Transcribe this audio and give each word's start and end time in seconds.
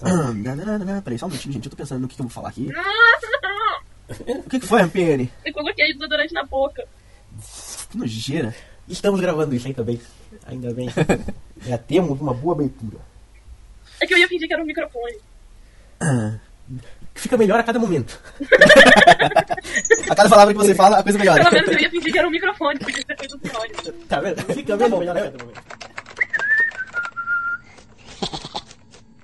Peraí, 1.04 1.18
só 1.18 1.26
um 1.26 1.28
minutinho, 1.28 1.54
gente. 1.54 1.66
Eu 1.66 1.70
tô 1.70 1.76
pensando 1.76 2.00
no 2.00 2.08
que, 2.08 2.14
que 2.14 2.20
eu 2.20 2.26
vou 2.26 2.32
falar 2.32 2.48
aqui. 2.48 2.68
O 4.26 4.48
que, 4.48 4.58
que 4.58 4.66
foi, 4.66 4.80
Rampini? 4.80 5.30
Eu 5.44 5.52
coloquei 5.52 5.92
desodorante 5.92 6.32
na 6.32 6.42
boca. 6.42 6.82
Que 7.90 7.98
nojeira. 7.98 8.54
Estamos 8.88 9.20
gravando 9.20 9.54
isso, 9.54 9.66
ainda 9.66 9.84
bem. 9.84 10.00
Ainda 10.46 10.72
bem. 10.72 10.88
Já 11.60 11.76
temos 11.76 12.18
uma 12.18 12.32
boa 12.32 12.54
abertura. 12.54 12.96
É 14.00 14.06
que 14.06 14.14
eu 14.14 14.18
ia 14.18 14.26
fingir 14.26 14.48
que 14.48 14.54
era 14.54 14.62
um 14.62 14.66
microfone. 14.66 15.18
Fica 17.14 17.36
melhor 17.36 17.58
a 17.58 17.62
cada 17.62 17.78
momento. 17.78 18.18
A 20.08 20.14
cada 20.14 20.28
palavra 20.30 20.54
que 20.54 20.60
você 20.60 20.74
fala, 20.74 20.98
a 20.98 21.02
coisa 21.02 21.18
melhora. 21.18 21.44
Pelo 21.44 21.54
menos 21.54 21.70
eu 21.70 21.78
ia 21.80 21.90
fingir 21.90 22.12
que 22.12 22.18
era 22.18 22.26
um 22.26 22.30
microfone, 22.30 22.78
podia 22.78 23.04
ter 23.04 23.18
feito 23.18 23.36
um 23.36 23.56
áudio. 23.56 23.92
Tá 24.08 24.20
vendo? 24.20 24.42
Fica 24.54 24.76
mesmo 24.76 24.98
melhor 24.98 25.16
a 25.16 25.20
cada 25.20 25.44
momento. 25.44 25.62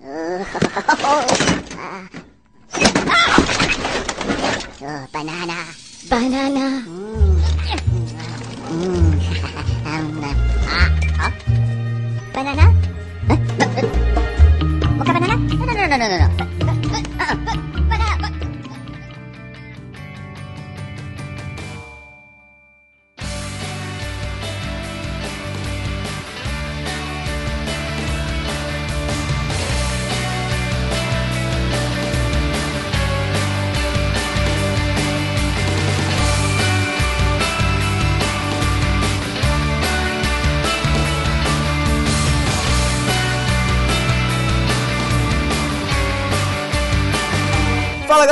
Oh, 0.06 0.10
banana. 5.08 5.56
Banana. 6.10 6.84
Mm. 6.84 7.40
Mm. 8.68 9.16
um, 9.88 10.24
ah, 10.68 10.88
ah. 11.16 11.32
Banana? 12.36 12.68
Huh? 13.32 13.38
Bukan 15.00 15.12
banana? 15.16 15.36
No, 15.40 15.64
no, 15.64 15.72
no, 15.72 15.96
no, 15.96 15.96
no, 15.96 16.16
no. 16.20 16.53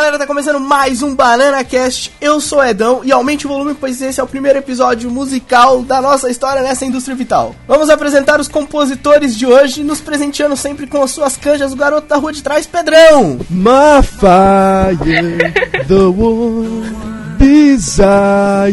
Galera, 0.03 0.19
tá 0.19 0.27
começando 0.27 0.59
mais 0.59 1.01
um 1.01 1.15
Banana 1.15 1.63
Cast. 1.63 2.13
Eu 2.21 2.41
sou 2.41 2.61
Edão 2.65 3.03
e 3.05 3.13
aumente 3.13 3.47
o 3.47 3.49
volume, 3.49 3.73
pois 3.73 4.03
esse 4.03 4.19
é 4.19 4.23
o 4.23 4.27
primeiro 4.27 4.59
episódio 4.59 5.09
musical 5.09 5.81
da 5.83 6.03
nossa 6.03 6.29
história 6.29 6.61
nessa 6.61 6.85
indústria 6.85 7.15
vital. 7.15 7.55
Vamos 7.69 7.89
apresentar 7.89 8.41
os 8.41 8.49
compositores 8.49 9.37
de 9.37 9.47
hoje, 9.47 9.85
nos 9.85 10.01
presenteando 10.01 10.57
sempre 10.57 10.89
com 10.89 11.01
as 11.05 11.13
suas 11.13 11.37
canjas, 11.37 11.73
o 11.73 11.77
garoto 11.77 12.09
da 12.09 12.17
rua 12.17 12.33
de 12.33 12.43
trás, 12.43 12.67
Pedrão. 12.67 13.39
My 13.49 14.03
fire, 14.03 15.53
the 15.87 16.09
one 16.09 16.97
desire, 17.39 18.73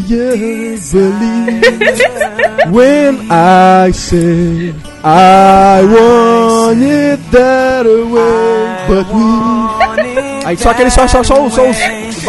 believe. 0.92 1.62
When 2.72 3.28
I 3.30 3.92
say 3.94 4.74
I 5.04 5.84
want 5.84 6.82
it 6.82 7.20
that 7.32 7.86
way, 7.86 8.88
but 8.88 9.14
we. 9.14 9.69
Aí 10.46 10.58
só 10.58 10.72
aquele 10.72 10.90
só, 10.90 11.08
só, 11.08 11.24
só, 11.24 11.50
só 11.50 11.70
os, 11.70 11.78
os 11.78 12.24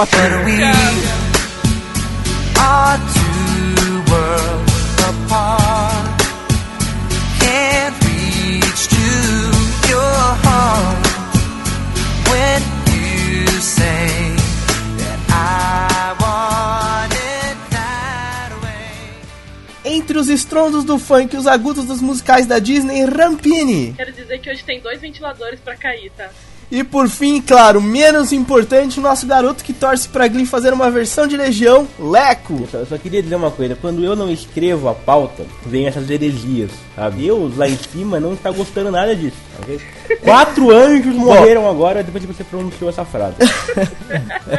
way. 18.60 19.92
Entre 19.92 20.18
os 20.18 20.28
estrondos 20.28 20.84
do 20.84 20.98
funk 20.98 21.34
e 21.34 21.38
os 21.38 21.46
agudos 21.46 21.84
dos 21.84 22.00
musicais 22.00 22.46
da 22.46 22.58
Disney, 22.58 23.04
Rampini. 23.04 23.94
Quero 23.96 24.12
dizer 24.12 24.38
que 24.38 24.50
hoje 24.50 24.62
tem 24.64 24.80
dois 24.80 25.00
ventiladores 25.00 25.60
pra 25.60 25.76
cair, 25.76 26.10
tá? 26.16 26.30
E 26.70 26.84
por 26.84 27.08
fim, 27.08 27.40
claro, 27.40 27.80
menos 27.82 28.30
importante, 28.32 29.00
o 29.00 29.02
nosso 29.02 29.26
garoto 29.26 29.64
que 29.64 29.72
torce 29.72 30.08
pra 30.08 30.28
Glee 30.28 30.46
fazer 30.46 30.72
uma 30.72 30.88
versão 30.90 31.26
de 31.26 31.36
Legião, 31.36 31.86
Leco. 31.98 32.58
Eu 32.60 32.68
só, 32.70 32.78
eu 32.78 32.86
só 32.86 32.96
queria 32.98 33.20
dizer 33.22 33.34
uma 33.34 33.50
coisa, 33.50 33.74
quando 33.74 34.04
eu 34.04 34.14
não 34.14 34.30
escrevo 34.30 34.88
a 34.88 34.94
pauta, 34.94 35.44
vem 35.66 35.86
essas 35.88 36.08
heresias, 36.08 36.70
sabe? 36.94 37.26
Eu, 37.26 37.50
lá 37.56 37.68
em 37.68 37.76
cima, 37.76 38.20
não 38.20 38.34
está 38.34 38.52
gostando 38.52 38.90
nada 38.92 39.16
disso, 39.16 39.36
ok? 39.60 39.80
Quatro 40.22 40.70
anjos 40.70 41.14
morreram 41.14 41.68
agora 41.68 42.02
depois 42.04 42.24
que 42.24 42.32
você 42.32 42.44
pronunciou 42.44 42.88
essa 42.88 43.04
frase. 43.04 43.36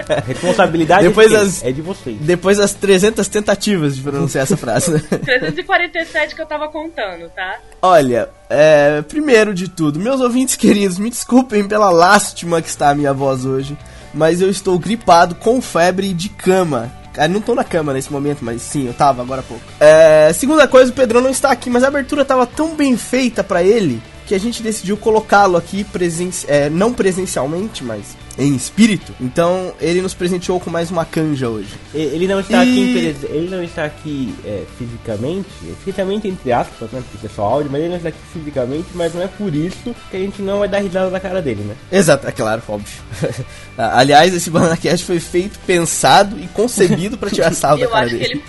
A 0.10 0.20
responsabilidade 0.28 1.08
Depois 1.08 1.32
é, 1.32 1.38
das- 1.38 1.64
é 1.64 1.72
de 1.72 1.82
vocês. 1.82 2.18
Depois 2.20 2.58
das 2.58 2.74
300 2.74 3.26
tentativas 3.30 3.96
de 3.96 4.02
pronunciar 4.02 4.44
essa 4.44 4.58
frase. 4.58 4.92
né? 4.92 5.00
347 5.00 6.36
que 6.36 6.42
eu 6.42 6.46
tava 6.46 6.68
contando, 6.68 7.30
tá? 7.30 7.58
Olha, 7.82 8.30
é, 8.52 9.02
primeiro 9.04 9.54
de 9.54 9.70
tudo, 9.70 10.00
meus 10.00 10.20
ouvintes 10.20 10.56
queridos, 10.58 11.00
me 11.00 11.10
desculpem 11.10 11.68
pela 11.68 11.90
lástima 11.90 12.62
que 12.62 12.68
está 12.68 12.90
a 12.90 12.96
minha 12.96 13.14
voz 13.14 13.46
hoje, 13.46 13.78
mas 14.14 14.42
eu 14.42 14.50
estou 14.50 14.78
gripado 14.78 15.36
com 15.36 15.62
febre 15.62 16.14
de 16.14 16.28
cama. 16.30 16.92
Ah, 17.18 17.28
não 17.28 17.42
tô 17.42 17.54
na 17.56 17.64
cama 17.64 17.94
nesse 17.94 18.12
momento, 18.12 18.40
mas 18.42 18.62
sim, 18.62 18.88
eu 18.88 18.94
tava 18.94 19.22
agora 19.22 19.42
há 19.42 19.44
pouco. 19.44 19.64
É, 19.80 20.32
segunda 20.34 20.68
coisa, 20.68 20.92
o 20.92 20.96
Pedrão 20.96 21.22
não 21.22 21.30
está 21.30 21.52
aqui, 21.52 21.70
mas 21.70 21.84
a 21.84 21.88
abertura 21.88 22.24
tava 22.24 22.46
tão 22.46 22.76
bem 22.76 22.96
feita 22.98 23.44
pra 23.44 23.64
ele 23.64 24.02
que 24.26 24.36
a 24.36 24.40
gente 24.40 24.64
decidiu 24.64 24.96
colocá-lo 24.96 25.58
aqui 25.58 25.84
presenci 25.84 26.46
é, 26.48 26.70
não 26.70 26.94
presencialmente, 26.94 27.84
mas 27.84 28.16
em 28.44 28.56
espírito. 28.56 29.14
Então 29.20 29.74
ele 29.80 30.02
nos 30.02 30.14
presenteou 30.14 30.60
com 30.60 30.70
mais 30.70 30.90
uma 30.92 31.06
canja 31.06 31.48
hoje. 31.50 31.70
Ele 31.94 32.28
não 32.28 32.40
está 32.40 32.62
aqui, 32.62 32.70
E- 32.70 32.80
em 32.80 33.14
pres- 33.14 33.30
ele 33.32 33.50
não 33.50 33.64
está 33.64 33.86
aqui 33.86 34.34
é, 34.46 34.64
fisicamente, 34.78 35.48
fisicamente 35.84 36.28
entre 36.28 36.52
aspas, 36.52 36.90
né? 36.92 37.02
Porque 37.12 37.28
é 37.28 37.30
só 37.30 37.44
áudio, 37.44 37.70
mas 37.72 37.82
ele 37.82 37.90
não 37.90 37.98
está 37.98 38.10
aqui 38.10 38.18
fisicamente, 38.34 38.88
mas 38.94 39.14
não 39.14 39.22
é 39.22 39.28
por 39.28 39.54
isso 39.54 39.96
que 40.10 40.18
a 40.18 40.20
gente 40.20 40.42
não 40.42 40.60
vai 40.60 40.68
dar 40.68 40.80
risada 40.80 41.10
da 41.10 41.20
cara 41.20 41.42
dele, 41.42 41.64
né? 41.64 41.76
Exato, 41.92 42.28
é 42.28 42.32
claro, 42.32 42.62
óbvio. 42.68 43.02
Aliás, 43.78 44.34
esse 44.34 44.50
Banana 44.50 44.78
Cast 44.78 45.06
foi 45.06 45.20
feito, 45.20 45.60
pensado 45.66 46.38
e 46.40 46.48
concebido 46.48 47.18
pra 47.18 47.30
tirar 47.30 47.54
sarro 47.54 47.78
da 47.78 47.84
Eu 47.86 47.90
cara 47.90 48.06
acho 48.06 48.16
que 48.18 48.22
dele. 48.24 48.34
ele. 48.34 48.44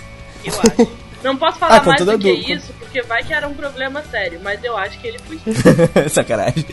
Eu 0.45 0.53
acho. 0.85 0.91
Não 1.23 1.37
posso 1.37 1.57
falar 1.57 1.77
Ah, 1.77 1.83
mais 1.85 2.03
do 2.05 2.19
que 2.19 2.29
isso, 2.31 2.73
porque 2.77 3.01
vai 3.03 3.23
que 3.23 3.33
era 3.33 3.47
um 3.47 3.53
problema 3.53 4.03
sério, 4.11 4.41
mas 4.43 4.61
eu 4.61 4.75
acho 4.75 4.99
que 4.99 5.07
ele 5.07 5.19
foi. 5.19 5.39
Sacanagem. 6.09 6.65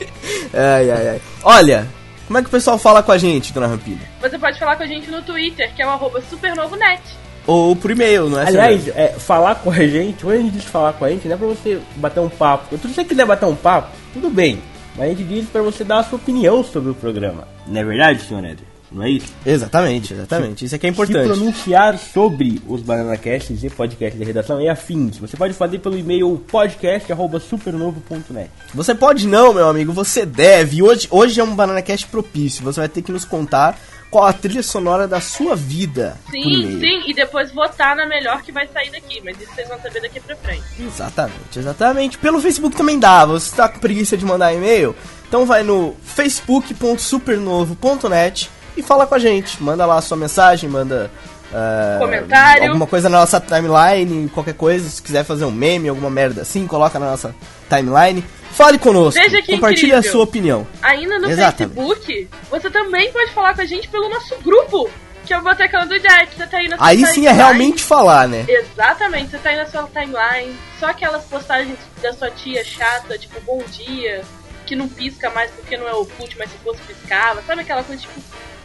Ai, 0.53 0.91
ai, 0.91 1.09
ai. 1.11 1.21
Olha, 1.45 1.87
como 2.31 2.39
é 2.39 2.43
que 2.43 2.47
o 2.47 2.51
pessoal 2.53 2.79
fala 2.79 3.03
com 3.03 3.11
a 3.11 3.19
gente, 3.19 3.53
dona 3.53 3.67
Rampilha? 3.67 4.07
Você 4.21 4.39
pode 4.39 4.57
falar 4.57 4.77
com 4.77 4.85
a 4.85 4.87
gente 4.87 5.11
no 5.11 5.21
Twitter, 5.21 5.75
que 5.75 5.83
é 5.83 5.87
o 5.87 5.91
arroba 5.91 6.23
supernovonet. 6.31 7.03
Ou 7.45 7.75
por 7.75 7.91
e-mail, 7.91 8.29
não 8.29 8.41
é? 8.41 8.47
Aliás, 8.47 8.87
é, 8.87 9.09
falar 9.09 9.57
com 9.57 9.69
a 9.69 9.85
gente, 9.85 10.23
quando 10.23 10.37
a 10.37 10.39
gente 10.41 10.53
diz 10.53 10.65
falar 10.65 10.93
com 10.93 11.05
a 11.05 11.11
gente, 11.11 11.27
não 11.27 11.35
é 11.35 11.37
pra 11.37 11.49
você 11.49 11.81
bater 11.97 12.21
um 12.21 12.29
papo. 12.29 12.79
Se 12.79 12.87
você 12.87 13.03
quiser 13.03 13.27
bater 13.27 13.47
um 13.47 13.57
papo, 13.57 13.91
tudo 14.13 14.31
bem. 14.31 14.63
Mas 14.97 15.07
a 15.07 15.09
gente 15.09 15.25
diz 15.25 15.49
pra 15.49 15.61
você 15.61 15.83
dar 15.83 15.99
a 15.99 16.05
sua 16.05 16.19
opinião 16.19 16.63
sobre 16.63 16.93
o 16.93 16.95
programa. 16.95 17.49
Não 17.67 17.81
é 17.81 17.85
verdade, 17.85 18.23
senhor 18.23 18.45
Éder? 18.45 18.65
Não 18.91 19.05
é 19.05 19.11
isso? 19.11 19.33
Exatamente, 19.47 20.13
exatamente. 20.15 20.65
Isso 20.65 20.75
aqui 20.75 20.87
é 20.87 20.91
Se 20.91 20.95
importante. 20.95 21.27
pronunciar 21.27 21.97
sobre 21.97 22.61
os 22.67 22.83
BananaCasts 22.83 23.63
e 23.63 23.71
podcast 23.71 24.19
de 24.19 24.25
redação 24.25 24.61
e 24.61 24.69
afins. 24.69 25.17
Você 25.19 25.37
pode 25.37 25.55
fazer 25.55 25.79
pelo 25.79 25.97
e-mail 25.97 26.43
podcast.supernovo.net. 26.51 28.51
Você 28.75 28.93
pode 28.95 29.29
não, 29.29 29.55
meu 29.55 29.69
amigo, 29.69 29.93
você 29.93 30.27
deve. 30.27 30.83
Hoje, 30.83 31.07
hoje 31.11 31.39
é 31.41 31.45
um 31.45 31.55
Banana 31.55 31.83
Cast 31.83 32.07
propício. 32.09 32.65
Você 32.65 32.81
vai 32.81 32.89
ter 32.89 33.03
que 33.03 33.13
nos 33.13 33.25
contar 33.25 33.79
qual 34.11 34.27
a 34.27 34.33
trilha 34.33 34.63
sonora 34.63 35.07
da 35.07 35.21
sua 35.21 35.55
vida 35.55 36.17
Sim, 36.33 36.81
sim, 36.81 37.05
e 37.07 37.15
depois 37.15 37.53
votar 37.53 37.95
na 37.95 38.05
melhor 38.07 38.43
que 38.43 38.51
vai 38.51 38.67
sair 38.67 38.91
daqui, 38.91 39.21
mas 39.25 39.41
isso 39.41 39.53
vocês 39.55 39.69
vão 39.69 39.81
saber 39.81 40.01
daqui 40.01 40.19
pra 40.19 40.35
frente. 40.35 40.65
Exatamente, 40.81 41.61
exatamente. 41.61 42.19
Pelo 42.19 42.41
Facebook 42.41 42.75
também 42.77 42.99
dá. 42.99 43.25
Você 43.25 43.55
tá 43.55 43.69
com 43.69 43.79
preguiça 43.79 44.17
de 44.17 44.25
mandar 44.25 44.53
e-mail? 44.53 44.97
Então 45.29 45.47
vai 45.47 45.63
no 45.63 45.95
facebook.supernovo.net 46.03 48.51
e 48.77 48.83
fala 48.83 49.07
com 49.07 49.15
a 49.15 49.19
gente. 49.19 49.63
Manda 49.63 49.85
lá 49.87 49.97
a 49.97 50.03
sua 50.03 50.17
mensagem, 50.17 50.69
manda. 50.69 51.11
ah, 51.53 51.97
Comentário. 51.99 52.65
Alguma 52.69 52.87
coisa 52.87 53.09
na 53.09 53.19
nossa 53.21 53.41
timeline, 53.41 54.29
qualquer 54.31 54.55
coisa. 54.55 54.89
Se 54.89 55.03
quiser 55.03 55.25
fazer 55.25 55.45
um 55.45 55.51
meme, 55.51 55.89
alguma 55.89 56.11
merda 56.11 56.43
assim, 56.43 56.67
coloca 56.67 56.99
na 56.99 57.11
nossa 57.11 57.35
timeline. 57.69 58.25
Fale 58.53 58.79
conosco. 58.79 59.21
Veja 59.21 59.41
que 59.43 59.53
Compartilhe 59.55 59.93
a 59.93 59.99
incrível. 59.99 60.13
sua 60.13 60.25
opinião. 60.25 60.67
Ainda 60.83 61.19
no 61.19 61.31
Exatamente. 61.31 61.75
Facebook, 61.77 62.29
você 62.51 62.71
também 62.71 63.11
pode 63.13 63.31
falar 63.33 63.55
com 63.55 63.61
a 63.61 63.65
gente 63.65 63.89
pelo 63.89 64.09
nosso 64.09 64.35
grupo, 64.43 64.91
que 65.25 65.33
é 65.33 65.39
o 65.39 65.43
Botecão 65.43 65.87
do 65.87 65.99
Jack. 66.01 66.35
Você 66.37 66.47
tá 66.47 66.59
aí 66.59 66.69
na 66.69 66.77
sua 66.77 66.87
Aí 66.87 67.07
sim 67.07 67.27
é 67.29 67.33
realmente 67.33 67.83
falar, 67.83 68.27
né? 68.27 68.45
Exatamente, 68.49 69.31
você 69.31 69.39
tá 69.39 69.51
aí 69.51 69.57
na 69.57 69.67
sua 69.67 69.85
timeline, 69.85 70.57
só 70.81 70.87
aquelas 70.87 71.25
postagens 71.25 71.79
da 72.03 72.13
sua 72.13 72.31
tia 72.33 72.65
chata, 72.65 73.17
tipo, 73.17 73.41
bom 73.43 73.63
dia, 73.71 74.23
que 74.67 74.75
não 74.75 74.89
pisca 74.89 75.31
mais 75.31 75.51
porque 75.53 75.77
não 75.77 75.89
é 75.89 75.93
oculto, 75.95 76.35
mas 76.37 76.51
se 76.51 76.59
fosse 76.59 76.81
piscava, 76.83 77.41
sabe 77.47 77.61
aquela 77.63 77.85
coisa 77.85 78.03
tipo 78.03 78.21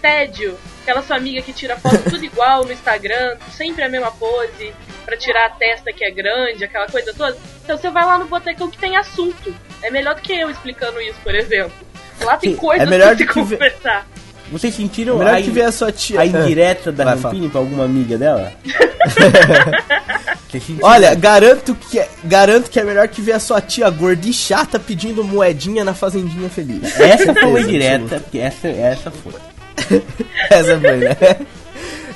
tédio? 0.06 0.58
Aquela 0.84 1.02
sua 1.02 1.16
amiga 1.18 1.42
que 1.42 1.52
tira 1.52 1.76
foto 1.78 1.98
tudo 2.10 2.24
igual 2.24 2.64
no 2.64 2.72
Instagram, 2.72 3.38
sempre 3.58 3.84
a 3.84 3.90
mesma 3.90 4.12
pose, 4.12 4.72
pra 5.04 5.18
tirar 5.18 5.48
a 5.48 5.50
testa 5.50 5.92
que 5.92 6.06
é 6.06 6.12
grande, 6.12 6.64
aquela 6.64 6.88
coisa 6.88 7.12
toda. 7.14 7.36
Então 7.64 7.76
você 7.78 7.90
vai 7.90 8.06
lá 8.06 8.18
no 8.20 8.26
botecão 8.26 8.70
que 8.70 8.78
tem 8.78 8.96
assunto. 8.96 9.54
É 9.82 9.90
melhor 9.90 10.14
do 10.16 10.22
que 10.22 10.34
eu 10.34 10.50
explicando 10.50 11.02
isso, 11.02 11.18
por 11.24 11.34
exemplo. 11.34 11.74
Lá 12.22 12.38
tem 12.38 12.52
Sim, 12.52 12.58
coisas 12.58 12.88
é 12.88 12.90
melhor 12.90 13.16
pra 13.16 13.18
se 13.18 13.26
que 13.26 13.34
ver- 13.42 13.58
conversar. 13.58 14.08
Vocês 14.52 14.76
sentiram 14.76 15.18
Melhor 15.18 15.34
a, 15.34 15.42
que 15.42 15.50
ver 15.50 15.64
a 15.64 15.72
sua 15.72 15.92
tia. 15.92 16.22
a 16.22 16.26
indireta 16.26 16.92
da 16.92 17.04
Vai, 17.04 17.16
Rampini 17.18 17.50
pra 17.50 17.60
alguma 17.60 17.84
amiga 17.86 18.16
dela? 18.16 18.54
Olha, 20.84 21.14
garanto 21.16 21.74
que, 21.76 21.98
é, 22.00 22.08
garanto 22.24 22.70
que 22.70 22.80
é 22.80 22.84
melhor 22.84 23.08
que 23.08 23.22
ver 23.22 23.32
a 23.34 23.40
sua 23.40 23.60
tia 23.60 23.90
gorda 23.90 24.26
e 24.28 24.32
chata 24.32 24.80
pedindo 24.80 25.24
moedinha 25.24 25.84
na 25.84 25.94
fazendinha 25.96 26.48
feliz. 26.50 26.98
essa 27.00 27.34
foi 27.34 27.44
uma 27.44 27.60
Certeza 27.60 27.68
indireta, 27.68 28.20
porque 28.20 28.38
essa, 28.38 28.68
essa 28.68 29.10
foi. 29.12 29.34
Essa 30.50 30.80
foi, 30.80 30.98
né? 30.98 31.18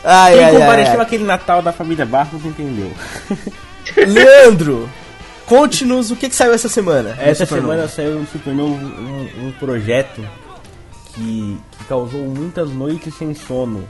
Ai, 0.03 0.33
Quem 0.33 0.43
ai, 0.45 0.51
compareceu 0.51 0.93
ai, 0.93 1.01
aquele 1.01 1.23
Natal 1.23 1.61
da 1.61 1.71
família 1.73 2.05
Barros 2.05 2.45
entendeu. 2.45 2.91
Leandro, 3.95 4.89
conte-nos 5.45 6.11
o 6.11 6.15
que, 6.15 6.29
que 6.29 6.35
saiu 6.35 6.53
essa 6.53 6.69
semana. 6.69 7.15
Essa 7.19 7.45
semana 7.45 7.87
saiu 7.87 8.19
no 8.19 8.27
Supernovo 8.27 8.73
um, 8.73 9.47
um 9.47 9.51
projeto 9.53 10.21
que, 11.13 11.57
que 11.71 11.83
causou 11.87 12.21
muitas 12.21 12.69
noites 12.69 13.13
sem 13.15 13.33
sono 13.33 13.87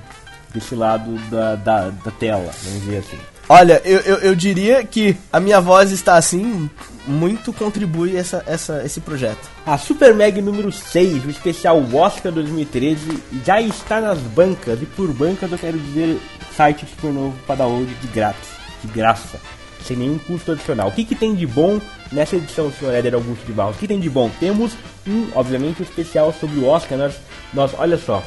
desse 0.54 0.74
lado 0.74 1.16
da, 1.30 1.56
da, 1.56 1.90
da 1.90 2.12
tela, 2.12 2.52
vamos 2.64 2.82
dizer 2.82 2.98
assim. 2.98 3.18
Olha, 3.48 3.82
eu, 3.84 4.00
eu, 4.00 4.18
eu 4.18 4.36
diria 4.36 4.84
que 4.84 5.18
a 5.32 5.40
minha 5.40 5.60
voz 5.60 5.92
está 5.92 6.16
assim, 6.16 6.70
muito 7.08 7.52
contribui 7.54 8.16
essa, 8.16 8.44
essa, 8.46 8.84
esse 8.86 9.00
projeto. 9.00 9.50
A 9.66 9.78
Super 9.78 10.14
Mag 10.14 10.42
número 10.42 10.72
6, 10.72 11.26
o 11.26 11.30
especial 11.30 11.84
Oscar 11.94 12.32
2013, 12.32 13.24
já 13.46 13.62
está 13.62 14.00
nas 14.02 14.20
bancas, 14.20 14.82
e 14.82 14.86
por 14.86 15.12
bancas 15.14 15.52
eu 15.52 15.58
quero 15.58 15.78
dizer 15.80 16.20
site 16.56 16.86
Supernovo 16.86 17.36
para 17.48 17.56
download 17.56 17.94
de 17.94 18.08
grátis, 18.08 18.50
de 18.84 18.92
graça, 18.92 19.40
sem 19.84 19.98
nenhum 19.98 20.18
custo 20.18 20.52
adicional. 20.52 20.90
O 20.90 20.92
que, 20.92 21.06
que 21.06 21.16
tem 21.16 21.34
de 21.34 21.48
bom 21.48 21.80
nessa 22.12 22.36
edição, 22.36 22.72
senhor 22.72 22.94
Éder 22.94 23.16
Augusto 23.16 23.46
de 23.46 23.54
Barros? 23.54 23.76
O 23.76 23.80
que 23.80 23.88
tem 23.88 24.00
de 24.00 24.10
bom? 24.10 24.30
Temos, 24.40 24.74
um, 25.08 25.28
obviamente, 25.34 25.82
um 25.82 25.86
especial 25.86 26.34
sobre 26.38 26.60
o 26.60 26.66
Oscar, 26.66 26.98
nós, 26.98 27.16
nós 27.54 27.72
olha 27.78 27.98
só, 27.98 28.24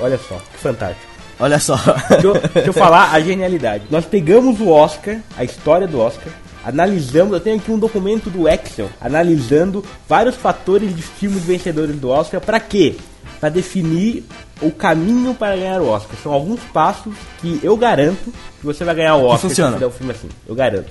olha 0.00 0.18
só, 0.18 0.36
que 0.52 0.58
fantástico. 0.58 1.16
Olha 1.38 1.58
só. 1.58 1.76
Deixa 2.08 2.26
eu, 2.26 2.32
deixa 2.32 2.68
eu 2.70 2.72
falar 2.74 3.12
a 3.12 3.20
genialidade. 3.20 3.84
Nós 3.90 4.06
pegamos 4.06 4.58
o 4.60 4.70
Oscar, 4.70 5.18
a 5.36 5.44
história 5.44 5.86
do 5.86 6.00
Oscar, 6.00 6.32
analisamos, 6.66 7.32
eu 7.32 7.40
tenho 7.40 7.56
aqui 7.56 7.70
um 7.70 7.78
documento 7.78 8.28
do 8.28 8.48
Excel, 8.48 8.90
analisando 9.00 9.84
vários 10.08 10.34
fatores 10.34 10.94
de 10.94 11.00
filmes 11.00 11.44
vencedores 11.44 11.94
do 11.96 12.08
Oscar, 12.08 12.40
pra 12.40 12.58
quê? 12.58 12.96
Pra 13.38 13.48
definir 13.48 14.24
o 14.60 14.70
caminho 14.72 15.32
para 15.34 15.56
ganhar 15.56 15.80
o 15.80 15.88
Oscar. 15.88 16.16
São 16.22 16.32
alguns 16.32 16.60
passos 16.72 17.14
que 17.40 17.60
eu 17.62 17.76
garanto 17.76 18.32
que 18.60 18.66
você 18.66 18.84
vai 18.84 18.94
ganhar 18.94 19.14
o 19.14 19.24
Oscar 19.24 19.48
funciona. 19.50 19.70
se 19.70 19.74
fizer 19.76 19.86
o 19.86 19.90
filme 19.90 20.12
assim. 20.12 20.28
Eu 20.48 20.54
garanto. 20.54 20.90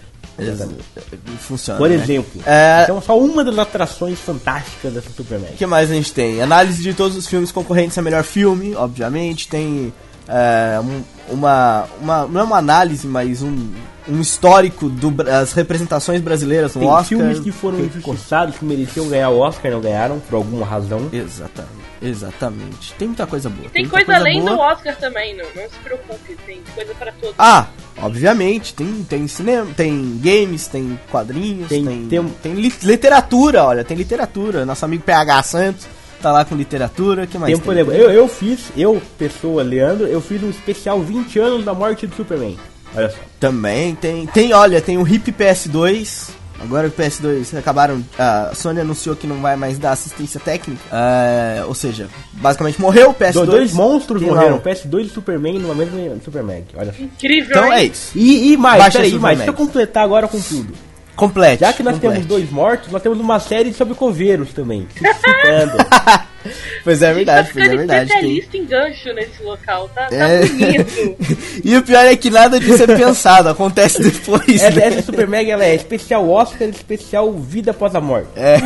Funciona. 1.39 1.77
Por 1.77 1.89
né? 1.89 1.95
exemplo, 1.95 2.41
É, 2.45 2.83
então 2.83 3.01
só 3.01 3.17
uma 3.17 3.43
das 3.43 3.57
atrações 3.57 4.19
fantásticas 4.19 4.93
dessa 4.93 5.09
Superman. 5.09 5.51
O 5.51 5.57
que 5.57 5.65
mais 5.65 5.89
a 5.89 5.93
gente 5.93 6.11
tem? 6.13 6.41
Análise 6.41 6.83
de 6.83 6.93
todos 6.93 7.15
os 7.17 7.25
filmes 7.25 7.51
concorrentes 7.51 7.97
a 7.97 8.01
melhor 8.01 8.23
filme, 8.23 8.75
obviamente. 8.75 9.47
Tem 9.47 9.93
é, 10.27 10.79
um- 10.79 11.03
uma, 11.33 11.85
uma. 12.01 12.27
Não 12.27 12.41
é 12.41 12.43
uma 12.43 12.57
análise, 12.57 13.07
mas 13.07 13.41
um, 13.41 13.71
um 14.07 14.21
histórico 14.21 14.89
das 14.89 15.53
representações 15.53 16.21
brasileiras 16.21 16.75
no 16.75 16.81
Tem 16.81 16.89
Oscar. 16.89 17.05
filmes 17.05 17.39
que 17.39 17.51
foram 17.51 17.79
injustiçados, 17.79 18.57
que 18.57 18.65
mereciam 18.65 19.07
ganhar 19.09 19.29
o 19.29 19.39
Oscar, 19.39 19.71
não 19.71 19.81
ganharam, 19.81 20.19
por 20.19 20.35
alguma 20.35 20.65
razão. 20.65 21.09
Exatamente. 21.11 21.85
Exatamente. 22.01 22.93
Tem 22.99 23.07
muita 23.07 23.25
coisa 23.25 23.49
boa. 23.49 23.69
Tem 23.69 23.83
muita 23.83 24.05
coisa 24.05 24.19
além 24.19 24.41
boa. 24.41 24.51
do 24.55 24.59
Oscar 24.59 24.95
também, 24.97 25.35
não, 25.35 25.45
não 25.55 25.63
se 25.69 25.77
preocupe, 25.83 26.37
tem 26.45 26.61
coisa 26.75 26.93
pra 26.93 27.11
todos. 27.13 27.35
Ah, 27.39 27.67
obviamente, 27.99 28.73
tem, 28.75 29.03
tem 29.09 29.27
cinema, 29.27 29.67
tem 29.75 30.19
games, 30.21 30.67
tem 30.67 30.99
quadrinhos, 31.09 31.67
Tem- 31.69 31.83
tem, 31.85 32.05
tem- 32.07 32.27
tem, 32.43 32.53
li- 32.53 32.73
literatura, 32.83 33.63
olha, 33.63 33.83
tem 33.83 33.97
literatura. 33.97 34.65
Nosso 34.65 34.85
amigo 34.85 35.01
PH 35.03 35.43
Santos 35.43 35.87
tá 36.25 36.31
lá 36.31 36.43
com 36.43 36.55
literatura, 36.55 37.27
que 37.27 37.37
mais 37.37 37.53
Tempo 37.53 37.71
tem? 37.71 37.81
Eu, 37.99 38.09
eu 38.09 38.27
fiz, 38.27 38.71
eu, 38.75 38.99
pessoa, 39.15 39.61
Leandro, 39.61 40.07
eu 40.07 40.19
fiz 40.19 40.41
um 40.41 40.49
especial 40.49 40.99
20 40.99 41.37
anos 41.37 41.63
da 41.63 41.71
morte 41.71 42.07
do 42.07 42.15
Superman. 42.15 42.57
Olha 42.95 43.11
só. 43.11 43.17
Também 43.39 43.93
tem, 43.93 44.25
tem, 44.25 44.51
olha, 44.51 44.81
tem 44.81 44.97
o 44.97 45.07
Hip 45.07 45.31
PS2. 45.31 46.29
Agora 46.59 46.87
o 46.87 46.91
PS2 46.91 47.55
acabaram, 47.59 48.01
a 48.17 48.51
Sony 48.55 48.79
anunciou 48.79 49.13
que 49.15 49.27
não 49.27 49.39
vai 49.41 49.55
mais 49.57 49.77
dar 49.77 49.91
assistência 49.91 50.39
técnica. 50.39 50.81
É, 50.91 51.63
ou 51.67 51.75
seja, 51.75 52.07
basicamente 52.31 52.81
morreu 52.81 53.09
o 53.09 53.13
PS2. 53.13 53.33
Do- 53.33 53.45
dois 53.45 53.73
monstros 53.73 54.21
morreram, 54.21 54.55
lá 54.55 54.61
PS2 54.61 55.05
e 55.05 55.09
Superman 55.09 55.59
numa 55.59 55.75
mesma 55.75 55.99
Superman. 56.23 56.63
Olha 56.75 56.91
só. 56.91 57.03
Incrível, 57.03 57.51
Então 57.51 57.71
é 57.71 57.83
isso. 57.83 58.17
E, 58.17 58.53
e 58.53 58.57
mais, 58.57 58.91
peraí, 58.91 59.13
mais, 59.19 59.37
deixa 59.37 59.51
eu 59.51 59.55
completar 59.55 60.03
agora 60.03 60.27
com 60.27 60.39
tudo. 60.41 60.73
Complete. 61.15 61.61
Já 61.61 61.71
que 61.73 61.81
nós 61.83 61.93
complete. 61.95 62.13
temos 62.13 62.27
dois 62.27 62.49
mortos, 62.51 62.91
nós 62.91 63.01
temos 63.01 63.19
uma 63.19 63.39
série 63.39 63.73
sobre 63.73 63.93
coveiros 63.95 64.53
também. 64.53 64.87
citando. 64.93 65.77
Pois 66.83 67.01
é 67.01 67.07
gente 67.07 67.15
verdade, 67.15 67.47
tá 67.47 67.53
pois 67.55 67.65
é 67.65 67.75
verdade. 67.75 68.07
tem- 68.07 68.37
especialista 68.37 68.57
em 68.57 68.65
gancho 68.65 69.13
nesse 69.15 69.41
local, 69.41 69.89
tá, 69.95 70.05
tá 70.05 70.15
É. 70.15 70.45
bonito. 70.45 71.17
e 71.65 71.75
o 71.75 71.81
pior 71.81 72.05
é 72.05 72.15
que 72.15 72.29
nada 72.29 72.59
disso 72.59 72.83
é 72.83 72.85
pensado, 72.85 73.49
acontece 73.49 73.99
depois. 74.03 74.61
essa, 74.61 74.69
né? 74.79 74.85
essa 74.89 75.01
Super 75.01 75.27
Mag 75.27 75.49
ela 75.49 75.65
é 75.65 75.73
especial 75.73 76.29
Oscar, 76.29 76.67
especial 76.69 77.31
Vida 77.33 77.71
Após 77.71 77.95
a 77.95 77.99
Morte. 78.01 78.27
É. 78.35 78.59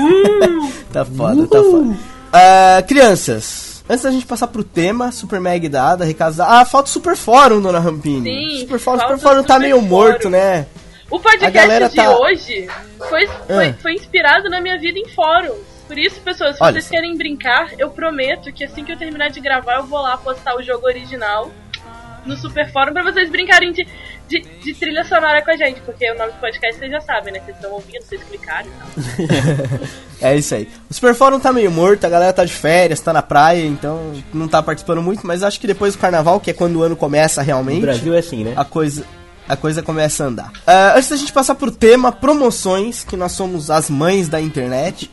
tá 0.92 1.06
foda, 1.06 1.48
tá 1.48 1.64
foda. 1.64 1.96
Ah, 2.34 2.84
crianças, 2.86 3.82
antes 3.90 4.04
da 4.04 4.12
gente 4.12 4.26
passar 4.26 4.48
pro 4.48 4.66
tema, 4.66 5.14
Super 5.14 5.40
Mag 5.40 5.70
dada, 5.70 6.04
recados 6.04 6.36
dados. 6.36 6.54
Ah, 6.54 6.66
falta 6.66 6.90
o 6.90 6.92
Super 6.92 7.16
Fórum, 7.16 7.62
dona 7.62 7.80
Rampini. 7.80 8.30
Sim, 8.30 8.60
Super 8.60 8.80
Fórum, 8.80 9.00
falta 9.00 9.16
Super 9.16 9.30
Fórum 9.30 9.44
tá 9.44 9.54
Super 9.54 9.60
meio 9.66 9.76
Fórum. 9.78 9.88
morto, 9.88 10.30
né? 10.30 10.66
O 11.10 11.20
podcast 11.20 11.90
de 11.90 11.96
tá- 11.96 12.18
hoje 12.20 12.68
foi, 13.10 13.28
foi, 13.48 13.70
Ah. 13.70 13.74
foi 13.82 13.94
inspirado 13.94 14.50
na 14.50 14.62
minha 14.62 14.78
vida 14.78 15.00
em 15.00 15.08
fóruns. 15.10 15.58
Por 15.88 15.98
isso, 15.98 16.22
pessoas, 16.22 16.56
se 16.58 16.64
Olha 16.64 16.74
vocês 16.74 16.86
só. 16.86 16.92
querem 16.92 17.18
brincar, 17.18 17.72
eu 17.80 17.90
prometo 17.90 18.54
que 18.54 18.64
assim 18.64 18.84
que 18.84 18.92
eu 18.92 18.98
terminar 18.98 19.30
de 19.30 19.40
gravar, 19.40 19.78
eu 19.78 19.86
vou 19.88 20.00
lá 20.02 20.16
postar 20.18 20.56
o 20.56 20.62
jogo 20.62 20.86
original 20.86 21.50
no 22.26 22.38
Super 22.38 22.72
Fórum 22.72 22.94
pra 22.94 23.02
vocês 23.02 23.28
brincarem 23.30 23.72
de, 23.72 23.88
de, 24.28 24.42
de 24.42 24.74
trilha 24.76 25.04
sonora 25.04 25.42
com 25.44 25.50
a 25.50 25.58
gente. 25.58 25.82
Porque 25.82 26.12
o 26.12 26.16
nome 26.18 26.32
do 26.34 26.38
podcast 26.40 26.78
vocês 26.78 26.92
já 26.92 27.02
sabem, 27.02 27.34
né? 27.34 27.40
Vocês 27.44 27.56
estão 27.58 27.72
ouvindo, 27.72 28.04
vocês 28.04 28.22
clicaram 28.24 28.68
e 28.68 28.72
tal. 28.72 29.90
É 30.22 30.36
isso 30.36 30.54
aí. 30.54 30.68
O 30.90 30.94
Super 30.94 31.16
Fórum 31.16 31.40
tá 31.40 31.54
meio 31.54 31.72
morto, 31.72 32.04
a 32.04 32.10
galera 32.10 32.34
tá 32.34 32.44
de 32.44 32.52
férias, 32.52 33.00
tá 33.00 33.14
na 33.14 33.22
praia, 33.22 33.66
então 33.66 34.12
não 34.34 34.50
tá 34.50 34.62
participando 34.62 35.02
muito, 35.02 35.26
mas 35.26 35.44
acho 35.44 35.58
que 35.62 35.66
depois 35.66 35.96
do 35.96 36.00
carnaval, 36.00 36.42
que 36.42 36.52
é 36.52 36.54
quando 36.54 36.76
o 36.76 36.84
ano 36.84 36.94
começa 36.96 37.42
realmente, 37.42 37.80
Brasil 37.80 38.14
é 38.14 38.18
assim, 38.20 38.44
né? 38.44 38.54
a 38.58 38.66
coisa 38.66 39.06
a 39.50 39.58
coisa 39.58 39.82
começa 39.82 40.24
a 40.24 40.28
andar. 40.28 40.52
Ah, 40.66 40.94
antes 40.96 41.10
da 41.10 41.16
gente 41.18 41.34
passar 41.34 41.56
pro 41.56 41.72
tema 41.72 42.12
promoções, 42.12 43.04
que 43.04 43.18
nós 43.18 43.32
somos 43.34 43.70
as 43.72 43.90
mães 43.90 44.30
da 44.30 44.40
internet. 44.40 45.10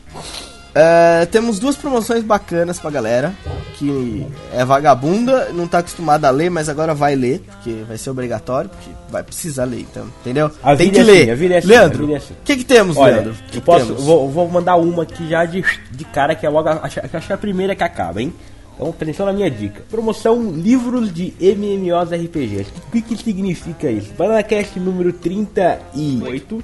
ah, 0.75 1.25
temos 1.31 1.57
duas 1.59 1.75
promoções 1.75 2.23
bacanas 2.23 2.79
pra 2.79 2.91
galera, 2.91 3.33
que 3.79 4.25
é 4.53 4.63
vagabunda, 4.63 5.49
não 5.53 5.67
tá 5.67 5.79
acostumada 5.79 6.27
a 6.27 6.31
ler, 6.31 6.49
mas 6.51 6.69
agora 6.69 6.93
vai 6.93 7.15
ler, 7.15 7.39
porque 7.47 7.83
vai 7.87 7.97
ser 7.97 8.09
obrigatório, 8.11 8.69
porque 8.69 8.89
vai 9.09 9.23
precisar 9.23 9.65
ler, 9.65 9.81
então, 9.81 10.05
entendeu? 10.21 10.51
A 10.61 10.75
Tem 10.75 10.91
vida 10.91 11.03
que 11.03 11.09
é 11.09 11.13
ler. 11.13 11.31
assim, 11.31 11.45
é 11.53 11.57
assim, 11.57 11.67
Leandro, 11.67 12.07
o 12.11 12.15
assim. 12.15 12.33
que 12.45 12.57
que 12.57 12.63
temos, 12.63 12.95
Olha, 12.97 13.15
Leandro? 13.15 13.33
Que 13.33 13.57
eu 13.57 13.61
que 13.61 13.61
posso, 13.61 13.85
temos? 13.87 14.03
vou, 14.03 14.29
vou 14.29 14.47
mandar 14.49 14.75
uma 14.75 15.03
aqui 15.03 15.27
já 15.29 15.45
de, 15.45 15.63
de 15.91 16.05
cara, 16.05 16.35
que 16.35 16.45
é 16.45 16.49
logo 16.49 16.69
acho, 16.69 16.99
acho 16.99 17.25
que 17.27 17.31
é 17.31 17.35
a 17.35 17.39
primeira 17.39 17.75
que 17.75 17.83
acaba, 17.83 18.21
hein? 18.21 18.31
Então, 18.77 18.89
atenção 18.89 19.25
na 19.25 19.33
minha 19.33 19.49
dica. 19.49 19.81
Promoção 19.89 20.51
livros 20.51 21.11
de 21.11 21.33
MMOs 21.41 22.11
RPG. 22.11 22.67
O 22.87 22.91
que, 22.91 23.01
que 23.01 23.17
significa 23.17 23.89
isso? 23.89 24.13
BananaCast 24.13 24.79
número 24.79 25.11
38 25.11 26.63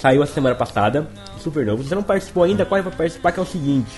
saiu 0.00 0.22
a 0.22 0.26
semana 0.26 0.54
passada, 0.54 1.08
super 1.40 1.66
novo. 1.66 1.82
Se 1.82 1.88
você 1.88 1.94
não 1.96 2.04
participou 2.04 2.44
ainda, 2.44 2.64
corre 2.64 2.82
pra 2.82 2.92
participar, 2.92 3.32
que 3.32 3.40
é 3.40 3.42
o 3.42 3.46
seguinte. 3.46 3.90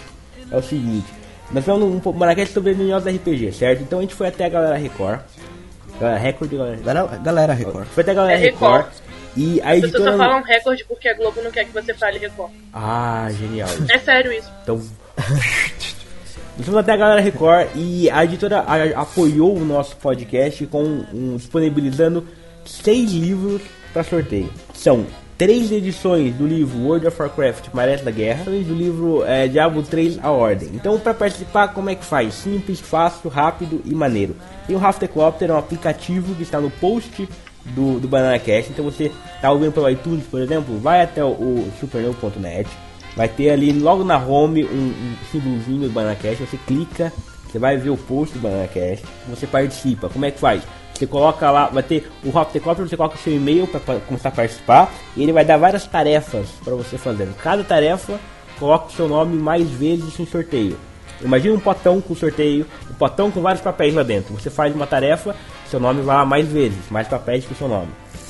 É 0.50 0.56
o 0.56 0.62
seguinte. 0.62 1.06
Nós 1.52 1.62
fizemos 1.62 1.82
um 1.84 1.98
BananaCast 2.12 2.54
sobre 2.54 2.72
MMOs 2.74 3.04
RPG, 3.04 3.52
certo? 3.52 3.82
Então 3.82 3.98
a 3.98 4.02
gente 4.02 4.14
foi 4.14 4.28
até 4.28 4.46
a 4.46 4.48
galera 4.48 4.76
Record. 4.78 5.20
Galera 6.00 6.18
Record, 6.18 6.50
galera 6.82 7.18
Galera, 7.18 7.52
Record. 7.52 7.86
Foi 7.88 8.00
até 8.02 8.12
a 8.12 8.14
galera 8.14 8.32
É 8.38 8.42
Record. 8.42 8.76
Record. 8.86 8.94
E 9.36 9.60
a 9.60 9.72
As 9.72 9.80
pessoas 9.80 9.84
editora. 9.84 10.10
só 10.12 10.16
falam 10.16 10.42
recorde 10.42 10.84
porque 10.88 11.08
a 11.08 11.14
Globo 11.14 11.42
não 11.42 11.50
quer 11.50 11.64
que 11.66 11.72
você 11.72 11.92
fale 11.92 12.18
Record. 12.18 12.50
Ah, 12.72 13.28
genial. 13.30 13.68
É 13.90 13.98
sério 13.98 14.32
isso. 14.32 14.50
Então. 14.62 14.80
Nós 16.60 16.66
fomos 16.66 16.80
até 16.82 16.92
a 16.92 16.96
galera 16.96 17.22
Record 17.22 17.68
e 17.74 18.10
a 18.10 18.22
editora 18.22 18.62
apoiou 18.94 19.56
o 19.56 19.64
nosso 19.64 19.96
podcast 19.96 20.66
com 20.66 20.82
um, 20.82 21.36
disponibilizando 21.38 22.26
seis 22.66 23.12
livros 23.12 23.62
para 23.94 24.04
sorteio. 24.04 24.50
São 24.74 25.06
três 25.38 25.72
edições 25.72 26.34
do 26.34 26.46
livro 26.46 26.78
World 26.80 27.06
of 27.06 27.18
Warcraft 27.18 27.68
Marés 27.72 28.02
da 28.02 28.10
Guerra 28.10 28.54
e 28.54 28.62
do 28.62 28.74
livro 28.74 29.24
é, 29.24 29.48
Diablo 29.48 29.82
3 29.82 30.18
A 30.22 30.30
Ordem. 30.30 30.68
Então, 30.74 31.00
para 31.00 31.14
participar, 31.14 31.68
como 31.68 31.88
é 31.88 31.94
que 31.94 32.04
faz? 32.04 32.34
Simples, 32.34 32.78
fácil, 32.78 33.30
rápido 33.30 33.80
e 33.86 33.94
maneiro. 33.94 34.36
Tem 34.66 34.76
o 34.76 34.78
Raftercopter, 34.78 35.48
é 35.48 35.54
um 35.54 35.58
aplicativo 35.58 36.34
que 36.34 36.42
está 36.42 36.60
no 36.60 36.70
post 36.70 37.26
do, 37.64 37.98
do 37.98 38.06
Banana 38.06 38.38
Cast. 38.38 38.70
Então, 38.70 38.84
você 38.84 39.10
está 39.34 39.50
ouvindo 39.50 39.72
pelo 39.72 39.88
iTunes, 39.88 40.26
por 40.26 40.42
exemplo, 40.42 40.78
vai 40.78 41.00
até 41.00 41.24
o, 41.24 41.66
supernova.net. 41.80 42.68
Vai 43.16 43.28
ter 43.28 43.50
ali 43.50 43.72
logo 43.72 44.04
na 44.04 44.18
home 44.18 44.64
um, 44.64 44.68
um 44.68 45.16
símbolozinho 45.30 45.88
do 45.88 45.90
BananaCast, 45.90 46.46
você 46.46 46.56
clica, 46.66 47.12
você 47.46 47.58
vai 47.58 47.76
ver 47.76 47.90
o 47.90 47.96
post 47.96 48.38
do 48.38 48.40
BananaCast, 48.40 49.04
você 49.28 49.46
participa. 49.46 50.08
Como 50.08 50.24
é 50.24 50.30
que 50.30 50.38
faz? 50.38 50.62
Você 50.94 51.06
coloca 51.06 51.50
lá, 51.50 51.66
vai 51.66 51.82
ter 51.82 52.10
o 52.24 52.30
Raptecopter, 52.30 52.86
você 52.86 52.96
coloca 52.96 53.16
seu 53.16 53.34
e-mail 53.34 53.66
para 53.66 53.98
começar 54.00 54.28
a 54.28 54.32
participar 54.32 54.92
e 55.16 55.22
ele 55.22 55.32
vai 55.32 55.44
dar 55.44 55.56
várias 55.56 55.86
tarefas 55.86 56.48
para 56.62 56.74
você 56.74 56.98
fazer. 56.98 57.26
Cada 57.42 57.64
tarefa 57.64 58.20
coloca 58.58 58.88
o 58.88 58.92
seu 58.92 59.08
nome 59.08 59.36
mais 59.36 59.68
vezes 59.70 60.20
em 60.20 60.26
sorteio. 60.26 60.76
Imagina 61.22 61.54
um 61.54 61.60
potão 61.60 62.00
com 62.00 62.14
sorteio, 62.14 62.66
um 62.90 62.94
potão 62.94 63.30
com 63.30 63.40
vários 63.40 63.62
papéis 63.62 63.94
lá 63.94 64.02
dentro. 64.02 64.34
Você 64.34 64.50
faz 64.50 64.74
uma 64.74 64.86
tarefa, 64.86 65.34
seu 65.68 65.80
nome 65.80 66.02
vai 66.02 66.16
lá 66.16 66.24
mais 66.24 66.46
vezes, 66.46 66.90
mais 66.90 67.08
papéis 67.08 67.44
que 67.44 67.52
o 67.52 67.56
seu 67.56 67.68
nome. 67.68 67.88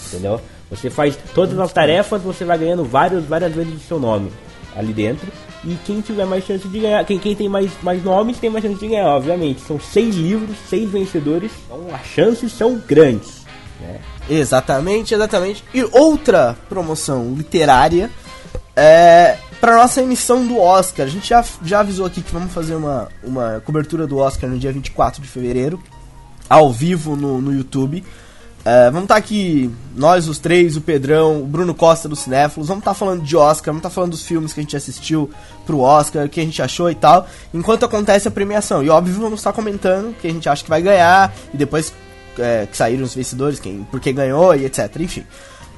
Entendeu? 0.08 0.40
Você 0.70 0.88
faz 0.88 1.18
todas 1.34 1.58
as 1.58 1.72
tarefas, 1.72 2.22
você 2.22 2.44
vai 2.44 2.56
ganhando 2.56 2.84
vários, 2.84 3.24
várias 3.24 3.52
vezes 3.52 3.74
o 3.74 3.80
seu 3.80 3.98
nome 3.98 4.30
ali 4.76 4.92
dentro. 4.92 5.28
E 5.64 5.76
quem 5.84 6.00
tiver 6.00 6.24
mais 6.24 6.44
chance 6.44 6.66
de 6.66 6.78
ganhar, 6.78 7.04
quem, 7.04 7.18
quem 7.18 7.34
tem 7.34 7.48
mais, 7.48 7.70
mais 7.82 8.02
nomes 8.02 8.38
tem 8.38 8.48
mais 8.48 8.64
chance 8.64 8.78
de 8.78 8.88
ganhar, 8.88 9.08
obviamente. 9.08 9.60
São 9.60 9.78
seis 9.78 10.14
livros, 10.16 10.56
seis 10.68 10.90
vencedores, 10.90 11.50
então 11.66 11.94
as 11.94 12.06
chances 12.06 12.52
são 12.52 12.80
grandes. 12.86 13.44
Né? 13.80 13.98
Exatamente, 14.28 15.14
exatamente. 15.14 15.64
E 15.74 15.82
outra 15.84 16.56
promoção 16.68 17.34
literária 17.34 18.10
é 18.74 19.36
para 19.60 19.76
nossa 19.76 20.00
emissão 20.00 20.46
do 20.46 20.58
Oscar. 20.58 21.04
A 21.04 21.08
gente 21.08 21.28
já, 21.28 21.44
já 21.62 21.80
avisou 21.80 22.06
aqui 22.06 22.22
que 22.22 22.32
vamos 22.32 22.52
fazer 22.52 22.74
uma, 22.74 23.08
uma 23.22 23.60
cobertura 23.64 24.06
do 24.06 24.16
Oscar 24.18 24.48
no 24.48 24.58
dia 24.58 24.72
24 24.72 25.20
de 25.20 25.28
fevereiro, 25.28 25.80
ao 26.48 26.72
vivo 26.72 27.14
no, 27.16 27.40
no 27.40 27.52
YouTube. 27.52 28.02
É, 28.62 28.90
vamos 28.90 29.04
estar 29.04 29.16
aqui, 29.16 29.70
nós 29.96 30.28
os 30.28 30.38
três, 30.38 30.76
o 30.76 30.82
Pedrão, 30.82 31.40
o 31.40 31.46
Bruno 31.46 31.74
Costa 31.74 32.06
do 32.06 32.14
Cinéfilos, 32.14 32.68
vamos 32.68 32.82
estar 32.82 32.92
falando 32.92 33.22
de 33.22 33.34
Oscar, 33.34 33.72
vamos 33.72 33.78
estar 33.78 33.90
falando 33.90 34.10
dos 34.10 34.22
filmes 34.22 34.52
que 34.52 34.60
a 34.60 34.62
gente 34.62 34.76
assistiu 34.76 35.30
pro 35.64 35.80
Oscar, 35.80 36.26
o 36.26 36.28
que 36.28 36.40
a 36.40 36.44
gente 36.44 36.60
achou 36.60 36.90
e 36.90 36.94
tal, 36.94 37.26
enquanto 37.54 37.86
acontece 37.86 38.28
a 38.28 38.30
premiação. 38.30 38.82
E 38.82 38.90
óbvio, 38.90 39.14
vamos 39.14 39.40
estar 39.40 39.54
comentando 39.54 40.10
o 40.10 40.12
que 40.12 40.26
a 40.26 40.30
gente 40.30 40.46
acha 40.46 40.62
que 40.62 40.68
vai 40.68 40.82
ganhar, 40.82 41.32
e 41.54 41.56
depois 41.56 41.92
é, 42.38 42.66
que 42.70 42.76
saíram 42.76 43.04
os 43.04 43.14
vencedores, 43.14 43.58
quem, 43.58 43.82
por 43.84 43.98
ganhou 44.00 44.54
e 44.54 44.66
etc. 44.66 44.94
Enfim. 45.00 45.24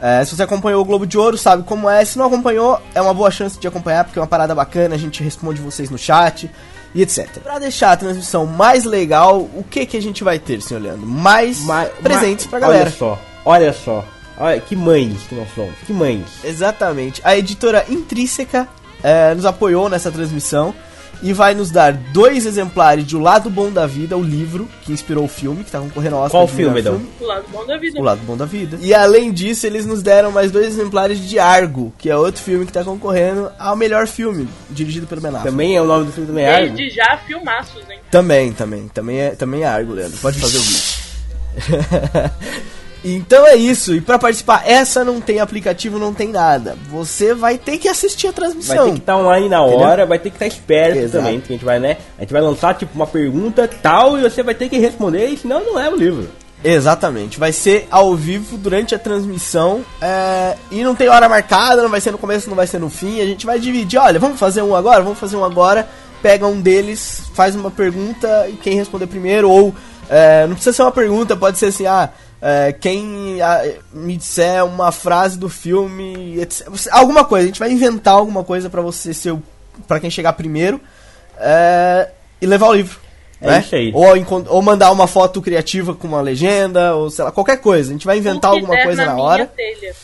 É, 0.01 0.25
se 0.25 0.35
você 0.35 0.43
acompanhou 0.43 0.83
o 0.83 0.85
Globo 0.85 1.07
de 1.07 1.17
Ouro, 1.17 1.39
sabe 1.39 1.63
como 1.63 1.89
é. 1.89 2.05
Se 2.05 2.19
não 2.19 2.27
acompanhou, 2.27 2.81
é 2.93 3.01
uma 3.01 3.15
boa 3.15 3.31
chance 3.31 3.57
de 3.61 3.69
acompanhar, 3.69 4.03
porque 4.03 4.19
é 4.19 4.23
uma 4.23 4.27
parada 4.27 4.53
bacana, 4.53 4.97
a 4.97 4.99
gente 4.99 5.23
responde 5.23 5.61
vocês 5.61 5.89
no 5.89 5.97
chat 5.97 6.51
e 6.95 7.03
etc. 7.03 7.27
Pra 7.43 7.59
deixar 7.59 7.93
a 7.93 7.97
transmissão 7.97 8.47
mais 8.47 8.85
legal, 8.85 9.41
o 9.41 9.65
que 9.69 9.87
que 9.87 9.97
a 9.97 10.03
gente 10.03 10.23
vai 10.25 10.39
ter, 10.39 10.61
senhor 10.63 10.81
Leandro? 10.83 11.07
Mais 11.07 11.61
Ma- 11.61 11.87
presentes 11.87 12.47
ma- 12.47 12.51
pra 12.51 12.61
galera. 12.61 12.83
Olha 12.85 12.91
só, 12.97 13.19
olha 13.45 13.73
só. 13.73 14.05
Olha 14.39 14.61
que 14.61 14.75
mães 14.75 15.23
que 15.29 15.35
nós 15.35 15.49
somos, 15.55 15.75
que 15.87 15.93
mães. 15.93 16.25
Exatamente. 16.43 17.21
A 17.25 17.37
editora 17.37 17.85
Intrínseca 17.89 18.67
é, 19.03 19.35
nos 19.35 19.45
apoiou 19.45 19.89
nessa 19.89 20.11
transmissão 20.11 20.75
e 21.23 21.33
vai 21.33 21.55
nos 21.55 21.71
dar 21.71 21.93
dois 21.93 22.47
exemplares 22.47 23.07
de 23.07 23.17
O 23.17 23.21
Lado 23.21 23.49
Bom 23.49 23.71
da 23.71 23.87
Vida, 23.87 24.17
o 24.17 24.23
livro 24.23 24.69
que 24.83 24.93
inspirou 24.93 25.25
o 25.25 25.29
filme, 25.29 25.65
que 25.65 25.71
tá 25.71 25.79
concorrendo 25.79 26.17
ao 26.17 26.23
Oscar 26.23 26.41
Qual 26.41 26.49
filme, 26.49 26.81
Edão? 26.81 27.01
O 27.21 27.25
lado 27.25 27.45
bom 27.51 27.67
da 27.67 27.77
vida. 27.79 28.01
O 28.01 28.03
Lado 28.03 28.21
Bom 28.27 28.37
da 28.37 28.45
Vida. 28.45 28.79
E 28.81 28.93
além 28.93 29.33
disso, 29.33 29.67
eles 29.67 29.87
nos 29.87 30.03
deram 30.03 30.33
mais 30.33 30.51
dois 30.51 30.67
exemplares 30.67 31.21
de 31.21 31.39
Argo, 31.39 31.93
que 31.99 32.11
é 32.11 32.17
outro 32.17 32.43
filme 32.43 32.67
que 32.67 32.73
tá 32.73 32.83
concorrendo 32.83 33.51
ao 33.59 33.77
melhor 33.77 34.07
filme, 34.07 34.49
dirigido 34.71 35.07
pelo 35.07 35.21
Ben 35.21 35.31
Affleck. 35.31 35.51
Também 35.51 35.77
é 35.77 35.83
o 35.83 35.87
nome 35.87 36.07
do 36.07 36.13
filme 36.13 36.29
também, 36.29 36.45
é 36.45 36.55
Argo? 36.55 36.77
Desde 36.77 36.97
já, 36.97 37.19
filmaços, 37.27 37.83
hein? 37.89 38.01
Também, 38.11 38.53
também. 38.53 38.89
Também 38.89 39.21
é, 39.21 39.31
também 39.31 39.63
é 39.63 39.67
Argo, 39.67 39.93
Leandro. 39.93 40.19
Pode 40.19 40.39
fazer 40.39 40.59
o 40.59 40.63
vídeo. 40.63 40.83
então 43.05 43.47
é 43.47 43.57
isso. 43.57 43.95
E 43.95 44.01
pra 44.01 44.19
participar, 44.19 44.63
essa 44.67 45.05
não 45.05 45.21
tem 45.21 45.41
aplicativo, 45.41 45.99
não 45.99 46.13
tem 46.15 46.29
nada. 46.29 46.77
Você 46.91 47.35
vai 47.35 47.59
ter 47.59 47.79
que 47.79 47.89
assistir 47.89 48.27
a 48.27 48.31
Vai 48.31 48.35
transmissão. 48.37 48.85
ter 48.87 48.93
que 48.93 48.99
estar 48.99 49.17
online 49.17 49.49
na 49.49 49.61
Entendeu? 49.61 49.79
hora, 49.81 50.07
vai 50.07 50.19
ter 50.19 50.31
que 50.31 50.37
estar 50.37 50.47
esperto 50.47 50.99
Exato. 50.99 51.25
também, 51.25 51.41
porque 51.41 51.53
a 51.53 51.57
gente 51.57 51.65
vai, 51.65 51.79
né? 51.79 51.97
A 52.19 52.23
gente 52.23 52.33
vai 52.33 52.43
lançar 52.43 52.75
tipo 52.75 52.93
uma 52.95 53.07
pergunta 53.07 53.69
tal 53.83 54.19
e 54.19 54.23
você 54.23 54.43
vai 54.43 54.55
ter 54.55 54.69
que 54.69 54.79
responder, 54.79 55.27
e 55.29 55.37
senão 55.37 55.61
não 55.65 55.79
é 55.81 55.89
o 55.89 55.97
livro. 55.97 56.29
Exatamente. 56.65 57.39
Vai 57.41 57.53
ser 57.53 57.89
ao 57.91 58.15
vivo 58.15 58.57
durante 58.57 58.95
a 58.95 58.99
transmissão. 58.99 59.81
é, 60.01 60.57
E 60.71 60.83
não 60.85 60.95
tem 60.95 61.09
hora 61.09 61.29
marcada, 61.29 61.83
não 61.83 61.91
vai 61.91 62.01
ser 62.01 62.13
no 62.13 62.19
começo, 62.19 62.49
não 62.49 62.57
vai 62.57 62.67
ser 62.69 62.79
no 62.79 62.89
fim. 62.89 63.21
A 63.21 63.27
gente 63.27 63.45
vai 63.45 63.59
dividir. 63.59 63.99
Olha, 63.99 64.21
vamos 64.21 64.39
fazer 64.39 64.63
um 64.63 64.75
agora, 64.75 65.03
vamos 65.03 65.19
fazer 65.19 65.37
um 65.37 65.45
agora. 65.45 65.89
Pega 66.23 66.47
um 66.47 66.61
deles, 66.61 67.23
faz 67.35 67.57
uma 67.57 67.69
pergunta 67.69 68.47
e 68.49 68.53
quem 68.53 68.77
responder 68.77 69.09
primeiro, 69.09 69.51
ou 69.51 69.75
é, 70.09 70.47
não 70.47 70.55
precisa 70.55 70.73
ser 70.77 70.83
uma 70.83 70.93
pergunta, 70.93 71.37
pode 71.37 71.59
ser 71.59 71.67
assim, 71.67 71.85
ah. 71.87 72.11
É, 72.45 72.73
quem 72.73 73.41
ah, 73.41 73.63
me 73.93 74.17
disser 74.17 74.65
uma 74.65 74.91
frase 74.91 75.39
do 75.39 75.49
filme, 75.49 76.41
etc. 76.41 76.69
Alguma 76.91 77.25
coisa, 77.25 77.45
a 77.45 77.47
gente 77.47 77.61
vai 77.61 77.71
inventar 77.71 78.15
alguma 78.15 78.43
coisa 78.43 78.69
pra 78.69 78.83
você 78.83 79.15
ser 79.15 79.31
o, 79.31 79.41
para 79.87 80.01
quem 80.01 80.11
chegar 80.11 80.33
primeiro 80.33 80.81
é, 81.39 82.11
e 82.41 82.47
levar 82.47 82.67
o 82.67 82.73
livro. 82.73 82.99
É 83.41 83.47
né? 83.47 83.61
isso 83.61 83.75
aí. 83.77 83.93
Ou, 83.95 84.07
ou 84.49 84.61
mandar 84.61 84.91
uma 84.91 85.07
foto 85.07 85.41
criativa 85.41 85.95
com 85.95 86.09
uma 86.09 86.21
legenda, 86.21 86.97
ou 86.97 87.11
sei 87.11 87.25
lá, 87.25 87.31
qualquer 87.31 87.59
coisa. 87.59 87.91
A 87.91 87.93
gente 87.93 88.07
vai 88.07 88.19
inventar 88.19 88.51
alguma 88.51 88.75
der 88.75 88.85
coisa 88.85 89.07
na, 89.07 89.15
minha 89.15 89.25
hora. 89.25 89.47
telha. 89.47 89.95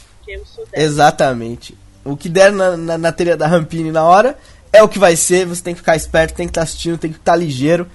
Exatamente. 0.74 1.76
O 2.04 2.16
que 2.16 2.28
der 2.28 2.52
na, 2.52 2.76
na, 2.76 2.98
na 2.98 3.12
telha 3.12 3.36
da 3.36 3.48
Rampini 3.48 3.90
na 3.90 4.04
hora 4.04 4.38
é 4.72 4.80
o 4.80 4.88
que 4.88 4.98
vai 4.98 5.16
ser. 5.16 5.44
Você 5.46 5.62
tem 5.62 5.74
que 5.74 5.80
ficar 5.80 5.96
esperto, 5.96 6.34
tem 6.34 6.46
que 6.46 6.50
estar 6.52 6.62
assistindo, 6.62 6.98
tem 6.98 7.10
que 7.10 7.18
estar 7.18 7.34
ligeiro. 7.34 7.88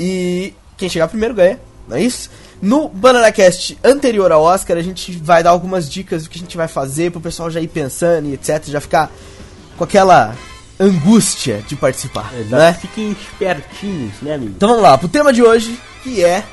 E 0.00 0.54
quem 0.78 0.88
chegar 0.88 1.08
primeiro 1.08 1.34
ganha, 1.34 1.60
não 1.86 1.96
é 1.96 2.02
isso? 2.02 2.30
No 2.62 2.88
BananaCast 2.88 3.76
anterior 3.82 4.30
ao 4.30 4.40
Oscar, 4.40 4.76
a 4.76 4.82
gente 4.82 5.10
vai 5.18 5.42
dar 5.42 5.50
algumas 5.50 5.90
dicas 5.90 6.22
do 6.22 6.30
que 6.30 6.38
a 6.38 6.40
gente 6.40 6.56
vai 6.56 6.68
fazer 6.68 7.10
pro 7.10 7.20
pessoal 7.20 7.50
já 7.50 7.60
ir 7.60 7.66
pensando 7.66 8.28
e 8.28 8.34
etc. 8.34 8.62
Já 8.66 8.80
ficar 8.80 9.10
com 9.76 9.82
aquela 9.82 10.36
angústia 10.78 11.60
de 11.66 11.74
participar, 11.74 12.32
né? 12.48 12.72
Fiquem 12.80 13.10
espertinhos, 13.10 14.14
né, 14.22 14.34
amigo? 14.34 14.52
Então 14.56 14.68
vamos 14.68 14.82
lá, 14.84 14.96
pro 14.96 15.08
tema 15.08 15.32
de 15.32 15.42
hoje, 15.42 15.76
que 16.04 16.24
é 16.24 16.44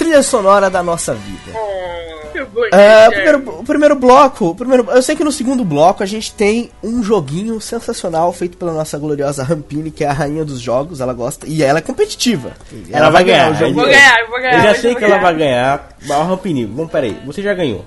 trilha 0.00 0.22
sonora 0.22 0.70
da 0.70 0.82
nossa 0.82 1.12
vida. 1.12 1.50
Hum, 1.54 2.28
que 2.32 2.42
bonito. 2.44 2.74
É, 2.74 3.06
o, 3.06 3.10
primeiro, 3.12 3.38
o 3.60 3.64
primeiro 3.64 3.94
bloco, 3.94 4.46
o 4.46 4.54
primeiro, 4.54 4.88
eu 4.90 5.02
sei 5.02 5.14
que 5.14 5.22
no 5.22 5.30
segundo 5.30 5.62
bloco 5.62 6.02
a 6.02 6.06
gente 6.06 6.32
tem 6.32 6.70
um 6.82 7.02
joguinho 7.02 7.60
sensacional 7.60 8.32
feito 8.32 8.56
pela 8.56 8.72
nossa 8.72 8.96
gloriosa 8.96 9.44
Rampini, 9.44 9.90
que 9.90 10.02
é 10.02 10.08
a 10.08 10.12
rainha 10.14 10.42
dos 10.42 10.58
jogos, 10.58 11.02
ela 11.02 11.12
gosta, 11.12 11.46
e 11.46 11.62
ela 11.62 11.80
é 11.80 11.82
competitiva. 11.82 12.52
Ela 12.90 13.10
vai 13.10 13.24
ganhar, 13.24 13.52
o 13.52 13.54
jogo. 13.54 13.74
Vou 13.74 13.84
ganhar, 13.84 14.20
eu 14.20 14.28
vou 14.30 14.40
ganhar. 14.40 14.54
Eu 14.54 14.62
já 14.62 14.80
sei 14.80 14.92
eu 14.92 14.94
que 14.94 15.00
vou 15.02 15.10
ela 15.10 15.20
vai 15.20 15.34
ganhar. 15.36 15.76
ganhar. 15.76 16.18
Mas, 16.18 16.28
Rampini, 16.28 16.64
vamos, 16.64 16.90
peraí. 16.90 17.20
Você 17.26 17.42
já 17.42 17.52
ganhou. 17.52 17.84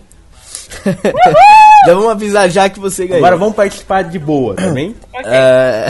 Já 1.85 1.93
vamos 1.93 2.11
avisar 2.11 2.49
já 2.49 2.69
que 2.69 2.79
você 2.79 3.05
ganhou. 3.05 3.17
Agora 3.25 3.35
vamos 3.37 3.55
participar 3.55 4.03
de 4.03 4.17
boa, 4.17 4.55
tá 4.55 4.69
bem? 4.69 4.95
Ok. 5.13 5.25
É, 5.31 5.87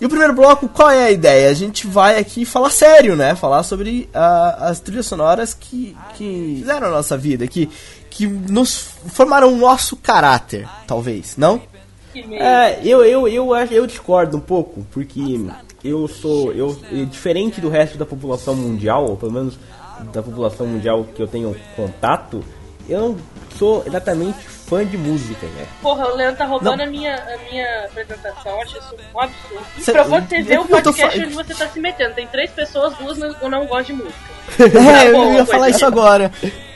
E 0.00 0.06
o 0.06 0.08
primeiro 0.08 0.32
bloco, 0.32 0.68
qual 0.68 0.90
é 0.90 1.04
a 1.06 1.10
ideia? 1.10 1.50
A 1.50 1.54
gente 1.54 1.86
vai 1.86 2.18
aqui 2.18 2.44
falar 2.44 2.70
sério, 2.70 3.16
né? 3.16 3.34
Falar 3.34 3.62
sobre 3.64 4.08
ah, 4.14 4.68
as 4.68 4.78
trilhas 4.80 5.06
sonoras 5.06 5.54
que, 5.54 5.96
que 6.16 6.56
fizeram 6.60 6.86
a 6.86 6.90
nossa 6.90 7.16
vida, 7.18 7.46
que, 7.48 7.68
que 8.08 8.26
nos 8.26 8.90
formaram 9.08 9.52
o 9.52 9.56
nosso 9.56 9.96
caráter, 9.96 10.68
talvez, 10.86 11.36
não? 11.36 11.60
É, 12.32 12.80
eu, 12.84 13.04
eu, 13.04 13.26
eu, 13.28 13.52
acho- 13.54 13.72
eu 13.74 13.86
discordo 13.86 14.36
um 14.36 14.40
pouco, 14.40 14.86
porque 14.92 15.40
eu 15.84 16.06
sou. 16.08 16.52
Eu, 16.52 16.78
diferente 17.06 17.60
do 17.60 17.68
resto 17.68 17.98
da 17.98 18.06
população 18.06 18.54
mundial, 18.54 19.04
ou 19.04 19.16
pelo 19.16 19.32
menos 19.32 19.58
da 20.12 20.22
população 20.22 20.66
mundial 20.66 21.04
que 21.14 21.20
eu 21.20 21.26
tenho 21.26 21.54
contato, 21.76 22.42
eu 22.88 23.00
não 23.00 23.16
sou 23.58 23.82
exatamente 23.86 24.38
fã 24.68 24.84
de 24.84 24.96
música, 24.96 25.46
né? 25.46 25.66
Porra, 25.82 26.06
o 26.08 26.16
Leandro 26.16 26.36
tá 26.38 26.44
roubando 26.44 26.76
Não. 26.78 26.84
a 26.84 26.86
minha, 26.86 27.14
a 27.14 27.50
minha 27.50 27.84
apresentação, 27.86 28.52
eu 28.52 28.62
acho 28.62 28.78
isso 28.78 28.94
um 29.14 29.20
absurdo. 29.20 29.66
E 29.78 29.82
Cê- 29.82 29.92
pra 29.92 30.02
você 30.04 30.42
ver 30.42 30.58
o 30.58 30.62
eu 30.62 30.64
tô 30.64 30.68
podcast 30.92 31.18
fa- 31.18 31.24
onde 31.24 31.34
você 31.34 31.54
tá 31.54 31.68
se 31.68 31.80
metendo. 31.80 32.14
Tem 32.14 32.26
três 32.26 32.50
pessoas, 32.50 32.94
duas 32.94 33.18
não, 33.18 33.48
não 33.50 33.66
gostam 33.66 33.96
de 33.96 34.02
música. 34.04 34.38
É, 34.58 34.68
Tá 34.68 35.04
eu 35.06 35.12
bom, 35.12 35.32
ia 35.32 35.46
falar 35.46 35.68
isso 35.70 35.84
agora. 35.86 36.30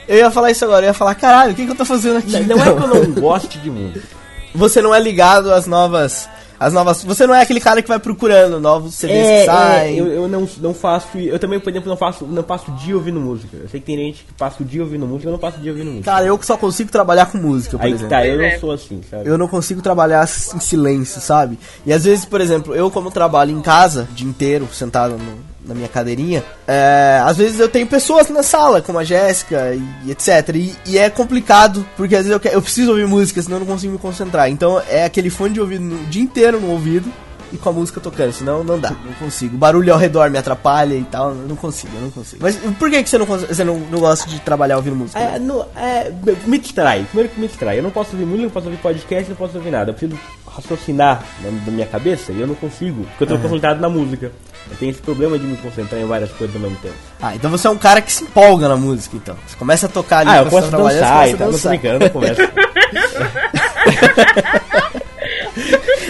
Eu 0.09 0.17
ia 0.19 0.31
falar 0.31 0.51
isso 0.51 0.65
agora, 0.65 0.85
eu 0.85 0.89
ia 0.89 0.95
falar, 0.95 1.15
caralho, 1.15 1.53
o 1.53 1.55
que, 1.55 1.65
que 1.65 1.71
eu 1.71 1.77
tô 1.77 1.85
fazendo 1.85 2.19
aqui? 2.19 2.33
Não 2.33 2.41
é 2.41 2.43
então? 2.43 2.77
que 2.77 2.83
eu 2.83 2.89
não 3.05 3.13
goste 3.21 3.59
de 3.59 3.71
música. 3.71 4.07
Você 4.55 4.83
não 4.83 4.95
é 4.95 5.01
ligado 5.01 5.53
às 5.53 5.67
novas. 5.67 6.29
Às 6.67 6.73
novas. 6.73 7.03
Você 7.05 7.27
não 7.27 7.35
é 7.35 7.43
aquele 7.43 7.61
cara 7.61 7.83
que 7.83 7.89
vai 7.89 7.99
procurando 7.99 8.61
novos 8.61 8.95
CDs 8.95 9.27
que 9.27 9.33
É, 9.33 9.45
saem. 9.47 9.97
é, 9.97 10.01
eu, 10.01 10.07
eu 10.07 10.29
não, 10.29 10.49
não 10.61 10.73
faço. 10.75 11.19
Eu 11.19 11.39
também, 11.39 11.59
por 11.59 11.71
exemplo, 11.71 11.89
não 11.89 11.97
faço, 11.97 12.25
não 12.25 12.43
passo 12.43 12.71
o 12.71 12.75
dia 12.77 12.95
ouvindo 12.95 13.19
música. 13.21 13.57
Eu 13.57 13.69
sei 13.69 13.81
que 13.81 13.87
tem 13.87 13.97
gente 13.97 14.25
que 14.25 14.33
passa 14.35 14.63
o 14.63 14.67
dia 14.67 14.83
ouvindo 14.83 15.07
música, 15.07 15.29
eu 15.29 15.33
não 15.33 15.39
passo 15.39 15.59
o 15.59 15.61
dia 15.61 15.73
ouvindo 15.73 15.91
música. 15.91 16.11
Cara, 16.11 16.25
eu 16.27 16.39
só 16.43 16.57
consigo 16.57 16.91
trabalhar 16.91 17.27
com 17.27 17.39
música, 17.39 17.77
por 17.77 17.85
Aí 17.85 17.91
que 17.93 17.97
exemplo. 17.97 18.11
tá, 18.11 18.27
eu 18.27 18.41
é. 18.41 18.53
não 18.53 18.61
sou 18.61 18.71
assim, 18.73 19.01
sabe? 19.11 19.29
Eu 19.29 19.37
não 19.37 19.49
consigo 19.49 19.83
trabalhar 19.83 20.25
em 20.25 20.61
silêncio, 20.61 21.21
sabe? 21.21 21.59
E 21.85 21.93
às 21.93 22.05
vezes, 22.05 22.25
por 22.25 22.41
exemplo, 22.41 22.75
eu 22.75 22.91
como 22.91 23.11
trabalho 23.11 23.51
em 23.51 23.61
casa, 23.61 24.09
o 24.11 24.15
dia 24.15 24.29
inteiro, 24.29 24.69
sentado 24.73 25.17
no- 25.19 25.52
na 25.67 25.75
minha 25.75 25.89
cadeirinha, 25.89 26.43
é, 26.67 27.21
às 27.25 27.37
vezes 27.37 27.61
eu 27.61 27.69
tenho 27.69 27.87
pessoas 27.87 28.29
na 28.31 28.43
sala, 28.43 28.81
como 28.83 28.99
a 28.99 29.05
Jéssica 29.05 29.75
e, 30.05 30.11
etc. 30.11 30.29
E, 30.57 30.75
e 30.87 30.99
é 30.99 31.09
complicado, 31.09 31.87
porque 31.97 32.15
às 32.17 32.23
vezes 32.23 32.33
eu, 32.33 32.41
que- 32.41 32.49
eu 32.49 32.61
preciso 32.63 32.91
ouvir 32.91 33.07
música, 33.07 33.41
senão 33.43 33.57
eu 33.57 33.61
não 33.61 33.67
consigo 33.67 33.93
me 33.93 33.99
concentrar. 33.99 34.49
Então 34.51 34.83
é 34.89 35.05
aquele 35.05 35.31
fone 35.31 35.55
de 35.55 35.61
ouvido 35.61 35.85
no- 35.85 36.03
o 36.03 36.07
dia 36.07 36.23
inteiro 36.23 36.61
no 36.61 36.71
ouvido 36.71 37.09
e 37.53 37.57
com 37.59 37.69
a 37.69 37.73
música 37.73 38.01
tocando, 38.01 38.33
senão 38.33 38.65
não 38.65 38.79
dá, 38.79 38.91
não 39.05 39.13
consigo. 39.21 39.55
O 39.55 39.59
barulho 39.59 39.93
ao 39.93 39.99
redor 39.99 40.31
me 40.31 40.39
atrapalha 40.39 40.95
e 40.95 41.05
tal, 41.05 41.35
não 41.35 41.55
consigo, 41.55 41.93
não 42.01 42.11
consigo. 42.11 42.43
Mas 42.43 42.57
por 42.79 42.89
que, 42.91 43.03
que 43.03 43.09
você, 43.11 43.19
não, 43.19 43.27
você 43.27 43.63
não, 43.63 43.79
não 43.79 44.01
gosta 44.01 44.27
de 44.29 44.41
trabalhar 44.41 44.77
ouvindo 44.79 44.97
música? 44.97 45.19
É, 45.21 45.39
é, 45.77 46.13
me 46.47 46.57
distrai. 46.59 47.05
Primeiro 47.05 47.29
que 47.33 47.39
me 47.39 47.47
distrai. 47.47 47.79
Eu 47.79 47.83
não 47.83 47.91
posso 47.91 48.13
ouvir 48.13 48.25
música, 48.25 48.45
não 48.45 48.51
posso 48.51 48.67
ouvir 48.69 48.79
podcast, 48.81 49.29
não 49.29 49.37
posso 49.37 49.59
ouvir 49.59 49.71
nada. 49.71 49.91
Eu 49.91 49.95
preciso 49.95 50.19
raciocinar 50.55 51.23
na, 51.43 51.51
na 51.51 51.73
minha 51.73 51.87
cabeça 51.87 52.33
e 52.33 52.41
eu 52.41 52.47
não 52.47 52.55
consigo, 52.55 53.05
porque 53.05 53.25
eu 53.25 53.29
tô 53.29 53.39
concentrado 53.39 53.81
na 53.81 53.89
música. 53.89 54.31
Eu 54.71 54.77
tenho 54.77 54.91
esse 54.91 55.03
problema 55.03 55.39
de 55.39 55.45
me 55.45 55.57
concentrar 55.57 56.01
em 56.01 56.07
várias 56.07 56.31
coisas 56.33 56.55
ao 56.55 56.63
mesmo 56.63 56.77
tempo. 56.79 56.95
Ah, 57.21 57.35
então 57.35 57.51
você 57.51 57.67
é 57.67 57.71
um 57.71 57.77
cara 57.77 58.01
que 58.01 58.13
se 58.13 58.25
empolga 58.25 58.69
na 58.69 58.77
música, 58.77 59.17
então. 59.17 59.37
Você 59.47 59.57
começa 59.57 59.87
a 59.87 59.89
tocar 59.89 60.19
ali 60.19 60.31
Ah, 60.31 60.39
eu 60.39 60.47
posso 60.47 60.71
dançar 60.71 61.29
e 61.29 61.35
tal, 61.35 61.51
não 61.51 61.59
tô 61.59 61.69
brincando, 61.69 61.99
não 61.99 62.09
começo. 62.11 62.41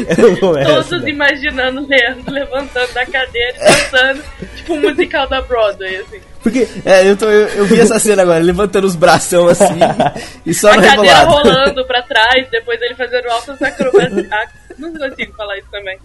Todos 0.40 1.06
imaginando 1.06 1.82
o 1.82 1.86
Leandro 1.88 2.32
levantando 2.32 2.92
da 2.92 3.06
cadeira 3.06 3.56
e 3.56 3.60
dançando, 3.60 4.22
tipo 4.56 4.74
um 4.74 4.80
musical 4.80 5.28
da 5.28 5.40
Broadway, 5.40 5.96
assim. 5.96 6.20
Porque, 6.42 6.66
é, 6.84 7.08
eu, 7.08 7.16
tô, 7.16 7.26
eu, 7.26 7.46
eu 7.48 7.64
vi 7.66 7.80
essa 7.80 7.98
cena 7.98 8.22
agora, 8.22 8.40
levantando 8.40 8.86
os 8.86 8.96
bração 8.96 9.46
assim 9.46 9.78
e 10.44 10.52
só 10.52 10.70
a 10.70 10.74
cadeira 10.74 11.20
rebolado. 11.20 11.30
rolando 11.30 11.84
pra 11.86 12.02
trás, 12.02 12.48
depois 12.50 12.80
ele 12.82 12.94
fazendo 12.94 13.28
altas 13.28 13.60
acrobacias. 13.62 14.26
Ah, 14.32 14.46
Não 14.78 14.92
consigo 14.94 15.32
falar 15.34 15.58
isso 15.58 15.68
também. 15.70 15.98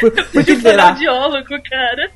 Por, 0.00 0.10
por 0.10 0.44
que 0.44 0.56
será? 0.56 0.88
audiólogo, 0.88 1.48
cara. 1.68 2.10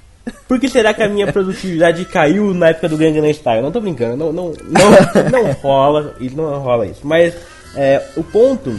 Por 0.48 0.58
que 0.58 0.68
será 0.68 0.92
que 0.94 1.02
a 1.02 1.08
minha 1.08 1.30
produtividade 1.32 2.04
caiu 2.06 2.52
na 2.54 2.70
época 2.70 2.88
do 2.88 2.96
Gangnam 2.96 3.32
Style? 3.32 3.62
Não 3.62 3.70
tô 3.70 3.80
brincando, 3.80 4.16
não, 4.16 4.32
não, 4.32 4.52
não, 4.52 5.30
não 5.30 5.52
rola, 5.52 6.14
não 6.34 6.58
rola 6.60 6.86
isso. 6.86 7.00
Mas 7.04 7.34
é, 7.76 8.02
o 8.16 8.24
ponto 8.24 8.78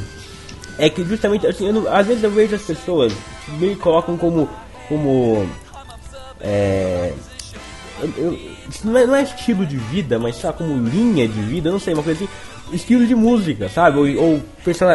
é 0.82 0.90
que 0.90 1.04
justamente 1.06 1.48
assim, 1.48 1.68
eu 1.68 1.74
não- 1.74 1.94
às 1.94 2.06
vezes 2.08 2.24
eu 2.24 2.32
vejo 2.32 2.56
as 2.56 2.62
pessoas 2.64 3.14
me 3.60 3.76
colocam 3.76 4.18
como 4.18 4.50
como 4.90 5.46
é, 6.42 7.14
eu- 8.18 8.38
não 8.84 8.98
é, 8.98 9.06
não 9.06 9.16
é 9.16 9.24
estilo 9.24 9.66
de 9.66 9.78
vida, 9.78 10.18
mas 10.20 10.42
lá, 10.44 10.52
como 10.52 10.74
linha 10.88 11.28
de 11.28 11.40
vida, 11.42 11.72
não 11.72 11.80
sei, 11.80 11.94
uma 11.94 12.04
coisa 12.04 12.24
assim, 12.24 12.34
estilo 12.74 13.06
de 13.06 13.14
música, 13.16 13.70
sabe? 13.70 13.98
Ou, 14.00 14.06
ou, 14.24 14.42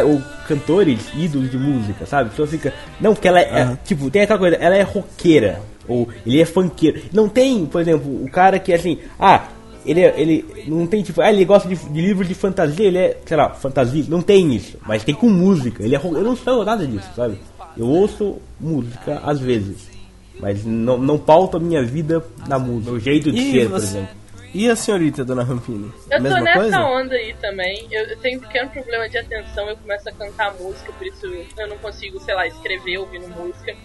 ou 0.05 0.21
cantores, 0.47 0.99
ídolos 1.15 1.49
de 1.49 1.57
música, 1.57 2.05
sabe? 2.05 2.29
Então 2.33 2.45
fica, 2.45 2.73
não, 2.99 3.13
porque 3.13 3.27
ela 3.27 3.39
é, 3.39 3.43
é, 3.61 3.77
tipo, 3.85 4.09
tem 4.11 4.23
aquela 4.23 4.39
coisa, 4.39 4.55
ela 4.57 4.75
é 4.75 4.81
roqueira, 4.81 5.61
ou 5.87 6.07
ele 6.25 6.41
é 6.41 6.45
funkeiro. 6.45 7.01
Não 7.13 7.29
tem, 7.29 7.65
por 7.65 7.79
exemplo, 7.81 8.23
o 8.23 8.29
cara 8.29 8.59
que 8.59 8.71
é 8.73 8.75
assim, 8.75 8.99
ah, 9.19 9.43
ele, 9.89 10.01
é- 10.01 10.13
ele 10.19 10.45
não 10.67 10.85
tem 10.87 11.01
tipo, 11.03 11.21
ah, 11.21 11.31
ele 11.31 11.45
gosta 11.45 11.67
de, 11.67 11.75
de 11.75 12.01
livros 12.01 12.27
de 12.27 12.33
fantasia, 12.33 12.85
ele 12.85 12.97
é, 12.97 13.17
sei 13.25 13.37
lá, 13.37 13.49
fantasia, 13.51 14.05
não 14.07 14.21
tem 14.21 14.53
isso, 14.55 14.77
mas 14.85 15.03
tem 15.03 15.15
com 15.15 15.29
música, 15.29 15.83
ele 15.83 15.95
é 15.95 15.99
eu 16.03 16.23
não 16.23 16.35
sou 16.35 16.63
nada 16.65 16.85
disso, 16.85 17.09
sabe? 17.15 17.37
Eu 17.77 17.87
ouço 17.87 18.37
música 18.59 19.21
às 19.23 19.39
vezes. 19.39 19.95
Mas 20.39 20.63
não, 20.63 20.99
não 20.99 21.17
pauta 21.17 21.57
a 21.57 21.59
minha 21.59 21.81
vida 21.83 22.23
na 22.47 22.59
música, 22.59 22.91
o 22.91 22.99
jeito 22.99 23.31
de 23.31 23.39
E 23.39 23.51
ser, 23.51 23.69
por 23.69 23.79
você- 23.79 23.85
exemplo. 23.97 24.17
E 24.53 24.69
a 24.69 24.75
senhorita, 24.75 25.25
dona 25.25 25.43
Rampini? 25.43 25.91
Eu 26.09 26.17
tô 26.17 26.23
Mesma 26.23 26.39
nessa 26.41 26.59
coisa? 26.59 26.79
onda 26.79 27.13
aí 27.15 27.35
também. 27.41 27.85
Eu, 27.91 28.05
eu 28.05 28.17
tenho 28.19 28.39
um 28.39 28.41
pequeno 28.41 28.69
problema 28.69 29.09
de 29.09 29.17
atenção, 29.17 29.67
eu 29.67 29.75
começo 29.77 30.07
a 30.07 30.11
cantar 30.11 30.53
música, 30.59 30.91
por 30.93 31.05
isso 31.05 31.25
eu 31.25 31.67
não 31.67 31.77
consigo, 31.77 32.19
sei 32.21 32.33
lá, 32.33 32.47
escrever 32.47 32.97
ouvindo 32.99 33.27
música. 33.29 33.75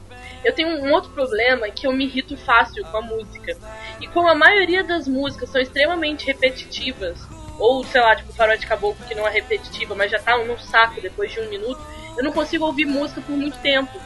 Eu 0.44 0.52
tenho 0.54 0.68
um 0.68 0.92
outro 0.92 1.10
problema 1.10 1.68
que 1.70 1.86
eu 1.86 1.92
me 1.92 2.04
irrito 2.04 2.36
fácil 2.36 2.84
com 2.86 2.96
a 2.96 3.02
música. 3.02 3.56
E 4.00 4.06
como 4.08 4.28
a 4.28 4.34
maioria 4.34 4.82
das 4.82 5.06
músicas 5.06 5.50
são 5.50 5.60
extremamente 5.60 6.26
repetitivas, 6.26 7.18
ou 7.58 7.84
sei 7.84 8.00
lá, 8.00 8.16
tipo 8.16 8.32
Faroeste 8.32 8.66
Caboclo 8.66 9.04
que 9.06 9.14
não 9.14 9.26
é 9.26 9.30
repetitiva, 9.30 9.94
mas 9.94 10.10
já 10.10 10.18
tá 10.18 10.36
num 10.38 10.58
saco 10.58 11.00
depois 11.00 11.30
de 11.30 11.40
um 11.40 11.48
minuto, 11.48 11.80
eu 12.16 12.24
não 12.24 12.32
consigo 12.32 12.64
ouvir 12.64 12.84
música 12.86 13.20
por 13.20 13.36
muito 13.36 13.58
tempo. 13.58 14.00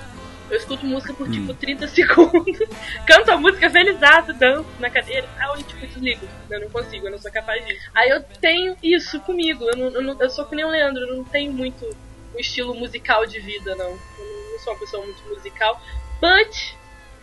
Eu 0.49 0.57
escuto 0.59 0.87
música 0.87 1.13
por 1.13 1.29
tipo 1.29 1.53
30 1.55 1.89
segundos, 1.89 2.59
canto 3.05 3.33
a 3.33 3.37
música 3.37 3.69
felizaço, 3.69 4.33
danço 4.35 4.67
na 4.79 4.89
cadeira 4.89 5.27
e 5.27 5.39
tal, 5.39 5.59
e 5.59 5.63
tipo, 5.65 5.85
desligo. 5.87 6.29
Eu 6.49 6.61
não 6.61 6.71
consigo, 6.71 7.07
eu 7.07 7.11
não 7.11 7.19
sou 7.19 7.33
capaz 7.33 7.65
disso. 7.67 7.81
Aí 7.93 8.11
eu 8.11 8.23
tenho 8.41 8.77
isso 8.81 9.19
comigo, 9.23 9.65
eu, 9.69 9.77
não, 9.77 9.87
eu, 9.89 10.03
não- 10.03 10.21
eu 10.21 10.31
sou 10.31 10.45
que 10.45 10.55
nem 10.55 10.65
o 10.65 10.69
Leandro, 10.69 11.03
eu 11.03 11.17
não 11.17 11.25
tenho 11.25 11.53
muito 11.53 11.85
um 12.33 12.39
estilo 12.39 12.75
musical 12.77 13.27
de 13.27 13.41
vida, 13.41 13.75
não. 13.75 13.89
Eu 13.91 14.53
não 14.53 14.59
sou 14.61 14.73
uma 14.75 14.79
pessoa 14.79 15.05
muito 15.05 15.21
musical. 15.29 15.83
But, 16.21 16.75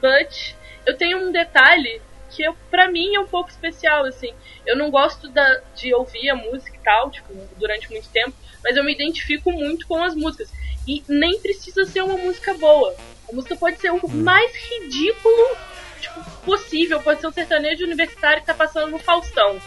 but, 0.01 0.55
eu 0.85 0.97
tenho 0.97 1.27
um 1.27 1.31
detalhe 1.31 2.01
que 2.29 2.43
eu, 2.43 2.55
pra 2.69 2.89
mim 2.89 3.15
é 3.15 3.19
um 3.19 3.27
pouco 3.27 3.49
especial, 3.49 4.05
assim. 4.05 4.33
Eu 4.65 4.75
não 4.75 4.89
gosto 4.89 5.29
da, 5.29 5.61
de 5.75 5.93
ouvir 5.93 6.29
a 6.29 6.35
música 6.35 6.75
e 6.75 6.83
tal, 6.83 7.11
tipo, 7.11 7.33
durante 7.57 7.89
muito 7.91 8.09
tempo, 8.09 8.33
mas 8.63 8.75
eu 8.75 8.83
me 8.83 8.93
identifico 8.93 9.51
muito 9.51 9.87
com 9.87 10.01
as 10.01 10.15
músicas. 10.15 10.51
E 10.87 11.03
nem 11.07 11.39
precisa 11.39 11.85
ser 11.85 12.01
uma 12.03 12.17
música 12.17 12.53
boa. 12.55 12.93
A 13.29 13.35
música 13.35 13.55
pode 13.55 13.79
ser 13.79 13.91
o 13.91 14.09
mais 14.09 14.51
ridículo 14.55 15.57
tipo, 16.03 16.21
possível, 16.43 17.01
pode 17.01 17.21
ser 17.21 17.27
um 17.27 17.31
sertanejo 17.31 17.85
universitário 17.85 18.41
que 18.41 18.47
tá 18.47 18.53
passando 18.53 18.91
no 18.91 18.99
Faustão. 18.99 19.61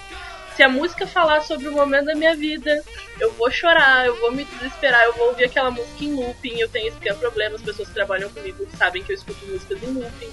Se 0.56 0.62
a 0.62 0.68
música 0.68 1.06
falar 1.06 1.42
sobre 1.42 1.68
o 1.68 1.72
momento 1.72 2.06
da 2.06 2.14
minha 2.14 2.34
vida, 2.34 2.82
eu 3.20 3.30
vou 3.32 3.50
chorar, 3.50 4.06
eu 4.06 4.18
vou 4.20 4.32
me 4.32 4.44
desesperar, 4.44 5.02
eu 5.04 5.12
vou 5.12 5.28
ouvir 5.28 5.44
aquela 5.44 5.70
música 5.70 6.02
em 6.04 6.14
looping, 6.14 6.58
eu 6.58 6.68
tenho 6.68 6.88
esse 6.88 6.96
pequeno 6.96 7.18
problema, 7.18 7.56
as 7.56 7.62
pessoas 7.62 7.88
que 7.88 7.94
trabalham 7.94 8.30
comigo 8.30 8.66
sabem 8.78 9.02
que 9.02 9.12
eu 9.12 9.16
escuto 9.16 9.44
músicas 9.46 9.82
em 9.82 9.92
looping. 9.92 10.30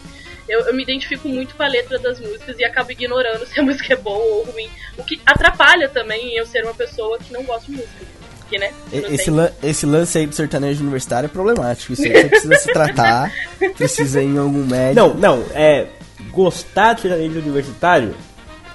Eu, 0.47 0.61
eu 0.61 0.73
me 0.73 0.83
identifico 0.83 1.27
muito 1.27 1.55
com 1.55 1.63
a 1.63 1.67
letra 1.67 1.97
das 1.99 2.19
músicas 2.19 2.57
e 2.59 2.63
acabo 2.65 2.91
ignorando 2.91 3.45
se 3.47 3.59
a 3.59 3.63
música 3.63 3.93
é 3.93 3.97
boa 3.97 4.17
ou 4.17 4.43
ruim. 4.45 4.69
O 4.97 5.03
que 5.03 5.21
atrapalha 5.25 5.89
também 5.89 6.35
eu 6.37 6.45
ser 6.45 6.63
uma 6.63 6.73
pessoa 6.73 7.17
que 7.19 7.31
não 7.33 7.43
gosta 7.43 7.65
de 7.65 7.71
música. 7.77 8.05
Porque, 8.39 8.57
né? 8.59 8.73
Esse, 8.91 9.31
lan- 9.31 9.51
esse 9.63 9.85
lance 9.85 10.17
aí 10.17 10.27
do 10.27 10.35
sertanejo 10.35 10.81
universitário 10.81 11.27
é 11.27 11.29
problemático. 11.29 11.93
Isso 11.93 12.03
aí 12.03 12.11
você 12.11 12.29
precisa 12.29 12.55
se 12.55 12.73
tratar, 12.73 13.31
precisa 13.77 14.21
ir 14.21 14.25
em 14.27 14.37
algum 14.37 14.65
médico. 14.65 14.95
Não, 14.95 15.13
não, 15.13 15.45
é. 15.53 15.87
Gostar 16.29 16.93
de 16.93 17.01
sertanejo 17.01 17.39
universitário 17.39 18.15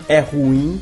é 0.08 0.20
ruim, 0.20 0.80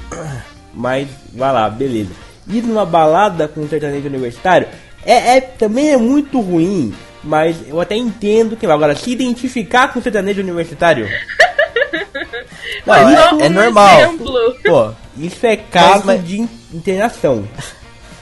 mas 0.77 1.09
vai 1.33 1.53
lá, 1.53 1.69
beleza. 1.69 2.11
Ir 2.49 2.62
numa 2.62 2.87
balada 2.87 3.49
com 3.49 3.67
sertanejo 3.67 4.07
universitário 4.07 4.69
é, 5.05 5.37
é- 5.39 5.41
também 5.41 5.91
é 5.91 5.97
muito 5.97 6.41
ruim, 6.41 6.95
mas 7.25 7.57
eu 7.67 7.81
até 7.81 7.97
entendo 7.97 8.57
que 8.57 8.67
agora 8.67 8.95
se 8.95 9.11
identificar 9.11 9.93
com 9.93 10.01
sertanejo 10.03 10.41
universitário, 10.43 11.09
Não, 12.87 12.95
é, 12.95 13.47
é 13.47 13.49
um 13.49 13.53
normal. 13.53 13.99
exemplo. 14.01 14.33
Pô, 14.65 14.91
isso 15.19 15.45
é 15.47 15.57
caso 15.57 16.03
mas- 16.07 16.25
de 16.25 16.41
in- 16.41 16.49
internação. 16.73 17.49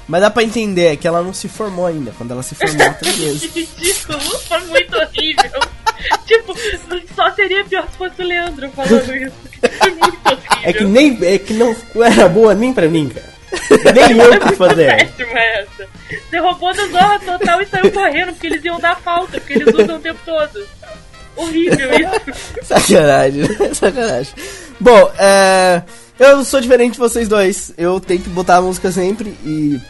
mas 0.09 0.21
dá 0.23 0.31
pra 0.31 0.43
entender 0.43 0.97
que 0.97 1.07
ela 1.07 1.23
não 1.23 1.35
se 1.35 1.49
formou 1.49 1.87
ainda. 1.87 2.13
Quando 2.17 2.31
ela 2.33 2.43
se 2.43 2.55
tá 2.55 2.65
beleza. 3.03 3.49
Que 3.49 3.61
ridículo, 3.61 4.21
foi 4.21 4.61
muito 4.67 4.97
horrível. 4.97 5.61
tipo, 6.27 6.55
só 7.15 7.31
seria 7.33 7.65
pior 7.65 7.87
se 7.91 7.97
fosse 7.97 8.23
o 8.23 8.27
Leandro 8.27 8.71
falando 8.71 9.17
isso. 9.17 9.35
Foi 9.79 9.91
muito 9.91 10.27
horrível. 10.27 10.59
É 10.63 10.73
que 10.73 10.85
nem 10.85 11.19
é 11.23 11.39
que 11.39 11.55
não 11.55 11.75
era 12.03 12.29
boa 12.29 12.55
nem 12.55 12.73
pra 12.73 12.89
mim, 12.89 13.09
cara. 13.09 13.35
Nem 13.93 14.19
eu 14.19 14.41
quis 14.41 14.57
fazer. 14.59 14.97
Péssima 14.97 15.39
essa. 15.39 15.89
Você 16.29 16.39
roubou 16.39 16.75
da 16.75 16.87
Zorra 16.87 17.19
Total 17.21 17.63
e 17.63 17.67
saiu 17.67 17.93
correndo 17.93 18.33
porque 18.33 18.47
eles 18.47 18.65
iam 18.65 18.81
dar 18.81 18.97
falta, 18.97 19.41
porque 19.41 19.55
eles 19.55 19.75
usam 19.75 19.97
o 19.97 20.01
tempo 20.01 20.21
todo. 20.25 20.67
Horrível 21.37 21.91
isso. 21.95 22.55
Sacanagem, 22.63 23.75
sacanagem. 23.75 24.35
Bom, 24.79 25.13
é, 25.19 25.83
eu 26.19 26.45
sou 26.45 26.61
diferente 26.61 26.93
de 26.93 26.99
vocês 26.99 27.29
dois. 27.29 27.73
Eu 27.77 27.99
tenho 28.01 28.21
que 28.21 28.29
botar 28.29 28.57
a 28.57 28.63
música 28.63 28.91
sempre 28.93 29.31
e 29.45 29.81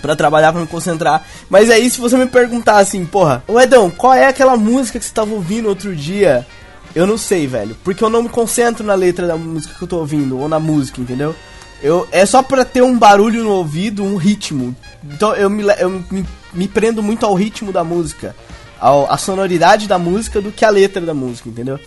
pra 0.00 0.16
trabalhar, 0.16 0.52
pra 0.52 0.60
me 0.60 0.66
concentrar. 0.66 1.24
Mas 1.50 1.70
aí, 1.70 1.90
se 1.90 2.00
você 2.00 2.16
me 2.16 2.26
perguntar 2.26 2.78
assim, 2.78 3.04
porra, 3.04 3.42
ô 3.46 3.60
Edão, 3.60 3.90
qual 3.90 4.14
é 4.14 4.26
aquela 4.26 4.56
música 4.56 4.98
que 4.98 5.04
você 5.04 5.12
tava 5.12 5.32
ouvindo 5.32 5.68
outro 5.68 5.94
dia? 5.94 6.46
Eu 6.94 7.06
não 7.06 7.18
sei, 7.18 7.46
velho. 7.46 7.76
Porque 7.82 8.02
eu 8.02 8.10
não 8.10 8.22
me 8.22 8.28
concentro 8.28 8.84
na 8.84 8.94
letra 8.94 9.26
da 9.26 9.36
música 9.36 9.74
que 9.74 9.82
eu 9.82 9.88
tô 9.88 9.98
ouvindo, 9.98 10.38
ou 10.38 10.48
na 10.48 10.58
música, 10.58 11.00
entendeu? 11.00 11.34
Eu, 11.82 12.06
é 12.12 12.24
só 12.24 12.42
pra 12.42 12.64
ter 12.64 12.82
um 12.82 12.96
barulho 12.96 13.42
no 13.42 13.50
ouvido, 13.50 14.04
um 14.04 14.16
ritmo. 14.16 14.74
Então 15.04 15.34
eu 15.34 15.50
me, 15.50 15.64
eu 15.80 15.90
me, 15.90 16.24
me 16.52 16.68
prendo 16.68 17.02
muito 17.02 17.26
ao 17.26 17.34
ritmo 17.34 17.72
da 17.72 17.82
música. 17.82 18.36
Ao, 18.78 19.10
a 19.10 19.16
sonoridade 19.16 19.88
da 19.88 19.98
música 19.98 20.40
do 20.40 20.52
que 20.52 20.64
a 20.64 20.70
letra 20.70 21.00
da 21.04 21.14
música, 21.14 21.48
entendeu? 21.48 21.78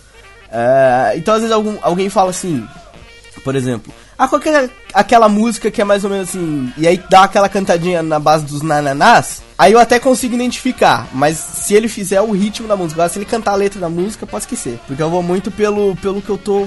É, 0.50 1.14
então 1.16 1.34
às 1.34 1.40
vezes 1.40 1.54
algum, 1.54 1.76
alguém 1.82 2.08
fala 2.08 2.30
assim, 2.30 2.66
por 3.42 3.54
exemplo, 3.54 3.92
ah, 4.18 4.26
qual 4.28 4.40
que 4.40 4.48
é 4.48 4.68
aquela 4.94 5.28
música 5.28 5.70
que 5.70 5.80
é 5.80 5.84
mais 5.84 6.04
ou 6.04 6.10
menos 6.10 6.28
assim, 6.30 6.72
e 6.78 6.86
aí 6.86 7.02
dá 7.10 7.24
aquela 7.24 7.48
cantadinha 7.48 8.02
na 8.02 8.18
base 8.18 8.44
dos 8.44 8.62
nananás, 8.62 9.42
aí 9.58 9.72
eu 9.72 9.78
até 9.78 9.98
consigo 9.98 10.34
identificar, 10.34 11.06
mas 11.12 11.36
se 11.36 11.74
ele 11.74 11.88
fizer 11.88 12.20
o 12.20 12.32
ritmo 12.32 12.66
da 12.68 12.76
música, 12.76 13.08
se 13.08 13.18
ele 13.18 13.24
cantar 13.26 13.52
a 13.52 13.56
letra 13.56 13.80
da 13.80 13.88
música, 13.88 14.26
pode 14.26 14.44
esquecer, 14.44 14.78
porque 14.86 15.02
eu 15.02 15.10
vou 15.10 15.22
muito 15.22 15.50
pelo, 15.50 15.94
pelo 15.96 16.22
que 16.22 16.30
eu 16.30 16.38
tô, 16.38 16.66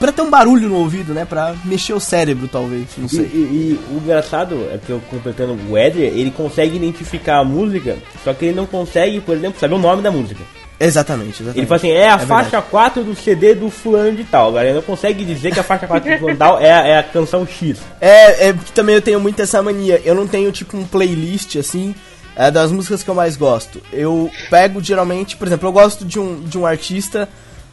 pra 0.00 0.10
ter 0.10 0.22
um 0.22 0.30
barulho 0.30 0.68
no 0.68 0.76
ouvido, 0.76 1.14
né, 1.14 1.24
pra 1.24 1.54
mexer 1.64 1.92
o 1.92 2.00
cérebro 2.00 2.48
talvez, 2.48 2.88
não 2.98 3.06
E, 3.06 3.08
sei. 3.08 3.24
e- 3.26 3.78
e 3.78 3.80
o 3.92 3.98
engraçado 3.98 4.68
é 4.72 4.78
que 4.78 4.90
eu 4.90 5.00
completando 5.08 5.56
o 5.68 5.78
Eder, 5.78 6.12
ele 6.12 6.30
consegue 6.32 6.76
identificar 6.76 7.38
a 7.38 7.44
música, 7.44 7.96
só 8.24 8.34
que 8.34 8.46
ele 8.46 8.56
não 8.56 8.66
consegue, 8.66 9.20
por 9.20 9.36
exemplo, 9.36 9.60
saber 9.60 9.74
o 9.74 9.78
nome 9.78 10.02
da 10.02 10.10
música. 10.10 10.42
Exatamente, 10.82 11.42
exatamente. 11.42 11.58
Ele 11.58 11.66
fala 11.66 11.76
assim, 11.76 11.90
é 11.90 12.08
a 12.08 12.14
É 12.14 12.18
faixa 12.20 12.62
4 12.62 13.04
do 13.04 13.14
CD 13.14 13.54
do 13.54 13.68
fulano 13.70 14.16
de 14.16 14.24
tal. 14.24 14.58
Ele 14.58 14.72
não 14.72 14.82
consegue 14.82 15.24
dizer 15.26 15.52
que 15.52 15.60
a 15.60 15.62
faixa 15.62 15.86
4 15.86 16.10
do 16.10 16.16
fulano 16.18 16.34
de 16.34 16.38
tal 16.38 16.58
é, 16.58 16.72
a- 16.72 16.86
é 16.88 16.98
a 16.98 17.02
canção 17.02 17.46
X. 17.46 17.78
É, 18.00 18.48
é 18.48 18.52
porque 18.54 18.72
também 18.72 18.94
eu 18.94 19.02
tenho 19.02 19.20
muito 19.20 19.40
essa 19.42 19.62
mania. 19.62 20.00
Eu 20.04 20.14
não 20.14 20.26
tenho 20.26 20.50
tipo 20.50 20.76
um 20.78 20.84
playlist 20.86 21.56
assim 21.56 21.94
é, 22.34 22.50
das 22.50 22.72
músicas 22.72 23.02
que 23.02 23.10
eu 23.10 23.14
mais 23.14 23.36
gosto. 23.36 23.82
Eu 23.92 24.30
pego 24.48 24.82
geralmente, 24.82 25.36
por 25.36 25.46
exemplo, 25.46 25.68
eu 25.68 25.72
gosto 25.72 26.02
de 26.04 26.18
um, 26.18 26.40
de 26.40 26.56
um 26.56 26.64
artista 26.64 27.28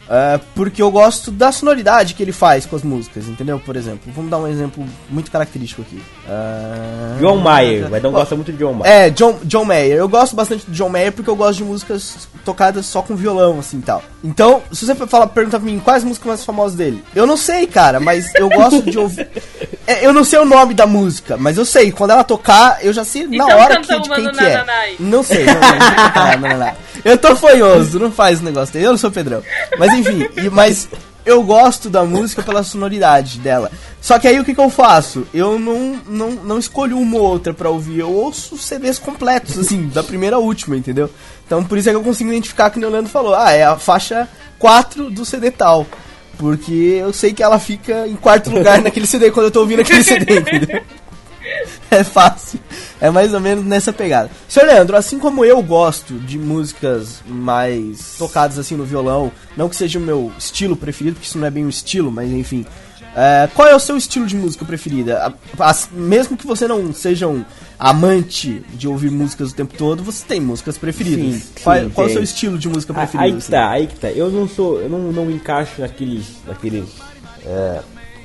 é, 0.10 0.40
porque 0.56 0.82
eu 0.82 0.90
gosto 0.90 1.32
da 1.32 1.52
sonoridade 1.52 2.14
que 2.14 2.24
ele 2.24 2.32
faz 2.32 2.66
com 2.66 2.76
as 2.76 2.84
músicas, 2.84 3.28
entendeu? 3.28 3.60
Por 3.60 3.76
exemplo, 3.76 4.12
vamos 4.16 4.32
dar 4.32 4.38
um 4.38 4.48
exemplo 4.48 4.86
muito 5.10 5.30
característico 5.30 5.82
aqui. 5.82 6.02
É, 6.28 7.20
John 7.20 7.38
Mayer, 7.38 7.92
o 7.92 7.96
Edão 7.96 8.12
gosta 8.12 8.36
muito 8.36 8.52
de 8.52 8.58
John 8.58 8.74
Mayer. 8.74 8.94
É, 8.94 9.10
John, 9.10 9.40
John 9.44 9.66
Mayer. 9.66 9.98
Eu 9.98 10.08
gosto 10.08 10.36
bastante 10.36 10.66
do 10.66 10.72
John 10.72 10.90
Mayer 10.90 11.12
porque 11.12 11.30
eu 11.30 11.36
gosto 11.36 11.58
de 11.58 11.64
músicas 11.64 12.28
tocadas 12.46 12.86
só 12.86 13.02
com 13.02 13.16
violão, 13.16 13.60
assim, 13.60 13.82
tal. 13.82 14.02
Então, 14.24 14.62
se 14.72 14.86
você 14.86 14.96
falar, 14.96 15.28
perguntar 15.28 15.60
pra 15.60 15.66
mim 15.66 15.80
quais 15.80 16.04
músicas 16.04 16.28
mais 16.28 16.46
famosas 16.46 16.78
dele, 16.78 17.04
eu 17.14 17.26
não 17.26 17.38
sei, 17.38 17.68
cara, 17.68 18.00
mas 18.00 18.34
eu 18.36 18.50
gosto 18.50 18.82
de 18.84 18.98
ouvir... 18.98 19.28
É, 19.88 20.06
eu 20.06 20.12
não 20.12 20.26
sei 20.26 20.38
o 20.38 20.44
nome 20.44 20.74
da 20.74 20.86
música, 20.86 21.38
mas 21.38 21.58
eu 21.58 21.64
sei. 21.64 21.94
Quando 21.94 22.12
ela 22.12 22.22
tocar, 22.22 22.80
eu 22.84 22.92
já 22.92 23.06
sei 23.06 23.26
na 23.26 23.36
Então 23.36 23.58
hora 23.58 23.76
canta 23.76 23.96
que, 23.96 24.02
de 24.02 24.10
quem 24.10 24.32
que 24.32 24.44
é. 24.44 24.58
Nananai. 24.58 24.96
Não 25.00 25.24
sei. 25.24 25.46
Não, 25.46 25.54
não, 25.54 25.62
não, 25.62 25.78
não, 25.80 26.42
não, 26.42 26.50
não, 26.50 26.66
não. 26.66 26.76
Eu 27.06 27.18
tô 27.18 27.34
fanhoso, 27.38 27.98
não 27.98 28.12
faz 28.12 28.36
esse 28.36 28.44
negócio 28.44 28.74
dele. 28.74 28.86
Eu 28.86 28.92
não 28.92 28.98
sou 28.98 29.10
Pedrão. 29.10 29.42
Mas 29.80 29.94
enfim, 29.98 30.28
e- 30.38 30.50
mas 30.50 30.88
eu 31.26 31.44
gosto 31.44 31.90
da 31.90 32.06
música 32.06 32.42
pela 32.42 32.64
sonoridade 32.64 33.40
dela. 33.40 33.70
Só 34.02 34.18
que 34.18 34.28
aí 34.28 34.40
o 34.40 34.46
que, 34.46 34.54
que 34.56 34.62
eu 34.62 34.70
faço? 34.70 35.28
Eu 35.34 35.60
não, 35.60 36.00
não, 36.08 36.32
não 36.32 36.58
escolho 36.60 36.98
uma 36.98 37.18
ou 37.18 37.24
outra 37.24 37.54
pra 37.54 37.70
ouvir. 37.70 38.00
Eu 38.00 38.10
ouço 38.12 38.58
CDs 38.58 38.98
completos, 38.98 39.58
assim, 39.58 39.88
da 39.90 40.02
primeira 40.02 40.38
à 40.38 40.40
última, 40.40 40.78
entendeu? 40.78 41.10
Então 41.46 41.64
por 41.64 41.78
isso 41.78 41.90
é 41.90 41.92
que 41.92 41.98
eu 41.98 42.04
consigo 42.04 42.30
identificar 42.32 42.70
que 42.70 42.80
o 42.80 42.90
Leandro 42.90 43.12
falou. 43.12 43.36
Ah, 43.36 43.52
é 43.52 43.64
a 43.66 43.76
faixa 43.78 44.28
4 44.58 45.10
do 45.10 45.26
CD 45.26 45.52
tal. 45.52 45.86
Porque 46.38 47.00
eu 47.02 47.12
sei 47.12 47.34
que 47.34 47.42
ela 47.44 47.58
fica 47.60 48.08
em 48.08 48.16
quarto 48.16 48.50
lugar 48.52 48.80
naquele 48.84 49.08
CD 49.08 49.32
quando 49.32 49.48
eu 49.48 49.52
tô 49.52 49.62
ouvindo 49.62 49.82
aquele 49.82 50.04
CD, 50.04 50.40
entendeu? 50.40 50.82
É 51.92 52.04
fácil. 52.04 52.60
É 53.00 53.10
mais 53.10 53.34
ou 53.34 53.40
menos 53.40 53.64
nessa 53.66 53.94
pegada. 53.94 54.30
Senhor 54.48 54.66
Leandro, 54.68 54.96
assim 54.98 55.20
como 55.20 55.46
eu 55.46 55.62
gosto 55.64 56.14
de 56.16 56.38
músicas 56.38 57.22
mais 57.28 58.16
tocadas 58.18 58.58
assim 58.60 58.76
no 58.76 58.84
violão, 58.86 59.32
não 59.56 59.70
que 59.70 59.76
seja 59.76 59.98
o 60.00 60.02
meu 60.02 60.32
estilo 60.38 60.76
preferido, 60.76 61.16
porque 61.16 61.28
isso 61.28 61.38
não 61.38 61.48
é 61.48 61.52
bem 61.52 61.66
um 61.66 61.70
estilo, 61.70 62.12
mas 62.12 62.30
enfim. 62.32 62.66
é, 63.16 63.48
qual 63.56 63.68
é 63.68 63.76
o 63.76 63.80
seu 63.80 63.96
estilo 63.98 64.26
de 64.28 64.36
música 64.36 64.64
preferida? 64.66 65.18
A- 65.60 65.70
as- 65.70 65.90
mesmo 65.92 66.36
que 66.38 66.46
você 66.46 66.68
não 66.68 66.94
seja 66.94 67.28
um 67.28 67.44
amante 67.80 68.64
de 68.74 68.88
ouvir 68.88 69.10
músicas 69.12 69.52
o 69.52 69.56
tempo 69.56 69.74
todo, 69.78 70.04
você 70.04 70.24
tem 70.26 70.40
músicas 70.42 70.78
preferidas. 70.78 71.36
Sim, 71.36 71.44
qual 71.64 71.78
sim, 71.78 71.90
qual 71.90 72.08
é 72.08 72.10
o 72.10 72.14
seu 72.14 72.24
estilo 72.24 72.58
de 72.58 72.68
música 72.68 72.92
Ah, 72.94 72.98
preferido? 72.98 73.24
Aí 73.24 73.32
que 73.32 73.38
assim? 73.38 73.52
tá, 73.52 73.70
aí 73.70 73.88
que 73.88 73.96
tá. 73.96 74.10
Eu 74.12 74.30
não 74.30 74.48
sou, 74.48 74.80
eu 74.82 74.90
não, 74.90 75.00
não 75.12 75.32
encaixo 75.32 75.80
naqueles, 75.82 76.26
naqueles 76.46 76.86
é, 77.46 77.80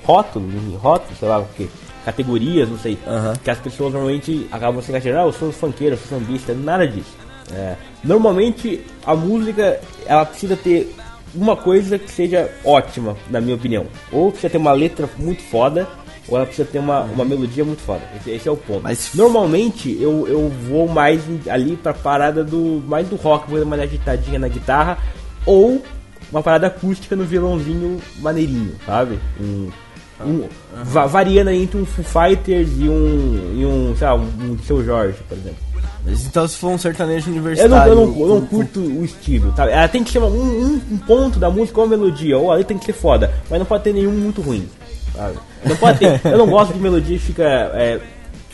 rótulos, 0.05 0.53
rótulos, 0.81 1.19
sei 1.19 1.29
lá 1.29 1.39
o 1.39 1.47
que, 1.57 1.69
categorias, 2.05 2.69
não 2.69 2.79
sei, 2.79 2.99
que 3.43 3.51
as 3.51 3.59
pessoas 3.59 3.93
normalmente 3.93 4.47
acabam 4.51 4.83
se 4.83 4.91
encaixando, 4.91 5.19
ah, 5.19 5.23
eu 5.23 5.33
sou 5.33 5.53
funkeiro, 5.53 5.95
eu 5.95 5.99
sou 5.99 6.19
sambista, 6.19 6.53
nada 6.55 6.87
disso. 6.87 7.17
É, 7.53 7.75
normalmente 8.03 8.81
a 9.05 9.15
música, 9.15 9.81
ela 10.07 10.25
precisa 10.25 10.57
ter 10.57 10.95
uma 11.35 11.57
coisa 11.57 11.99
que 11.99 12.11
seja 12.11 12.51
ótima, 12.65 13.17
na 13.31 13.41
minha 13.41 13.55
opinião. 13.57 13.87
Ou 14.11 14.31
precisa 14.31 14.51
ter 14.51 14.59
uma 14.59 14.73
letra 14.73 15.09
muito 15.19 15.43
foda, 15.43 15.89
ou 16.29 16.37
ela 16.37 16.47
precisa 16.47 16.69
ter 16.71 16.79
uma, 16.79 17.01
uma 17.03 17.25
melodia 17.25 17.65
muito 17.65 17.81
foda. 17.83 18.03
Esse, 18.17 18.31
esse 18.31 18.49
é 18.49 18.53
o 18.53 18.57
ponto. 18.57 18.83
Mas- 18.83 19.11
Normalmente 19.15 19.97
eu, 20.01 20.27
eu 20.29 20.49
vou 20.69 20.87
mais 20.89 21.21
ali 21.49 21.77
pra 21.77 21.93
parada 21.95 22.45
do. 22.45 22.83
mais 22.87 23.09
do 23.09 23.17
rock, 23.17 23.49
coisa 23.49 23.65
mais 23.65 23.83
agitadinha 23.83 24.39
na 24.39 24.49
guitarra, 24.49 24.99
ou 25.45 25.83
uma 26.31 26.43
parada 26.43 26.67
acústica 26.69 27.15
no 27.17 27.25
violãozinho 27.25 28.01
maneirinho, 28.21 28.75
sabe? 28.87 29.19
Um, 29.41 29.69
um- 30.25 30.49
va- 30.85 31.07
variando 31.07 31.51
entre 31.51 31.79
um 31.81 31.85
Foo 31.87 32.05
Fighters 32.05 32.69
e 32.79 32.89
um. 32.89 33.55
e 33.57 33.67
um, 33.67 33.95
sei 33.97 34.07
lá, 34.07 34.15
um, 34.15 34.21
um 34.23 34.59
Seu 34.67 34.85
Jorge, 34.85 35.19
por 35.29 35.37
exemplo. 35.37 35.59
Mas 36.05 36.27
então 36.27 36.47
se 36.49 36.57
for 36.57 36.69
um 36.71 36.79
sertanejo 36.79 37.29
Eu 37.31 37.33
universitário. 37.35 37.77
não, 37.77 37.87
eu 37.87 37.95
não, 37.95 38.21
eu 38.21 38.29
não 38.29 38.41
curto 38.47 38.81
o 38.81 39.05
estilo, 39.05 39.53
tá? 39.53 39.71
Ela 39.71 39.87
tem 39.87 40.03
que 40.03 40.11
ser 40.11 40.19
um, 40.19 40.27
um, 40.27 40.81
um 40.93 40.99
ponto 40.99 41.39
da 41.39 41.49
música 41.49 41.81
ou 41.81 41.87
melodia, 41.87 42.37
ou 42.37 42.51
ali 42.51 42.65
tem 42.65 42.77
que 42.77 42.85
ser 42.85 42.93
foda, 42.93 43.33
mas 43.49 43.59
não 43.59 43.67
pode 43.67 43.85
ter 43.85 43.93
nenhum 43.93 44.11
muito 44.11 44.41
ruim, 44.43 44.69
sabe? 45.15 45.37
Não 45.65 45.77
pode 45.77 45.99
ter. 46.01 46.21
eu 46.25 46.39
não 46.39 46.49
gosto 46.49 46.73
de 46.75 46.81
melodia 46.81 47.17
que 47.19 47.25
fica, 47.25 47.45
é, 47.45 48.01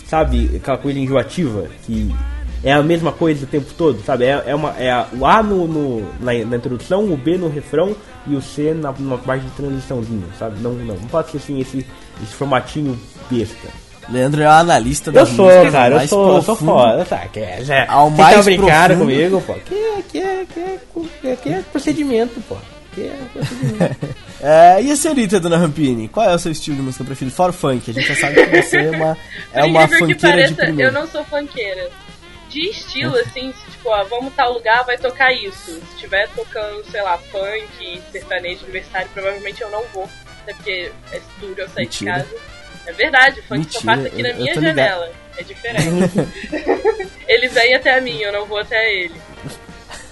sabe, 0.07 0.51
aquela 0.57 0.77
coisa 0.77 0.99
enjoativa, 0.99 1.65
que 1.87 2.15
é 2.63 2.73
a 2.73 2.83
mesma 2.83 3.13
coisa 3.13 3.45
o 3.45 3.49
tempo 3.49 3.73
todo, 3.79 4.03
sabe? 4.05 4.25
É, 4.27 4.43
é, 4.49 4.55
uma, 4.55 4.75
é 4.79 4.91
a- 4.91 5.07
o 5.19 5.25
A 5.25 5.43
no, 5.43 5.67
no- 5.67 6.01
na, 6.21 6.33
na 6.45 6.57
introdução, 6.57 7.05
o 7.11 7.17
B 7.17 7.39
no 7.39 7.49
refrão 7.49 7.95
e 8.31 8.37
o 8.37 8.43
C 8.43 8.75
na, 8.75 8.93
numa 8.93 9.19
parte 9.19 9.45
de 9.45 9.51
transiçãozinho, 9.53 10.25
sabe? 10.39 10.61
Não, 10.61 10.73
não, 10.73 10.95
não 10.97 11.09
pode 11.09 11.31
ser 11.31 11.39
assim 11.39 11.61
esse, 11.61 11.87
esse 12.23 12.33
formatinho 12.35 12.99
besta. 13.31 13.69
Leandro 14.11 14.43
é 14.43 14.47
o 14.47 14.51
analista 14.51 15.11
Eu 15.11 15.15
das 15.15 15.29
sou, 15.29 15.45
músicas, 15.47 15.73
cara, 15.73 16.03
eu 16.03 16.09
sou, 16.09 16.37
eu 16.37 16.43
sou 16.43 16.57
foda, 16.57 17.05
tá? 17.05 17.19
Que 17.31 17.41
é, 17.41 17.63
já, 17.63 17.87
Ao 17.91 18.09
quem 18.09 18.17
mais 18.17 18.37
tá 18.37 18.43
brincando 18.43 18.97
comigo, 18.99 19.41
pô. 19.47 19.53
Que, 19.55 19.75
é- 19.75 20.03
que, 20.09 20.19
é- 20.19 20.47
que, 20.55 20.61
é- 20.61 21.37
que, 21.37 21.49
é- 21.51 21.53
é 21.53 21.63
procedimento, 21.71 22.41
pô. 22.49 22.57
Que 22.95 23.03
é 23.03 23.19
procedimento. 23.33 23.97
É, 24.41 24.81
e 24.81 24.93
a 24.93 24.95
senhorita, 24.95 25.41
dona 25.41 25.57
Rampini? 25.59 26.07
Qual 26.07 26.25
é 26.31 26.33
o 26.33 26.39
seu 26.39 26.53
estilo 26.53 26.77
de 26.77 26.83
música 26.83 27.03
preferido? 27.03 27.35
Fora 27.35 27.51
o 27.51 27.53
funk, 27.53 27.91
a 27.91 27.93
gente 27.93 28.07
já 28.07 28.15
sabe 28.15 28.35
que 28.47 28.63
você 28.63 28.77
é 28.77 28.91
uma, 28.93 29.17
é 29.53 29.65
uma 29.67 29.89
funkeira 29.89 30.15
de 30.17 30.21
pareça, 30.21 30.53
eu 30.53 30.57
primeiro. 30.67 30.93
não 30.93 31.09
sou 31.09 31.25
funkeira. 31.25 31.91
De 32.49 32.71
estilo, 32.71 33.15
assim, 33.17 33.53
tipo, 33.71 33.91
ó, 33.91 34.03
vamos 34.05 34.35
tal 34.35 34.53
lugar, 34.53 34.85
vai 34.85 34.97
tocar 34.97 35.33
isso. 35.33 35.73
Se 35.73 35.95
estiver 35.95 36.29
tocando, 36.31 36.83
sei 36.91 37.03
lá, 37.03 37.19
funk, 37.19 38.03
sertanejo, 38.11 38.63
universitário, 38.65 39.09
provavelmente 39.13 39.61
eu 39.61 39.71
não 39.71 39.83
vou. 39.89 40.09
Até 40.43 40.55
porque 40.55 40.93
é 41.13 41.21
duro 41.41 41.61
eu 41.61 41.69
sair 41.69 41.85
Mentira. 41.85 42.13
de 42.15 42.19
casa. 42.25 42.37
É 42.87 42.93
verdade, 42.93 43.41
o 43.41 43.43
funk 43.43 43.59
Mentira, 43.61 43.81
só 43.81 43.87
passa 43.87 44.07
aqui 44.09 44.23
na 44.23 44.29
eu- 44.31 44.33
eu 44.35 44.39
minha 44.41 44.55
ligado. 44.55 44.65
janela. 44.65 45.13
É 45.37 45.43
diferente. 45.43 47.13
Ele 47.29 47.49
vem 47.49 47.75
até 47.75 48.01
mim, 48.01 48.19
eu 48.21 48.33
não 48.33 48.47
vou 48.47 48.59
até 48.59 48.93
ele. 48.95 49.15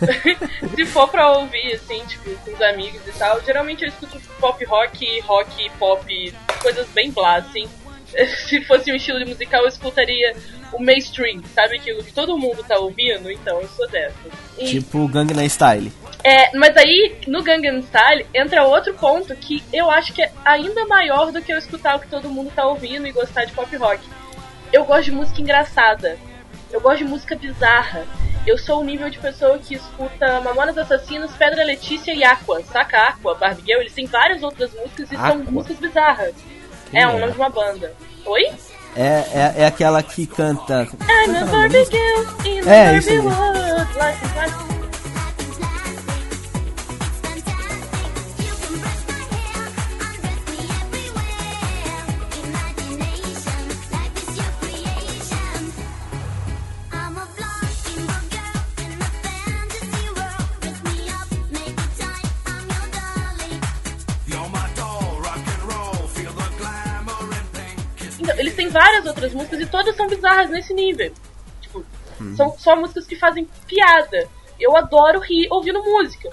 Se 0.77 0.85
for 0.87 1.09
pra 1.09 1.33
ouvir, 1.33 1.73
assim, 1.73 2.05
tipo, 2.07 2.31
com 2.37 2.53
os 2.53 2.61
amigos 2.61 3.01
e 3.07 3.13
tal, 3.19 3.43
geralmente 3.43 3.83
eu 3.83 3.89
escuto 3.89 4.21
pop 4.39 4.63
rock, 4.67 5.21
rock, 5.21 5.71
pop, 5.79 6.35
coisas 6.61 6.87
bem 6.89 7.11
blá, 7.11 7.37
assim. 7.37 7.67
Se 8.47 8.63
fosse 8.65 8.93
um 8.93 8.97
estilo 8.97 9.19
de 9.19 9.25
musical, 9.25 9.63
eu 9.63 9.69
escutaria 9.69 10.37
o 10.73 10.83
mainstream, 10.83 11.43
sabe 11.55 11.77
aquilo 11.77 12.03
que 12.03 12.13
todo 12.13 12.37
mundo 12.39 12.63
tá 12.67 12.79
ouvindo? 12.79 13.31
Então, 13.31 13.61
eu 13.61 13.69
sou 13.69 13.89
dessa. 13.89 14.15
E, 14.59 14.67
Tipo 14.67 15.07
Gangnam 15.09 15.45
Style. 15.49 15.93
é, 16.25 16.57
mas 16.57 16.77
aí, 16.77 17.17
no 17.27 17.43
Gangnam 17.43 17.83
Style, 17.83 18.27
entra 18.35 18.65
outro 18.65 18.95
ponto 18.95 19.35
que 19.37 19.63
eu 19.73 19.91
acho 19.91 20.13
que 20.13 20.23
é 20.23 20.31
ainda 20.45 20.85
maior 20.87 21.31
do 21.33 21.41
que 21.43 21.53
eu 21.53 21.59
escutar 21.59 21.97
o 21.97 22.01
que 22.01 22.09
todo 22.09 22.29
mundo 22.29 22.51
tá 22.55 22.67
ouvindo 22.67 23.07
e 23.07 23.13
gostar 23.13 23.45
de 23.45 23.53
pop 23.53 23.75
rock. 23.77 24.01
Eu 24.73 24.85
gosto 24.85 25.05
de 25.05 25.13
música 25.13 25.41
engraçada. 25.41 26.19
Eu 26.73 26.81
gosto 26.81 26.99
de 26.99 27.05
música 27.05 27.37
bizarra. 27.37 28.05
Eu 28.47 28.59
sou 28.59 28.81
o 28.81 28.85
nível 28.85 29.09
de 29.11 29.19
pessoa 29.19 29.59
que 29.59 29.75
escuta 29.75 30.41
Mamonas 30.41 30.77
Assassinos, 30.79 31.33
Pedra 31.37 31.65
Letícia 31.65 32.13
e 32.13 32.23
Aqua. 32.23 32.63
Saca 32.63 32.99
Aqua, 33.09 33.35
Barbie 33.35 33.63
Girl? 33.67 33.81
Eles 33.81 33.93
têm 33.93 34.07
várias 34.07 34.43
outras 34.43 34.73
músicas 34.73 35.11
e 35.11 35.17
são 35.17 35.25
Aqua? 35.27 35.51
músicas 35.51 35.79
bizarras. 35.79 36.35
É, 36.93 37.07
o 37.07 37.11
é? 37.11 37.19
nome 37.19 37.33
de 37.33 37.39
uma 37.39 37.49
banda. 37.49 37.93
Oi? 38.25 38.53
É, 38.97 39.25
é, 39.35 39.55
é 39.59 39.67
aquela 39.67 40.03
que 40.03 40.27
canta. 40.27 40.89
I'm 41.03 41.37
a 41.37 41.45
Barbie 41.45 41.85
Girl 41.85 42.25
in 42.47 42.67
É, 42.67 42.89
a 42.89 42.93
Barbie 42.93 43.19
world. 43.19 44.76
Têm 68.57 68.69
várias 68.69 69.07
outras 69.07 69.33
músicas 69.33 69.61
e 69.61 69.67
todas 69.67 69.95
são 69.95 70.09
bizarras 70.09 70.51
nesse 70.51 70.75
nível. 70.75 71.13
Tipo, 71.61 71.85
são 72.37 72.57
só 72.59 72.75
músicas 72.75 73.07
que 73.07 73.17
fazem 73.17 73.47
piada. 73.67 74.29
Eu 74.59 74.77
adoro 74.77 75.21
rir 75.21 75.47
ouvindo 75.51 75.83
música. 75.83 76.31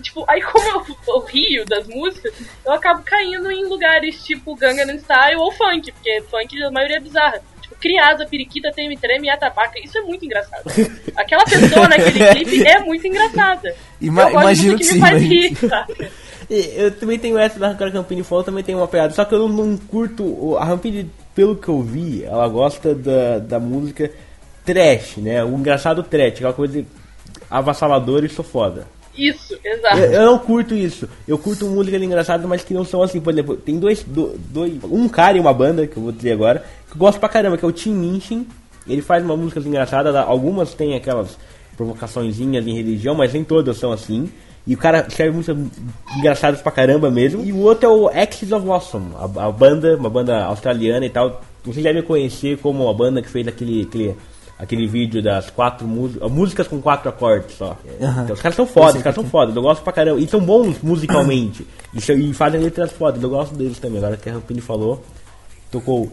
Tipo, 0.00 0.24
aí 0.28 0.40
como 0.42 0.68
eu, 0.68 0.96
eu 1.14 1.20
rio 1.20 1.64
das 1.66 1.86
músicas, 1.86 2.32
eu 2.64 2.72
acabo 2.72 3.02
caindo 3.04 3.50
em 3.50 3.64
lugares 3.66 4.22
tipo 4.24 4.54
Gangnam 4.56 4.98
Style 4.98 5.36
ou 5.36 5.52
funk, 5.52 5.92
porque 5.92 6.22
funk 6.30 6.62
a 6.62 6.70
maioria 6.70 6.96
é 6.96 7.00
bizarra. 7.00 7.40
Tipo, 7.60 7.76
criada, 7.76 8.26
periquita, 8.26 8.70
treme, 8.72 8.96
treme 8.96 9.26
e 9.26 9.30
atabaca. 9.30 9.78
Isso 9.78 9.96
é 9.98 10.02
muito 10.02 10.24
engraçado. 10.24 10.64
Aquela 11.16 11.44
pessoa 11.44 11.88
naquele 11.88 12.26
clipe 12.26 12.66
é 12.68 12.78
muito 12.80 13.06
engraçada. 13.06 13.74
Ima- 14.00 14.22
eu 14.22 14.30
gosto 14.30 14.42
imagino 14.42 14.78
que 14.78 14.84
que 14.84 14.86
me 14.86 14.92
sim, 14.92 15.00
faz 15.00 15.22
imagino. 15.22 15.48
rir, 15.48 15.56
sabe? 15.68 16.10
E 16.50 16.72
eu 16.76 16.90
também 16.98 17.18
tenho 17.18 17.38
essa 17.38 17.58
da 17.58 17.68
Rancora 17.68 17.90
Campini 17.90 18.22
falou, 18.22 18.44
também 18.44 18.62
tem 18.62 18.74
uma 18.74 18.86
pegada. 18.86 19.14
Só 19.14 19.24
que 19.24 19.34
eu 19.34 19.48
não, 19.48 19.48
não 19.48 19.76
curto. 19.78 20.56
A 20.58 20.64
Rampini, 20.64 21.10
pelo 21.34 21.56
que 21.56 21.68
eu 21.68 21.82
vi, 21.82 22.24
ela 22.24 22.46
gosta 22.48 22.94
da, 22.94 23.38
da 23.38 23.58
música 23.60 24.10
trash, 24.64 25.16
né? 25.18 25.44
O 25.44 25.50
engraçado 25.58 26.02
trash, 26.02 26.34
aquela 26.34 26.52
coisa 26.52 26.84
avassaladora 27.50 28.24
e 28.26 28.28
sou 28.28 28.44
foda. 28.44 28.86
Isso, 29.16 29.56
exato. 29.64 29.96
Eu, 29.98 30.12
eu 30.12 30.26
não 30.26 30.38
curto 30.38 30.74
isso. 30.74 31.08
Eu 31.26 31.38
curto 31.38 31.66
músicas 31.66 32.02
engraçadas, 32.02 32.44
mas 32.46 32.64
que 32.64 32.74
não 32.74 32.84
são 32.84 33.00
assim. 33.02 33.20
Por 33.20 33.32
exemplo, 33.32 33.56
tem 33.56 33.78
dois, 33.78 34.02
do- 34.02 34.36
dois. 34.50 34.72
Um 34.84 35.08
cara 35.08 35.36
e 35.36 35.40
uma 35.40 35.54
banda, 35.54 35.86
que 35.86 35.96
eu 35.96 36.02
vou 36.02 36.10
dizer 36.12 36.32
agora, 36.32 36.64
que 36.88 36.94
eu 36.94 36.98
gosto 36.98 37.20
pra 37.20 37.28
caramba, 37.28 37.56
que 37.56 37.64
é 37.64 37.68
o 37.68 37.72
Tim 37.72 37.92
Minchin. 37.94 38.46
Ele 38.88 39.00
faz 39.02 39.24
uma 39.24 39.36
músicas 39.36 39.64
engraçadas, 39.66 40.14
algumas 40.16 40.74
tem 40.74 40.94
aquelas 40.96 41.38
provocaçõezinhas 41.76 42.66
em 42.66 42.74
religião, 42.74 43.14
mas 43.14 43.32
nem 43.32 43.44
todas 43.44 43.76
são 43.78 43.92
assim. 43.92 44.28
E 44.66 44.74
o 44.74 44.78
cara 44.78 45.04
escreve 45.06 45.36
músicas 45.36 45.58
engraçadas 46.16 46.62
pra 46.62 46.72
caramba 46.72 47.10
mesmo. 47.10 47.44
E 47.44 47.52
o 47.52 47.58
outro 47.58 47.86
é 47.86 47.92
o 47.92 48.08
Axis 48.08 48.50
of 48.50 48.66
Awesome, 48.68 49.08
a, 49.16 49.46
a 49.46 49.52
banda, 49.52 49.96
uma 49.96 50.08
banda 50.08 50.42
australiana 50.44 51.04
e 51.04 51.10
tal. 51.10 51.42
Vocês 51.64 51.82
devem 51.84 52.02
conhecer 52.02 52.58
como 52.58 52.88
a 52.88 52.94
banda 52.94 53.20
que 53.20 53.28
fez 53.28 53.46
aquele, 53.46 53.82
aquele, 53.82 54.16
aquele 54.58 54.86
vídeo 54.86 55.22
das 55.22 55.50
quatro 55.50 55.86
músicas, 55.86 56.30
músicas 56.30 56.68
com 56.68 56.80
quatro 56.80 57.08
acordes 57.10 57.56
só. 57.56 57.76
Então, 58.24 58.34
os 58.34 58.40
caras 58.40 58.56
são 58.56 58.66
foda, 58.66 58.96
os 58.98 59.02
caras 59.02 59.14
são 59.14 59.24
foda, 59.24 59.52
eu 59.58 59.62
gosto 59.62 59.82
pra 59.82 59.92
caramba. 59.92 60.18
E 60.20 60.26
são 60.26 60.40
bons 60.40 60.76
musicalmente. 60.82 61.66
e, 61.92 62.00
são- 62.00 62.16
e 62.16 62.32
fazem 62.32 62.60
letras 62.60 62.90
fodas, 62.92 63.22
eu 63.22 63.28
gosto 63.30 63.54
deles 63.54 63.78
também. 63.78 63.98
Agora 63.98 64.16
que 64.16 64.28
a 64.30 64.32
Rampini 64.32 64.60
falou, 64.62 65.04
tocou 65.70 66.04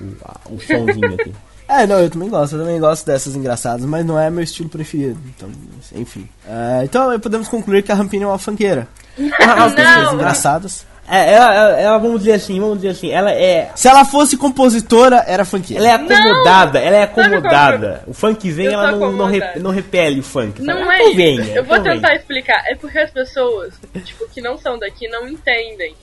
o, 0.00 0.54
o 0.54 0.60
somzinho 0.60 1.14
aqui. 1.14 1.32
É, 1.68 1.86
não, 1.86 1.98
eu 1.98 2.10
também 2.10 2.28
gosto, 2.28 2.56
eu 2.56 2.60
também 2.60 2.78
gosto 2.78 3.06
dessas 3.06 3.34
engraçadas, 3.34 3.84
mas 3.86 4.04
não 4.04 4.18
é 4.18 4.28
meu 4.30 4.44
estilo 4.44 4.68
preferido. 4.68 5.18
Então, 5.36 5.48
enfim. 5.94 6.28
Ah, 6.48 6.80
então 6.84 7.18
podemos 7.20 7.48
concluir 7.48 7.82
que 7.82 7.90
a 7.90 7.94
Rampini 7.94 8.24
é 8.24 8.26
uma 8.26 8.38
funkeira. 8.38 8.86
As 9.40 9.74
Não. 9.74 10.14
engraçadas. 10.14 10.86
É, 11.06 11.34
ela, 11.34 11.54
ela, 11.54 11.70
ela, 11.80 11.98
vamos 11.98 12.20
dizer 12.20 12.32
assim, 12.32 12.58
vamos 12.58 12.76
dizer 12.76 12.88
assim, 12.88 13.10
ela 13.10 13.30
é. 13.30 13.70
Se 13.74 13.86
ela 13.88 14.06
fosse 14.06 14.38
compositora, 14.38 15.22
era 15.26 15.44
funkeira. 15.44 15.82
Ela 15.84 15.92
é 15.92 15.94
acomodada, 15.96 16.78
ela 16.78 16.96
é 16.96 17.02
acomodada. 17.02 18.02
O 18.06 18.14
funk 18.14 18.50
vem, 18.50 18.66
Eu 18.66 18.72
ela 18.72 18.92
não, 18.92 19.12
não, 19.12 19.26
re- 19.26 19.58
não 19.58 19.70
repele 19.70 20.20
o 20.20 20.22
funk. 20.22 20.64
sabe? 20.64 20.66
Não 20.66 20.78
Ela 20.80 20.94
é 20.96 20.98
convém, 21.04 21.40
isso. 21.40 21.50
é, 21.50 21.58
Eu 21.58 21.64
vou 21.64 21.78
tentar 21.82 22.14
explicar. 22.14 22.62
É 22.66 22.74
porque 22.74 22.98
as 22.98 23.10
pessoas, 23.10 23.74
tipo, 24.02 24.26
que 24.30 24.40
não 24.40 24.56
são 24.58 24.78
daqui 24.78 25.06
não 25.08 25.28
entendem. 25.28 25.94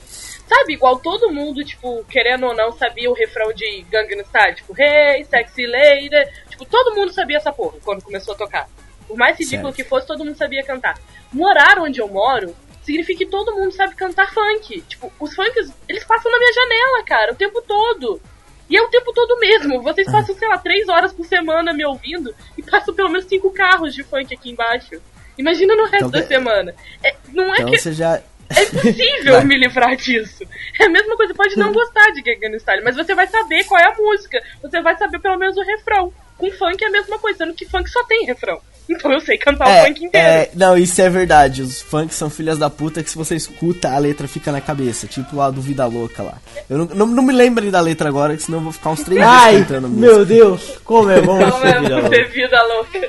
Sabe, 0.54 0.74
igual 0.74 0.98
todo 0.98 1.30
mundo, 1.30 1.64
tipo, 1.64 2.04
querendo 2.04 2.46
ou 2.46 2.54
não, 2.54 2.72
sabia 2.72 3.10
o 3.10 3.14
refrão 3.14 3.52
de 3.52 3.82
Gangnam 3.90 4.24
Style, 4.24 4.54
tipo, 4.54 4.74
Hey, 4.78 5.24
sexy 5.24 5.66
lady. 5.66 6.10
Tipo, 6.50 6.64
todo 6.66 6.94
mundo 6.94 7.12
sabia 7.12 7.38
essa 7.38 7.52
porra 7.52 7.78
quando 7.84 8.02
começou 8.02 8.34
a 8.34 8.36
tocar. 8.36 8.68
Por 9.08 9.16
mais 9.16 9.38
ridículo 9.38 9.68
Certo. 9.72 9.76
que 9.76 9.84
fosse, 9.84 10.06
todo 10.06 10.24
mundo 10.24 10.36
sabia 10.36 10.62
cantar. 10.62 10.98
Morar 11.32 11.78
onde 11.78 12.00
eu 12.00 12.08
moro 12.08 12.54
significa 12.82 13.18
que 13.24 13.30
todo 13.30 13.54
mundo 13.54 13.72
sabe 13.72 13.94
cantar 13.94 14.32
funk. 14.32 14.82
Tipo, 14.82 15.10
os 15.18 15.34
funks, 15.34 15.72
eles 15.88 16.04
passam 16.04 16.30
na 16.30 16.38
minha 16.38 16.52
janela, 16.52 17.02
cara, 17.04 17.32
o 17.32 17.36
tempo 17.36 17.62
todo. 17.62 18.20
E 18.68 18.76
é 18.76 18.82
o 18.82 18.88
tempo 18.88 19.12
todo 19.12 19.38
mesmo. 19.38 19.82
Vocês 19.82 20.10
passam, 20.10 20.34
sei 20.34 20.48
lá, 20.48 20.58
três 20.58 20.88
horas 20.88 21.12
por 21.12 21.24
semana 21.26 21.72
me 21.72 21.84
ouvindo 21.84 22.34
e 22.56 22.62
passam 22.62 22.94
pelo 22.94 23.08
menos 23.08 23.26
cinco 23.26 23.50
carros 23.50 23.94
de 23.94 24.02
funk 24.02 24.34
aqui 24.34 24.50
embaixo. 24.50 25.00
Imagina 25.38 25.74
no 25.74 25.84
resto 25.84 26.08
Então, 26.08 26.10
da 26.20 26.26
semana. 26.26 26.74
É, 27.02 27.14
não 27.32 27.54
é 27.54 27.58
Então 27.58 27.70
que 27.70 27.78
você 27.78 27.92
já. 27.92 28.20
É 28.56 28.62
impossível 28.64 29.34
Vai. 29.34 29.44
me 29.44 29.58
livrar 29.58 29.96
disso. 29.96 30.44
É 30.80 30.84
a 30.84 30.88
mesma 30.90 31.16
coisa, 31.16 31.34
pode 31.34 31.56
não 31.56 31.72
gostar 31.72 32.10
de 32.12 32.22
Gangnam 32.22 32.58
Style, 32.58 32.82
mas 32.84 32.96
você 32.96 33.14
vai 33.14 33.26
saber 33.26 33.64
qual 33.64 33.80
é 33.80 33.84
a 33.84 33.94
música. 33.96 34.42
Você 34.62 34.80
vai 34.80 34.96
saber 34.96 35.18
pelo 35.20 35.38
menos 35.38 35.56
o 35.56 35.62
refrão. 35.62 36.12
Com 36.38 36.50
funk 36.50 36.82
é 36.82 36.86
a 36.88 36.90
mesma 36.90 37.18
coisa, 37.18 37.38
sendo 37.38 37.54
que 37.54 37.66
funk 37.66 37.88
só 37.90 38.02
tem 38.04 38.24
refrão. 38.26 38.58
Então 38.90 39.12
eu 39.12 39.20
sei 39.20 39.38
cantar 39.38 39.68
o 39.68 39.70
É, 39.70 39.86
funk 39.86 40.04
inteiro. 40.04 40.26
é, 40.26 40.50
não, 40.54 40.76
isso 40.76 41.00
é 41.00 41.08
verdade. 41.08 41.62
Os 41.62 41.80
funks 41.80 42.16
são 42.16 42.28
filhas 42.28 42.58
da 42.58 42.68
puta 42.68 43.00
que 43.02 43.08
se 43.08 43.16
você 43.16 43.36
escuta, 43.36 43.88
a 43.90 43.98
letra 43.98 44.26
fica 44.26 44.50
na 44.50 44.60
cabeça. 44.60 45.06
Tipo 45.06 45.36
lá 45.36 45.50
do 45.50 45.60
Vida 45.60 45.86
Louca 45.86 46.20
lá. 46.22 46.38
Eu 46.68 46.78
não, 46.78 46.84
não, 46.86 47.06
não 47.06 47.22
me 47.22 47.32
lembro 47.32 47.70
da 47.70 47.80
letra 47.80 48.08
agora, 48.08 48.36
que 48.36 48.42
senão 48.42 48.58
eu 48.58 48.64
vou 48.64 48.72
ficar 48.72 48.90
uns 48.90 49.02
três 49.04 49.20
dias 49.20 49.30
Ai, 49.32 49.58
cantando 49.60 49.86
a 49.86 49.90
música. 49.90 50.06
meu 50.14 50.26
Deus, 50.26 50.78
como 50.84 51.10
é 51.10 51.20
bom 51.22 51.38
ser 51.60 52.20
é 52.20 52.24
vida 52.24 52.60
louca. 52.74 53.08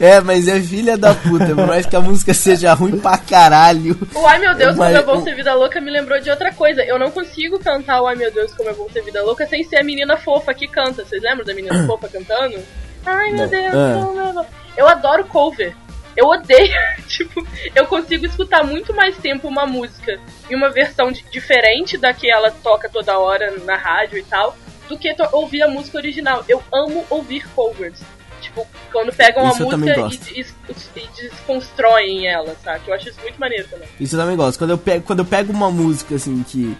É, 0.00 0.20
mas 0.20 0.48
é 0.48 0.60
filha 0.60 0.96
da 0.96 1.14
puta. 1.14 1.54
Por 1.54 1.66
mais 1.66 1.86
que 1.86 1.94
a 1.94 2.00
música 2.00 2.32
seja 2.34 2.72
ruim 2.72 2.98
pra 2.98 3.18
caralho. 3.18 3.96
O 4.14 4.26
Ai 4.26 4.38
Meu 4.38 4.54
Deus, 4.54 4.76
Mas 4.76 4.96
como 4.96 5.10
é 5.12 5.14
bom 5.16 5.22
ser 5.22 5.34
vida 5.34 5.54
louca 5.54 5.80
me 5.80 5.90
lembrou 5.90 6.20
de 6.20 6.30
outra 6.30 6.52
coisa. 6.52 6.82
Eu 6.82 6.98
não 6.98 7.10
consigo 7.10 7.58
cantar 7.58 8.00
o 8.02 8.06
Ai 8.06 8.14
Meu 8.16 8.32
Deus, 8.32 8.52
como 8.54 8.68
é 8.70 8.72
bom 8.72 8.88
ser 8.90 9.02
vida 9.02 9.22
louca 9.22 9.46
sem 9.46 9.62
ser 9.64 9.76
a 9.76 9.84
menina 9.84 10.16
fofa 10.16 10.54
que 10.54 10.66
canta. 10.66 11.04
Vocês 11.04 11.22
lembram 11.22 11.44
da 11.44 11.54
menina 11.54 11.84
fofa 11.86 12.08
cantando? 12.08 12.58
Ai 13.06 13.30
meu 13.32 13.44
Não. 13.44 13.50
Deus, 13.50 13.74
Ah. 13.74 14.46
Eu 14.76 14.88
adoro 14.88 15.24
cover. 15.26 15.74
Eu 16.16 16.26
odeio, 16.28 16.72
tipo, 17.08 17.46
eu 17.74 17.86
consigo 17.86 18.24
escutar 18.24 18.64
muito 18.64 18.94
mais 18.94 19.16
tempo 19.18 19.48
uma 19.48 19.66
música 19.66 20.18
em 20.48 20.54
uma 20.54 20.70
versão 20.70 21.10
di- 21.12 21.24
diferente 21.30 21.98
da 21.98 22.14
que 22.14 22.30
ela 22.30 22.50
toca 22.50 22.88
toda 22.88 23.18
hora 23.18 23.52
na 23.64 23.76
rádio 23.76 24.16
e 24.18 24.22
tal, 24.22 24.56
do 24.88 24.96
que 24.96 25.14
ouvir 25.32 25.62
a 25.62 25.68
música 25.68 25.98
original. 25.98 26.44
Eu 26.48 26.62
amo 26.72 27.04
ouvir 27.10 27.46
covers. 27.50 28.00
Tipo, 28.44 28.66
quando 28.92 29.12
pegam 29.12 29.48
Isso 29.48 29.62
eu 29.62 29.68
a 29.68 29.70
também 29.70 29.98
música 29.98 30.24
e, 30.34 30.40
e- 30.40 31.00
e 31.00 31.22
desconstroem 31.22 32.26
ela, 32.28 32.54
sabe? 32.62 32.80
Eu 32.86 32.94
acho 32.94 33.08
isso 33.08 33.20
muito 33.22 33.38
maneiro 33.40 33.66
também. 33.68 33.88
Isso 33.98 34.14
eu 34.14 34.20
também 34.20 34.36
gosto. 34.36 34.58
Quando 34.58 34.70
eu 34.70 34.78
pego, 34.78 35.04
quando 35.04 35.20
eu 35.20 35.24
pego 35.24 35.52
uma 35.52 35.70
música 35.70 36.14
assim 36.14 36.44
que. 36.48 36.76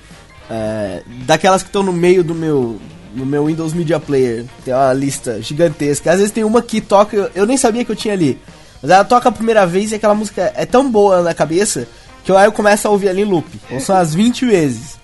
é, 0.51 1.03
daquelas 1.27 1.63
que 1.63 1.69
estão 1.69 1.83
no 1.83 1.93
meio 1.93 2.23
do 2.23 2.35
meu. 2.35 2.81
No 3.15 3.25
meu 3.25 3.47
Windows 3.47 3.73
Media 3.73 4.01
Player, 4.01 4.45
tem 4.65 4.75
uma 4.75 4.93
lista 4.93 5.41
gigantesca. 5.41 6.11
Às 6.11 6.17
vezes 6.17 6.33
tem 6.33 6.43
uma 6.43 6.61
que 6.61 6.81
toca, 6.81 7.15
eu, 7.17 7.31
eu 7.33 7.47
nem 7.47 7.57
sabia 7.57 7.85
que 7.85 7.93
eu 7.93 7.95
tinha 7.95 8.13
ali. 8.13 8.41
Mas 8.83 8.91
ela 8.91 9.05
toca 9.05 9.29
a 9.29 9.33
primeira 9.33 9.65
vez 9.65 9.93
e 9.93 9.95
aquela 9.95 10.17
música 10.17 10.53
é 10.57 10.67
tão 10.67 10.91
boa 10.91 11.23
na 11.23 11.33
cabeça 11.33 11.87
que 12.25 12.33
eu, 12.33 12.37
aí 12.37 12.47
eu 12.47 12.51
começo 12.53 12.89
a 12.89 12.91
ouvir 12.91 13.09
ali 13.09 13.23
em 13.23 13.25
loop. 13.25 13.47
Ou 13.71 13.79
são 13.79 13.97
as 13.97 14.13
20 14.13 14.45
vezes. 14.47 14.99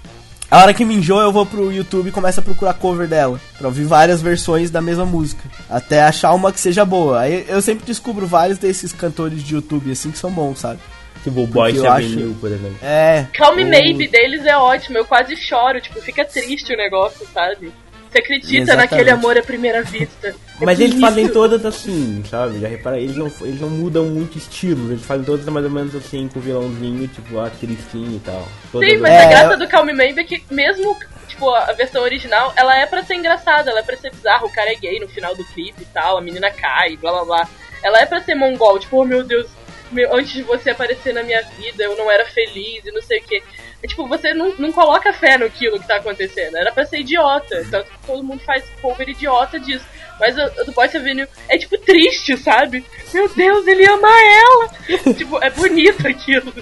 A 0.50 0.58
hora 0.62 0.74
que 0.74 0.84
me 0.84 0.94
enjoa, 0.96 1.22
eu 1.22 1.32
vou 1.32 1.46
pro 1.46 1.72
YouTube 1.72 2.08
e 2.08 2.12
começo 2.12 2.40
a 2.40 2.42
procurar 2.42 2.74
cover 2.74 3.06
dela. 3.06 3.40
Pra 3.56 3.68
ouvir 3.68 3.84
várias 3.84 4.20
versões 4.20 4.68
da 4.70 4.80
mesma 4.80 5.04
música. 5.06 5.42
Até 5.68 6.02
achar 6.02 6.32
uma 6.34 6.52
que 6.52 6.58
seja 6.58 6.84
boa. 6.84 7.20
Aí 7.20 7.44
eu 7.48 7.62
sempre 7.62 7.86
descubro 7.86 8.26
vários 8.26 8.58
desses 8.58 8.92
cantores 8.92 9.44
de 9.44 9.54
YouTube 9.54 9.92
assim 9.92 10.10
que 10.10 10.18
são 10.18 10.30
bons, 10.30 10.58
sabe? 10.58 10.80
Tipo 11.22 11.42
o 11.42 11.46
Boy 11.46 11.76
eu 11.76 11.88
Avenue, 11.88 12.24
acho- 12.24 12.34
por 12.40 12.50
exemplo. 12.50 12.78
É. 12.82 13.26
Calm 13.34 13.54
Me 13.56 13.62
ou- 13.64 13.70
Maybe 13.70 14.08
deles 14.08 14.44
é 14.44 14.56
ótimo, 14.56 14.98
eu 14.98 15.04
quase 15.04 15.36
choro, 15.36 15.80
tipo, 15.80 16.00
fica 16.00 16.24
triste 16.24 16.72
o 16.72 16.76
negócio, 16.76 17.24
sabe? 17.32 17.70
Você 18.10 18.18
acredita 18.18 18.56
Exatamente. 18.62 18.90
naquele 18.90 19.10
amor 19.10 19.38
à 19.38 19.42
primeira 19.42 19.82
vista. 19.82 20.28
É 20.28 20.64
Mas 20.64 20.80
eles 20.80 20.94
bonito. 20.94 21.06
fazem 21.08 21.28
todas 21.28 21.64
assim, 21.64 22.24
sabe? 22.28 22.58
Já 22.60 22.66
repara, 22.68 22.98
eles 22.98 23.16
não, 23.16 23.26
eles 23.42 23.60
não 23.60 23.70
mudam 23.70 24.04
muito 24.06 24.36
estilos, 24.36 24.90
eles 24.90 25.04
fazem 25.04 25.24
todas 25.24 25.44
mais 25.46 25.64
ou 25.64 25.70
menos 25.70 25.94
assim, 25.94 26.26
com 26.28 26.40
o 26.40 26.42
vilãozinho, 26.42 27.06
tipo 27.08 27.38
a 27.38 27.48
tristinha 27.50 28.16
e 28.16 28.20
tal. 28.20 28.46
Todas 28.72 28.88
Sim, 28.90 28.96
mas 28.98 29.12
É, 29.12 29.24
a 29.24 29.28
graça 29.28 29.52
eu- 29.54 29.58
do 29.58 29.68
Calm 29.68 29.86
Maybe 29.92 30.20
é 30.20 30.24
que 30.24 30.42
mesmo, 30.50 30.96
tipo, 31.28 31.48
a 31.50 31.72
versão 31.72 32.02
original, 32.02 32.52
ela 32.56 32.76
é 32.76 32.84
pra 32.84 33.04
ser 33.04 33.14
engraçada, 33.14 33.70
ela 33.70 33.78
é 33.80 33.82
pra 33.84 33.96
ser 33.96 34.10
bizarra, 34.10 34.44
o 34.44 34.52
cara 34.52 34.72
é 34.72 34.74
gay 34.74 34.98
no 34.98 35.06
final 35.08 35.34
do 35.36 35.44
clipe 35.44 35.82
e 35.82 35.86
tal, 35.86 36.18
a 36.18 36.20
menina 36.20 36.50
cai, 36.50 36.96
blá 36.96 37.12
blá 37.12 37.24
blá. 37.24 37.48
Ela 37.82 38.00
é 38.00 38.06
pra 38.06 38.20
ser 38.20 38.34
mongol, 38.34 38.78
tipo, 38.80 38.96
oh 39.00 39.04
meu 39.04 39.22
Deus, 39.22 39.46
meu, 39.92 40.12
antes 40.14 40.32
de 40.32 40.42
você 40.42 40.70
aparecer 40.70 41.14
na 41.14 41.22
minha 41.22 41.42
vida, 41.42 41.84
eu 41.84 41.96
não 41.96 42.10
era 42.10 42.24
feliz 42.26 42.84
e 42.84 42.90
não 42.90 43.00
sei 43.02 43.20
o 43.20 43.22
que. 43.22 43.40
É, 43.82 43.86
tipo, 43.86 44.06
você 44.06 44.34
não, 44.34 44.54
não 44.58 44.72
coloca 44.72 45.12
fé 45.12 45.38
naquilo 45.38 45.80
que 45.80 45.86
tá 45.86 45.96
acontecendo. 45.96 46.56
Era 46.56 46.70
pra 46.72 46.84
ser 46.84 47.00
idiota. 47.00 47.64
Tanto 47.70 47.90
que 47.90 48.06
todo 48.06 48.22
mundo 48.22 48.40
faz 48.44 48.64
cover 48.82 49.08
idiota 49.08 49.58
disso. 49.58 49.84
Mas 50.18 50.38
a, 50.38 50.44
a 50.44 50.64
do 50.64 50.72
Boys 50.72 50.94
Avenue 50.94 51.26
é, 51.48 51.56
tipo, 51.56 51.78
triste, 51.78 52.36
sabe? 52.36 52.84
Meu 53.14 53.28
Deus, 53.34 53.66
ele 53.66 53.86
ama 53.86 54.08
ela! 54.08 54.68
tipo, 55.14 55.42
é 55.42 55.50
bonito 55.50 56.06
aquilo. 56.06 56.52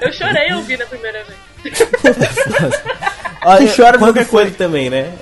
Eu 0.00 0.12
chorei 0.12 0.52
ouvindo 0.54 0.82
a 0.82 0.86
primeira 0.86 1.22
vez. 1.24 1.38
Olha, 3.44 3.66
Você 3.66 3.76
chora 3.76 3.92
por 3.92 3.98
quando 3.98 4.14
qualquer 4.14 4.24
foi, 4.24 4.42
coisa 4.42 4.56
também, 4.56 4.90
né? 4.90 5.12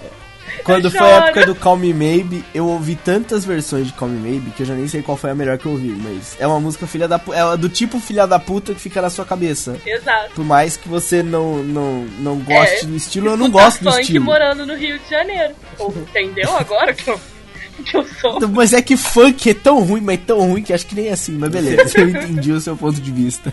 Quando 0.64 0.90
foi 0.90 1.00
a 1.00 1.26
época 1.26 1.46
do 1.46 1.54
Call 1.54 1.76
Me 1.76 1.92
Maybe, 1.92 2.44
eu 2.54 2.66
ouvi 2.66 2.96
tantas 2.96 3.44
versões 3.44 3.86
de 3.86 3.92
Call 3.92 4.08
Me 4.08 4.18
Maybe 4.18 4.50
que 4.50 4.62
eu 4.62 4.66
já 4.66 4.74
nem 4.74 4.88
sei 4.88 5.02
qual 5.02 5.16
foi 5.16 5.30
a 5.30 5.34
melhor 5.34 5.58
que 5.58 5.66
eu 5.66 5.72
ouvi, 5.72 5.90
mas 5.90 6.36
é 6.38 6.46
uma 6.46 6.58
música 6.58 6.86
filha 6.86 7.06
da 7.06 7.20
é 7.32 7.56
do 7.56 7.68
tipo 7.68 8.00
filha 8.00 8.26
da 8.26 8.38
puta 8.38 8.74
que 8.74 8.80
fica 8.80 9.00
na 9.02 9.10
sua 9.10 9.24
cabeça. 9.24 9.76
Exato. 9.84 10.30
Por 10.34 10.44
mais 10.44 10.76
que 10.76 10.88
você 10.88 11.22
não, 11.22 11.62
não, 11.62 12.04
não 12.18 12.38
goste 12.38 12.84
É, 12.84 12.86
do 12.86 12.96
estilo, 12.96 13.28
eu 13.28 13.36
não 13.36 13.50
gosto 13.50 13.84
do 13.84 14.00
estilo. 14.00 14.24
morando 14.24 14.66
no 14.66 14.74
Rio 14.74 14.98
de 14.98 15.10
Janeiro. 15.10 15.54
Ou, 15.78 15.94
entendeu 15.96 16.56
agora 16.56 16.94
que 16.94 17.08
eu, 17.08 17.20
que 17.84 17.96
eu 17.96 18.04
sou? 18.20 18.48
Mas 18.48 18.72
é 18.72 18.80
que 18.80 18.96
funk 18.96 19.50
é 19.50 19.54
tão 19.54 19.82
ruim, 19.82 20.00
mas 20.00 20.20
tão 20.26 20.40
ruim 20.40 20.62
que 20.62 20.72
acho 20.72 20.86
que 20.86 20.94
nem 20.94 21.08
é 21.08 21.12
assim, 21.12 21.32
mas 21.32 21.50
beleza, 21.50 21.92
eu 22.00 22.08
entendi 22.08 22.52
o 22.52 22.60
seu 22.60 22.76
ponto 22.76 23.00
de 23.00 23.10
vista. 23.10 23.52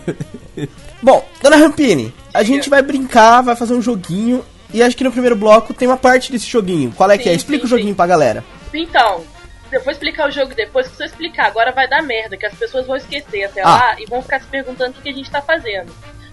Bom, 1.02 1.28
dona 1.42 1.58
Rampini, 1.58 2.14
a 2.34 2.44
gente 2.44 2.70
vai 2.70 2.82
brincar, 2.82 3.42
vai 3.42 3.56
fazer 3.56 3.74
um 3.74 3.82
joguinho, 3.82 4.44
e 4.74 4.82
acho 4.84 4.96
que 4.98 5.04
no 5.04 5.12
primeiro 5.12 5.36
bloco 5.36 5.74
tem 5.74 5.88
uma 5.88 5.98
parte 5.98 6.32
desse 6.32 6.48
joguinho. 6.48 6.92
Qual 6.96 7.10
é 7.12 7.18
que 7.18 7.24
Sim, 7.26 7.30
é? 7.30 7.34
Explica 7.34 7.62
sim, 7.62 7.66
o 7.68 7.70
joguinho 7.70 7.90
sim. 7.90 7.96
pra 7.96 8.08
galera. 8.08 8.44
Então, 8.74 9.24
eu 9.72 9.82
vou 9.84 9.92
explicar 9.92 10.28
o 10.28 10.32
jogo 10.32 10.54
depois, 10.56 10.88
que 10.88 10.96
se 10.96 11.04
eu 11.04 11.08
explicar 11.08 11.48
agora 11.48 11.72
vai 11.72 11.88
dar 11.88 12.02
merda, 12.02 12.36
que 12.38 12.46
as 12.46 12.54
pessoas 12.56 12.86
vão 12.86 12.96
esquecer 12.96 13.44
até 13.46 13.62
Ah. 13.62 13.70
lá 13.70 13.96
e 14.02 14.06
vão 14.06 14.22
ficar 14.22 14.40
se 14.42 14.48
perguntando 14.48 14.92
o 14.92 14.94
que, 14.96 15.02
que 15.04 15.10
a 15.10 15.14
gente 15.14 15.30
tá 15.32 15.42
fazendo. 15.42 15.92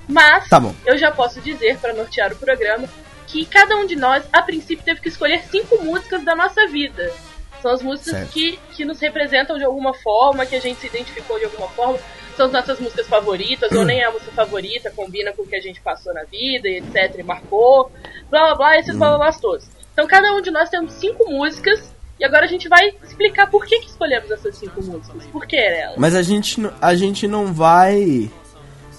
Mas, 0.09 0.49
Tá 0.49 0.61
eu 0.87 0.97
já 0.97 1.11
posso 1.11 1.41
dizer, 1.41 1.77
pra 1.79 1.93
nortear 1.93 2.33
o 2.33 2.37
programa, 2.37 2.89
que 3.27 3.45
cada 3.45 3.77
um 3.77 3.87
de 3.87 3.95
nós, 3.95 4.25
a 4.33 4.41
princípio, 4.43 4.83
teve 4.85 5.01
que 5.01 5.09
escolher 5.09 5.43
cinco 5.51 5.83
músicas 5.85 6.25
da 6.25 6.35
nossa 6.35 6.67
vida. 6.67 7.13
São 7.61 7.73
as 7.73 7.83
músicas 7.83 8.13
Certo. 8.15 8.31
que, 8.33 8.59
que 8.73 8.85
nos 8.85 9.01
representam 9.01 9.59
de 9.59 9.65
alguma 9.65 9.93
forma, 9.93 10.47
que 10.47 10.55
a 10.57 10.61
gente 10.61 10.81
se 10.81 10.87
identificou 10.87 11.39
de 11.39 11.45
alguma 11.45 11.69
forma. 11.69 11.99
São 12.39 12.47
as 12.47 12.53
nossas 12.53 12.79
músicas 12.79 13.09
favoritas, 13.09 13.73
ou 13.73 13.85
nem 13.85 13.99
é 13.99 14.05
a 14.05 14.13
música 14.13 14.31
favorita, 14.31 14.93
combina 14.93 15.33
com 15.33 15.43
o 15.43 15.47
que 15.47 15.57
a 15.57 15.61
gente 15.61 15.81
passou 15.81 16.15
na 16.15 16.23
vida, 16.23 16.69
etc, 16.69 17.19
e 17.19 17.23
marcou, 17.25 17.91
blá 18.31 18.47
blá 18.47 18.55
blá, 18.55 18.79
esses 18.79 18.97
blá 18.97 19.09
blá 19.09 19.19
blá 19.19 19.33
todos. 19.33 19.69
Então 19.93 20.07
cada 20.07 20.33
um 20.33 20.41
de 20.41 20.53
nós 20.53 20.71
temos 20.71 20.93
cinco 20.93 21.29
músicas, 21.29 21.93
e 22.21 22.25
agora 22.25 22.45
a 22.45 22.49
gente 22.49 22.69
vai 22.69 22.93
explicar 23.03 23.51
por 23.51 23.67
que, 23.67 23.81
que 23.81 23.87
escolhemos 23.87 24.31
essas 24.31 24.57
cinco 24.57 24.81
músicas. 24.83 25.27
Por 25.27 25.47
que 25.47 25.57
elas? 25.57 25.97
Mas 25.97 26.15
a 26.15 26.23
gente, 26.23 26.61
a 26.81 26.95
gente 26.95 27.27
não 27.27 27.53
vai. 27.53 28.31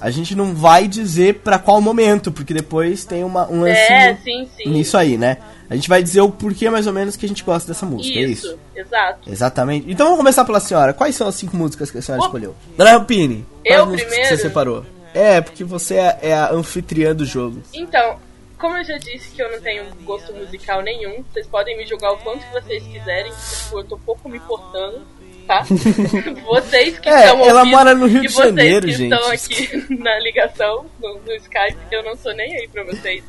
A 0.01 0.09
gente 0.09 0.35
não 0.35 0.53
vai 0.55 0.87
dizer 0.87 1.35
pra 1.35 1.59
qual 1.59 1.81
momento, 1.81 2.31
porque 2.31 2.53
depois 2.53 3.03
tem 3.05 3.23
uma, 3.23 3.49
um 3.49 3.65
É, 3.65 4.15
sim, 4.23 4.49
sim. 4.55 4.69
nisso 4.69 4.97
aí, 4.97 5.17
né? 5.17 5.37
A 5.69 5.75
gente 5.75 5.89
vai 5.89 6.01
dizer 6.01 6.21
o 6.21 6.29
porquê 6.31 6.69
mais 6.69 6.87
ou 6.87 6.93
menos 6.93 7.15
que 7.15 7.25
a 7.25 7.29
gente 7.29 7.43
gosta 7.43 7.67
dessa 7.71 7.85
música, 7.85 8.17
é 8.17 8.23
Isso, 8.23 8.47
isso? 8.47 8.59
exato. 8.75 9.29
Exatamente. 9.29 9.91
Então 9.91 10.05
vamos 10.07 10.17
começar 10.19 10.43
pela 10.45 10.59
senhora. 10.59 10.93
Quais 10.93 11.15
são 11.15 11.27
as 11.27 11.35
cinco 11.35 11.55
músicas 11.55 11.91
que 11.91 11.97
a 11.97 12.01
senhora 12.01 12.23
Ô. 12.23 12.25
escolheu? 12.25 12.55
Dona 12.77 12.91
Rampini, 12.91 13.45
quais 13.65 13.85
músicas 13.85 14.01
que 14.03 14.09
primeiro? 14.09 14.35
você 14.37 14.41
separou? 14.41 14.85
É, 15.13 15.41
porque 15.41 15.63
você 15.63 15.95
é, 15.95 16.19
é 16.21 16.33
a 16.33 16.51
anfitriã 16.51 17.13
do 17.15 17.25
jogo. 17.25 17.61
Então, 17.73 18.17
como 18.57 18.77
eu 18.77 18.83
já 18.83 18.97
disse 18.97 19.29
que 19.31 19.41
eu 19.41 19.51
não 19.51 19.59
tenho 19.61 19.83
gosto 20.05 20.33
musical 20.33 20.81
nenhum, 20.81 21.23
vocês 21.31 21.45
podem 21.47 21.77
me 21.77 21.85
julgar 21.85 22.11
o 22.13 22.17
quanto 22.17 22.43
vocês 22.51 22.83
quiserem, 22.83 23.31
tipo, 23.31 23.79
eu 23.79 23.83
tô 23.83 23.97
pouco 23.97 24.27
me 24.29 24.37
importando, 24.37 25.01
tá? 25.49 25.63
vocês 26.45 26.99
que 26.99 27.09
É, 27.09 27.25
estão 27.25 27.43
ela 27.43 27.59
ouvindo 27.61 27.75
mora 27.75 27.95
no 27.95 28.05
Rio 28.05 28.21
de 28.21 28.27
vocês 28.29 28.45
Janeiro, 28.49 28.85
que 28.85 28.91
gente. 28.93 29.11
estão 29.13 29.31
aqui 29.31 29.85
na 29.99 30.19
ligação, 30.19 30.85
no, 30.99 31.19
no 31.19 31.33
Skype, 31.33 31.77
eu 31.91 32.03
não 32.03 32.15
sou 32.15 32.33
nem 32.35 32.55
aí 32.55 32.67
pra 32.67 32.83
vocês. 32.83 33.23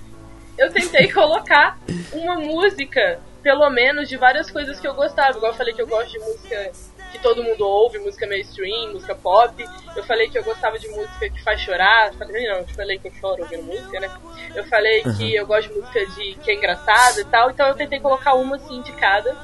eu 0.59 0.71
tentei 0.71 1.11
colocar 1.11 1.79
uma 2.13 2.35
música, 2.39 3.19
pelo 3.43 3.69
menos, 3.71 4.07
de 4.09 4.19
várias 4.19 4.51
coisas 4.51 4.79
que 4.79 4.87
eu 4.87 4.93
gostava. 4.95 5.39
Igual 5.39 5.53
eu 5.53 5.57
falei 5.57 5.73
que 5.73 5.81
eu 5.81 5.87
gosto 5.87 6.13
de 6.13 6.19
música 6.19 6.71
que 7.11 7.19
todo 7.19 7.43
mundo 7.43 7.67
ouve, 7.67 7.99
música 7.99 8.27
mainstream, 8.27 8.93
música 8.93 9.15
pop. 9.15 9.65
Eu 9.97 10.05
falei 10.05 10.29
que 10.29 10.39
eu 10.39 10.45
gostava 10.45 10.79
de 10.79 10.89
música 10.89 11.29
que 11.29 11.43
faz 11.43 11.61
chorar. 11.61 12.13
Falei, 12.19 12.47
não, 12.49 12.59
eu 12.59 12.69
falei 12.69 12.99
que 12.99 13.09
eu 13.09 13.13
choro 13.15 13.43
ouvindo 13.43 13.65
música, 13.65 13.99
né? 13.99 14.09
Eu 14.55 14.65
falei 14.67 15.03
que 15.03 15.35
eu 15.35 15.47
gosto 15.47 15.69
de 15.73 15.75
música 15.81 16.07
de 16.07 16.35
que 16.45 16.51
é 16.51 16.55
engraçada 16.55 17.21
e 17.21 17.25
tal. 17.25 17.51
Então 17.51 17.67
eu 17.67 17.75
tentei 17.75 17.99
colocar 17.99 18.35
uma 18.35 18.57
assim 18.57 18.81
de 18.83 18.93
cada 18.93 19.35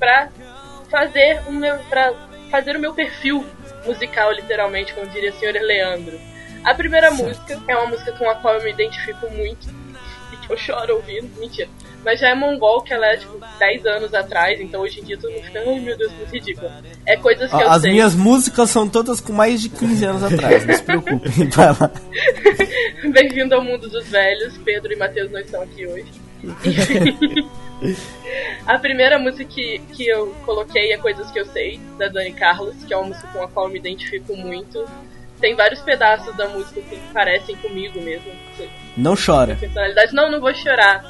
pra 0.00 0.30
fazer 0.92 1.40
o 1.48 1.52
meu, 1.52 1.78
pra 1.88 2.12
fazer 2.50 2.76
o 2.76 2.78
meu 2.78 2.92
perfil 2.92 3.44
musical, 3.86 4.30
literalmente, 4.30 4.92
como 4.92 5.08
diria 5.08 5.30
o 5.30 5.38
senhor 5.38 5.54
Leandro. 5.54 6.20
A 6.62 6.74
primeira 6.74 7.10
música 7.10 7.58
é 7.66 7.76
uma 7.76 7.86
música 7.86 8.12
com 8.12 8.28
a 8.30 8.34
qual 8.36 8.54
eu 8.56 8.62
me 8.62 8.70
identifico 8.70 9.28
muito 9.30 9.68
e 10.32 10.36
que 10.36 10.52
eu 10.52 10.56
choro 10.56 10.96
ouvindo, 10.96 11.28
mentira. 11.40 11.68
Mas 12.04 12.20
já 12.20 12.28
é 12.28 12.34
mongol, 12.34 12.82
que 12.82 12.92
ela 12.92 13.06
é 13.06 13.16
tipo 13.16 13.40
10 13.58 13.86
anos 13.86 14.12
atrás, 14.14 14.60
então 14.60 14.82
hoje 14.82 15.00
em 15.00 15.04
dia 15.04 15.16
todo 15.16 15.32
mundo 15.32 15.44
fica, 15.44 15.60
ai 15.60 15.80
meu 15.80 15.96
Deus, 15.96 16.12
muito 16.12 16.30
ridícula. 16.30 16.82
É 17.06 17.16
coisas 17.16 17.50
que 17.50 17.56
eu 17.56 17.70
As 17.70 17.82
sei. 17.82 17.92
minhas 17.92 18.14
músicas 18.14 18.70
são 18.70 18.88
todas 18.88 19.20
com 19.20 19.32
mais 19.32 19.60
de 19.62 19.68
15 19.70 20.04
anos 20.04 20.22
atrás, 20.22 20.66
não 20.66 20.74
se 20.74 20.82
preocupem. 20.82 21.32
Vai 21.50 21.66
lá. 21.68 21.90
Bem-vindo 23.12 23.54
ao 23.54 23.62
mundo 23.62 23.88
dos 23.88 24.08
velhos. 24.08 24.58
Pedro 24.58 24.92
e 24.92 24.96
Matheus 24.96 25.30
não 25.30 25.40
estão 25.40 25.62
aqui 25.62 25.86
hoje. 25.86 26.06
A 28.66 28.78
primeira 28.78 29.18
música 29.18 29.44
que, 29.44 29.80
que 29.92 30.06
eu 30.06 30.34
coloquei 30.44 30.92
é 30.92 30.98
Coisas 30.98 31.30
que 31.30 31.38
Eu 31.38 31.46
Sei, 31.46 31.80
da 31.98 32.08
Dani 32.08 32.32
Carlos, 32.32 32.76
que 32.84 32.94
é 32.94 32.96
uma 32.96 33.08
música 33.08 33.28
com 33.28 33.42
a 33.42 33.48
qual 33.48 33.66
eu 33.66 33.72
me 33.72 33.78
identifico 33.78 34.36
muito. 34.36 34.84
Tem 35.40 35.56
vários 35.56 35.80
pedaços 35.80 36.34
da 36.36 36.48
música 36.48 36.80
que 36.80 36.96
parecem 37.12 37.56
comigo 37.56 38.00
mesmo. 38.00 38.30
Não 38.96 39.14
chora. 39.16 39.56
Personalidade. 39.56 40.14
Não, 40.14 40.30
não 40.30 40.40
vou 40.40 40.54
chorar. 40.54 41.02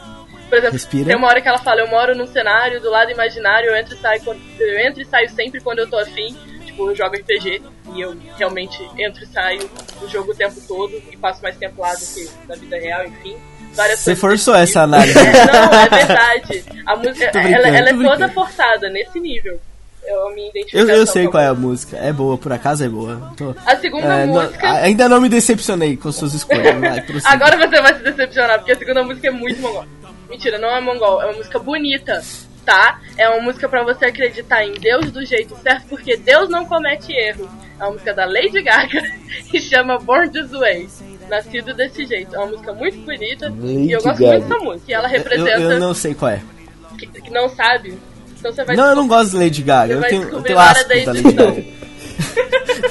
Por 0.48 0.58
exemplo, 0.58 0.72
Respira. 0.72 1.06
tem 1.06 1.16
uma 1.16 1.28
hora 1.28 1.40
que 1.40 1.48
ela 1.48 1.58
fala, 1.58 1.80
eu 1.80 1.88
moro 1.88 2.14
num 2.14 2.26
cenário 2.26 2.78
do 2.80 2.90
lado 2.90 3.10
imaginário, 3.10 3.70
eu 3.70 3.76
entro 3.76 3.94
e 3.94 3.98
saio, 3.98 4.22
eu 4.58 4.78
entro 4.80 5.00
e 5.00 5.04
saio 5.06 5.30
sempre 5.30 5.60
quando 5.60 5.78
eu 5.78 5.88
tô 5.88 5.98
afim. 5.98 6.36
Tipo, 6.64 6.90
eu 6.90 6.94
jogo 6.94 7.16
RPG 7.16 7.62
e 7.94 8.00
eu 8.00 8.16
realmente 8.36 8.82
entro 8.98 9.24
e 9.24 9.26
saio 9.26 9.70
do 10.00 10.08
jogo 10.08 10.32
o 10.32 10.34
tempo 10.34 10.60
todo 10.66 11.02
e 11.10 11.16
passo 11.16 11.42
mais 11.42 11.56
tempo 11.56 11.80
lá 11.80 11.94
do 11.94 12.00
que 12.00 12.28
na 12.46 12.54
vida 12.54 12.76
real, 12.76 13.06
enfim. 13.06 13.36
Várias 13.74 14.00
Você 14.00 14.14
forçou 14.16 14.54
essa 14.54 14.66
tipo. 14.66 14.94
análise. 14.94 15.18
É, 15.18 15.32
não, 15.46 15.74
é 15.74 15.88
verdade. 15.88 16.64
A 16.86 16.96
música, 16.96 17.38
ela, 17.38 17.68
ela 17.68 17.88
é 17.90 17.94
toda 17.94 18.28
forçada 18.28 18.88
nesse 18.90 19.18
nível. 19.20 19.60
Eu 20.04 20.34
Eu, 20.72 20.88
eu 20.88 21.06
sei 21.06 21.28
qual 21.28 21.42
é 21.42 21.46
a 21.46 21.54
música. 21.54 21.96
É 21.96 22.12
boa, 22.12 22.36
por 22.36 22.52
acaso 22.52 22.84
é 22.84 22.88
boa. 22.88 23.32
Tô- 23.36 23.54
A 23.64 23.76
segunda 23.76 24.06
é, 24.06 24.26
não- 24.26 24.34
música. 24.42 24.72
ainda 24.72 25.08
não 25.08 25.20
me 25.20 25.28
decepcionei 25.28 25.96
com 25.96 26.10
suas 26.10 26.34
escolhas. 26.34 26.74
Vai. 26.80 27.04
Agora 27.24 27.56
você 27.56 27.80
vai 27.80 27.94
se 27.94 28.02
decepcionar, 28.02 28.58
porque 28.58 28.72
a 28.72 28.76
segunda 28.78 29.04
música 29.04 29.28
é 29.28 29.30
muito 29.30 29.60
mongol. 29.62 29.86
Mentira, 30.28 30.58
não 30.58 30.68
é 30.76 30.80
mongol, 30.80 31.22
é 31.22 31.26
uma 31.26 31.34
música 31.34 31.58
bonita, 31.58 32.20
tá? 32.66 32.98
É 33.16 33.28
uma 33.28 33.40
música 33.42 33.68
pra 33.68 33.84
você 33.84 34.06
acreditar 34.06 34.64
em 34.64 34.72
Deus 34.74 35.10
do 35.12 35.24
jeito 35.24 35.56
certo, 35.62 35.86
porque 35.88 36.16
Deus 36.16 36.48
não 36.48 36.64
comete 36.66 37.12
erro. 37.12 37.48
É 37.78 37.84
uma 37.84 37.92
música 37.92 38.12
da 38.12 38.24
Lady 38.24 38.60
Gaga 38.60 39.00
e 39.54 39.60
chama 39.60 39.98
Born 39.98 40.30
This 40.30 40.50
Way. 40.50 40.88
Nascido 41.28 41.74
desse 41.74 42.04
jeito. 42.06 42.34
É 42.34 42.38
uma 42.38 42.46
música 42.48 42.72
muito 42.72 42.98
bonita 42.98 43.52
e 43.62 43.90
eu 43.92 44.02
gosto 44.02 44.18
Gaga. 44.18 44.32
muito 44.38 44.48
dessa 44.48 44.62
música. 44.64 44.84
E 44.90 44.94
ela 44.94 45.06
Eu, 45.08 45.10
representa. 45.12 45.50
eu 45.60 45.80
não 45.80 45.94
sei 45.94 46.14
qual 46.14 46.30
é. 46.30 46.42
Que, 46.98 47.06
que 47.06 47.30
não 47.30 47.48
sabe. 47.48 47.98
Então 48.38 48.52
você 48.52 48.64
vai 48.64 48.76
Não, 48.76 48.86
eu 48.86 48.96
não 48.96 49.08
gosto 49.08 49.30
de 49.30 49.36
Lady 49.38 49.62
Gaga. 49.62 49.86
Você 49.86 49.94
Eu 49.96 50.00
vai 50.00 50.10
tenho, 50.10 50.22
eu 50.28 50.42
tenho 50.42 50.58
asco 50.58 50.88
da 50.88 50.94
da 50.94 50.94
Lady 51.12 51.18
edição. 51.28 51.54
Gaga. 51.54 51.64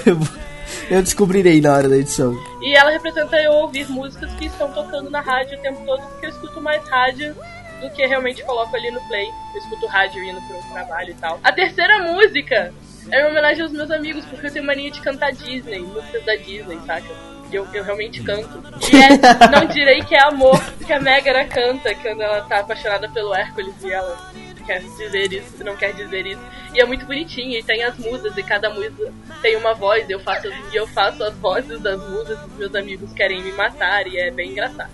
Eu 0.05 0.17
eu 0.97 1.01
descobrirei 1.01 1.61
na 1.61 1.73
hora 1.73 1.87
da 1.89 1.97
edição. 1.97 2.35
E 2.61 2.73
ela 2.75 2.89
representa 2.91 3.37
eu 3.37 3.51
ouvir 3.53 3.89
músicas 3.89 4.31
que 4.35 4.45
estão 4.47 4.71
tocando 4.71 5.09
na 5.09 5.21
rádio 5.21 5.57
o 5.57 5.61
tempo 5.61 5.81
todo, 5.85 6.01
porque 6.01 6.25
eu 6.25 6.29
escuto 6.29 6.59
mais 6.61 6.83
rádio 6.89 7.35
do 7.81 7.89
que 7.91 8.05
realmente 8.05 8.43
coloco 8.43 8.75
ali 8.75 8.91
no 8.91 8.99
play. 9.07 9.27
Eu 9.53 9.59
escuto 9.61 9.87
rádio 9.87 10.23
indo 10.23 10.39
pro 10.41 10.57
trabalho 10.73 11.11
e 11.11 11.13
tal. 11.15 11.39
A 11.43 11.51
terceira 11.51 11.99
música 11.99 12.73
é 13.09 13.21
uma 13.21 13.29
homenagem 13.31 13.63
aos 13.63 13.71
meus 13.71 13.89
amigos, 13.89 14.23
porque 14.25 14.47
eu 14.47 14.51
tenho 14.51 14.65
mania 14.65 14.91
de 14.91 15.01
cantar 15.01 15.31
Disney, 15.31 15.79
músicas 15.79 16.23
da 16.25 16.35
Disney, 16.35 16.77
saca? 16.85 17.07
Eu, 17.51 17.67
eu 17.73 17.83
realmente 17.83 18.21
canto. 18.23 18.61
E 18.91 18.95
é 18.97 19.47
Não 19.49 19.65
Direi 19.67 20.01
Que 20.03 20.15
É 20.15 20.23
Amor, 20.23 20.59
que 20.85 20.91
a 20.91 20.99
Megara 20.99 21.45
canta 21.45 21.93
quando 21.95 22.21
ela 22.21 22.41
tá 22.41 22.59
apaixonada 22.59 23.07
pelo 23.09 23.33
Hércules 23.33 23.75
e 23.83 23.91
ela 23.91 24.17
quer 24.65 24.79
dizer 24.79 25.33
isso, 25.33 25.63
não 25.63 25.75
quer 25.75 25.93
dizer 25.93 26.25
isso. 26.25 26.41
E 26.73 26.79
é 26.79 26.85
muito 26.85 27.05
bonitinho, 27.05 27.57
e 27.57 27.63
tem 27.63 27.83
as 27.83 27.97
musas, 27.97 28.37
e 28.37 28.43
cada 28.43 28.69
musa 28.69 29.11
tem 29.41 29.55
uma 29.55 29.73
voz, 29.73 30.09
eu 30.09 30.19
faço, 30.19 30.47
e 30.47 30.75
eu 30.75 30.87
faço 30.87 31.23
as 31.23 31.33
vozes 31.35 31.79
das 31.81 31.99
musas, 32.09 32.39
e 32.39 32.45
os 32.45 32.57
meus 32.57 32.75
amigos 32.75 33.11
querem 33.13 33.41
me 33.41 33.51
matar, 33.51 34.07
e 34.07 34.17
é 34.17 34.31
bem 34.31 34.51
engraçado. 34.51 34.89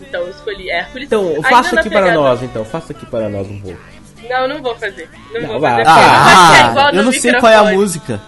Então 0.00 0.22
eu 0.22 0.30
escolhi 0.30 0.70
Hércules. 0.70 1.06
Então, 1.06 1.42
faça 1.42 1.78
aqui 1.80 1.90
para 1.90 2.14
nós, 2.14 2.42
então. 2.42 2.64
Faça 2.64 2.92
aqui 2.92 3.04
para 3.06 3.28
nós 3.28 3.46
um 3.48 3.60
pouco. 3.60 3.80
Não, 4.28 4.48
não 4.48 4.62
vou 4.62 4.74
fazer. 4.76 5.08
Não, 5.32 5.40
Não, 5.40 5.48
vou 5.48 5.60
vai. 5.60 5.84
fazer. 5.84 6.00
é 6.00 6.70
igual 6.70 6.86
Ah, 6.86 6.92
no 6.92 6.98
eu 6.98 7.04
não 7.04 7.12
sei 7.12 7.32
qual 7.34 7.52
é 7.52 7.56
a 7.56 7.64
música. 7.64 8.20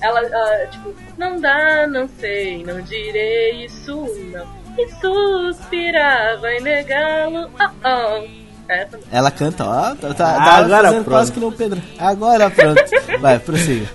Ela, 0.00 0.20
ah, 0.20 0.66
tipo, 0.70 0.94
não 1.18 1.40
dá, 1.40 1.86
não 1.86 2.08
sei, 2.18 2.64
não 2.64 2.80
direi 2.80 3.64
isso, 3.66 3.94
não. 4.32 4.58
E 4.78 4.88
suspirava 5.00 6.52
em 6.52 6.60
negá-lo, 6.62 7.50
oh, 7.60 7.88
oh. 7.88 8.48
Essa 8.68 8.98
Ela 9.10 9.30
canta, 9.30 9.64
ó. 9.64 9.94
Tá, 9.94 10.12
tá, 10.14 10.36
Ah, 10.36 10.44
tá 10.44 10.52
agora 10.56 10.82
fazendo 10.88 11.04
pronto. 11.04 11.16
quase 11.16 11.32
que 11.32 11.40
nem 11.40 11.48
o 11.48 11.52
Pedro. 11.52 11.82
Agora 11.98 12.50
pronto. 12.50 12.82
Vai, 13.18 13.38
prossiga. 13.38 13.88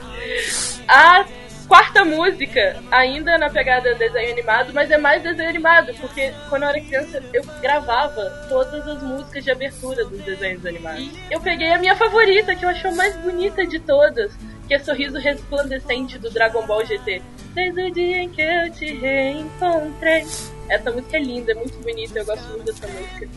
A 0.87 1.25
quarta 1.67 2.03
música, 2.03 2.77
ainda 2.91 3.37
na 3.37 3.49
pegada 3.51 3.93
desenho 3.95 4.31
animado, 4.31 4.71
mas 4.73 4.89
é 4.89 4.97
mais 4.97 5.21
desenho 5.21 5.49
animado, 5.49 5.93
porque 6.01 6.33
quando 6.49 6.63
eu 6.63 6.69
era 6.69 6.81
criança 6.81 7.21
eu 7.33 7.43
gravava 7.61 8.21
todas 8.49 8.87
as 8.87 9.01
músicas 9.03 9.43
de 9.43 9.51
abertura 9.51 10.03
dos 10.05 10.19
desenhos 10.23 10.65
animados. 10.65 11.01
E 11.03 11.33
eu 11.33 11.39
peguei 11.39 11.71
a 11.71 11.77
minha 11.77 11.95
favorita, 11.95 12.55
que 12.55 12.65
eu 12.65 12.69
acho 12.69 12.87
a 12.87 12.91
mais 12.91 13.15
bonita 13.17 13.65
de 13.67 13.79
todas, 13.79 14.33
que 14.73 14.75
é 14.75 14.79
Sorriso 14.79 15.19
Resplandecente 15.19 16.17
do 16.17 16.31
Dragon 16.31 16.65
Ball 16.65 16.83
GT. 16.85 17.21
Desde 17.53 17.83
o 17.83 17.93
dia 17.93 18.23
em 18.23 18.29
que 18.29 18.41
eu 18.41 18.71
te 18.71 18.85
reencontrei. 18.85 20.25
Essa 20.67 20.91
música 20.91 21.17
é 21.17 21.19
linda, 21.19 21.51
é 21.51 21.55
muito 21.55 21.77
bonita, 21.83 22.17
eu 22.17 22.25
gosto 22.25 22.47
muito 22.49 22.65
dessa 22.65 22.87
música. 22.87 23.27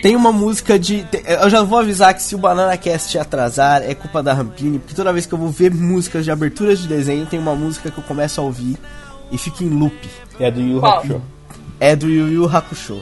Tem 0.00 0.16
uma 0.16 0.32
música 0.32 0.78
de. 0.78 1.06
Eu 1.42 1.50
já 1.50 1.62
vou 1.62 1.78
avisar 1.78 2.14
que 2.14 2.22
se 2.22 2.34
o 2.34 2.38
Banana 2.38 2.76
Cast 2.78 3.18
atrasar, 3.18 3.82
é 3.82 3.94
culpa 3.94 4.22
da 4.22 4.32
Rampini, 4.32 4.78
porque 4.78 4.94
toda 4.94 5.12
vez 5.12 5.26
que 5.26 5.34
eu 5.34 5.38
vou 5.38 5.50
ver 5.50 5.74
músicas 5.74 6.24
de 6.24 6.30
aberturas 6.30 6.78
de 6.78 6.88
desenho, 6.88 7.26
tem 7.26 7.38
uma 7.38 7.54
música 7.54 7.90
que 7.90 7.98
eu 7.98 8.04
começo 8.04 8.40
a 8.40 8.44
ouvir 8.44 8.78
e 9.30 9.36
fica 9.36 9.64
em 9.64 9.68
loop. 9.68 10.08
É 10.40 10.50
do 10.50 10.60
Yu 10.60 10.80
Qual? 10.80 10.98
Hakusho. 10.98 11.35
É 11.78 11.94
do 11.94 12.08
Yu 12.08 12.28
Yu 12.32 12.48
Hakusho. 12.56 13.00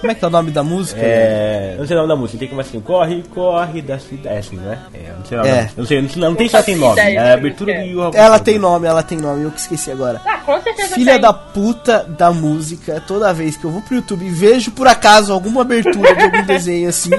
Como 0.00 0.12
é 0.12 0.14
que 0.14 0.24
é 0.24 0.28
o 0.28 0.30
nome 0.30 0.50
da 0.50 0.62
música? 0.62 1.00
É. 1.02 1.72
Eu 1.74 1.78
não 1.80 1.86
sei 1.86 1.96
o 1.96 2.00
nome 2.00 2.08
da 2.08 2.16
música, 2.16 2.38
tem 2.38 2.48
que 2.48 2.54
começar 2.54 2.68
assim, 2.70 2.80
corre, 2.80 3.24
corre 3.34 3.82
da 3.82 3.98
cidade. 3.98 4.28
É 4.36 4.38
assim, 4.38 4.56
não 4.56 4.72
é? 4.72 4.78
Não 5.18 5.24
sei 5.24 5.38
o 5.38 5.40
nome. 5.40 5.50
É. 5.50 5.70
não 5.76 5.86
sei, 5.86 6.02
não, 6.02 6.08
sei- 6.08 6.22
não 6.22 6.34
tem 6.34 6.46
Não 6.46 6.50
só 6.50 6.62
tem 6.62 6.76
nome. 6.76 7.00
É 7.00 7.18
a 7.18 7.34
abertura 7.34 7.72
do 7.72 7.78
é. 7.80 7.86
Yu 7.86 8.02
Hakusho. 8.02 8.18
Ela 8.18 8.38
tem 8.38 8.58
nome, 8.58 8.86
ela 8.86 9.02
tem 9.02 9.18
nome, 9.18 9.42
eu 9.44 9.50
que 9.50 9.58
esqueci 9.60 9.90
agora. 9.90 10.20
Ah, 10.26 10.38
com 10.38 10.60
certeza 10.62 10.94
Filha 10.94 11.12
tem. 11.12 11.20
da 11.22 11.32
puta 11.32 12.04
da 12.16 12.30
música, 12.30 13.02
toda 13.06 13.32
vez 13.32 13.56
que 13.56 13.64
eu 13.64 13.70
vou 13.70 13.80
pro 13.82 13.94
YouTube 13.96 14.24
e 14.24 14.30
vejo 14.30 14.70
por 14.72 14.86
acaso 14.86 15.32
alguma 15.32 15.62
abertura 15.62 16.14
de 16.14 16.22
algum 16.22 16.44
desenho 16.44 16.88
assim, 16.90 17.10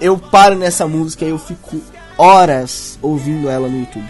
eu 0.00 0.16
paro 0.18 0.54
nessa 0.56 0.86
música 0.88 1.24
e 1.24 1.28
eu 1.28 1.38
fico 1.38 1.80
horas 2.18 2.98
ouvindo 3.02 3.48
ela 3.48 3.68
no 3.68 3.78
YouTube. 3.80 4.08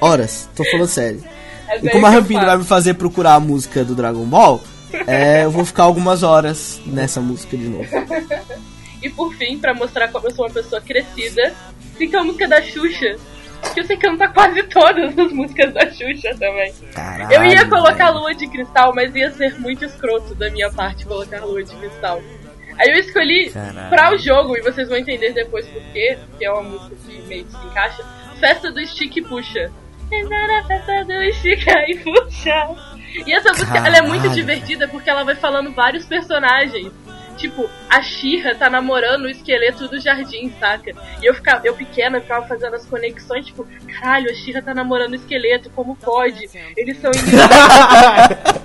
Horas, 0.00 0.48
tô 0.54 0.64
falando 0.64 0.88
sério. 0.88 1.22
É 1.68 1.78
E 1.82 1.90
como 1.90 2.06
a 2.06 2.10
Rampini 2.10 2.44
vai 2.44 2.56
me 2.58 2.64
fazer 2.64 2.94
procurar 2.94 3.34
a 3.34 3.40
música 3.40 3.84
do 3.84 3.94
Dragon 3.94 4.24
Ball, 4.24 4.60
é, 5.06 5.44
eu 5.44 5.50
vou 5.50 5.64
ficar 5.64 5.84
algumas 5.84 6.22
horas 6.22 6.80
nessa 6.86 7.20
música 7.20 7.56
de 7.56 7.68
novo. 7.68 7.88
E 9.00 9.08
por 9.08 9.32
fim, 9.34 9.58
pra 9.58 9.72
mostrar 9.74 10.08
como 10.08 10.26
eu 10.26 10.32
sou 10.32 10.44
uma 10.44 10.52
pessoa 10.52 10.80
crescida, 10.80 11.54
fica 11.96 12.20
a 12.20 12.24
música 12.24 12.48
da 12.48 12.60
Xuxa. 12.60 13.16
Que 13.72 13.80
eu 13.80 13.84
sei 13.84 13.96
cantar 13.96 14.32
quase 14.32 14.62
todas 14.64 15.16
as 15.16 15.32
músicas 15.32 15.72
da 15.72 15.88
Xuxa 15.88 16.34
também. 16.38 16.72
Caralho, 16.92 17.32
eu 17.32 17.44
ia 17.44 17.64
colocar. 17.68 18.10
Lua 18.10 18.34
de 18.34 18.48
Cristal, 18.48 18.92
mas 18.94 19.14
ia 19.14 19.30
ser 19.30 19.58
muito 19.60 19.84
escroto 19.84 20.34
da 20.34 20.50
minha 20.50 20.70
parte 20.70 21.04
colocar 21.06 21.44
Lua 21.44 21.62
de 21.62 21.74
Cristal. 21.76 22.20
Aí 22.76 22.88
eu 22.88 22.96
escolhi 22.96 23.50
Caralho. 23.50 23.88
pra 23.88 24.14
o 24.14 24.18
jogo, 24.18 24.56
e 24.56 24.62
vocês 24.62 24.88
vão 24.88 24.96
entender 24.96 25.32
depois 25.32 25.66
por 25.66 25.82
quê, 25.92 26.18
que 26.38 26.44
é 26.44 26.50
uma 26.50 26.62
música 26.62 26.96
que 27.06 27.22
meio 27.28 27.44
que 27.44 27.52
se 27.52 27.66
encaixa. 27.66 28.04
Festa 28.40 28.70
do 28.70 28.84
Stick 28.86 29.16
e 29.16 29.22
Puxa. 29.22 29.70
Entrar 30.10 30.58
a 30.58 30.64
festa 30.64 31.04
do 31.04 31.12
Estica 31.22 31.72
e 31.88 31.98
Puxa. 31.98 32.97
E 33.26 33.32
essa 33.32 33.50
música, 33.50 33.78
ela 33.78 33.96
é 33.96 34.02
muito 34.02 34.28
divertida 34.30 34.86
porque 34.88 35.08
ela 35.08 35.24
vai 35.24 35.34
falando 35.34 35.72
vários 35.72 36.04
personagens. 36.06 36.92
Tipo, 37.36 37.70
a 37.88 38.02
Xirra 38.02 38.54
tá 38.56 38.68
namorando 38.68 39.22
o 39.24 39.28
esqueleto 39.30 39.86
do 39.86 40.00
jardim, 40.00 40.52
saca? 40.58 40.90
E 41.22 41.26
eu 41.26 41.32
ficava, 41.34 41.64
eu 41.64 41.74
pequena, 41.74 42.20
ficava 42.20 42.44
fazendo 42.46 42.74
as 42.74 42.84
conexões, 42.84 43.46
tipo, 43.46 43.64
caralho, 43.86 44.28
a 44.28 44.34
Xirra 44.34 44.60
tá 44.60 44.74
namorando 44.74 45.12
o 45.12 45.14
esqueleto, 45.14 45.70
como 45.70 45.94
pode? 45.94 46.48
Eles 46.76 47.00
são 47.00 47.12
inimigos. 47.14 48.58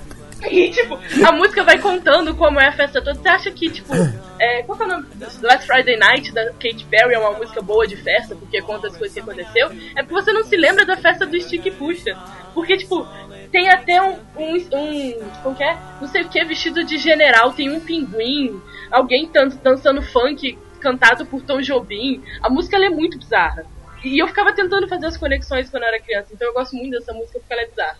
E, 0.49 0.69
tipo, 0.71 0.99
a 1.25 1.31
música 1.31 1.63
vai 1.63 1.79
contando 1.79 2.35
como 2.35 2.59
é 2.59 2.67
a 2.67 2.71
festa 2.71 3.01
toda. 3.01 3.19
Você 3.19 3.27
acha 3.27 3.51
que, 3.51 3.69
tipo, 3.69 3.93
é, 4.39 4.63
qual 4.63 4.77
que 4.77 4.83
é 4.83 4.87
o 4.87 4.89
nome? 4.89 5.07
Last 5.41 5.65
Friday 5.65 5.97
Night 5.97 6.31
da 6.33 6.45
Katy 6.51 6.85
Perry 6.89 7.13
é 7.13 7.19
uma 7.19 7.31
música 7.31 7.61
boa 7.61 7.87
de 7.87 7.95
festa, 7.95 8.35
porque 8.35 8.61
conta 8.61 8.87
as 8.87 8.97
coisas 8.97 9.13
que 9.13 9.19
aconteceu, 9.19 9.71
é 9.95 10.03
porque 10.03 10.13
você 10.13 10.33
não 10.33 10.43
se 10.43 10.55
lembra 10.55 10.85
da 10.85 10.97
festa 10.97 11.25
do 11.25 11.39
Stick 11.39 11.71
Puxa. 11.71 12.17
Porque, 12.53 12.77
tipo, 12.77 13.07
tem 13.51 13.69
até 13.69 14.01
um, 14.01 14.17
um, 14.37 14.55
um 14.55 15.29
como 15.43 15.55
que 15.55 15.63
é? 15.63 15.77
Não 16.01 16.07
sei 16.07 16.23
o 16.23 16.29
que, 16.29 16.43
vestido 16.43 16.83
de 16.83 16.97
general, 16.97 17.53
tem 17.53 17.71
um 17.71 17.79
pinguim, 17.79 18.61
alguém 18.91 19.29
dan 19.31 19.49
dançando 19.63 20.01
funk 20.01 20.57
cantado 20.79 21.25
por 21.25 21.41
Tom 21.41 21.61
Jobim. 21.61 22.21
A 22.41 22.49
música 22.49 22.77
é 22.77 22.89
muito 22.89 23.17
bizarra. 23.17 23.65
E 24.03 24.21
eu 24.21 24.27
ficava 24.27 24.51
tentando 24.51 24.87
fazer 24.87 25.05
as 25.05 25.15
conexões 25.15 25.69
quando 25.69 25.83
eu 25.83 25.89
era 25.89 25.99
criança, 26.01 26.33
então 26.33 26.47
eu 26.47 26.53
gosto 26.53 26.75
muito 26.75 26.91
dessa 26.91 27.13
música 27.13 27.39
porque 27.39 27.53
ela 27.53 27.61
é 27.61 27.67
bizarra. 27.67 27.97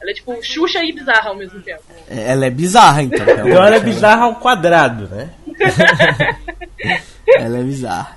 Ela 0.00 0.10
é 0.10 0.14
tipo 0.14 0.42
Xuxa 0.42 0.84
e 0.84 0.92
bizarra 0.92 1.30
ao 1.30 1.36
mesmo 1.36 1.60
tempo. 1.62 1.82
É, 2.08 2.32
Ela 2.32 2.46
é 2.46 2.50
bizarra, 2.50 3.02
então. 3.02 3.22
Então 3.26 3.48
ela 3.64 3.76
é 3.76 3.80
bizarra 3.80 4.24
ao 4.24 4.36
quadrado, 4.36 5.08
né? 5.08 5.30
Ela 7.38 7.58
é 7.58 7.62
bizarra. 7.62 8.16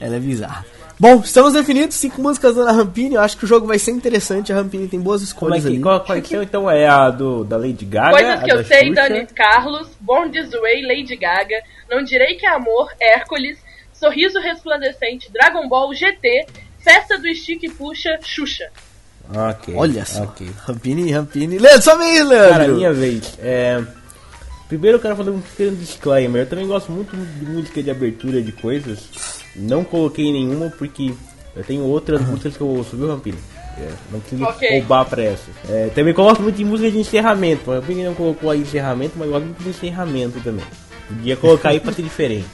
Ela 0.00 0.16
é 0.16 0.18
bizarra. 0.18 0.64
Bom, 0.98 1.20
estamos 1.20 1.54
definidos 1.54 1.96
cinco 1.96 2.20
músicas 2.22 2.54
da 2.54 2.70
Rampini. 2.70 3.14
Eu 3.14 3.20
acho 3.22 3.36
que 3.36 3.44
o 3.44 3.46
jogo 3.48 3.66
vai 3.66 3.78
ser 3.78 3.90
interessante. 3.92 4.52
A 4.52 4.56
Rampini 4.56 4.86
tem 4.88 5.00
boas 5.00 5.20
Como 5.32 5.52
é 5.54 5.58
escolhas 5.58 5.62
que, 5.64 5.68
ali. 5.68 5.80
qual, 5.80 6.00
qual 6.04 6.20
que 6.20 6.28
são, 6.28 6.42
então 6.42 6.70
é 6.70 6.86
a 6.86 7.10
do, 7.10 7.44
da 7.44 7.56
Lady 7.56 7.84
Gaga? 7.84 8.10
Coisas 8.10 8.38
a 8.40 8.42
que 8.44 8.52
eu 8.52 8.56
da 8.58 8.64
sei, 8.64 8.88
Xuxa? 8.88 8.94
Dani 8.94 9.26
Carlos, 9.26 9.88
Born 10.00 10.30
This 10.30 10.50
Way, 10.52 10.82
Lady 10.86 11.16
Gaga, 11.16 11.62
Não 11.90 12.04
Direi 12.04 12.36
Que 12.36 12.46
é 12.46 12.50
Amor, 12.50 12.88
Hércules, 13.00 13.58
Sorriso 13.92 14.38
Resplandecente, 14.40 15.32
Dragon 15.32 15.68
Ball 15.68 15.92
GT, 15.94 16.46
Festa 16.78 17.18
do 17.18 17.32
Stick 17.34 17.68
Puxa, 17.76 18.18
Xuxa. 18.22 18.70
Ok. 19.34 19.74
Olha 19.76 20.04
só. 20.04 20.24
ok. 20.24 20.48
Rampini, 20.66 21.10
Rampini. 21.12 21.58
Leandro, 21.58 21.82
só 21.82 21.96
Cara, 21.96 22.24
Leandro. 22.24 22.74
minha 22.76 22.92
vez. 22.92 23.38
É... 23.40 23.82
Primeiro 24.68 24.96
eu 24.96 25.00
quero 25.02 25.16
fazer 25.16 25.30
um 25.30 25.40
pequeno 25.40 25.76
disclaimer. 25.76 26.42
Eu 26.42 26.46
também 26.48 26.66
gosto 26.66 26.90
muito 26.90 27.14
de 27.16 27.44
música 27.44 27.82
de 27.82 27.90
abertura 27.90 28.40
de 28.40 28.52
coisas. 28.52 29.00
Não 29.54 29.84
coloquei 29.84 30.32
nenhuma 30.32 30.70
porque 30.78 31.12
eu 31.54 31.62
tenho 31.62 31.82
outras 31.84 32.20
músicas 32.22 32.56
que 32.56 32.62
eu 32.62 32.68
ouço, 32.68 32.96
viu, 32.96 33.08
Rampini? 33.08 33.38
É, 33.78 33.88
não 34.10 34.20
preciso 34.20 34.44
Ok. 34.44 34.68
roubar 34.70 35.04
pra 35.06 35.22
essa. 35.22 35.50
É, 35.68 35.90
também 35.94 36.12
gosto 36.14 36.42
muito 36.42 36.56
de 36.56 36.64
música 36.64 36.90
de 36.90 36.98
encerramento. 36.98 37.70
O 37.70 37.74
Rampini 37.74 38.04
não 38.04 38.14
colocou 38.14 38.50
aí 38.50 38.60
encerramento, 38.60 39.12
mas 39.16 39.26
eu 39.26 39.32
gosto 39.32 39.44
muito 39.46 39.62
de 39.62 39.68
encerramento 39.70 40.40
também. 40.40 40.64
Podia 41.08 41.36
colocar 41.36 41.70
aí 41.70 41.80
pra 41.80 41.92
ser 41.92 42.02
diferente. 42.04 42.46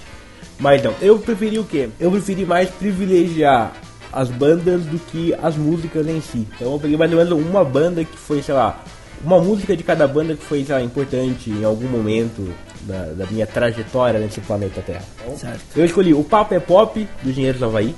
Mas 0.59 0.83
não, 0.83 0.93
eu 1.01 1.19
preferi 1.21 1.59
o 1.59 1.65
quê? 1.65 1.89
Eu 2.01 2.11
preferi 2.11 2.45
mais 2.45 2.69
privilegiar 2.69 3.73
as 4.13 4.29
bandas 4.31 4.83
do 4.83 4.99
que 4.99 5.35
as 5.43 5.57
músicas 5.57 6.07
em 6.07 6.21
si. 6.21 6.47
Então 6.55 6.73
eu 6.73 6.79
peguei 6.81 6.97
mais 6.97 7.11
ou 7.13 7.19
menos 7.19 7.33
uma 7.47 7.65
banda 7.65 8.05
que 8.05 8.17
foi, 8.17 8.43
sei 8.43 8.55
lá, 8.55 8.83
uma 9.25 9.39
música 9.41 9.77
de 9.77 9.83
cada 9.83 10.07
banda 10.07 10.35
que 10.35 10.45
foi, 10.45 10.65
sei 10.65 10.75
lá, 10.75 10.83
importante 10.83 11.51
em 11.51 11.65
algum 11.65 11.89
momento 11.89 12.53
da, 12.83 13.07
da 13.17 13.27
minha 13.27 13.47
trajetória 13.47 14.19
nesse 14.21 14.41
planeta 14.41 14.81
Terra. 14.81 15.03
Então, 15.25 15.37
Certo. 15.37 15.61
eu 15.77 15.85
escolhi 15.85 16.15
o 16.15 16.23
Papo 16.25 16.55
é 16.55 16.61
Pop, 16.61 17.07
do 17.23 17.31
Engenheiros 17.31 17.59
do 17.61 17.67
Havaí. 17.67 17.95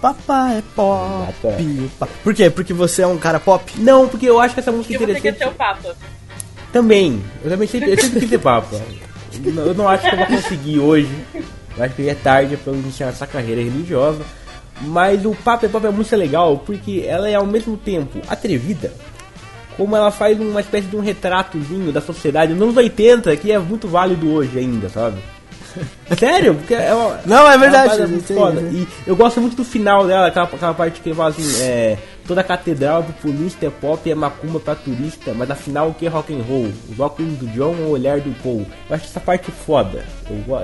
Papai 0.00 0.58
é 0.58 0.62
pop. 0.76 1.24
Exato, 1.42 1.90
pa- 1.98 2.08
Por 2.22 2.32
quê? 2.34 2.48
Porque 2.48 2.72
você 2.72 3.02
é 3.02 3.06
um 3.06 3.18
cara 3.18 3.40
pop? 3.40 3.72
Não, 3.78 4.06
porque 4.08 4.26
eu 4.26 4.38
acho 4.38 4.54
que 4.54 4.60
essa 4.60 4.70
música 4.70 4.94
é 4.94 4.96
E 4.96 4.98
você 4.98 5.06
quer 5.06 5.18
interessante. 5.30 5.38
ser 5.38 5.48
o 5.48 5.52
Papa. 5.52 5.96
Também. 6.72 7.20
Eu 7.44 7.50
também 7.50 7.66
sempre, 7.68 7.90
eu 7.92 7.98
sempre 8.00 8.20
quis 8.20 8.28
ser 8.28 8.38
papa. 8.38 8.80
Eu 9.44 9.52
não- 9.52 9.66
Eu 9.66 9.74
não 9.74 9.88
acho 9.88 10.08
que 10.08 10.14
eu 10.14 10.18
vou 10.18 10.26
conseguir 10.26 10.78
hoje. 10.78 11.10
Eu 11.76 11.84
acho 11.84 11.94
que 11.94 12.08
é 12.08 12.14
tarde 12.14 12.56
pra 12.56 12.72
eu 12.72 12.76
iniciar 12.78 13.08
essa 13.08 13.26
carreira 13.26 13.60
religiosa. 13.62 14.20
Mas 14.80 15.24
o 15.24 15.34
Papo 15.34 15.66
é 15.66 15.68
Pop 15.68 15.86
é 15.86 15.90
muito 15.90 16.14
legal 16.16 16.58
porque 16.58 17.04
ela 17.06 17.28
é 17.28 17.34
ao 17.34 17.46
mesmo 17.46 17.76
tempo 17.76 18.20
atrevida, 18.28 18.92
como 19.76 19.94
ela 19.96 20.10
faz 20.10 20.38
uma 20.40 20.60
espécie 20.60 20.88
de 20.88 20.96
um 20.96 21.00
retratozinho 21.00 21.92
da 21.92 22.00
sociedade 22.00 22.52
nos 22.52 22.62
anos 22.62 22.76
80, 22.76 23.36
que 23.36 23.52
é 23.52 23.58
muito 23.58 23.86
válido 23.88 24.30
hoje 24.32 24.58
ainda, 24.58 24.88
sabe? 24.88 25.16
Sério, 26.18 26.54
porque 26.54 26.74
é 26.74 26.94
uma, 26.94 27.18
Não, 27.26 27.50
é 27.50 27.58
verdade, 27.58 27.88
parada 27.90 28.06
muito 28.06 28.32
foda. 28.34 28.60
sim. 28.60 28.86
E 29.06 29.08
eu 29.08 29.16
gosto 29.16 29.40
muito 29.40 29.56
do 29.56 29.64
final 29.64 30.06
dela, 30.06 30.28
aquela, 30.28 30.46
aquela 30.46 30.74
parte 30.74 31.00
que 31.00 31.12
fala 31.12 31.30
assim, 31.30 31.62
é, 31.62 31.98
toda 32.26 32.44
catedral 32.44 33.02
populista 33.02 33.66
é 33.66 33.70
pop, 33.70 34.08
é 34.08 34.14
macumba 34.14 34.60
pra 34.60 34.74
turista, 34.74 35.32
mas 35.34 35.50
afinal 35.50 35.88
o 35.88 35.94
que 35.94 36.06
é 36.06 36.08
rock 36.08 36.32
and 36.32 36.42
roll? 36.42 36.70
Os 36.90 37.00
óculos 37.00 37.32
do 37.38 37.46
John 37.48 37.74
ou 37.80 37.88
o 37.88 37.90
olhar 37.90 38.20
do 38.20 38.32
Paul? 38.42 38.64
Eu 38.88 38.94
acho 38.94 39.06
essa 39.06 39.20
parte 39.20 39.50
foda. 39.50 40.04
Eu, 40.30 40.56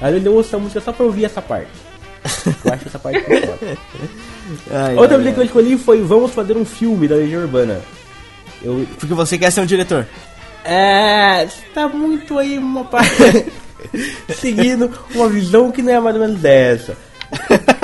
às 0.00 0.10
vezes 0.10 0.26
eu 0.26 0.34
ouço 0.34 0.48
essa 0.48 0.58
música 0.58 0.80
só 0.80 0.92
pra 0.92 1.06
ouvir 1.06 1.24
essa 1.24 1.40
parte. 1.42 1.70
Eu 2.64 2.72
acho 2.72 2.86
essa 2.88 2.98
parte 2.98 3.20
foda. 3.20 3.58
Ai, 4.70 4.96
Outra 4.96 5.16
ai, 5.16 5.18
música 5.18 5.34
que 5.34 5.40
eu 5.40 5.44
escolhi 5.44 5.76
foi 5.78 6.00
Vamos 6.02 6.32
Fazer 6.32 6.56
um 6.56 6.64
Filme, 6.64 7.06
da 7.08 7.16
Legião 7.16 7.42
Urbana. 7.42 7.80
Eu, 8.62 8.86
Porque 8.98 9.14
você 9.14 9.36
quer 9.38 9.50
ser 9.52 9.60
um 9.60 9.66
diretor. 9.66 10.06
é. 10.64 11.46
Tá 11.74 11.88
muito 11.88 12.38
aí 12.38 12.58
uma 12.58 12.84
parte. 12.84 13.46
seguindo 14.34 14.90
uma 15.14 15.28
visão 15.28 15.70
que 15.70 15.82
não 15.82 15.92
é 15.92 16.00
mais 16.00 16.16
ou 16.16 16.22
menos 16.22 16.40
dessa. 16.40 16.96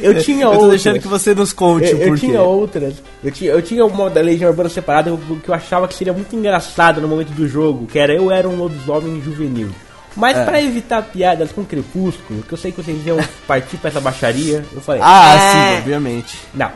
Eu 0.00 0.20
tinha 0.22 0.44
Eu 0.44 0.50
tô 0.50 0.54
outras. 0.60 0.70
deixando 0.82 1.00
que 1.02 1.08
você 1.08 1.34
nos 1.34 1.52
conte 1.52 1.90
Eu, 1.90 1.98
o 1.98 2.02
eu 2.02 2.16
tinha 2.16 2.40
outras. 2.40 2.94
Eu 3.22 3.32
tinha, 3.32 3.50
eu 3.50 3.60
tinha 3.62 3.84
uma 3.84 4.08
da 4.08 4.20
Legião 4.20 4.48
Urbana 4.50 4.68
separada 4.68 5.10
que 5.42 5.48
eu 5.48 5.54
achava 5.54 5.88
que 5.88 5.94
seria 5.94 6.12
muito 6.12 6.34
engraçado 6.36 7.00
no 7.00 7.08
momento 7.08 7.30
do 7.30 7.48
jogo, 7.48 7.86
que 7.86 7.98
era 7.98 8.14
eu 8.14 8.30
era 8.30 8.48
um 8.48 8.54
lobisomem 8.56 9.20
juvenil. 9.20 9.70
Mas 10.16 10.36
É. 10.36 10.44
pra 10.44 10.60
evitar 10.62 11.02
piadas 11.02 11.52
com 11.52 11.64
Crepúsculo, 11.64 12.42
que 12.42 12.52
eu 12.52 12.58
sei 12.58 12.72
que 12.72 12.82
vocês 12.82 13.06
iam 13.06 13.18
partir 13.46 13.76
pra 13.76 13.90
essa 13.90 14.00
baixaria, 14.00 14.64
eu 14.72 14.80
falei, 14.80 15.00
Ah, 15.04 15.34
"É, 15.34 15.72
sim, 15.74 15.78
obviamente. 15.80 16.36
não. 16.54 16.70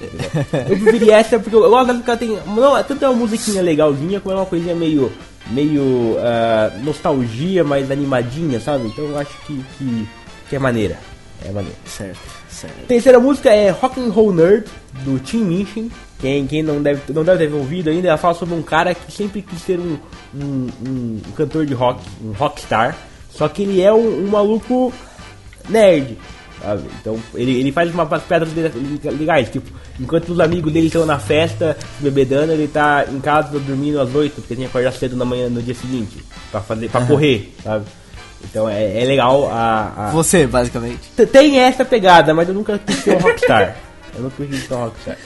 Eu 0.00 0.78
preferi 0.78 1.10
essa 1.10 1.40
porque 1.40 1.56
eu 1.56 1.68
gosto 1.68 1.92
porque 1.94 2.10
ela 2.10 2.18
tem. 2.18 2.38
Não, 2.54 2.82
tanto 2.84 3.04
é 3.04 3.08
uma 3.08 3.18
musiquinha 3.18 3.60
legalzinha, 3.60 4.20
como 4.20 4.32
é 4.32 4.38
uma 4.38 4.46
coisinha 4.46 4.74
meio. 4.74 5.12
meio. 5.50 6.16
ah, 6.20 6.70
nostalgia, 6.84 7.64
mais 7.64 7.90
animadinha, 7.90 8.60
sabe? 8.60 8.86
Então 8.86 9.04
eu 9.06 9.18
acho 9.18 9.30
que, 9.46 9.60
que, 9.76 10.08
que 10.48 10.54
é 10.56 10.58
maneira. 10.58 10.98
É 11.44 11.50
maneira. 11.50 11.76
Certo, 11.84 12.18
certo. 12.48 12.86
Terceira 12.86 13.18
música 13.18 13.50
é 13.50 13.70
Rock 13.70 14.00
and 14.00 14.10
Roll 14.10 14.32
Nerd, 14.32 14.66
do 15.04 15.18
Tim 15.18 15.38
Minchin. 15.44 15.90
Quem, 16.20 16.46
quem 16.46 16.62
não, 16.62 16.82
deve, 16.82 17.12
não 17.12 17.22
deve 17.22 17.46
ter 17.46 17.54
ouvido 17.54 17.90
ainda, 17.90 18.08
ela 18.08 18.16
fala 18.16 18.34
sobre 18.34 18.54
um 18.54 18.62
cara 18.62 18.92
que 18.94 19.12
sempre 19.12 19.40
quis 19.40 19.60
ser 19.62 19.78
um, 19.78 19.96
um, 20.34 20.68
um 20.86 21.20
cantor 21.36 21.64
de 21.64 21.74
rock, 21.74 22.00
um 22.24 22.32
rockstar. 22.32 22.96
Só 23.30 23.48
que 23.48 23.62
ele 23.62 23.80
é 23.80 23.92
um, 23.92 24.24
um 24.24 24.26
maluco 24.28 24.92
nerd. 25.68 26.18
sabe? 26.60 26.82
Então 27.00 27.16
ele, 27.34 27.60
ele 27.60 27.70
faz 27.70 27.92
uma 27.94 28.04
pedras 28.04 28.50
legais, 29.04 29.48
tipo, 29.48 29.70
enquanto 30.00 30.30
os 30.30 30.40
amigos 30.40 30.72
dele 30.72 30.86
estão 30.88 31.06
na 31.06 31.20
festa, 31.20 31.76
bebedando, 32.00 32.52
ele 32.52 32.66
tá 32.66 33.04
em 33.08 33.20
casa 33.20 33.56
dormindo 33.58 34.00
às 34.00 34.12
8, 34.12 34.34
porque 34.34 34.54
tem 34.54 34.64
que 34.64 34.70
acordar 34.70 34.92
cedo 34.92 35.14
na 35.16 35.24
manhã 35.24 35.48
no 35.48 35.62
dia 35.62 35.74
seguinte, 35.74 36.16
pra, 36.50 36.60
fazer, 36.60 36.88
pra 36.90 37.04
correr, 37.06 37.54
sabe? 37.62 37.84
Então 38.44 38.68
é, 38.68 39.02
é 39.02 39.04
legal 39.04 39.48
a, 39.52 39.92
a- 40.08 40.10
Você, 40.10 40.46
basicamente. 40.48 41.10
Tem 41.30 41.58
essa 41.60 41.84
pegada, 41.84 42.32
mas 42.34 42.48
eu 42.48 42.54
nunca 42.54 42.78
quis 42.78 42.96
ser 42.96 43.16
um 43.16 43.18
rockstar. 43.20 43.76
eu 44.16 44.22
nunca 44.22 44.44
quis 44.44 44.66
ser 44.66 44.74
um 44.74 44.84
rockstar. 44.84 45.16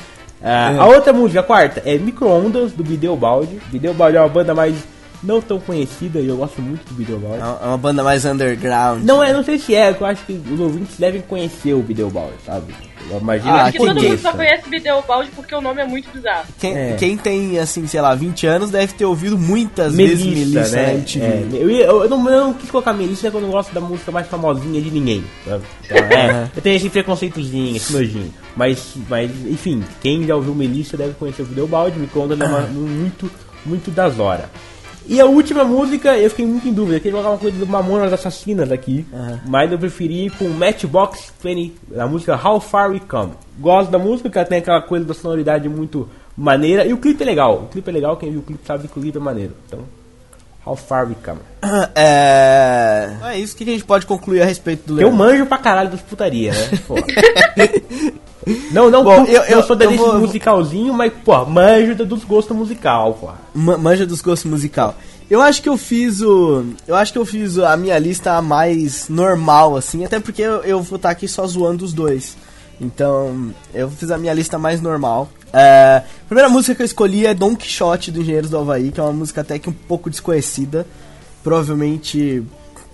Ah, 0.42 0.72
É. 0.72 0.78
A 0.78 0.86
outra 0.86 1.12
música, 1.12 1.40
a 1.40 1.42
quarta, 1.42 1.82
é 1.84 1.96
Microondas, 1.98 2.72
do 2.72 2.82
Bideobaldi. 2.82 3.60
Bideobaldi 3.70 4.16
é 4.16 4.20
uma 4.20 4.28
banda 4.28 4.54
mais 4.54 4.74
não 5.22 5.40
tão 5.40 5.58
conhecida 5.60 6.18
e 6.20 6.28
eu 6.28 6.36
gosto 6.36 6.60
muito 6.60 6.84
do 6.88 6.94
Bideobaldi. 6.94 7.40
É 7.40 7.44
uma- 7.44 7.58
é 7.62 7.66
uma 7.66 7.78
banda 7.78 8.02
mais 8.02 8.24
underground. 8.24 9.04
Não, 9.04 9.22
é, 9.22 9.32
não 9.32 9.44
sei 9.44 9.58
se 9.58 9.74
é, 9.74 9.90
eu 9.98 10.06
acho 10.06 10.24
que 10.24 10.32
os 10.32 10.58
ouvintes 10.60 10.96
devem 10.98 11.20
conhecer 11.22 11.74
o 11.74 11.82
Bideobaldi, 11.82 12.34
sabe? 12.44 12.74
Eu 13.10 13.18
imagino 13.18 13.50
Ah, 13.52 13.62
Acho 13.64 13.72
que 13.72 13.78
todo 13.78 14.00
mundo 14.00 14.18
só 14.18 14.32
conhece 14.32 14.68
Bideobaldi 14.70 15.30
porque 15.34 15.54
o 15.54 15.60
nome 15.60 15.82
é 15.82 15.86
muito 15.86 16.08
bizarro. 16.14 16.44
Quem, 16.58 16.74
É. 16.76 16.94
quem 16.98 17.16
tem, 17.16 17.58
assim, 17.58 17.86
sei 17.86 18.00
lá, 18.00 18.14
20 18.14 18.46
anos 18.46 18.70
deve 18.70 18.92
ter 18.94 19.04
ouvido 19.04 19.36
muitas 19.38 19.92
Melissa, 19.94 20.24
vezes 20.24 20.48
Melissa 20.54 20.76
né? 20.76 20.94
MTV. 20.94 21.24
É, 21.26 21.48
eu, 21.62 21.70
ia- 21.70 21.86
eu 21.86 22.08
não, 22.08 22.30
eu 22.30 22.40
não 22.46 22.54
quis 22.54 22.70
colocar 22.70 22.92
Melissa 22.92 23.22
porque 23.30 23.36
eu 23.36 23.40
não 23.40 23.50
gosto 23.50 23.72
da 23.74 23.80
música 23.80 24.10
mais 24.12 24.26
famosinha 24.28 24.80
de 24.80 24.90
ninguém. 24.90 25.24
sabe? 25.44 25.64
Então, 25.84 25.96
é, 25.98 26.48
eu 26.56 26.62
tenho 26.62 26.76
esse 26.76 26.88
preconceitozinho, 26.88 27.76
esse 27.76 27.92
nojinho. 27.92 28.32
Mas, 28.56 28.94
mas, 29.08 29.30
enfim, 29.46 29.82
quem 30.00 30.24
já 30.26 30.36
ouviu 30.36 30.54
Melissa 30.54 30.96
deve 30.96 31.14
conhecer 31.14 31.42
o 31.42 31.46
Videobaldi, 31.46 31.98
Microondas 31.98 32.40
é 32.40 32.44
uma- 32.44 32.60
muito, 32.60 33.30
muito 33.66 33.90
das 33.90 34.18
horas. 34.18 34.46
E 35.06 35.20
a 35.20 35.26
última 35.26 35.64
música, 35.64 36.16
eu 36.16 36.30
fiquei 36.30 36.46
muito 36.46 36.68
em 36.68 36.72
dúvida. 36.72 36.96
Eu 36.96 37.00
queria 37.00 37.12
colocar 37.12 37.30
uma 37.30 37.38
coisa 37.38 37.58
do 37.58 37.66
Mamonas 37.66 38.12
Assassinas 38.12 38.70
aqui, 38.70 39.04
mas 39.46 39.70
eu 39.70 39.78
preferi 39.78 40.26
ir 40.26 40.30
com 40.30 40.48
Matchbox 40.48 41.32
20, 41.42 41.74
a 41.98 42.06
música 42.06 42.40
How 42.42 42.60
Far 42.60 42.90
We 42.90 43.00
Come. 43.00 43.32
Gosto 43.58 43.90
da 43.90 43.98
música, 43.98 44.30
que 44.30 44.38
ela 44.38 44.46
tem 44.46 44.58
aquela 44.58 44.82
coisa 44.82 45.04
da 45.04 45.14
sonoridade 45.14 45.68
muito 45.68 46.08
maneira. 46.36 46.84
E 46.86 46.92
o 46.92 46.98
clipe 46.98 47.22
é 47.22 47.26
legal. 47.26 47.64
O 47.64 47.68
clipe 47.68 47.88
é 47.88 47.92
legal, 47.92 48.16
quem 48.16 48.30
viu 48.30 48.40
o 48.40 48.42
clipe 48.42 48.66
sabe 48.66 48.88
que 48.88 48.98
o 48.98 49.02
clipe 49.02 49.18
é 49.18 49.20
maneiro. 49.20 49.54
Então, 49.66 49.80
How 50.64 50.76
Far 50.76 51.08
We 51.08 51.16
Come. 51.24 51.40
É... 51.94 53.16
É 53.22 53.38
isso 53.38 53.56
que 53.56 53.64
a 53.64 53.66
gente 53.66 53.84
pode 53.84 54.06
concluir 54.06 54.42
a 54.42 54.44
respeito 54.44 54.94
do 54.94 55.00
Eu 55.00 55.10
manjo 55.10 55.46
pra 55.46 55.58
caralho 55.58 55.90
das 55.90 56.00
putaria, 56.00 56.52
né? 56.52 57.68
Não, 58.72 58.90
não, 58.90 59.04
Bom, 59.04 59.24
eu- 59.24 59.26
eu, 59.26 59.42
eu- 59.44 59.62
sou 59.62 59.74
eu 59.76 59.78
desse 59.78 59.96
vou- 59.96 60.18
musicalzinho, 60.18 60.92
mas, 60.92 61.12
pô, 61.24 61.44
manjo 61.46 61.94
dos 61.94 62.24
gostos 62.24 62.56
musical, 62.56 63.14
pô. 63.14 63.30
Ma- 63.54 63.78
manja 63.78 64.04
dos 64.06 64.20
gostos 64.20 64.50
musical. 64.50 64.94
Eu 65.30 65.40
acho 65.40 65.62
que 65.62 65.68
eu 65.68 65.76
fiz 65.78 66.20
o. 66.20 66.64
Eu 66.86 66.94
acho 66.94 67.12
que 67.12 67.18
eu 67.18 67.24
fiz 67.24 67.58
a 67.58 67.76
minha 67.76 67.98
lista 67.98 68.42
mais 68.42 69.08
normal, 69.08 69.76
assim, 69.76 70.04
até 70.04 70.18
porque 70.20 70.42
eu, 70.42 70.56
eu 70.64 70.82
vou 70.82 70.96
estar 70.96 71.10
aqui 71.10 71.26
só 71.28 71.46
zoando 71.46 71.84
os 71.84 71.92
dois. 71.92 72.36
Então, 72.80 73.50
eu 73.72 73.88
fiz 73.90 74.10
a 74.10 74.18
minha 74.18 74.34
lista 74.34 74.58
mais 74.58 74.80
normal. 74.80 75.28
É, 75.52 76.02
a 76.04 76.26
primeira 76.26 76.48
música 76.48 76.74
que 76.74 76.82
eu 76.82 76.86
escolhi 76.86 77.26
é 77.26 77.32
Don 77.32 77.54
Quixote 77.54 78.10
do 78.10 78.20
Engenheiros 78.20 78.50
do 78.50 78.58
Havaí, 78.58 78.90
que 78.90 78.98
é 78.98 79.02
uma 79.02 79.12
música 79.12 79.40
até 79.42 79.58
que 79.58 79.68
um 79.70 79.72
pouco 79.72 80.10
desconhecida. 80.10 80.84
Provavelmente 81.44 82.42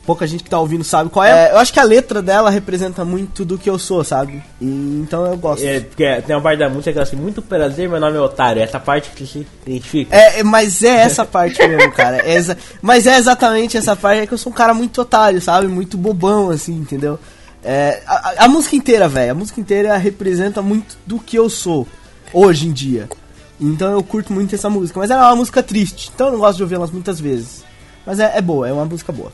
pouca 0.08 0.26
gente 0.26 0.42
que 0.42 0.48
tá 0.48 0.58
ouvindo 0.58 0.82
sabe 0.82 1.10
qual 1.10 1.22
é. 1.22 1.48
É, 1.48 1.52
Eu 1.52 1.58
acho 1.58 1.70
que 1.70 1.78
a 1.78 1.82
letra 1.82 2.22
dela 2.22 2.48
representa 2.48 3.04
muito 3.04 3.44
do 3.44 3.58
que 3.58 3.68
eu 3.68 3.78
sou, 3.78 4.02
sabe? 4.02 4.42
E, 4.58 4.64
então 5.04 5.26
eu 5.26 5.36
gosto. 5.36 5.62
É, 5.62 5.80
porque 5.80 6.22
tem 6.22 6.34
uma 6.34 6.40
parte 6.40 6.58
da 6.60 6.68
música 6.70 6.90
que 6.94 6.98
é 6.98 7.02
assim, 7.02 7.16
muito 7.16 7.42
prazer, 7.42 7.86
meu 7.90 8.00
nome 8.00 8.16
é 8.16 8.20
Otário. 8.20 8.62
Essa 8.62 8.80
parte 8.80 9.10
que 9.10 9.26
se 9.26 9.46
identifica. 9.66 10.16
É, 10.16 10.40
é, 10.40 10.42
mas 10.42 10.82
é 10.82 10.96
essa 11.02 11.26
parte 11.26 11.58
mesmo, 11.68 11.92
cara. 11.92 12.22
É 12.26 12.34
exa- 12.36 12.56
mas 12.80 13.06
é 13.06 13.18
exatamente 13.18 13.76
essa 13.76 13.94
parte, 13.94 14.22
é 14.22 14.26
que 14.26 14.32
eu 14.32 14.38
sou 14.38 14.50
um 14.50 14.54
cara 14.54 14.72
muito 14.72 14.98
otário, 15.02 15.42
sabe? 15.42 15.66
Muito 15.68 15.98
bobão, 15.98 16.48
assim, 16.48 16.72
entendeu? 16.72 17.18
É, 17.62 18.00
a, 18.06 18.44
a- 18.44 18.48
música 18.48 18.76
inteira, 18.76 19.06
velho, 19.08 19.32
a 19.32 19.34
música 19.34 19.60
inteira 19.60 19.94
representa 19.98 20.62
muito 20.62 20.96
do 21.06 21.18
que 21.18 21.36
eu 21.36 21.50
sou 21.50 21.86
hoje 22.32 22.66
em 22.66 22.72
dia. 22.72 23.10
Então 23.60 23.92
eu 23.92 24.02
curto 24.02 24.32
muito 24.32 24.54
essa 24.54 24.70
música. 24.70 24.98
Mas 24.98 25.10
ela 25.10 25.24
é 25.24 25.26
uma 25.26 25.36
música 25.36 25.62
triste, 25.62 26.10
então 26.14 26.28
eu 26.28 26.32
não 26.32 26.38
gosto 26.40 26.56
de 26.56 26.62
ouvi-las 26.62 26.90
muitas 26.90 27.20
vezes. 27.20 27.62
Mas 28.06 28.18
é, 28.20 28.32
é 28.38 28.40
boa, 28.40 28.66
é 28.66 28.72
uma 28.72 28.86
música 28.86 29.12
boa. 29.12 29.30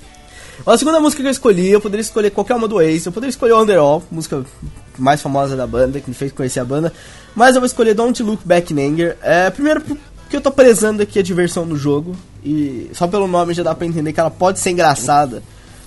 A 0.67 0.79
segunda 0.79 1.01
música 1.01 1.23
que 1.23 1.29
eu 1.29 1.33
escolhi, 1.33 1.71
eu 1.71 1.81
poderia 1.81 2.03
escolher 2.03 2.31
qualquer 2.31 2.55
uma 2.55 2.69
do 2.69 2.81
Ace, 2.81 3.07
eu 3.07 3.13
poderia 3.13 3.31
escolher 3.31 3.55
Underall, 3.55 4.03
música 4.11 4.45
mais 4.99 5.21
famosa 5.21 5.57
da 5.57 5.67
banda, 5.67 6.01
que 6.01 6.09
me 6.09 6.15
fez 6.15 6.33
conhecer 6.33 6.61
a 6.61 6.65
banda, 6.65 6.93
mas 7.35 7.55
eu 7.55 7.61
vou 7.61 7.67
escolher 7.67 7.95
Don't 7.95 8.23
Look 8.23 8.43
Back 8.45 8.73
in 8.73 8.81
Anger. 8.81 9.17
É, 9.23 9.51
primeiro 9.51 9.81
porque 9.81 10.37
eu 10.37 10.41
tô 10.41 10.51
prezando 10.51 11.03
aqui 11.03 11.19
a 11.19 11.23
diversão 11.23 11.67
do 11.67 11.77
jogo, 11.77 12.17
e 12.45 12.91
só 12.95 13.07
pelo 13.07 13.27
nome 13.27 13.55
já 13.55 13.63
dá 13.63 13.75
pra 13.75 13.87
entender 13.87 14.13
que 14.13 14.21
ela 14.21 14.31
pode 14.31 14.59
ser 14.59 14.71
engraçada 14.71 15.43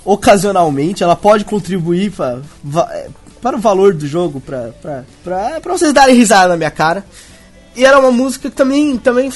ocasionalmente, 0.06 1.04
ela 1.04 1.16
pode 1.16 1.44
contribuir 1.44 2.12
pra, 2.12 2.40
é, 2.92 3.10
para 3.42 3.58
o 3.58 3.60
valor 3.60 3.94
do 3.94 4.08
jogo, 4.08 4.40
pra, 4.40 4.70
pra, 4.82 5.04
pra, 5.24 5.60
pra 5.60 5.78
vocês 5.78 5.92
darem 5.92 6.16
risada 6.16 6.50
na 6.50 6.58
minha 6.58 6.72
cara. 6.72 7.06
E 7.76 7.86
era 7.86 8.00
uma 8.00 8.12
música 8.12 8.50
que 8.50 8.56
também, 8.56 8.98
também 8.98 9.32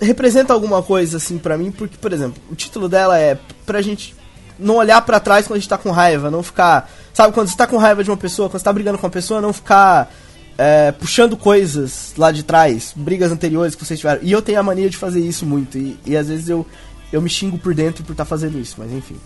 representa 0.00 0.52
alguma 0.52 0.82
coisa, 0.82 1.18
assim, 1.18 1.38
pra 1.38 1.58
mim, 1.58 1.70
porque, 1.70 1.96
por 1.98 2.12
exemplo, 2.12 2.42
o 2.50 2.54
título 2.54 2.88
dela 2.88 3.18
é 3.18 3.38
pra 3.66 3.82
gente 3.82 4.16
não 4.58 4.76
olhar 4.76 5.00
pra 5.02 5.20
trás 5.20 5.46
quando 5.46 5.56
a 5.56 5.60
gente 5.60 5.68
tá 5.68 5.78
com 5.78 5.90
raiva, 5.90 6.30
não 6.30 6.42
ficar. 6.42 6.90
Sabe, 7.12 7.32
quando 7.32 7.48
você 7.48 7.56
tá 7.56 7.66
com 7.66 7.76
raiva 7.76 8.02
de 8.02 8.10
uma 8.10 8.16
pessoa, 8.16 8.48
quando 8.48 8.60
você 8.60 8.64
tá 8.64 8.72
brigando 8.72 8.98
com 8.98 9.06
uma 9.06 9.12
pessoa, 9.12 9.40
não 9.40 9.52
ficar 9.52 10.12
é, 10.56 10.92
puxando 10.92 11.36
coisas 11.36 12.12
lá 12.16 12.32
de 12.32 12.42
trás, 12.42 12.92
brigas 12.96 13.30
anteriores 13.30 13.74
que 13.74 13.84
vocês 13.84 14.00
tiveram. 14.00 14.20
E 14.22 14.32
eu 14.32 14.42
tenho 14.42 14.58
a 14.58 14.62
mania 14.62 14.90
de 14.90 14.96
fazer 14.96 15.20
isso 15.20 15.46
muito, 15.46 15.78
e, 15.78 15.98
e 16.04 16.16
às 16.16 16.28
vezes 16.28 16.48
eu, 16.48 16.66
eu 17.12 17.22
me 17.22 17.30
xingo 17.30 17.56
por 17.58 17.74
dentro 17.74 18.04
por 18.04 18.12
estar 18.12 18.24
fazendo 18.24 18.58
isso, 18.58 18.74
mas 18.78 18.92
enfim. 18.92 19.16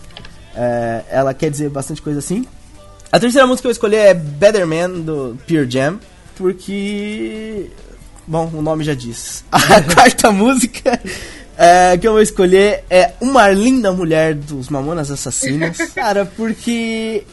É, 0.55 1.03
ela 1.09 1.33
quer 1.33 1.49
dizer 1.49 1.69
bastante 1.69 2.01
coisa 2.01 2.19
assim. 2.19 2.45
A 3.11 3.19
terceira 3.19 3.45
música 3.47 3.63
que 3.63 3.67
eu 3.67 3.71
escolhi 3.71 3.95
é 3.95 4.13
Better 4.13 4.65
Man, 4.67 4.89
do 5.01 5.37
Pure 5.47 5.69
Jam, 5.69 5.99
porque. 6.35 7.69
Bom, 8.25 8.49
o 8.53 8.61
nome 8.61 8.83
já 8.83 8.93
diz. 8.93 9.43
A 9.51 9.81
quarta 9.81 10.31
música 10.31 10.99
é, 11.57 11.97
que 11.97 12.07
eu 12.07 12.13
vou 12.13 12.21
escolher 12.21 12.83
é 12.89 13.11
Uma 13.21 13.49
Linda 13.49 13.91
Mulher 13.91 14.33
dos 14.35 14.69
Mamonas 14.69 15.11
Assassinas. 15.11 15.77
Cara, 15.93 16.25
porque. 16.25 17.23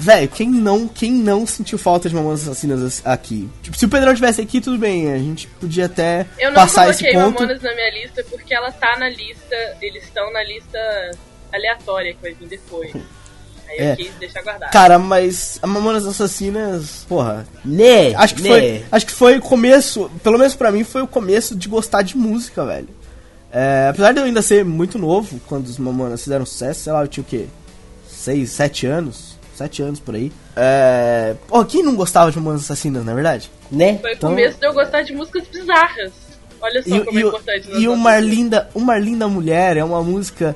Velho, 0.00 0.28
quem 0.28 0.48
não, 0.48 0.86
quem 0.86 1.10
não 1.12 1.44
sentiu 1.44 1.76
falta 1.76 2.08
de 2.08 2.14
Mamonas 2.14 2.42
Assassinas 2.42 3.02
aqui? 3.04 3.48
Tipo, 3.62 3.76
se 3.76 3.84
o 3.84 3.88
Pedrão 3.88 4.14
tivesse 4.14 4.40
aqui, 4.40 4.60
tudo 4.60 4.78
bem, 4.78 5.12
a 5.12 5.18
gente 5.18 5.48
podia 5.60 5.86
até 5.86 6.24
Eu 6.38 6.50
não 6.50 6.54
passar 6.54 6.88
esse 6.88 7.02
coloquei 7.02 7.20
ponto. 7.20 7.40
Mamonas 7.42 7.62
na 7.62 7.74
minha 7.74 7.90
lista 7.90 8.24
porque 8.30 8.54
ela 8.54 8.70
tá 8.70 8.96
na 8.96 9.08
lista, 9.08 9.56
eles 9.82 10.04
estão 10.04 10.32
na 10.32 10.44
lista 10.44 10.78
aleatória 11.52 12.14
que 12.14 12.22
vai 12.22 12.32
vir 12.32 12.46
depois. 12.46 12.92
Aí 13.68 13.76
É. 13.78 13.92
eu 13.92 13.96
quis 13.96 14.10
deixar 14.20 14.42
guardado. 14.42 14.70
Cara, 14.70 14.98
mas 15.00 15.58
a 15.60 15.66
Mamonas 15.66 16.06
Assassinas, 16.06 17.04
porra, 17.08 17.46
Né? 17.64 18.14
Acho 18.14 18.36
que, 18.36 18.42
né? 18.42 18.48
foi, 18.48 18.84
acho 18.92 19.06
que 19.06 19.12
foi 19.12 19.36
o 19.38 19.42
começo, 19.42 20.08
pelo 20.22 20.38
menos 20.38 20.54
pra 20.54 20.70
mim, 20.70 20.84
foi 20.84 21.02
o 21.02 21.06
começo 21.08 21.56
de 21.56 21.68
gostar 21.68 22.02
de 22.02 22.16
música, 22.16 22.64
velho. 22.64 22.88
É, 23.52 23.88
apesar 23.90 24.12
de 24.12 24.20
eu 24.20 24.24
ainda 24.24 24.42
ser 24.42 24.64
muito 24.64 24.98
novo, 24.98 25.40
quando 25.46 25.66
os 25.66 25.78
Mamonas 25.78 26.22
fizeram 26.22 26.44
sucesso, 26.44 26.80
sei 26.80 26.92
lá, 26.92 27.02
eu 27.02 27.08
tinha 27.08 27.22
o 27.22 27.26
quê? 27.26 27.46
6, 28.08 28.50
7 28.50 28.86
anos? 28.86 29.38
7 29.56 29.82
anos 29.82 29.98
por 30.00 30.14
aí. 30.14 30.30
É, 30.54 31.34
pô, 31.48 31.64
quem 31.64 31.82
não 31.82 31.96
gostava 31.96 32.30
de 32.30 32.38
Mamonas 32.38 32.62
Assassinas, 32.62 33.04
na 33.04 33.14
verdade? 33.14 33.50
Né? 33.70 33.98
Foi 33.98 34.10
o 34.10 34.14
então- 34.14 34.30
começo 34.30 34.58
de 34.58 34.66
eu 34.66 34.72
gostar 34.72 35.02
de 35.02 35.12
músicas 35.14 35.44
bizarras. 35.48 36.12
Olha 36.60 36.82
só 36.82 36.96
E, 36.96 37.00
como 37.04 37.18
e, 37.18 37.22
é 37.22 37.24
o- 37.24 37.28
importante. 37.28 37.68
e 37.72 37.88
uma 37.88 38.18
linda, 38.18 38.68
uma 38.74 38.98
linda 38.98 39.28
mulher 39.28 39.76
é 39.76 39.84
uma 39.84 40.02
música 40.02 40.54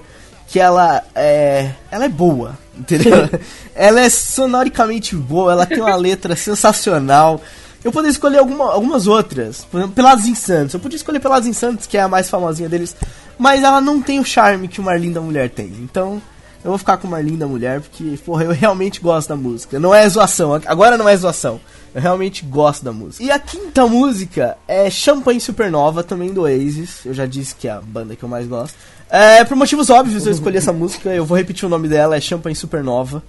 que 0.49 0.59
ela 0.61 1.03
é, 1.15 1.71
ela 1.91 2.05
é 2.05 2.09
boa, 2.09 2.59
entendeu? 2.77 3.13
ela 3.75 4.01
é 4.01 4.09
sonoricamente 4.11 5.15
boa, 5.17 5.53
ela 5.53 5.65
tem 5.65 5.81
uma 5.81 5.95
letra 5.97 6.37
sensacional. 6.37 7.41
Eu 7.85 7.91
poderia 7.91 8.13
escolher 8.13 8.39
alguma- 8.39 8.73
algumas 8.73 9.07
outras, 9.07 9.65
por 9.65 9.79
exemplo, 9.79 9.95
Pelados 9.97 10.27
Insanos. 10.27 10.73
Eu 10.73 10.81
podia 10.81 10.97
escolher 10.97 11.19
Pelados 11.21 11.49
Insanos, 11.49 11.87
que 11.87 11.97
é 11.97 12.03
a 12.03 12.09
mais 12.09 12.31
famosinha 12.31 12.69
deles, 12.69 12.95
mas 13.39 13.63
ela 13.63 13.81
não 13.81 14.01
tem 14.01 14.21
o 14.21 14.25
charme 14.25 14.69
que 14.69 14.81
uma 14.81 14.95
linda 14.97 15.21
mulher 15.21 15.51
tem. 15.51 15.67
Então, 15.81 16.23
eu 16.65 16.71
vou 16.71 16.79
ficar 16.79 16.97
com 16.97 17.09
uma 17.09 17.21
linda 17.21 17.45
mulher 17.47 17.81
porque, 17.81 18.17
porra, 18.25 18.45
eu 18.45 18.53
realmente 18.53 19.01
gosto 19.01 19.31
da 19.31 19.37
música. 19.37 19.81
Não 19.81 19.93
é 19.93 20.09
zoação, 20.09 20.55
agora 20.67 20.97
não 20.97 21.09
é 21.09 21.17
zoação. 21.17 21.61
Eu 21.95 22.01
realmente 22.01 22.45
gosto 22.45 22.85
da 22.85 22.93
música. 22.93 23.23
E 23.25 23.31
a 23.31 23.39
quinta 23.39 23.85
música 23.87 24.57
é 24.67 24.89
Champagne 24.89 25.41
Supernova, 25.41 26.03
também 26.05 26.33
do 26.33 26.43
Oasis. 26.43 27.05
Eu 27.05 27.13
já 27.13 27.27
disse 27.27 27.55
que 27.55 27.67
é 27.69 27.73
a 27.73 27.81
banda 27.81 28.15
que 28.17 28.23
eu 28.23 28.29
mais 28.29 28.47
gosto. 28.47 28.75
É, 29.11 29.45
por 29.45 29.57
motivos 29.57 29.91
óbvios 29.91 30.25
eu 30.25 30.33
escolhi 30.33 30.57
essa 30.57 30.73
música, 30.73 31.11
eu 31.11 31.27
vou 31.27 31.37
repetir 31.37 31.67
o 31.67 31.69
nome 31.69 31.87
dela, 31.89 32.17
é 32.17 32.21
Champagne 32.21 32.57
Supernova. 32.57 33.23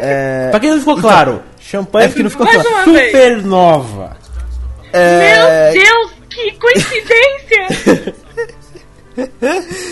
É, 0.00 0.48
Pra 0.50 0.60
quem 0.60 0.70
não 0.70 0.78
ficou 0.78 0.98
claro, 1.00 1.42
champanhe 1.60 2.06
É 2.06 2.08
porque 2.08 2.22
não 2.22 2.30
ficou 2.30 2.46
claro. 2.46 2.68
supernova. 2.84 4.16
é, 4.92 5.72
Meu 5.72 5.82
Deus, 5.84 6.12
que 6.30 6.52
coincidência! 6.58 8.14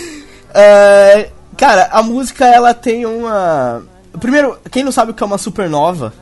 É, 0.53 1.29
cara, 1.57 1.89
a 1.91 2.01
música 2.01 2.45
ela 2.45 2.73
tem 2.73 3.05
uma. 3.05 3.83
Primeiro, 4.19 4.57
quem 4.71 4.83
não 4.83 4.91
sabe 4.91 5.11
o 5.11 5.13
que 5.13 5.21
é 5.21 5.25
uma 5.25 5.37
supernova? 5.37 6.13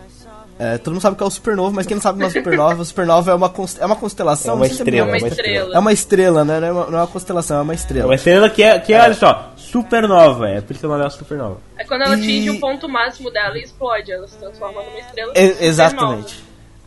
É, 0.57 0.77
todo 0.77 0.93
mundo 0.93 1.01
sabe 1.01 1.13
o 1.15 1.17
que 1.17 1.23
é 1.23 1.27
o 1.27 1.29
supernova, 1.29 1.71
mas 1.75 1.85
quem 1.85 1.95
não 1.95 2.01
sabe 2.01 2.15
o 2.15 2.19
que 2.19 2.23
é 2.23 2.27
uma 2.27 2.33
supernova? 2.33 2.85
supernova 2.85 3.31
é 3.31 3.35
uma, 3.35 3.49
const- 3.49 3.77
é 3.81 3.85
uma 3.85 3.95
constelação. 3.95 4.53
É 4.53 4.55
uma 4.55 4.65
estrela, 4.67 5.07
É 5.07 5.17
uma 5.19 5.27
estrela. 5.27 5.75
É 5.75 5.79
uma 5.79 5.93
estrela, 5.93 6.45
né? 6.45 6.59
Não 6.61 6.67
é 6.67 6.71
uma, 6.71 6.85
não 6.87 6.97
é 6.97 7.01
uma 7.01 7.07
constelação, 7.07 7.57
é 7.57 7.61
uma 7.61 7.73
É 7.73 7.75
estrela. 7.75 8.05
uma 8.07 8.15
estrela 8.15 8.49
que 8.49 8.63
é, 8.63 8.79
que 8.79 8.93
é, 8.93 9.01
olha 9.01 9.13
só, 9.13 9.51
supernova. 9.81 10.49
É 10.49 10.61
por 10.61 10.71
isso 10.71 10.79
que 10.81 10.85
o 10.85 10.89
nome 10.89 11.05
é 11.05 11.09
supernova. 11.09 11.57
É 11.77 11.83
quando 11.83 12.01
ela 12.03 12.15
E- 12.15 12.19
atinge 12.19 12.49
o 12.51 12.59
ponto 12.59 12.87
máximo 12.89 13.31
dela 13.31 13.57
e 13.57 13.63
explode. 13.63 14.11
Ela 14.11 14.27
se 14.27 14.37
transforma 14.37 14.81
numa 14.83 14.99
estrela. 14.99 15.29
Supernova. 15.33 15.63
exatamente. 15.65 16.43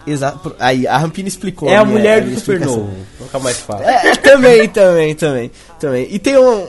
Exato. 0.06 0.56
Aí, 0.58 0.86
a 0.86 0.96
Rampina 0.96 1.28
explicou. 1.28 1.68
É 1.68 1.76
a 1.76 1.84
minha- 1.84 1.98
mulher 1.98 2.22
do 2.22 2.30
explicação. 2.30 2.74
supernovo. 2.74 3.06
Ficar 3.24 3.38
mais 3.40 3.58
fácil. 3.58 3.84
É, 3.88 4.16
também, 4.16 4.68
também, 4.68 5.14
também, 5.14 5.50
também. 5.78 6.08
E 6.10 6.18
tem 6.18 6.38
um. 6.38 6.66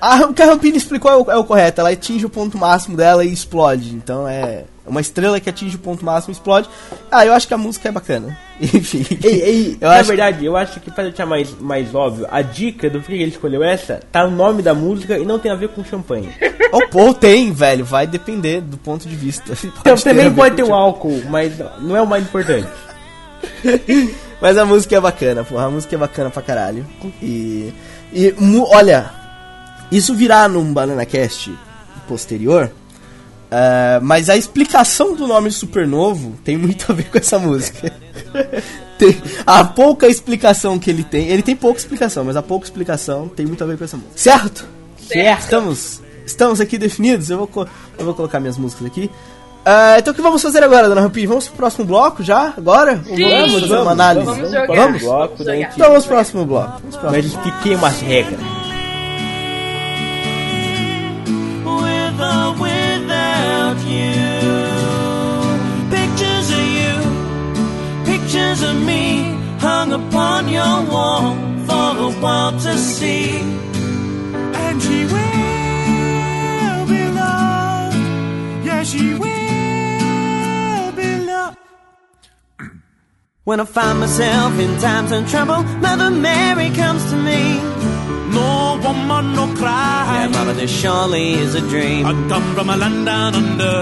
A, 0.00 0.16
o 0.26 0.32
que 0.34 0.42
a 0.42 0.46
Rampina 0.46 0.76
explicou 0.76 1.10
é 1.10 1.16
o, 1.16 1.30
é 1.32 1.36
o 1.36 1.44
correto. 1.44 1.80
Ela 1.80 1.90
atinge 1.90 2.24
o 2.24 2.30
ponto 2.30 2.56
máximo 2.56 2.96
dela 2.96 3.24
e 3.24 3.32
explode. 3.32 3.94
Então 3.94 4.26
é 4.26 4.64
uma 4.90 5.00
estrela 5.00 5.40
que 5.40 5.48
atinge 5.48 5.76
o 5.76 5.78
ponto 5.78 6.04
máximo 6.04 6.32
explode. 6.32 6.68
Ah, 7.10 7.24
eu 7.24 7.32
acho 7.32 7.48
que 7.48 7.54
a 7.54 7.58
música 7.58 7.88
é 7.88 7.92
bacana. 7.92 8.36
Enfim. 8.60 9.06
Ei, 9.22 9.42
ei, 9.42 9.78
eu 9.80 9.88
na 9.88 10.02
verdade, 10.02 10.44
eu 10.44 10.56
acho 10.56 10.80
que 10.80 10.90
pra 10.90 11.04
deixar 11.04 11.24
mais, 11.24 11.58
mais 11.58 11.94
óbvio, 11.94 12.26
a 12.30 12.42
dica 12.42 12.90
do 12.90 13.00
porquê 13.00 13.14
ele 13.14 13.30
escolheu 13.30 13.62
essa 13.62 14.00
tá 14.12 14.26
no 14.26 14.36
nome 14.36 14.62
da 14.62 14.74
música 14.74 15.18
e 15.18 15.24
não 15.24 15.38
tem 15.38 15.50
a 15.50 15.54
ver 15.54 15.68
com 15.68 15.82
champanhe. 15.84 16.28
Ou 16.72 16.86
pô, 16.88 17.14
tem, 17.14 17.52
velho. 17.52 17.84
Vai 17.84 18.06
depender 18.06 18.60
do 18.60 18.76
ponto 18.76 19.08
de 19.08 19.16
vista. 19.16 19.52
Então, 19.80 19.96
também 19.96 20.32
pode 20.32 20.56
ter 20.56 20.62
o 20.62 20.68
um 20.68 20.74
álcool, 20.74 21.22
mas 21.28 21.52
não 21.80 21.96
é 21.96 22.02
o 22.02 22.06
mais 22.06 22.22
importante. 22.22 22.68
Mas 24.40 24.56
a 24.56 24.64
música 24.64 24.96
é 24.96 25.00
bacana, 25.00 25.44
porra. 25.44 25.66
A 25.66 25.70
música 25.70 25.94
é 25.94 25.98
bacana 25.98 26.30
pra 26.30 26.42
caralho. 26.42 26.86
E. 27.22 27.72
E, 28.12 28.34
olha, 28.70 29.10
isso 29.90 30.14
virá 30.14 30.48
num 30.48 30.72
Banana 30.72 31.06
Cast 31.06 31.52
posterior. 32.08 32.70
Ah, 33.50 33.98
mas 34.02 34.28
a 34.30 34.36
explicação 34.36 35.14
do 35.14 35.26
nome 35.26 35.50
Supernovo 35.50 36.34
tem 36.44 36.56
muito 36.56 36.90
a 36.90 36.94
ver 36.94 37.10
com 37.10 37.18
essa 37.18 37.38
música. 37.38 37.92
Tem- 38.98 39.16
a 39.46 39.64
pouca 39.64 40.06
explicação 40.08 40.78
que 40.78 40.90
ele 40.90 41.02
tem. 41.02 41.26
Ele 41.28 41.42
tem 41.42 41.56
pouca 41.56 41.78
explicação, 41.78 42.22
mas 42.22 42.36
a 42.36 42.42
pouca 42.42 42.66
explicação 42.66 43.28
tem 43.28 43.46
muito 43.46 43.64
a 43.64 43.66
ver 43.66 43.78
com 43.78 43.84
essa 43.84 43.96
música. 43.96 44.12
Certo? 44.14 44.66
Certo. 45.08 45.40
Estamos, 45.40 46.02
estamos 46.26 46.60
aqui 46.60 46.76
definidos. 46.76 47.30
Eu 47.30 47.38
vou, 47.38 47.66
eu 47.98 48.04
vou 48.04 48.12
colocar 48.14 48.38
minhas 48.40 48.58
músicas 48.58 48.86
aqui. 48.86 49.10
Ah, 49.64 49.96
então 49.98 50.12
o 50.12 50.14
que 50.14 50.20
vamos 50.20 50.42
fazer 50.42 50.62
agora, 50.62 50.86
dona 50.88 51.00
Rampini? 51.00 51.26
Vamos 51.26 51.48
pro 51.48 51.56
próximo 51.56 51.86
bloco 51.86 52.22
já? 52.22 52.52
Agora? 52.56 53.02
Sim. 53.04 53.22
Vamos 53.22 53.60
fazer 53.62 53.76
uma 53.78 53.90
análise? 53.92 54.26
Vamos 54.26 54.50
jogar. 54.50 54.66
Vamos? 54.76 55.02
Bloco, 55.02 55.28
Vamos 55.34 55.46
daí 55.46 55.56
a 55.56 55.56
jogar. 55.56 55.66
gente- 55.70 55.74
Então 55.76 55.88
vamos 55.88 56.04
pro 56.06 56.14
próximo 56.16 56.44
bloco. 56.44 56.78
Vamos 56.80 56.96
pro 56.96 57.10
Mas 57.10 57.26
próximo. 57.26 57.42
expliquei 57.48 57.74
umas 57.76 58.00
regras. 58.02 58.40
You. 63.78 64.12
Pictures 65.90 66.50
of 66.50 66.64
you, 66.78 66.94
pictures 68.04 68.62
of 68.62 68.76
me, 68.82 69.04
hung 69.58 69.92
upon 69.92 70.48
your 70.48 70.82
wall 70.90 71.34
for 71.66 71.94
the 71.94 72.10
world 72.22 72.60
to 72.60 72.76
see. 72.76 73.38
And 74.64 74.82
she 74.82 75.04
will 75.04 76.86
be 76.86 77.02
loved. 77.20 77.96
Yes, 78.64 78.90
she 78.90 79.14
will 79.14 80.92
be 80.92 81.26
loved. 81.26 81.58
When 83.44 83.60
I 83.60 83.64
find 83.64 84.00
myself 84.00 84.58
in 84.58 84.80
times 84.80 85.12
of 85.12 85.28
trouble, 85.30 85.62
Mother 85.80 86.10
Mary 86.10 86.70
comes 86.70 87.08
to 87.10 87.16
me. 87.16 87.79
No 88.32 88.80
woman, 88.84 89.34
no 89.34 89.46
cry. 89.54 90.20
Yeah, 90.20 90.28
Mama, 90.28 90.52
this 90.54 90.70
surely 90.70 91.32
is 91.32 91.54
a 91.54 91.60
dream. 91.60 92.06
I 92.06 92.12
come 92.28 92.54
from 92.54 92.70
a 92.70 92.76
land 92.76 93.06
down 93.06 93.34
under. 93.34 93.80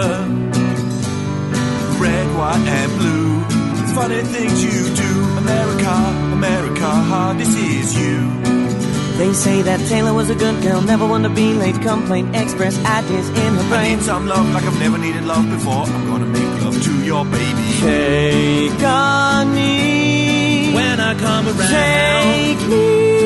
Red, 2.02 2.26
white, 2.38 2.66
and 2.78 2.92
blue. 2.98 3.40
Funny 3.94 4.22
things 4.22 4.62
you 4.62 4.94
do. 4.94 5.12
America, 5.38 5.94
America, 6.38 7.34
this 7.36 7.54
is 7.54 7.96
you. 7.96 8.38
They 9.18 9.32
say 9.32 9.62
that 9.62 9.80
Taylor 9.88 10.14
was 10.14 10.30
a 10.30 10.34
good 10.36 10.62
girl, 10.62 10.80
never 10.80 11.04
one 11.04 11.24
to 11.24 11.28
be 11.28 11.52
late. 11.52 11.74
complain, 11.82 12.32
express 12.36 12.78
ideas 12.84 13.28
in 13.30 13.54
her 13.54 13.68
brain. 13.68 13.72
I 13.72 13.88
need 13.96 14.02
some 14.02 14.28
love 14.28 14.48
like 14.54 14.62
I've 14.62 14.78
never 14.78 14.96
needed 14.96 15.24
love 15.24 15.50
before. 15.50 15.84
I'm 15.94 16.06
gonna 16.06 16.26
make 16.26 16.62
love 16.62 16.80
to 16.80 17.04
your 17.04 17.24
baby. 17.24 17.68
Take 17.80 18.82
on 18.84 19.52
me. 19.52 20.72
When 20.72 21.00
I 21.00 21.14
come 21.18 21.48
around, 21.48 21.68
Take 21.68 22.68
me 22.68 23.17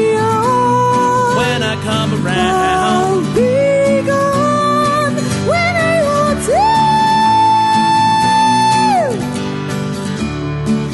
I 1.72 1.74
come 1.84 2.12
around, 2.22 2.54
I'll 2.84 3.22
be 3.34 4.02
gone 4.06 5.14
when 5.48 5.74
I 5.74 6.02
want 6.04 6.38
to. 6.44 6.60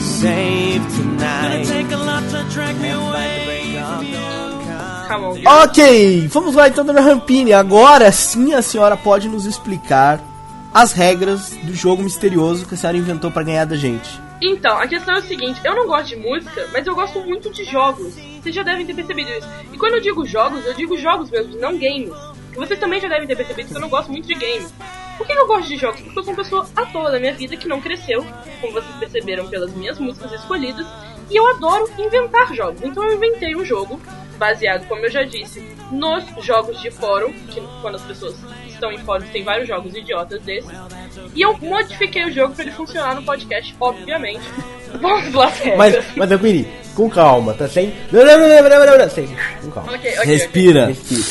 Save 0.01 0.83
gonna 0.83 0.95
tonight. 1.19 1.65
take 1.67 1.91
a 1.93 1.97
lot 1.97 2.23
to 2.31 2.45
drag 2.55 2.77
me 2.77 2.91
Fight 2.91 2.97
the 2.97 3.03
away 3.09 3.45
break 3.45 3.73
from 3.85 3.99
of 3.99 4.05
you. 4.05 4.13
dawn 4.15 4.53
come. 4.65 5.09
Come 5.09 5.25
on. 5.25 5.37
Ok, 5.65 5.81
vamos 6.29 6.55
lá 6.55 6.69
então, 6.69 6.85
dona 6.85 7.01
Rampini. 7.01 7.53
Agora 7.53 8.13
sim 8.13 8.55
a 8.55 8.63
senhora 8.63 8.97
pode 8.97 9.29
nos 9.29 9.47
explicar 9.47 10.21
as 10.73 10.93
regras 10.93 11.51
do 11.65 11.75
jogo 11.75 12.05
misterioso 12.05 12.67
que 12.67 12.75
a 12.75 12.77
senhora 12.79 12.97
inventou 12.99 13.33
pra 13.33 13.43
ganhar 13.43 13.65
da 13.65 13.75
gente. 13.77 14.21
Então, 14.41 14.79
a 14.79 14.87
questão 14.87 15.17
é 15.17 15.19
o 15.19 15.23
seguinte, 15.23 15.61
eu 15.65 15.75
não 15.75 15.87
gosto 15.87 16.09
de 16.09 16.17
música, 16.17 16.69
mas 16.73 16.87
eu 16.87 16.95
gosto 16.95 17.21
muito 17.21 17.51
de 17.51 17.65
jogos. 17.65 18.15
Vocês 18.15 18.55
já 18.55 18.63
devem 18.63 18.87
ter 18.87 18.95
percebido 18.95 19.31
isso. 19.31 19.49
E 19.73 19.77
quando 19.77 19.95
eu 19.95 20.01
digo 20.01 20.25
jogos, 20.25 20.65
eu 20.65 20.75
digo 20.75 20.97
jogos 20.97 21.31
mesmo, 21.31 21.57
não 21.59 21.77
games. 21.77 22.13
Vocês 22.55 22.79
também 22.79 23.01
já 23.01 23.09
devem 23.09 23.27
ter 23.27 23.37
percebido 23.37 23.69
que 23.69 23.77
eu 23.77 23.81
não 23.81 23.89
gosto 23.89 24.11
muito 24.11 24.27
de 24.27 24.35
games. 24.35 24.73
Por 25.17 25.27
que 25.27 25.33
eu 25.33 25.47
gosto 25.49 25.69
de 25.69 25.77
jogos? 25.77 26.01
Porque 26.01 26.19
eu 26.19 26.23
sou 26.23 26.33
uma 26.33 26.43
pessoa 26.43 26.69
à 26.77 26.87
toa 26.87 27.11
da 27.11 27.19
minha 27.19 27.35
vida 27.35 27.57
que 27.57 27.67
não 27.67 27.81
cresceu, 27.81 28.25
como 28.61 28.73
vocês 28.73 28.95
perceberam 28.97 29.49
pelas 29.49 29.75
minhas 29.75 29.99
músicas 29.99 30.33
escolhidas, 30.33 30.87
e 31.29 31.37
eu 31.37 31.47
adoro 31.49 31.91
inventar 31.99 32.55
jogos. 32.55 32.81
Então 32.83 33.03
eu 33.03 33.17
inventei 33.17 33.57
um 33.57 33.65
jogo 33.65 34.01
baseado, 34.39 34.87
como 34.89 35.05
eu 35.05 35.11
já 35.11 35.25
disse, 35.25 35.61
nos 35.91 36.25
jogos 36.45 36.81
de 36.81 36.91
fórum, 36.91 37.33
que 37.51 37.61
quando 37.83 37.97
as 37.97 38.03
pessoas 38.03 38.35
estão 38.67 38.93
em 38.93 38.99
fóruns 38.99 39.29
tem 39.31 39.43
vários 39.43 39.69
jogos 39.69 39.95
idiotas 39.95 40.41
desses. 40.43 40.71
E 41.35 41.43
eu 41.43 41.57
modifiquei 41.59 42.25
o 42.25 42.33
jogo 42.33 42.55
para 42.55 42.65
ele 42.65 42.73
funcionar 42.73 43.15
no 43.15 43.23
podcast, 43.23 43.75
obviamente. 43.81 44.45
Vamos 45.01 45.35
lá. 45.35 45.53
Mas, 45.77 46.17
mas 46.17 46.31
Rampini, 46.31 46.67
com 46.95 47.11
calma, 47.11 47.53
tá 47.53 47.69
sem. 47.69 47.93
Não, 48.11 48.25
não, 48.25 48.39
não, 48.39 48.49
não, 48.49 48.69
não, 48.71 48.87
não, 48.87 48.99
não, 48.99 49.11
sem. 49.11 49.29
Com 49.63 49.71
calma. 49.71 49.93
Ok, 49.93 50.11
ok, 50.11 50.19
ok. 50.19 50.33
Respira. 50.33 50.87
Respira. 50.87 51.23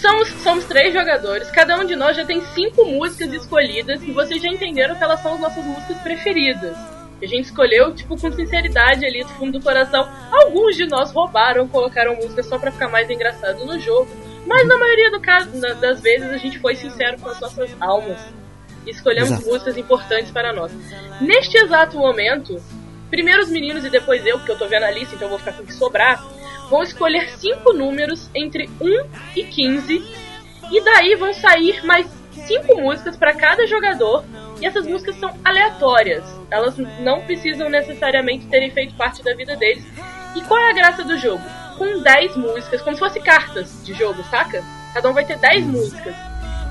Somos, 0.00 0.28
somos 0.42 0.64
três 0.64 0.94
jogadores, 0.94 1.50
cada 1.50 1.76
um 1.78 1.84
de 1.84 1.96
nós 1.96 2.16
já 2.16 2.24
tem 2.24 2.40
cinco 2.54 2.84
músicas 2.84 3.32
escolhidas 3.32 4.00
e 4.02 4.12
vocês 4.12 4.40
já 4.40 4.48
entenderam 4.48 4.94
que 4.94 5.02
elas 5.02 5.20
são 5.20 5.34
as 5.34 5.40
nossas 5.40 5.64
músicas 5.64 5.98
preferidas. 5.98 6.76
A 7.20 7.26
gente 7.26 7.46
escolheu, 7.46 7.94
tipo, 7.94 8.16
com 8.20 8.30
sinceridade 8.30 9.04
ali 9.04 9.22
do 9.24 9.28
fundo 9.30 9.58
do 9.58 9.64
coração. 9.64 10.08
Alguns 10.30 10.76
de 10.76 10.86
nós 10.86 11.10
roubaram, 11.12 11.66
colocaram 11.68 12.14
música 12.16 12.42
só 12.42 12.58
pra 12.58 12.70
ficar 12.70 12.88
mais 12.88 13.10
engraçado 13.10 13.64
no 13.64 13.78
jogo. 13.80 14.08
Mas 14.46 14.66
na 14.66 14.78
maioria 14.78 15.10
do 15.10 15.20
caso, 15.20 15.50
na- 15.56 15.74
das 15.74 16.00
vezes 16.00 16.30
a 16.30 16.36
gente 16.36 16.58
foi 16.60 16.76
sincero 16.76 17.18
com 17.20 17.28
as 17.28 17.40
nossas 17.40 17.70
almas. 17.80 18.18
E 18.86 18.90
escolhemos 18.90 19.30
Exato. 19.32 19.46
músicas 19.46 19.76
importantes 19.76 20.30
para 20.30 20.52
nós. 20.52 20.72
Neste 21.20 21.58
exato 21.58 21.98
momento, 21.98 22.56
primeiro 23.10 23.42
os 23.42 23.50
meninos 23.50 23.84
e 23.84 23.90
depois 23.90 24.24
eu, 24.24 24.38
porque 24.38 24.52
eu 24.52 24.58
tô 24.58 24.66
vendo 24.68 24.84
a 24.84 24.90
lista, 24.90 25.14
então 25.16 25.26
eu 25.26 25.30
vou 25.30 25.38
ficar 25.38 25.52
com 25.52 25.64
o 25.64 25.66
que 25.66 25.74
sobrar, 25.74 26.24
vão 26.70 26.82
escolher 26.82 27.28
cinco 27.30 27.72
números 27.72 28.30
entre 28.34 28.70
1 28.80 29.04
e 29.36 29.44
15. 29.44 30.02
E 30.70 30.80
daí 30.82 31.14
vão 31.16 31.34
sair 31.34 31.84
mais 31.84 32.06
cinco 32.46 32.80
músicas 32.80 33.16
para 33.16 33.34
cada 33.34 33.66
jogador. 33.66 34.24
E 34.62 34.66
essas 34.66 34.86
músicas 34.86 35.16
são 35.16 35.34
aleatórias. 35.44 36.24
Elas 36.50 36.76
não 37.00 37.20
precisam 37.22 37.68
necessariamente 37.68 38.46
terem 38.46 38.70
feito 38.70 38.94
parte 38.94 39.22
da 39.22 39.34
vida 39.34 39.56
deles. 39.56 39.84
E 40.34 40.42
qual 40.42 40.58
é 40.60 40.70
a 40.70 40.74
graça 40.74 41.04
do 41.04 41.18
jogo? 41.18 41.42
Com 41.76 42.00
10 42.02 42.36
músicas, 42.36 42.82
como 42.82 42.96
se 42.96 43.00
fosse 43.00 43.20
cartas 43.20 43.84
de 43.84 43.92
jogo, 43.94 44.22
saca? 44.24 44.62
Cada 44.94 45.10
um 45.10 45.12
vai 45.12 45.24
ter 45.24 45.38
10 45.38 45.66
músicas. 45.66 46.14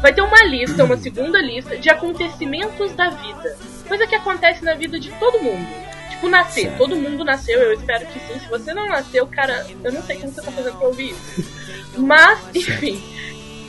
Vai 0.02 0.14
ter 0.14 0.22
uma 0.22 0.44
lista, 0.44 0.84
uma 0.84 0.98
segunda 0.98 1.40
lista 1.42 1.78
de 1.78 1.90
acontecimentos 1.90 2.94
da 2.94 3.10
vida. 3.10 3.58
Coisa 3.88 4.06
que 4.06 4.16
acontece 4.16 4.64
na 4.64 4.74
vida 4.74 5.00
de 5.00 5.12
todo 5.14 5.42
mundo. 5.42 5.68
Tipo, 6.10 6.30
nascer. 6.30 6.76
Todo 6.78 6.96
mundo 6.96 7.24
nasceu, 7.24 7.60
eu 7.60 7.74
espero 7.74 8.06
que 8.08 8.20
sim. 8.20 8.40
Se 8.40 8.48
você 8.48 8.74
não 8.74 8.88
nasceu, 8.88 9.26
cara, 9.28 9.66
eu 9.84 9.92
não 9.92 10.04
sei 10.04 10.18
como 10.18 10.32
você 10.32 10.42
tá 10.42 10.52
fazendo 10.52 10.78
pra 10.78 10.88
ouvir 10.88 11.12
isso. 11.12 11.44
Mas, 11.98 12.40
enfim, 12.54 13.02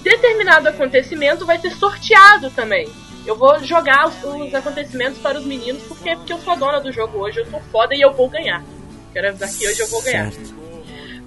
determinado 0.02 0.68
acontecimento 0.68 1.46
vai 1.46 1.59
ser 1.59 1.70
sorteado 1.70 2.50
também. 2.50 2.88
Eu 3.28 3.36
vou 3.36 3.62
jogar 3.62 4.08
os, 4.08 4.24
os 4.24 4.54
acontecimentos 4.54 5.18
para 5.18 5.38
os 5.38 5.44
meninos 5.44 5.82
porque, 5.82 6.16
porque 6.16 6.32
eu 6.32 6.38
sou 6.38 6.54
a 6.54 6.56
dona 6.56 6.80
do 6.80 6.90
jogo 6.90 7.18
hoje, 7.18 7.40
eu 7.40 7.46
tô 7.50 7.60
foda 7.70 7.94
e 7.94 8.00
eu 8.00 8.10
vou 8.12 8.26
ganhar. 8.28 8.64
Quero 9.12 9.28
avisar 9.28 9.50
que 9.50 9.68
hoje 9.68 9.80
eu 9.80 9.86
vou 9.88 10.02
ganhar. 10.02 10.32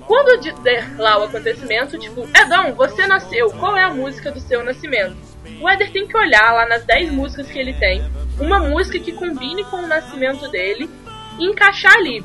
Quando 0.08 0.30
eu 0.30 0.40
di- 0.40 0.52
der 0.64 1.00
lá 1.00 1.20
o 1.20 1.24
acontecimento, 1.26 1.98
tipo, 2.00 2.28
Edão, 2.36 2.74
você 2.74 3.06
nasceu, 3.06 3.52
qual 3.52 3.78
é 3.78 3.84
a 3.84 3.94
música 3.94 4.32
do 4.32 4.40
seu 4.40 4.64
nascimento? 4.64 5.16
O 5.62 5.70
Eder 5.70 5.92
tem 5.92 6.08
que 6.08 6.18
olhar 6.18 6.52
lá 6.54 6.66
nas 6.68 6.84
10 6.86 7.12
músicas 7.12 7.48
que 7.48 7.60
ele 7.60 7.74
tem, 7.74 8.04
uma 8.40 8.60
música 8.60 8.98
que 9.00 9.12
combine 9.14 9.64
com 9.66 9.78
o 9.78 9.88
nascimento 9.88 10.50
dele 10.50 10.90
e 11.38 11.46
encaixar 11.46 11.94
ali. 11.94 12.24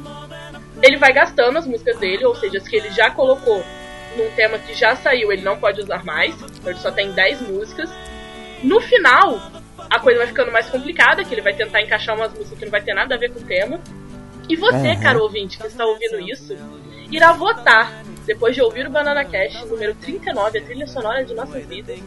Ele 0.82 0.96
vai 0.96 1.12
gastando 1.12 1.58
as 1.58 1.66
músicas 1.66 1.98
dele, 1.98 2.24
ou 2.24 2.34
seja, 2.34 2.56
as 2.58 2.66
que 2.66 2.76
ele 2.76 2.90
já 2.90 3.10
colocou 3.10 3.62
num 4.16 4.30
tema 4.34 4.58
que 4.58 4.72
já 4.72 4.96
saiu, 4.96 5.30
ele 5.30 5.42
não 5.42 5.58
pode 5.58 5.82
usar 5.82 6.02
mais, 6.02 6.34
então 6.34 6.70
ele 6.72 6.80
só 6.80 6.90
tem 6.90 7.12
10 7.12 7.42
músicas. 7.42 7.90
No 8.62 8.80
final, 8.80 9.38
a 9.91 9.99
coisa 10.01 10.18
vai 10.18 10.28
ficando 10.28 10.53
mais 10.53 10.68
complicada, 10.68 11.24
que 11.24 11.34
ele 11.34 11.43
vai 11.43 11.55
tentar 11.55 11.82
encaixar 11.82 12.14
umas 12.16 12.32
músicas 12.32 12.59
que 12.59 12.64
não 12.64 12.72
vai 12.72 12.82
ter 12.82 12.95
nada 12.95 13.14
a 13.14 13.18
ver 13.18 13.32
com 13.32 13.41
o 13.41 13.45
tema. 13.45 13.80
E 14.49 14.57
você, 14.57 14.89
Aham. 14.89 15.01
caro 15.01 15.22
ouvinte, 15.22 15.59
que 15.59 15.66
está 15.66 15.84
ouvindo 15.84 16.20
isso, 16.20 16.57
irá 17.11 17.32
votar, 17.32 18.05
depois 18.24 18.55
de 18.55 18.62
ouvir 18.62 18.87
o 18.87 18.91
Banana 18.91 19.24
Cash 19.24 19.64
número 19.68 19.95
39, 19.95 20.59
a 20.59 20.62
trilha 20.62 20.87
sonora 20.87 21.24
de 21.24 21.34
nossas 21.34 21.64
vidas, 21.66 21.99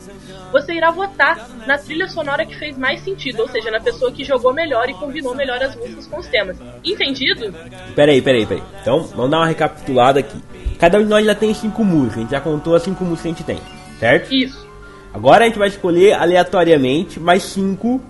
você 0.52 0.74
irá 0.74 0.92
votar 0.92 1.50
na 1.66 1.78
trilha 1.78 2.08
sonora 2.08 2.46
que 2.46 2.58
fez 2.58 2.78
mais 2.78 3.02
sentido, 3.02 3.42
ou 3.42 3.50
seja, 3.50 3.72
na 3.72 3.80
pessoa 3.80 4.12
que 4.12 4.24
jogou 4.24 4.54
melhor 4.54 4.90
e 4.90 4.94
combinou 4.94 5.36
melhor 5.36 5.62
as 5.62 5.76
músicas 5.76 6.08
com 6.08 6.20
os 6.20 6.28
temas. 6.28 6.58
Entendido? 6.84 7.54
Peraí, 7.96 8.22
peraí, 8.22 8.46
peraí. 8.46 8.64
Então, 8.82 9.04
vamos 9.04 9.32
dar 9.32 9.38
uma 9.38 9.48
recapitulada 9.48 10.20
aqui. 10.20 10.38
Cada 10.78 10.98
um 10.98 11.04
de 11.04 11.10
nós 11.10 11.26
já 11.26 11.36
tem 11.36 11.54
cinco 11.54 11.84
músicas, 11.84 12.18
a 12.18 12.22
gente 12.22 12.32
já 12.32 12.42
contou 12.42 12.76
as 12.76 12.84
cinco 12.84 13.04
músicas 13.04 13.22
que 13.22 13.28
a 13.28 13.32
gente 13.32 13.44
tem, 13.44 14.00
certo? 14.00 14.34
Isso. 14.34 14.69
Agora 15.14 15.44
a 15.44 15.48
gente 15.48 15.60
vai 15.60 15.68
escolher 15.68 16.14
aleatoriamente 16.14 17.20
mais 17.20 17.44
cinco, 17.44 18.02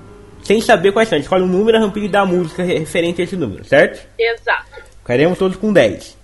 sem 0.43 0.61
saber 0.61 0.91
quais 0.91 1.07
são. 1.07 1.15
A 1.15 1.19
gente 1.19 1.25
escolhe 1.25 1.43
um 1.43 1.47
número 1.47 1.77
e 1.77 1.79
a 1.79 1.81
rampilha 1.81 2.09
da 2.09 2.25
música 2.25 2.63
referente 2.63 3.21
a 3.21 3.23
esse 3.23 3.35
número, 3.35 3.63
certo? 3.63 4.07
Exato. 4.17 4.65
Ficaremos 4.99 5.37
todos 5.37 5.57
com 5.57 5.73
10. 5.73 6.17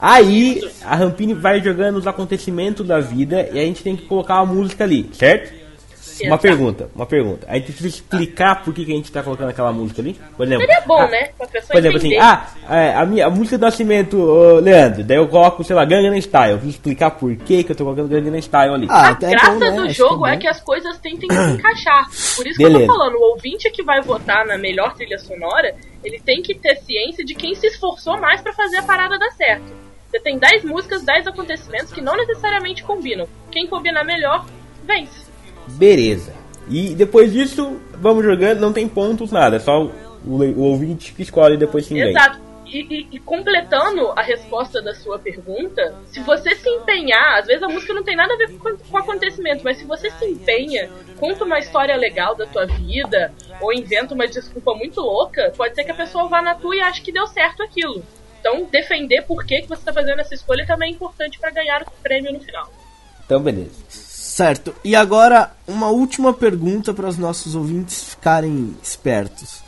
Aí 0.00 0.62
a 0.82 0.96
Rampini 0.96 1.34
vai 1.34 1.60
jogando 1.60 1.96
os 1.96 2.06
acontecimentos 2.06 2.86
da 2.86 3.00
vida 3.00 3.50
e 3.52 3.58
a 3.58 3.62
gente 3.62 3.82
tem 3.82 3.94
que 3.94 4.06
colocar 4.06 4.36
a 4.36 4.46
música 4.46 4.84
ali, 4.84 5.10
certo? 5.12 5.59
Uma 6.26 6.38
pergunta, 6.38 6.90
uma 6.94 7.06
pergunta. 7.06 7.46
A 7.48 7.54
gente 7.54 7.66
precisa 7.66 7.88
explicar 7.88 8.62
por 8.64 8.72
que, 8.74 8.84
que 8.84 8.92
a 8.92 8.96
gente 8.96 9.10
tá 9.12 9.22
colocando 9.22 9.50
aquela 9.50 9.72
música 9.72 10.00
ali? 10.02 10.18
Por 10.36 10.46
exemplo, 10.46 10.66
Seria 10.66 10.80
bom, 10.86 11.00
ah, 11.00 11.08
né? 11.08 11.30
Pra 11.38 11.46
pessoa 11.46 11.68
Por 11.72 11.78
exemplo, 11.78 11.98
assim, 11.98 12.08
entender. 12.08 12.22
ah, 12.22 12.46
é, 12.68 12.94
a, 12.94 13.06
minha, 13.06 13.26
a 13.26 13.30
música 13.30 13.56
do 13.58 13.62
nascimento, 13.62 14.18
ô, 14.20 14.58
Leandro, 14.60 15.04
daí 15.04 15.16
eu 15.16 15.28
coloco, 15.28 15.62
sei 15.64 15.74
lá, 15.76 15.84
Gangnam 15.84 16.20
Style. 16.20 16.52
Eu 16.52 16.58
preciso 16.58 16.76
explicar 16.76 17.10
por 17.12 17.34
que, 17.36 17.64
que 17.64 17.72
eu 17.72 17.76
tô 17.76 17.84
colocando 17.84 18.08
Gangnam 18.08 18.40
Style 18.40 18.74
ali. 18.74 18.86
Ah, 18.90 19.08
A 19.08 19.10
até 19.10 19.30
graça 19.30 19.50
bom, 19.52 19.58
né? 19.58 19.70
do 19.70 19.82
Acho 19.82 19.94
jogo 19.94 20.24
que 20.24 20.30
é 20.30 20.36
que 20.36 20.48
as 20.48 20.60
coisas 20.60 20.98
tentem 20.98 21.28
se 21.30 21.50
encaixar. 21.52 22.04
Por 22.36 22.46
isso 22.46 22.56
que 22.56 22.64
eu 22.64 22.70
Beleza. 22.70 22.86
tô 22.86 22.92
falando, 22.98 23.14
o 23.16 23.30
ouvinte 23.32 23.66
é 23.68 23.70
que 23.70 23.82
vai 23.82 24.00
votar 24.02 24.44
na 24.46 24.58
melhor 24.58 24.94
trilha 24.94 25.18
sonora, 25.18 25.74
ele 26.04 26.18
tem 26.20 26.42
que 26.42 26.54
ter 26.54 26.76
ciência 26.76 27.24
de 27.24 27.34
quem 27.34 27.54
se 27.54 27.66
esforçou 27.66 28.18
mais 28.20 28.40
pra 28.40 28.52
fazer 28.52 28.78
a 28.78 28.82
parada 28.82 29.18
dar 29.18 29.30
certo. 29.32 29.80
Você 30.10 30.18
tem 30.18 30.38
10 30.38 30.64
músicas, 30.64 31.02
10 31.04 31.28
acontecimentos 31.28 31.92
que 31.92 32.00
não 32.00 32.16
necessariamente 32.16 32.82
combinam. 32.82 33.28
Quem 33.50 33.68
combinar 33.68 34.02
melhor, 34.02 34.44
vence. 34.84 35.29
Beleza. 35.76 36.32
E 36.68 36.94
depois 36.94 37.32
disso, 37.32 37.80
vamos 37.94 38.24
jogando, 38.24 38.60
não 38.60 38.72
tem 38.72 38.88
pontos, 38.88 39.32
nada. 39.32 39.56
É 39.56 39.58
só 39.58 39.82
o, 39.82 39.90
o 40.26 40.60
ouvinte 40.62 41.12
que 41.12 41.22
escolhe 41.22 41.56
depois 41.56 41.86
quem 41.88 41.96
ganha. 41.98 42.10
Exato. 42.10 42.38
E, 42.66 42.82
e- 42.82 43.08
e 43.16 43.18
completando 43.18 44.12
a 44.14 44.22
resposta 44.22 44.80
da 44.80 44.94
sua 44.94 45.18
pergunta, 45.18 45.92
se 46.06 46.20
você 46.20 46.54
se 46.54 46.68
empenhar, 46.68 47.40
às 47.40 47.46
vezes 47.46 47.62
a 47.64 47.68
música 47.68 47.92
não 47.92 48.04
tem 48.04 48.14
nada 48.14 48.32
a 48.32 48.36
ver 48.36 48.48
com, 48.52 48.76
com 48.76 48.96
o 48.96 48.98
acontecimento, 48.98 49.62
mas 49.64 49.78
se 49.78 49.84
você 49.84 50.08
se 50.12 50.24
empenha, 50.24 50.88
conta 51.18 51.44
uma 51.44 51.58
história 51.58 51.96
legal 51.96 52.36
da 52.36 52.46
tua 52.46 52.66
vida, 52.66 53.32
ou 53.60 53.72
inventa 53.72 54.14
uma 54.14 54.28
desculpa 54.28 54.72
muito 54.74 55.00
louca, 55.00 55.52
pode 55.56 55.74
ser 55.74 55.82
que 55.82 55.90
a 55.90 55.94
pessoa 55.94 56.28
vá 56.28 56.40
na 56.40 56.54
tua 56.54 56.76
e 56.76 56.80
ache 56.80 57.02
que 57.02 57.10
deu 57.10 57.26
certo 57.26 57.60
aquilo. 57.64 58.04
Então, 58.38 58.64
defender 58.70 59.22
por 59.22 59.44
que, 59.44 59.62
que 59.62 59.66
você 59.68 59.80
está 59.80 59.92
fazendo 59.92 60.20
essa 60.20 60.32
escolha 60.34 60.64
também 60.64 60.92
é 60.92 60.94
importante 60.94 61.40
para 61.40 61.50
ganhar 61.50 61.82
o 61.82 61.90
prêmio 62.02 62.32
no 62.32 62.38
final. 62.38 62.72
Então, 63.26 63.40
beleza. 63.42 63.82
Certo. 64.30 64.72
E 64.84 64.94
agora, 64.94 65.50
uma 65.66 65.88
última 65.88 66.32
pergunta 66.32 66.94
para 66.94 67.08
os 67.08 67.18
nossos 67.18 67.56
ouvintes 67.56 68.04
ficarem 68.10 68.76
espertos. 68.80 69.58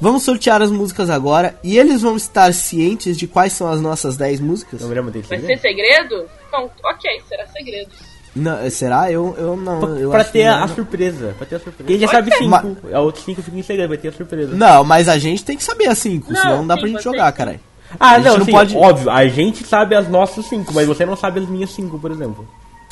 Vamos 0.00 0.24
sortear 0.24 0.60
as 0.60 0.70
músicas 0.72 1.08
agora 1.08 1.56
e 1.62 1.78
eles 1.78 2.02
vão 2.02 2.16
estar 2.16 2.52
cientes 2.52 3.16
de 3.16 3.28
quais 3.28 3.52
são 3.52 3.68
as 3.68 3.80
nossas 3.80 4.16
10 4.16 4.40
músicas? 4.40 4.80
Não 4.80 4.88
Vai 4.88 5.04
segredo? 5.22 5.46
ser 5.46 5.58
segredo? 5.60 6.26
Então, 6.48 6.68
ok, 6.84 7.22
será 7.28 7.46
segredos. 7.46 7.94
Não, 8.34 8.70
será? 8.70 9.10
Eu, 9.10 9.34
eu 9.38 9.56
não. 9.56 9.96
Eu 9.96 10.10
pra 10.10 10.20
acho 10.22 10.32
ter 10.32 10.40
que 10.40 10.44
a, 10.46 10.60
não. 10.60 10.68
surpresa. 10.74 11.34
Pra 11.38 11.46
ter 11.46 11.54
a 11.56 11.60
surpresa. 11.60 11.86
Quem 11.88 11.98
já 11.98 12.06
Pode 12.08 12.16
sabe 12.16 12.30
ser. 12.32 12.44
5. 12.74 12.94
A 12.96 13.00
outra 13.00 13.22
5 13.22 13.42
fica 13.42 13.56
em 13.56 13.62
segredo, 13.62 13.88
vai 13.88 13.98
ter 13.98 14.08
a 14.08 14.12
surpresa. 14.12 14.54
Não, 14.54 14.82
mas 14.84 15.08
a 15.08 15.16
gente 15.18 15.44
tem 15.44 15.56
que 15.56 15.62
saber 15.64 15.86
as 15.86 15.98
5, 15.98 16.32
Não, 16.32 16.40
senão 16.42 16.56
não 16.58 16.66
dá 16.66 16.74
sim, 16.74 16.80
pra 16.80 16.88
gente 16.90 17.02
jogar, 17.04 17.32
caralho. 17.32 17.60
Ah, 17.98 18.10
A 18.10 18.14
gente 18.16 18.24
não, 18.28 18.38
não 18.38 18.44
sim, 18.44 18.50
pode- 18.52 18.76
óbvio. 18.76 19.10
A 19.10 19.26
gente 19.28 19.64
sabe 19.64 19.94
as 19.94 20.08
nossas 20.08 20.44
5, 20.46 20.72
mas 20.74 20.86
você 20.88 21.06
não 21.06 21.16
sabe 21.16 21.38
as 21.40 21.48
minhas 21.48 21.70
5, 21.70 21.98
por 22.00 22.10
exemplo. 22.10 22.46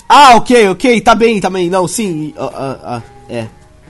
Ah, 0.09 0.37
ok, 0.37 0.69
ok, 0.69 1.01
tá 1.01 1.15
bem, 1.15 1.41
tá 1.41 1.51
bem. 1.51 1.69
Não, 1.69 1.87
sim, 1.89 2.33
ah, 2.39 2.51
ah, 2.55 2.79
ah, 2.97 3.03
é. 3.29 3.47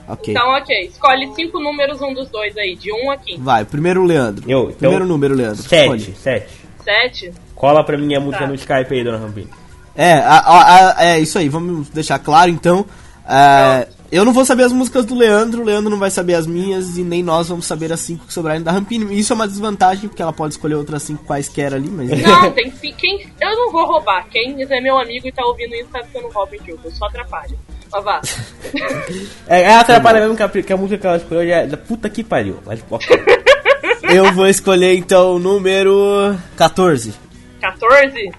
Ok. 0.07 0.33
Então, 0.33 0.49
ok. 0.55 0.85
Escolhe 0.85 1.29
cinco 1.35 1.59
números, 1.59 2.01
um 2.01 2.13
dos 2.13 2.29
dois 2.29 2.55
aí, 2.57 2.75
de 2.75 2.91
1 2.91 3.11
a 3.11 3.17
15. 3.17 3.41
Vai, 3.41 3.65
primeiro 3.65 4.03
Leandro. 4.05 4.43
Eu, 4.49 4.61
então- 4.63 4.75
primeiro 4.77 5.05
número, 5.05 5.35
Leandro. 5.35 5.61
7, 5.61 5.81
Escolhe. 5.83 6.15
7. 6.15 6.47
7? 6.83 7.31
Cola 7.53 7.83
pra 7.83 7.97
mim 7.97 8.13
a 8.15 8.19
música 8.19 8.43
Tá. 8.43 8.47
no 8.47 8.55
Skype 8.55 8.93
aí, 8.93 9.03
dona 9.03 9.17
Rampini. 9.17 9.49
É, 9.95 10.13
a- 10.13 10.37
a- 10.39 10.95
a- 10.99 11.05
é 11.05 11.19
isso 11.19 11.37
aí, 11.37 11.49
vamos 11.49 11.89
deixar 11.89 12.19
claro 12.19 12.49
então. 12.49 12.85
É, 13.27 13.87
eu 14.11 14.23
não 14.23 14.31
vou 14.31 14.45
saber 14.45 14.63
as 14.63 14.71
músicas 14.71 15.05
do 15.05 15.15
Leandro, 15.15 15.61
o 15.61 15.65
Leandro 15.65 15.89
não 15.89 15.99
vai 15.99 16.09
saber 16.09 16.35
as 16.35 16.47
minhas 16.47 16.97
e 16.97 17.03
nem 17.03 17.21
nós 17.21 17.49
vamos 17.49 17.65
saber 17.65 17.91
as 17.91 17.99
cinco 17.99 18.25
que 18.25 18.33
sobrarem 18.33 18.61
da 18.61 18.71
Rampini. 18.71 19.17
Isso 19.19 19.33
é 19.33 19.35
uma 19.35 19.47
desvantagem, 19.47 20.07
porque 20.07 20.21
ela 20.21 20.31
pode 20.31 20.53
escolher 20.53 20.75
outras 20.75 21.03
cinco 21.03 21.25
quaisquer 21.25 21.73
ali, 21.73 21.89
mas. 21.89 22.09
Não, 22.09 22.51
tem 22.51 22.71
que. 22.71 22.93
Quem, 22.93 23.29
eu 23.41 23.55
não 23.55 23.71
vou 23.71 23.85
roubar. 23.85 24.27
Quem 24.29 24.55
é 24.61 24.81
meu 24.81 24.97
amigo 24.97 25.27
e 25.27 25.31
tá 25.31 25.45
ouvindo 25.45 25.75
isso 25.75 25.89
sabe 25.91 26.07
que 26.09 26.17
eu 26.17 26.21
não 26.21 26.31
roubo 26.31 26.55
em 26.55 26.59
jogo. 26.65 26.79
Eu 26.85 26.91
só 26.91 27.05
atrapalho. 27.05 27.57
Mas 27.91 28.03
vá. 28.03 28.21
É, 29.47 29.63
ela 29.63 29.79
atrapalha 29.79 30.19
mesmo 30.19 30.35
que 30.35 30.43
a, 30.43 30.49
que 30.49 30.73
a 30.73 30.77
música 30.77 30.97
que 30.97 31.07
ela 31.07 31.17
escolheu 31.17 31.47
já 31.47 31.55
é 31.57 31.67
da 31.67 31.77
puta 31.77 32.09
que 32.09 32.23
pariu. 32.23 32.59
Mas, 32.65 32.83
ok. 32.89 33.07
eu 34.09 34.33
vou 34.33 34.47
escolher 34.47 34.93
então 34.95 35.35
o 35.35 35.39
número 35.39 36.35
14. 36.57 37.13
14? 37.61 38.31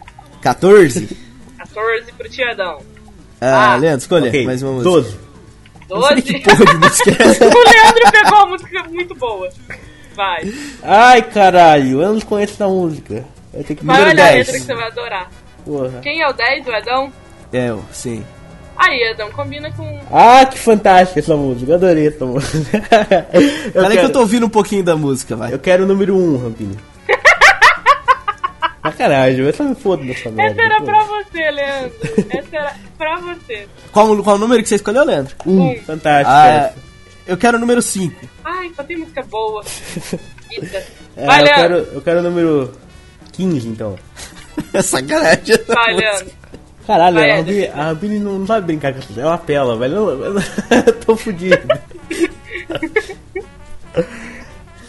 14? 0.42 1.16
14 1.56 2.12
pro 2.12 2.28
Tiadão. 2.28 2.78
Ah, 3.40 3.72
Ah, 3.72 3.76
Leandro, 3.76 4.00
escolha 4.00 4.28
ok, 4.28 4.44
mais 4.44 4.62
uma 4.62 4.72
música. 4.72 4.90
12. 4.90 5.27
12? 5.88 6.22
Que 6.22 6.40
porra 6.40 6.66
de 6.66 6.76
música 6.76 7.10
é 7.10 7.28
essa? 7.28 7.44
o 7.48 7.48
Leandro 7.48 8.12
pegou 8.12 8.38
uma 8.38 8.46
música 8.46 8.84
muito 8.84 9.14
boa. 9.14 9.48
Vai. 10.14 10.52
Ai, 10.82 11.22
caralho, 11.22 12.02
eu 12.02 12.12
não 12.12 12.20
conheço 12.20 12.54
essa 12.54 12.68
música. 12.68 13.24
Eu 13.54 13.64
tenho 13.64 13.78
que 13.78 13.84
Vai 13.84 14.02
olhar 14.02 14.10
a 14.10 14.30
10. 14.30 14.36
letra 14.38 14.52
que 14.52 14.66
você 14.66 14.74
vai 14.74 14.86
adorar. 14.86 15.30
Porra. 15.64 16.00
Quem 16.02 16.20
é 16.20 16.28
o 16.28 16.32
10, 16.32 16.66
o 16.66 16.72
Edão? 16.72 17.12
É, 17.52 17.70
eu, 17.70 17.84
sim. 17.92 18.24
Aí, 18.76 19.10
Edão, 19.10 19.30
combina 19.32 19.72
com. 19.72 20.00
Ah, 20.12 20.46
que 20.46 20.58
fantástica 20.58 21.18
essa 21.18 21.36
música. 21.36 21.72
Eu 21.72 21.76
adorei 21.76 22.08
essa 22.08 22.24
música. 22.24 22.80
Peraí 22.88 23.72
que 23.72 23.72
quero, 23.72 24.08
eu 24.08 24.12
tô 24.12 24.20
ouvindo 24.20 24.46
um 24.46 24.50
pouquinho 24.50 24.84
da 24.84 24.96
música, 24.96 25.34
vai. 25.34 25.52
eu 25.52 25.58
quero 25.58 25.84
o 25.84 25.86
número 25.86 26.14
1, 26.16 26.18
um, 26.18 26.44
Rampini. 26.44 26.76
Sacanagem, 28.82 29.52
só 29.52 29.64
me 29.64 29.74
fodo 29.74 30.04
dessa 30.04 30.30
merda. 30.30 30.62
Essa 30.62 30.62
era 30.74 30.82
pra 30.82 31.04
você, 31.04 31.50
Leandro. 31.50 31.96
Essa 32.30 32.56
era 32.56 32.76
pra 32.96 33.16
você. 33.20 33.68
Qual, 33.92 34.22
qual 34.22 34.36
o 34.36 34.38
número 34.38 34.62
que 34.62 34.68
você 34.68 34.76
escolheu, 34.76 35.04
Leandro? 35.04 35.34
Um, 35.46 35.76
fantástica. 35.82 36.30
Ah, 36.30 36.48
essa. 36.48 36.74
eu 37.26 37.36
quero 37.36 37.56
o 37.56 37.60
número 37.60 37.82
5. 37.82 38.28
Ai, 38.44 38.70
só 38.74 38.82
tem 38.84 38.96
música 38.98 39.22
boa. 39.24 39.62
É, 41.14 41.26
Vai, 41.26 41.40
eu, 41.40 41.44
Leandro. 41.44 41.60
quero, 41.60 41.74
eu 41.96 42.00
quero 42.00 42.18
o 42.20 42.22
número 42.22 42.72
15, 43.32 43.68
então. 43.68 43.96
É 44.72 44.80
sacanagem. 44.82 45.54
essa 45.54 45.74
Vai. 45.74 45.94
Leandro. 45.94 46.26
Caralho, 46.86 47.16
Vai, 47.16 47.30
a. 47.32 47.84
Rampini, 47.84 48.16
a 48.16 48.20
não, 48.20 48.46
sabe 48.46 48.66
brincar 48.66 48.92
com 48.94 49.00
isso. 49.00 49.20
É 49.20 49.26
uma 49.26 49.36
pela, 49.36 49.76
velho. 49.76 49.94
Eu, 49.96 50.24
eu, 50.24 50.34
eu 50.86 50.92
tô 51.00 51.16
fudido. 51.16 51.58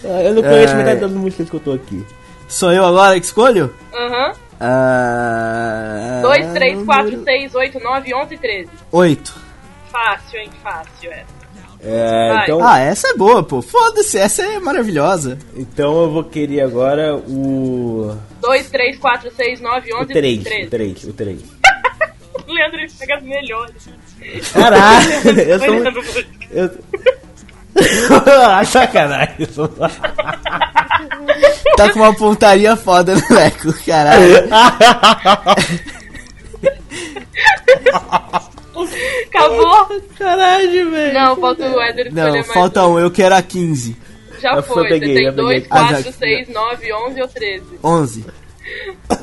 Ah, 0.05 0.23
eu 0.23 0.33
não 0.33 0.41
conheço 0.41 0.73
É. 0.73 0.77
metade 0.77 1.01
das 1.01 1.11
músicas 1.11 1.49
que 1.49 1.55
eu 1.55 1.59
tô 1.59 1.73
aqui. 1.73 2.05
Sou 2.49 2.71
eu 2.73 2.83
agora 2.85 3.19
que 3.19 3.25
escolho? 3.25 3.73
Aham. 3.93 4.33
Ah, 4.59 6.19
2, 6.21 6.47
3, 6.53 6.83
4, 6.83 7.03
número 7.05 7.23
6, 7.23 7.55
8, 7.55 7.79
9, 7.79 8.13
11 8.13 8.33
e 8.33 8.37
13. 8.37 8.69
8. 8.91 9.35
Fácil, 9.91 10.39
hein? 10.39 10.49
Fácil. 10.61 11.11
É, 11.81 12.33
Vai. 12.33 12.43
então, 12.43 12.67
Ah, 12.67 12.77
essa 12.79 13.07
é 13.09 13.13
boa, 13.13 13.41
pô. 13.41 13.61
Foda-se, 13.61 14.17
essa 14.17 14.41
é 14.43 14.59
maravilhosa. 14.59 15.37
então 15.55 16.01
eu 16.01 16.11
vou 16.11 16.23
querer 16.25 16.61
agora 16.61 17.15
o. 17.15 18.17
2, 18.41 18.69
3, 18.69 18.97
4, 18.97 19.31
6, 19.33 19.61
9, 19.61 19.93
O 19.93 19.97
11 20.01 20.07
3. 20.13 20.37
e 20.37 20.39
O 20.39 20.43
13. 20.43 20.69
3, 20.69 21.03
o 21.05 21.13
3. 21.13 21.41
O 22.47 22.51
Leandro 22.51 22.79
ele 22.79 22.91
pega 22.97 23.15
as 23.17 23.23
melhores. 23.23 23.89
Caralho, 24.51 25.11
eu 25.39 25.59
sou 25.59 25.73
muito. 25.73 25.91
música. 25.93 26.25
Eu... 26.51 26.69
ah, 28.49 28.65
sacanagem. 28.65 29.35
eu 29.39 29.45
sou- 29.47 29.69
Tá 31.77 31.91
com 31.93 31.99
uma 31.99 32.13
pontaria 32.13 32.75
foda 32.75 33.15
no 33.15 33.35
Leco, 33.35 33.73
caralho. 33.85 34.49
Acabou? 39.27 40.01
Caralho, 40.17 40.91
velho. 40.91 41.13
Não, 41.13 41.35
falta 41.35 41.69
o 41.69 41.81
Éder 41.81 42.13
Não, 42.13 42.31
mais. 42.31 42.47
falta 42.47 42.87
um, 42.87 42.99
eu 42.99 43.11
quero 43.11 43.35
a 43.35 43.41
15. 43.41 43.95
Já 44.41 44.53
Eu 44.55 44.63
foi. 44.63 44.87
peguei, 44.87 45.13
Você 45.15 45.23
já 45.23 45.31
tem 45.33 45.45
peguei. 45.45 45.59
2, 45.61 45.67
Ah, 45.69 45.87
4, 45.87 46.03
já- 46.03 46.11
6, 46.13 46.47
9, 46.49 46.93
11 46.93 47.21
ou 47.21 47.27
13. 47.27 47.65
11. 47.83 48.25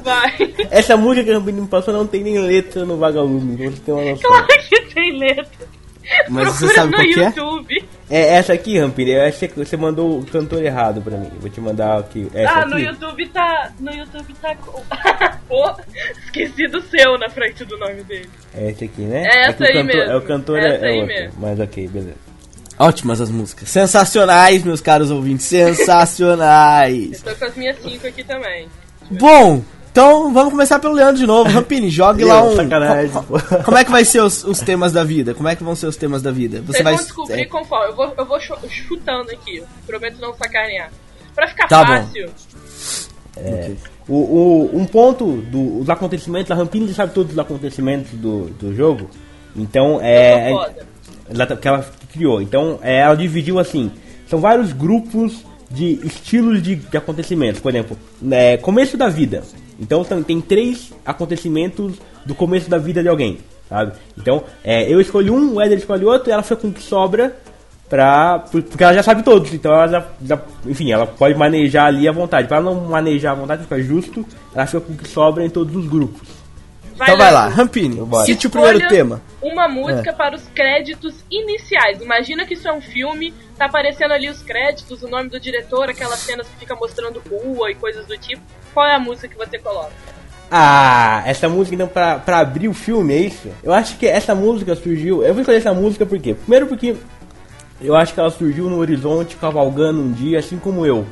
Vai. 0.02 0.34
Essa 0.70 0.96
música 0.96 1.24
que 1.24 1.30
a 1.30 1.34
Rampini 1.38 1.60
me 1.60 1.68
passou 1.68 1.94
não 1.94 2.06
tem 2.06 2.22
nem 2.22 2.38
letra 2.38 2.84
no 2.84 2.96
vagalume, 2.98 3.56
você 3.56 3.80
ter 3.80 3.92
uma 3.92 4.02
noção. 4.04 4.30
Claro 4.30 4.46
que 4.68 4.80
tem 4.94 5.18
letra. 5.18 5.46
Mas 6.28 6.48
você 6.48 6.66
Procura 6.66 6.74
sabe 6.74 6.90
no 6.90 6.96
qual 6.96 7.06
que 7.06 7.20
é? 7.20 7.32
É 8.08 8.34
essa 8.36 8.52
aqui, 8.52 8.78
Rampini. 8.78 9.10
Eu 9.12 9.22
acho 9.22 9.38
que 9.48 9.54
você 9.56 9.76
mandou 9.76 10.20
o 10.20 10.24
cantor 10.26 10.62
errado 10.64 11.02
pra 11.02 11.16
mim. 11.16 11.30
Vou 11.40 11.50
te 11.50 11.60
mandar 11.60 11.98
aqui. 11.98 12.28
Essa 12.32 12.52
Ah, 12.52 12.60
aqui. 12.60 12.70
no 12.70 12.78
YouTube 12.78 13.28
tá. 13.30 13.72
No 13.80 13.92
YouTube 13.92 14.34
tá. 14.40 14.54
Pô, 15.48 15.72
esqueci 16.24 16.68
do 16.68 16.80
seu 16.82 17.18
na 17.18 17.28
frente 17.28 17.64
do 17.64 17.76
nome 17.78 18.02
dele. 18.04 18.28
É 18.54 18.70
esse 18.70 18.84
aqui, 18.84 19.02
né? 19.02 19.24
É 19.26 19.40
essa 19.48 19.54
que 19.54 19.62
o 19.64 19.66
aí 19.66 19.72
cantor, 19.72 19.84
mesmo. 19.96 20.12
É 20.12 20.16
o 20.16 20.22
cantor 20.22 20.58
Essa 20.58 20.68
é, 20.68 20.88
é 20.88 20.92
aí 20.92 21.00
outro. 21.00 21.14
mesmo. 21.14 21.32
Mas 21.40 21.60
ok, 21.60 21.88
beleza. 21.88 22.14
Ótimas 22.78 23.20
as 23.20 23.30
músicas. 23.30 23.68
Sensacionais, 23.70 24.62
meus 24.62 24.80
caros 24.80 25.10
ouvintes. 25.10 25.46
Sensacionais. 25.46 27.22
Eu 27.24 27.32
tô 27.32 27.38
com 27.38 27.44
as 27.46 27.56
minhas 27.56 27.76
5 27.82 28.06
aqui 28.06 28.22
também. 28.22 28.68
Bom, 29.10 29.62
então 29.96 30.30
vamos 30.30 30.50
começar 30.52 30.78
pelo 30.78 30.92
Leandro 30.92 31.16
de 31.16 31.26
novo. 31.26 31.48
Rampini, 31.50 31.88
jogue 31.88 32.22
lá 32.22 32.42
um. 32.42 32.54
Sacanagem. 32.54 33.10
Como 33.64 33.78
é 33.78 33.82
que 33.84 33.90
vai 33.90 34.04
ser 34.04 34.20
os, 34.20 34.44
os 34.44 34.60
temas 34.60 34.92
da 34.92 35.02
vida? 35.02 35.32
Como 35.32 35.48
é 35.48 35.56
que 35.56 35.64
vão 35.64 35.74
ser 35.74 35.86
os 35.86 35.96
temas 35.96 36.20
da 36.20 36.30
vida? 36.30 36.58
Você 36.60 36.72
Vocês 36.72 36.84
vai. 36.84 36.94
vão 36.96 37.02
descobrir 37.02 37.40
é, 37.40 37.44
conforme. 37.46 37.86
Eu 37.92 37.96
vou, 37.96 38.14
eu 38.18 38.26
vou 38.26 38.38
chu- 38.38 38.58
chutando 38.68 39.30
aqui. 39.30 39.62
Prometo 39.86 40.20
não 40.20 40.34
sacanear. 40.34 40.90
Pra 41.34 41.48
ficar 41.48 41.66
Tá 41.68 41.82
bom. 41.82 41.92
fácil. 41.96 42.30
O, 44.08 44.14
o- 44.14 44.70
um 44.76 44.84
ponto 44.84 45.38
do- 45.50 45.78
dos 45.80 45.88
acontecimentos, 45.90 46.50
a 46.50 46.54
Rampini 46.54 46.92
sabe 46.92 47.14
todos 47.14 47.32
os 47.32 47.38
acontecimentos 47.38 48.12
do, 48.12 48.50
do 48.50 48.74
jogo. 48.74 49.08
Então, 49.56 49.98
é. 50.02 50.50
Eu 50.52 50.56
tô 50.56 50.62
foda. 50.62 50.86
Ela- 51.30 51.56
que 51.56 51.68
ela 51.68 51.86
criou. 52.12 52.42
Então, 52.42 52.78
é, 52.82 52.98
ela 53.00 53.14
dividiu 53.14 53.58
assim: 53.58 53.90
são 54.28 54.40
vários 54.40 54.72
grupos 54.74 55.42
de 55.70 55.98
estilos 56.04 56.62
de, 56.62 56.76
de 56.76 56.96
acontecimentos. 56.98 57.60
Por 57.60 57.70
exemplo, 57.70 57.96
é, 58.30 58.58
começo 58.58 58.96
da 58.98 59.08
vida. 59.08 59.42
Então, 59.78 60.02
tem, 60.04 60.40
três 60.40 60.92
acontecimentos 61.04 61.94
do 62.24 62.34
começo 62.34 62.68
da 62.70 62.78
vida 62.78 63.02
de 63.02 63.08
alguém, 63.08 63.38
sabe? 63.68 63.92
Então, 64.16 64.42
é, 64.64 64.90
eu 64.92 65.00
escolhi 65.00 65.30
um, 65.30 65.54
o 65.54 65.62
Eder 65.62 65.78
escolhe 65.78 66.04
outro, 66.04 66.30
e 66.30 66.32
ela 66.32 66.42
foi 66.42 66.56
com 66.56 66.68
o 66.68 66.72
que 66.72 66.82
sobra 66.82 67.36
pra. 67.88 68.38
por- 68.50 68.62
Porque 68.62 68.82
ela 68.82 68.94
já 68.94 69.02
sabe 69.02 69.22
todos, 69.22 69.52
então 69.52 69.72
ela 69.72 69.88
já, 69.88 70.06
já- 70.24 70.40
Enfim, 70.66 70.90
ela 70.92 71.06
pode 71.06 71.34
manejar 71.38 71.86
ali 71.86 72.08
à 72.08 72.12
vontade. 72.12 72.48
Pra 72.48 72.56
ela 72.58 72.72
não 72.74 72.88
manejar 72.88 73.32
à 73.32 73.34
vontade, 73.34 73.62
fica 73.62 73.80
justo, 73.82 74.24
ela 74.54 74.66
fica 74.66 74.80
com 74.80 74.92
o 74.92 74.96
que 74.96 75.08
sobra 75.08 75.44
em 75.44 75.50
todos 75.50 75.74
os 75.76 75.86
grupos. 75.86 76.26
Então 77.02 77.16
vai 77.16 77.30
lá. 77.30 77.48
Rampini, 77.48 77.96
Bora. 77.96 78.24
cite 78.24 78.46
o 78.46 78.50
primeiro 78.50 78.88
tema. 78.88 79.20
Uma 79.42 79.68
música 79.68 80.12
para 80.12 80.34
os 80.34 80.42
créditos 80.54 81.14
iniciais. 81.30 82.00
Imagina 82.00 82.46
que 82.46 82.54
isso 82.54 82.66
é 82.66 82.72
um 82.72 82.80
filme, 82.80 83.34
tá 83.56 83.66
aparecendo 83.66 84.12
ali 84.12 84.28
os 84.28 84.42
créditos, 84.42 85.02
o 85.02 85.08
nome 85.08 85.28
do 85.28 85.38
diretor, 85.38 85.90
aquelas 85.90 86.18
cenas 86.20 86.48
que 86.48 86.56
fica 86.56 86.74
mostrando 86.74 87.22
rua 87.30 87.70
e 87.70 87.74
coisas 87.74 88.06
do 88.06 88.16
tipo. 88.16 88.42
Qual 88.72 88.86
é 88.86 88.94
a 88.94 88.98
música 88.98 89.28
que 89.28 89.36
você 89.36 89.58
coloca? 89.58 89.92
Ah, 90.50 91.22
essa 91.26 91.48
música 91.48 91.74
então 91.74 91.88
pra, 91.88 92.18
pra 92.18 92.38
abrir 92.38 92.68
o 92.68 92.74
filme, 92.74 93.14
é 93.14 93.18
isso? 93.18 93.48
Eu 93.62 93.72
acho 93.72 93.96
que 93.96 94.06
essa 94.06 94.34
música 94.34 94.74
surgiu. 94.74 95.22
Eu 95.22 95.34
vou 95.34 95.40
escolher 95.42 95.58
essa 95.58 95.74
música 95.74 96.06
por 96.06 96.18
quê? 96.18 96.34
Primeiro 96.34 96.66
porque 96.66 96.96
eu 97.80 97.94
acho 97.94 98.14
que 98.14 98.20
ela 98.20 98.30
surgiu 98.30 98.70
no 98.70 98.78
horizonte 98.78 99.36
cavalgando 99.36 100.00
um 100.00 100.12
dia, 100.12 100.38
assim 100.38 100.58
como 100.58 100.86
eu. 100.86 101.06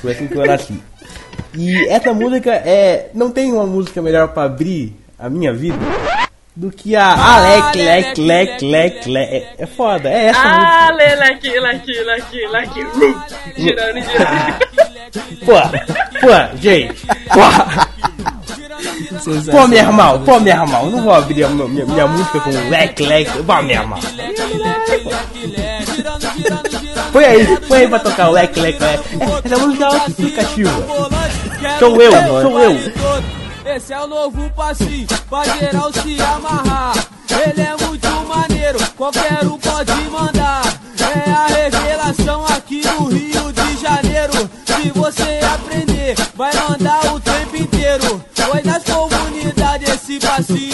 Foi 0.00 0.12
assim 0.12 0.26
que 0.26 0.36
eu 0.36 0.46
nasci. 0.46 0.80
E 1.56 1.86
essa 1.88 2.12
música 2.12 2.50
é. 2.52 3.10
Não 3.14 3.30
tem 3.30 3.52
uma 3.52 3.66
música 3.66 4.00
melhor 4.02 4.28
pra 4.28 4.44
abrir 4.44 4.94
a 5.18 5.28
minha 5.28 5.52
vida 5.52 5.76
do 6.56 6.70
que 6.70 6.94
a 6.96 7.12
Alec, 7.36 7.78
Lec, 7.78 8.20
Lec, 8.20 8.64
Lec, 8.64 9.08
Lec. 9.08 9.34
É, 9.34 9.54
é 9.62 9.66
foda, 9.66 10.08
é 10.08 10.26
essa 10.26 10.40
música. 10.40 10.66
Ah, 10.66 10.90
laqui, 11.18 11.60
laqui, 11.60 12.04
laqui, 12.04 12.46
laqui. 12.48 12.82
rum. 12.82 13.14
Girando 13.56 13.98
e 13.98 14.02
girando. 14.02 14.70
Pô, 15.44 15.52
pô, 16.20 16.56
gente. 16.60 17.06
Pô. 17.06 17.40
Pô, 19.50 19.66
meu 19.68 19.78
irmão, 19.78 20.22
pô, 20.24 20.40
meu 20.40 20.54
irmão, 20.54 20.90
não 20.90 21.02
vou 21.02 21.12
abrir 21.12 21.44
a 21.44 21.48
minha, 21.48 21.84
minha- 21.84 22.06
música 22.06 22.40
com 22.40 22.50
leque, 22.70 23.02
leque, 23.04 23.42
pô, 23.42 23.62
meu 23.62 23.70
irmão. 23.76 23.98
Põe 27.12 27.24
aí, 27.24 27.56
põe 27.66 27.78
aí 27.80 27.88
pra 27.88 27.98
tocar 27.98 28.28
o 28.28 28.32
leque, 28.32 28.60
leque, 28.60 28.82
leque. 28.82 29.04
É, 29.20 29.46
Essa 29.46 29.58
música 29.58 29.84
é 29.84 29.86
autoexplicativa. 29.86 30.70
Sou 31.78 32.02
eu, 32.02 32.12
sou 32.42 32.60
eu. 32.60 32.76
esse 33.74 33.92
é 33.92 34.00
o 34.00 34.06
novo 34.06 34.50
passinho, 34.50 35.06
pra 35.28 35.44
geral 35.44 35.92
se 35.92 36.20
amarrar. 36.20 36.94
Ele 37.46 37.60
é 37.62 37.76
muito 37.86 38.08
maneiro, 38.28 38.78
qualquer 38.96 39.44
um 39.44 39.58
pode 39.58 39.92
mandar. 40.10 40.62
É 41.00 41.30
a 41.30 41.46
revelação 41.46 42.44
aqui 42.46 42.82
no 42.84 43.06
Rio 43.08 43.52
de 43.52 43.76
Janeiro. 43.80 44.50
Se 44.66 44.90
você 44.90 45.40
aprender, 45.54 46.14
vai 46.36 46.52
mandar 46.54 47.12
o 47.14 47.20
tempo 47.20 47.56
inteiro. 47.56 48.24
Foi 48.34 48.62
nas 48.62 48.84
comunidades, 48.84 49.88
esse 49.88 50.18
passinho. 50.20 50.69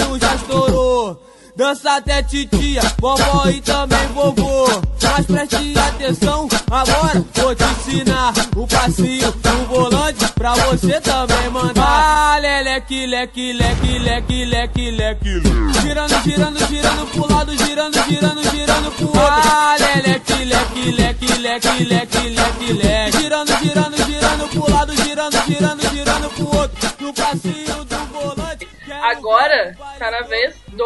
Dança 1.57 1.97
até 1.97 2.23
titia, 2.23 2.83
vovó 3.01 3.49
e 3.49 3.63
também 3.63 4.07
vovô. 4.09 4.67
Mas 5.03 5.25
preste 5.25 5.79
atenção, 5.79 6.47
agora 6.71 7.25
vou 7.35 7.55
te 7.55 7.65
ensinar 7.65 8.35
o 8.55 8.67
passinho 8.67 9.33
do 9.33 9.67
volante 9.67 10.29
pra 10.35 10.53
você 10.53 11.01
também 11.01 11.49
mandar. 11.49 11.83
Ah, 11.83 12.39
leleque, 12.39 13.07
leque, 13.07 13.55
leque, 13.55 13.99
leque, 13.99 14.45
leque, 14.45 14.91
leque. 14.91 15.43
Girando, 15.81 16.23
girando, 16.25 16.67
girando 16.67 17.07
pro 17.13 17.35
lado, 17.35 17.57
girando, 17.57 18.05
girando, 18.05 18.43
girando 18.51 18.93
pro 18.93 19.07
outro. 19.07 19.23
Ah, 19.23 19.77
leleque, 19.79 20.45
leque, 20.45 20.91
leque, 20.93 21.39
leque, 21.39 21.85
leque, 21.85 22.29
leque, 22.29 22.73
leque. 22.75 23.19
Girando, 23.19 23.57
girando, 23.63 23.97
girando 24.05 24.49
pro 24.51 24.71
lado, 24.71 24.95
girando, 24.95 25.43
girando, 25.47 25.89
girando 25.89 26.31
pro 26.35 26.59
outro. 26.59 26.91
No 27.01 27.15
passinho 27.15 27.85
do 27.87 27.97
volante. 28.13 28.69
Agora 29.03 29.75
tá 29.99 30.11
na 30.11 30.21
vez 30.23 30.55
do 30.77 30.85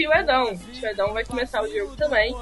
tio 0.00 0.12
Edão. 0.14 0.56
Tio 0.72 0.88
Edão 0.88 1.12
vai 1.12 1.24
começar 1.24 1.62
o 1.62 1.68
jogo 1.70 1.94
também. 1.96 2.34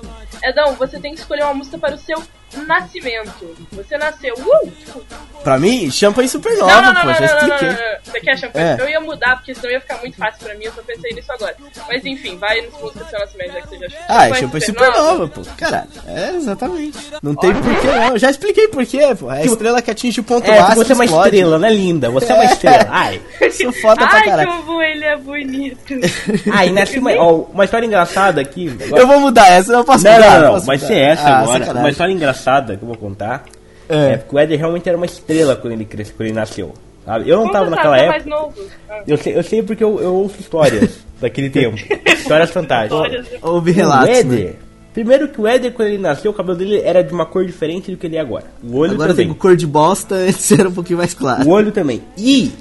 Edão, 0.44 0.74
você 0.74 0.98
tem 1.00 1.14
que 1.14 1.20
escolher 1.20 1.42
uma 1.42 1.54
música 1.54 1.76
para 1.78 1.94
o 1.94 1.98
seu 1.98 2.22
nascimento. 2.66 3.56
Você 3.72 3.98
nasceu. 3.98 4.34
Uh! 4.34 4.70
Tipo, 4.70 5.02
Pra 5.42 5.56
mim, 5.58 5.88
Champanhe 5.90 6.28
Supernova, 6.28 6.82
não, 6.82 6.82
não, 6.82 6.92
não, 6.94 7.00
pô, 7.02 7.06
não, 7.06 7.14
já 7.14 7.20
não, 7.26 7.40
não, 7.42 7.48
não, 7.48 7.54
expliquei. 7.56 7.68
não. 7.68 7.98
Você 8.12 8.20
quer 8.20 8.38
champanhe? 8.38 8.64
É. 8.66 8.76
Eu 8.80 8.88
ia 8.88 9.00
mudar, 9.00 9.36
porque 9.36 9.54
senão 9.54 9.70
ia 9.70 9.80
ficar 9.80 9.98
muito 9.98 10.16
fácil 10.16 10.44
pra 10.44 10.54
mim, 10.56 10.64
eu 10.64 10.72
só 10.72 10.82
pensei 10.82 11.12
nisso 11.12 11.32
agora. 11.32 11.54
Mas 11.88 12.04
enfim, 12.04 12.36
vai 12.38 12.60
nos 12.62 12.72
músicas 12.80 13.04
do 13.06 13.10
seu 13.10 13.18
nascimento, 13.20 13.52
já 13.52 13.60
que 13.60 13.68
você 13.68 13.78
já 13.78 13.88
chutou. 13.88 14.04
Ah, 14.08 14.28
é 14.28 14.34
Champanhe 14.34 14.64
Supernova, 14.64 15.28
pô. 15.28 15.42
Caralho, 15.56 15.88
é 16.06 16.30
exatamente. 16.30 16.98
Não 17.22 17.34
tem 17.36 17.54
porquê 17.54 17.86
não. 17.86 18.08
Eu 18.08 18.18
já 18.18 18.30
expliquei 18.30 18.68
porquê, 18.68 19.14
pô. 19.18 19.30
É 19.30 19.42
a 19.42 19.44
estrela 19.44 19.80
que 19.82 19.90
atinge 19.90 20.20
o 20.20 20.24
ponto 20.24 20.50
É, 20.50 20.60
máximo 20.60 20.84
você 20.84 20.92
é 20.92 20.94
uma 20.96 21.04
explode. 21.04 21.28
estrela, 21.36 21.58
né, 21.58 21.70
linda? 21.70 22.10
Você 22.10 22.32
é 22.32 22.34
uma 22.34 22.44
estrela. 22.44 22.86
Ai. 22.90 23.22
Sou 23.52 23.72
foda 23.72 24.06
pra 24.08 24.18
Ai, 24.18 24.24
caralho. 24.24 24.50
como 24.56 24.82
ele 24.82 25.04
é 25.04 25.16
bonito. 25.16 25.94
Ai, 26.52 26.70
nasci 26.70 26.98
uma, 26.98 27.12
ó, 27.14 27.44
uma 27.52 27.64
história 27.64 27.86
engraçada 27.86 28.40
aqui. 28.40 28.68
Agora- 28.86 29.02
Eu 29.02 29.06
vou 29.06 29.20
mudar 29.20 29.48
essa, 29.50 29.72
eu 29.72 29.84
posso 29.84 30.04
Não, 30.04 30.12
mudar. 30.14 30.34
não, 30.34 30.40
não, 30.46 30.54
posso 30.54 30.66
vai 30.66 30.78
ser 30.78 30.94
essa 30.98 31.22
Ah, 31.28 31.38
agora. 31.40 31.52
sacanagem. 31.58 31.82
Uma 31.82 31.90
história 31.90 32.12
engraçada 32.12 32.76
que 32.76 32.82
eu 32.82 32.88
vou 32.88 32.96
contar. 32.96 33.44
É. 33.88 34.12
É. 34.12 34.16
porque 34.18 34.36
o 34.36 34.38
Éder 34.38 34.58
realmente 34.58 34.86
era 34.88 34.96
uma 34.98 35.06
estrela 35.06 35.56
quando 35.56 35.72
ele 35.72 35.84
cresceu, 35.86 36.14
quando 36.16 36.26
ele 36.26 36.34
nasceu. 36.36 36.74
sabe? 37.06 37.26
Eu 37.28 37.36
não 37.36 37.42
Como 37.44 37.52
tava 37.54 37.70
naquela 37.70 37.96
época. 37.96 38.10
mais 38.10 38.26
novo. 38.26 38.52
Ah. 38.90 39.02
Eu 39.06 39.16
sei, 39.16 39.36
eu 39.38 39.42
sei 39.42 39.62
porque 39.62 39.82
eu, 39.82 39.98
eu 40.00 40.14
ouço 40.14 40.36
histórias 40.40 40.98
daquele 41.20 41.48
tempo. 41.48 41.76
Histórias 42.06 42.50
fantásticas. 42.50 43.26
Houve 43.42 43.70
O 43.70 43.74
relatos, 43.74 44.08
né? 44.08 44.18
Éder. 44.20 44.56
Primeiro 44.92 45.28
que 45.28 45.40
o 45.40 45.46
Éder, 45.46 45.72
quando 45.72 45.88
ele 45.88 45.98
nasceu, 45.98 46.32
o 46.32 46.34
cabelo 46.34 46.58
dele 46.58 46.80
era 46.80 47.02
de 47.04 47.12
uma 47.14 47.24
cor 47.24 47.46
diferente 47.46 47.90
do 47.90 47.96
que 47.96 48.06
ele 48.06 48.16
é 48.16 48.20
agora. 48.20 48.44
O 48.62 48.76
olho 48.76 48.92
Agora 48.92 49.10
também. 49.12 49.26
tem 49.28 49.34
cor 49.34 49.56
de 49.56 49.66
bosta, 49.66 50.16
antes 50.26 50.50
era 50.52 50.68
um 50.68 50.72
pouquinho 50.72 50.98
mais 50.98 51.14
claro. 51.14 51.48
O 51.48 51.50
olho 51.52 51.70
também. 51.72 52.02
E 52.16 52.52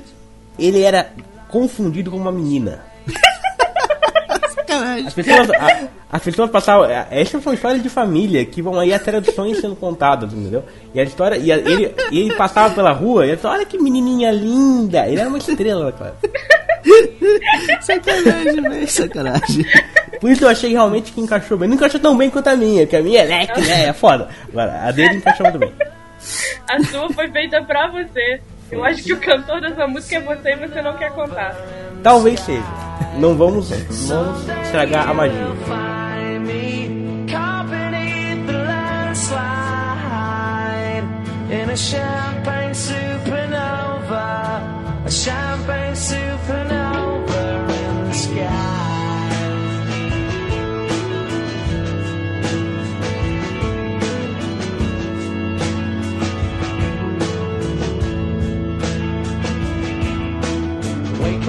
ele 0.58 0.82
era 0.82 1.08
confundido 1.50 2.10
com 2.12 2.18
uma 2.18 2.32
menina. 2.32 2.86
As 5.06 5.14
pessoas, 5.14 5.50
a- 5.52 5.88
as 6.12 6.22
pessoas 6.24 6.50
passavam. 6.50 6.86
a- 6.86 7.08
Essas 7.12 7.44
são 7.44 7.54
histórias 7.54 7.84
de 7.84 7.90
família 7.90 8.44
que 8.46 8.62
vão 8.62 8.80
aí 8.80 8.94
a 8.94 9.00
traduções 9.00 9.60
sendo 9.60 9.76
contadas, 9.76 10.32
entendeu? 10.34 10.64
E 10.94 11.00
a 11.00 11.04
história. 11.04 11.36
E 11.38 11.52
a- 11.52 11.58
ele, 11.58 11.94
ele 12.12 12.34
passava 12.36 12.74
pela 12.74 12.92
rua 12.92 13.26
e 13.26 13.30
ele 13.30 13.38
falava, 13.38 13.60
olha 13.60 13.68
que 13.68 13.78
menininha 13.78 14.32
linda. 14.32 15.06
Ele 15.08 15.20
era 15.20 15.30
uma 15.30 15.38
estrela, 15.38 15.92
cara. 15.92 16.16
Sacanagem, 17.82 18.62
velho. 18.62 18.88
Sacanagem. 18.88 19.66
Por 20.20 20.32
isso 20.32 20.44
eu 20.46 20.50
achei 20.50 20.72
realmente 20.72 21.12
que 21.12 21.22
encaixou 21.22 21.58
bem. 21.58 21.68
Não 21.70 21.76
encaixou 21.76 22.00
tão 22.00 22.18
bem 22.18 22.30
quanto 22.30 22.48
a 22.48 22.56
minha, 22.56 22.82
porque 22.84 22.96
a 22.96 23.02
minha 23.02 23.22
é 23.22 23.26
leque, 23.26 23.62
né? 23.62 23.86
É 23.88 23.94
foda. 23.94 24.30
Agora, 24.50 24.82
a 24.88 24.92
dele 24.92 25.16
encaixou 25.18 25.46
muito 25.46 25.60
bem. 25.60 25.74
A 26.70 26.84
sua 26.84 27.10
foi 27.14 27.30
feita 27.30 27.62
pra 27.64 27.88
você. 27.92 28.42
Eu 28.72 28.84
acho 28.84 29.04
que 29.04 29.14
o 29.14 29.20
cantor 29.20 29.62
dessa 29.62 29.88
música 29.88 30.18
é 30.18 30.20
você 30.20 30.50
e 30.52 30.56
você 30.56 30.82
não 30.82 30.98
quer 30.98 31.12
contar. 31.14 31.56
Talvez 32.04 32.40
seja. 32.42 32.64
Não 33.18 33.36
vamos, 33.36 33.70
vamos 33.70 34.48
estragar 34.64 35.10
a 35.10 35.14
magia. 35.14 35.48
in 41.50 41.70
a 41.70 41.76
champagne 41.76 42.76
supernova, 42.76 44.62
a 45.06 45.10
champagne 45.10 45.96
supernova 45.96 47.68
in 47.70 48.10
the 48.10 48.14
sky. 48.14 48.77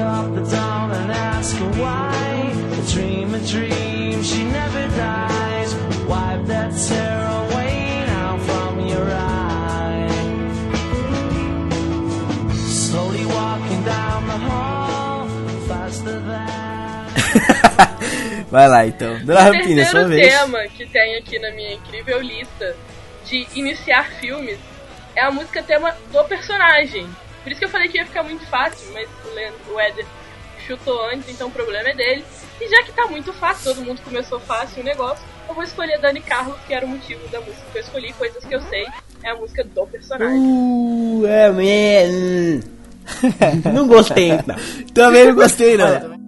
Up 0.00 0.34
the 0.34 0.42
dawn 0.50 0.90
and 0.92 1.10
ask 1.12 1.56
her 1.56 1.70
why. 1.80 2.52
Dream 2.92 3.34
a 3.34 3.40
dream, 3.40 4.22
she 4.22 4.44
never 4.44 4.88
dies. 4.96 5.74
Wipe 6.06 6.46
that 6.46 6.72
tear 6.88 7.20
away 7.42 8.04
now 8.06 8.38
from 8.38 8.80
your 8.86 9.06
eye. 9.10 10.08
Slowly 12.54 13.26
walking 13.26 13.84
down 13.84 14.26
the 14.26 14.38
hall, 14.38 15.28
faster 15.68 16.20
than. 16.20 16.48
Vai 18.50 18.68
lá 18.68 18.86
então. 18.86 19.18
Dona 19.24 19.40
O 19.40 19.42
Rampina, 19.44 19.84
sua 19.84 20.00
terceiro 20.04 20.08
vez. 20.08 20.32
tema 20.34 20.68
que 20.68 20.86
tem 20.86 21.16
aqui 21.16 21.38
na 21.38 21.50
minha 21.50 21.74
incrível 21.74 22.20
lista 22.20 22.74
de 23.26 23.46
iniciar 23.54 24.08
filmes 24.12 24.58
é 25.14 25.22
a 25.22 25.30
música 25.30 25.62
tema 25.62 25.94
do 26.10 26.24
personagem. 26.24 27.06
Por 27.48 27.52
isso 27.52 27.60
que 27.60 27.64
eu 27.64 27.70
falei 27.70 27.88
que 27.88 27.96
ia 27.96 28.04
ficar 28.04 28.22
muito 28.22 28.44
fácil, 28.48 28.92
mas 28.92 29.08
o, 29.24 29.34
Leandro, 29.34 29.58
o 29.72 29.80
Éder 29.80 30.04
chutou 30.66 31.02
antes, 31.06 31.30
então 31.30 31.48
o 31.48 31.50
problema 31.50 31.88
é 31.88 31.94
dele. 31.94 32.22
E 32.60 32.68
já 32.68 32.82
que 32.82 32.92
tá 32.92 33.06
muito 33.06 33.32
fácil, 33.32 33.72
todo 33.72 33.86
mundo 33.86 34.02
começou 34.02 34.38
fácil 34.38 34.82
o 34.82 34.84
negócio, 34.84 35.24
eu 35.48 35.54
vou 35.54 35.64
escolher 35.64 35.98
Dani 35.98 36.20
Carlos, 36.20 36.58
que 36.66 36.74
era 36.74 36.84
o 36.84 36.88
motivo 36.90 37.26
da 37.28 37.40
música 37.40 37.62
que 37.72 37.78
eu 37.78 37.82
escolhi, 37.82 38.12
coisas 38.12 38.44
que 38.44 38.54
eu 38.54 38.60
sei, 38.60 38.86
é 39.24 39.30
a 39.30 39.34
música 39.34 39.64
do 39.64 39.86
personagem. 39.86 40.38
Uh, 40.38 41.26
é, 41.26 41.50
man. 41.50 42.60
Não 43.72 43.88
gostei, 43.88 44.32
não. 44.32 44.54
Também 44.92 45.28
não 45.28 45.34
gostei, 45.34 45.78
não. 45.78 46.18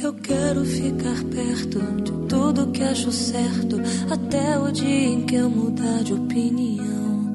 Eu 0.00 0.14
quero 0.14 0.64
ficar 0.64 1.24
perto 1.34 1.80
de 2.02 2.09
tudo 2.52 2.72
que 2.72 2.82
acho 2.82 3.12
certo, 3.12 3.80
até 4.10 4.58
o 4.58 4.72
dia 4.72 5.06
em 5.06 5.20
que 5.20 5.36
eu 5.36 5.48
mudar 5.48 6.02
de 6.02 6.12
opinião. 6.12 7.32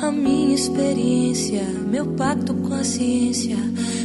A 0.00 0.12
minha 0.12 0.54
experiência, 0.54 1.64
meu 1.90 2.06
pacto 2.14 2.54
com 2.54 2.72
a 2.74 2.84
ciência, 2.84 3.56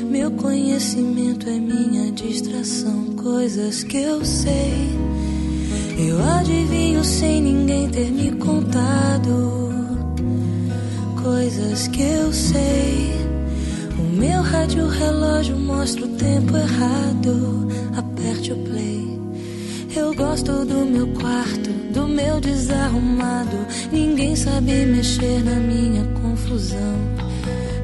meu 0.10 0.32
conhecimento 0.32 1.48
é 1.48 1.60
minha 1.60 2.12
distração, 2.12 3.14
coisas 3.22 3.84
que 3.84 3.98
eu 3.98 4.26
sei. 4.26 4.90
Eu 6.10 6.24
adivinho 6.24 7.04
sem 7.04 7.40
ninguém 7.40 7.88
ter 7.90 8.10
me 8.10 8.32
contado, 8.32 9.70
coisas 11.22 11.88
que 11.88 12.02
eu 12.02 12.34
sei. 12.34 13.12
O 14.00 14.18
meu 14.18 14.42
rádio 14.42 14.88
relógio 14.88 15.56
mostra 15.56 16.04
o 16.04 16.10
tempo 16.16 16.58
errado. 16.58 17.68
Aperte 17.96 18.54
o 18.54 18.56
play. 18.64 19.11
Eu 19.96 20.14
gosto 20.14 20.66
do 20.66 20.86
meu 20.86 21.08
quarto, 21.08 21.70
do 21.94 22.08
meu 22.08 22.40
desarrumado. 22.40 23.58
Ninguém 23.92 24.36
sabe 24.36 24.86
mexer 24.86 25.44
na 25.44 25.56
minha 25.56 26.04
confusão. 26.22 26.96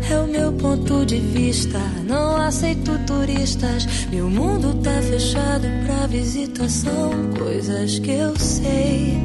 É 0.09 0.17
o 0.19 0.27
meu 0.27 0.53
ponto 0.53 1.05
de 1.05 1.19
vista. 1.19 1.79
Não 2.07 2.37
aceito 2.37 2.97
turistas. 3.05 3.85
Meu 4.09 4.29
mundo 4.29 4.73
tá 4.81 5.01
fechado 5.01 5.67
pra 5.85 6.07
visitação. 6.07 7.11
Coisas 7.37 7.99
que 7.99 8.11
eu 8.11 8.37
sei. 8.37 9.17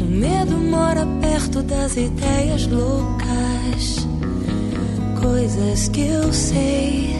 O 0.00 0.04
medo 0.04 0.56
mora 0.56 1.06
perto 1.20 1.62
das 1.62 1.96
ideias 1.96 2.66
loucas 2.66 4.04
coisas 5.24 5.88
que 5.88 6.02
eu 6.02 6.32
sei. 6.32 7.16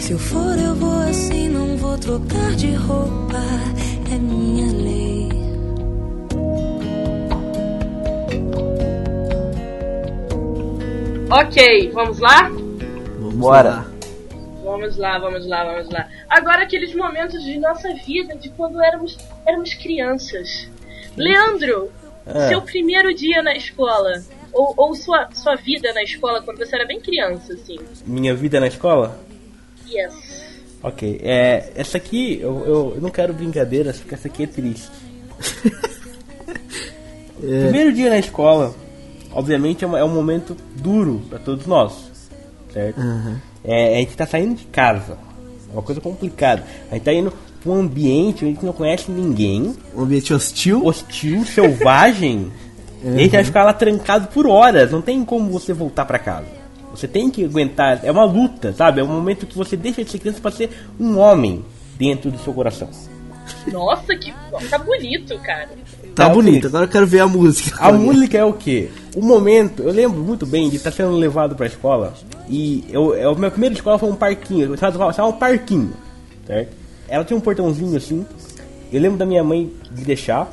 Se 0.00 0.12
eu 0.12 0.18
for, 0.18 0.58
eu 0.58 0.74
vou 0.74 1.00
assim, 1.02 1.48
não 1.48 1.76
vou 1.76 1.96
trocar 1.96 2.54
de 2.56 2.72
roupa. 2.74 3.42
É 4.12 4.18
minha 4.18 4.70
lei. 4.72 5.28
Ok, 11.30 11.90
vamos 11.92 12.18
lá? 12.18 12.48
Vamos 12.48 13.34
Bora. 13.34 13.68
lá. 13.70 13.86
Vamos 14.64 14.96
lá, 14.96 15.18
vamos 15.18 15.46
lá, 15.46 15.64
vamos 15.64 15.90
lá. 15.90 16.08
Agora 16.28 16.62
aqueles 16.62 16.94
momentos 16.94 17.42
de 17.42 17.58
nossa 17.58 17.92
vida 17.94 18.36
de 18.36 18.48
quando 18.50 18.80
éramos, 18.82 19.16
éramos 19.46 19.74
crianças. 19.74 20.68
Leandro, 21.16 21.90
Ah. 22.26 22.48
seu 22.48 22.62
primeiro 22.62 23.12
dia 23.14 23.42
na 23.42 23.54
escola. 23.54 24.22
Ou, 24.52 24.74
ou 24.76 24.94
sua, 24.94 25.28
sua 25.32 25.56
vida 25.56 25.92
na 25.94 26.02
escola 26.02 26.42
quando 26.42 26.58
você 26.58 26.74
era 26.76 26.84
bem 26.86 27.00
criança, 27.00 27.54
assim. 27.54 27.78
Minha 28.06 28.34
vida 28.34 28.60
na 28.60 28.66
escola? 28.66 29.18
Yes. 29.88 30.31
Ok, 30.82 31.20
é, 31.22 31.70
essa 31.76 31.96
aqui, 31.96 32.38
eu, 32.40 32.58
eu, 32.66 32.92
eu 32.96 33.00
não 33.00 33.08
quero 33.10 33.32
brincadeiras, 33.32 33.98
porque 33.98 34.14
essa 34.14 34.26
aqui 34.28 34.42
é 34.42 34.46
triste. 34.46 34.90
Primeiro 37.38 37.92
dia 37.92 38.08
na 38.10 38.18
escola, 38.18 38.74
obviamente 39.32 39.84
é, 39.84 39.86
uma- 39.86 39.98
é 39.98 40.04
um 40.04 40.12
momento 40.14 40.56
duro 40.76 41.22
pra 41.28 41.38
todos 41.38 41.66
nós, 41.66 41.92
certo? 42.72 43.00
É, 43.64 43.96
a 43.96 43.98
gente 43.98 44.16
tá 44.16 44.26
saindo 44.26 44.54
de 44.56 44.64
casa, 44.66 45.16
é 45.68 45.72
uma 45.72 45.82
coisa 45.82 46.00
complicada. 46.00 46.64
A 46.90 46.94
gente 46.94 47.04
tá 47.04 47.12
indo 47.12 47.32
pra 47.62 47.72
um 47.72 47.80
ambiente 47.80 48.38
onde 48.44 48.46
a 48.46 48.54
gente 48.54 48.64
não 48.66 48.72
conhece 48.72 49.10
ninguém, 49.10 49.74
Um 49.96 50.02
ambiente 50.02 50.32
hostil. 50.34 50.84
hostil, 50.86 51.44
selvagem, 51.44 52.52
e 53.04 53.08
a 53.08 53.18
gente 53.18 53.32
vai 53.32 53.44
ficar 53.44 53.64
lá 53.64 53.72
trancado 53.72 54.28
por 54.28 54.46
horas, 54.46 54.90
não 54.92 55.02
tem 55.02 55.24
como 55.24 55.50
você 55.50 55.72
voltar 55.72 56.04
pra 56.04 56.18
casa. 56.18 56.61
Você 56.92 57.08
tem 57.08 57.30
que 57.30 57.44
aguentar, 57.44 58.00
é 58.04 58.10
uma 58.12 58.24
luta, 58.24 58.72
sabe? 58.72 59.00
É 59.00 59.04
um 59.04 59.08
momento 59.08 59.46
que 59.46 59.56
você 59.56 59.76
deixa 59.76 60.04
de 60.04 60.10
ser 60.10 60.18
criança 60.18 60.40
pra 60.40 60.50
ser 60.50 60.70
um 61.00 61.18
homem 61.18 61.64
dentro 61.98 62.30
do 62.30 62.38
seu 62.38 62.52
coração. 62.52 62.88
Nossa, 63.70 64.14
que. 64.16 64.32
Tá 64.70 64.78
bonito, 64.78 65.36
cara. 65.40 65.68
Tá 66.14 66.26
É, 66.26 66.32
bonito, 66.32 66.58
ok. 66.66 66.68
agora 66.68 66.84
eu 66.84 66.88
quero 66.88 67.06
ver 67.06 67.20
a 67.20 67.26
música. 67.26 67.76
A 67.82 67.92
música 67.92 68.36
é 68.38 68.44
o 68.44 68.52
que? 68.52 68.90
O 69.16 69.22
momento, 69.22 69.82
eu 69.82 69.92
lembro 69.92 70.20
muito 70.20 70.44
bem 70.46 70.68
de 70.68 70.76
estar 70.76 70.90
sendo 70.92 71.12
levado 71.12 71.56
pra 71.56 71.66
escola 71.66 72.12
e 72.48 72.84
eu, 72.90 73.14
eu, 73.14 73.34
minha 73.34 73.50
primeira 73.50 73.74
escola 73.74 73.98
foi 73.98 74.10
um 74.10 74.14
parquinho, 74.14 74.76
sabe, 74.76 74.96
sabe 74.96 75.28
um 75.28 75.32
parquinho, 75.32 75.92
certo? 76.46 76.74
Ela 77.08 77.24
tinha 77.24 77.36
um 77.36 77.40
portãozinho 77.40 77.96
assim. 77.96 78.26
Eu 78.92 79.00
lembro 79.00 79.16
da 79.18 79.24
minha 79.24 79.42
mãe 79.42 79.72
de 79.90 80.04
deixar 80.04 80.50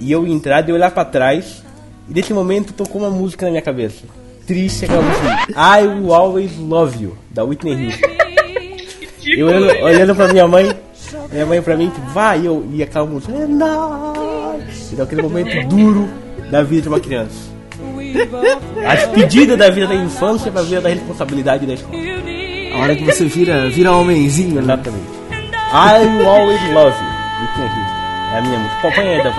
e 0.00 0.10
eu 0.10 0.26
entrar, 0.26 0.62
de 0.62 0.72
olhar 0.72 0.90
pra 0.90 1.04
trás 1.04 1.62
e 2.08 2.14
nesse 2.14 2.32
momento 2.32 2.72
tocou 2.72 3.02
uma 3.02 3.10
música 3.10 3.44
na 3.44 3.50
minha 3.50 3.62
cabeça. 3.62 4.04
Triste 4.46 4.84
aquela 4.84 5.02
música. 5.02 5.48
I 5.50 5.86
Will 5.86 6.14
Always 6.14 6.56
Love 6.56 7.02
You, 7.02 7.16
da 7.30 7.44
Whitney 7.44 7.86
Houston. 7.86 8.06
Eu 9.26 9.48
olhando, 9.48 9.84
olhando 9.84 10.14
pra 10.14 10.28
minha 10.28 10.46
mãe, 10.46 10.72
minha 11.32 11.46
mãe 11.46 11.60
pra 11.60 11.76
mim, 11.76 11.90
tipo, 11.90 12.06
vai, 12.10 12.40
e 12.40 12.46
eu, 12.46 12.64
e 12.72 12.82
aquela 12.82 13.06
música, 13.06 13.32
é 13.32 13.46
nóis. 13.46 14.92
Então 14.92 15.04
aquele 15.04 15.22
momento 15.22 15.66
duro 15.66 16.08
da 16.50 16.62
vida 16.62 16.82
de 16.82 16.88
uma 16.88 17.00
criança. 17.00 17.56
A 18.86 18.94
despedida 18.94 19.56
da 19.56 19.68
vida 19.68 19.88
da 19.88 19.94
infância 19.94 20.50
pra 20.50 20.62
vida 20.62 20.80
da 20.80 20.88
responsabilidade 20.90 21.66
da 21.66 21.74
escola. 21.74 21.96
A 22.74 22.78
hora 22.78 22.94
que 22.94 23.04
você 23.04 23.24
vira, 23.24 23.68
vira 23.68 23.90
homenzinho, 23.92 24.62
né? 24.62 24.74
Exatamente. 24.74 25.06
I 25.72 26.06
will 26.06 26.28
always 26.28 26.62
love 26.72 26.96
you. 26.96 27.16
Whitney 27.42 27.66
Houston. 27.66 27.96
É 28.32 28.38
a 28.38 28.42
minha 28.42 28.58
música. 28.58 28.80
Pô, 28.82 28.92
põe 28.92 29.08
aí, 29.08 29.22
Dan, 29.22 29.32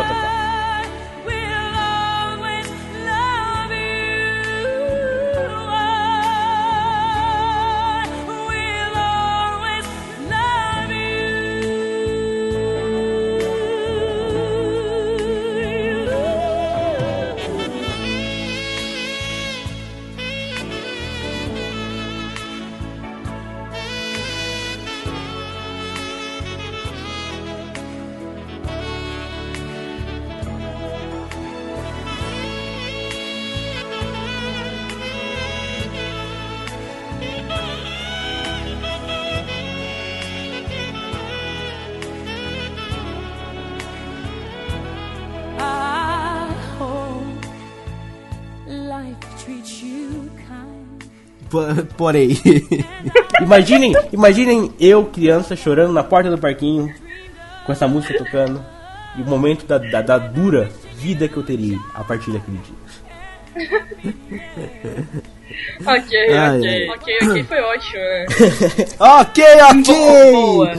Porém. 51.97 52.29
Imaginem, 53.41 53.93
imaginem 54.11 54.71
eu, 54.79 55.05
criança, 55.05 55.55
chorando 55.55 55.93
na 55.93 56.03
porta 56.03 56.29
do 56.29 56.37
parquinho, 56.39 56.91
com 57.65 57.71
essa 57.71 57.87
música 57.87 58.17
tocando, 58.17 58.63
e 59.15 59.21
o 59.21 59.25
momento 59.25 59.65
da, 59.67 59.77
da, 59.77 60.01
da 60.01 60.17
dura 60.17 60.69
vida 60.95 61.27
que 61.27 61.37
eu 61.37 61.43
teria 61.43 61.77
a 61.93 62.03
partir 62.03 62.31
daquele 62.31 62.57
dia. 62.57 63.67
Ok, 65.85 66.33
Ai, 66.33 66.57
ok. 66.57 66.89
Ok, 66.89 67.17
ok, 67.29 67.43
foi 67.43 67.61
ótimo. 67.61 68.01
ok, 68.99 69.43
ok! 69.71 70.31
Boa. 70.31 70.73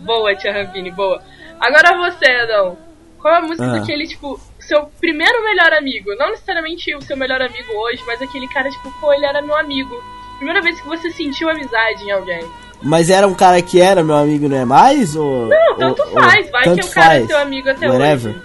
Boa, 0.00 0.34
Tia 0.36 0.52
Rampini, 0.52 0.90
boa. 0.92 1.20
Agora 1.60 1.96
você, 2.10 2.30
Adão. 2.30 2.76
Qual 3.20 3.34
é 3.34 3.38
a 3.38 3.42
música 3.42 3.64
Ah. 3.66 3.78
daquele, 3.78 4.06
tipo, 4.06 4.38
seu 4.66 4.90
primeiro 5.00 5.42
melhor 5.44 5.72
amigo? 5.72 6.14
Não 6.16 6.30
necessariamente 6.30 6.94
o 6.94 7.02
seu 7.02 7.16
melhor 7.16 7.40
amigo 7.40 7.72
hoje, 7.74 8.02
mas 8.06 8.20
aquele 8.20 8.48
cara, 8.48 8.68
tipo, 8.70 8.90
pô, 9.00 9.12
ele 9.12 9.24
era 9.26 9.40
meu 9.42 9.56
amigo. 9.56 9.94
Primeira 10.36 10.60
vez 10.60 10.80
que 10.80 10.86
você 10.86 11.10
sentiu 11.10 11.48
amizade 11.48 12.04
em 12.04 12.10
alguém. 12.10 12.44
Mas 12.82 13.08
era 13.08 13.26
um 13.26 13.34
cara 13.34 13.60
que 13.62 13.80
era 13.80 14.04
meu 14.04 14.16
amigo, 14.16 14.48
não 14.48 14.58
é 14.58 14.64
mais? 14.66 15.16
Ou, 15.16 15.46
Não, 15.48 15.76
tanto 15.76 16.02
ou- 16.02 16.10
faz, 16.10 16.50
vai 16.50 16.64
tanto 16.64 16.80
que 16.82 16.86
o 16.88 16.90
cara 16.92 17.06
faz. 17.06 17.24
é 17.24 17.26
seu 17.26 17.38
amigo 17.38 17.70
até 17.70 17.88
Whatever. 17.88 18.32
hoje. 18.32 18.42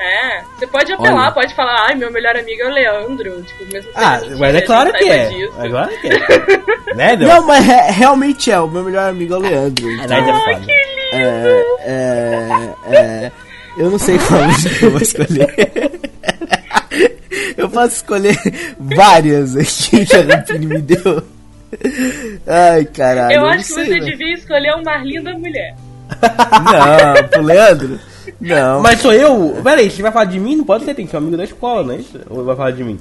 É, 0.00 0.42
você 0.56 0.66
pode 0.66 0.92
apelar, 0.92 1.24
Olha. 1.24 1.32
pode 1.32 1.54
falar, 1.54 1.86
ai, 1.88 1.94
meu 1.96 2.10
melhor 2.12 2.36
amigo 2.36 2.62
é 2.62 2.66
o 2.66 2.70
Leandro, 2.70 3.42
tipo, 3.42 3.64
mesmo 3.72 3.90
Ah, 3.96 4.18
mentira, 4.18 4.36
mas 4.38 4.54
é 4.54 4.60
claro 4.62 4.92
que 4.92 5.04
é. 5.10 5.26
disso. 5.28 5.52
É 5.60 5.68
claro 5.68 5.88
que 6.00 6.06
é. 6.08 6.94
né, 6.94 7.16
Dan? 7.16 7.26
Não, 7.26 7.46
mas 7.46 7.64
re- 7.64 7.90
realmente 7.92 8.50
é, 8.50 8.60
o 8.60 8.68
meu 8.68 8.84
melhor 8.84 9.08
amigo 9.10 9.34
é 9.34 9.36
o 9.36 9.40
Leandro. 9.40 9.86
Ah, 9.88 10.04
então, 10.04 10.18
é 10.18 10.54
foda. 10.54 10.66
é, 11.12 11.64
é, 11.80 12.74
é, 12.96 13.32
eu 13.78 13.90
não 13.90 13.98
sei 13.98 14.18
qual 14.26 14.44
música 14.44 14.84
eu 14.86 14.90
vou 14.90 15.00
escolher. 15.00 15.54
eu 17.56 17.68
posso 17.70 17.94
escolher 17.96 18.36
várias 18.78 19.56
aqui 19.56 20.04
que 20.06 20.52
a 20.52 20.58
me 20.58 20.78
deu. 20.82 21.22
Ai, 22.46 22.84
caralho. 22.86 23.34
Eu 23.34 23.46
acho 23.46 23.66
que 23.68 23.72
sei, 23.74 23.84
você 23.84 23.90
velho. 23.92 24.04
devia 24.04 24.34
escolher 24.34 24.74
uma 24.74 24.96
linda 24.98 25.32
mulher. 25.32 25.74
Não, 26.20 27.28
pro 27.28 27.42
Leandro? 27.42 28.00
Não. 28.40 28.80
Mas 28.80 29.00
sou 29.00 29.12
eu? 29.12 29.60
Pera 29.62 29.80
aí, 29.80 29.90
você 29.90 30.02
vai 30.02 30.12
falar 30.12 30.24
de 30.26 30.40
mim? 30.40 30.56
Não 30.56 30.64
pode 30.64 30.84
ser, 30.84 30.94
tem 30.94 31.04
que 31.04 31.10
ser 31.10 31.16
um 31.16 31.20
amigo 31.20 31.36
da 31.36 31.44
escola, 31.44 31.82
não 31.84 31.94
é 31.94 31.98
isso? 31.98 32.18
Ou 32.30 32.44
vai 32.44 32.56
falar 32.56 32.70
de 32.72 32.84
mim? 32.84 32.98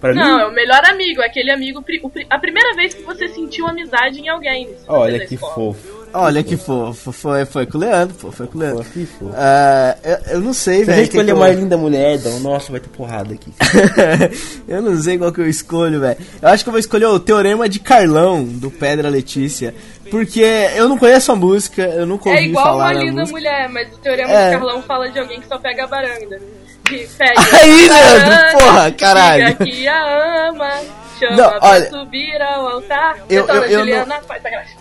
Pra 0.00 0.14
Não, 0.14 0.36
mim? 0.36 0.42
é 0.42 0.46
o 0.46 0.52
melhor 0.52 0.84
amigo, 0.84 1.22
aquele 1.22 1.50
amigo. 1.50 1.82
A 2.28 2.38
primeira 2.38 2.74
vez 2.74 2.92
que 2.94 3.02
você 3.02 3.28
sentiu 3.28 3.66
amizade 3.66 4.20
em 4.20 4.28
alguém. 4.28 4.68
Olha 4.86 5.26
que 5.26 5.34
escola. 5.34 5.54
fofo. 5.54 6.05
Olha 6.18 6.42
que 6.42 6.56
fofo. 6.56 7.12
Foi, 7.12 7.44
foi 7.44 7.66
com 7.66 7.78
o 7.78 7.80
Leandro, 7.80 8.14
pô, 8.16 8.32
foi 8.32 8.46
com 8.46 8.56
o 8.58 8.60
Leandro. 8.60 8.84
Pô, 8.84 8.90
que 8.90 9.06
fofo. 9.06 9.32
Ah, 9.36 9.96
eu, 10.02 10.34
eu 10.34 10.40
não 10.40 10.52
sei, 10.52 10.76
Se 10.76 10.82
a 10.82 10.86
velho. 10.86 10.98
gente 10.98 11.08
escolher 11.10 11.24
que 11.26 11.30
eu- 11.32 11.36
uma 11.36 11.48
linda 11.48 11.76
mulher, 11.76 12.18
Dan, 12.18 12.38
nossa, 12.40 12.70
vai 12.70 12.80
ter 12.80 12.88
porrada 12.88 13.34
aqui. 13.34 13.52
eu 14.68 14.82
não 14.82 15.00
sei 15.00 15.18
qual 15.18 15.32
que 15.32 15.40
eu 15.40 15.48
escolho, 15.48 16.00
velho. 16.00 16.16
Eu 16.40 16.48
acho 16.48 16.64
que 16.64 16.68
eu 16.68 16.72
vou 16.72 16.80
escolher 16.80 17.06
o 17.06 17.20
Teorema 17.20 17.68
de 17.68 17.78
Carlão, 17.80 18.44
do 18.44 18.70
Pedra 18.70 19.08
Letícia. 19.08 19.74
Porque 20.10 20.40
eu 20.76 20.88
não 20.88 20.96
conheço 20.96 21.32
a 21.32 21.36
música, 21.36 21.82
eu 21.82 22.06
nunca 22.06 22.28
ouvi 22.28 22.40
É 22.42 22.44
igual 22.44 22.64
falar 22.64 22.84
uma 22.84 22.92
linda 22.92 23.20
música. 23.22 23.30
mulher, 23.38 23.68
mas 23.68 23.92
o 23.92 23.98
teorema 23.98 24.30
É. 24.30 24.50
de 24.50 24.56
Carlão 24.56 24.82
fala 24.82 25.10
de 25.10 25.18
alguém 25.18 25.40
que 25.40 25.48
só 25.48 25.58
pega 25.58 25.82
a 25.84 25.86
baranga. 25.88 26.40
Que 26.84 27.08
pega 27.18 27.32
Aí, 27.60 27.88
a 27.90 27.92
Leandro, 27.92 28.58
porra, 28.58 28.90
caralho. 28.92 29.56
que 29.56 29.88
a 29.88 30.48
ama, 30.48 30.70
chama 31.18 31.36
Não, 31.36 31.50
pra 31.58 31.68
olha, 31.70 31.90
subir 31.90 32.40
ao 32.40 32.68
altar. 32.68 33.16
eu- 33.28 33.42
Detona 33.42 33.58
eu- 33.66 33.70
eu 33.72 33.78
Juliana, 33.80 34.20
faz 34.28 34.42
sacanagem. 34.42 34.76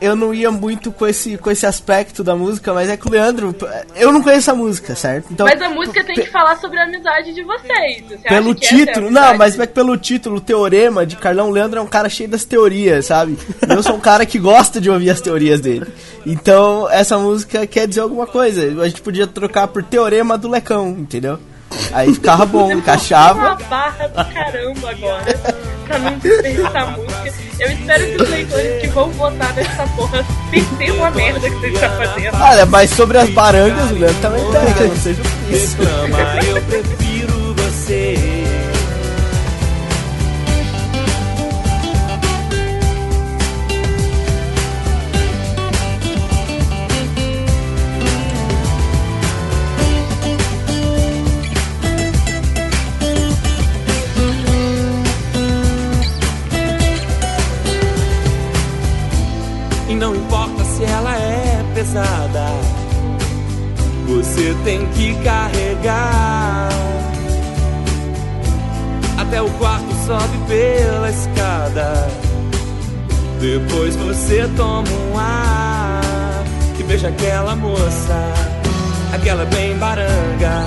Eu 0.00 0.14
não 0.16 0.34
ia 0.34 0.50
muito 0.50 0.90
com 0.92 1.06
esse, 1.06 1.38
com 1.38 1.50
esse 1.50 1.64
aspecto 1.64 2.22
da 2.22 2.34
música, 2.34 2.74
mas 2.74 2.90
é 2.90 2.96
que 2.96 3.06
o 3.06 3.10
Leandro. 3.10 3.54
Eu 3.94 4.12
não 4.12 4.22
conheço 4.22 4.50
a 4.50 4.54
música, 4.54 4.94
certo? 4.94 5.28
Então, 5.32 5.46
Mas 5.46 5.60
a 5.62 5.68
música 5.70 6.04
tem 6.04 6.14
que 6.16 6.26
falar 6.30 6.56
sobre 6.58 6.78
a 6.78 6.84
amizade 6.84 7.32
de 7.32 7.42
vocês. 7.42 8.02
Você 8.08 8.28
Pelo 8.28 8.48
é 8.50 8.52
a 8.52 8.54
título, 8.54 9.06
amizade? 9.06 9.28
não, 9.30 9.38
mas 9.38 9.58
é 9.58 9.66
que 9.66 9.72
pelo 9.72 9.96
título, 9.96 10.36
o 10.36 10.40
Teorema 10.40 11.06
de 11.06 11.16
Carlão 11.16 11.50
Leandro 11.50 11.78
é 11.78 11.82
um 11.82 11.86
cara 11.86 12.08
cheio 12.08 12.28
das 12.28 12.44
teorias, 12.44 13.06
sabe? 13.06 13.38
Eu 13.68 13.82
sou 13.82 13.94
um 13.96 14.00
cara 14.00 14.26
que 14.26 14.38
gosta 14.38 14.80
de 14.80 14.90
ouvir 14.90 15.10
as 15.10 15.20
teorias 15.20 15.60
dele. 15.60 15.86
Então, 16.26 16.88
essa 16.90 17.16
música 17.16 17.66
quer 17.66 17.86
dizer 17.88 18.00
alguma 18.02 18.26
coisa. 18.26 18.82
A 18.82 18.88
gente 18.88 19.00
podia 19.00 19.26
trocar 19.26 19.68
por 19.68 19.82
Teorema 19.82 20.36
do 20.36 20.48
Lecão, 20.50 20.90
entendeu? 20.90 21.38
Aí 21.92 22.12
ficava 22.12 22.44
bom, 22.44 22.66
Uma 22.66 22.74
encaixava. 22.74 23.56
barra 23.68 24.06
do 24.08 24.32
caramba 24.34 24.90
agora. 24.90 25.63
Pra 25.84 25.98
não 25.98 26.18
desperdiçar 26.18 26.76
a 26.76 26.86
música. 26.92 27.34
Eu 27.60 27.70
espero 27.70 28.06
que 28.06 28.22
os 28.22 28.30
leitores 28.30 28.80
que 28.80 28.86
vão 28.88 29.10
votar 29.10 29.54
nessa 29.54 29.86
porra 29.88 30.24
percebam 30.50 31.04
a 31.04 31.10
merda 31.10 31.48
que 31.48 31.56
você 31.56 31.68
está 31.68 31.88
fazendo. 31.90 32.36
Olha, 32.36 32.66
mas 32.66 32.90
sobre 32.90 33.18
as 33.18 33.30
barangas, 33.30 33.90
o 33.90 33.94
Leandro 33.94 34.20
também 34.20 34.44
pega, 34.50 34.84
não 34.86 34.96
seja 34.96 35.22
por 35.22 35.54
isso. 35.54 35.76
Reclama, 35.76 36.44
eu 36.46 36.62
prefiro 36.62 37.54
você. 37.54 38.33
Você 64.06 64.56
tem 64.64 64.84
que 64.86 65.14
carregar. 65.22 66.68
Até 69.16 69.40
o 69.40 69.48
quarto 69.50 69.94
sobe 70.04 70.36
pela 70.48 71.08
escada. 71.08 72.08
Depois 73.40 73.94
você 73.96 74.48
toma 74.56 74.88
um 74.88 75.18
ar 75.18 76.44
e 76.78 76.82
veja 76.82 77.08
aquela 77.08 77.54
moça, 77.54 78.32
aquela 79.12 79.44
bem 79.44 79.76
baranga. 79.76 80.66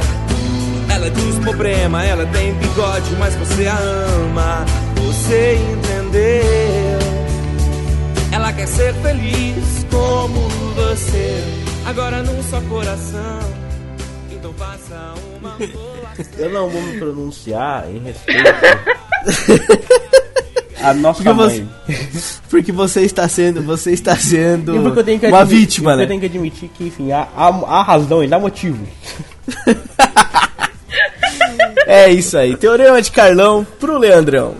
Ela 0.90 1.10
diz 1.10 1.38
problema, 1.40 2.06
ela 2.06 2.26
tem 2.28 2.54
bigode, 2.54 3.16
mas 3.20 3.36
você 3.36 3.68
a 3.68 3.78
ama. 3.78 4.66
Você 4.96 5.56
entendeu? 5.56 7.07
Ela 8.48 8.56
quer 8.56 8.68
ser 8.70 8.94
feliz 9.02 9.86
como 9.92 10.40
você. 10.74 11.44
Agora 11.86 12.24
num 12.24 12.42
só 12.44 12.62
coração. 12.62 13.40
Então 14.32 14.54
faça 14.54 15.14
uma 15.38 15.56
ambulação. 15.56 16.26
Eu 16.40 16.50
não 16.52 16.70
vou 16.70 16.82
me 16.82 16.98
pronunciar 16.98 17.90
em 17.90 18.00
respeito 18.00 18.48
à 20.82 20.94
nossa 20.94 21.22
Porque 21.22 21.34
você- 21.36 21.60
mãe. 21.60 21.70
Porque 22.50 22.72
você 22.72 23.02
está 23.02 23.28
sendo, 23.28 23.62
você 23.64 23.92
está 23.92 24.16
sendo 24.16 24.82
porque 24.82 25.00
eu 25.00 25.04
tenho 25.04 25.20
que 25.20 25.28
uma 25.28 25.42
admitir- 25.42 25.60
vítima, 25.66 25.96
né? 25.98 26.04
Eu 26.04 26.08
tenho 26.08 26.20
que 26.22 26.26
admitir 26.28 26.70
que, 26.70 26.86
enfim, 26.88 27.12
há, 27.12 27.28
há, 27.36 27.48
há 27.50 27.84
razão 27.84 28.24
e 28.24 28.28
dá 28.30 28.40
motivo. 28.40 28.88
É 31.86 32.10
isso 32.12 32.38
aí. 32.38 32.56
Teorema 32.58 33.02
de 33.02 33.10
Carlão 33.12 33.66
pro 33.80 33.98
Leandrão. 33.98 34.56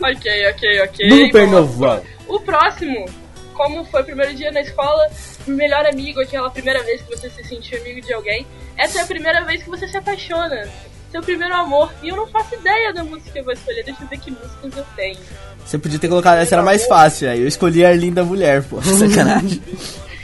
Ok, 0.00 0.48
ok, 0.50 0.82
ok. 0.82 1.08
No 1.10 1.16
Vamos 1.16 1.32
Pernoval. 1.32 2.02
O 2.28 2.40
próximo, 2.40 3.06
como 3.54 3.84
foi 3.86 4.02
o 4.02 4.04
primeiro 4.04 4.34
dia 4.34 4.52
na 4.52 4.60
escola, 4.60 5.10
o 5.46 5.50
melhor 5.50 5.84
amigo, 5.86 6.20
aquela 6.20 6.50
primeira 6.50 6.82
vez 6.82 7.02
que 7.02 7.16
você 7.16 7.30
se 7.30 7.42
sentiu 7.44 7.80
amigo 7.80 8.00
de 8.00 8.12
alguém, 8.12 8.46
essa 8.76 9.00
é 9.00 9.02
a 9.02 9.06
primeira 9.06 9.44
vez 9.44 9.62
que 9.62 9.70
você 9.70 9.88
se 9.88 9.96
apaixona. 9.96 10.68
Seu 11.10 11.22
primeiro 11.22 11.54
amor. 11.54 11.90
E 12.02 12.08
eu 12.08 12.16
não 12.16 12.26
faço 12.26 12.54
ideia 12.54 12.92
da 12.92 13.02
música 13.02 13.30
que 13.30 13.38
eu 13.38 13.44
vou 13.44 13.52
escolher. 13.52 13.82
Deixa 13.82 14.02
eu 14.02 14.08
ver 14.08 14.18
que 14.18 14.30
músicas 14.30 14.76
eu 14.76 14.84
tenho. 14.94 15.18
Você 15.64 15.78
podia 15.78 15.98
ter 15.98 16.08
colocado 16.08 16.38
essa, 16.38 16.54
era 16.54 16.62
mais 16.62 16.86
fácil. 16.86 17.30
Aí 17.30 17.40
eu 17.40 17.48
escolhi 17.48 17.84
a 17.84 17.88
Arlinda 17.88 18.22
Mulher, 18.22 18.62
pô. 18.62 18.80
Sacanagem. 18.82 19.62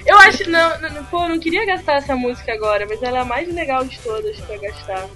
Eu 0.06 0.18
acho, 0.18 0.48
não, 0.50 0.80
não, 0.80 1.04
pô, 1.06 1.22
eu 1.22 1.30
não 1.30 1.38
queria 1.38 1.64
gastar 1.64 1.96
essa 1.96 2.14
música 2.14 2.52
agora, 2.52 2.86
mas 2.86 3.02
ela 3.02 3.18
é 3.18 3.20
a 3.22 3.24
mais 3.24 3.52
legal 3.52 3.84
de 3.84 3.98
todas 4.00 4.36
pra 4.40 4.58
gastar. 4.58 5.06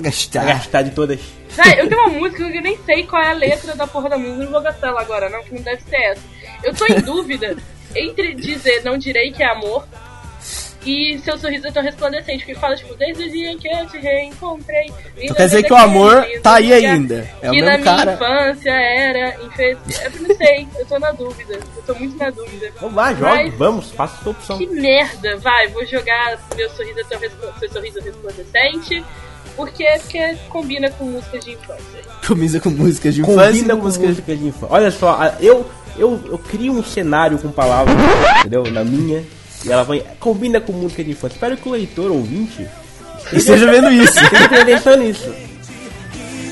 Pra 0.00 0.10
gastar. 0.10 0.44
gastar 0.46 0.82
de 0.82 0.90
todas. 0.90 1.20
Véi, 1.50 1.80
eu 1.80 1.88
tenho 1.88 2.00
uma 2.02 2.10
música 2.18 2.50
que 2.50 2.58
eu 2.58 2.62
nem 2.62 2.78
sei 2.84 3.04
qual 3.04 3.22
é 3.22 3.30
a 3.30 3.34
letra 3.34 3.74
da 3.76 3.86
porra 3.86 4.08
da 4.10 4.18
música, 4.18 4.44
não 4.44 4.50
vou 4.52 4.60
gastar 4.60 4.88
ela 4.88 5.00
agora, 5.00 5.28
não, 5.28 5.42
que 5.44 5.54
não 5.54 5.62
deve 5.62 5.82
ser 5.82 5.96
essa. 5.96 6.22
Eu 6.62 6.74
tô 6.74 6.84
em 6.86 7.00
dúvida 7.00 7.56
entre 7.94 8.34
dizer 8.34 8.82
não 8.84 8.98
direi 8.98 9.30
que 9.30 9.42
é 9.42 9.46
amor 9.50 9.86
e 10.84 11.18
seu 11.20 11.38
sorriso 11.38 11.66
é 11.66 11.70
tão 11.70 11.82
resplandecente, 11.82 12.44
que 12.44 12.54
fala, 12.56 12.76
tipo, 12.76 12.94
desde 12.96 13.22
o 13.24 13.30
dia 13.30 13.52
em 13.52 13.56
que 13.58 13.66
eu 13.68 13.86
te 13.86 13.96
reencontrei. 13.98 14.92
Então 15.16 15.34
quer 15.36 15.46
dizer 15.46 15.62
que 15.62 15.72
o 15.72 15.76
amor 15.76 16.26
tá 16.42 16.56
aí 16.56 16.74
ainda. 16.74 17.26
É 17.40 17.48
o 17.48 17.54
que 17.54 17.62
mesmo 17.62 17.64
na 17.70 17.78
minha 17.78 17.84
cara. 17.96 18.12
infância 18.14 18.70
era. 18.70 19.42
Infe... 19.42 19.78
Eu 20.04 20.28
não 20.28 20.36
sei, 20.36 20.68
eu 20.78 20.84
tô 20.86 20.98
na 20.98 21.12
dúvida. 21.12 21.54
Eu 21.54 21.82
tô 21.86 21.94
muito 21.94 22.18
na 22.18 22.28
dúvida. 22.28 22.70
Vamos 22.80 22.96
lá, 22.96 23.14
jogue, 23.14 23.48
vamos, 23.50 23.90
faça 23.92 24.16
a 24.16 24.22
sua 24.24 24.32
opção. 24.32 24.58
Que 24.58 24.66
merda, 24.66 25.38
vai, 25.38 25.68
vou 25.68 25.86
jogar 25.86 26.38
meu 26.54 26.68
sorriso 26.70 27.00
é 27.00 27.04
tão 27.04 27.18
respl- 27.18 27.58
seu 27.60 27.72
sorriso 27.72 28.00
resplandecente. 28.00 29.02
Porque, 29.56 29.84
porque 30.02 30.36
combina 30.48 30.90
com 30.90 31.04
músicas 31.04 31.44
de 31.44 31.52
infância. 31.52 32.02
Combina 32.26 32.60
com 32.60 32.70
músicas 32.70 33.14
de 33.14 33.20
infância 33.20 33.42
e 33.42 33.46
Combina 33.46 33.74
com 33.74 33.80
com 33.80 33.86
músicas 33.86 34.08
música 34.08 34.36
de 34.36 34.46
infância. 34.46 34.68
Olha 34.70 34.90
só, 34.90 35.18
eu, 35.40 35.66
eu, 35.96 36.20
eu 36.26 36.38
crio 36.38 36.72
um 36.72 36.82
cenário 36.82 37.38
com 37.38 37.50
palavras, 37.50 37.96
entendeu? 38.40 38.64
Na 38.70 38.84
minha. 38.84 39.22
E 39.64 39.70
ela 39.72 39.84
vai. 39.84 40.02
Combina 40.18 40.60
com 40.60 40.72
música 40.72 41.02
de 41.04 41.12
infância. 41.12 41.36
Espero 41.36 41.56
que 41.56 41.68
o 41.68 41.72
leitor 41.72 42.10
ouvinte 42.10 42.66
Esteja 43.32 43.70
vendo 43.70 43.90
isso. 43.90 44.12
esteja 44.22 44.62
atenção 44.62 44.96
nisso. 44.96 45.32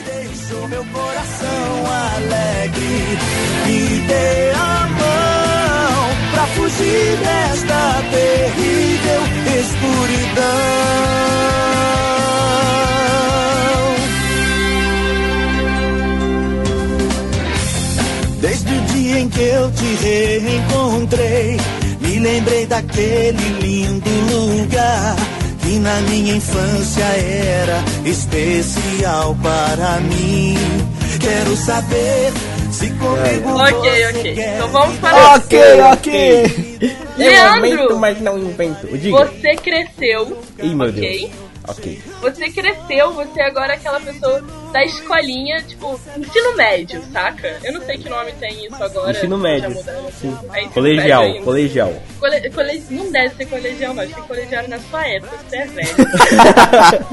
deixou 0.07 0.69
meu 0.69 0.85
coração 0.87 1.87
alegre. 2.17 3.19
Me 3.67 4.07
dê 4.07 4.51
a 4.55 4.87
mão 4.89 6.33
pra 6.33 6.47
fugir 6.49 7.17
desta 7.19 8.03
terrível 8.11 9.23
escuridão. 9.61 11.42
Em 19.23 19.29
que 19.29 19.41
eu 19.41 19.71
te 19.71 19.85
reencontrei, 20.03 21.57
me 22.01 22.19
lembrei 22.19 22.67
daquele 22.67 23.49
lindo 23.61 24.11
lugar 24.33 25.15
que 25.61 25.79
na 25.79 26.01
minha 26.03 26.35
infância 26.37 27.05
era 27.05 27.83
especial 28.05 29.37
para 29.41 30.01
mim. 30.01 30.57
Quero 31.21 31.55
saber 31.57 32.33
se 32.73 32.91
comigo 32.91 33.51
Ok, 33.55 33.91
você 33.91 34.07
ok. 34.09 34.35
quer 34.35 34.57
Então 34.57 34.69
vamos 34.69 34.99
para. 34.99 35.35
ok, 35.37 35.61
ok. 35.93 36.81
Eu 36.81 36.91
Leandro! 37.19 37.55
aumento, 37.55 37.97
mas 37.99 38.21
não 38.21 38.37
invento. 38.39 38.89
Diga. 38.99 39.19
Você 39.27 39.55
cresceu. 39.57 40.37
Ih, 40.61 40.75
meu 40.75 40.89
ok? 40.89 41.01
Deus. 41.31 41.52
Ok. 41.69 42.03
Você 42.21 42.51
cresceu, 42.51 43.13
você 43.13 43.41
agora 43.41 43.75
é 43.75 43.77
aquela 43.77 44.01
pessoa 44.01 44.43
da 44.73 44.85
escolinha, 44.85 45.63
tipo, 45.63 45.99
ensino 46.17 46.57
médio, 46.57 47.01
saca? 47.13 47.57
Eu 47.63 47.75
não 47.75 47.81
sei 47.83 47.99
que 47.99 48.09
nome 48.09 48.33
tem 48.33 48.67
isso 48.67 48.83
agora. 48.83 49.13
Ensino 49.13 49.39
médio. 49.39 49.73
Sim. 50.21 50.37
É 50.53 50.59
ensino 50.59 50.73
Colegial, 50.73 51.23
médio 51.23 51.43
colegial. 51.45 51.93
Cole... 52.19 52.51
cole- 52.51 52.83
Não 52.91 53.13
deve 53.13 53.35
ser 53.37 53.47
colegial, 53.47 53.95
não. 53.95 54.03
Acho 54.03 54.15
que 54.15 54.23
colegial 54.23 54.59
era 54.65 54.69
na 54.69 54.79
sua 54.81 55.07
época, 55.07 55.37
você 55.49 55.57
é 55.57 55.67
velho. 55.67 55.97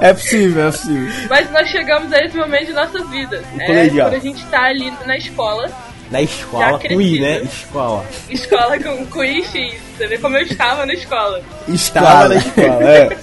É 0.00 0.12
possível, 0.12 0.68
é 0.68 0.70
possível. 0.70 1.26
Mas 1.30 1.50
nós 1.50 1.68
chegamos 1.68 2.12
a 2.12 2.18
esse 2.24 2.36
momento 2.36 2.66
de 2.66 2.72
nossas 2.72 3.08
vidas. 3.08 3.44
É 3.58 3.66
colegial. 3.66 4.10
quando 4.10 4.20
a 4.20 4.24
gente 4.24 4.44
tá 4.46 4.62
ali 4.64 4.92
na 5.06 5.16
escola, 5.16 5.70
Na 6.10 6.22
escola, 6.22 6.78
com 6.78 7.00
I, 7.00 7.18
né? 7.20 7.38
Escola. 7.42 8.04
escola 8.28 8.78
com, 8.78 9.06
com 9.06 9.24
I 9.24 9.40
e 9.40 9.44
X. 9.44 9.74
Você 9.96 10.06
vê 10.06 10.18
como 10.18 10.36
eu 10.36 10.42
estava 10.42 10.84
na 10.86 10.92
escola. 10.94 11.40
Estava 11.68 12.28
na 12.28 12.34
escola, 12.36 12.84
é. 12.90 13.16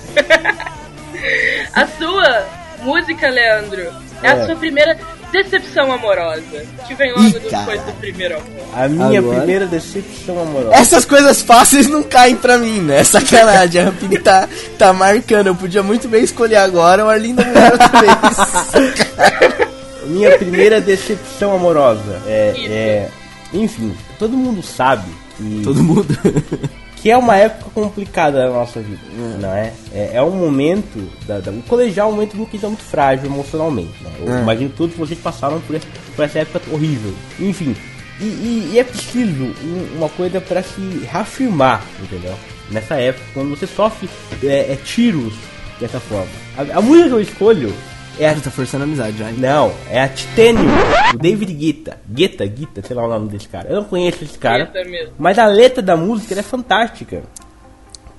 A 1.73 1.87
sua 1.87 2.45
música, 2.81 3.29
Leandro, 3.29 3.81
é, 4.23 4.27
a 4.29 4.35
É. 4.37 4.45
sua 4.45 4.55
primeira 4.55 4.97
decepção 5.31 5.91
amorosa. 5.91 6.65
Que 6.87 6.93
vem 6.95 7.11
logo 7.11 7.23
Ih, 7.27 7.31
depois 7.33 7.51
cara. 7.51 7.77
do 7.77 7.93
primeiro 7.99 8.35
amor. 8.37 8.65
A 8.75 8.87
minha 8.87 9.19
Agora? 9.19 9.37
primeira 9.37 9.65
decepção 9.67 10.41
amorosa. 10.41 10.75
Essas 10.75 11.05
coisas 11.05 11.41
fáceis 11.41 11.87
não 11.87 12.01
caem 12.03 12.35
pra 12.35 12.57
mim, 12.57 12.79
né? 12.81 13.03
Sacanagem. 13.03 13.81
A 13.81 13.85
Rampini 13.85 14.17
tá, 14.19 14.49
tá 14.77 14.91
marcando. 14.91 15.47
Eu 15.47 15.55
podia 15.55 15.83
muito 15.83 16.07
bem 16.09 16.23
escolher 16.23 16.57
agora 16.57 17.05
o 17.05 17.09
Arlinda 17.09 17.43
Mulher 17.45 17.71
outra 17.73 17.87
vez. 18.01 19.70
Minha 20.05 20.37
primeira 20.37 20.79
decepção 20.81 21.55
amorosa. 21.55 22.21
É, 22.25 22.53
é. 22.57 23.09
Enfim, 23.53 23.93
todo 24.17 24.35
mundo 24.37 24.61
sabe 24.63 25.09
que, 25.37 25.61
Todo 25.63 25.83
mundo. 25.83 26.07
que 26.95 27.09
é 27.11 27.17
uma 27.17 27.35
época 27.35 27.69
complicada 27.73 28.39
da 28.39 28.49
nossa 28.49 28.79
vida, 28.79 28.99
não 29.39 29.53
é? 29.53 29.73
É, 29.93 30.11
é 30.13 30.21
um 30.23 30.31
momento. 30.31 31.07
Da, 31.27 31.39
da- 31.39 31.51
o 31.51 31.61
colegial 31.63 32.07
é 32.07 32.11
um 32.11 32.15
momento 32.15 32.37
muito, 32.37 32.57
muito 32.67 32.83
frágil 32.83 33.25
emocionalmente. 33.25 33.93
Né? 34.03 34.11
Eu 34.25 34.33
É. 34.37 34.41
imagino 34.41 34.69
que 34.69 34.77
todos 34.77 34.95
vocês 34.95 35.19
passaram 35.19 35.59
por, 35.61 35.75
essa- 35.75 35.87
por 36.15 36.23
essa 36.25 36.39
época 36.39 36.61
horrível. 36.71 37.13
Enfim, 37.39 37.75
e, 38.19 38.23
e- 38.23 38.69
e 38.73 38.79
é 38.79 38.83
preciso 38.83 39.43
um- 39.63 39.97
uma 39.97 40.09
coisa 40.09 40.39
para 40.39 40.61
se 40.63 40.79
reafirmar, 41.11 41.83
entendeu? 42.01 42.33
Nessa 42.69 42.95
época, 42.95 43.25
quando 43.33 43.49
você 43.49 43.67
sofre 43.67 44.07
é, 44.43 44.71
é, 44.71 44.77
tiros 44.85 45.33
dessa 45.79 45.99
forma. 45.99 46.27
A, 46.57 46.77
a 46.77 46.81
música 46.81 47.09
que 47.09 47.15
eu 47.15 47.21
escolho 47.21 47.73
é 48.19 48.29
a 48.29 48.35
tá 48.35 48.51
forçando 48.51 48.83
a 48.83 48.87
amizade 48.87 49.17
já. 49.17 49.29
hein? 49.29 49.37
não, 49.37 49.73
é 49.89 50.01
a 50.01 50.07
Titanium, 50.09 50.69
o 51.13 51.17
David 51.17 51.53
Guetta. 51.53 51.99
Guetta, 52.07 52.45
Guetta, 52.45 52.81
sei 52.85 52.95
lá 52.95 53.05
o 53.05 53.09
nome 53.09 53.29
desse 53.29 53.47
cara. 53.47 53.69
Eu 53.69 53.77
não 53.77 53.83
conheço 53.83 54.23
esse 54.23 54.37
cara. 54.37 54.65
Guetta 54.65 54.83
mesmo. 54.89 55.13
Mas 55.17 55.39
a 55.39 55.45
letra 55.47 55.81
da 55.81 55.95
música 55.97 56.37
é 56.39 56.43
fantástica. 56.43 57.23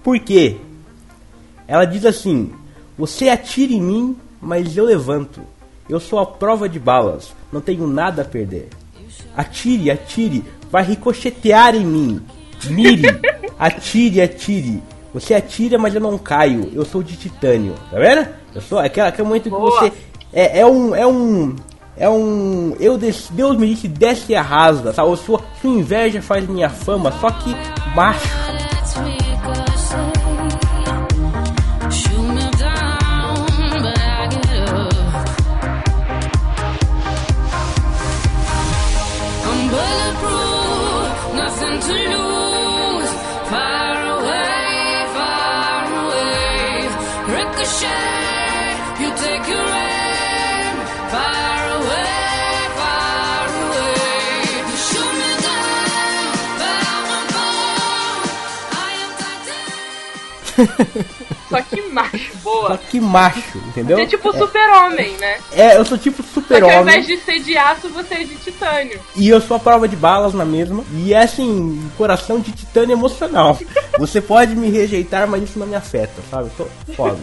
Por 0.02 0.18
quê? 0.18 0.56
Ela 1.68 1.84
diz 1.84 2.04
assim: 2.04 2.52
Você 2.98 3.28
atira 3.28 3.72
em 3.72 3.80
mim, 3.80 4.16
mas 4.40 4.76
eu 4.76 4.84
levanto. 4.84 5.40
Eu 5.88 6.00
sou 6.00 6.18
a 6.18 6.26
prova 6.26 6.68
de 6.68 6.78
balas, 6.78 7.34
não 7.52 7.60
tenho 7.60 7.86
nada 7.86 8.22
a 8.22 8.24
perder. 8.24 8.68
Atire, 9.36 9.90
atire, 9.90 10.44
vai 10.70 10.82
ricochetear 10.84 11.74
em 11.74 11.84
mim. 11.84 12.22
Mire, 12.66 13.06
atire, 13.58 14.20
atire. 14.20 14.82
Você 15.12 15.34
atira, 15.34 15.78
mas 15.78 15.94
eu 15.94 16.00
não 16.00 16.16
caio. 16.16 16.70
Eu 16.72 16.84
sou 16.84 17.02
de 17.02 17.16
titânio. 17.16 17.74
Tá 17.90 17.98
vendo? 17.98 18.28
Eu 18.54 18.60
sou 18.60 18.78
aquele, 18.78 19.08
aquele 19.08 19.26
momento 19.26 19.44
que 19.44 19.50
Boa. 19.50 19.70
você. 19.70 19.92
É, 20.32 20.60
é 20.60 20.66
um. 20.66 20.94
É 20.94 21.06
um. 21.06 21.56
É 21.96 22.08
um. 22.08 22.76
Eu 22.80 22.96
des, 22.96 23.28
Deus 23.30 23.56
me 23.56 23.74
disse, 23.74 23.88
desce 23.88 24.32
e 24.32 24.34
arrasa. 24.34 24.92
Sabe? 24.92 25.16
Sua, 25.16 25.40
sua 25.60 25.70
inveja 25.70 26.22
faz 26.22 26.46
minha 26.48 26.68
fama, 26.68 27.12
só 27.20 27.30
que 27.30 27.54
macho. 27.94 28.28
Só 61.48 61.60
que 61.60 61.82
macho, 61.82 62.32
Só 62.32 62.38
boa. 62.42 62.78
que 62.78 63.00
macho, 63.00 63.58
entendeu? 63.68 63.96
Você 63.98 64.04
é 64.04 64.06
tipo 64.06 64.32
super-homem, 64.36 65.12
né? 65.18 65.36
É, 65.52 65.76
eu 65.76 65.84
sou 65.84 65.98
tipo 65.98 66.22
Só 66.22 66.28
que 66.32 66.38
ao 66.38 66.42
super-homem. 66.42 66.80
invés 66.80 67.06
de 67.06 67.16
ser 67.18 67.40
de 67.40 67.56
aço, 67.58 67.88
você 67.90 68.14
é 68.14 68.24
de 68.24 68.34
titânio. 68.36 68.98
E 69.16 69.28
eu 69.28 69.40
sou 69.40 69.56
a 69.56 69.60
prova 69.60 69.86
de 69.86 69.96
balas 69.96 70.32
na 70.32 70.44
mesma. 70.46 70.82
E 70.94 71.12
é 71.12 71.22
assim, 71.22 71.90
coração 71.98 72.40
de 72.40 72.52
titânio 72.52 72.94
emocional. 72.94 73.58
Você 73.98 74.20
pode 74.22 74.54
me 74.56 74.70
rejeitar, 74.70 75.28
mas 75.28 75.42
isso 75.42 75.58
não 75.58 75.66
me 75.66 75.74
afeta, 75.76 76.22
sabe? 76.30 76.44
Eu 76.44 76.52
sou 76.56 76.70
foda. 76.96 77.18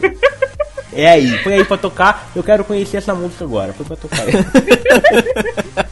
É 0.93 1.09
aí, 1.09 1.37
põe 1.43 1.53
aí 1.55 1.65
pra 1.65 1.77
tocar. 1.77 2.29
Eu 2.35 2.43
quero 2.43 2.63
conhecer 2.63 2.97
essa 2.97 3.13
música 3.15 3.43
agora. 3.43 3.73
Põe 3.73 3.85
pra 3.87 3.95
tocar 3.95 4.21
aí. 4.21 4.33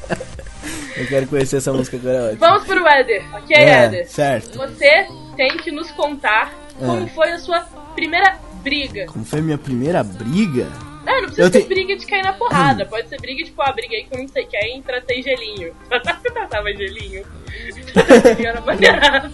Eu 0.98 1.06
quero 1.08 1.28
conhecer 1.28 1.58
essa 1.58 1.72
música 1.72 1.98
agora. 1.98 2.32
é. 2.34 2.36
Vamos 2.36 2.64
pro 2.66 2.86
Éder, 2.88 3.24
ok, 3.36 3.56
É, 3.56 3.70
Éder? 3.86 4.10
certo. 4.10 4.58
Você 4.58 5.08
tem 5.36 5.56
que 5.58 5.72
nos 5.72 5.92
contar 5.92 6.52
como 6.80 7.04
É. 7.04 7.08
foi 7.08 7.32
a 7.32 7.40
sua 7.40 7.62
primeira 7.96 8.38
briga. 8.64 9.06
Como 9.08 9.26
foi 9.26 9.42
minha 9.42 9.58
primeira 9.58 10.04
briga? 10.04 10.68
Não, 11.06 11.14
não 11.14 11.22
precisa 11.22 11.42
Eu 11.42 11.46
ser 11.46 11.52
tenho- 11.52 11.68
briga 11.68 11.96
de 11.96 12.06
cair 12.06 12.24
na 12.24 12.34
porrada. 12.34 12.86
Pode 12.86 13.08
ser 13.08 13.20
briga, 13.22 13.44
tipo, 13.44 13.62
ah, 13.62 13.72
briguei 13.72 14.06
com 14.12 14.18
não 14.18 14.28
sei 14.28 14.46
quem, 14.46 14.82
tratei 14.82 15.22
gelinho. 15.24 15.74
Você 15.90 16.30
tratava 16.32 16.72
gelinho? 16.74 17.24
gelinho 17.56 18.48
era 18.48 18.62
maneirado. 18.62 19.34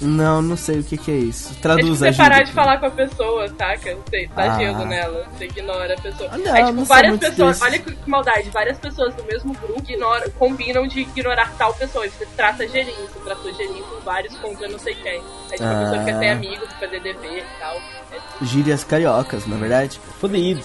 Não, 0.00 0.40
não 0.40 0.56
sei 0.56 0.80
o 0.80 0.84
que, 0.84 0.96
que 0.96 1.10
é 1.10 1.14
isso. 1.16 1.48
É 1.48 1.50
tipo 1.50 1.62
Traduz 1.62 1.98
você 1.98 2.12
parar 2.12 2.42
de 2.42 2.52
falar 2.52 2.78
com 2.78 2.86
a 2.86 2.90
pessoa, 2.90 3.48
saca? 3.48 3.94
Você 3.96 4.28
tá 4.34 4.54
Ah. 4.54 4.58
gelo 4.58 4.84
nela, 4.86 5.26
você 5.32 5.44
ignora 5.44 5.94
a 5.94 6.00
pessoa. 6.00 6.30
Ah, 6.32 6.38
não, 6.38 6.56
é 6.56 6.60
não 6.60 6.66
tipo, 6.68 6.76
sou 6.78 6.86
várias 6.86 7.18
pessoas, 7.18 7.62
olha 7.62 7.78
que 7.78 7.94
que 7.94 8.10
maldade, 8.10 8.50
várias 8.50 8.78
pessoas 8.78 9.14
do 9.14 9.24
mesmo 9.24 9.52
grupo 9.54 9.78
ignoram, 9.78 10.30
combinam 10.38 10.86
de 10.86 11.00
ignorar 11.00 11.52
tal 11.58 11.74
pessoa. 11.74 12.08
Você 12.08 12.26
trata 12.36 12.66
gelinho, 12.66 12.96
você 13.12 13.18
tratou 13.20 13.52
gelinho 13.54 13.84
com 13.84 14.00
vários 14.00 14.34
contra 14.38 14.66
não 14.68 14.78
sei 14.78 14.94
quem. 14.94 15.20
Aí 15.50 15.58
tipo, 15.58 15.64
a 15.64 15.80
pessoa 15.82 16.00
Ah. 16.00 16.04
quer 16.04 16.18
ter 16.18 16.28
amigos, 16.30 16.68
fazer 16.80 17.00
dever 17.00 17.38
e 17.44 17.60
tal. 17.60 17.76
É 17.76 18.44
Gírias 18.44 18.82
cariocas, 18.84 19.46
na 19.46 19.56
verdade. 19.56 20.00
Fodido. 20.18 20.62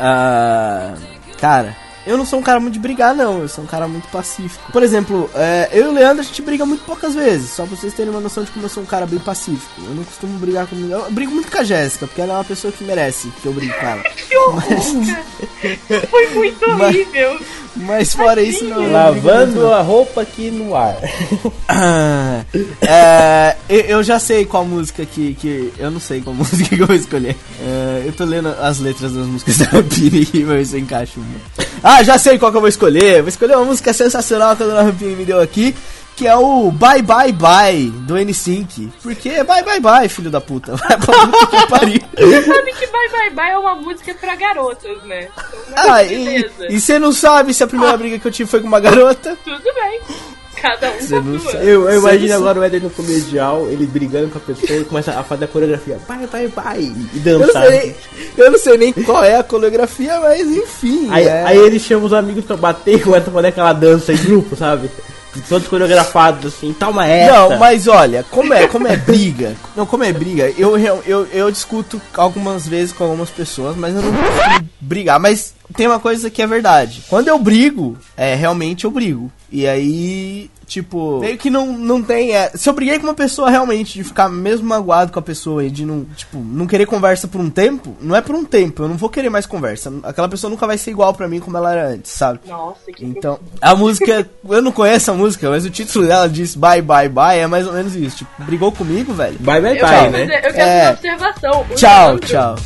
Ah, 0.00 0.94
cara, 1.38 1.76
eu 2.06 2.16
não 2.16 2.24
sou 2.24 2.38
um 2.38 2.42
cara 2.42 2.58
muito 2.60 2.74
de 2.74 2.80
brigar, 2.80 3.14
não. 3.14 3.40
Eu 3.40 3.48
sou 3.48 3.64
um 3.64 3.66
cara 3.66 3.86
muito 3.88 4.08
pacífico. 4.08 4.70
Por 4.72 4.82
exemplo, 4.82 5.30
é, 5.34 5.68
eu 5.72 5.86
e 5.86 5.88
o 5.88 5.92
Leandro 5.92 6.20
a 6.20 6.24
gente 6.24 6.42
briga 6.42 6.64
muito 6.66 6.84
poucas 6.84 7.14
vezes. 7.14 7.50
Só 7.50 7.64
pra 7.66 7.76
vocês 7.76 7.94
terem 7.94 8.10
uma 8.10 8.20
noção 8.20 8.44
de 8.44 8.50
como 8.50 8.64
eu 8.64 8.68
sou 8.68 8.82
um 8.82 8.86
cara 8.86 9.06
bem 9.06 9.18
pacífico. 9.18 9.72
Eu 9.84 9.94
não 9.94 10.04
costumo 10.04 10.38
brigar 10.38 10.66
com 10.66 10.74
ninguém. 10.76 10.92
Eu 10.92 11.10
brigo 11.10 11.32
muito 11.32 11.50
com 11.50 11.58
a 11.58 11.64
Jéssica, 11.64 12.06
porque 12.06 12.20
ela 12.20 12.34
é 12.34 12.36
uma 12.38 12.44
pessoa 12.44 12.72
que 12.72 12.84
merece 12.84 13.28
que 13.40 13.46
eu 13.46 13.52
brigue 13.52 13.72
com 13.72 13.86
ela. 13.86 14.02
Que 14.32 14.36
horror, 14.38 14.62
cara. 15.06 16.06
Foi 16.08 16.28
muito 16.30 16.68
Mas- 16.68 16.80
horrível. 16.96 17.32
Mas 17.40 17.46
fora 18.14 18.42
isso, 18.42 18.64
não. 18.64 18.90
Lavando 18.90 19.72
a 19.72 19.80
roupa 19.80 20.22
aqui 20.22 20.50
no 20.50 20.74
ar. 20.76 20.96
Ah, 21.68 22.44
é, 22.82 23.56
eu, 23.68 24.02
já 24.02 24.18
sei 24.18 24.44
qual 24.44 24.64
música 24.64 25.04
que, 25.06 25.34
que. 25.34 25.72
Eu 25.78 25.90
não 25.90 26.00
sei 26.00 26.20
qual 26.20 26.34
música 26.36 26.76
que 26.76 26.82
eu 26.82 26.86
vou 26.86 26.96
escolher. 26.96 27.36
É, 27.60 28.02
eu 28.06 28.12
tô 28.12 28.24
lendo 28.24 28.48
as 28.48 28.78
letras 28.78 29.12
das 29.12 29.26
músicas 29.26 29.58
da 29.58 29.64
Rampini 29.66 30.24
ver 30.44 30.66
se 30.66 30.76
eu 30.76 30.80
encaixo 30.80 31.20
uma. 31.20 31.66
Ah, 31.82 32.02
já 32.02 32.18
sei 32.18 32.38
qual 32.38 32.50
que 32.50 32.56
eu 32.56 32.60
vou 32.60 32.68
escolher. 32.68 33.22
Vou 33.22 33.28
escolher 33.28 33.56
uma 33.56 33.66
música 33.66 33.92
sensacional 33.92 34.56
que 34.56 34.62
a 34.62 34.66
dona 34.66 34.82
Rampini 34.82 35.16
me 35.16 35.24
deu 35.24 35.40
aqui. 35.40 35.74
Que 36.22 36.28
é 36.28 36.36
o 36.36 36.70
Bye 36.70 37.02
Bye 37.02 37.32
Bye 37.32 37.90
do 38.06 38.14
N5. 38.14 38.90
Porque 39.02 39.42
bye 39.42 39.60
bye 39.64 39.80
bye, 39.80 40.08
filho 40.08 40.30
da 40.30 40.40
puta. 40.40 40.76
Vai 40.78 40.96
pra 40.96 41.26
puta 41.26 41.46
que 41.46 41.66
pariu. 41.68 42.00
Você 42.16 42.42
sabe 42.44 42.72
que 42.74 42.86
Bye 42.86 43.08
Bye 43.10 43.30
Bye 43.30 43.50
é 43.50 43.58
uma 43.58 43.74
música 43.74 44.14
pra 44.14 44.36
garotas, 44.36 45.02
né? 45.02 45.26
Então, 45.68 45.92
Ah, 45.92 46.04
e 46.04 46.48
e 46.70 46.80
você 46.80 46.96
não 47.00 47.10
sabe 47.12 47.52
se 47.52 47.64
a 47.64 47.66
primeira 47.66 47.96
briga 47.96 48.20
que 48.20 48.28
eu 48.28 48.30
tive 48.30 48.48
foi 48.48 48.60
com 48.60 48.68
uma 48.68 48.78
garota? 48.78 49.36
Tudo 49.42 49.64
bem. 49.74 50.00
Cada 50.60 50.92
um 50.92 51.00
Você 51.00 51.20
não 51.20 51.40
sua. 51.40 51.54
Eu, 51.54 51.90
eu 51.90 51.98
imagino 51.98 52.34
agora 52.36 52.60
o 52.60 52.62
Éder 52.62 52.80
no 52.84 52.90
comedial, 52.90 53.66
ele 53.68 53.84
brigando 53.84 54.28
com 54.28 54.38
a 54.38 54.42
pessoa 54.42 54.78
e 54.78 54.84
começa 54.84 55.10
a 55.18 55.24
fazer 55.24 55.46
a 55.46 55.48
coreografia. 55.48 55.98
Vai, 56.06 56.24
vai, 56.28 56.46
vai. 56.46 56.78
E 56.82 57.20
Eu 57.26 57.40
não, 57.40 57.46
dançar. 57.48 57.66
sei 57.66 57.96
eu 58.38 58.48
não 58.52 58.58
sei 58.60 58.78
nem 58.78 58.92
qual 58.92 59.24
é 59.24 59.38
a 59.38 59.42
coreografia, 59.42 60.20
mas 60.20 60.46
enfim. 60.46 61.08
Aí, 61.10 61.26
é. 61.26 61.42
aí 61.46 61.58
ele 61.58 61.80
chama 61.80 62.06
os 62.06 62.12
amigos 62.12 62.44
pra 62.44 62.56
bater 62.56 62.94
e 62.94 63.00
começa 63.02 63.28
a 63.28 63.32
fazer 63.32 63.48
aquela 63.48 63.72
dança 63.72 64.12
em 64.12 64.16
grupo, 64.18 64.54
sabe? 64.54 64.88
Todos 65.48 65.66
coreografados 65.68 66.54
assim, 66.54 66.72
toma 66.72 67.06
essa. 67.06 67.32
Não, 67.32 67.58
mas 67.58 67.86
olha, 67.88 68.22
como 68.30 68.52
é, 68.52 68.66
como 68.66 68.86
é 68.86 68.96
briga, 68.96 69.54
não, 69.76 69.86
como 69.86 70.04
é 70.04 70.12
briga, 70.12 70.52
eu, 70.58 70.74
real- 70.74 71.02
eu, 71.06 71.26
eu 71.32 71.50
discuto 71.50 72.00
algumas 72.14 72.66
vezes 72.68 72.92
com 72.92 73.04
algumas 73.04 73.30
pessoas, 73.30 73.76
mas 73.76 73.94
eu 73.94 74.02
não 74.02 74.12
costumo 74.12 74.68
brigar. 74.80 75.18
Mas 75.18 75.54
tem 75.74 75.86
uma 75.86 75.98
coisa 76.00 76.28
que 76.30 76.42
é 76.42 76.46
verdade. 76.46 77.02
Quando 77.08 77.28
eu 77.28 77.38
brigo, 77.38 77.96
é, 78.16 78.34
realmente 78.34 78.84
eu 78.84 78.90
brigo. 78.90 79.32
E 79.54 79.68
aí, 79.68 80.50
tipo, 80.66 81.18
meio 81.20 81.36
que 81.36 81.50
não, 81.50 81.76
não 81.76 82.02
tem. 82.02 82.34
É, 82.34 82.50
se 82.54 82.70
eu 82.70 82.72
briguei 82.72 82.98
com 82.98 83.04
uma 83.06 83.12
pessoa 83.12 83.50
realmente, 83.50 83.92
de 83.92 84.02
ficar 84.02 84.30
mesmo 84.30 84.66
magoado 84.66 85.12
com 85.12 85.18
a 85.18 85.22
pessoa 85.22 85.62
e 85.62 85.68
de 85.68 85.84
não, 85.84 86.06
tipo, 86.16 86.38
não 86.38 86.66
querer 86.66 86.86
conversa 86.86 87.28
por 87.28 87.38
um 87.38 87.50
tempo, 87.50 87.94
não 88.00 88.16
é 88.16 88.22
por 88.22 88.34
um 88.34 88.46
tempo, 88.46 88.82
eu 88.82 88.88
não 88.88 88.96
vou 88.96 89.10
querer 89.10 89.28
mais 89.28 89.44
conversa. 89.44 89.92
Aquela 90.04 90.26
pessoa 90.26 90.50
nunca 90.50 90.66
vai 90.66 90.78
ser 90.78 90.90
igual 90.90 91.12
pra 91.12 91.28
mim 91.28 91.38
como 91.38 91.54
ela 91.58 91.70
era 91.70 91.88
antes, 91.90 92.12
sabe? 92.12 92.40
Nossa, 92.48 92.90
que 92.90 93.04
Então, 93.04 93.38
a 93.60 93.74
música, 93.76 94.26
eu 94.48 94.62
não 94.62 94.72
conheço 94.72 95.10
a 95.10 95.14
música, 95.14 95.50
mas 95.50 95.66
o 95.66 95.70
título 95.70 96.06
dela 96.06 96.26
diz 96.30 96.54
Bye 96.54 96.80
Bye 96.80 97.10
Bye, 97.10 97.40
é 97.40 97.46
mais 97.46 97.66
ou 97.66 97.74
menos 97.74 97.94
isso. 97.94 98.16
Tipo, 98.18 98.30
brigou 98.44 98.72
comigo, 98.72 99.12
velho? 99.12 99.36
Vai, 99.38 99.60
vai, 99.60 99.72
Eu 99.72 99.76
quero, 99.86 100.10
né? 100.12 100.18
fazer, 100.20 100.34
eu 100.46 100.52
quero 100.54 100.58
É. 100.58 100.96
fazer 100.96 101.08
uma 101.08 101.28
observação. 101.28 101.66
O 101.70 101.74
Tchau, 101.74 102.06
Leandro- 102.08 102.26
tchau. 102.26 102.56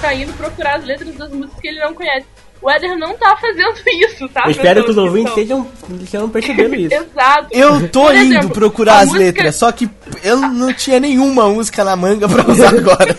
Tá 0.00 0.14
indo 0.14 0.32
procurar 0.34 0.76
as 0.76 0.84
letras 0.84 1.14
das 1.14 1.30
músicas 1.30 1.60
que 1.60 1.68
ele 1.68 1.80
não 1.80 1.94
conhece. 1.94 2.26
O 2.62 2.70
Eder 2.70 2.94
não 2.98 3.16
tá 3.16 3.34
fazendo 3.38 3.74
isso, 4.04 4.28
tá? 4.28 4.42
Eu 4.44 4.50
espero 4.50 4.84
que 4.84 4.90
os 4.90 4.96
ouvintes 4.98 5.30
estejam, 5.30 5.66
estejam 6.02 6.28
percebendo 6.28 6.74
isso. 6.76 6.94
Exato. 6.94 7.48
Eu 7.52 7.88
tô 7.88 8.02
Por 8.06 8.14
indo 8.14 8.34
exemplo, 8.34 8.50
procurar 8.50 8.98
as 8.98 9.06
música- 9.06 9.24
letras, 9.24 9.56
só 9.56 9.72
que 9.72 9.88
eu 10.22 10.36
não 10.36 10.70
tinha 10.74 11.00
nenhuma 11.00 11.48
música 11.48 11.82
na 11.84 11.96
manga 11.96 12.28
pra 12.28 12.46
usar 12.50 12.68
agora. 12.76 13.16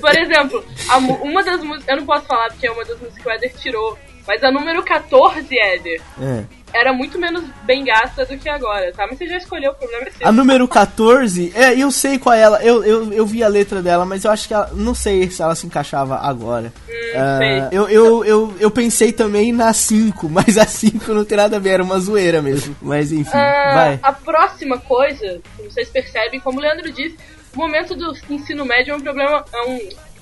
Por 0.00 0.16
exemplo, 0.16 0.64
a 0.88 0.96
uma 0.96 1.42
das 1.44 1.62
músicas. 1.62 1.88
Eu 1.88 1.96
não 1.98 2.06
posso 2.06 2.24
falar 2.26 2.48
porque 2.48 2.66
é 2.66 2.70
uma 2.70 2.84
das 2.84 2.98
músicas 2.98 3.22
que 3.22 3.28
o 3.28 3.32
Eder 3.32 3.52
tirou. 3.58 3.98
Mas 4.26 4.42
a 4.44 4.50
número 4.50 4.82
14, 4.82 5.46
Eder, 5.54 6.00
É. 6.20 6.44
era 6.78 6.92
muito 6.92 7.18
menos 7.18 7.44
bem 7.64 7.84
gasta 7.84 8.24
do 8.24 8.38
que 8.38 8.48
agora, 8.48 8.92
tá? 8.92 9.06
Mas 9.06 9.18
você 9.18 9.26
já 9.26 9.36
escolheu, 9.36 9.72
o 9.72 9.74
problema 9.74 10.06
é. 10.06 10.26
A 10.26 10.30
número 10.30 10.66
14, 10.68 11.52
é, 11.54 11.74
eu 11.76 11.90
sei 11.90 12.18
qual 12.18 12.34
é 12.34 12.40
ela, 12.40 12.62
eu, 12.62 12.84
eu, 12.84 13.12
eu 13.12 13.26
vi 13.26 13.42
a 13.42 13.48
letra 13.48 13.82
dela, 13.82 14.06
mas 14.06 14.24
eu 14.24 14.30
acho 14.30 14.46
que 14.46 14.54
ela, 14.54 14.70
não 14.74 14.94
sei 14.94 15.28
se 15.30 15.42
ela 15.42 15.54
se 15.54 15.66
encaixava 15.66 16.16
agora. 16.16 16.72
Ah, 17.16 17.38
sei. 17.38 17.78
eu, 17.78 17.88
eu, 17.88 18.24
eu, 18.24 18.54
eu 18.60 18.70
pensei 18.70 19.12
também 19.12 19.52
na 19.52 19.72
5, 19.72 20.28
mas 20.30 20.56
a 20.56 20.64
5 20.66 21.12
não 21.12 21.24
tem 21.24 21.36
nada 21.36 21.56
a 21.56 21.60
ver, 21.60 21.70
era 21.70 21.82
uma 21.82 21.98
zoeira 21.98 22.40
mesmo. 22.40 22.76
Mas 22.80 23.10
enfim, 23.12 23.36
Ah, 23.36 23.72
vai. 23.74 24.00
A 24.02 24.12
próxima 24.12 24.78
coisa, 24.78 25.40
vocês 25.58 25.88
percebem, 25.88 26.40
como 26.40 26.58
o 26.58 26.62
Leandro 26.62 26.92
disse, 26.92 27.16
o 27.54 27.58
momento 27.58 27.96
do 27.96 28.14
ensino 28.30 28.64
médio 28.64 28.92
é 28.92 28.96
um 28.96 29.00
problema. 29.00 29.44
É 29.52 29.62
um 29.62 29.78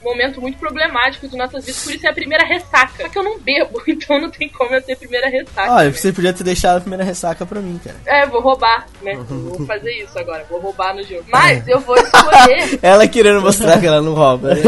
momento 0.07 0.41
muito 0.41 0.59
problemático 0.59 1.29
de 1.29 1.37
nossas 1.37 1.65
vidas, 1.65 1.85
por 1.85 1.95
isso 1.95 2.07
é 2.07 2.11
a 2.11 2.13
primeira 2.13 2.45
ressaca. 2.45 3.03
Só 3.03 3.09
que 3.09 3.19
eu 3.19 3.23
não 3.23 3.39
bebo, 3.39 3.83
então 3.87 4.21
não 4.21 4.31
tem 4.31 4.49
como 4.49 4.75
eu 4.75 4.83
ter 4.83 4.97
primeira 4.97 5.29
ressaca. 5.29 5.73
Olha, 5.73 5.93
você 5.93 6.13
podia 6.13 6.33
ter 6.33 6.45
deixado 6.45 6.79
a 6.79 6.81
primeira 6.81 7.05
ressaca 7.05 7.45
pra 7.45 7.61
mim, 7.61 7.81
cara. 7.83 7.97
É, 8.07 8.27
vou 8.27 8.41
roubar, 8.41 8.87
né? 9.03 9.15
Vou 9.29 9.67
fazer 9.67 9.93
isso 9.93 10.19
agora, 10.19 10.45
vou 10.49 10.61
roubar 10.61 10.95
no 10.95 11.03
jogo. 11.03 11.25
Mas 11.29 11.67
eu 11.67 11.81
vou 11.81 11.97
escolher. 11.97 12.79
Ela 12.83 13.07
querendo 13.07 13.41
mostrar 13.41 13.79
que 13.81 13.87
ela 13.87 14.01
não 14.01 14.15
rouba. 14.15 14.55
né? 14.55 14.63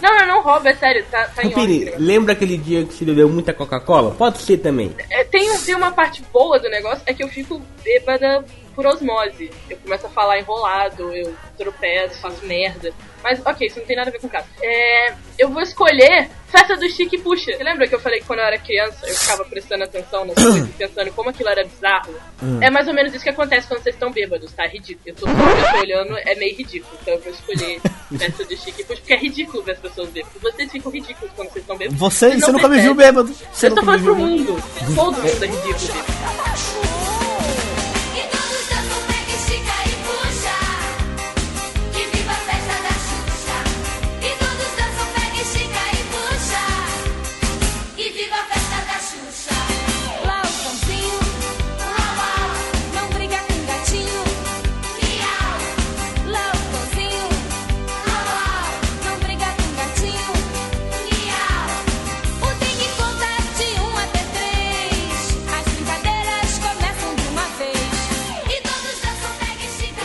Não, 0.00 0.20
eu 0.20 0.26
não 0.26 0.42
roubo, 0.42 0.68
é 0.68 0.74
sério, 0.74 1.04
tá, 1.10 1.24
tá 1.34 1.42
em 1.42 1.48
ordem. 1.48 1.92
lembra 1.98 2.32
aquele 2.32 2.56
dia 2.56 2.84
que 2.84 2.94
você 2.94 3.04
bebeu 3.04 3.28
muita 3.28 3.52
Coca-Cola? 3.52 4.12
Pode 4.12 4.38
ser 4.38 4.58
também. 4.58 4.94
É, 5.10 5.24
tem, 5.24 5.56
tem 5.58 5.74
uma 5.74 5.92
parte 5.92 6.22
boa 6.32 6.58
do 6.58 6.68
negócio, 6.68 7.02
é 7.06 7.14
que 7.14 7.22
eu 7.22 7.28
fico 7.28 7.60
bêbada 7.82 8.44
por 8.74 8.86
osmose. 8.86 9.50
Eu 9.70 9.76
começo 9.78 10.06
a 10.06 10.10
falar 10.10 10.38
enrolado, 10.38 11.14
eu 11.14 11.34
tropeço, 11.56 12.20
faço 12.20 12.44
merda. 12.44 12.92
Mas, 13.22 13.40
ok, 13.44 13.66
isso 13.66 13.78
não 13.78 13.86
tem 13.86 13.96
nada 13.96 14.10
a 14.10 14.12
ver 14.12 14.20
com 14.20 14.26
o 14.26 14.30
caso. 14.30 14.46
É, 14.62 15.14
eu 15.38 15.48
vou 15.48 15.62
escolher 15.62 16.28
Festa 16.48 16.76
do 16.76 16.88
Chique 16.90 17.18
Puxa. 17.18 17.52
Você 17.52 17.64
lembra 17.64 17.88
que 17.88 17.94
eu 17.94 17.98
falei 17.98 18.20
que 18.20 18.26
quando 18.26 18.40
eu 18.40 18.44
era 18.44 18.58
criança 18.58 19.06
eu 19.06 19.14
ficava 19.14 19.44
prestando 19.44 19.82
atenção 19.82 20.24
nas 20.24 20.34
coisas 20.34 20.68
e 20.68 20.72
pensando 20.72 21.10
como 21.12 21.30
aquilo 21.30 21.48
era 21.48 21.64
bizarro? 21.64 22.14
É 22.60 22.70
mais 22.70 22.86
ou 22.86 22.94
menos 22.94 23.14
isso 23.14 23.24
que 23.24 23.30
acontece 23.30 23.66
quando 23.66 23.82
vocês 23.82 23.96
estão 23.96 24.12
bêbados, 24.12 24.52
tá? 24.52 24.66
Ridículo. 24.66 25.02
Eu 25.06 25.14
tô, 25.14 25.26
eu 25.26 25.72
tô 25.72 25.78
olhando, 25.78 26.18
é 26.18 26.34
meio 26.34 26.54
ridículo. 26.54 26.96
Então 27.00 27.14
eu 27.14 27.20
vou 27.20 27.32
escolher 27.32 27.80
Festa 28.18 28.44
do 28.44 28.56
Chique 28.56 28.84
Puxa, 28.84 29.00
porque 29.00 29.14
é 29.14 29.18
ridículo 29.18 29.62
ver 29.62 29.72
as 29.72 29.78
pessoas 29.78 30.10
bêbadas. 30.10 30.42
Vocês 30.42 30.70
ficam 30.70 30.92
ridículos 30.92 31.32
quando 31.34 31.48
vocês 31.48 31.62
estão 31.62 31.76
bêbados. 31.76 31.98
Você, 31.98 32.28
você 32.28 32.46
não 32.46 32.52
nunca 32.52 32.68
me 32.68 32.80
viu 32.80 32.94
bêbado. 32.94 33.34
Você 33.52 33.66
Eu 33.66 33.74
tô 33.74 33.82
falando 33.82 34.04
pro 34.04 34.16
mundo. 34.16 34.62
Todo 34.94 35.16
mundo 35.16 35.44
é 35.44 35.46
ridículo. 35.46 35.94
bêbado. 35.94 36.93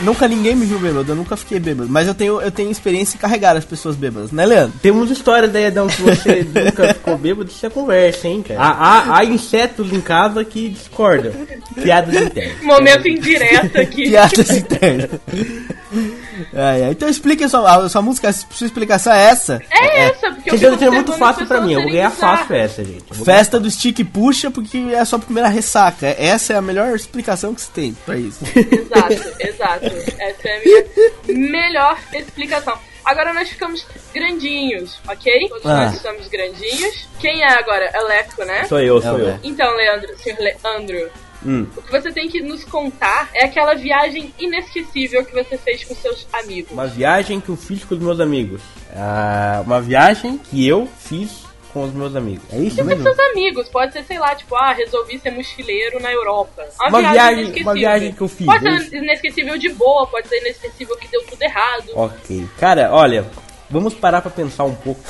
Nunca 0.04 0.28
ninguém 0.28 0.56
me 0.56 0.66
viu 0.66 0.80
bêbado, 0.80 1.12
eu 1.12 1.16
nunca 1.16 1.36
fiquei 1.36 1.60
bêbado. 1.60 1.90
Mas 1.90 2.08
eu 2.08 2.14
tenho, 2.14 2.42
eu 2.42 2.52
tenho 2.52 2.72
experiência 2.72 3.18
em 3.18 3.20
carregar 3.20 3.56
as 3.56 3.66
pessoas 3.66 3.96
bêbadas, 3.96 4.32
né, 4.32 4.46
Leandro? 4.46 4.78
Temos 4.82 5.12
história 5.12 5.48
da 5.48 5.60
Edão 5.60 5.88
que 5.88 6.02
você 6.02 6.46
nunca 6.54 6.94
ficou 6.94 7.18
bêbado, 7.18 7.50
isso 7.50 7.66
é 7.66 7.70
conversa, 7.70 8.28
hein, 8.28 8.44
cara. 8.48 8.62
Há, 8.62 8.70
há, 8.70 9.18
há 9.18 9.26
insetos 9.26 9.92
em 9.92 10.02
casa 10.02 10.44
que 10.44 10.70
discordam. 10.70 11.32
Piadas 11.76 12.16
internas. 12.16 12.64
Momento 12.64 13.08
indireto 13.08 13.80
aqui. 13.80 14.04
Piadas 14.04 14.50
internas. 14.52 15.10
Ai, 16.54 16.84
ai. 16.84 16.92
Então 16.92 17.08
explique 17.10 17.44
a 17.44 17.50
sua, 17.50 17.86
a 17.86 17.90
sua 17.90 18.02
música, 18.02 18.30
a 18.30 18.34
sua 18.34 18.66
explicação 18.68 19.14
é 19.14 19.30
essa. 19.30 19.62
É 19.72 20.06
essa, 20.06 20.32
porque 20.32 20.50
eu 20.50 20.58
Vocês 20.58 20.62
fico 20.62 20.76
deixando 20.78 20.94
muito 20.94 21.14
fácil 21.14 21.46
pra 21.48 21.62
mim, 21.62 21.74
eu 21.74 21.82
vou 21.82 21.92
ganhar 21.92 22.12
fácil 22.12 22.56
essa, 22.56 22.84
gente. 22.84 23.04
Eu 23.10 23.16
vou 23.16 23.26
ganhar- 23.26 23.38
Festa 23.40 23.60
do 23.60 23.70
stick 23.72 24.04
puxa 24.06 24.50
porque 24.52 24.78
é 24.92 25.00
a 25.00 25.06
sua 25.06 25.20
primeira 25.20 25.48
ressaca. 25.50 26.08
Essa 26.18 26.54
é 26.54 26.56
a 26.58 26.62
melhor 26.62 26.96
explicação 26.96 27.54
que 27.54 27.62
você 27.62 27.72
tem 27.74 27.94
pra 28.06 28.18
isso. 28.18 28.40
Exato, 28.56 29.36
exato. 29.40 29.86
Essa 30.20 30.48
é 30.48 30.58
a 30.58 30.64
minha 30.64 31.50
melhor 31.52 31.98
explicação. 32.14 32.78
Agora 33.06 33.34
nós 33.34 33.50
ficamos 33.50 33.86
grandinhos, 34.14 35.00
ok? 35.08 35.48
Todos 35.50 35.66
Ah. 35.66 35.86
nós 35.86 35.96
estamos 35.96 36.28
grandinhos. 36.28 37.08
Quem 37.20 37.42
é 37.42 37.54
agora? 37.58 37.90
Eleco, 37.96 38.44
né? 38.46 38.66
Sou 38.66 38.80
eu, 38.80 39.02
sou 39.02 39.18
É, 39.18 39.22
eu. 39.22 39.30
é. 39.30 39.40
Então, 39.44 39.74
Leandro, 39.76 40.10
senhor 40.20 40.38
Leandro, 40.40 41.10
Hum. 41.46 41.66
o 41.78 41.82
que 41.82 41.92
você 41.92 42.12
tem 42.12 42.28
que 42.28 42.42
nos 42.42 42.66
contar 42.66 43.30
é 43.34 43.46
aquela 43.46 43.74
viagem 43.74 44.34
inesquecível 44.38 45.24
que 45.24 45.32
você 45.34 45.58
fez 45.58 45.86
com 45.86 45.96
seus 45.96 46.28
amigos. 46.34 46.72
Uma 46.72 46.88
viagem 46.88 47.40
que 47.40 47.48
eu 47.50 47.56
fiz 47.56 47.86
com 47.86 47.96
os 47.96 48.02
meus 48.02 48.20
amigos. 48.20 48.62
Ah, 48.94 49.62
uma 49.66 49.80
viagem 49.82 50.38
que 50.38 50.68
eu 50.68 50.88
fiz 51.00 51.48
com 51.72 51.84
os 51.84 51.94
meus 51.94 52.14
amigos. 52.16 52.44
É 52.52 52.58
isso 52.58 52.76
Você 52.78 52.82
com 52.82 52.88
mesmo? 52.88 53.04
seus 53.04 53.20
amigos, 53.20 53.70
pode 53.70 53.94
ser, 53.94 54.04
sei 54.04 54.18
lá, 54.20 54.36
tipo, 54.36 54.54
ah, 54.56 54.74
resolvi 54.74 55.18
ser 55.20 55.32
mochileiro 55.32 56.02
na 56.02 56.12
Europa. 56.12 56.66
Uma 56.88 57.00
viagem- 57.00 57.22
uma 57.22 57.32
inesquecível. 57.44 57.74
viagem 57.74 58.12
que 58.12 58.22
eu 58.22 58.28
fiz, 58.28 58.46
Pode 58.46 58.68
é 58.68 58.80
ser 58.80 58.98
inesquecível 58.98 59.58
de 59.58 59.70
boa, 59.70 60.08
pode 60.08 60.28
ser 60.28 60.40
inesquecível 60.42 60.98
que 60.98 61.08
deu 61.08 61.24
tudo 61.26 61.42
errado. 61.42 61.90
Ok. 61.94 62.46
Cara, 62.60 62.90
olha, 62.92 63.26
vamos 63.70 63.94
parar 63.94 64.22
pra 64.22 64.32
pensar 64.32 64.66
um 64.66 64.76
pouco. 64.76 65.02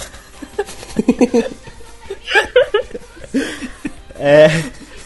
é, 4.20 4.48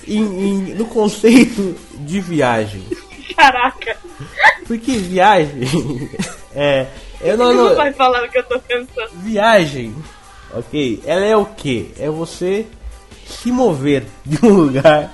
em- 0.07 0.47
em- 0.49 0.73
no 0.75 0.85
conceito 0.85 1.75
de 1.99 2.19
viagem. 2.21 2.83
Caraca, 3.35 3.97
Porque 4.67 4.91
viagem 4.97 6.09
é. 6.55 6.87
Eu 7.21 7.37
não, 7.37 7.47
você 7.47 7.53
não, 7.53 7.69
não 7.69 7.75
vai 7.75 7.93
falar 7.93 8.23
o 8.25 8.29
que 8.29 8.37
eu 8.37 8.43
tô 8.43 8.59
pensando. 8.59 9.09
Viagem, 9.15 9.95
ok? 10.53 11.01
Ela 11.05 11.25
é 11.25 11.35
o 11.37 11.45
que? 11.45 11.91
É 11.97 12.09
você 12.09 12.65
se 13.25 13.51
mover 13.51 14.03
de 14.25 14.45
um 14.45 14.49
lugar 14.53 15.13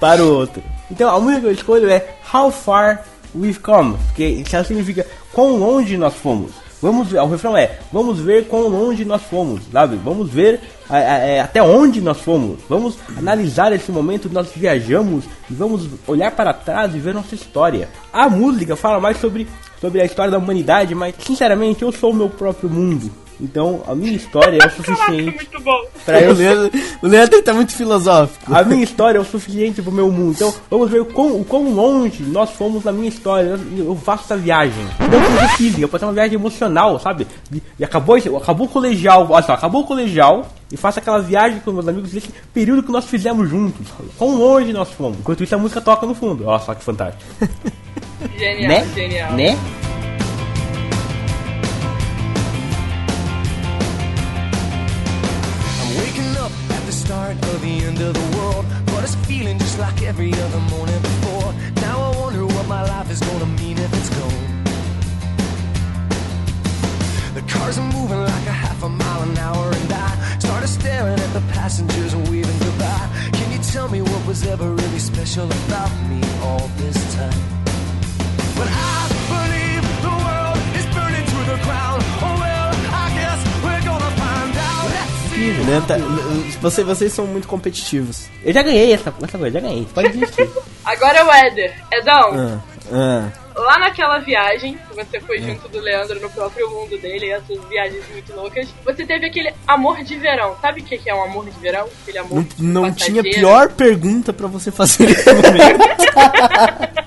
para 0.00 0.22
o 0.24 0.32
outro. 0.32 0.62
Então 0.90 1.10
a 1.14 1.18
música 1.20 1.40
que 1.40 1.46
eu 1.48 1.52
escolho 1.52 1.90
é 1.90 2.16
How 2.32 2.50
Far 2.52 3.04
We've 3.34 3.58
Come, 3.58 3.96
que 4.14 4.24
isso 4.24 4.64
significa 4.64 5.04
quão 5.32 5.56
longe 5.58 5.96
nós 5.98 6.14
fomos. 6.14 6.52
Vamos 6.82 7.08
ver, 7.08 7.20
o 7.20 7.26
refrão 7.26 7.56
é 7.56 7.78
Vamos 7.92 8.20
ver 8.20 8.46
quão 8.48 8.68
longe 8.68 9.04
nós 9.04 9.22
fomos, 9.22 9.62
sabe? 9.72 9.96
Vamos 10.04 10.28
ver 10.30 10.60
a- 10.90 10.96
a- 10.96 11.00
é, 11.00 11.40
até 11.40 11.62
onde 11.62 12.00
nós 12.00 12.18
fomos. 12.20 12.58
Vamos 12.68 12.96
analisar 13.16 13.72
esse 13.72 13.90
momento 13.90 14.28
que 14.28 14.34
nós 14.34 14.48
viajamos 14.54 15.24
e 15.50 15.54
vamos 15.54 15.88
olhar 16.06 16.30
para 16.32 16.52
trás 16.52 16.94
e 16.94 16.98
ver 16.98 17.14
nossa 17.14 17.34
história. 17.34 17.88
A 18.12 18.28
música 18.28 18.76
fala 18.76 19.00
mais 19.00 19.16
sobre, 19.18 19.46
sobre 19.80 20.00
a 20.00 20.04
história 20.04 20.30
da 20.30 20.38
humanidade, 20.38 20.94
mas 20.94 21.14
sinceramente 21.18 21.82
eu 21.82 21.90
sou 21.92 22.10
o 22.12 22.14
meu 22.14 22.28
próprio 22.28 22.68
mundo. 22.68 23.10
Então 23.40 23.82
a 23.86 23.94
minha 23.94 24.12
história 24.12 24.56
é 24.56 24.56
o 24.56 24.58
Caraca, 24.70 24.76
suficiente 24.76 25.36
muito 25.36 25.60
bom. 25.62 25.84
para 26.04 26.18
o, 26.18 26.20
eu 26.20 26.32
Leandro, 26.34 26.70
o 27.02 27.06
Leandro 27.06 27.42
tá 27.42 27.54
muito 27.54 27.72
filosófico. 27.72 28.54
a 28.54 28.62
minha 28.62 28.82
história 28.82 29.18
é 29.18 29.20
o 29.20 29.24
suficiente 29.24 29.82
pro 29.82 29.92
meu 29.92 30.10
mundo. 30.10 30.34
Então, 30.34 30.54
vamos 30.70 30.90
ver 30.90 31.00
o 31.00 31.06
quão, 31.06 31.40
o 31.40 31.44
quão 31.44 31.70
longe 31.72 32.22
nós 32.22 32.50
fomos 32.50 32.84
na 32.84 32.92
minha 32.92 33.08
história. 33.08 33.58
Eu 33.76 33.96
faço 33.96 34.24
essa 34.24 34.36
viagem. 34.36 34.84
Não 35.00 35.20
precisa 35.20 35.40
ser 35.40 35.56
física, 35.56 35.88
pode 35.88 36.00
ser 36.00 36.06
uma 36.06 36.12
viagem 36.12 36.34
emocional, 36.34 36.98
sabe? 36.98 37.26
E, 37.52 37.62
e 37.78 37.84
acabou, 37.84 38.16
acabou 38.16 38.66
o 38.66 38.70
colegial, 38.70 39.26
olha 39.30 39.44
só, 39.44 39.52
acabou 39.52 39.82
o 39.82 39.86
colegial 39.86 40.46
e 40.70 40.76
faço 40.76 40.98
aquela 40.98 41.20
viagem 41.20 41.60
com 41.60 41.72
meus 41.72 41.86
amigos 41.86 42.12
nesse 42.12 42.28
período 42.52 42.82
que 42.82 42.90
nós 42.90 43.04
fizemos 43.04 43.48
juntos. 43.48 43.86
Quão 44.18 44.36
longe 44.36 44.72
nós 44.72 44.90
fomos. 44.90 45.18
Enquanto 45.18 45.44
isso, 45.44 45.54
a 45.54 45.58
música 45.58 45.80
toca 45.80 46.06
no 46.06 46.14
fundo. 46.14 46.46
Olha 46.46 46.58
só 46.58 46.74
que 46.74 46.82
fantástico. 46.82 47.24
Genial, 48.36 48.68
né? 48.68 48.88
genial. 48.94 49.32
Né? 49.32 49.58
Start 57.06 57.36
of 57.54 57.60
the 57.62 57.76
end 57.88 58.00
of 58.00 58.12
the 58.14 58.36
world, 58.36 58.66
but 58.86 59.04
it's 59.04 59.14
feeling 59.30 59.56
just 59.60 59.78
like 59.78 60.02
every 60.02 60.32
other 60.44 60.62
morning 60.74 61.00
before. 61.00 61.52
Now 61.86 61.96
I 62.08 62.10
wonder 62.20 62.44
what 62.44 62.66
my 62.66 62.82
life 62.82 63.08
is 63.12 63.20
gonna 63.20 63.50
mean 63.60 63.78
if 63.78 63.90
it's 63.98 64.10
gone. 64.18 64.46
The 67.38 67.42
cars 67.52 67.78
are 67.78 67.90
moving 67.98 68.22
like 68.34 68.46
a 68.54 68.56
half 68.64 68.82
a 68.82 68.88
mile 68.88 69.22
an 69.22 69.38
hour, 69.38 69.66
and 69.80 69.92
I 69.92 70.10
started 70.40 70.66
staring 70.66 71.20
at 71.26 71.32
the 71.32 71.44
passengers 71.58 72.12
and 72.12 72.28
waving 72.28 72.58
goodbye. 72.66 73.08
Can 73.38 73.52
you 73.52 73.60
tell 73.74 73.88
me 73.88 74.00
what 74.02 74.22
was 74.26 74.44
ever 74.44 74.68
really 74.68 74.98
special 74.98 75.46
about 75.60 75.92
me 76.10 76.20
all 76.42 76.66
this 76.82 76.98
time? 77.14 77.40
But 78.58 78.68
I 78.68 78.98
believe 79.34 79.84
the 80.08 80.14
world 80.26 80.58
is 80.78 80.86
burning 80.96 81.26
to 81.34 81.38
the 81.52 81.58
ground. 81.66 82.02
Leandro 85.64 85.86
tá- 85.88 85.96
você, 86.60 86.82
vocês 86.84 87.12
são 87.12 87.26
muito 87.26 87.46
competitivos. 87.48 88.28
Eu 88.44 88.52
já 88.52 88.62
ganhei 88.62 88.92
essa, 88.92 89.12
essa 89.22 89.38
coisa, 89.38 89.50
já 89.50 89.60
ganhei. 89.60 89.86
Pode 89.94 90.08
desistir. 90.10 90.48
Agora 90.84 91.18
é 91.18 91.24
o 91.24 91.32
Éder. 91.32 91.74
Edão, 91.92 92.32
Ah, 92.34 92.60
ah. 92.92 93.28
lá 93.56 93.78
naquela 93.78 94.18
viagem, 94.18 94.78
que 94.88 94.94
você 94.94 95.20
foi 95.20 95.38
junto 95.40 95.68
do 95.68 95.80
Leandro 95.80 96.20
no 96.20 96.30
próprio 96.30 96.70
mundo 96.70 96.96
dele, 96.98 97.30
essas 97.30 97.58
viagens 97.68 98.04
muito 98.12 98.32
loucas, 98.34 98.68
você 98.84 99.04
teve 99.04 99.26
aquele 99.26 99.52
amor 99.66 100.02
de 100.04 100.16
verão. 100.16 100.56
Sabe 100.60 100.80
o 100.80 100.84
que 100.84 101.00
é 101.08 101.14
um 101.14 101.24
amor 101.24 101.44
de 101.46 101.58
verão? 101.58 101.88
Aquele 102.02 102.18
amor 102.18 102.44
Não, 102.58 102.82
não 102.82 102.92
tinha 102.94 103.22
pior 103.22 103.70
pergunta 103.70 104.32
pra 104.32 104.46
você 104.46 104.70
fazer 104.70 105.06
nesse 105.06 105.26
momento. 105.32 105.86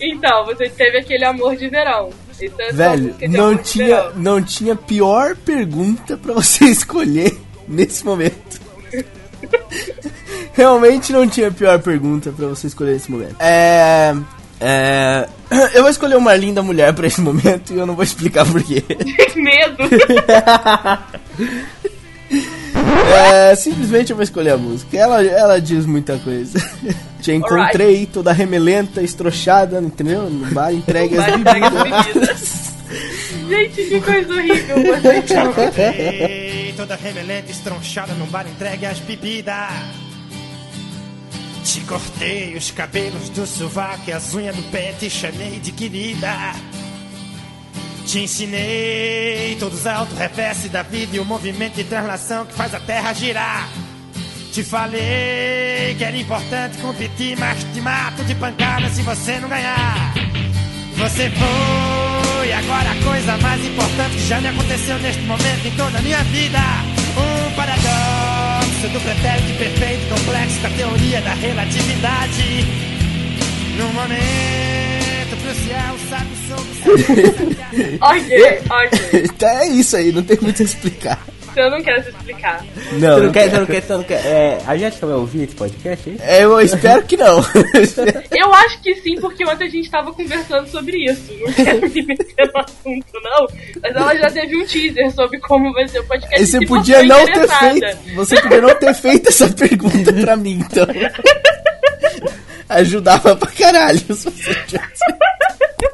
Então, 0.00 0.44
você 0.46 0.68
teve 0.68 0.98
aquele 0.98 1.24
amor 1.24 1.56
de 1.56 1.68
verão. 1.68 2.10
Isso 2.42 2.54
é 2.58 2.72
Velho, 2.72 3.14
não 3.28 3.56
tinha, 3.56 4.10
não 4.16 4.42
tinha 4.42 4.74
pior 4.74 5.36
pergunta 5.36 6.16
pra 6.16 6.34
você 6.34 6.64
escolher 6.70 7.38
nesse 7.68 8.04
momento. 8.04 8.60
Realmente 10.52 11.12
não 11.12 11.26
tinha 11.26 11.50
pior 11.50 11.80
pergunta 11.80 12.32
pra 12.32 12.48
você 12.48 12.66
escolher 12.66 12.92
nesse 12.92 13.10
momento. 13.10 13.36
É. 13.38 14.14
É. 14.60 15.28
Eu 15.74 15.82
vou 15.82 15.90
escolher 15.90 16.16
uma 16.16 16.34
linda 16.34 16.62
mulher 16.62 16.92
pra 16.94 17.06
esse 17.06 17.20
momento 17.20 17.72
e 17.72 17.78
eu 17.78 17.84
não 17.84 17.94
vou 17.94 18.04
explicar 18.04 18.46
porquê. 18.46 18.82
Que 18.82 19.40
medo! 19.40 19.82
É, 22.74 23.54
simplesmente 23.54 24.10
eu 24.10 24.16
vou 24.16 24.22
escolher 24.22 24.50
a 24.50 24.56
música. 24.56 24.96
Ela, 24.96 25.22
ela 25.24 25.60
diz 25.60 25.86
muita 25.86 26.18
coisa. 26.18 26.58
Te 27.20 27.32
encontrei 27.32 28.06
toda 28.06 28.32
remelenta, 28.32 29.00
estrochada, 29.02 29.78
entendeu? 29.80 30.28
No 30.28 30.52
bar 30.52 30.72
entregue 30.72 31.16
as 31.16 31.26
bebidas. 31.36 31.62
as 31.64 32.12
bebidas. 32.12 32.72
Gente, 33.48 33.82
que 33.88 34.00
coisa 34.00 34.34
horrível 34.34 34.76
são. 35.26 35.54
Ei, 36.28 36.74
toda 36.76 36.96
remelente, 36.96 37.52
estronchada 37.52 38.12
no 38.14 38.26
bar, 38.26 38.46
entregue 38.46 38.86
as 38.86 38.98
bebidas. 38.98 39.70
Te 41.64 41.80
cortei 41.82 42.56
os 42.56 42.70
cabelos 42.72 43.28
do 43.30 43.46
sovaco 43.46 44.02
e 44.08 44.12
as 44.12 44.34
unhas 44.34 44.56
do 44.56 44.62
pé, 44.64 44.92
te 44.98 45.08
chamei 45.08 45.60
de 45.60 45.70
querida. 45.70 46.52
Te 48.06 48.18
ensinei 48.20 49.56
todos 49.58 49.80
os 49.80 49.86
auto-reverse 49.86 50.68
da 50.68 50.82
vida 50.82 51.16
e 51.16 51.20
o 51.20 51.24
movimento 51.24 51.74
de 51.74 51.84
translação 51.84 52.44
que 52.44 52.52
faz 52.52 52.74
a 52.74 52.80
terra 52.80 53.12
girar. 53.12 53.68
Te 54.52 54.62
falei 54.62 55.94
que 55.96 56.04
era 56.04 56.16
importante 56.16 56.76
competir, 56.78 57.38
mas 57.38 57.64
te 57.72 57.80
mato 57.80 58.22
de 58.24 58.34
pancada 58.34 58.88
se 58.90 59.02
você 59.02 59.38
não 59.38 59.48
ganhar. 59.48 60.12
Você 60.96 61.30
foi 61.30 62.52
agora 62.52 62.90
a 62.90 63.02
coisa 63.02 63.36
mais 63.38 63.64
importante 63.64 64.16
que 64.16 64.28
já 64.28 64.40
me 64.40 64.48
aconteceu 64.48 64.98
neste 64.98 65.22
momento 65.22 65.66
em 65.66 65.70
toda 65.70 65.98
a 65.98 66.02
minha 66.02 66.22
vida. 66.24 66.58
Um 67.16 67.54
paradoxo 67.54 68.88
do 68.92 69.00
pretérito 69.00 69.58
perfeito 69.58 70.14
complexo 70.14 70.60
da 70.60 70.70
teoria 70.70 71.20
da 71.22 71.34
relatividade. 71.34 72.66
Num 73.78 73.92
momento 73.94 74.91
Ok, 78.02 78.60
ok. 78.70 79.22
Então 79.24 79.48
é 79.48 79.66
isso 79.68 79.96
aí, 79.96 80.12
não 80.12 80.22
tem 80.22 80.38
muito 80.40 80.62
a 80.62 80.64
explicar. 80.64 81.18
Eu 81.54 81.70
não 81.70 81.82
quero 81.82 82.02
se 82.02 82.08
explicar. 82.08 82.64
Não, 82.92 83.14
Você 83.14 83.20
não 83.26 83.32
quer, 83.32 83.50
você 83.50 83.58
não 83.58 83.66
quer, 83.66 83.82
você 83.82 83.92
não 83.92 84.02
quer. 84.02 84.26
É, 84.26 84.58
a 84.66 84.76
Jéssica 84.76 85.06
vai 85.06 85.16
ouvir 85.16 85.42
esse 85.44 85.54
podcast 85.54 86.08
aí? 86.08 86.16
É, 86.20 86.44
Eu 86.44 86.58
espero 86.60 87.02
que 87.02 87.16
não. 87.16 87.44
Eu 88.32 88.54
acho 88.54 88.80
que 88.80 88.94
sim, 88.96 89.16
porque 89.20 89.46
ontem 89.46 89.66
a 89.66 89.70
gente 89.70 89.90
tava 89.90 90.12
conversando 90.12 90.66
sobre 90.68 90.96
isso. 91.04 91.30
Não 91.40 91.52
quero 91.52 91.80
me 91.90 92.06
meter 92.06 92.50
no 92.54 92.60
assunto, 92.60 93.20
não. 93.22 93.46
Mas 93.82 93.96
ela 93.96 94.14
já 94.16 94.30
teve 94.30 94.56
um 94.56 94.64
teaser 94.66 95.12
sobre 95.12 95.38
como 95.40 95.72
vai 95.74 95.86
ser 95.88 96.00
o 96.00 96.04
podcast. 96.04 96.42
E 96.42 96.46
você 96.46 96.66
podia 96.66 97.02
não 97.02 97.24
ter 97.26 97.48
feito. 97.48 97.98
Você 98.14 98.40
podia 98.40 98.60
não 98.60 98.74
ter 98.74 98.94
feito 98.94 99.28
essa 99.28 99.48
pergunta 99.50 100.12
pra 100.12 100.36
mim, 100.36 100.64
então. 100.64 100.86
Ajudava 102.68 103.36
pra 103.36 103.50
caralho 103.50 103.98
se 103.98 104.30
você 104.30 104.54
tivesse. 104.66 105.02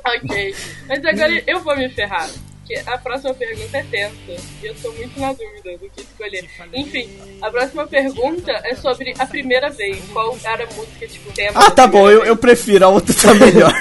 Ok. 0.07 0.55
Mas 0.89 1.05
agora 1.05 1.43
eu 1.47 1.61
vou 1.61 1.77
me 1.77 1.89
ferrar. 1.91 2.29
Porque 2.59 2.83
a 2.87 2.99
próxima 2.99 3.33
pergunta 3.35 3.79
é 3.79 3.83
tensa. 3.85 4.15
E 4.63 4.67
eu 4.67 4.75
tô 4.75 4.93
muito 4.93 5.19
na 5.19 5.33
dúvida 5.33 5.79
do 5.79 5.89
que 5.91 6.03
escolher. 6.03 6.45
Enfim, 6.75 7.09
a 7.41 7.51
próxima 7.51 7.87
pergunta 7.87 8.53
é 8.65 8.75
sobre 8.75 9.15
a 9.19 9.27
primeira 9.27 9.71
vez. 9.71 9.99
Qual 10.13 10.37
era 10.45 10.65
a 10.65 10.67
música, 10.75 11.07
tipo, 11.07 11.33
tema. 11.33 11.53
Ah, 11.55 11.71
tá 11.71 11.87
bom, 11.87 12.11
eu, 12.11 12.25
eu 12.25 12.37
prefiro, 12.37 12.85
a 12.85 12.89
outra 12.89 13.15
tá 13.15 13.35
melhor. 13.35 13.73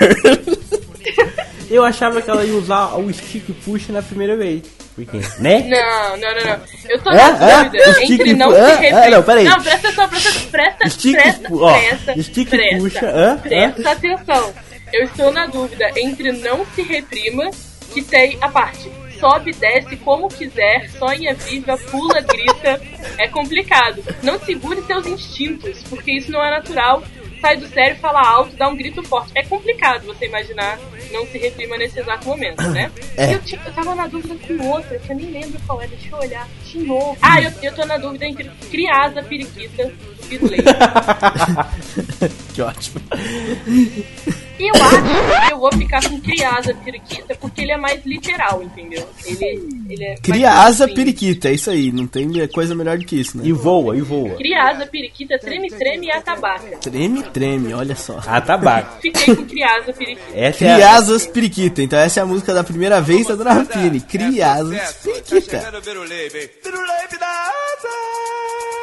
Eu 1.70 1.84
achava 1.84 2.22
que 2.22 2.30
ela 2.30 2.46
ia 2.46 2.56
usar 2.56 2.96
o 2.96 3.12
stick 3.14 3.44
push 3.66 3.90
na 3.90 4.02
primeira 4.02 4.38
vez. 4.38 4.64
Porque, 4.98 5.18
né? 5.40 5.60
Não, 5.60 6.18
não, 6.18 6.36
não, 6.36 6.44
não. 6.44 6.60
Eu 6.90 7.02
tô 7.04 7.12
É? 7.12 7.16
na 7.16 7.64
dúvida 7.64 7.94
Stick 7.94 8.12
entre 8.20 8.34
não 8.34 8.52
se 8.52 8.60
reprimir. 8.60 8.94
É, 8.98 9.10
não, 9.12 9.24
peraí. 9.24 9.44
Não, 9.46 9.62
presta 9.62 9.88
atenção, 9.90 10.10
presta 10.10 10.50
presta, 10.50 10.90
Stick 10.90 11.14
presta, 11.16 11.48
ó, 11.54 11.74
presta, 11.80 12.24
stick 12.24 12.50
presta, 12.50 12.78
puxa, 12.78 13.06
hã? 13.08 13.38
presta 13.38 13.92
atenção. 13.92 14.54
Eu 14.92 15.04
estou 15.04 15.32
na 15.32 15.46
dúvida 15.46 15.92
entre 15.96 16.32
não 16.32 16.66
se 16.74 16.82
reprima, 16.82 17.52
que 17.94 18.02
tem 18.02 18.40
a 18.42 18.50
parte 18.50 18.90
sobe, 19.20 19.52
desce 19.54 19.96
como 19.98 20.28
quiser, 20.28 20.90
sonha, 20.98 21.34
viva, 21.34 21.78
pula, 21.78 22.22
grita. 22.22 22.82
É 23.18 23.28
complicado. 23.28 24.04
Não 24.24 24.40
segure 24.40 24.82
seus 24.84 25.06
instintos, 25.06 25.84
porque 25.90 26.12
isso 26.12 26.32
não 26.32 26.44
é 26.44 26.52
natural. 26.52 27.04
Sai 27.42 27.58
do 27.58 27.68
sério, 27.68 27.98
fala 27.98 28.22
alto, 28.22 28.56
dá 28.56 28.68
um 28.68 28.76
grito 28.76 29.04
forte. 29.04 29.32
É 29.36 29.44
complicado 29.44 30.06
você 30.06 30.26
imaginar 30.26 30.80
não 31.12 31.26
se 31.28 31.38
reprima 31.38 31.78
nesse 31.78 32.00
exato 32.00 32.28
momento, 32.28 32.62
né? 32.70 32.92
É. 33.16 33.30
E 33.30 33.34
eu, 33.34 33.42
tipo, 33.42 33.68
eu 33.68 33.74
tava 33.74 33.96
na 33.96 34.08
dúvida 34.08 34.36
com 34.48 34.68
outra, 34.68 34.98
que 35.00 35.12
eu 35.12 35.16
nem 35.16 35.32
lembro 35.32 35.60
qual 35.66 35.82
é, 35.82 35.88
deixa 35.88 36.10
eu 36.10 36.18
olhar 36.18 36.48
de 36.66 36.80
novo. 36.80 37.18
Ah, 37.22 37.42
eu, 37.42 37.52
eu 37.62 37.74
tô 37.74 37.86
na 37.86 37.98
dúvida 37.98 38.26
entre 38.26 38.50
Criasa 38.70 39.22
Periquita 39.24 39.92
Beatley. 40.28 40.60
que 42.54 42.62
ótimo. 42.62 43.02
E 44.60 44.68
eu 44.68 44.74
acho 44.84 45.48
que 45.48 45.54
eu 45.54 45.60
vou 45.60 45.72
ficar 45.74 46.10
com 46.10 46.20
Criasa 46.22 46.74
Periquita 46.74 47.36
porque 47.40 47.62
ele 47.62 47.72
é 47.72 47.78
mais 47.78 48.04
literal, 48.06 48.64
entendeu? 48.64 49.08
Ele, 49.26 49.86
ele 49.90 50.04
é 50.04 50.10
mais 50.10 50.20
Cria 50.22 50.52
asa 50.52 50.86
assim. 50.86 50.94
periquita, 50.94 51.50
é 51.50 51.54
isso 51.54 51.70
aí. 51.70 51.92
Não 51.92 52.08
tem 52.08 52.28
coisa 52.48 52.74
melhor 52.74 52.98
do 52.98 53.06
que 53.06 53.20
isso, 53.20 53.38
né? 53.38 53.44
E 53.46 53.52
voa, 53.52 53.96
e 53.96 54.02
voa. 54.02 54.36
Criasa 54.36 54.86
Periquita, 54.88 55.38
treme, 55.40 55.70
treme 55.70 56.08
e 56.08 56.12
atabaca. 56.12 56.78
Treme, 56.78 57.24
treme, 57.24 57.74
olha 57.74 57.96
só. 57.96 58.20
A 58.26 58.42
tabaco. 58.42 59.02
Fiquei 59.02 59.36
com 59.36 59.46
Criasa 59.46 59.94
Periquita. 59.94 60.28
Essa 60.34 60.66
é 60.66 60.72
a... 60.72 60.76
Criasas 60.76 61.28
periquita. 61.28 61.82
Então 61.82 62.00
essa 62.00 62.20
é 62.20 62.24
a 62.24 62.26
música 62.26 62.54
da 62.54 62.64
primeira 62.64 63.00
vez 63.02 63.28
da 63.28 63.36
Dona 63.36 63.54
Rampini. 63.54 64.00
Criasas 64.02 64.78
Tá 64.78 64.94
periquita. 65.04 65.60
chegando 65.60 65.78
o 65.78 65.82
Birulei, 65.82 66.30
vem. 66.30 66.50
Birulei 66.64 67.08
dá 67.20 67.28
asa. 67.28 68.77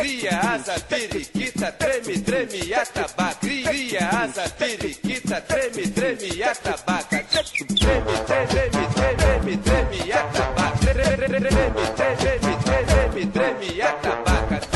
Cria 0.00 0.40
asa, 0.54 0.80
periquita, 0.80 1.72
treme, 1.72 2.18
treme 2.20 2.72
atabaca. 2.72 3.34
Cria 3.38 4.08
asa, 4.08 4.48
periquita, 4.48 5.42
treme, 5.42 5.86
treme 5.92 6.42
atabaca. 6.42 7.22
Treme, 7.28 8.14
treme, 8.24 8.88
treme, 8.96 9.56
treme 9.58 10.12
atabaca. 10.12 10.80
Treme, 10.80 11.26
treme, 11.44 12.56
treme, 12.64 13.26
treme 13.26 13.66
e 13.74 13.82
atabaca. 13.82 14.66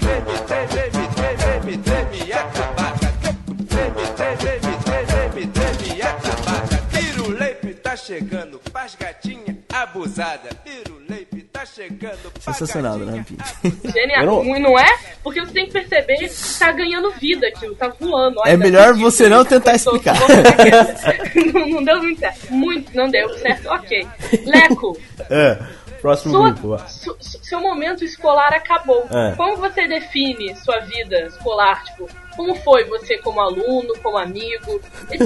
Treme, 0.00 0.36
treme, 0.48 1.06
treme, 1.14 1.78
treme 1.78 2.32
atabaca. 2.32 3.08
Treme, 3.68 4.06
treme, 4.16 4.66
treme, 5.06 5.46
treme 5.46 6.02
atabaca. 6.02 6.82
Tá 7.82 7.96
chegando, 7.96 8.58
faz 8.72 8.94
gatinha 8.94 9.58
abusada. 9.68 10.48
Faz 10.64 10.91
Sensacional, 12.40 12.98
gatinha 12.98 13.06
Dona 13.06 13.16
Rampini. 13.18 13.92
Genial, 13.92 14.26
não- 14.26 14.44
não... 14.44 14.60
não 14.60 14.78
é? 14.78 14.86
Porque 15.22 15.40
você 15.40 15.52
tem 15.52 15.66
que 15.66 15.72
perceber 15.72 16.16
que 16.16 16.58
tá 16.58 16.70
ganhando 16.72 17.10
vida 17.12 17.46
aquilo, 17.48 17.74
tá 17.74 17.88
voando. 17.98 18.38
Olha, 18.40 18.50
É 18.50 18.52
tá 18.52 18.58
melhor 18.58 18.86
sentindo 18.88 19.02
você 19.10 19.28
não 19.28 19.44
tentar 19.44 19.74
explicar. 19.74 20.14
não, 21.54 21.68
não 21.68 21.84
deu 21.84 22.02
muito 22.02 22.18
certo. 22.20 22.52
Muito, 22.52 22.96
não 22.96 23.08
deu 23.08 23.28
certo. 23.38 23.68
Ok. 23.70 24.06
Leco, 24.44 24.98
Ah, 25.30 25.66
próximo 26.02 26.32
sua, 26.34 26.50
grupo. 26.50 26.78
su- 26.88 27.16
seu 27.20 27.60
momento 27.60 28.04
escolar 28.04 28.52
acabou. 28.52 29.06
É. 29.10 29.34
Como 29.36 29.56
você 29.56 29.86
define 29.86 30.54
sua 30.56 30.80
vida 30.80 31.20
escolar? 31.26 31.84
Tipo, 31.84 32.08
como 32.36 32.54
foi 32.56 32.84
você 32.84 33.18
como 33.18 33.40
aluno, 33.40 33.94
como 34.02 34.18
amigo? 34.18 34.80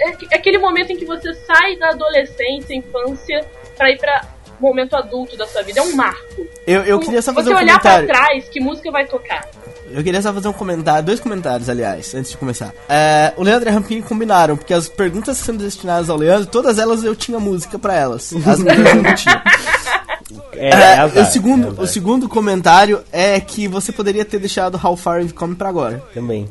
É, 0.00 0.10
é 0.34 0.36
aquele 0.36 0.58
momento 0.58 0.92
em 0.92 0.96
que 0.96 1.04
você 1.04 1.34
sai 1.46 1.76
da 1.76 1.90
adolescência, 1.90 2.74
infância, 2.74 3.44
pra 3.76 3.90
ir 3.90 3.98
pra 3.98 4.22
momento 4.60 4.94
adulto 4.94 5.36
da 5.36 5.46
sua 5.46 5.62
vida. 5.62 5.80
É 5.80 5.82
um 5.82 5.94
marco. 5.94 6.46
Eu, 6.66 6.82
eu 6.82 6.98
queria 7.00 7.22
só 7.22 7.32
fazer 7.32 7.48
você 7.48 7.54
um 7.54 7.58
olhar 7.58 7.80
comentário. 7.80 8.06
pra 8.06 8.16
trás, 8.16 8.48
que 8.48 8.60
música 8.60 8.90
vai 8.90 9.06
tocar? 9.06 9.48
Eu 9.92 10.04
queria 10.04 10.22
só 10.22 10.32
fazer 10.32 10.46
um 10.46 10.52
comentário, 10.52 11.04
dois 11.04 11.18
comentários, 11.18 11.68
aliás, 11.68 12.14
antes 12.14 12.30
de 12.30 12.36
começar. 12.36 12.72
É, 12.88 13.32
o 13.36 13.42
Leandro 13.42 13.68
e 13.68 13.70
a 13.70 13.72
Rampini 13.72 14.02
combinaram, 14.02 14.56
porque 14.56 14.72
as 14.72 14.88
perguntas 14.88 15.40
que 15.40 15.46
sendo 15.46 15.64
destinadas 15.64 16.08
ao 16.08 16.16
Leandro, 16.16 16.46
todas 16.46 16.78
elas 16.78 17.02
eu 17.02 17.16
tinha 17.16 17.40
música 17.40 17.76
pra 17.78 17.94
elas. 17.94 18.32
As 18.46 18.60
minhas 18.62 18.78
eu 18.78 19.02
não 19.02 19.14
tinha. 19.14 19.42
É, 20.52 20.68
É, 20.70 20.98
azar, 20.98 21.22
o, 21.22 21.32
segundo, 21.32 21.80
é 21.80 21.82
o 21.82 21.86
segundo 21.86 22.28
comentário 22.28 23.02
é 23.10 23.40
que 23.40 23.66
você 23.66 23.90
poderia 23.90 24.24
ter 24.24 24.38
deixado 24.38 24.80
How 24.82 24.96
Far 24.96 25.18
We've 25.18 25.32
Come 25.32 25.56
pra 25.56 25.68
agora. 25.68 26.02
Também. 26.14 26.48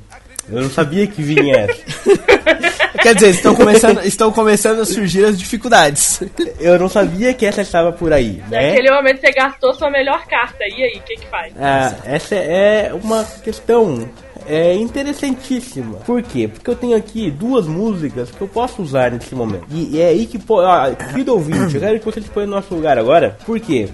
Eu 0.52 0.62
não 0.62 0.70
sabia 0.70 1.08
que 1.08 1.22
vinha 1.22 1.56
essa. 1.56 2.70
Quer 3.02 3.16
dizer, 3.16 3.30
estão 3.30 3.56
começando, 3.56 4.04
estão 4.04 4.32
começando 4.32 4.82
a 4.82 4.86
surgir 4.86 5.24
as 5.24 5.38
dificuldades. 5.38 6.22
Eu 6.60 6.78
não 6.78 6.90
sabia 6.90 7.34
que 7.34 7.46
essa 7.46 7.62
estava 7.62 7.94
por 7.94 8.12
aí, 8.12 8.44
né? 8.50 8.70
Naquele 8.72 8.92
momento 8.92 9.22
você 9.22 9.32
gastou 9.32 9.74
sua 9.74 9.90
melhor 9.90 10.26
carta. 10.26 10.64
E 10.68 10.84
aí, 10.84 10.98
o 10.98 11.02
que 11.04 11.16
que 11.16 11.28
faz? 11.28 11.54
Ah, 11.58 11.96
essa 12.04 12.36
é 12.36 12.92
uma 12.94 13.24
questão 13.44 14.10
é 14.50 14.74
interessantíssima. 14.76 15.98
Por 16.00 16.24
quê? 16.24 16.48
Porque 16.48 16.70
eu 16.70 16.76
tenho 16.76 16.98
aqui 16.98 17.30
duas 17.30 17.68
músicas 17.68 18.32
que 18.32 18.42
eu 18.42 18.48
posso 18.48 18.82
usar 18.82 19.12
nesse 19.12 19.36
momento. 19.36 19.66
E, 19.70 19.96
e 19.96 20.02
é 20.02 20.08
aí 20.08 20.26
que, 20.26 20.40
pô, 20.40 20.60
ah, 20.62 20.92
querido 20.96 21.34
ouvinte, 21.34 21.76
eu 21.76 21.82
quero 21.82 22.00
que 22.00 22.06
você 22.06 22.20
se 22.20 22.30
põe 22.30 22.46
no 22.46 22.52
nosso 22.54 22.74
lugar 22.74 22.98
agora. 22.98 23.38
Por 23.46 23.60
quê? 23.60 23.90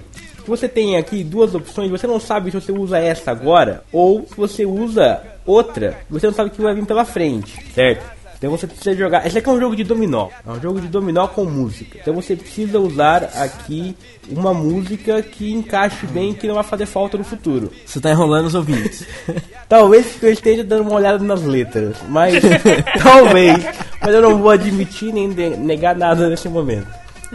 Você 0.48 0.68
tem 0.68 0.98
aqui 0.98 1.24
duas 1.24 1.56
opções, 1.56 1.90
você 1.90 2.08
não 2.08 2.20
sabe 2.20 2.52
se 2.52 2.60
você 2.60 2.72
usa 2.72 2.98
essa 2.98 3.32
agora 3.32 3.84
ou 3.92 4.28
se 4.28 4.36
você 4.36 4.66
usa 4.66 5.22
outra, 5.46 5.98
você 6.10 6.28
não 6.28 6.34
sabe 6.34 6.50
o 6.50 6.54
que 6.54 6.62
vai 6.62 6.74
vir 6.74 6.86
pela 6.86 7.06
frente, 7.06 7.58
certo? 7.74 8.16
Então 8.38 8.52
você 8.52 8.68
precisa 8.68 8.96
jogar. 8.96 9.26
Esse 9.26 9.38
aqui 9.38 9.50
é 9.50 9.52
um 9.52 9.60
jogo 9.60 9.76
de 9.76 9.84
dominó. 9.84 10.30
É 10.46 10.52
um 10.52 10.62
jogo 10.62 10.80
de 10.80 10.88
dominó 10.88 11.28
com 11.28 11.46
música. 11.46 11.98
Então 12.02 12.14
você 12.14 12.36
precisa 12.36 12.80
usar 12.80 13.24
aqui 13.36 13.96
uma 14.30 14.54
música 14.54 15.22
que 15.22 15.52
encaixe 15.52 16.06
bem, 16.08 16.34
que 16.34 16.48
não 16.48 16.56
vai 16.56 16.64
fazer 16.64 16.86
falta 16.86 17.18
no 17.18 17.24
futuro. 17.24 17.72
Você 17.86 18.00
tá 18.00 18.12
enrolando 18.12 18.46
os 18.46 18.56
ouvintes. 18.56 19.06
Talvez 19.68 20.22
eu 20.22 20.32
esteja 20.32 20.64
dando 20.64 20.84
uma 20.84 20.96
olhada 20.96 21.24
nas 21.24 21.44
letras, 21.44 21.98
mas 22.08 22.36
talvez, 23.02 23.66
mas 24.00 24.14
eu 24.14 24.22
não 24.22 24.38
vou 24.38 24.52
admitir 24.52 25.12
nem 25.12 25.28
negar 25.28 25.96
nada 25.96 26.30
nesse 26.30 26.48
momento. 26.48 26.88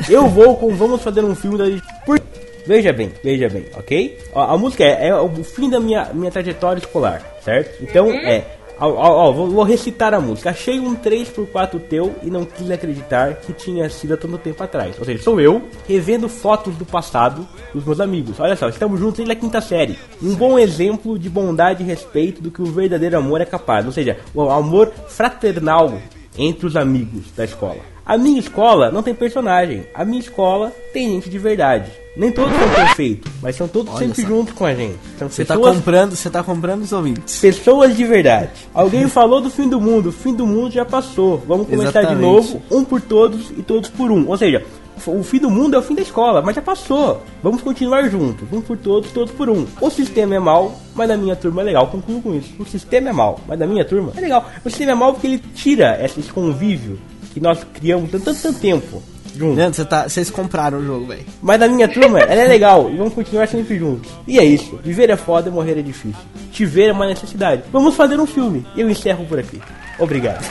Eu 0.09 0.29
vou 0.29 0.57
com 0.57 0.73
Vamos 0.77 1.03
Fazer 1.03 1.25
um 1.25 1.35
Filme 1.35 1.59
da 1.59 1.65
por... 2.07 2.21
Veja 2.67 2.93
bem, 2.93 3.11
veja 3.23 3.49
bem, 3.49 3.67
ok? 3.77 4.19
Ó, 4.33 4.41
a 4.43 4.59
música 4.59 4.85
é, 4.85 5.09
é 5.09 5.15
o 5.15 5.29
fim 5.43 5.69
da 5.69 5.81
minha, 5.81 6.11
minha 6.13 6.31
trajetória 6.31 6.81
escolar, 6.81 7.23
certo? 7.43 7.83
Então 7.83 8.11
é 8.11 8.45
Ó, 8.81 8.89
ó, 8.89 9.29
ó, 9.29 9.33
vou, 9.33 9.51
vou 9.51 9.63
recitar 9.63 10.15
a 10.15 10.21
música. 10.21 10.51
Achei 10.51 10.81
um 10.81 10.97
3x4 10.97 11.79
teu 11.81 12.15
e 12.23 12.31
não 12.31 12.47
quis 12.47 12.71
acreditar 12.71 13.35
que 13.35 13.53
tinha 13.53 13.91
sido 13.91 14.15
há 14.15 14.17
tanto 14.17 14.39
tempo 14.39 14.63
atrás. 14.63 14.99
Ou 14.99 15.05
seja, 15.05 15.23
sou 15.23 15.39
eu 15.39 15.63
revendo 15.87 16.31
fotos 16.31 16.75
do 16.77 16.87
passado 16.87 17.47
dos 17.75 17.85
meus 17.85 18.01
amigos. 18.01 18.41
Olha 18.41 18.57
só, 18.57 18.71
estamos 18.71 18.99
juntos 18.99 19.19
desde 19.19 19.33
a 19.33 19.37
quinta 19.37 19.61
série. 19.61 19.99
Um 20.23 20.35
bom 20.35 20.59
exemplo 20.59 21.19
de 21.19 21.29
bondade 21.29 21.83
e 21.83 21.87
respeito 21.87 22.43
do 22.43 22.51
que 22.51 22.63
o 22.63 22.67
verdadeiro 22.67 23.19
amor 23.19 23.43
é 23.43 23.45
capaz. 23.45 23.85
Ou 23.85 23.93
seja, 23.93 24.17
o 24.35 24.49
amor 24.49 24.91
fraternal 25.09 26.01
entre 26.39 26.67
os 26.67 26.75
amigos 26.75 27.31
da 27.37 27.45
escola. 27.45 27.81
A 28.07 28.17
minha 28.17 28.41
escola 28.41 28.91
não 28.91 29.03
tem 29.03 29.15
personagem. 29.15 29.87
A 29.95 30.07
minha 30.07 30.21
escola 30.21 30.73
tem 30.91 31.11
gente 31.11 31.29
de 31.29 31.39
verdade. 31.39 31.93
Nem 32.17 32.33
todos 32.33 32.53
são 32.53 32.69
perfeitos, 32.71 33.33
mas 33.41 33.55
são 33.55 33.69
todos 33.69 33.95
Olha 33.95 34.07
sempre 34.07 34.23
só. 34.23 34.29
juntos 34.29 34.55
com 34.55 34.65
a 34.65 34.75
gente. 34.75 34.99
São 35.17 35.29
Você 35.29 35.45
tá 35.45 35.55
pessoas 35.55 35.77
comprando, 35.77 36.17
você 36.17 36.31
tá 36.31 36.43
comprando 36.43 36.83
os 36.83 36.93
ouvintes. 36.93 37.41
Pessoas 37.41 37.97
de 37.97 38.05
verdade. 38.05 38.51
Alguém 38.75 39.09
falou 39.09 39.41
do 39.41 39.49
fim 39.49 39.69
do 39.69 39.81
mundo. 39.81 40.09
O 40.09 40.13
fim 40.13 40.35
do 40.35 40.47
mundo 40.47 40.73
já 40.73 40.85
passou. 40.85 41.39
Vamos 41.47 41.69
começar 41.69 42.01
de 42.01 42.09
Exatamente. 42.09 42.21
novo, 42.23 42.63
um 42.71 42.85
por 42.85 43.01
todos 43.01 43.51
e 43.51 43.63
todos 43.63 43.89
por 43.91 44.11
um. 44.11 44.29
Ou 44.29 44.37
seja, 44.37 44.65
o 45.07 45.23
fim 45.23 45.39
do 45.39 45.49
mundo 45.49 45.77
é 45.77 45.79
o 45.79 45.83
fim 45.83 45.95
da 45.95 46.03
escola, 46.03 46.43
mas 46.43 46.57
já 46.57 46.63
passou. 46.63 47.23
Vamos 47.43 47.63
continuar 47.63 48.09
juntos, 48.09 48.47
um 48.53 48.61
por 48.61 48.77
todos, 48.77 49.11
todos 49.13 49.33
por 49.33 49.49
um. 49.49 49.65
O 49.81 49.89
sistema 49.89 50.35
é 50.35 50.39
mau, 50.39 50.79
mas 50.95 51.09
na 51.09 51.17
minha 51.17 51.37
turma 51.37 51.63
é 51.63 51.65
legal. 51.65 51.87
Concluo 51.87 52.21
com 52.21 52.35
isso. 52.35 52.51
O 52.59 52.67
sistema 52.67 53.11
é 53.11 53.13
mau, 53.13 53.41
mas 53.47 53.59
na 53.59 53.67
minha 53.67 53.85
turma 53.85 54.13
é 54.17 54.21
legal. 54.21 54.45
O 54.65 54.69
sistema 54.69 54.93
é 54.93 54.95
mau 54.95 55.13
porque 55.13 55.29
ele 55.29 55.43
tira 55.55 55.99
esse 56.05 56.21
convívio 56.33 56.99
que 57.33 57.41
nós 57.41 57.65
criamos 57.73 58.11
tanto, 58.11 58.25
tanto 58.25 58.59
tempo 58.59 59.01
juntos. 59.37 59.57
Leandro, 59.57 59.75
você 59.75 59.85
tá, 59.85 60.09
vocês 60.09 60.31
compraram 60.31 60.79
o 60.79 60.85
jogo, 60.85 61.07
velho. 61.07 61.25
Mas 61.43 61.61
na 61.61 61.69
minha 61.69 61.89
turma, 61.89 62.21
ela 62.25 62.43
é 62.43 62.47
legal 62.47 62.91
e 62.91 62.97
vamos 62.97 63.15
continuar 63.15 63.49
sempre 63.49 63.79
juntos. 63.79 64.11
E 64.27 64.39
é 64.39 64.45
isso. 64.45 64.79
Viver 64.83 65.11
é 65.11 65.17
foda 65.17 65.49
e 65.49 65.53
morrer 65.53 65.79
é 65.79 65.83
difícil. 65.83 66.21
Te 66.53 66.65
ver 66.65 66.89
é 66.89 66.93
uma 66.93 67.07
necessidade. 67.07 67.63
Vamos 67.73 67.95
fazer 67.95 68.19
um 68.19 68.27
filme. 68.27 68.67
E 68.75 68.81
eu 68.81 68.91
encerro 68.91 69.25
por 69.27 69.39
aqui. 69.39 69.61
Obrigado. 69.99 70.45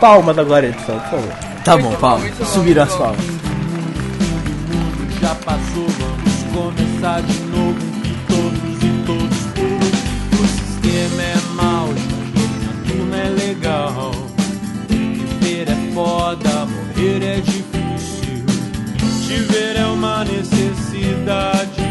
Palmas 0.00 0.38
agora, 0.38 0.66
edição, 0.66 0.98
por 1.00 1.10
favor. 1.10 1.32
Tá 1.64 1.76
bom, 1.76 1.92
Paulo. 1.96 2.22
Subiram 2.44 2.84
as 2.84 2.94
palmas. 2.94 3.18
já 5.20 5.34
passou, 5.34 5.86
vamos 5.98 6.42
começar 6.54 7.22
de 7.22 7.40
novo. 7.46 7.78
Que 8.02 8.14
todos 8.28 8.82
e 8.82 9.04
todos 9.04 9.38
por 9.54 9.64
um. 9.64 10.42
O 10.42 10.46
sistema 10.46 11.22
é 11.22 11.36
mau, 11.54 11.88
mas 12.34 12.68
a 12.68 12.92
turma 12.92 13.16
é 13.16 13.28
legal. 13.30 14.12
Viver 14.88 15.68
é 15.68 15.92
foda, 15.92 16.66
morrer 16.96 17.22
é 17.22 17.40
difícil. 17.40 18.46
Te 19.26 19.34
ver 19.52 19.76
é 19.76 19.84
uma 19.86 20.24
necessidade. 20.24 21.82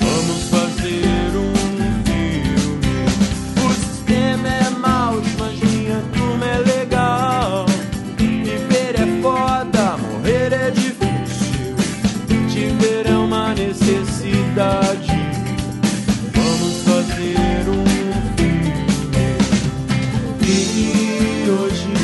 Vamos 0.00 0.48
fazer 0.48 1.30
um 1.36 1.54
filme. 2.04 3.04
O 3.64 3.72
sistema 3.72 4.48
é 4.48 4.70
mau, 4.70 5.22
mas 5.38 5.60
minha 5.60 6.02
turma 6.12 6.44
é 6.44 6.58
legal. 6.58 7.66
Viver 8.18 8.96
é 8.96 9.22
foda, 9.22 9.96
morrer 9.98 10.52
é 10.52 10.70
difícil. 10.72 11.76
Te 12.48 12.66
ver 12.80 13.06
é 13.06 13.16
uma 13.16 13.54
necessidade. 13.54 15.12
Vamos 16.34 16.82
fazer 16.82 17.68
um 17.68 17.84
filme. 18.36 19.38
E 20.42 21.48
hoje. 21.48 21.94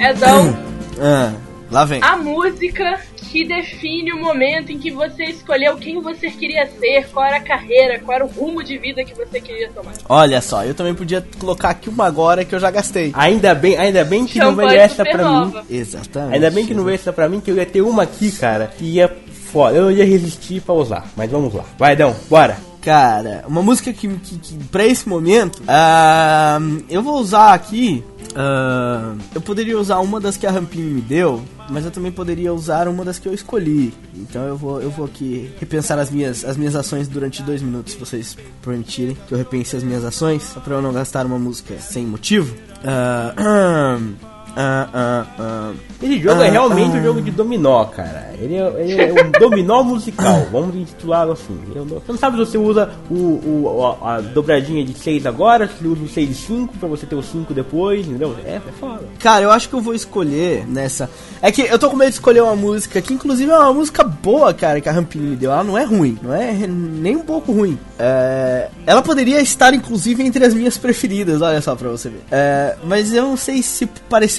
Edão, 0.00 0.71
Ah, 1.02 1.32
lá 1.70 1.84
vem. 1.84 2.00
a 2.02 2.16
música 2.16 3.00
que 3.16 3.44
define 3.44 4.12
o 4.12 4.20
momento 4.20 4.70
em 4.70 4.78
que 4.78 4.90
você 4.90 5.24
escolheu 5.24 5.76
quem 5.76 6.00
você 6.00 6.30
queria 6.30 6.68
ser, 6.78 7.08
qual 7.08 7.24
era 7.24 7.38
a 7.38 7.40
carreira, 7.40 7.98
qual 7.98 8.14
era 8.14 8.24
o 8.24 8.28
rumo 8.28 8.62
de 8.62 8.78
vida 8.78 9.02
que 9.02 9.14
você 9.14 9.40
queria 9.40 9.70
tomar. 9.70 9.92
Olha 10.08 10.40
só, 10.40 10.64
eu 10.64 10.74
também 10.74 10.94
podia 10.94 11.26
colocar 11.38 11.70
aqui 11.70 11.88
uma 11.88 12.06
agora 12.06 12.44
que 12.44 12.54
eu 12.54 12.60
já 12.60 12.70
gastei. 12.70 13.10
Ainda 13.14 13.54
bem, 13.54 13.76
ainda 13.76 14.04
bem 14.04 14.26
que 14.26 14.38
não 14.38 14.54
veio 14.54 14.70
essa 14.70 15.02
pra 15.02 15.28
mim. 15.28 15.54
Exatamente. 15.68 16.34
Ainda 16.34 16.50
bem 16.50 16.66
que 16.66 16.74
não 16.74 16.84
veio 16.84 16.94
essa 16.94 17.12
pra 17.12 17.28
mim, 17.28 17.40
que 17.40 17.50
eu 17.50 17.56
ia 17.56 17.66
ter 17.66 17.80
uma 17.82 18.02
aqui, 18.02 18.30
cara, 18.30 18.66
que 18.66 18.84
ia 18.84 19.10
foda. 19.50 19.76
Eu 19.76 19.84
não 19.84 19.90
ia 19.90 20.04
resistir 20.04 20.60
pra 20.60 20.74
usar. 20.74 21.06
Mas 21.16 21.30
vamos 21.30 21.54
lá. 21.54 21.64
Vai, 21.78 21.96
Dão, 21.96 22.14
bora. 22.28 22.56
Cara, 22.82 23.44
uma 23.46 23.62
música 23.62 23.92
que, 23.92 24.08
que, 24.08 24.38
que 24.38 24.64
pra 24.64 24.84
esse 24.84 25.08
momento, 25.08 25.62
ah, 25.68 26.58
eu 26.90 27.00
vou 27.00 27.14
usar 27.20 27.54
aqui. 27.54 28.02
Ah, 28.34 29.14
eu 29.34 29.40
poderia 29.40 29.78
usar 29.78 29.98
uma 30.00 30.20
das 30.20 30.36
que 30.36 30.46
a 30.46 30.50
Rampini 30.50 30.94
me 30.94 31.00
deu, 31.00 31.42
mas 31.68 31.84
eu 31.84 31.90
também 31.90 32.12
poderia 32.12 32.52
usar 32.52 32.88
uma 32.88 33.04
das 33.04 33.18
que 33.18 33.28
eu 33.28 33.34
escolhi. 33.34 33.92
Então 34.14 34.42
eu 34.42 34.56
vou, 34.56 34.80
eu 34.80 34.90
vou 34.90 35.06
aqui 35.06 35.50
repensar 35.58 35.98
as 35.98 36.10
minhas, 36.10 36.44
as 36.44 36.56
minhas 36.56 36.74
ações 36.74 37.08
durante 37.08 37.42
dois 37.42 37.62
minutos, 37.62 37.94
se 37.94 37.98
vocês 37.98 38.36
permitirem 38.62 39.16
que 39.26 39.32
eu 39.32 39.38
repense 39.38 39.76
as 39.76 39.82
minhas 39.82 40.04
ações, 40.04 40.42
só 40.42 40.60
pra 40.60 40.76
eu 40.76 40.82
não 40.82 40.92
gastar 40.92 41.26
uma 41.26 41.38
música 41.38 41.78
sem 41.78 42.06
motivo. 42.06 42.54
Ah, 42.84 43.98
ah, 44.56 44.88
ah, 44.92 45.26
ah. 45.38 45.72
Esse 46.02 46.18
jogo 46.20 46.42
é 46.42 46.50
realmente 46.50 46.96
um 46.96 47.02
jogo 47.02 47.22
de 47.22 47.30
dominó, 47.30 47.84
cara. 47.84 48.32
Ele 48.38 48.56
é, 48.56 48.72
ele 48.78 49.00
é 49.00 49.24
um 49.24 49.30
dominó 49.38 49.82
musical, 49.84 50.46
vamos 50.50 50.74
intitulá-lo 50.74 51.32
assim. 51.32 51.56
Você 51.74 52.12
não 52.12 52.18
sabe 52.18 52.36
se 52.38 52.44
você 52.50 52.58
usa 52.58 52.90
o, 53.08 53.14
o- 53.14 53.96
a, 54.02 54.16
a 54.16 54.20
dobradinha 54.20 54.84
de 54.84 54.94
6 54.98 55.26
agora, 55.26 55.68
se 55.68 55.74
você 55.74 55.86
usa 55.88 56.02
o 56.02 56.08
6 56.08 56.30
e 56.30 56.34
5 56.34 56.76
pra 56.78 56.88
você 56.88 57.06
ter 57.06 57.14
o 57.14 57.22
5 57.22 57.54
depois, 57.54 58.06
entendeu? 58.06 58.34
É, 58.44 58.56
é 58.56 58.60
foda. 58.80 59.02
Cara, 59.20 59.44
eu 59.44 59.50
acho 59.52 59.68
que 59.68 59.74
eu 59.74 59.80
vou 59.80 59.94
escolher 59.94 60.66
nessa. 60.66 61.08
É 61.40 61.52
que 61.52 61.62
eu 61.62 61.78
tô 61.78 61.88
com 61.88 61.96
medo 61.96 62.08
de 62.08 62.14
escolher 62.16 62.42
uma 62.42 62.56
música 62.56 63.00
que, 63.00 63.14
inclusive, 63.14 63.50
é 63.50 63.56
uma 63.56 63.72
música 63.72 64.02
boa, 64.02 64.52
cara, 64.52 64.80
que 64.80 64.88
a 64.88 64.92
Rampini 64.92 65.30
me 65.30 65.36
deu. 65.36 65.52
Ela 65.52 65.62
não 65.64 65.78
é 65.78 65.84
ruim, 65.84 66.18
não 66.22 66.34
é 66.34 66.52
nem 66.66 67.16
um 67.16 67.20
pouco 67.24 67.52
ruim. 67.52 67.78
É, 67.98 68.68
Ela 68.86 69.02
poderia 69.02 69.40
estar, 69.40 69.72
inclusive, 69.72 70.22
entre 70.24 70.44
as 70.44 70.52
minhas 70.52 70.76
preferidas, 70.76 71.40
olha 71.42 71.60
só 71.60 71.76
pra 71.76 71.88
você 71.88 72.08
ver. 72.08 72.22
É, 72.30 72.76
Mas 72.84 73.12
eu 73.14 73.22
não 73.22 73.36
sei 73.36 73.62
se 73.62 73.86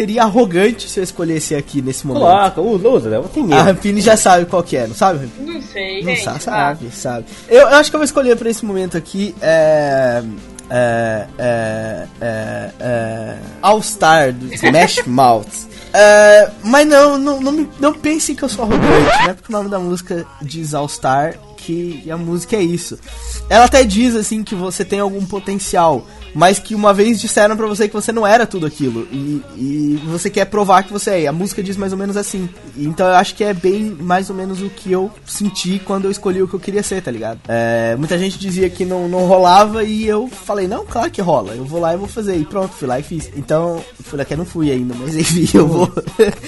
pareceria 0.03 0.23
arrogante 0.23 0.89
se 0.89 0.99
eu 0.99 1.03
escolhesse 1.03 1.55
aqui 1.55 1.81
nesse 1.81 2.05
momento. 2.05 2.23
Coloca, 2.23 2.61
usa, 2.61 2.89
usa, 2.89 3.09
né? 3.09 3.23
Tem 3.33 3.43
A 3.43 3.47
medo. 3.47 3.61
Rampini 3.61 4.01
já 4.01 4.17
sabe 4.17 4.45
qual 4.45 4.61
que 4.63 4.75
é, 4.77 4.85
não 4.87 4.95
sabe, 4.95 5.19
Rampini? 5.19 5.53
Não 5.53 5.61
sei, 5.61 6.01
Não 6.03 6.09
gente. 6.15 6.23
sabe, 6.23 6.43
sabe, 6.43 6.91
sabe. 6.91 7.25
Eu, 7.47 7.61
eu 7.61 7.67
acho 7.75 7.89
que 7.89 7.95
eu 7.95 7.99
vou 7.99 8.05
escolher 8.05 8.35
pra 8.37 8.49
esse 8.49 8.65
momento 8.65 8.97
aqui 8.97 9.33
é. 9.41 10.23
É. 10.69 11.25
É. 11.37 12.07
É. 12.21 12.69
é 12.79 13.37
All 13.61 13.81
Star 13.81 14.31
do 14.33 14.53
Smash 14.53 15.03
Mouth. 15.07 15.47
É, 15.93 16.49
mas 16.63 16.87
não, 16.87 17.17
não, 17.19 17.39
não, 17.39 17.51
me- 17.51 17.69
não 17.79 17.93
pensem 17.93 18.35
que 18.35 18.41
eu 18.43 18.49
sou 18.49 18.65
arrogante, 18.65 19.27
né? 19.27 19.33
Porque 19.33 19.53
o 19.53 19.55
nome 19.55 19.69
da 19.69 19.77
música 19.77 20.25
diz 20.41 20.73
All 20.73 20.89
Star, 20.89 21.35
que 21.63 22.09
a 22.11 22.17
música 22.17 22.55
é 22.55 22.61
isso. 22.61 22.99
Ela 23.49 23.65
até 23.65 23.83
diz 23.83 24.15
assim 24.15 24.43
que 24.43 24.55
você 24.55 24.83
tem 24.83 24.99
algum 24.99 25.25
potencial, 25.25 26.05
mas 26.33 26.59
que 26.59 26.75
uma 26.75 26.93
vez 26.93 27.21
disseram 27.21 27.55
pra 27.55 27.67
você 27.67 27.87
que 27.87 27.93
você 27.93 28.11
não 28.11 28.25
era 28.25 28.45
tudo 28.45 28.65
aquilo 28.65 29.07
e, 29.11 29.41
e 29.55 30.01
você 30.05 30.29
quer 30.29 30.45
provar 30.45 30.83
que 30.83 30.91
você 30.91 31.11
é. 31.11 31.21
E 31.21 31.27
a 31.27 31.31
música 31.31 31.61
diz 31.61 31.77
mais 31.77 31.91
ou 31.91 31.97
menos 31.97 32.17
assim. 32.17 32.49
Então 32.77 33.07
eu 33.07 33.15
acho 33.15 33.35
que 33.35 33.43
é 33.43 33.53
bem 33.53 33.83
mais 33.83 34.29
ou 34.29 34.35
menos 34.35 34.61
o 34.61 34.69
que 34.69 34.91
eu 34.91 35.11
senti 35.25 35.79
quando 35.79 36.05
eu 36.05 36.11
escolhi 36.11 36.41
o 36.41 36.47
que 36.47 36.53
eu 36.53 36.59
queria 36.59 36.83
ser, 36.83 37.01
tá 37.01 37.11
ligado? 37.11 37.39
É, 37.47 37.95
muita 37.97 38.17
gente 38.17 38.37
dizia 38.37 38.69
que 38.69 38.83
não, 38.83 39.07
não 39.07 39.25
rolava 39.25 39.83
e 39.83 40.05
eu 40.05 40.27
falei, 40.27 40.67
não, 40.67 40.85
claro 40.85 41.11
que 41.11 41.21
rola. 41.21 41.53
Eu 41.53 41.65
vou 41.65 41.79
lá 41.79 41.93
e 41.93 41.97
vou 41.97 42.07
fazer. 42.07 42.35
E 42.35 42.45
pronto, 42.45 42.73
fui 42.73 42.87
lá 42.87 42.99
e 42.99 43.03
fiz. 43.03 43.29
Então, 43.35 43.83
fui 44.03 44.17
lá 44.17 44.25
que 44.25 44.33
eu 44.33 44.37
não 44.37 44.45
fui 44.45 44.71
ainda, 44.71 44.95
mas 44.95 45.15
enfim, 45.15 45.47
eu 45.57 45.67
vou. 45.67 45.91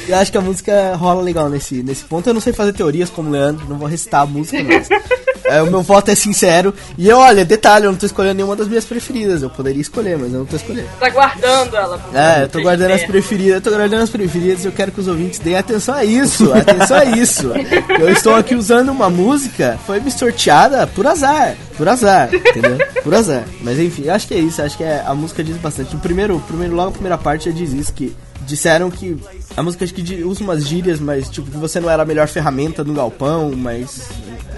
eu 0.07 0.17
acho 0.17 0.31
que 0.31 0.37
a 0.37 0.41
música 0.41 0.95
rola 0.95 1.21
legal 1.21 1.49
nesse, 1.49 1.83
nesse 1.83 2.03
ponto. 2.03 2.27
Eu 2.27 2.33
não 2.33 2.41
sei 2.41 2.53
fazer 2.53 2.73
teorias 2.73 3.09
como 3.09 3.29
o 3.29 3.31
Leandro, 3.31 3.67
não 3.69 3.77
vou 3.77 3.87
recitar 3.87 4.21
a 4.21 4.25
música, 4.25 4.63
mas. 4.63 4.89
É, 5.45 5.61
o 5.61 5.67
meu 5.67 5.81
voto 5.81 6.09
é 6.09 6.15
sincero. 6.15 6.73
E 6.97 7.11
olha, 7.11 7.45
detalhe, 7.45 7.85
eu 7.85 7.91
não 7.91 7.97
tô 7.97 8.05
escolhendo 8.05 8.35
nenhuma 8.35 8.55
das 8.55 8.67
minhas 8.67 8.85
preferidas. 8.85 9.43
Eu 9.43 9.49
poderia 9.49 9.81
escolher, 9.81 10.17
mas 10.17 10.33
eu 10.33 10.39
não 10.39 10.45
tô 10.45 10.55
escolhendo. 10.55 10.89
Tá 10.99 11.09
guardando 11.09 11.75
ela. 11.75 12.01
É, 12.13 12.43
eu 12.43 12.49
tô 12.49 12.61
guardando 12.61 12.91
as 12.91 13.03
preferidas, 13.03 13.55
eu 13.55 13.61
tô 13.61 13.69
guardando 13.69 14.01
as 14.01 14.09
preferidas 14.09 14.63
e 14.63 14.67
eu 14.67 14.71
quero 14.71 14.91
que 14.91 14.99
os 14.99 15.07
ouvintes 15.07 15.39
deem 15.39 15.55
atenção 15.55 15.95
a 15.95 16.03
isso, 16.03 16.51
atenção 16.53 16.97
a 16.97 17.05
isso. 17.05 17.51
Eu 17.99 18.09
estou 18.09 18.35
aqui 18.35 18.55
usando 18.55 18.89
uma 18.89 19.09
música, 19.09 19.77
foi 19.85 19.99
me 19.99 20.11
sorteada 20.11 20.87
por 20.87 21.05
azar, 21.05 21.55
por 21.77 21.87
azar, 21.87 22.33
entendeu? 22.33 22.77
Por 23.03 23.13
azar. 23.13 23.43
Mas 23.61 23.79
enfim, 23.79 24.09
acho 24.09 24.27
que 24.27 24.33
é 24.33 24.39
isso, 24.39 24.61
acho 24.61 24.77
que 24.77 24.83
é, 24.83 25.03
a 25.05 25.13
música 25.13 25.43
diz 25.43 25.57
bastante. 25.57 25.95
O 25.95 25.99
primeiro, 25.99 26.39
primeiro, 26.47 26.75
logo 26.75 26.89
a 26.89 26.93
primeira 26.93 27.17
parte 27.17 27.49
já 27.49 27.55
diz 27.55 27.71
isso, 27.71 27.93
que 27.93 28.15
disseram 28.41 28.89
que 28.89 29.17
a 29.55 29.63
música 29.63 29.83
acho 29.85 29.93
que 29.93 30.23
usa 30.23 30.43
umas 30.43 30.67
gírias, 30.67 30.99
mas 30.99 31.29
tipo, 31.29 31.49
que 31.49 31.57
você 31.57 31.79
não 31.79 31.89
era 31.89 32.03
a 32.03 32.05
melhor 32.05 32.27
ferramenta 32.27 32.83
no 32.83 32.93
galpão, 32.93 33.51
mas 33.55 34.09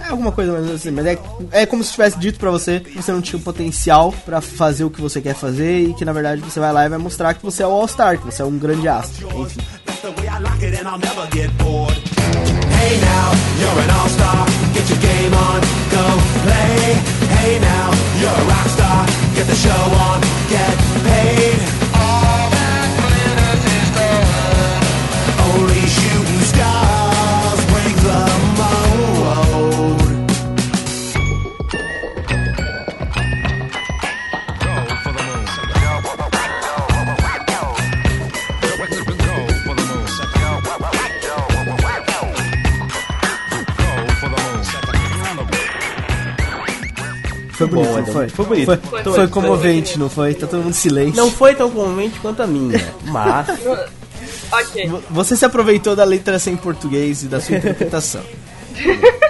é 0.06 0.10
alguma 0.10 0.32
coisa 0.32 0.53
mais 0.53 0.69
assim, 0.69 0.91
mas 0.91 1.06
é, 1.06 1.18
é 1.52 1.65
como 1.65 1.84
se 1.84 1.91
tivesse 1.91 2.18
dito 2.19 2.40
pra 2.40 2.52
você 2.52 2.80
que 2.80 2.95
você 2.95 3.11
não 3.11 3.22
tinha 3.22 3.40
o 3.40 3.41
potencial 3.41 4.14
pra 4.26 4.41
fazer 4.41 4.84
o 4.84 4.90
que 4.90 5.02
você 5.02 5.22
quer 5.22 5.36
fazer 5.36 5.90
e 5.90 5.94
que 5.94 6.06
na 6.06 6.14
verdade 6.14 6.41
você 6.41 6.60
vai 6.60 6.72
lá 6.72 6.86
e 6.86 6.90
vai 6.90 6.98
mostrar 6.98 7.34
que 7.34 7.44
você 7.44 7.64
é 7.64 7.68
o 7.68 7.72
All-Star, 7.72 8.18
que 8.18 8.26
você 8.26 8.41
é 8.41 8.45
um 8.45 8.57
grande 8.57 8.88
astro. 8.88 9.28
Enfim. 9.41 9.61
Hey 12.88 13.02
now, 13.02 13.32
you're 13.60 13.80
an 13.84 13.90
all-star. 13.90 14.45
Get 14.74 14.90
your 14.90 14.99
game 14.99 15.34
on, 15.34 15.60
go 15.91 16.03
play. 16.45 16.94
Hey 17.36 17.60
now, 17.60 17.91
you're 18.19 18.30
a 18.30 18.45
rock 18.48 18.68
star. 18.69 19.06
Get 19.36 19.48
the 19.48 19.56
show 19.56 19.84
on, 20.06 20.22
get 20.48 20.78
paid. 21.03 21.86
Foi 47.58 47.68
bonito, 47.68 47.92
bom, 47.94 48.06
foi? 48.14 48.30
Foi 48.30 48.46
bonito. 48.46 48.66
Foi, 48.66 48.78
Foi, 48.78 49.04
foi 49.04 49.14
foi, 49.14 49.28
comovente, 49.28 49.98
não 50.00 50.10
foi? 50.10 50.34
Tá 50.34 50.46
todo 50.48 50.60
mundo 50.60 50.70
em 50.70 50.74
silêncio. 50.74 51.16
Não 51.16 51.32
foi 51.32 51.56
tão 51.56 51.70
comovente 51.72 52.20
quanto 52.20 52.42
a 52.44 52.48
minha, 52.48 52.80
mas 53.06 53.48
Ok. 54.52 54.88
Vo- 54.88 55.04
Você 55.10 55.36
se 55.36 55.44
aproveitou 55.46 55.96
da 55.96 56.04
letra 56.04 56.40
sem 56.40 56.56
português 56.56 57.24
e 57.24 57.28
da 57.28 57.42
sua 57.42 57.58
interpretação. 57.58 58.22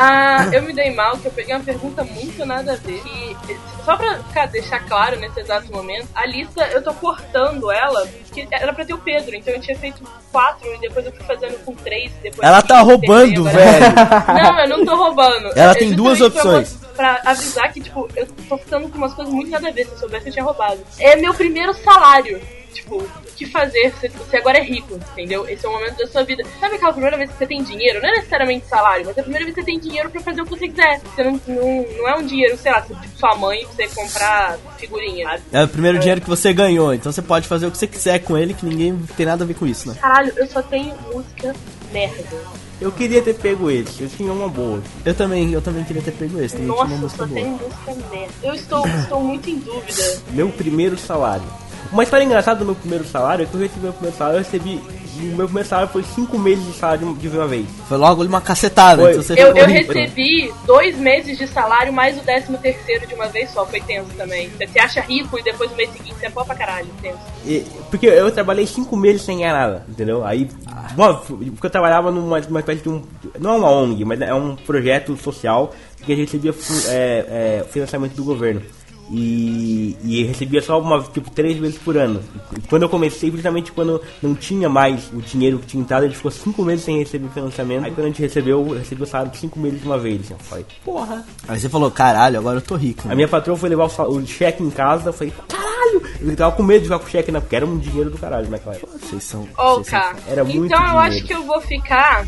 Ah, 0.00 0.48
eu 0.52 0.62
me 0.62 0.72
dei 0.72 0.94
mal 0.94 1.16
que 1.18 1.26
eu 1.26 1.32
peguei 1.32 1.52
uma 1.52 1.64
pergunta 1.64 2.04
muito 2.04 2.46
nada 2.46 2.74
a 2.74 2.76
ver. 2.76 3.02
E, 3.04 3.36
só 3.84 3.96
pra 3.96 4.18
ficar, 4.18 4.46
deixar 4.46 4.78
claro 4.86 5.18
nesse 5.18 5.40
exato 5.40 5.72
momento, 5.72 6.06
a 6.14 6.24
lista 6.24 6.62
eu 6.68 6.80
tô 6.80 6.94
cortando 6.94 7.68
ela, 7.72 8.06
porque 8.06 8.46
era 8.52 8.72
pra 8.72 8.84
ter 8.84 8.94
o 8.94 8.98
Pedro, 8.98 9.34
então 9.34 9.52
eu 9.52 9.60
tinha 9.60 9.76
feito 9.76 10.00
quatro 10.30 10.72
e 10.72 10.78
depois 10.78 11.04
eu 11.04 11.10
fui 11.10 11.24
fazendo 11.26 11.58
com 11.64 11.74
três. 11.74 12.12
Depois 12.22 12.46
Ela 12.46 12.62
tá 12.62 12.80
roubando, 12.80 13.42
terceiro, 13.42 13.48
agora- 13.48 14.20
velho. 14.20 14.42
Não, 14.44 14.60
eu 14.60 14.68
não 14.68 14.84
tô 14.86 14.94
roubando. 14.94 15.50
Ela 15.56 15.72
É 15.72 15.74
tem 15.74 15.92
duas 15.92 16.20
opções. 16.20 16.78
Pra 16.98 17.20
avisar 17.24 17.72
que, 17.72 17.80
tipo, 17.80 18.08
eu 18.16 18.26
tô 18.48 18.58
ficando 18.58 18.88
com 18.88 18.98
umas 18.98 19.14
coisas 19.14 19.32
muito 19.32 19.48
nada 19.52 19.68
a 19.68 19.70
ver. 19.70 19.86
Se 19.86 19.92
eu 19.92 19.98
soubesse, 19.98 20.26
eu 20.26 20.32
tinha 20.32 20.44
roubado. 20.44 20.80
É 20.98 21.14
meu 21.14 21.32
primeiro 21.32 21.72
salário. 21.72 22.40
Tipo, 22.72 22.96
o 22.96 23.32
que 23.36 23.46
fazer? 23.46 23.92
Você, 23.92 24.08
você 24.08 24.36
agora 24.36 24.58
é 24.58 24.62
rico, 24.62 24.98
entendeu? 25.12 25.48
Esse 25.48 25.64
é 25.64 25.68
o 25.68 25.72
momento 25.72 25.96
da 25.96 26.08
sua 26.08 26.24
vida. 26.24 26.42
Sabe 26.58 26.74
aquela 26.74 26.92
primeira 26.92 27.16
vez 27.16 27.30
que 27.30 27.38
você 27.38 27.46
tem 27.46 27.62
dinheiro? 27.62 28.02
Não 28.02 28.08
é 28.08 28.16
necessariamente 28.16 28.66
salário, 28.66 29.06
mas 29.06 29.16
é 29.16 29.20
a 29.20 29.22
primeira 29.22 29.44
vez 29.44 29.54
que 29.54 29.60
você 29.60 29.66
tem 29.66 29.78
dinheiro 29.78 30.10
pra 30.10 30.20
fazer 30.20 30.40
o 30.42 30.44
que 30.44 30.50
você 30.50 30.68
quiser. 30.68 31.00
Você 31.00 31.22
não, 31.22 31.40
não, 31.46 31.86
não 31.98 32.08
é 32.08 32.16
um 32.16 32.26
dinheiro, 32.26 32.58
sei 32.58 32.72
lá, 32.72 32.82
tipo 32.82 32.98
sua 33.16 33.36
mãe 33.36 33.64
pra 33.64 33.86
você 33.86 33.94
comprar 33.94 34.58
figurinha, 34.76 35.28
sabe? 35.28 35.42
É 35.52 35.62
o 35.62 35.68
primeiro 35.68 36.00
dinheiro 36.00 36.20
que 36.20 36.28
você 36.28 36.52
ganhou, 36.52 36.92
então 36.92 37.12
você 37.12 37.22
pode 37.22 37.46
fazer 37.46 37.68
o 37.68 37.70
que 37.70 37.78
você 37.78 37.86
quiser 37.86 38.18
com 38.18 38.36
ele, 38.36 38.54
que 38.54 38.66
ninguém 38.66 38.98
tem 39.16 39.24
nada 39.24 39.44
a 39.44 39.46
ver 39.46 39.54
com 39.54 39.66
isso, 39.66 39.88
né? 39.88 39.96
Caralho, 40.00 40.32
eu 40.36 40.46
só 40.48 40.60
tenho 40.62 40.94
música 41.12 41.54
merda. 41.92 42.67
Eu 42.80 42.92
queria 42.92 43.20
ter 43.22 43.34
pego 43.34 43.70
esse, 43.70 44.02
eu 44.02 44.08
tinha 44.08 44.32
uma 44.32 44.48
boa. 44.48 44.80
Eu 45.04 45.14
também, 45.14 45.52
eu 45.52 45.60
também 45.60 45.84
queria 45.84 46.02
ter 46.02 46.12
pego 46.12 46.40
esse, 46.40 46.56
também 46.56 46.70
tinha 46.72 46.76
Nossa, 46.76 46.84
uma 46.86 46.94
eu 46.94 47.00
música 47.00 47.26
boa. 47.26 47.46
música. 47.46 48.28
Eu 48.42 48.54
estou, 48.54 48.86
estou 48.86 49.20
muito 49.22 49.50
em 49.50 49.58
dúvida. 49.58 50.20
Meu 50.30 50.48
primeiro 50.50 50.96
salário. 50.96 51.44
Uma 51.92 52.02
história 52.02 52.24
engraçada 52.24 52.58
do 52.58 52.64
meu 52.66 52.74
primeiro 52.74 53.04
salário 53.04 53.44
é 53.44 53.46
que 53.46 53.54
eu 53.54 53.60
recebi 53.60 53.80
meu 53.80 53.92
primeiro 53.92 54.16
salário, 54.16 54.38
eu 54.38 54.44
recebi. 54.44 54.80
O 55.20 55.36
meu 55.36 55.46
primeiro 55.46 55.68
salário 55.68 55.90
foi 55.90 56.02
5 56.02 56.38
meses 56.38 56.64
de 56.64 56.72
salário 56.74 57.14
de 57.14 57.28
uma 57.28 57.46
vez. 57.46 57.66
Foi 57.88 57.96
logo 57.98 58.24
uma 58.24 58.40
cacetada, 58.40 59.02
Foi. 59.02 59.10
então 59.12 59.22
você 59.22 59.32
Eu, 59.34 59.54
eu 59.56 59.66
rico. 59.66 59.92
recebi 59.92 60.52
dois 60.66 60.96
meses 60.98 61.36
de 61.38 61.46
salário 61.46 61.92
mais 61.92 62.16
o 62.16 62.20
décimo 62.24 62.56
terceiro 62.58 63.06
de 63.06 63.14
uma 63.14 63.26
vez 63.28 63.50
só. 63.50 63.66
Foi 63.66 63.80
tenso 63.80 64.08
também. 64.16 64.48
Você 64.50 64.66
se 64.66 64.78
acha 64.78 65.00
rico 65.00 65.38
e 65.38 65.42
depois 65.42 65.70
no 65.70 65.76
mês 65.76 65.90
seguinte 65.90 66.14
você 66.18 66.26
é 66.26 66.30
pó 66.30 66.44
pra 66.44 66.54
caralho. 66.54 66.88
Tenso. 67.02 67.18
E- 67.44 67.64
porque 67.90 68.06
eu 68.06 68.30
trabalhei 68.30 68.66
5 68.66 68.96
meses 68.96 69.22
sem 69.22 69.38
ganhar 69.38 69.52
nada, 69.52 69.84
entendeu? 69.88 70.24
Aí. 70.24 70.48
Bom, 70.94 71.14
porque 71.16 71.66
eu 71.66 71.70
trabalhava 71.70 72.10
numa 72.10 72.38
uma 72.48 72.60
espécie 72.60 72.82
de 72.82 72.88
um. 72.88 73.02
Não 73.38 73.54
é 73.54 73.56
uma 73.58 73.70
ONG, 73.70 74.04
mas 74.04 74.20
é 74.20 74.32
um 74.34 74.56
projeto 74.56 75.16
social 75.16 75.72
que 76.04 76.12
a 76.12 76.16
gente 76.16 76.36
recebia 76.36 76.54
é, 76.88 77.60
é, 77.60 77.64
financiamento 77.70 78.14
do 78.14 78.24
governo. 78.24 78.62
E, 79.10 79.96
e 80.04 80.24
recebia 80.24 80.60
só 80.60 80.80
uma, 80.80 81.02
tipo, 81.02 81.30
três 81.30 81.56
vezes 81.56 81.78
por 81.78 81.96
ano. 81.96 82.22
E 82.56 82.60
quando 82.68 82.82
eu 82.82 82.88
comecei, 82.88 83.30
justamente 83.30 83.72
quando 83.72 84.00
não 84.22 84.34
tinha 84.34 84.68
mais 84.68 85.10
o 85.12 85.20
dinheiro 85.20 85.58
que 85.58 85.66
tinha 85.66 85.82
entrado, 85.82 86.02
a 86.02 86.06
gente 86.06 86.16
ficou 86.16 86.30
cinco 86.30 86.62
meses 86.62 86.84
sem 86.84 86.98
receber 86.98 87.28
financiamento. 87.28 87.84
Aí 87.84 87.90
quando 87.90 88.06
a 88.06 88.08
gente 88.08 88.22
recebeu, 88.22 88.66
eu 88.66 88.78
recebi 88.78 89.02
o 89.02 89.06
salário 89.06 89.32
de 89.32 89.38
cinco 89.38 89.58
meses 89.58 89.80
de 89.80 89.86
uma 89.86 89.98
vez. 89.98 90.20
Assim, 90.20 90.34
eu 90.34 90.38
falei, 90.40 90.66
porra. 90.84 91.24
Aí 91.46 91.58
você 91.58 91.68
falou, 91.68 91.90
caralho, 91.90 92.38
agora 92.38 92.58
eu 92.58 92.62
tô 92.62 92.76
rico. 92.76 93.02
A 93.04 93.08
né? 93.08 93.14
minha 93.14 93.28
patroa 93.28 93.56
foi 93.56 93.68
levar 93.68 93.84
o, 93.86 94.16
o 94.16 94.26
cheque 94.26 94.62
em 94.62 94.70
casa, 94.70 95.08
eu 95.08 95.12
falei, 95.12 95.32
caralho! 95.48 96.02
Eu 96.20 96.36
tava 96.36 96.54
com 96.54 96.62
medo 96.62 96.82
de 96.82 96.88
jogar 96.88 96.98
com 96.98 97.06
o 97.06 97.10
cheque, 97.10 97.32
né? 97.32 97.40
Porque 97.40 97.56
era 97.56 97.64
um 97.64 97.78
dinheiro 97.78 98.10
do 98.10 98.18
caralho 98.18 98.48
naquela 98.50 98.74
época. 98.74 98.98
Vocês 98.98 99.22
são. 99.22 99.48
Ô, 99.56 99.80
cara. 99.82 100.16
Era 100.26 100.44
muito 100.44 100.66
então 100.66 100.78
eu 100.78 100.86
dinheiro. 100.86 100.98
acho 101.00 101.24
que 101.24 101.34
eu 101.34 101.42
vou 101.44 101.60
ficar 101.60 102.26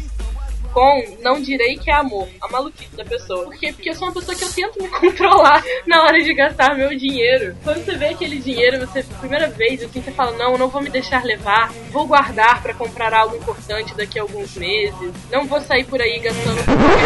com 0.72 1.16
não 1.20 1.40
direi 1.40 1.76
que 1.76 1.90
é 1.90 1.94
amor, 1.94 2.28
a 2.40 2.48
maluquice 2.48 2.94
da 2.96 3.04
pessoa. 3.04 3.44
Por 3.44 3.54
quê? 3.58 3.72
Porque 3.72 3.90
eu 3.90 3.94
sou 3.94 4.08
uma 4.08 4.14
pessoa 4.14 4.36
que 4.36 4.44
eu 4.44 4.52
tento 4.52 4.82
me 4.82 4.88
controlar 5.00 5.62
na 5.86 6.02
hora 6.04 6.18
de 6.22 6.32
gastar 6.34 6.74
meu 6.76 6.88
dinheiro. 6.96 7.56
Quando 7.62 7.84
você 7.84 7.96
vê 7.96 8.06
aquele 8.06 8.38
dinheiro, 8.38 8.78
você, 8.86 9.02
primeira 9.20 9.48
vez, 9.48 9.82
assim, 9.82 10.00
você 10.00 10.10
fala, 10.12 10.32
não, 10.32 10.56
não 10.58 10.68
vou 10.68 10.82
me 10.82 10.90
deixar 10.90 11.24
levar, 11.24 11.72
vou 11.90 12.06
guardar 12.06 12.62
pra 12.62 12.74
comprar 12.74 13.12
algo 13.14 13.36
importante 13.36 13.94
daqui 13.94 14.18
a 14.18 14.22
alguns 14.22 14.56
meses, 14.56 15.12
não 15.30 15.46
vou 15.46 15.60
sair 15.60 15.84
por 15.84 16.00
aí 16.00 16.18
gastando 16.18 16.60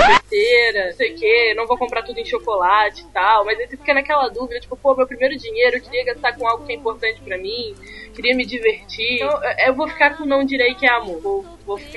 besteira, 0.06 0.86
não 0.86 0.92
sei 0.94 1.12
o 1.12 1.16
que, 1.16 1.54
não 1.54 1.66
vou 1.66 1.76
comprar 1.78 2.02
tudo 2.02 2.18
em 2.18 2.24
chocolate 2.24 3.02
e 3.02 3.06
tal, 3.12 3.44
mas 3.44 3.58
aí 3.58 3.66
você 3.66 3.76
fica 3.76 3.94
naquela 3.94 4.28
dúvida, 4.28 4.60
tipo, 4.60 4.76
pô, 4.76 4.94
meu 4.94 5.06
primeiro 5.06 5.36
dinheiro, 5.36 5.76
eu 5.76 5.80
queria 5.82 6.04
gastar 6.04 6.32
com 6.36 6.46
algo 6.46 6.64
que 6.64 6.72
é 6.72 6.76
importante 6.76 7.20
pra 7.20 7.38
mim, 7.38 7.74
queria 8.14 8.34
me 8.34 8.44
divertir. 8.44 9.16
Então, 9.22 9.40
eu- 9.66 9.74
vou 9.74 9.88
ficar 9.88 10.16
com 10.16 10.24
não 10.24 10.44
direi 10.44 10.74
que 10.74 10.86
é 10.86 10.90
amor. 10.90 11.44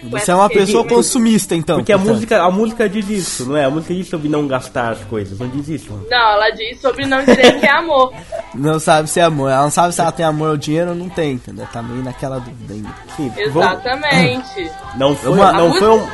Você 0.09 0.31
é 0.31 0.35
uma 0.35 0.49
pessoa 0.49 0.85
consumista, 0.85 1.53
então. 1.55 1.77
Porque 1.77 1.91
a 1.91 1.97
música, 1.97 2.41
a 2.41 2.49
música 2.51 2.87
diz 2.87 3.09
isso, 3.09 3.45
não 3.45 3.57
é? 3.57 3.65
A 3.65 3.69
música 3.69 3.93
diz 3.93 4.07
sobre 4.07 4.29
não 4.29 4.47
gastar 4.47 4.93
as 4.93 4.99
coisas, 5.05 5.37
não 5.37 5.47
diz 5.49 5.67
isso. 5.67 5.91
Não, 6.09 6.17
ela 6.17 6.49
diz 6.51 6.79
sobre 6.79 7.05
não 7.05 7.19
dizer 7.19 7.59
que 7.59 7.65
é 7.65 7.71
amor. 7.71 8.13
Não 8.55 8.79
sabe 8.79 9.07
se 9.09 9.19
é 9.19 9.23
amor. 9.23 9.51
Ela 9.51 9.63
não 9.63 9.69
sabe 9.71 9.93
se 9.93 10.01
ela 10.01 10.11
tem 10.11 10.25
amor 10.25 10.49
ou 10.51 10.57
dinheiro 10.57 10.89
ou 10.91 10.95
não 10.95 11.09
tem, 11.09 11.33
entendeu? 11.33 11.67
Tá 11.71 11.81
meio 11.83 12.01
naquela 12.03 12.39
dúvida 12.39 12.73
ainda. 12.73 12.89
Sim, 13.15 13.31
vamos- 13.51 13.71
Exatamente. 13.71 14.71
não 14.97 15.15
foi, 15.15 15.31
Uma- 15.31 15.51
não 15.53 15.73
foi 15.75 15.89
um. 15.89 16.07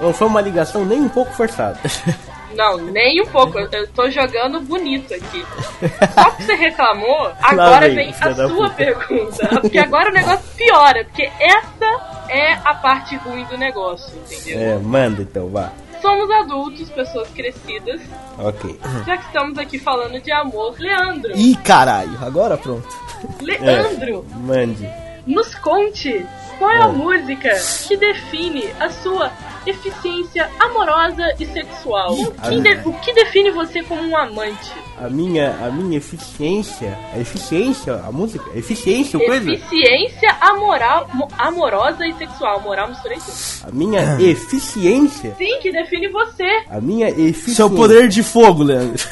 Não 0.00 0.12
foi 0.12 0.26
uma 0.26 0.40
ligação 0.40 0.84
nem 0.84 1.00
um 1.00 1.08
pouco 1.08 1.32
forçada. 1.32 1.78
Não, 2.52 2.78
nem 2.78 3.22
um 3.22 3.26
pouco. 3.26 3.56
Eu, 3.56 3.70
eu 3.70 3.86
tô 3.92 4.10
jogando 4.10 4.60
bonito 4.60 5.14
aqui. 5.14 5.46
Só 6.12 6.30
que 6.32 6.42
você 6.42 6.54
reclamou, 6.56 7.30
agora 7.40 7.86
vem, 7.86 8.10
vem 8.10 8.14
a 8.20 8.34
sua 8.34 8.48
puta. 8.48 8.74
pergunta. 8.74 9.60
Porque 9.60 9.78
agora 9.78 10.10
o 10.10 10.12
negócio 10.12 10.44
piora. 10.56 11.04
Porque 11.04 11.30
essa 11.38 12.26
é 12.28 12.54
a 12.54 12.74
parte 12.74 13.14
ruim 13.18 13.44
do 13.44 13.56
negócio, 13.56 14.18
entendeu? 14.18 14.60
É, 14.60 14.78
manda 14.78 15.22
então, 15.22 15.48
vá. 15.48 15.70
Somos 16.00 16.30
adultos, 16.30 16.88
pessoas 16.90 17.28
crescidas. 17.30 18.00
Ok. 18.38 18.78
Já 19.06 19.18
que 19.18 19.26
estamos 19.26 19.58
aqui 19.58 19.78
falando 19.78 20.20
de 20.20 20.32
amor, 20.32 20.74
Leandro. 20.78 21.32
Ih, 21.36 21.56
caralho, 21.56 22.16
agora 22.22 22.56
pronto. 22.56 22.88
Leandro, 23.40 24.24
Mande. 24.34 24.88
nos 25.26 25.54
conte 25.56 26.24
qual 26.60 26.70
é 26.70 26.82
a 26.82 26.88
música 26.88 27.50
que 27.88 27.96
define 27.96 28.68
a 28.78 28.90
sua 28.90 29.32
eficiência 29.66 30.48
amorosa 30.58 31.34
e 31.40 31.46
sexual. 31.46 32.12
O 32.14 32.30
que, 32.32 32.60
de- 32.60 32.88
o 32.88 32.92
que 33.00 33.12
define 33.14 33.50
você 33.50 33.82
como 33.82 34.02
um 34.02 34.16
amante? 34.16 34.70
A 34.98 35.08
minha, 35.08 35.50
a 35.62 35.70
minha 35.70 35.96
eficiência. 35.98 36.98
A 37.14 37.18
eficiência, 37.18 37.94
a 37.94 38.12
música? 38.12 38.44
Eficiência, 38.54 39.18
o 39.18 39.24
coisa? 39.24 39.50
Eficiência 39.50 40.30
amoral, 40.40 41.08
mo- 41.14 41.28
amorosa 41.38 42.06
e 42.06 42.12
sexual. 42.14 42.60
Moral 42.60 42.88
misturei 42.88 43.18
tudo. 43.18 43.68
A 43.68 43.70
minha 43.72 44.20
eficiência. 44.20 45.34
Sim, 45.38 45.58
que 45.60 45.72
define 45.72 46.08
você. 46.08 46.48
A 46.68 46.80
minha 46.80 47.08
eficiência. 47.08 47.54
Seu 47.54 47.70
poder 47.70 48.08
de 48.08 48.22
fogo, 48.22 48.62
Leandro. 48.62 49.02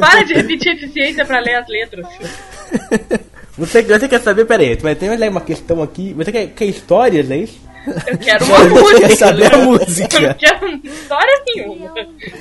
Para 0.00 0.22
de 0.24 0.34
repetir 0.34 0.72
eficiência 0.72 1.24
pra 1.26 1.40
ler 1.40 1.56
as 1.56 1.68
letras. 1.68 2.06
Você, 3.56 3.82
você 3.82 4.08
quer 4.08 4.20
saber? 4.20 4.44
Pera 4.44 4.62
aí, 4.62 4.78
mas 4.82 4.98
tem 4.98 5.28
uma 5.28 5.40
questão 5.40 5.82
aqui. 5.82 6.12
Você 6.12 6.30
quer, 6.30 6.48
quer 6.48 6.66
histórias, 6.66 7.30
é 7.30 7.36
isso? 7.38 7.58
Eu 8.06 8.18
quero 8.18 8.44
uma 8.44 8.58
música. 8.64 9.00
Quer 9.08 9.16
saber 9.16 9.54
a 9.54 9.58
Eu 9.58 9.62
não 9.64 9.72
música? 9.72 10.34
quero 10.34 10.80
história 10.84 11.42
nenhuma. 11.46 11.90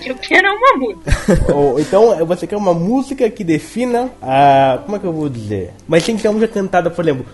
Eu 0.06 0.16
quero 0.16 0.48
é 0.48 0.52
uma 0.52 0.78
música. 0.78 1.54
Ou, 1.54 1.80
então 1.80 2.26
você 2.26 2.48
quer 2.48 2.58
uma 2.58 2.74
música 2.74 3.30
que 3.30 3.44
defina 3.44 4.10
a. 4.22 4.80
Como 4.86 4.98
é 4.98 5.00
que 5.00 5.06
eu 5.06 5.14
vou 5.14 5.30
dizer? 5.30 5.72
Mas 5.88 6.04
tem 6.06 6.16
que 6.16 6.22
ser 6.22 6.28
uma 6.30 6.36
música 6.36 6.54
cantada, 6.54 6.90
por 6.90 7.04
exemplo. 7.06 7.26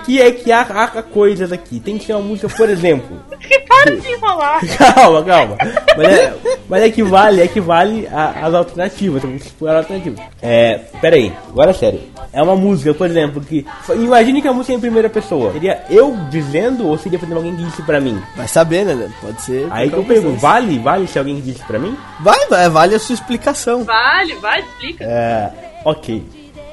Aqui 0.00 0.20
é 0.20 0.30
que 0.30 0.50
há, 0.52 0.60
há 0.62 1.02
coisas 1.02 1.52
aqui. 1.52 1.80
Tem 1.80 1.96
que 1.98 2.04
ser 2.06 2.12
uma 2.14 2.22
música, 2.22 2.48
por 2.48 2.68
exemplo. 2.68 3.16
Que 3.40 3.58
para 3.60 3.96
de 3.96 4.08
enrolar. 4.12 4.60
Calma, 4.94 5.22
calma. 5.24 5.56
Mas 5.96 6.08
é, 6.08 6.34
mas 6.68 6.82
é 6.82 6.90
que 6.90 7.02
vale, 7.02 7.40
é 7.42 7.46
que 7.48 7.60
vale 7.60 8.06
a- 8.12 8.46
as 8.46 8.54
alternativas. 8.54 9.22
Explorar 9.24 9.78
alternativas. 9.78 10.20
É, 10.42 10.78
pera 11.00 11.16
aí, 11.16 11.32
agora 11.48 11.70
é 11.70 11.74
sério. 11.74 12.00
É 12.32 12.42
uma 12.42 12.56
música, 12.56 12.92
por 12.92 13.06
exemplo, 13.06 13.40
que. 13.40 13.64
Imagine 13.94 14.42
que 14.42 14.48
a 14.48 14.52
música 14.52 14.72
é 14.72 14.76
em 14.76 14.80
primeira 14.80 15.08
pessoa. 15.08 15.52
Seria 15.52 15.82
eu 15.88 16.16
dizendo 16.30 16.86
ou 16.86 16.98
seria, 16.98 17.18
exemplo, 17.28 17.36
alguém 17.36 17.56
disse 17.56 17.82
pra 17.82 18.00
mim? 18.00 18.20
Vai 18.36 18.48
saber, 18.48 18.84
né, 18.84 18.94
Leandro? 18.94 19.16
Pode 19.20 19.42
ser. 19.42 19.66
Aí 19.70 19.88
que 19.90 19.96
eu 19.96 20.04
pergunto, 20.04 20.38
vale? 20.40 20.78
Vale 20.78 21.06
se 21.06 21.18
alguém 21.18 21.40
disse 21.40 21.62
pra 21.64 21.78
mim? 21.78 21.96
Vai, 22.20 22.46
vai, 22.48 22.68
vale 22.68 22.94
a 22.94 22.98
sua 22.98 23.14
explicação. 23.14 23.84
Vale, 23.84 24.34
vai, 24.36 24.60
explica. 24.60 25.04
É, 25.04 25.50
ok. 25.84 26.24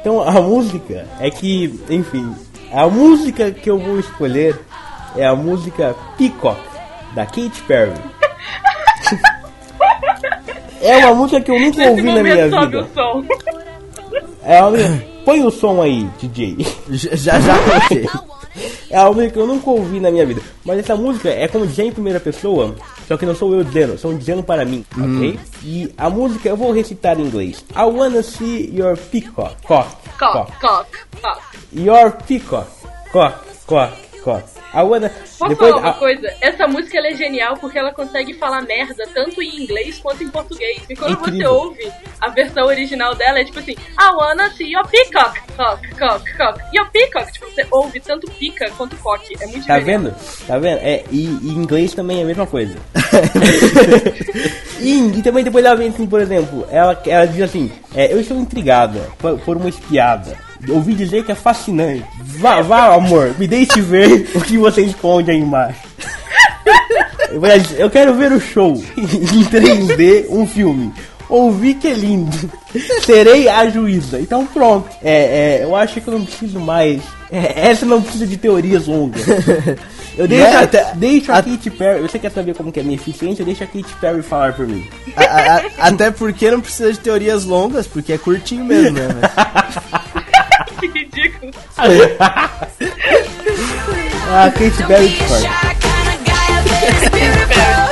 Então 0.02 0.22
a 0.22 0.32
música 0.42 1.06
é 1.20 1.30
que, 1.32 1.80
enfim, 1.90 2.34
A 2.72 2.88
música 2.88 3.52
que 3.52 3.70
eu 3.70 3.80
vou 3.80 4.00
escolher 4.00 4.60
é 5.16 5.26
a 5.26 5.36
música 5.36 5.96
Peacock, 6.18 6.60
da 7.14 7.26
Katy 7.26 7.62
Perry. 7.68 7.92
é 10.82 10.98
uma 11.06 11.16
música 11.16 11.42
que 11.42 11.52
eu 11.52 11.60
nunca 11.60 11.78
Nesse 11.78 11.90
ouvi 11.90 12.04
na 12.04 12.24
minha 12.24 12.50
sobe 12.50 12.66
vida. 12.66 12.82
o 12.82 12.94
som. 12.94 13.24
É 14.44 14.64
uma. 14.64 14.78
Põe 15.26 15.44
o 15.44 15.50
som 15.50 15.82
aí, 15.82 16.08
DJ. 16.20 16.56
Já 16.90 17.16
já, 17.16 17.40
já 17.40 17.58
coloquei. 17.64 18.08
É 18.90 19.00
uma 19.02 19.12
música 19.12 19.34
que 19.34 19.40
eu 19.40 19.48
nunca 19.48 19.70
ouvi 19.70 20.00
na 20.00 20.10
minha 20.12 20.26
vida. 20.26 20.42
Mas 20.64 20.80
essa 20.80 20.96
música 20.96 21.30
é 21.30 21.48
como 21.48 21.68
dizer 21.68 21.84
em 21.84 21.92
primeira 21.92 22.20
pessoa, 22.20 22.76
só 23.08 23.18
que 23.18 23.26
não 23.26 23.36
sou 23.36 23.54
eu 23.54 23.64
dizendo, 23.64 23.98
são 23.98 24.18
dizendo 24.18 24.44
para 24.44 24.64
mim, 24.66 24.86
ok? 24.98 25.40
E 25.64 25.94
a 25.98 26.10
música 26.10 26.50
eu 26.50 26.58
vou 26.58 26.72
recitar 26.72 27.20
em 27.20 27.24
inglês. 27.24 27.64
I 27.76 27.84
wanna 27.84 28.24
see 28.24 28.72
your 28.76 28.98
peacock. 28.98 29.56
Cock, 29.68 29.90
Cock, 30.18 30.52
cock, 30.60 30.92
cock. 31.22 31.42
Your 31.74 32.12
peacock. 32.12 32.68
Cock, 33.12 33.36
cock, 33.66 33.94
cock. 34.26 34.44
I 34.74 34.82
wanna. 34.82 35.10
Posso 35.10 35.50
Depois, 35.50 35.70
falar 35.72 35.82
uma 35.84 35.90
a- 35.92 35.94
coisa? 35.94 36.28
Essa 36.42 36.68
música 36.68 36.98
é 37.00 37.14
genial 37.16 37.56
porque 37.58 37.78
ela 37.80 37.94
consegue 37.94 38.34
falar 38.34 38.62
merda 38.64 39.06
tanto 39.14 39.42
em 39.42 39.64
inglês 39.64 40.00
quanto 40.00 40.24
em 40.24 40.30
português. 40.30 40.82
E 40.90 40.96
quando 40.96 41.18
você 41.20 41.30
Incrível. 41.30 41.54
ouve 41.54 41.92
a 42.20 42.30
versão 42.30 42.66
original 42.66 43.16
dela, 43.16 43.40
é 43.40 43.46
tipo 43.46 43.60
assim: 43.60 43.72
I 43.74 44.14
wanna 44.16 44.50
see 44.52 44.74
your 44.74 44.86
peacock, 44.88 45.40
cock, 45.56 45.88
cock, 45.98 46.38
cock. 46.38 46.60
Your 46.76 46.90
peacock. 46.92 47.32
Tipo, 47.32 47.46
você 47.52 47.66
ouve 47.72 48.00
tanto 48.02 48.30
pica 48.32 48.70
quanto 48.72 48.96
cock. 48.98 49.24
É 49.40 49.46
muito 49.48 49.66
Tá 49.66 49.80
genial. 49.80 50.02
vendo? 50.02 50.16
Tá 50.48 50.58
vendo? 50.58 50.80
É, 50.82 51.04
e, 51.12 51.26
e 51.26 51.50
em 51.50 51.58
inglês 51.58 51.94
também 51.94 52.20
é 52.20 52.24
a 52.24 52.26
mesma 52.26 52.48
coisa. 52.48 52.76
e, 54.82 55.18
e 55.20 55.22
também 55.24 55.44
depois 55.44 55.64
ela 55.64 55.76
vem 55.76 55.90
assim, 55.90 56.06
por 56.08 56.20
exemplo, 56.22 56.68
ela, 56.70 57.00
ela 57.06 57.26
diz 57.26 57.42
assim, 57.42 57.72
é, 57.94 58.12
eu 58.12 58.20
estou 58.20 58.38
intrigada 58.38 59.00
por, 59.20 59.40
por 59.40 59.58
uma 59.58 59.70
espiada. 59.70 60.38
Ouvi 60.70 60.94
dizer 60.94 61.24
que 61.24 61.32
é 61.32 61.36
fascinante. 61.36 62.04
Vá, 62.40 62.62
vá, 62.62 62.94
amor, 62.96 63.34
me 63.38 63.48
deixe 63.48 63.82
ver 63.82 64.30
o 64.36 64.42
que 64.42 64.58
você 64.58 64.82
esconde 64.82 65.32
aí 65.32 65.38
embaixo. 65.38 65.80
Eu 67.78 67.90
quero 67.90 68.14
ver 68.16 68.32
o 68.32 68.40
show 68.40 68.82
em 68.98 69.44
3D, 69.44 70.26
um 70.30 70.46
filme. 70.48 70.94
Ouvi 71.28 71.74
que 71.74 71.88
é 71.88 71.94
lindo. 71.94 72.50
Serei 73.04 73.50
a 73.50 73.68
juíza. 73.70 74.20
Então 74.20 74.46
pronto. 74.46 74.88
É, 75.04 75.60
é, 75.60 75.64
eu 75.64 75.76
acho 75.76 76.00
que 76.00 76.08
eu 76.08 76.18
não 76.20 76.24
preciso 76.26 76.60
mais. 76.60 77.02
é, 77.32 77.68
essa 77.70 77.84
não 77.86 78.00
precisa 78.02 78.28
de 78.28 78.38
teorias 78.38 78.86
longas. 78.86 79.24
Eu 80.18 80.28
deixo, 80.30 80.46
Né? 80.50 80.56
a, 80.56 80.60
Até- 80.62 80.94
deixo 80.96 81.32
a 81.32 81.38
a- 81.40 81.44
Katy 81.44 81.70
Perry. 81.72 82.02
Você 82.04 82.20
quer 82.20 82.32
saber 82.32 82.56
como 82.56 82.72
que 82.72 82.80
é 82.80 82.84
minha 82.84 82.96
eficiência? 82.96 83.42
Eu 83.42 83.46
deixo 83.48 83.64
a 83.64 83.68
Katy 83.68 83.96
Perry 84.00 84.22
falar 84.22 84.54
por 84.54 84.66
mim. 84.68 84.88
A- 85.18 85.24
a- 85.58 85.62
até 85.90 86.10
porque 86.12 86.50
não 86.52 86.62
precisa 86.62 86.94
de 86.94 87.00
teorias 87.00 87.44
longas, 87.44 87.86
porque 87.88 88.14
é 88.14 88.18
curtinho 88.18 88.64
mesmo, 88.64 88.92
né? 88.98 89.06
Que 91.40 91.46
ridículo. 91.48 92.16
A 94.32 94.52
Katy 94.52 94.84
Perry 94.88 95.18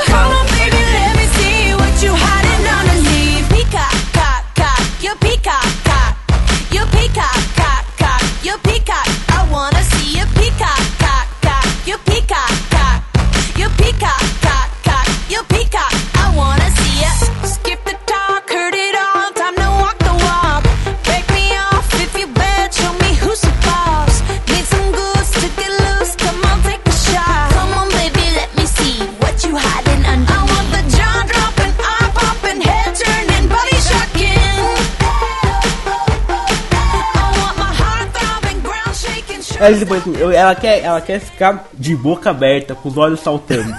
depois, 39.72 40.00
assim, 40.00 40.14
ela, 40.32 40.54
quer, 40.54 40.82
ela 40.82 41.00
quer 41.00 41.20
ficar 41.20 41.68
de 41.72 41.96
boca 41.96 42.30
aberta, 42.30 42.74
com 42.74 42.88
os 42.88 42.96
olhos 42.96 43.20
saltando. 43.20 43.72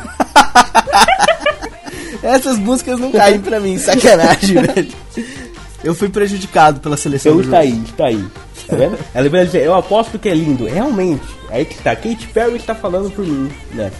Essas 2.23 2.57
músicas 2.57 2.99
não 2.99 3.11
caem 3.11 3.39
pra 3.39 3.59
mim, 3.59 3.77
sacanagem, 3.77 4.61
velho. 4.61 4.91
Eu 5.83 5.93
fui 5.93 6.09
prejudicado 6.09 6.79
pela 6.79 6.97
seleção 6.97 7.33
Eu 7.33 7.41
está 7.41 7.59
aí, 7.59 7.83
está 7.85 8.07
aí. 8.07 8.25
Tá 8.67 8.75
vendo? 8.75 8.97
Ela 9.13 9.29
vai 9.29 9.45
dizer, 9.45 9.63
eu 9.63 9.75
aposto 9.75 10.17
que 10.17 10.27
é 10.27 10.33
lindo. 10.33 10.65
Realmente. 10.65 11.23
Aí 11.49 11.63
que 11.63 11.75
tá. 11.75 11.95
Katy 11.95 12.27
Perry 12.33 12.55
está 12.55 12.73
falando 12.73 13.11
por 13.11 13.23
mim, 13.23 13.51
né? 13.73 13.91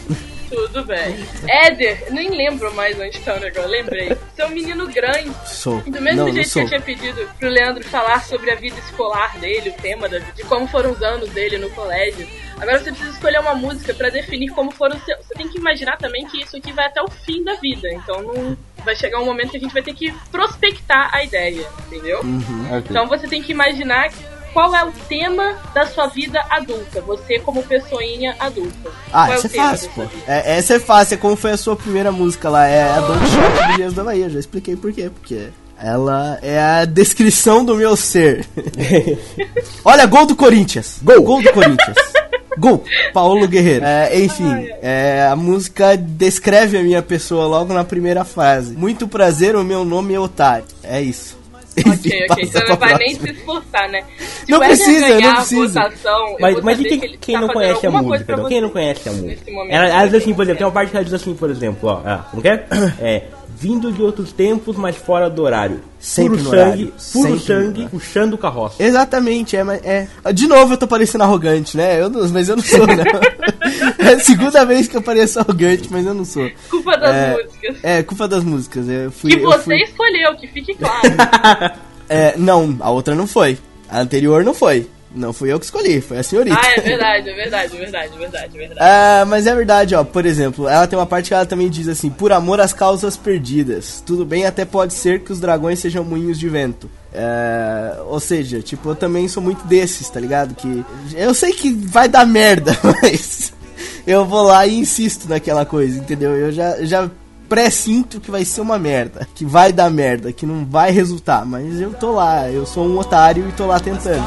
Tudo 0.76 0.88
bem. 0.88 1.26
Éder, 1.48 2.12
nem 2.12 2.30
lembro 2.32 2.74
mais 2.74 3.00
onde 3.00 3.18
tá 3.22 3.36
o 3.36 3.40
negócio, 3.40 3.70
lembrei. 3.70 4.10
Você 4.10 4.42
é 4.42 4.46
um 4.46 4.50
menino 4.50 4.86
grande. 4.88 5.32
Sou. 5.46 5.82
E 5.86 5.90
do 5.90 6.02
mesmo 6.02 6.20
não, 6.20 6.28
não 6.28 6.34
jeito 6.34 6.48
que 6.48 6.52
sou. 6.52 6.62
eu 6.64 6.68
tinha 6.68 6.82
pedido 6.82 7.30
pro 7.40 7.48
Leandro 7.48 7.82
falar 7.86 8.22
sobre 8.26 8.52
a 8.52 8.56
vida 8.56 8.78
escolar 8.80 9.40
dele, 9.40 9.70
o 9.70 9.82
tema 9.82 10.10
da 10.10 10.20
vida, 10.20 10.34
de 10.34 10.44
como 10.44 10.68
foram 10.68 10.92
os 10.92 11.02
anos 11.02 11.30
dele 11.30 11.58
no 11.58 11.70
colégio, 11.70 12.28
agora 12.60 12.80
você 12.80 12.92
precisa 12.92 13.12
escolher 13.12 13.40
uma 13.40 13.56
música 13.56 13.94
pra 13.94 14.10
definir 14.10 14.50
como 14.50 14.70
foram 14.70 14.98
os 14.98 15.04
seus. 15.06 15.26
Você 15.26 15.34
tem 15.36 15.48
que 15.48 15.58
imaginar 15.58 15.98
também 15.98 16.28
que 16.28 16.44
isso 16.44 16.58
aqui 16.58 16.74
vai 16.74 16.88
até 16.88 17.02
o 17.02 17.10
fim 17.10 17.42
da 17.42 17.54
vida, 17.54 17.88
então 17.94 18.22
não 18.22 18.58
vai 18.84 18.98
chegar 18.98 19.22
um 19.22 19.26
momento 19.26 19.52
que 19.52 19.58
a 19.58 19.62
gente 19.62 19.74
vai 19.74 19.82
ter 19.82 19.94
que 19.94 20.14
prospectar 20.30 21.10
a 21.16 21.24
ideia, 21.24 21.66
entendeu? 21.88 22.20
Ok. 22.20 22.88
Então 22.90 23.08
você 23.08 23.30
tem 23.30 23.42
que 23.42 23.54
imaginar 23.54 24.12
qual 24.56 24.74
é 24.74 24.86
o 24.86 24.92
tema 25.10 25.58
da 25.74 25.86
sua 25.86 26.08
vida 26.08 26.42
adulta, 26.50 27.02
você 27.02 27.38
como 27.40 27.62
pessoinha 27.62 28.34
adulta. 28.40 28.90
Ah, 29.12 29.28
qual 29.28 29.38
é 29.38 29.46
é 29.46 29.50
fácil, 29.50 29.92
pô. 29.94 30.04
É, 30.26 30.58
essa 30.58 30.76
é 30.76 30.80
fácil, 30.80 31.16
é 31.16 31.18
como 31.18 31.36
foi 31.36 31.52
a 31.52 31.58
sua 31.58 31.76
primeira 31.76 32.10
música 32.10 32.50
lá, 32.50 32.66
é 32.66 32.84
a 32.84 33.02
Don 33.02 33.20
Shot 33.20 33.68
do 33.68 33.76
Dias 33.76 33.94
da 33.94 34.06
Bahia, 34.06 34.30
já 34.30 34.40
expliquei 34.40 34.78
por 34.78 34.94
quê, 34.94 35.12
porque 35.14 35.50
ela 35.78 36.40
é 36.42 36.58
a 36.58 36.86
descrição 36.86 37.66
do 37.66 37.76
meu 37.76 37.98
ser. 37.98 38.48
Olha, 39.84 40.06
gol 40.06 40.26
do 40.26 40.38
Corinthians, 40.38 41.00
gol, 41.04 41.22
gol 41.22 41.44
do 41.44 41.52
Corinthians. 41.52 41.98
Gol, 42.58 42.86
Paulo 43.14 43.46
Guerreiro. 43.50 43.84
É, 43.84 44.18
enfim, 44.18 44.50
é, 44.82 45.28
a 45.30 45.36
música 45.36 45.98
descreve 45.98 46.78
a 46.78 46.84
minha 46.84 47.02
pessoa 47.02 47.46
logo 47.48 47.74
na 47.74 47.84
primeira 47.84 48.24
frase. 48.24 48.74
Muito 48.74 49.10
prazer, 49.10 49.58
o 49.58 49.64
meu 49.66 49.84
nome 49.84 50.14
é 50.14 50.20
Otário. 50.22 50.64
É 50.82 51.02
isso. 51.02 51.35
Ok, 51.86 52.26
ok. 52.30 52.46
Você 52.46 52.60
pra 52.60 52.70
não 52.70 52.78
vai 52.78 52.98
nem 52.98 53.16
se 53.16 53.30
esforçar, 53.32 53.90
né? 53.90 54.04
Se 54.18 54.52
Não 54.52 54.60
precisa, 54.60 55.08
ganhar 55.10 55.28
não 55.28 55.36
precisa. 55.36 55.82
votação, 55.82 56.38
Mas, 56.40 56.80
e 56.80 56.84
quem, 56.86 57.00
que 57.00 57.18
quem 57.18 57.36
tá 57.36 57.42
não 57.42 57.48
conhece 57.50 57.88
a 57.88 57.92
música? 57.92 58.34
Então? 58.34 58.48
Quem 58.48 58.62
não 58.62 58.70
conhece 58.70 59.10
a 59.10 59.12
música? 59.12 59.52
Ela, 59.70 59.88
ela 59.88 60.06
diz 60.06 60.14
assim, 60.16 60.34
por 60.34 60.44
exemplo, 60.44 60.58
tem 60.58 60.68
uma 60.68 60.74
parte 60.74 60.92
que 60.92 60.98
ela 60.98 61.04
diz 61.04 61.14
assim, 61.14 61.36
por 61.36 61.50
exemplo, 61.50 61.90
ó, 61.90 62.02
ah, 62.06 62.26
como 62.32 62.42
que 62.42 62.48
é? 62.48 62.66
Vindo 63.58 63.92
de 63.92 64.02
outros 64.02 64.34
tempos, 64.34 64.76
mas 64.76 64.96
fora 64.98 65.30
do 65.30 65.42
horário. 65.44 65.80
Sempre 65.98 66.32
puro 66.38 66.44
no 66.44 66.50
sangue, 66.50 66.62
horário, 66.62 66.86
puro 66.88 67.00
sempre 67.02 67.32
no 67.32 67.40
sangue, 67.40 67.68
horário. 67.80 67.90
puxando 67.90 68.34
o 68.34 68.38
carroça. 68.38 68.84
Exatamente, 68.84 69.56
é, 69.56 69.64
mas 69.64 69.82
é. 69.84 70.08
De 70.34 70.46
novo 70.48 70.74
eu 70.74 70.78
tô 70.78 70.86
parecendo 70.88 71.24
arrogante, 71.24 71.78
né? 71.78 72.00
Eu 72.02 72.10
não- 72.10 72.28
mas 72.30 72.50
eu 72.50 72.58
não 72.58 72.64
sou, 72.64 72.86
não. 72.86 72.96
é 74.06 74.14
a 74.14 74.20
segunda 74.20 74.66
vez 74.66 74.88
que 74.88 74.98
eu 74.98 75.02
pareço 75.02 75.40
arrogante, 75.40 75.88
mas 75.90 76.06
eu 76.06 76.14
não 76.14 76.26
sou. 76.26 76.50
Culpa 76.70 76.98
das 76.98 77.16
É, 77.16 77.32
músicas. 77.34 77.78
É, 77.84 78.04
culpa 78.04 78.28
das 78.28 78.44
músicas. 78.44 78.90
Eu 78.90 79.12
fui, 79.12 79.32
Que 79.32 79.38
eu 79.38 79.44
você 79.50 79.64
fui- 79.64 79.82
escolheu, 79.84 80.36
que 80.36 80.48
fique 80.48 80.76
claro. 80.76 81.02
É, 82.08 82.36
não, 82.38 82.78
a 82.82 82.92
outra 82.92 83.16
não 83.16 83.26
foi. 83.26 83.58
A 83.90 84.00
anterior 84.02 84.44
não 84.44 84.54
foi. 84.54 84.88
Não 85.16 85.32
fui 85.32 85.52
eu 85.52 85.58
que 85.58 85.66
escolhi, 85.66 86.02
foi 86.02 86.18
a 86.18 86.24
senhorita. 86.24 86.60
ah, 86.62 86.72
é 86.76 86.82
verdade, 86.82 87.30
é 87.30 87.34
verdade, 87.34 87.76
é 87.76 87.80
verdade, 87.80 88.14
é 88.14 88.18
verdade, 88.18 88.56
é 88.56 88.58
verdade. 88.58 88.80
Ah, 88.82 89.24
mas 89.28 89.48
é 89.48 89.56
verdade, 89.56 89.96
ó. 89.96 90.04
Por 90.04 90.26
exemplo, 90.26 90.68
ela 90.68 90.86
tem 90.86 91.00
uma 91.00 91.06
parte 91.06 91.30
que 91.30 91.34
ela 91.34 91.46
também 91.46 91.70
diz 91.70 91.88
assim: 91.88 92.10
por 92.10 92.32
amor 92.34 92.60
às 92.60 92.74
causas 92.74 93.16
perdidas. 93.16 94.04
Tudo 94.06 94.26
bem, 94.26 94.46
até 94.46 94.66
pode 94.66 94.94
ser 94.94 95.22
que 95.22 95.32
os 95.32 95.40
dragões 95.40 95.80
sejam 95.80 96.04
moinhos 96.04 96.38
de 96.38 96.50
vento. 96.50 96.90
É, 97.14 97.98
ou 98.08 98.20
seja, 98.20 98.62
tipo, 98.62 98.90
eu 98.90 98.96
também 98.96 99.28
sou 99.30 99.42
muito 99.42 99.66
desses, 99.66 100.10
tá 100.10 100.20
ligado? 100.20 100.54
Que 100.54 100.86
eu 101.16 101.34
sei 101.34 101.54
que 101.54 101.72
vai 101.72 102.10
dar 102.10 102.26
merda, 102.26 102.78
mas 103.02 103.54
eu 104.06 104.26
vou 104.26 104.44
lá 104.44 104.68
e 104.68 104.76
insisto 104.76 105.30
naquela 105.30 105.66
coisa, 105.66 105.98
entendeu? 105.98 106.36
Eu 106.36 106.52
já, 106.52 106.84
já 106.84 107.10
pré-sinto 107.56 108.20
que 108.20 108.30
vai 108.30 108.44
ser 108.44 108.60
uma 108.60 108.78
merda, 108.78 109.26
que 109.34 109.46
vai 109.46 109.72
dar 109.72 109.90
merda, 109.90 110.34
que 110.34 110.46
não 110.46 110.66
vai 110.66 110.92
resultar, 110.92 111.46
mas 111.46 111.80
eu 111.80 111.94
tô 111.94 112.12
lá, 112.12 112.52
eu 112.52 112.66
sou 112.66 112.86
um 112.86 113.00
otário 113.00 113.48
e 113.48 113.52
tô 113.54 113.66
lá 113.66 113.80
tentando. 113.80 114.22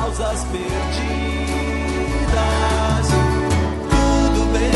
Tudo 3.91 4.51
bem, 4.51 4.71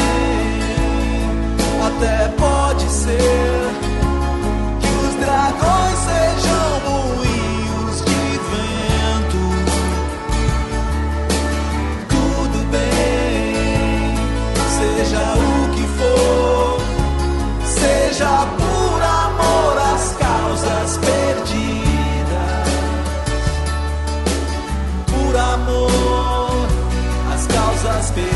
até 1.87 2.29
pode 2.37 2.85
ser 2.91 3.16
que 4.83 4.89
os 5.07 5.15
dragões 5.15 6.09
seja 18.12 18.47
por 18.59 19.02
amor 19.02 19.78
às 19.94 20.12
causas 20.18 20.98
perdidas, 20.98 22.68
por 25.06 25.36
amor 25.36 26.68
às 27.32 27.47
causas 27.47 28.10
perdidas. 28.10 28.32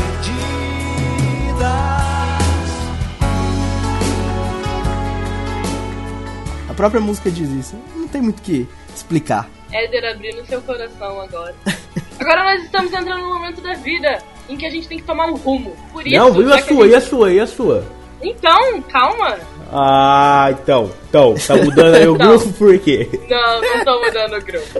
A 6.69 6.73
própria 6.73 6.99
música 6.99 7.29
diz 7.29 7.49
isso, 7.51 7.75
não 7.95 8.07
tem 8.07 8.21
muito 8.21 8.39
o 8.39 8.41
que 8.41 8.67
explicar. 8.95 9.47
Éder 9.71 10.11
abrindo 10.11 10.43
seu 10.47 10.61
coração 10.61 11.21
agora. 11.21 11.53
agora 12.19 12.43
nós 12.45 12.63
estamos 12.63 12.91
entrando 12.91 13.21
no 13.21 13.29
momento 13.29 13.61
da 13.61 13.75
vida 13.75 14.23
em 14.49 14.57
que 14.57 14.65
a 14.65 14.71
gente 14.71 14.87
tem 14.87 14.97
que 14.97 15.03
tomar 15.03 15.27
um 15.27 15.35
rumo. 15.35 15.75
Por 15.91 16.07
isso, 16.07 16.17
não, 16.17 16.41
e 16.41 16.51
a 16.51 16.63
sua, 16.63 16.87
gente... 16.87 16.91
e 16.91 16.95
a 16.95 17.01
sua, 17.01 17.33
e 17.33 17.39
a 17.39 17.47
sua. 17.47 17.97
Então, 18.21 18.81
calma. 18.83 19.37
Ah, 19.71 20.47
então, 20.51 20.91
então, 21.09 21.35
tá 21.35 21.55
mudando 21.55 21.95
aí 21.95 22.07
o 22.07 22.15
grupo 22.17 22.53
por 22.53 22.79
quê? 22.79 23.07
Não, 23.29 23.61
não 23.61 23.85
tô 23.85 23.99
mudando 24.01 24.37
o 24.37 24.41
grupo. 24.41 24.79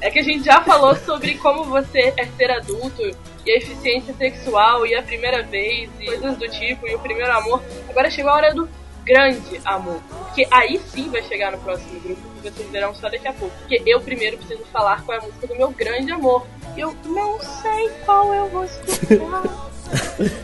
É 0.00 0.10
que 0.10 0.18
a 0.18 0.22
gente 0.22 0.44
já 0.44 0.60
falou 0.62 0.96
sobre 0.96 1.36
como 1.36 1.64
você 1.64 2.12
é 2.16 2.26
ser 2.36 2.50
adulto 2.50 3.02
e 3.46 3.50
a 3.50 3.56
eficiência 3.56 4.12
sexual 4.14 4.86
e 4.86 4.94
a 4.94 5.02
primeira 5.02 5.42
vez 5.42 5.88
e 6.00 6.06
coisas 6.06 6.36
do 6.36 6.48
tipo 6.48 6.88
e 6.88 6.94
o 6.94 6.98
primeiro 6.98 7.32
amor. 7.32 7.62
Agora 7.88 8.10
chegou 8.10 8.32
a 8.32 8.34
hora 8.34 8.54
do 8.54 8.68
grande 9.04 9.60
amor. 9.64 10.00
Porque 10.08 10.46
aí 10.50 10.80
sim 10.92 11.08
vai 11.10 11.22
chegar 11.22 11.52
no 11.52 11.58
próximo 11.58 11.98
grupo 12.00 12.20
que 12.20 12.50
vocês 12.50 12.70
verão 12.70 12.94
só 12.94 13.08
daqui 13.08 13.26
a 13.26 13.32
pouco. 13.32 13.54
Porque 13.58 13.82
eu 13.86 14.00
primeiro 14.00 14.36
preciso 14.36 14.64
falar 14.72 15.02
qual 15.04 15.16
é 15.16 15.20
a 15.20 15.24
música 15.24 15.46
do 15.46 15.56
meu 15.56 15.70
grande 15.70 16.10
amor. 16.10 16.46
Eu 16.76 16.94
não 17.06 17.40
sei 17.40 17.88
qual 18.04 18.34
eu 18.34 18.48
vou 18.48 18.64
escutar. 18.64 19.42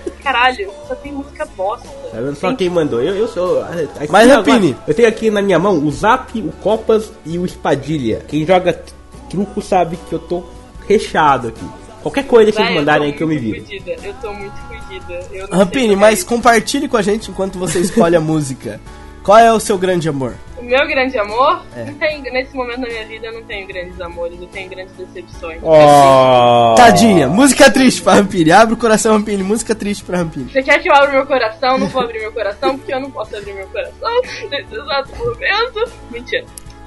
Caralho, 0.24 0.70
só 0.88 0.94
tem 0.94 1.12
música 1.12 1.46
bosta. 1.54 1.86
Tá 2.10 2.18
vendo 2.18 2.34
só 2.34 2.54
quem 2.54 2.70
mandou? 2.70 3.00
Eu, 3.02 3.14
eu 3.14 3.28
sou. 3.28 3.62
aqui 3.62 4.10
Mas, 4.10 4.28
Rapini. 4.30 4.74
Eu 4.88 4.94
tenho 4.94 5.06
aqui 5.06 5.30
na 5.30 5.42
minha 5.42 5.58
mão 5.58 5.78
o 5.78 5.90
Zap, 5.92 6.36
o 6.40 6.50
Copas 6.62 7.12
e 7.26 7.38
o 7.38 7.44
Espadilha. 7.44 8.24
Quem 8.26 8.46
joga 8.46 8.82
truco 9.28 9.60
sabe 9.60 9.98
que 10.08 10.14
eu 10.14 10.18
tô 10.18 10.42
recheado 10.88 11.48
aqui. 11.48 11.64
Qualquer 12.02 12.26
coisa 12.26 12.50
que 12.50 12.56
vocês 12.56 12.74
mandarem 12.74 13.08
aí 13.08 13.12
que 13.12 13.22
eu 13.22 13.28
me 13.28 13.38
viro. 13.38 13.60
fudida, 13.62 13.96
Eu 14.02 14.14
tô 14.14 14.32
muito 14.32 14.54
fudida. 14.68 15.12
Eu 15.30 15.40
não 15.42 15.48
sei 15.48 15.58
Rampini, 15.58 15.92
é 15.92 15.96
mas 15.96 16.24
compartilhe 16.24 16.88
com 16.88 16.96
a 16.96 17.02
gente 17.02 17.30
enquanto 17.30 17.58
você 17.58 17.80
escolhe 17.80 18.16
a 18.16 18.20
música. 18.20 18.80
Qual 19.22 19.38
é 19.38 19.52
o 19.52 19.60
seu 19.60 19.76
grande 19.78 20.08
amor? 20.08 20.34
O 20.64 20.66
meu 20.66 20.86
grande 20.88 21.18
amor, 21.18 21.60
É. 21.76 21.84
não 21.84 22.32
nesse 22.32 22.56
momento 22.56 22.80
da 22.80 22.88
minha 22.88 23.04
vida 23.06 23.26
eu 23.26 23.34
não 23.34 23.42
tenho 23.42 23.66
grandes 23.66 24.00
amores, 24.00 24.40
eu 24.40 24.46
tenho 24.46 24.70
grandes 24.70 24.94
decepções. 24.96 25.58
Oh. 25.62 26.74
Tadinha, 26.74 27.28
música 27.28 27.70
triste 27.70 28.00
pra 28.00 28.14
Rampini. 28.14 28.50
Abre 28.50 28.72
o 28.72 28.76
coração, 28.78 29.12
Rampini. 29.12 29.42
Música 29.42 29.74
triste 29.74 30.02
pra 30.04 30.16
Rampini. 30.18 30.50
Você 30.50 30.62
quer 30.62 30.78
que 30.80 30.88
eu 30.88 30.94
abra 30.94 31.12
meu 31.12 31.26
coração? 31.26 31.76
Não 31.76 31.86
vou 31.88 32.02
abrir 32.02 32.20
meu 32.20 32.32
coração 32.32 32.78
porque 32.78 32.94
eu 32.94 33.00
não 33.00 33.10
posso 33.10 33.36
abrir 33.36 33.52
meu 33.52 33.66
coração 33.66 34.10
nesse 34.50 34.74
exato 34.74 35.10
momento. 35.16 35.92
Mentira. 36.10 36.44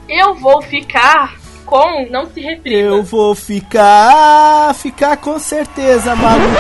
Eu 0.09 0.33
vou 0.35 0.61
ficar 0.61 1.35
com 1.65 2.07
Não 2.09 2.25
Se 2.31 2.39
Reprima. 2.41 2.79
Eu 2.95 3.03
vou 3.03 3.35
ficar. 3.35 4.73
Ficar 4.73 5.17
com 5.17 5.37
certeza, 5.37 6.15
maluco. 6.15 6.55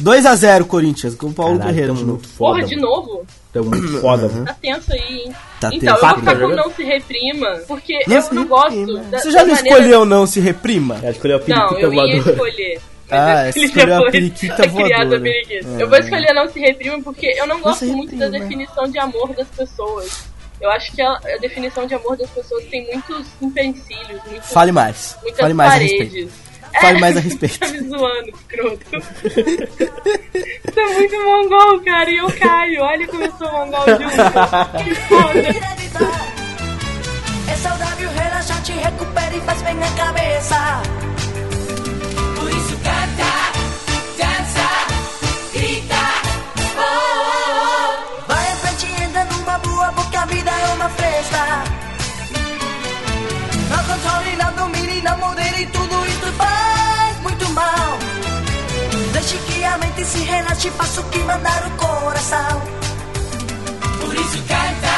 2x0 0.00 0.64
Corinthians, 0.66 1.14
com 1.14 1.26
o 1.26 1.32
Paulo 1.32 1.58
Caralho, 1.58 1.74
Guerreiro 1.74 1.94
tamo 1.94 1.98
de 2.00 2.06
novo. 2.06 2.18
muito 2.22 2.36
foda. 2.36 2.54
Porra, 2.60 2.66
de 2.68 2.76
mano. 2.76 2.86
novo? 2.88 3.26
Tamo 3.52 3.70
muito 3.70 4.00
foda, 4.00 4.28
mano. 4.28 4.44
Tá 4.46 4.54
tenso 4.60 4.92
aí, 4.92 5.00
hein? 5.26 5.32
Tá 5.60 5.68
então, 5.72 5.94
tenso. 5.94 6.04
eu 6.06 6.08
vou 6.10 6.18
ficar 6.20 6.36
com? 6.40 6.48
Não 6.48 6.70
Se 6.70 6.82
Reprima 6.84 7.60
porque 7.68 7.92
Não 8.06 8.16
eu 8.16 8.22
não 8.22 8.42
reprima. 8.42 8.44
gosto 8.46 8.98
da 9.10 9.18
Você 9.18 9.30
já 9.30 9.38
da 9.40 9.46
não 9.46 9.54
maneira- 9.54 9.76
escolheu 9.78 10.04
não 10.06 10.26
se 10.26 10.40
reprima? 10.40 10.98
Já 11.02 11.10
escolheu 11.10 11.36
a 11.36 11.40
Não, 11.40 11.46
periquita 11.68 11.80
eu 11.82 11.92
ia 11.94 12.16
escolher. 12.16 12.80
Mas 13.10 13.20
Ah, 13.20 13.44
eu 13.44 13.48
escolhi 13.50 13.66
escolheu 13.66 13.94
a 14.06 14.10
periquita 14.10 14.54
a 14.54 14.56
criada 14.70 14.70
voadora. 15.04 15.20
periquita. 15.20 15.68
É. 15.78 15.82
Eu 15.82 15.88
vou 15.88 15.98
escolher 15.98 16.32
não 16.32 16.48
se 16.48 16.60
reprima 16.60 17.02
porque 17.02 17.26
eu 17.26 17.46
não 17.46 17.60
gosto 17.60 17.80
se 17.80 17.86
muito 17.92 18.16
da 18.16 18.28
definição 18.28 18.84
de 18.90 18.98
amor 18.98 19.34
das 19.34 19.48
pessoas. 19.48 20.24
Eu 20.58 20.70
acho 20.70 20.92
que 20.92 21.02
a, 21.02 21.10
a 21.12 21.36
definição 21.40 21.86
de 21.86 21.94
amor 21.94 22.16
das 22.16 22.30
pessoas 22.30 22.64
tem 22.66 22.86
muitos 22.90 23.26
empecilhos, 23.42 24.20
muitos, 24.26 24.50
Fale 24.50 24.72
mais. 24.72 25.18
muitas 25.22 25.40
Fale 25.40 25.52
mais 25.54 25.72
a 25.72 25.76
respeito. 25.76 26.08
paredes. 26.10 26.32
Fale 26.80 27.00
mais 27.00 27.16
a 27.16 27.20
respeito. 27.20 27.58
tá 27.58 27.68
me 27.68 27.80
zoando, 27.88 28.28
escroto. 28.30 28.86
Você 30.64 30.80
é 30.80 30.86
muito 30.94 31.16
mongol, 31.24 31.80
cara, 31.84 32.10
e 32.10 32.16
eu 32.16 32.30
caio. 32.32 32.82
Olha 32.82 33.06
como 33.06 33.24
eu 33.24 33.32
sou 33.38 33.52
mongol 33.52 33.84
junto. 33.86 34.84
Que 34.84 34.94
foda. 34.94 35.38
É 37.48 37.56
saudável, 37.56 38.10
relaxante, 38.10 38.72
recupera 38.72 39.36
e 39.36 39.40
faz 39.40 39.62
bem 39.62 39.74
na 39.74 39.90
cabeça. 39.92 40.82
Por 42.36 42.50
isso 42.50 42.76
canta, 42.78 43.32
dança, 44.18 44.68
grita. 45.52 46.02
Oh, 46.76 46.80
oh, 46.80 47.22
oh. 47.58 48.32
Vai 48.32 48.48
à 48.52 48.56
frente 48.56 48.86
e 48.86 49.04
anda 49.04 49.24
numa 49.24 49.58
boa, 49.58 49.92
porque 49.92 50.16
a 50.16 50.24
vida 50.26 50.50
é 50.50 50.74
uma 50.74 50.88
festa. 50.88 51.64
Não 53.70 53.84
controle, 53.84 54.36
não 54.36 54.52
domine, 54.54 55.02
não 55.02 55.18
modere, 55.18 55.41
que 60.02 60.08
se 60.08 60.24
relaxe, 60.24 60.70
faça 60.70 61.00
o 61.00 61.04
que 61.04 61.18
mandar 61.20 61.64
o 61.66 61.70
coração. 61.76 62.62
Por 64.00 64.14
isso 64.14 64.38
canta, 64.48 64.91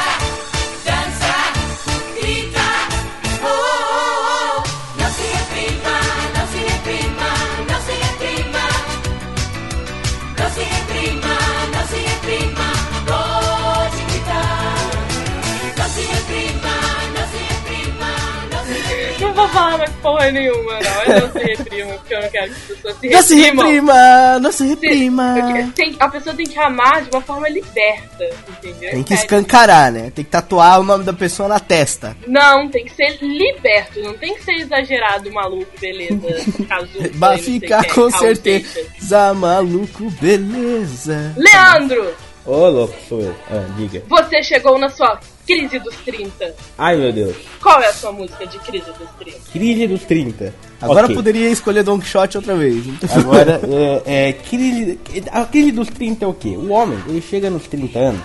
falar 19.55 19.79
mais 19.79 19.91
porra 20.03 20.31
nenhuma, 20.31 20.73
não. 20.81 21.15
Eu 21.15 21.21
não 21.23 21.33
se 21.33 21.39
reprima, 21.39 21.93
porque 21.95 22.15
eu 22.15 22.23
não 22.23 22.29
quero 22.29 22.51
que 22.51 22.53
as 22.55 22.59
pessoas 22.67 22.97
se 23.01 23.09
Não 23.11 23.23
se 23.23 23.35
reprimam. 23.37 23.67
reprima, 23.67 24.39
não 24.41 24.53
se 24.53 24.67
reprima. 24.67 25.35
tem- 25.75 25.97
a 25.99 26.09
pessoa 26.09 26.35
tem 26.37 26.47
que 26.47 26.59
amar 26.59 27.03
de 27.03 27.11
uma 27.11 27.21
forma 27.23 27.49
liberta, 27.49 28.25
entendeu? 28.49 28.91
Tem 28.91 29.03
que 29.03 29.09
Cara, 29.15 29.21
escancarar, 29.21 29.93
né? 29.93 30.13
Tem 30.15 30.25
que 30.25 30.31
tatuar 30.31 30.81
o 30.81 30.85
nome 30.85 31.05
da 31.05 31.13
pessoa 31.13 31.49
na 31.49 31.61
testa. 31.61 32.17
Não, 32.27 32.69
tem 32.69 32.85
que 32.85 32.95
ser 32.95 33.19
liberto, 33.23 34.01
não 34.03 34.15
tem 34.15 34.35
que 34.35 34.45
ser 34.45 34.53
exagerado, 34.55 35.33
maluco, 35.33 35.71
beleza. 35.81 36.21
Vai 37.15 37.39
ficar 37.39 37.85
com 37.95 38.11
certeza, 38.11 39.33
maluco, 39.35 40.11
beleza. 40.21 41.33
Leandro, 41.37 42.15
Ô, 42.47 42.69
louco, 42.69 42.95
sou 43.09 43.21
eu. 43.23 43.35
Ah, 43.51 43.65
diga. 43.77 44.03
você 44.07 44.43
chegou 44.43 44.79
na 44.79 44.91
sua 44.91 45.19
crise 45.47 45.79
dos 45.79 45.95
30. 46.05 46.55
Ai, 46.79 46.97
meu 46.97 47.13
Deus. 47.13 47.37
Qual 47.61 47.81
é 47.81 47.87
a 47.89 47.93
sua 47.93 48.13
música 48.13 48.47
de 48.47 48.59
crise 48.61 48.87
dos 48.99 49.09
30? 49.19 49.39
Crise 49.53 49.87
dos 49.87 50.03
30. 50.05 50.55
Agora 50.81 51.05
Ok. 51.05 51.17
poderia 51.17 51.49
escolher 51.51 51.83
Don 51.83 51.99
Quixote 51.99 52.37
outra 52.37 52.55
vez. 52.57 52.85
Agora, 53.15 53.61
é, 54.07 54.29
é, 54.29 54.33
crise, 54.33 54.99
a 55.31 55.45
crise 55.45 55.73
dos 55.73 55.89
30 55.89 56.25
é 56.25 56.29
o 56.29 56.35
quê? 56.35 56.57
O 56.57 56.71
homem, 56.71 56.99
ele 57.09 57.21
chega 57.23 57.49
nos 57.51 57.67
30 57.67 57.99
anos, 57.99 58.21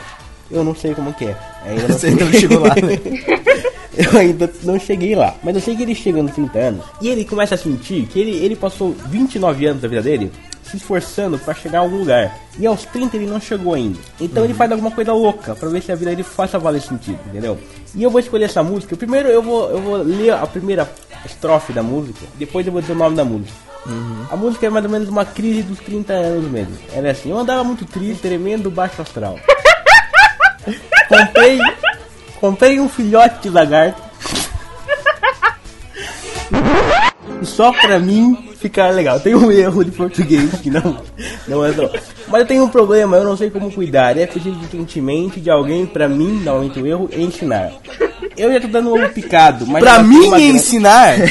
eu 0.51 0.63
não 0.63 0.75
sei 0.75 0.93
como 0.93 1.13
que 1.13 1.25
é. 1.25 1.37
Ainda 1.65 1.87
não 1.87 1.95
Você 1.99 2.11
não 2.11 2.31
chegou 2.31 2.59
lá, 2.59 2.75
né? 2.75 2.99
Eu 3.97 4.17
ainda 4.17 4.49
não 4.63 4.79
cheguei 4.79 5.13
lá. 5.13 5.35
Mas 5.43 5.55
eu 5.55 5.61
sei 5.61 5.75
que 5.75 5.81
ele 5.83 5.93
chega 5.93 6.23
nos 6.23 6.31
30 6.31 6.57
anos 6.57 6.85
e 7.01 7.09
ele 7.09 7.25
começa 7.25 7.55
a 7.55 7.57
sentir 7.57 8.05
que 8.05 8.17
ele, 8.17 8.31
ele 8.31 8.55
passou 8.55 8.95
29 9.09 9.65
anos 9.65 9.81
da 9.81 9.89
vida 9.89 10.01
dele 10.01 10.31
se 10.69 10.77
esforçando 10.77 11.37
pra 11.39 11.53
chegar 11.53 11.79
a 11.79 11.81
algum 11.81 11.97
lugar. 11.97 12.37
E 12.57 12.65
aos 12.65 12.85
30 12.85 13.17
ele 13.17 13.25
não 13.25 13.39
chegou 13.39 13.73
ainda. 13.73 13.99
Então 14.19 14.43
ele 14.43 14.53
faz 14.53 14.71
alguma 14.71 14.91
coisa 14.91 15.13
louca 15.13 15.55
pra 15.55 15.69
ver 15.69 15.81
se 15.81 15.91
a 15.91 15.95
vida 15.95 16.11
dele 16.11 16.23
faça 16.23 16.59
valer 16.59 16.81
sentido, 16.81 17.19
entendeu? 17.27 17.57
E 17.95 18.03
eu 18.03 18.09
vou 18.09 18.19
escolher 18.19 18.45
essa 18.45 18.61
música. 18.63 18.95
Primeiro 18.95 19.29
eu 19.29 19.41
vou, 19.41 19.69
eu 19.69 19.81
vou 19.81 19.97
ler 19.97 20.31
a 20.31 20.45
primeira 20.45 20.89
estrofe 21.25 21.73
da 21.73 21.83
música, 21.83 22.19
depois 22.35 22.65
eu 22.65 22.71
vou 22.71 22.81
dizer 22.81 22.93
o 22.93 22.97
nome 22.97 23.15
da 23.15 23.25
música. 23.25 23.69
A 24.29 24.35
música 24.35 24.67
é 24.67 24.69
mais 24.69 24.85
ou 24.85 24.91
menos 24.91 25.09
uma 25.09 25.25
crise 25.25 25.63
dos 25.63 25.79
30 25.79 26.13
anos 26.13 26.51
mesmo. 26.51 26.77
Ela 26.93 27.07
é 27.07 27.11
assim, 27.11 27.31
eu 27.31 27.37
andava 27.37 27.63
muito 27.63 27.85
triste, 27.85 28.21
tremendo 28.21 28.69
baixo 28.69 29.01
astral. 29.01 29.39
comprei, 31.07 31.59
comprei 32.39 32.79
um 32.79 32.89
filhote 32.89 33.41
de 33.41 33.49
lagarto. 33.49 34.01
Só 37.43 37.71
pra 37.71 37.99
mim 37.99 38.48
ficar 38.59 38.89
legal. 38.89 39.19
Tem 39.19 39.33
um 39.33 39.51
erro 39.51 39.83
de 39.83 39.91
português 39.91 40.51
que 40.61 40.69
não, 40.69 40.97
não 41.47 41.65
é 41.65 41.73
só. 41.73 41.89
Mas 42.27 42.41
eu 42.41 42.47
tenho 42.47 42.63
um 42.63 42.69
problema, 42.69 43.17
eu 43.17 43.23
não 43.23 43.37
sei 43.37 43.49
como 43.49 43.71
cuidar. 43.71 44.17
É 44.17 44.27
preciso 44.27 44.59
urgentemente 44.59 45.39
de 45.39 45.49
alguém 45.49 45.85
pra 45.85 46.07
mim, 46.07 46.41
normalmente 46.43 46.79
o 46.79 46.85
erro, 46.85 47.09
ensinar. 47.15 47.71
Eu 48.37 48.53
já 48.53 48.61
tô 48.61 48.67
dando 48.67 48.89
um 48.89 48.93
ovo 48.93 49.09
picado, 49.13 49.65
mas. 49.65 49.83
Pra 49.83 50.03
mim 50.03 50.27
ensinar? 50.49 51.15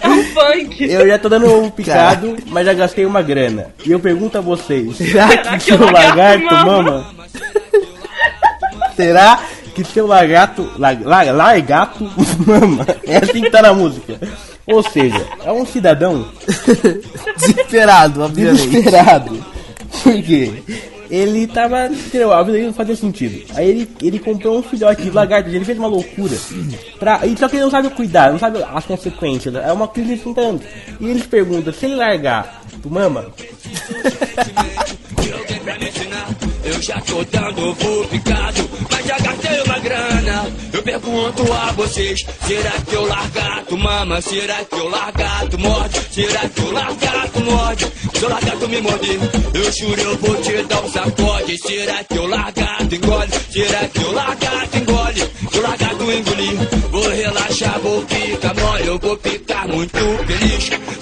É 0.00 0.08
um 0.08 0.22
funk. 0.22 0.84
Eu 0.84 1.08
já 1.08 1.18
tô 1.18 1.28
dando 1.28 1.46
um 1.46 1.58
ovo 1.58 1.70
picado, 1.72 2.36
mas 2.46 2.64
já 2.64 2.72
gastei 2.72 3.04
uma 3.04 3.20
grana. 3.20 3.66
E 3.84 3.90
eu 3.90 3.98
pergunto 3.98 4.38
a 4.38 4.40
vocês: 4.40 4.94
será 4.96 5.36
que 5.36 5.58
que 5.58 5.64
seu 5.64 5.76
o 5.76 5.84
lagarto 5.84 6.44
lagarto 6.44 6.66
mama? 6.66 7.06
Será 8.94 9.40
que 9.74 9.84
seu 9.84 10.06
lagarto. 10.06 10.70
La, 10.78 10.92
la, 10.92 11.22
largato 11.32 12.08
mama? 12.46 12.86
É 13.04 13.16
assim 13.16 13.42
que 13.42 13.50
tá 13.50 13.60
na 13.60 13.74
música. 13.74 14.20
Ou 14.70 14.82
seja, 14.82 15.26
é 15.44 15.52
um 15.52 15.64
cidadão 15.64 16.26
Desesperado, 17.38 18.22
obviamente. 18.22 18.68
desesperado. 18.68 19.44
Por 20.02 20.22
quê? 20.22 20.52
Ele 21.10 21.46
tava. 21.46 21.86
Entendeu? 21.86 22.32
A 22.32 22.42
vida 22.42 22.52
dele 22.52 22.66
não 22.66 22.74
fazia 22.74 22.94
sentido. 22.94 23.42
Aí 23.54 23.66
ele, 23.68 23.90
ele 24.02 24.18
comprou 24.18 24.58
um 24.58 24.62
filhote 24.62 25.02
de 25.02 25.10
lagarto, 25.10 25.48
ele 25.48 25.64
fez 25.64 25.78
uma 25.78 25.88
loucura. 25.88 26.36
Pra, 26.98 27.24
e 27.26 27.34
só 27.38 27.48
que 27.48 27.56
ele 27.56 27.62
não 27.64 27.70
sabe 27.70 27.88
cuidar, 27.90 28.30
não 28.30 28.38
sabe 28.38 28.62
as 28.62 28.84
consequências. 28.84 29.54
É 29.54 29.72
uma 29.72 29.88
crise 29.88 30.16
de 30.16 30.20
30 30.22 30.40
anos. 30.40 30.62
E 31.00 31.06
eles 31.08 31.24
perguntam, 31.26 31.72
se 31.72 31.86
ele 31.86 31.94
largar, 31.94 32.62
tu 32.82 32.90
mama? 32.90 33.26
Já 36.80 37.00
tô 37.00 37.24
dando 37.24 37.74
voo 37.74 38.04
picado, 38.06 38.70
mas 38.90 39.04
já 39.04 39.18
gastei 39.18 39.60
uma 39.62 39.78
grana. 39.80 40.46
Eu 40.72 40.82
pergunto 40.82 41.52
a 41.52 41.72
vocês: 41.72 42.24
será 42.46 42.70
que 42.70 42.94
eu 42.94 43.06
largato 43.06 43.76
mama? 43.76 44.20
Será 44.20 44.64
que 44.64 44.76
eu 44.76 44.88
largato 44.88 45.58
morde? 45.58 46.00
Será 46.10 46.48
que 46.48 46.60
eu 46.60 46.72
largato 46.72 47.40
morde? 47.40 47.86
Se 48.14 48.22
eu 48.22 48.28
largato 48.30 48.68
me 48.68 48.80
morder, 48.80 49.18
eu 49.54 49.72
juro 49.72 50.00
eu 50.00 50.16
vou 50.18 50.36
te 50.36 50.62
dar 50.62 50.84
um 50.84 50.90
sacode. 50.90 51.58
Será 51.58 52.04
que 52.04 52.16
eu 52.16 52.26
largato 52.26 52.94
engole? 52.94 53.30
Será 53.50 53.88
que 53.88 53.98
eu 53.98 54.12
largato 54.12 54.78
engole? 54.78 55.20
Se 55.50 55.56
eu 55.56 55.62
largato 55.62 56.12
engolir, 56.12 56.58
vou 56.90 57.08
relaxar, 57.08 57.78
vou 57.80 58.06
ficar 58.06 58.54
mole, 58.54 58.86
eu 58.86 58.98
vou 58.98 59.18
ficar 59.18 59.68
muito 59.68 59.98
feliz. 60.26 60.97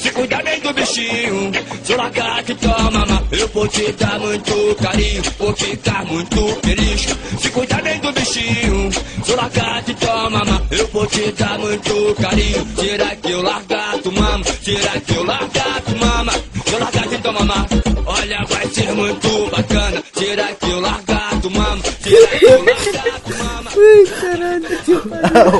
Eu 0.99 1.97
largar 1.99 2.43
te 2.43 2.55
toma, 2.55 3.23
eu 3.31 3.47
vou 3.49 3.69
te 3.69 3.93
dar 3.93 4.19
muito 4.19 4.75
carinho, 4.77 5.23
vou 5.39 5.55
ficar 5.55 6.07
muito 6.07 6.49
feliz. 6.63 7.07
Se 7.39 7.51
cuidar 7.51 7.83
bem 7.83 8.01
do 8.01 8.11
bichinho, 8.13 8.91
eu 9.29 9.37
largar 9.37 9.83
te 9.85 9.93
toma, 9.95 10.43
eu 10.71 10.87
vou 10.89 11.07
te 11.07 11.31
dar 11.33 11.59
muito 11.59 12.15
carinho. 12.15 12.67
Será 12.81 13.15
que 13.15 13.31
eu 13.31 13.43
largar 13.43 13.99
tu 13.99 14.11
mama? 14.11 14.45
Será 14.63 15.01
que 15.01 15.15
eu 15.15 15.25
largar 15.25 15.83
tu 15.83 15.97
mama? 15.99 16.33
Eu 16.73 16.79
largar 16.79 17.09
te 17.09 17.19
toma, 17.19 17.67
olha, 18.07 18.45
vai 18.49 18.67
ser 18.69 18.93
muito 18.93 19.51
bacana. 19.51 20.03
Será 20.15 20.47
que 20.55 20.71
eu 20.71 20.81
largar 20.81 21.41
tu 21.43 21.51
mama? 21.51 21.83
Será 22.01 22.39
que 22.39 22.45
eu 22.47 22.65
largar 22.65 23.21
tu 23.21 23.35
mama? 23.45 23.71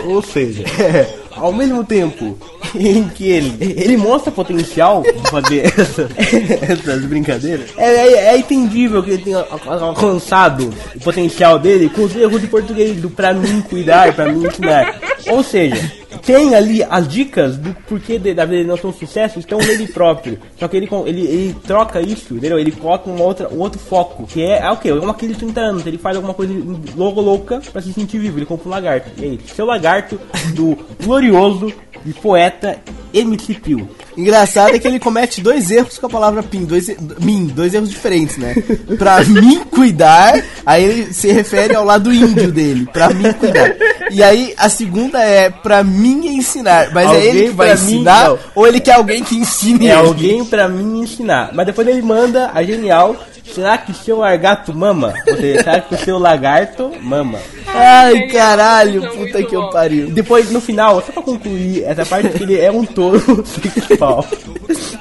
Ou 0.09 0.23
seja, 0.23 0.65
ao 1.37 1.53
mesmo 1.53 1.85
tempo 1.85 2.56
em 2.79 3.09
que 3.09 3.29
ele, 3.29 3.57
ele 3.61 3.97
mostra 3.97 4.31
potencial 4.33 5.03
de 5.03 5.31
fazer 5.31 5.67
essa- 5.79 6.09
essas 6.73 7.05
brincadeiras, 7.05 7.71
é, 7.77 7.85
é, 7.85 8.13
é 8.35 8.39
entendível 8.39 9.03
que 9.03 9.11
ele 9.11 9.23
tenha 9.23 9.39
al- 9.39 9.85
alcançado 9.85 10.73
o 10.95 11.01
potencial 11.01 11.59
dele 11.59 11.89
com 11.89 12.03
os 12.05 12.15
erros 12.17 12.41
de 12.41 12.47
português, 12.47 12.97
do 13.01 13.11
pra 13.11 13.33
mim 13.35 13.61
cuidar, 13.63 14.13
pra 14.15 14.31
mim 14.33 14.47
ensinar. 14.47 14.99
Ou 15.29 15.43
seja, 15.43 15.91
tem 16.25 16.55
ali 16.55 16.83
as 16.89 17.09
dicas 17.09 17.57
do 17.57 17.75
porquê 17.89 18.19
da 18.19 18.31
vida 18.31 18.47
dele 18.47 18.65
não 18.69 18.77
ser 18.77 18.87
um 18.87 18.93
sucesso 18.93 19.39
estão 19.39 19.59
nele 19.59 19.89
próprio. 19.89 20.39
Só 20.59 20.69
que 20.69 20.77
ele, 20.77 20.89
ele, 21.07 21.21
ele 21.23 21.57
troca 21.67 22.01
isso, 22.01 22.35
entendeu? 22.35 22.59
Ele 22.59 22.71
coloca 22.73 23.11
uma 23.11 23.25
outra, 23.25 23.49
um 23.53 23.59
outro 23.59 23.79
foco, 23.79 24.27
que 24.27 24.43
é, 24.43 24.61
é 24.61 24.71
o 24.71 24.77
quê? 24.77 24.89
É 24.91 24.95
uma 24.95 25.15
crise 25.15 25.35
de 25.35 25.41
30 25.41 25.61
anos. 25.61 25.87
Ele 25.87 25.99
faz 25.99 26.17
alguma 26.17 26.33
coisa 26.35 26.53
louca, 26.97 27.21
louca 27.21 27.63
pra 27.73 27.83
se 27.83 27.93
sentir 27.93 28.19
vivo. 28.19 28.39
Ele 28.39 28.47
compra 28.47 28.69
um 28.69 28.71
lagarto. 28.71 29.11
E 29.19 29.25
aí, 29.25 29.41
seu 29.55 29.67
lagarto 29.67 30.19
do 30.55 30.79
glorioso 31.05 31.73
e 32.07 32.13
poeta 32.13 32.79
MC 33.13 33.55
Pio. 33.55 33.89
Engraçado 34.17 34.75
é 34.75 34.79
que 34.79 34.87
ele 34.89 34.99
comete 34.99 35.41
dois 35.43 35.71
erros 35.71 35.99
com 35.99 36.07
a 36.07 36.11
palavra 36.11 36.43
pin, 36.43 36.65
dois, 36.65 36.89
mim, 37.21 37.47
dois 37.55 37.75
erros 37.75 37.91
diferentes, 37.91 38.39
né? 38.39 38.55
Pra 38.99 39.23
mim 39.25 39.61
cuidar, 39.65 40.43
aí 40.65 40.85
ele 40.85 41.13
se 41.13 41.31
refere 41.33 41.75
ao 41.75 41.85
lado 41.85 42.13
índio 42.13 42.51
dele, 42.51 42.89
pra 42.93 43.11
mim 43.11 43.31
cuidar. 43.35 43.75
E 44.11 44.23
aí 44.23 44.55
a 44.57 44.69
segunda 44.71 45.21
é 45.23 45.51
pra 45.51 45.83
mim 45.85 46.29
ensinar, 46.29 46.91
mas 46.95 47.11
é 47.11 47.15
Alguém 47.17 47.29
ele 47.29 47.43
que 47.49 47.55
vai 47.55 47.69
mim, 47.77 47.83
ensinar 47.83 48.29
não. 48.31 48.39
ou 48.55 48.67
ele 48.67 48.81
quer 48.81 48.93
alguém 48.95 49.23
que 49.23 49.37
ensine 49.37 49.89
É 49.89 49.99
ele? 49.99 50.09
alguém 50.09 50.45
pra 50.45 50.69
mim 50.69 51.01
ensinar. 51.03 51.51
Mas 51.53 51.67
depois 51.67 51.87
ele 51.87 52.01
manda 52.03 52.51
a 52.55 52.63
genial. 52.63 53.17
Será 53.53 53.79
que 53.79 53.91
o 53.91 53.95
seu 53.95 54.19
lagarto 54.19 54.75
mama? 54.75 55.15
Ou 55.27 55.37
seja, 55.37 55.63
será 55.63 55.81
que 55.81 55.95
o 55.95 55.99
seu 55.99 56.19
lagarto 56.19 56.93
mama? 57.01 57.39
Ai, 57.67 58.27
caralho, 58.29 59.03
São 59.03 59.17
puta 59.17 59.43
que 59.43 59.55
eu 59.55 59.71
pariu. 59.71 60.11
Depois, 60.11 60.51
no 60.51 60.61
final, 60.61 61.03
só 61.03 61.13
pra 61.13 61.23
concluir 61.23 61.85
essa 61.85 62.05
parte 62.05 62.29
que 62.31 62.43
ele 62.43 62.59
é 62.59 62.71
um 62.71 62.85
touro 62.85 63.21
sexual. 63.47 64.25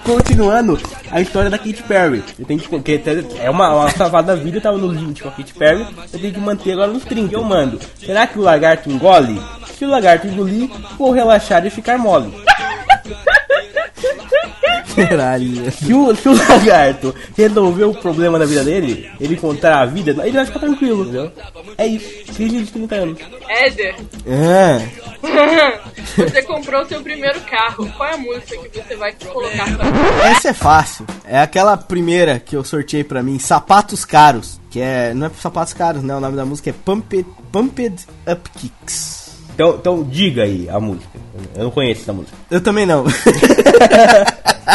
Continuando 0.03 0.80
a 1.11 1.22
história 1.22 1.49
da 1.49 1.57
Katy 1.57 1.84
Perry. 1.84 2.23
Eu 2.38 2.45
tenho 2.45 2.59
que, 2.59 2.67
porque 2.67 3.01
é 3.39 3.49
uma, 3.49 3.73
uma 3.73 3.89
salvada 3.91 4.35
vida, 4.35 4.57
eu 4.57 4.61
tava 4.61 4.77
no 4.77 4.88
limite 4.91 5.23
com 5.23 5.30
a 5.30 5.31
Katy 5.31 5.53
Perry, 5.53 5.85
eu 6.13 6.19
tenho 6.19 6.34
que 6.34 6.39
manter 6.39 6.73
agora 6.73 6.91
nos 6.91 7.03
30. 7.03 7.34
Eu 7.34 7.43
mando. 7.43 7.80
Será 7.99 8.27
que 8.27 8.38
o 8.38 8.41
lagarto 8.41 8.89
engole? 8.89 9.41
Se 9.77 9.84
o 9.84 9.89
lagarto 9.89 10.27
engolir, 10.27 10.69
vou 10.97 11.11
relaxar 11.11 11.65
e 11.65 11.69
ficar 11.69 11.97
mole. 11.97 12.34
Caralho. 14.95 15.72
Se 15.72 15.93
o, 15.93 16.15
se 16.15 16.30
o 16.30 16.34
lagarto 16.38 17.13
resolver 17.35 17.85
o 17.85 17.93
problema 17.93 18.39
da 18.39 18.45
vida 18.45 18.63
dele, 18.63 19.09
ele 19.19 19.34
encontrar 19.35 19.81
a 19.81 19.85
vida, 19.85 20.11
ele 20.23 20.31
vai 20.31 20.45
ficar 20.45 20.59
tranquilo, 20.59 21.03
entendeu? 21.03 21.31
É 21.77 21.88
isso. 21.88 22.34
Crise 22.34 22.63
de 22.63 22.72
30 22.72 22.95
anos. 22.95 23.19
Éder, 23.47 23.95
É. 24.26 24.88
você 26.15 26.43
comprou 26.43 26.84
o 26.84 26.88
seu 26.88 27.01
primeiro 27.01 27.39
carro. 27.41 27.91
Qual 27.97 28.09
é 28.09 28.13
a 28.13 28.17
música 28.17 28.57
que 28.69 28.81
você 28.81 28.95
vai 28.95 29.13
colocar 29.13 29.65
pra 29.77 29.88
Essa 30.30 30.49
é 30.49 30.53
fácil. 30.53 31.05
É 31.26 31.39
aquela 31.39 31.76
primeira 31.76 32.39
que 32.39 32.55
eu 32.55 32.63
sorteei 32.63 33.03
pra 33.03 33.23
mim, 33.23 33.39
Sapatos 33.39 34.05
Caros. 34.05 34.59
Que 34.69 34.81
é. 34.81 35.13
Não 35.13 35.27
é 35.27 35.31
sapatos 35.41 35.73
caros, 35.73 36.03
né? 36.03 36.15
O 36.15 36.19
nome 36.19 36.35
da 36.35 36.45
música 36.45 36.69
é 36.69 36.73
Pumped, 36.73 37.26
Pumped 37.51 38.05
Up 38.27 38.49
Kicks. 38.51 39.24
Então, 39.56 39.76
então 39.80 40.03
diga 40.03 40.44
aí 40.44 40.69
a 40.69 40.80
música. 40.82 41.18
Eu 41.56 41.64
não 41.64 41.72
conheço 41.72 42.02
essa 42.02 42.11
música. 42.11 42.38
Eu 42.52 42.61
também 42.61 42.86
não. 42.86 43.06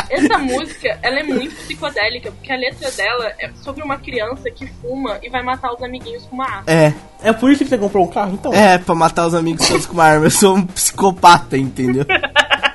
Essa 0.08 0.38
música, 0.38 0.98
ela 1.02 1.18
é 1.18 1.22
muito 1.22 1.54
psicodélica, 1.56 2.30
porque 2.30 2.52
a 2.52 2.56
letra 2.56 2.90
dela 2.92 3.32
é 3.38 3.50
sobre 3.62 3.82
uma 3.82 3.98
criança 3.98 4.50
que 4.50 4.66
fuma 4.80 5.18
e 5.22 5.28
vai 5.28 5.42
matar 5.42 5.72
os 5.72 5.82
amiguinhos 5.82 6.24
com 6.26 6.36
uma 6.36 6.44
arma. 6.46 6.64
é. 6.66 6.92
É 7.22 7.34
por 7.34 7.50
isso 7.50 7.62
que 7.62 7.68
você 7.68 7.76
comprou 7.76 8.04
um 8.04 8.08
carro, 8.08 8.32
então? 8.32 8.50
É, 8.50 8.78
pra 8.78 8.94
matar 8.94 9.26
os 9.26 9.34
amigos 9.34 9.68
todos 9.68 9.84
com 9.84 9.92
uma 9.92 10.04
arma. 10.04 10.24
Eu 10.24 10.30
sou 10.30 10.56
um 10.56 10.66
psicopata, 10.66 11.58
entendeu? 11.58 12.06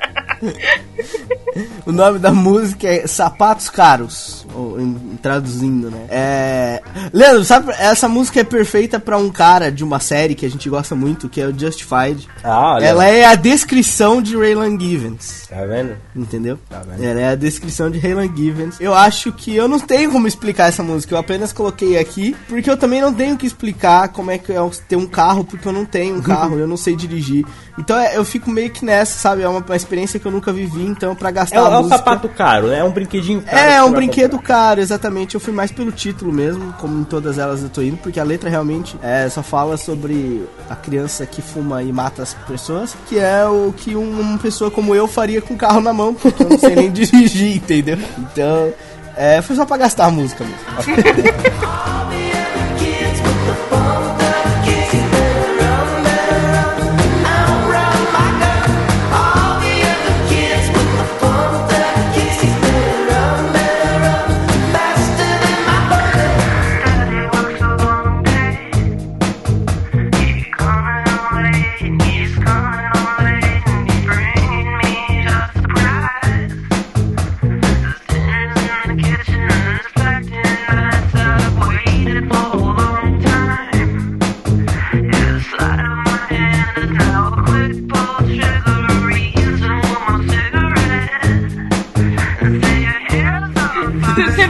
o 1.85 1.91
nome 1.91 2.19
da 2.19 2.31
música 2.33 2.87
é 2.87 3.07
Sapatos 3.07 3.69
Caros. 3.69 4.45
Ou, 4.53 4.79
em- 4.79 5.17
traduzindo, 5.21 5.89
né? 5.89 6.05
É. 6.09 6.81
Leandro, 7.13 7.43
sabe, 7.43 7.71
essa 7.77 8.07
música 8.07 8.39
é 8.39 8.43
perfeita 8.43 8.99
pra 8.99 9.17
um 9.17 9.29
cara 9.29 9.71
de 9.71 9.83
uma 9.83 9.99
série 9.99 10.35
que 10.35 10.45
a 10.45 10.49
gente 10.49 10.69
gosta 10.69 10.95
muito, 10.95 11.27
que 11.29 11.41
é 11.41 11.47
o 11.47 11.57
Justified. 11.57 12.27
Ah, 12.43 12.73
olha. 12.75 12.85
Ela 12.85 13.05
é 13.05 13.25
a 13.25 13.35
descrição 13.35 14.21
de 14.21 14.35
Raylan 14.37 14.79
Givens. 14.79 15.47
Tá 15.49 15.65
vendo? 15.65 15.95
Entendeu? 16.15 16.59
Tá 16.69 16.81
vendo? 16.87 17.03
Ela 17.03 17.19
é 17.21 17.29
a 17.29 17.35
descrição 17.35 17.89
de 17.89 17.99
Raylan 17.99 18.33
Givens. 18.35 18.75
Eu 18.79 18.93
acho 18.93 19.31
que 19.31 19.55
eu 19.55 19.67
não 19.67 19.79
tenho 19.79 20.11
como 20.11 20.27
explicar 20.27 20.67
essa 20.69 20.83
música. 20.83 21.13
Eu 21.13 21.19
apenas 21.19 21.51
coloquei 21.53 21.97
aqui, 21.97 22.35
porque 22.47 22.69
eu 22.69 22.77
também 22.77 23.01
não 23.01 23.13
tenho 23.13 23.37
que 23.37 23.45
explicar 23.45 24.09
como 24.09 24.31
é 24.31 24.37
que 24.37 24.51
é 24.51 24.69
ter 24.87 24.95
um 24.95 25.07
carro, 25.07 25.43
porque 25.43 25.67
eu 25.67 25.73
não 25.73 25.85
tenho 25.85 26.15
um 26.17 26.21
carro, 26.21 26.57
eu 26.59 26.67
não 26.67 26.77
sei 26.77 26.95
dirigir. 26.95 27.45
Então 27.77 27.99
é, 27.99 28.15
eu 28.15 28.23
fico 28.23 28.49
meio 28.49 28.69
que 28.69 28.85
nessa, 28.85 29.17
sabe? 29.19 29.41
É 29.41 29.49
uma, 29.49 29.59
uma 29.59 29.75
experiência 29.75 30.17
que 30.19 30.25
eu 30.25 30.31
nunca 30.31 30.53
vivi, 30.53 30.85
então 30.85 31.13
pra 31.13 31.29
gastar 31.29 31.57
É, 31.57 31.61
um- 31.61 31.65
a 31.65 31.67
é 31.67 31.73
um 31.73 31.77
música... 31.81 31.97
sapato 31.97 32.29
caro, 32.29 32.67
né? 32.67 32.79
É 32.79 32.83
um 32.83 32.91
brinquedinho 32.91 33.41
caro. 33.41 33.57
É, 33.57 33.73
é 33.75 33.83
um 33.83 33.91
brinquedo 33.91 34.37
comprar. 34.37 34.47
caro, 34.47 34.79
exatamente. 34.81 35.35
Eu 35.35 35.41
fui 35.41 35.51
mais 35.53 35.71
pelo 35.73 35.91
título 35.91 36.31
mesmo, 36.31 36.73
como 36.79 37.01
em 37.01 37.03
todas 37.03 37.37
elas 37.37 37.61
eu 37.63 37.69
tô 37.69 37.81
indo, 37.81 37.97
porque 37.97 38.19
a 38.19 38.23
letra 38.23 38.49
realmente 38.49 38.95
é, 39.03 39.27
só 39.29 39.43
fala 39.43 39.75
sobre 39.75 40.45
a 40.69 40.75
criança 40.75 41.25
que 41.25 41.41
fuma 41.41 41.83
e 41.83 41.91
mata 41.91 42.23
as 42.23 42.33
pessoas, 42.33 42.95
que 43.09 43.19
é 43.19 43.45
o 43.45 43.73
que 43.75 43.95
um- 43.95 44.21
uma 44.21 44.37
pessoa 44.37 44.71
como 44.71 44.95
eu 44.95 45.05
faria 45.07 45.41
com 45.41 45.53
o 45.53 45.57
carro 45.57 45.81
na 45.81 45.91
mão, 45.91 46.13
porque 46.13 46.43
eu 46.43 46.49
não 46.49 46.57
sei 46.57 46.75
nem 46.75 46.89
dirigir, 46.93 47.57
entendeu? 47.57 47.97
Então, 48.17 48.71
é, 49.17 49.41
foi 49.41 49.55
só 49.55 49.65
pra 49.65 49.75
gastar 49.77 50.05
a 50.05 50.11
música 50.11 50.45
mesmo. 50.45 50.59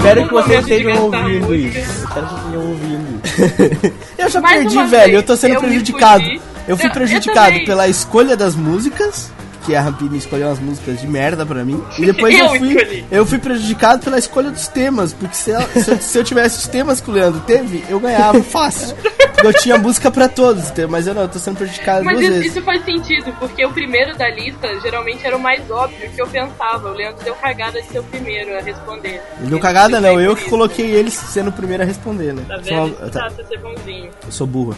Espero 0.08 0.28
que 0.28 0.34
vocês 0.34 0.60
estejam 0.62 1.04
ouvindo 1.04 1.56
isso. 1.56 1.78
Espero 1.80 2.28
que 2.28 2.34
vocês 2.34 2.42
estejam 2.42 2.70
ouvindo 2.70 3.22
isso. 3.24 3.94
Eu 4.18 4.30
já 4.30 4.42
Mais 4.42 4.58
perdi, 4.60 4.76
velho. 4.76 4.88
vez, 4.90 5.14
Eu 5.14 5.24
tô 5.24 5.36
sendo 5.36 5.54
eu 5.56 5.60
prejudicado. 5.62 6.24
Eu 6.68 6.78
fui 6.78 6.86
Eu- 6.86 6.90
eu 6.90 6.94
prejudicado 6.94 7.48
também. 7.52 7.66
pela 7.66 7.88
escolha 7.88 8.36
das 8.38 8.56
músicas. 8.56 9.32
Que 9.66 9.76
a 9.76 9.82
Rampini 9.82 10.18
escolheu 10.18 10.48
umas 10.48 10.60
músicas 10.60 11.00
de 11.02 11.08
merda 11.08 11.46
pra 11.46 11.64
mim. 11.66 11.84
E 11.98 12.06
depois 12.06 12.34
eu, 12.38 12.46
Eu 12.46 12.60
fui. 12.60 12.68
escolhi. 12.76 13.06
Eu 13.12 13.26
fui 13.26 13.38
prejudicado 13.40 14.04
pela 14.04 14.18
escolha 14.20 14.52
dos 14.52 14.68
temas. 14.68 15.14
Porque 15.14 15.36
se, 15.36 15.52
ela- 15.52 15.68
se 15.70 15.90
eu- 15.92 15.98
se 16.02 16.18
eu 16.20 16.24
tivesse 16.24 16.60
os 16.60 16.68
temas 16.68 17.02
que 17.02 17.10
o 17.10 17.14
Leandro 17.14 17.40
teve, 17.42 17.84
eu 17.90 18.00
ganhava 18.00 18.42
fácil. 18.44 18.96
Porque 18.96 19.48
eu 19.48 19.54
tinha 19.54 19.78
música 19.78 20.10
pra 20.10 20.30
todos, 20.30 20.72
mas 20.90 21.08
eu 21.08 21.14
não, 21.14 21.24
eu 21.24 21.28
tô 21.28 21.38
sendo 21.40 21.58
prejudicado 21.58 22.06
Mas 22.06 22.16
duas 22.16 22.24
isso, 22.30 22.34
vezes. 22.40 22.56
isso 22.56 22.66
faz 22.66 22.86
sentido, 22.86 23.34
porque 23.38 23.66
o 23.66 23.72
primeiro 23.72 24.16
da 24.18 24.30
lista 24.30 24.80
geralmente 24.80 25.26
era 25.28 25.36
o 25.36 25.40
mais 25.40 25.70
óbvio 25.70 26.10
que 26.10 26.22
eu 26.22 26.28
pensava. 26.28 26.90
O 26.90 26.94
Leandro 26.94 27.22
deu 27.24 27.36
cagada 27.36 27.82
de 27.82 27.88
ser 27.90 28.00
o 28.00 28.04
primeiro 28.04 28.58
a 28.58 28.62
responder. 28.62 29.22
Ele 29.40 29.50
deu 29.50 29.60
cagada 29.60 30.00
não, 30.00 30.22
eu 30.22 30.36
que 30.38 30.50
coloquei 30.50 30.86
ele 30.92 31.12
sendo 31.12 31.50
o 31.50 31.54
primeiro 31.54 31.84
a 31.84 31.86
responder, 31.86 32.34
né? 32.34 32.44
Tá 32.48 32.56
Sou 32.56 32.64
vendo? 32.64 32.88
Isso 33.04 33.12
tá, 33.12 33.30
tá, 33.30 33.58
bonzinho. 33.62 34.10
eu 34.26 34.32
sou 34.32 34.48
burro. 34.48 34.76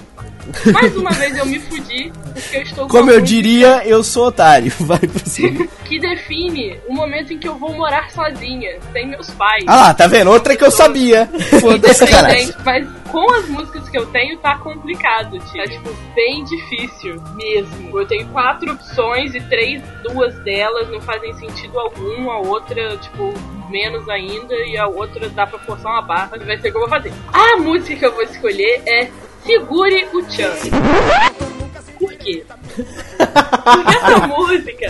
Mais 0.73 0.95
uma 0.95 1.11
vez 1.11 1.37
eu 1.37 1.45
me 1.45 1.59
fudi, 1.59 2.11
porque 2.33 2.57
eu 2.57 2.61
estou 2.61 2.87
com 2.87 2.97
Como 2.97 3.11
eu 3.11 3.21
diria, 3.21 3.83
eu 3.85 4.01
sou 4.03 4.27
otário. 4.27 4.71
Vai 4.85 4.99
pro 4.99 5.29
cima. 5.29 5.67
Que 5.85 5.99
define 5.99 6.79
o 6.87 6.93
momento 6.93 7.33
em 7.33 7.37
que 7.37 7.47
eu 7.47 7.55
vou 7.55 7.73
morar 7.73 8.11
sozinha, 8.11 8.79
sem 8.91 9.07
meus 9.07 9.29
pais. 9.31 9.63
Ah 9.67 9.75
lá, 9.75 9.93
tá 9.93 10.07
vendo? 10.07 10.31
Outra 10.31 10.55
que 10.55 10.63
eu 10.63 10.71
sabia. 10.71 11.27
Foda-se. 11.59 12.03
Independente, 12.07 12.55
mas 12.63 12.87
com 13.11 13.31
as 13.33 13.47
músicas 13.49 13.89
que 13.89 13.97
eu 13.97 14.05
tenho 14.07 14.37
tá 14.37 14.57
complicado, 14.57 15.39
tio. 15.51 15.63
Tá 15.63 15.67
tipo 15.67 15.89
bem 16.13 16.43
difícil 16.43 17.21
mesmo. 17.35 17.99
Eu 17.99 18.05
tenho 18.05 18.27
quatro 18.27 18.71
opções 18.71 19.33
e 19.33 19.41
três, 19.41 19.81
duas 20.03 20.35
delas 20.39 20.89
não 20.89 21.01
fazem 21.01 21.33
sentido 21.33 21.79
algum, 21.79 22.29
a 22.29 22.39
outra, 22.39 22.97
tipo, 22.97 23.33
menos 23.69 24.07
ainda, 24.09 24.55
e 24.65 24.77
a 24.77 24.87
outra 24.87 25.29
dá 25.29 25.47
pra 25.47 25.59
forçar 25.59 25.91
uma 25.91 26.01
barra, 26.01 26.37
que 26.37 26.45
vai 26.45 26.57
ser 26.57 26.69
o 26.69 26.71
que 26.71 26.77
eu 26.77 26.81
vou 26.81 26.89
fazer. 26.89 27.13
A 27.33 27.57
música 27.57 27.95
que 27.95 28.05
eu 28.05 28.13
vou 28.13 28.23
escolher 28.23 28.81
é 28.85 29.09
Segure 29.43 30.07
o 30.13 30.29
Chan. 30.29 31.56
Quê? 32.27 32.43
Porque 32.45 33.95
essa 33.95 34.19
música 34.27 34.89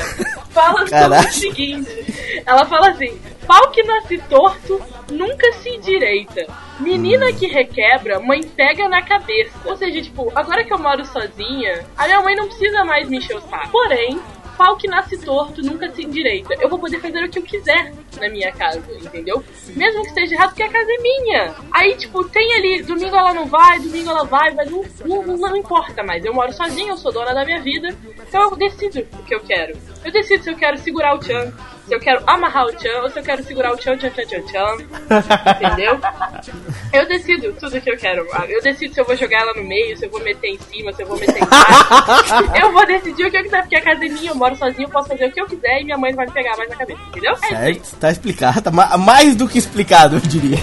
fala 0.50 0.88
sobre 0.88 1.18
o 1.20 1.32
seguinte: 1.32 2.42
ela 2.44 2.66
fala 2.66 2.90
assim, 2.90 3.20
pau 3.46 3.70
que 3.70 3.84
nasce 3.84 4.18
torto 4.28 4.82
nunca 5.12 5.54
se 5.54 5.70
endireita. 5.70 6.48
Menina 6.80 7.32
que 7.34 7.48
requebra, 7.48 8.20
mãe 8.20 8.42
pega 8.42 8.90
na 8.90 9.04
cabeça. 9.04 9.52
Ou 9.66 9.76
seja, 9.78 10.02
tipo, 10.02 10.32
agora 10.36 10.64
que 10.64 10.74
eu 10.74 10.80
moro 10.80 11.06
sozinha, 11.06 11.86
a 11.96 12.06
minha 12.06 12.22
mãe 12.22 12.36
não 12.36 12.48
precisa 12.48 12.84
mais 12.84 13.08
me 13.08 13.18
encher 13.18 13.36
o 13.36 13.42
saco. 13.42 13.70
Porém, 13.72 14.20
pau 14.58 14.76
que 14.76 14.88
nasce 14.88 15.18
torto 15.18 15.62
nunca 15.62 15.90
se 15.92 16.04
endireita. 16.04 16.56
Eu 16.60 16.68
vou 16.68 16.80
poder 16.80 17.00
fazer 17.00 17.24
o 17.24 17.30
que 17.30 17.40
eu 17.40 17.44
quiser 17.44 17.94
na 18.20 18.30
minha 18.30 18.52
casa, 18.52 18.82
entendeu? 18.92 19.44
Mesmo 19.76 20.02
que 20.02 20.08
esteja 20.08 20.36
errado, 20.36 20.50
porque 20.50 20.64
a 20.64 20.70
casa 20.70 20.92
é 20.92 21.02
minha. 21.02 21.56
Aí, 21.72 21.96
tipo, 21.96 22.28
tem 22.30 22.54
ali, 22.56 22.82
domingo 22.82 23.16
ela 23.16 23.34
não 23.34 23.46
vai, 23.46 23.80
domingo 23.80 24.10
ela 24.10 24.24
vai, 24.24 24.54
mas 24.54 24.70
não, 24.70 24.84
não, 25.06 25.38
não 25.38 25.56
importa 25.56 26.04
mais. 26.04 26.26
Eu 26.26 26.34
moro 26.34 26.52
sozinha, 26.52 26.90
eu 26.90 26.98
sou 26.98 27.12
dona 27.12 27.34
da 27.34 27.46
minha 27.46 27.62
vida, 27.62 27.96
então 28.28 28.50
eu 28.50 28.56
decido 28.56 29.08
o 29.14 29.24
que 29.24 29.36
eu 29.36 29.40
quero. 29.42 29.78
Eu 30.04 30.12
decido 30.12 30.44
se 30.44 30.50
eu 30.50 30.56
quero 30.56 30.78
segurar 30.78 31.16
o 31.16 31.22
Chan, 31.22 31.54
se 31.88 31.94
eu 31.96 32.00
quero 32.00 32.22
amarrar 32.28 32.66
o 32.66 32.72
Chan, 32.72 33.02
ou 33.02 33.10
se 33.10 33.18
eu 33.20 33.24
quero 33.24 33.42
segurar 33.44 33.72
o 33.74 33.82
Chan, 33.82 33.98
Chan, 33.98 34.12
Chan, 34.14 34.28
Chan, 34.28 34.48
Chan. 34.52 34.78
Entendeu? 35.62 36.00
Eu 36.92 37.08
decido 37.08 37.54
tudo 37.54 37.80
que 37.80 37.90
eu 37.90 37.98
quero. 37.98 38.26
Eu 38.50 38.62
decido 38.62 38.94
se 38.94 39.00
eu 39.00 39.06
vou 39.06 39.16
jogar 39.16 39.42
ela 39.42 39.54
no 39.54 39.64
meio, 39.64 39.96
se 39.98 40.06
eu 40.06 40.10
vou 40.10 40.22
meter 40.22 40.48
em 40.50 40.60
cima, 40.60 40.92
se 40.94 41.04
eu 41.04 41.08
vou 41.08 41.18
meter 41.18 41.42
embaixo. 41.42 42.56
eu 42.62 42.72
vou 42.74 42.86
decidir 42.86 43.26
o 43.26 43.32
que 43.32 43.38
eu 43.38 43.44
quiser, 43.44 43.62
porque 43.62 43.76
a 43.78 43.82
casa 43.82 44.06
é 44.06 44.10
minha, 44.10 44.32
eu 44.32 44.36
moro 44.36 44.56
sozinho, 44.58 44.88
eu 44.88 44.92
posso 44.92 45.08
fazer 45.08 45.28
o 45.28 45.32
que 45.32 45.40
eu 45.42 45.46
quiser 45.46 45.82
e 45.82 45.86
minha 45.86 45.98
mãe 45.98 46.12
não 46.12 46.18
vai 46.18 46.26
me 46.26 46.32
pegar 46.34 46.58
mais 46.58 46.70
na 46.70 46.76
cabeça, 46.76 47.00
entendeu? 47.08 47.32
É 47.32 47.36
isso 47.36 47.46
aí. 47.56 47.74
Certo, 47.76 47.96
tá 48.00 48.12
explicado. 48.12 48.62
Tá 48.62 48.72
ma- 48.72 48.98
mais 48.98 49.36
do 49.36 49.48
que 49.48 49.58
explicado, 49.58 50.18
eu 50.18 50.20
diria. 50.20 50.58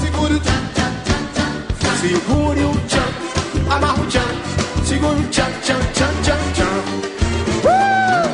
Segure 0.00 0.34
o 0.34 0.40
tchan, 0.40 0.62
tchan, 0.74 0.92
tchan, 1.04 1.22
tchan. 1.34 1.96
Segure 2.00 2.64
o 2.64 2.72
tchan, 2.88 3.74
amarra 3.74 4.00
o 4.02 4.06
tchan. 4.06 4.43
Segure 4.84 5.18
o 5.18 5.22
tchan, 5.30 5.50
tchan, 5.62 5.80
tchan, 5.94 6.14
tchan, 6.22 6.38
tchan. 6.52 6.66
Uh! 7.64 8.28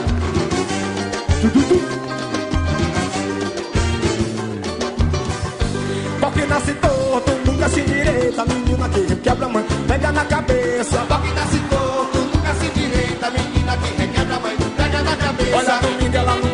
Porque 6.20 6.46
nasce 6.46 6.72
torto, 6.74 7.32
nunca 7.46 7.68
se 7.68 7.82
direita. 7.82 8.44
Menina 8.46 8.88
que 8.88 9.16
quebra 9.16 9.48
mãe, 9.48 9.64
pega 9.86 10.10
na 10.10 10.24
cabeça. 10.24 10.98
Porque 11.08 11.32
nasce 11.34 11.58
torto, 11.70 12.18
nunca 12.18 12.54
se 12.54 12.68
direita. 12.70 13.30
Menina 13.30 13.76
que 13.76 14.02
requebra 14.02 14.40
mãe, 14.40 14.56
pega 14.76 15.02
na 15.02 15.16
cabeça. 15.16 15.56
Olha, 15.56 15.78
domingo 15.78 16.16
ela 16.16 16.34
não 16.34 16.49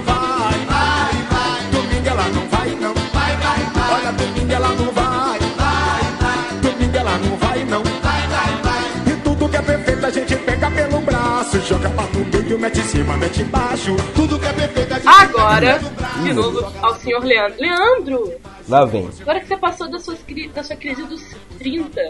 braço. 11.51 11.67
Joga 11.67 11.91
pra 11.91 12.05
no 12.05 12.25
meio, 12.43 12.59
mete 12.59 12.79
em 12.81 12.83
cima, 12.83 13.17
mete 13.17 13.43
embaixo. 13.43 13.97
Tudo 14.15 14.39
que 14.39 14.47
é 14.47 14.53
perfeito 14.53 14.93
a 14.95 14.97
gente 14.99 15.09
Agora, 15.09 15.81
de 16.23 16.33
novo, 16.33 16.73
ao 16.83 16.95
senhor 16.97 17.25
Leandro. 17.25 17.57
Leandro, 17.61 18.33
Lá 18.69 18.85
vem. 18.85 19.09
agora 19.21 19.41
que 19.41 19.47
você 19.47 19.57
passou 19.57 19.91
da, 19.91 19.99
cri- 20.27 20.49
da 20.49 20.63
sua 20.63 20.77
crise 20.77 21.03
dos 21.05 21.23
30, 21.59 22.01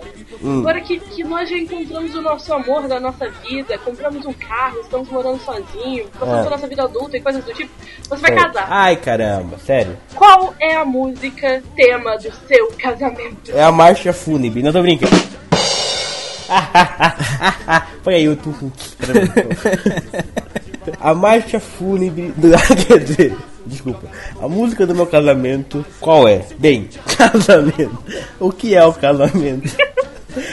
Hum. 0.43 0.61
agora 0.61 0.81
que, 0.81 0.99
que 0.99 1.23
nós 1.25 1.49
já 1.49 1.57
encontramos 1.57 2.15
o 2.15 2.23
nosso 2.23 2.53
amor 2.53 2.89
da 2.89 2.99
nossa 3.01 3.29
vida, 3.49 3.79
compramos 3.79 4.25
um 4.25 4.33
carro, 4.33 4.81
estamos 4.81 5.09
morando 5.09 5.39
sozinhos, 5.41 6.09
passamos 6.19 6.35
É. 6.41 6.43
pela 6.45 6.51
nossa 6.51 6.67
vida 6.67 6.83
adulta 6.85 7.17
e 7.17 7.21
coisas 7.21 7.45
do 7.45 7.53
tipo, 7.53 7.71
você 8.09 8.23
vai 8.23 8.33
É. 8.33 8.35
casar. 8.43 8.67
Ai, 8.71 8.97
caramba, 8.97 9.59
sério. 9.59 9.97
Qual 10.15 10.55
é 10.61 10.77
a 10.77 10.85
música 10.85 11.63
tema 11.75 12.17
do 12.17 12.31
seu 12.49 12.69
casamento? 12.79 13.51
É 13.53 13.63
a 13.63 13.73
marcha 13.73 14.13
fúnebre, 14.13 14.63
não 14.63 14.73
tô 14.73 14.83
brincando. 14.83 15.15
Põe 18.03 18.15
aí 18.15 18.29
o 18.29 18.37
tum. 18.37 18.53
A 21.01 21.15
marcha 21.15 21.61
fúnebre 21.61 22.33
do. 22.37 22.51
Quer 22.87 23.01
dizer, 23.01 23.37
desculpa. 23.65 24.09
A 24.41 24.49
música 24.49 24.87
do 24.87 24.95
meu 24.95 25.07
casamento, 25.07 25.85
qual 26.01 26.29
é? 26.29 26.45
Bem, 26.59 26.89
casamento. 27.17 27.99
O 28.39 28.53
que 28.53 28.75
é 28.75 28.85
o 28.85 28.93
casamento? 28.93 29.75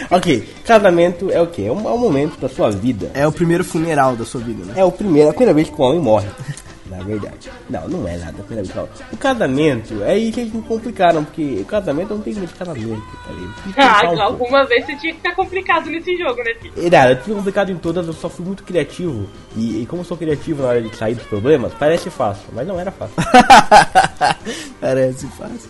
ok, 0.09 0.47
casamento 0.65 1.29
é 1.31 1.41
o 1.41 1.47
que? 1.47 1.65
É 1.65 1.71
um, 1.71 1.87
é 1.87 1.91
um 1.91 1.97
momento 1.97 2.39
da 2.39 2.49
sua 2.49 2.71
vida. 2.71 3.11
É 3.13 3.27
o 3.27 3.31
primeiro 3.31 3.63
funeral 3.63 4.15
da 4.15 4.25
sua 4.25 4.41
vida, 4.41 4.65
né? 4.65 4.73
É 4.77 4.83
o 4.83 4.91
primeiro, 4.91 5.29
a 5.29 5.33
primeira 5.33 5.53
vez 5.53 5.69
que 5.69 5.79
o 5.79 5.83
homem 5.83 5.99
morre. 5.99 6.27
Na 6.85 6.97
verdade. 7.03 7.49
Não, 7.69 7.87
não 7.87 8.07
é 8.07 8.17
nada. 8.17 8.43
que 8.43 9.15
o 9.15 9.17
casamento, 9.17 10.03
é 10.03 10.11
aí 10.11 10.31
que 10.31 10.41
eles 10.41 10.53
me 10.53 10.61
complicaram, 10.61 11.23
porque 11.23 11.59
o 11.61 11.65
casamento 11.65 12.13
não 12.13 12.21
tem 12.21 12.33
muito 12.33 12.53
casamento. 12.55 13.01
Tá 13.25 13.31
ligado? 13.31 13.73
Ah, 13.77 13.97
um 13.97 14.07
pouco. 14.07 14.21
alguma 14.21 14.65
vez 14.65 14.85
você 14.85 14.95
tinha 14.97 15.13
que 15.13 15.19
ficar 15.19 15.35
complicado 15.35 15.89
nesse 15.89 16.17
jogo, 16.17 16.43
né, 16.43 16.53
filho? 16.61 16.73
E 16.75 16.89
nada, 16.89 17.11
eu 17.11 17.17
fui 17.17 17.33
complicado 17.33 17.71
em 17.71 17.77
todas, 17.77 18.05
eu 18.07 18.13
só 18.13 18.29
fui 18.29 18.45
muito 18.45 18.63
criativo. 18.63 19.29
E, 19.55 19.81
e 19.81 19.85
como 19.85 20.01
eu 20.01 20.05
sou 20.05 20.17
criativo 20.17 20.61
na 20.61 20.69
hora 20.69 20.81
de 20.81 20.95
sair 20.95 21.15
dos 21.15 21.25
problemas, 21.25 21.73
parece 21.73 22.09
fácil, 22.09 22.45
mas 22.53 22.67
não 22.67 22.79
era 22.79 22.91
fácil. 22.91 23.15
Parece 24.79 25.27
fácil. 25.27 25.69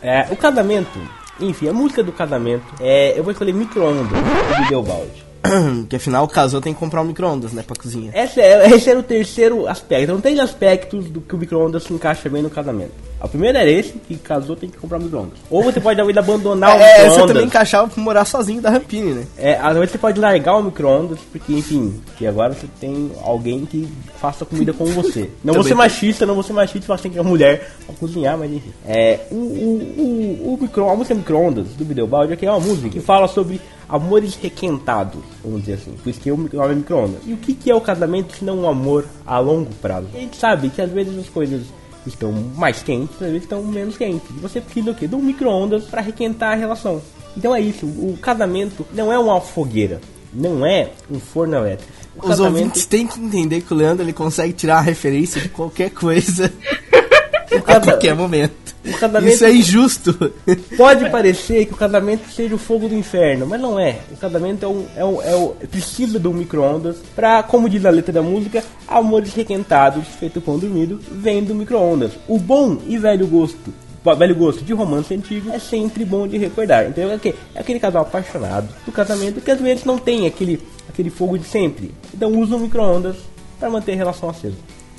É, 0.00 0.26
o 0.30 0.36
casamento, 0.36 0.98
enfim, 1.40 1.68
a 1.68 1.72
música 1.72 2.02
do 2.02 2.12
casamento, 2.12 2.64
é, 2.80 3.18
eu 3.18 3.24
vou 3.24 3.32
escolher 3.32 3.52
micro-ondas 3.52 4.06
do 4.06 4.62
Videobaldi. 4.62 5.23
que 5.88 5.96
afinal, 5.96 6.26
casou 6.26 6.60
tem 6.60 6.72
que 6.72 6.80
comprar 6.80 7.02
um 7.02 7.04
micro-ondas, 7.04 7.52
né, 7.52 7.62
pra 7.62 7.76
cozinha. 7.76 8.10
Esse, 8.14 8.40
é, 8.40 8.68
esse 8.70 8.88
era 8.88 8.98
o 8.98 9.02
terceiro 9.02 9.66
aspecto. 9.68 10.04
Então, 10.04 10.20
três 10.20 10.38
aspectos 10.38 11.10
do 11.10 11.20
que 11.20 11.34
o 11.34 11.38
micro-ondas 11.38 11.84
se 11.84 11.92
encaixa 11.92 12.28
bem 12.28 12.42
no 12.42 12.50
casamento. 12.50 12.92
O 13.24 13.28
primeiro 13.28 13.58
era 13.58 13.70
esse, 13.70 13.92
que 13.92 14.16
casou 14.16 14.54
tem 14.56 14.68
que 14.68 14.76
comprar 14.76 14.98
micro-ondas. 14.98 15.38
Ou 15.50 15.62
você 15.62 15.80
pode 15.80 15.96
dar 15.96 16.18
abandonar 16.20 16.70
o 16.76 16.80
É, 16.80 16.86
você 16.96 17.02
micro-ondas. 17.02 17.26
também 17.28 17.44
encaixava 17.46 17.88
pra 17.88 18.02
morar 18.02 18.24
sozinho 18.24 18.60
da 18.60 18.70
Rampini, 18.70 19.12
né? 19.12 19.24
É, 19.38 19.54
às 19.60 19.74
vezes 19.74 19.90
você 19.92 19.98
pode 19.98 20.20
largar 20.20 20.56
o 20.56 20.62
micro-ondas, 20.62 21.18
porque, 21.32 21.52
enfim, 21.52 22.00
que 22.16 22.26
agora 22.26 22.52
você 22.54 22.66
tem 22.80 23.10
alguém 23.22 23.64
que 23.66 23.88
faça 24.20 24.44
comida 24.44 24.72
com 24.72 24.84
você. 24.86 25.30
Não 25.44 25.54
vou 25.54 25.62
ser 25.64 25.74
machista, 25.74 26.24
não 26.26 26.34
vou 26.34 26.42
ser 26.42 26.52
machista, 26.52 26.86
você 26.96 27.02
tem 27.04 27.12
que 27.12 27.18
uma 27.18 27.28
mulher 27.28 27.70
pra 27.86 27.94
cozinhar, 27.96 28.36
mas 28.38 28.50
enfim. 28.52 28.72
É, 28.86 29.20
o, 29.30 29.34
o, 29.34 29.94
o, 29.98 30.54
o 30.54 30.58
micro, 30.60 30.88
a 30.88 30.94
música 30.96 31.14
micro-ondas 31.14 31.66
do 31.76 31.84
Videobaldi 31.84 32.32
é 32.32 32.36
que 32.36 32.46
é 32.46 32.50
uma 32.50 32.60
música 32.60 32.88
que 32.88 33.00
fala 33.00 33.26
sobre 33.28 33.60
amores 33.88 34.34
requentados, 34.36 35.20
vamos 35.44 35.60
dizer 35.60 35.74
assim. 35.74 35.92
Por 36.02 36.08
isso 36.10 36.20
que 36.20 36.30
micro- 36.32 36.58
nome 36.58 36.72
é 36.72 36.76
micro-ondas. 36.76 37.20
E 37.26 37.32
o 37.32 37.36
que, 37.36 37.54
que 37.54 37.70
é 37.70 37.74
o 37.74 37.80
casamento 37.80 38.36
se 38.36 38.44
não 38.44 38.60
um 38.60 38.68
amor 38.68 39.04
a 39.26 39.38
longo 39.38 39.70
prazo? 39.82 40.06
A 40.14 40.18
gente 40.18 40.36
sabe 40.36 40.70
que 40.70 40.80
às 40.80 40.90
vezes 40.90 41.16
as 41.18 41.28
coisas 41.28 41.62
estão 42.06 42.32
mais 42.32 42.82
quentes, 42.82 43.14
às 43.14 43.28
vezes 43.28 43.42
estão 43.42 43.62
menos 43.62 43.96
quentes. 43.96 44.28
E 44.30 44.40
você 44.40 44.60
precisa 44.60 44.92
do 44.92 44.94
quê? 44.94 45.06
De 45.06 45.14
um 45.14 45.22
micro-ondas 45.22 45.84
para 45.84 46.00
requentar 46.00 46.52
a 46.52 46.54
relação. 46.54 47.00
Então 47.36 47.54
é 47.54 47.60
isso, 47.60 47.86
o 47.86 48.16
casamento 48.20 48.86
não 48.92 49.12
é 49.12 49.18
uma 49.18 49.40
fogueira, 49.40 50.00
não 50.32 50.64
é 50.64 50.90
um 51.10 51.18
forno 51.18 51.56
elétrico. 51.56 51.92
O 52.16 52.28
Os 52.28 52.38
ouvintes 52.38 52.86
têm 52.86 53.06
que 53.06 53.20
entender 53.20 53.60
que 53.60 53.74
o 53.74 53.76
Leandro 53.76 54.04
ele 54.04 54.12
consegue 54.12 54.52
tirar 54.52 54.78
a 54.78 54.82
referência 54.82 55.40
de 55.40 55.48
qualquer 55.48 55.90
coisa 55.90 56.52
a 57.52 57.60
casa- 57.60 57.80
qualquer 57.92 58.14
momento. 58.14 58.74
o 58.86 58.92
casamento 58.98 59.32
Isso 59.34 59.44
é 59.44 59.52
injusto. 59.52 60.32
pode 60.76 61.08
parecer 61.10 61.66
que 61.66 61.72
o 61.72 61.76
casamento 61.76 62.28
seja 62.30 62.54
o 62.54 62.58
fogo 62.58 62.88
do 62.88 62.94
inferno, 62.94 63.46
mas 63.46 63.60
não 63.60 63.78
é. 63.78 63.98
O 64.12 64.16
casamento 64.16 64.64
é 64.64 64.68
um, 64.68 64.86
é 64.96 65.04
um, 65.04 65.22
é 65.22 65.36
um 65.36 65.48
precisa 65.70 66.18
de 66.18 66.28
um 66.28 66.32
micro-ondas 66.32 66.96
para, 67.14 67.42
como 67.42 67.68
diz 67.68 67.84
a 67.84 67.90
letra 67.90 68.12
da 68.12 68.22
música, 68.22 68.62
amores 68.86 69.32
requentados, 69.34 70.06
feito 70.18 70.40
pão 70.40 70.58
dormido, 70.58 71.00
vem 71.10 71.42
do 71.42 71.54
micro-ondas. 71.54 72.12
O 72.28 72.38
bom 72.38 72.78
e 72.86 72.98
velho 72.98 73.26
gosto 73.26 73.72
velho 74.18 74.34
gosto 74.36 74.62
de 74.62 74.74
romance 74.74 75.14
antigo 75.14 75.50
é 75.50 75.58
sempre 75.58 76.04
bom 76.04 76.28
de 76.28 76.36
recordar. 76.36 76.86
Então 76.86 77.04
é, 77.10 77.18
é 77.54 77.60
aquele 77.60 77.80
casal 77.80 78.02
apaixonado 78.02 78.68
do 78.84 78.92
casamento 78.92 79.40
que 79.40 79.50
às 79.50 79.58
vezes 79.58 79.82
não 79.86 79.96
tem 79.96 80.26
aquele, 80.26 80.60
aquele 80.86 81.08
fogo 81.08 81.38
de 81.38 81.46
sempre. 81.46 81.90
Então 82.12 82.30
usa 82.38 82.54
o 82.54 82.60
micro-ondas 82.60 83.16
para 83.58 83.70
manter 83.70 83.92
a 83.92 83.96
relação 83.96 84.28
acesa. 84.28 84.56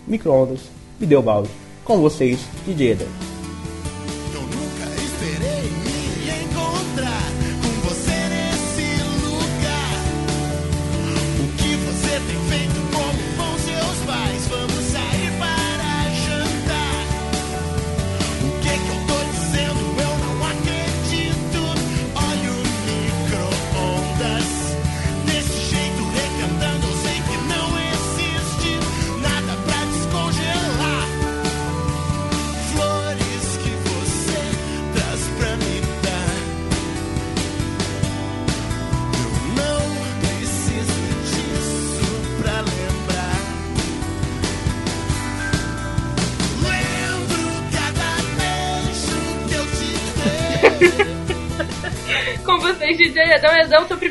Micro-ondas, 0.07 0.61
Videobaldi, 0.99 1.49
com 1.85 2.01
vocês, 2.01 2.39
DJ 2.65 2.91
Eder. 2.91 3.34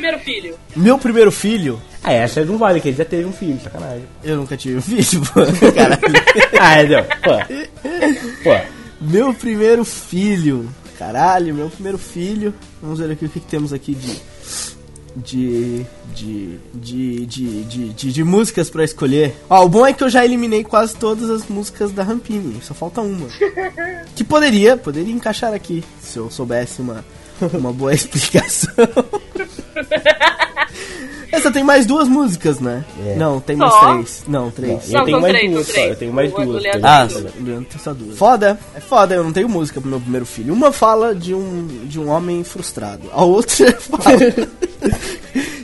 Primeiro 0.05 0.19
filho. 0.19 0.55
Meu 0.77 0.99
primeiro 0.99 1.33
filho, 1.33 1.81
Ah, 2.03 2.13
essa 2.13 2.45
não 2.45 2.59
vale, 2.59 2.81
que 2.81 2.89
ele 2.89 2.97
já 2.97 3.05
teve 3.05 3.25
um 3.25 3.33
filho, 3.33 3.59
sacanagem. 3.63 4.05
eu 4.23 4.37
nunca 4.37 4.57
tive 4.57 4.77
um 4.79 4.83
filho, 4.83 5.23
pô. 5.33 5.41
Caralho. 5.73 6.03
Ah, 6.61 6.83
Edão, 6.83 7.05
pô. 7.23 8.45
Pô, 8.45 8.61
Meu 9.01 9.33
primeiro 9.35 9.85
filho. 9.85 10.69
Caralho, 10.99 11.55
meu 11.55 11.69
primeiro 11.69 11.99
filho. 11.99 12.55
Vamos 12.81 12.99
ver 13.01 13.11
aqui 13.11 13.25
o 13.25 13.29
que, 13.29 13.41
que 13.41 13.47
temos 13.47 13.73
aqui 13.73 13.95
de. 13.95 14.21
De. 15.17 15.87
De. 16.15 16.59
De. 16.75 17.27
De. 17.27 17.65
De, 17.65 17.89
de, 17.93 18.13
de 18.13 18.25
músicas 18.25 18.71
pra 18.71 18.85
escolher. 18.85 19.35
Ó, 19.51 19.65
o 19.65 19.69
bom 19.69 19.85
é 19.87 19.93
que 19.93 20.05
eu 20.05 20.09
já 20.09 20.25
eliminei 20.25 20.63
quase 20.63 20.95
todas 20.95 21.29
as 21.31 21.49
músicas 21.49 21.91
da 21.91 22.03
Rampini. 22.03 22.61
Só 22.63 22.75
falta 22.75 23.01
uma. 23.01 23.27
Que 24.15 24.23
poderia, 24.23 24.77
poderia 24.77 25.13
encaixar 25.13 25.53
aqui. 25.53 25.83
Se 26.01 26.19
eu 26.19 26.31
soubesse 26.31 26.81
uma, 26.81 27.05
uma 27.55 27.73
boa 27.73 27.93
explicação. 27.95 28.73
Essa 31.33 31.51
tem 31.51 31.65
mais 31.65 31.85
duas 31.85 32.07
músicas, 32.07 32.61
né? 32.61 32.85
É. 33.05 33.17
Não, 33.17 33.41
tem 33.41 33.57
mais 33.57 33.73
Só? 33.73 33.93
três. 33.93 34.25
Não, 34.29 34.51
três. 34.53 34.89
eu 34.89 34.99
Não, 34.99 35.05
tenho 35.05 35.17
são 35.17 35.21
mais 35.21 35.35
três, 35.35 35.53
duas, 35.53 35.67
só. 35.67 35.73
três. 35.73 35.89
Eu 35.91 35.97
tenho 35.97 36.13
mais 36.13 36.33
duas. 36.33 36.65
Ah, 36.65 37.03
Leandro. 37.03 37.33
Leandro 37.41 37.65
tem 37.71 37.81
só 37.81 37.93
duas. 37.93 38.17
Foda, 38.17 38.59
é 38.75 38.81
foda, 38.81 39.15
eu 39.17 39.25
não 39.25 39.33
tenho 39.33 39.49
música 39.49 39.81
pro 39.81 39.91
meu 39.91 40.01
primeiro 40.01 40.25
filho. 40.25 40.55
Uma 40.55 40.71
fala 40.71 41.13
de 41.13 41.35
um, 41.35 41.67
de 41.87 41.99
um 41.99 42.09
homem 42.09 42.45
frustrado, 42.45 43.11
a 43.13 43.25
outra 43.25 43.73
fala 43.81 44.49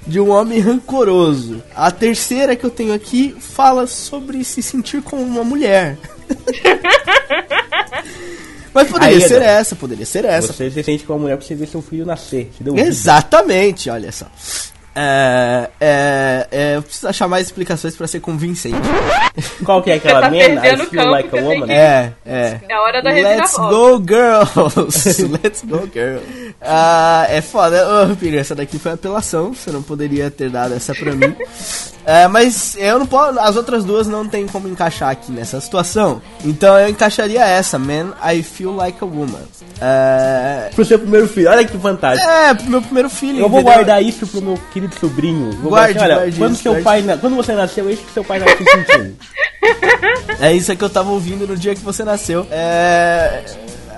de 0.06 0.18
um 0.18 0.30
homem 0.30 0.58
rancoroso. 0.58 1.62
A 1.74 1.90
terceira 1.92 2.56
que 2.56 2.64
eu 2.66 2.70
tenho 2.70 2.92
aqui 2.92 3.36
fala 3.38 3.86
sobre 3.86 4.42
se 4.42 4.60
sentir 4.62 5.00
como 5.02 5.22
uma 5.22 5.44
mulher. 5.44 5.96
Mas 8.72 8.88
poderia 8.88 9.16
Aí, 9.16 9.28
ser 9.28 9.42
essa, 9.42 9.74
poderia 9.74 10.06
ser 10.06 10.24
essa. 10.24 10.52
Você 10.52 10.70
se 10.70 10.82
sente 10.82 11.04
com 11.04 11.12
uma 11.14 11.20
mulher 11.20 11.36
pra 11.36 11.46
você 11.46 11.54
ver 11.54 11.66
seu 11.66 11.82
filho 11.82 12.06
nascer. 12.06 12.50
Vida. 12.58 12.80
Exatamente, 12.80 13.90
olha 13.90 14.12
só. 14.12 14.26
É, 14.94 15.70
é, 15.80 16.46
é, 16.50 16.76
eu 16.76 16.82
preciso 16.82 17.08
achar 17.08 17.28
mais 17.28 17.46
explicações 17.46 17.94
pra 17.96 18.06
ser 18.06 18.20
convincente. 18.20 18.76
Qual 19.64 19.82
que 19.82 19.90
é 19.90 19.94
aquela 19.94 20.22
tá 20.22 20.30
man? 20.30 20.36
I 20.36 20.76
feel 20.86 21.10
like 21.10 21.38
a 21.38 21.40
woman? 21.42 21.66
que- 21.66 21.72
É, 21.72 22.12
é. 22.26 22.60
É 22.68 22.74
a 22.74 22.82
hora 22.82 23.02
da 23.02 23.10
Let's 23.10 23.56
go, 23.56 24.02
girls! 24.06 25.22
Let's 25.42 25.62
go, 25.64 25.88
girls! 25.92 26.26
Ah, 26.60 27.26
é 27.28 27.40
foda. 27.40 28.04
Ô, 28.10 28.16
Piri, 28.16 28.36
essa 28.38 28.54
daqui 28.54 28.78
foi 28.78 28.92
apelação. 28.92 29.54
Você 29.54 29.70
não 29.70 29.82
poderia 29.82 30.30
ter 30.30 30.50
dado 30.50 30.74
essa 30.74 30.94
pra 30.94 31.12
mim. 31.12 31.34
É, 32.06 32.26
mas 32.26 32.74
eu 32.78 32.98
não 32.98 33.06
posso. 33.06 33.38
As 33.38 33.56
outras 33.56 33.84
duas 33.84 34.08
não 34.08 34.26
tem 34.26 34.46
como 34.46 34.66
encaixar 34.66 35.10
aqui 35.10 35.30
nessa 35.30 35.60
situação. 35.60 36.20
Então 36.42 36.76
eu 36.78 36.88
encaixaria 36.88 37.44
essa, 37.44 37.78
Man, 37.78 38.14
I 38.24 38.42
Feel 38.42 38.74
Like 38.74 38.96
a 39.04 39.06
Woman. 39.06 39.38
É, 39.78 40.70
Pro 40.74 40.82
seu 40.84 40.98
primeiro 40.98 41.28
filho, 41.28 41.50
olha 41.50 41.62
que 41.64 41.76
fantástico. 41.78 42.28
é 42.28 42.54
pro 42.54 42.70
meu 42.70 42.80
primeiro 42.82 43.10
filho. 43.10 43.38
Eu 43.40 43.50
vou 43.50 43.60
entendeu? 43.60 43.74
guardar 43.74 44.02
isso 44.02 44.26
pro 44.26 44.40
meu 44.40 44.58
querido 44.72 44.89
sobrinho. 44.98 45.52
Vou 45.52 45.70
Guarde, 45.70 45.98
olha, 45.98 46.14
guarde 46.16 46.38
quando, 46.38 46.52
isso, 46.54 46.62
seu 46.62 46.72
guarde 46.72 46.84
pai, 46.84 47.02
na- 47.02 47.16
quando 47.18 47.36
você 47.36 47.52
nasceu, 47.52 47.90
isso 47.90 48.02
que 48.02 48.12
seu 48.12 48.24
pai 48.24 48.40
se 48.40 48.46
sentindo. 48.64 49.16
É 50.40 50.52
isso 50.54 50.74
que 50.74 50.82
eu 50.82 50.88
tava 50.88 51.10
ouvindo 51.10 51.46
no 51.46 51.54
dia 51.56 51.74
que 51.74 51.82
você 51.82 52.02
nasceu. 52.02 52.46
É. 52.50 53.42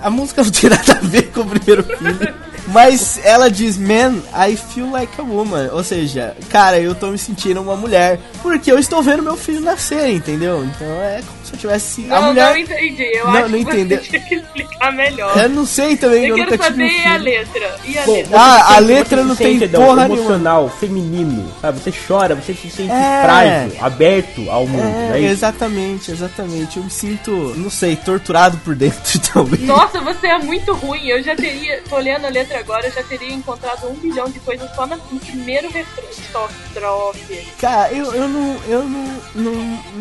A 0.03 0.11
música 0.11 0.43
não 0.43 0.51
tem 0.51 0.69
nada 0.71 0.93
a 0.95 1.01
ver 1.07 1.31
com 1.31 1.43
o 1.43 1.47
primeiro 1.47 1.85
filho. 1.85 2.35
Mas 2.69 3.21
ela 3.25 3.49
diz, 3.51 3.77
man, 3.79 4.17
I 4.35 4.57
feel 4.57 4.91
like 4.91 5.21
a 5.21 5.25
woman. 5.25 5.69
Ou 5.73 5.85
seja, 5.85 6.37
cara, 6.51 6.81
eu 6.81 6.95
tô 6.95 7.09
me 7.09 7.19
sentindo 7.19 7.61
uma 7.61 7.77
mulher. 7.77 8.19
Porque 8.43 8.71
eu 8.73 8.79
estou 8.79 9.03
vendo 9.03 9.23
meu 9.23 9.37
filho 9.37 9.61
nascer, 9.61 10.09
entendeu? 10.11 10.65
Então 10.65 10.87
é 11.03 11.21
se 11.53 11.57
eu 11.57 11.61
tivesse. 11.61 12.01
Não, 12.03 12.17
a 12.17 12.21
mulher. 12.23 12.51
não 12.51 12.57
entendi. 12.57 13.03
Eu 13.15 13.25
Não, 13.27 13.33
acho 13.35 13.49
não 13.49 13.65
que 13.65 13.71
entendeu. 13.71 13.99
você 13.99 14.09
tinha 14.09 14.21
que 14.23 14.35
explicar 14.37 14.93
melhor. 14.93 15.37
Eu 15.37 15.49
não 15.51 15.67
sei 15.67 15.97
também, 15.97 16.27
eu, 16.27 16.37
Eu 16.37 16.45
nunca 16.45 16.59
quero 16.59 16.73
tive 16.75 16.85
um 16.85 16.89
saber 16.99 17.07
a 17.09 17.17
letra. 17.17 17.77
E 17.85 17.99
a 17.99 18.03
Bom, 18.05 18.13
letra? 18.15 18.39
Ah, 18.39 18.75
a 18.75 18.79
letra 18.79 19.25
não 19.25 19.37
tem 19.37 19.59
sente, 19.59 19.73
porra 19.73 20.09
nenhuma. 20.09 20.15
emocional, 20.21 20.69
feminino, 20.81 21.53
sabe? 21.61 21.79
Você 21.81 21.93
chora, 22.07 22.35
você 22.35 22.55
se 22.55 22.71
sente 22.71 22.91
É. 22.91 23.23
frágil, 23.23 23.73
aberto 23.85 24.51
ao 24.51 24.67
mundo, 24.67 24.83
É, 25.13 25.19
é 25.21 25.23
exatamente, 25.25 26.11
exatamente. 26.11 26.77
Eu 26.79 26.85
me 26.85 26.91
sinto, 26.91 27.31
não 27.57 27.71
sei, 27.71 27.97
torturado 27.97 28.57
por 28.59 28.75
dentro 28.75 29.19
também. 29.33 29.61
Nossa, 29.61 30.01
você 30.01 30.27
é 30.29 30.39
muito 30.39 30.73
ruim. 30.75 31.07
Eu 31.07 31.23
já 31.23 31.35
teria, 31.37 31.83
tô 31.89 31.97
olhando 31.97 32.27
a 32.27 32.31
letra 32.31 32.59
agora, 32.59 32.87
eu 32.87 32.93
já 32.93 33.03
teria 33.03 33.33
encontrado 33.33 33.89
um 33.89 33.95
bilhão 33.95 34.29
de 34.31 34.41
coisas 34.41 34.69
só 34.75 34.87
no 34.87 34.99
primeiro 35.21 35.69
refrão. 35.71 36.03
Estrofe. 36.11 37.47
Cara, 37.61 37.93
eu, 37.93 38.13
eu 38.15 38.29
não. 38.29 38.57
Eu 38.69 38.83
não, 38.85 39.19
não. 39.35 39.53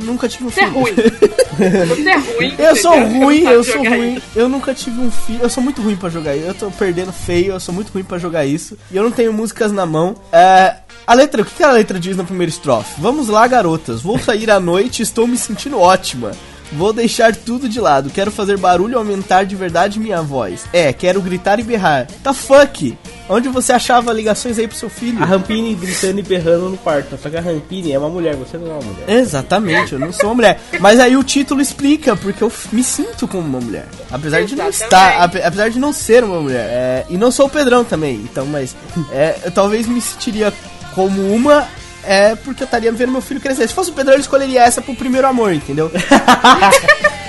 Nunca 0.04 0.28
tive 0.30 0.46
um 0.46 0.50
Você 0.50 0.62
é 0.62 0.66
ruim. 0.66 0.94
Você 1.58 2.10
é 2.10 2.18
ruim. 2.18 2.56
Eu 2.58 2.76
sou 2.76 3.00
ruim, 3.00 3.42
eu 3.44 3.64
sou 3.64 3.84
ruim. 3.84 4.16
isso. 4.16 4.26
Eu 4.36 4.50
nunca 4.50 4.74
tive 4.74 5.00
um 5.00 5.12
filho. 5.12 5.40
Eu 5.42 5.50
sou 5.50 5.64
muito 5.64 5.82
ruim 5.82 5.96
pra 5.96 6.10
jogar 6.10 6.36
isso. 6.36 6.48
Eu 6.48 6.54
tô 6.54 6.72
perdendo 6.72 7.12
feio, 7.12 7.54
eu 7.54 7.60
sou 7.60 7.74
muito 7.74 7.92
ruim 7.92 8.04
pra 8.04 8.18
jogar 8.18 8.46
isso. 8.46 8.78
E 8.92 8.96
eu 8.98 9.04
não 9.04 9.12
tenho 9.12 9.34
músicas 9.34 9.72
na 9.72 9.86
mão. 9.86 10.16
É, 10.32 10.76
a 11.06 11.14
letra, 11.14 11.42
o 11.42 11.46
que 11.46 11.56
que 11.56 11.64
a 11.64 11.72
letra 11.72 12.00
diz 12.00 12.16
na 12.16 12.24
primeira 12.24 12.50
estrofe? 12.50 13.00
Vamos 13.00 13.28
lá, 13.28 13.48
garotas. 13.48 14.02
Vou 14.02 14.18
sair 14.20 14.50
à 14.50 14.60
noite, 14.60 15.02
estou 15.02 15.28
me 15.28 15.38
sentindo 15.38 15.80
ótima. 15.80 16.32
Vou 16.74 16.94
deixar 16.94 17.36
tudo 17.36 17.68
de 17.68 17.80
lado. 17.80 18.10
Quero 18.10 18.32
fazer 18.32 18.58
barulho 18.58 18.94
e 18.94 18.96
aumentar 18.96 19.44
de 19.44 19.56
verdade 19.56 20.00
minha 20.00 20.22
voz. 20.22 20.66
É, 20.72 20.94
quero 20.94 21.22
gritar 21.22 21.60
e 21.60 21.64
berrar. 21.64 22.08
Tá 22.24 22.34
fuck? 22.34 22.98
Onde 23.30 23.48
você 23.50 23.72
achava 23.74 24.12
ligações 24.12 24.58
aí 24.60 24.68
pro 24.68 24.78
seu 24.78 24.90
filho? 24.90 25.22
A 25.22 25.26
Rampini 25.26 25.74
gritando 25.76 26.20
e 26.20 26.24
berrando 26.24 26.70
no 26.70 26.78
quarto. 26.78 27.18
Só 27.22 27.30
que 27.30 27.38
a 27.38 27.42
Rampini 27.42 27.92
é 27.94 28.00
uma 28.00 28.10
mulher, 28.10 28.36
você 28.36 28.58
não 28.58 28.68
é 28.68 28.74
uma 28.74 28.82
mulher. 28.82 29.10
Exatamente, 29.10 29.94
eu 29.94 30.00
não 30.00 30.12
sou 30.12 30.30
uma 30.30 30.36
mulher. 30.36 30.60
Mas 30.80 31.00
aí 31.00 31.16
o 31.16 31.24
título 31.24 31.62
explica, 31.62 32.16
porque 32.16 32.44
eu 32.44 32.52
me 32.72 32.84
sinto 32.84 33.28
como 33.28 33.44
uma 33.48 33.60
mulher. 33.62 33.86
Apesar 34.10 34.44
de 34.44 34.56
não 34.56 34.70
estar, 34.70 35.22
ape- 35.24 35.42
apesar 35.44 35.70
de 35.70 35.80
não 35.80 35.94
ser 35.94 36.24
uma 36.24 36.40
mulher. 36.42 36.68
É, 36.70 37.06
e 37.10 37.18
não 37.18 37.32
sou 37.32 37.46
o 37.46 37.50
Pedrão 37.50 37.84
também, 37.86 38.16
então, 38.16 38.46
mas 38.46 38.76
é, 39.12 39.36
eu 39.46 39.52
talvez 39.52 39.88
me 39.88 40.02
sentiria 40.02 40.54
como 40.96 41.34
uma. 41.34 41.68
É 42.04 42.36
porque 42.36 42.64
eu 42.64 42.66
estaria 42.66 42.92
vendo 42.92 43.12
meu 43.12 43.22
filho 43.22 43.40
crescer. 43.40 43.68
Se 43.68 43.74
fosse 43.74 43.92
o 43.92 43.94
Pedrão, 43.94 44.14
ele 44.14 44.22
escolheria 44.22 44.64
essa 44.64 44.82
pro 44.82 44.96
primeiro 44.96 45.28
amor, 45.28 45.54
entendeu? 45.54 45.92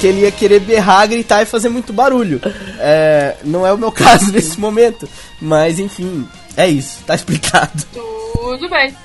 Porque 0.00 0.08
ele 0.08 0.22
ia 0.22 0.32
querer 0.32 0.60
berrar, 0.60 1.06
gritar 1.06 1.42
e 1.42 1.44
fazer 1.44 1.68
muito 1.68 1.92
barulho. 1.92 2.40
É, 2.78 3.36
não 3.44 3.66
é 3.66 3.72
o 3.74 3.76
meu 3.76 3.92
caso 3.92 4.32
nesse 4.32 4.58
momento. 4.58 5.06
Mas 5.38 5.78
enfim, 5.78 6.26
é 6.56 6.66
isso, 6.66 7.04
tá 7.06 7.14
explicado. 7.14 7.84
Tudo 7.92 8.66
bem. 8.70 8.96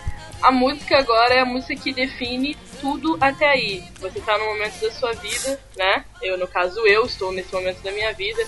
A 0.41 0.53
música 0.53 0.97
agora 0.97 1.33
é 1.33 1.41
a 1.41 1.45
música 1.45 1.75
que 1.75 1.91
define 1.91 2.55
tudo 2.79 3.17
até 3.19 3.45
aí. 3.45 3.83
Você 3.99 4.21
tá 4.21 4.37
no 4.37 4.45
momento 4.45 4.79
da 4.79 4.89
sua 4.93 5.11
vida, 5.15 5.59
né? 5.75 6.05
Eu, 6.21 6.37
no 6.37 6.47
caso, 6.47 6.79
eu 6.87 7.05
estou 7.05 7.29
nesse 7.33 7.53
momento 7.53 7.81
da 7.83 7.91
minha 7.91 8.13
vida 8.13 8.41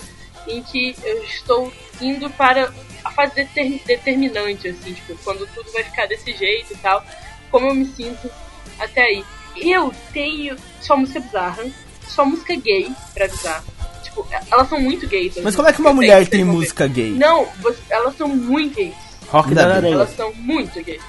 em 0.46 0.62
que 0.62 0.96
eu 1.04 1.22
estou 1.24 1.70
indo 2.00 2.30
para 2.30 2.72
a 3.04 3.10
fase 3.10 3.34
deter- 3.34 3.82
determinante, 3.84 4.68
assim, 4.68 4.94
tipo, 4.94 5.14
quando 5.22 5.46
tudo 5.54 5.70
vai 5.70 5.84
ficar 5.84 6.06
desse 6.06 6.34
jeito 6.34 6.72
e 6.72 6.76
tal. 6.78 7.04
Como 7.50 7.66
eu 7.66 7.74
me 7.74 7.84
sinto 7.84 8.30
até 8.78 9.02
aí. 9.02 9.22
Eu 9.54 9.92
tenho 10.14 10.56
só 10.80 10.96
música 10.96 11.20
bizarra, 11.20 11.66
só 12.10 12.24
música 12.24 12.54
gay, 12.56 12.90
pra 13.14 13.24
avisar. 13.26 13.62
Tipo, 14.02 14.26
elas 14.50 14.68
são 14.68 14.80
muito 14.80 15.06
gays. 15.06 15.36
as 15.38 15.44
Mas 15.44 15.56
como 15.56 15.68
é 15.68 15.72
que 15.72 15.80
uma 15.80 15.92
mulher 15.92 16.26
tem 16.28 16.44
música 16.44 16.86
gay? 16.86 17.10
Não, 17.10 17.46
você- 17.60 17.82
elas 17.90 18.16
são 18.16 18.28
muito 18.28 18.74
gays. 18.76 18.94
Rock 19.28 19.54
da. 19.54 19.74
Aranha. 19.74 19.94
Elas 19.94 20.16
são 20.16 20.32
muito 20.34 20.82
gays. 20.82 21.02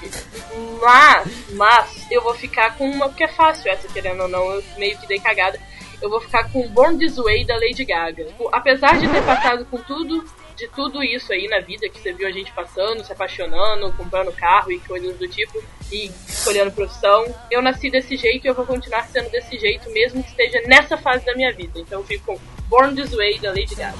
Mas, 0.81 1.27
mas, 1.53 2.05
eu 2.11 2.21
vou 2.21 2.33
ficar 2.33 2.75
com 2.77 2.89
uma, 2.89 3.07
porque 3.07 3.23
é 3.23 3.27
fácil 3.29 3.71
essa, 3.71 3.87
querendo 3.87 4.23
ou 4.23 4.27
não, 4.27 4.51
eu 4.51 4.63
meio 4.77 4.97
que 4.97 5.07
dei 5.07 5.19
cagada. 5.19 5.59
Eu 6.01 6.09
vou 6.09 6.21
ficar 6.21 6.49
com 6.49 6.67
Born 6.69 6.97
This 6.97 7.17
Way 7.17 7.45
da 7.45 7.55
Lady 7.55 7.83
Gaga. 7.83 8.23
Tipo, 8.23 8.49
Apesar 8.53 8.97
de 8.97 9.07
ter 9.07 9.21
passado 9.23 9.65
com 9.65 9.77
tudo, 9.79 10.23
de 10.59 10.67
tudo 10.67 11.01
isso 11.01 11.31
aí 11.31 11.47
na 11.47 11.59
vida, 11.59 11.87
que 11.87 11.99
você 11.99 12.11
viu 12.11 12.27
a 12.27 12.31
gente 12.31 12.51
passando, 12.51 13.03
se 13.03 13.11
apaixonando, 13.11 13.91
comprando 13.93 14.31
carro 14.33 14.71
e 14.71 14.79
coisas 14.79 15.17
do 15.17 15.27
tipo, 15.27 15.63
e 15.89 16.11
escolhendo 16.27 16.71
profissão, 16.71 17.25
eu 17.49 17.61
nasci 17.61 17.89
desse 17.89 18.17
jeito 18.17 18.45
e 18.45 18.49
eu 18.49 18.53
vou 18.53 18.65
continuar 18.65 19.07
sendo 19.07 19.29
desse 19.29 19.57
jeito, 19.57 19.89
mesmo 19.91 20.21
que 20.21 20.29
esteja 20.29 20.61
nessa 20.67 20.97
fase 20.97 21.25
da 21.25 21.33
minha 21.33 21.53
vida. 21.53 21.79
Então 21.79 22.01
eu 22.01 22.05
fico 22.05 22.25
com 22.25 22.39
Born 22.67 22.93
This 22.93 23.15
Way 23.15 23.39
da 23.39 23.49
Lady 23.49 23.73
Gaga. 23.73 23.97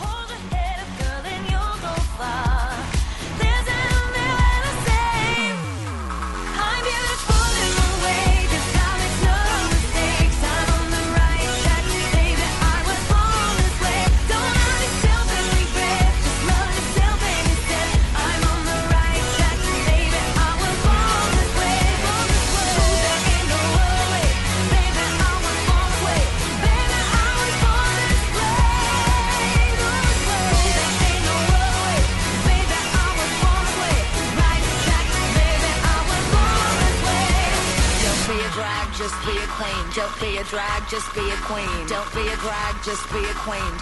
Drag, 40.50 40.90
just 40.90 41.14
be 41.14 41.22
a 41.30 41.38
queen. 41.46 41.88
Don't 41.88 42.14
be 42.14 42.22
a 42.22 42.36
drag, 42.38 42.76
just 42.84 43.06
be 43.14 43.20
a 43.20 43.34
queen. 43.46 43.74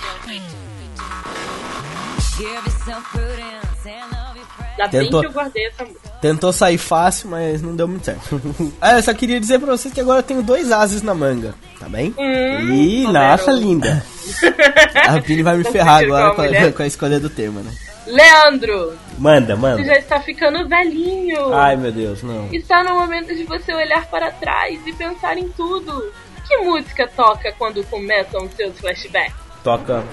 Give 2.38 2.64
yourself 2.66 3.04
prudence 3.06 3.86
and 3.86 4.12
love 4.12 4.36
your. 4.36 4.46
Ainda 4.78 4.88
bem 4.90 5.04
Tentou. 5.06 5.22
que 5.22 5.28
eu 5.28 5.32
guardei 5.32 5.66
essa 5.68 5.86
música. 5.86 6.10
Tentou 6.22 6.54
sair 6.54 6.78
fácil, 6.78 7.30
mas 7.30 7.62
não 7.62 7.76
deu 7.76 7.88
muito 7.88 8.06
certo. 8.06 8.42
ah, 8.80 8.98
eu 8.98 9.04
só 9.04 9.14
queria 9.14 9.40
dizer 9.40 9.60
pra 9.60 9.76
vocês 9.76 9.92
que 9.94 10.02
agora 10.02 10.20
eu 10.20 10.24
tenho 10.24 10.44
dois 10.44 10.72
ases 10.72 11.02
na 11.02 11.16
manga, 11.16 11.56
tá 11.80 11.90
bem? 11.90 12.14
Hum, 12.18 12.74
Ih, 12.74 13.08
nossa, 13.12 13.52
linda. 13.52 14.06
A 15.08 15.20
Pini 15.22 15.42
vai 15.42 15.58
me 15.58 15.64
ferrar 15.64 16.04
agora 16.04 16.36
com 16.36 16.42
a 16.42 16.46
a, 16.46 16.72
com 16.74 16.84
a 16.84 16.88
escolha 16.88 17.20
do 17.20 17.30
tema, 17.30 17.62
né? 17.62 17.72
Leandro, 18.08 18.98
Manda, 19.18 19.56
você 19.56 19.62
manda. 19.62 19.84
já 19.84 19.96
está 19.96 20.20
ficando 20.20 20.68
velhinho. 20.68 21.54
Ai, 21.54 21.76
meu 21.76 21.92
Deus, 21.92 22.24
não. 22.24 22.48
Está 22.52 22.84
no 22.84 22.96
momento 23.00 23.36
de 23.36 23.44
você 23.44 23.74
olhar 23.74 24.06
para 24.08 24.32
trás 24.32 24.80
e 24.86 24.94
pensar 24.94 25.38
em 25.38 25.50
tudo. 25.50 26.12
Que 26.48 26.58
música 26.58 27.10
toca 27.16 27.52
quando 27.58 27.84
começam 27.86 28.46
os 28.46 28.54
seus 28.54 28.80
flashbacks? 28.80 29.36
Toca 29.64 30.04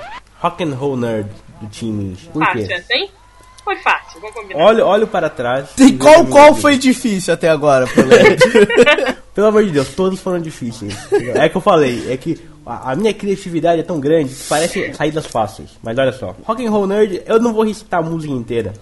Rock 0.41 0.65
and 0.65 0.75
Roll 0.75 0.97
Nerd 0.97 1.31
do 1.61 1.69
time. 1.69 2.17
Por 2.33 2.45
Fácil 2.45 2.67
quê? 2.67 2.75
assim? 2.75 3.09
Foi 3.65 3.77
fácil, 3.77 4.21
vamos 4.21 4.37
combinar. 4.37 4.63
Olho, 4.63 4.85
olho 4.87 5.07
para 5.07 5.31
trás. 5.31 5.71
E 5.79 5.93
qual, 5.93 6.27
qual 6.27 6.55
foi 6.55 6.77
difícil 6.77 7.33
até 7.33 7.49
agora? 7.49 7.87
Pelo 9.35 9.47
amor 9.47 9.65
de 9.65 9.71
Deus, 9.71 9.89
todos 9.95 10.21
foram 10.21 10.39
difíceis. 10.39 10.95
É 11.35 11.49
que 11.49 11.57
eu 11.57 11.61
falei, 11.61 12.13
é 12.13 12.17
que 12.17 12.39
a, 12.67 12.93
a 12.93 12.97
minha 12.97 13.13
criatividade 13.15 13.81
é 13.81 13.85
tão 13.85 13.99
grande 14.01 14.35
que 14.35 14.45
parece 14.49 14.93
saídas 14.95 15.27
fáceis. 15.27 15.71
Mas 15.83 15.97
olha 15.99 16.13
só, 16.13 16.35
Rock 16.45 16.65
and 16.67 16.71
Roll 16.71 16.87
Nerd, 16.87 17.23
eu 17.27 17.41
não 17.41 17.53
vou 17.53 17.65
recitar 17.65 18.01
a 18.01 18.09
música 18.09 18.33
inteira. 18.33 18.73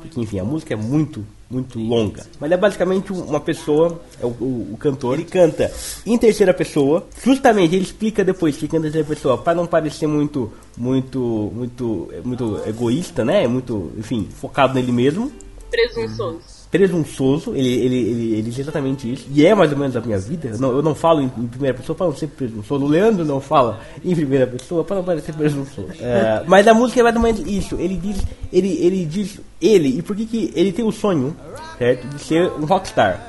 Porque, 0.00 0.18
enfim, 0.20 0.38
a 0.38 0.44
música 0.44 0.72
é 0.72 0.76
muito, 0.76 1.22
muito 1.50 1.78
longa. 1.78 2.24
Mas 2.40 2.50
é 2.50 2.56
basicamente 2.56 3.12
uma 3.12 3.38
pessoa, 3.38 4.00
é 4.18 4.24
o, 4.24 4.28
o- 4.30 4.68
o 4.72 4.76
cantor, 4.78 5.14
ele 5.14 5.24
canta 5.24 5.70
em 6.06 6.16
terceira 6.16 6.54
pessoa. 6.54 7.06
Justamente, 7.22 7.74
ele 7.74 7.84
explica 7.84 8.24
depois 8.24 8.56
que 8.56 8.66
canta 8.66 8.78
em 8.88 8.90
terceira 8.92 9.06
pessoa, 9.06 9.36
para 9.36 9.54
não 9.54 9.66
parecer 9.66 10.06
muito, 10.06 10.50
muito, 10.76 11.52
muito, 11.54 12.08
muito 12.24 12.62
egoísta, 12.66 13.24
né? 13.26 13.46
Muito, 13.46 13.92
enfim, 13.98 14.26
focado 14.40 14.72
nele 14.74 14.90
mesmo 14.92 15.30
Presunçoso. 15.70 16.40
Presunçoso, 16.70 17.52
ele, 17.54 17.68
ele, 17.68 17.96
ele, 17.96 18.32
ele 18.34 18.42
diz 18.42 18.58
exatamente 18.58 19.12
isso, 19.12 19.26
e 19.34 19.44
é 19.44 19.54
mais 19.54 19.72
ou 19.72 19.78
menos 19.78 19.96
a 19.96 20.00
minha 20.00 20.18
vida. 20.18 20.56
Não, 20.58 20.70
eu 20.70 20.82
não 20.82 20.94
falo 20.94 21.20
em, 21.20 21.24
em 21.24 21.46
primeira 21.46 21.76
pessoa 21.76 21.96
para 21.96 22.06
não 22.06 22.14
ser 22.14 22.28
presunçoso. 22.28 22.84
O 22.84 22.88
Leandro 22.88 23.24
não 23.24 23.40
fala 23.40 23.80
em 24.04 24.14
primeira 24.14 24.46
pessoa 24.46 24.84
para 24.84 24.96
não 24.96 25.04
parecer 25.04 25.34
presunçoso. 25.34 25.88
É, 26.00 26.42
mas 26.46 26.66
a 26.66 26.74
música 26.74 27.00
é 27.00 27.02
mais 27.02 27.16
ou 27.16 27.22
menos 27.22 27.40
isso. 27.46 27.74
Ele 27.76 27.96
diz, 27.96 28.22
ele, 28.52 28.68
ele 28.80 29.04
diz, 29.04 29.40
ele, 29.60 29.98
e 29.98 30.02
por 30.02 30.14
que, 30.16 30.24
que 30.26 30.52
ele 30.54 30.72
tem 30.72 30.84
o 30.84 30.92
sonho, 30.92 31.36
certo, 31.78 32.06
de 32.08 32.22
ser 32.22 32.50
um 32.52 32.64
rockstar. 32.64 33.26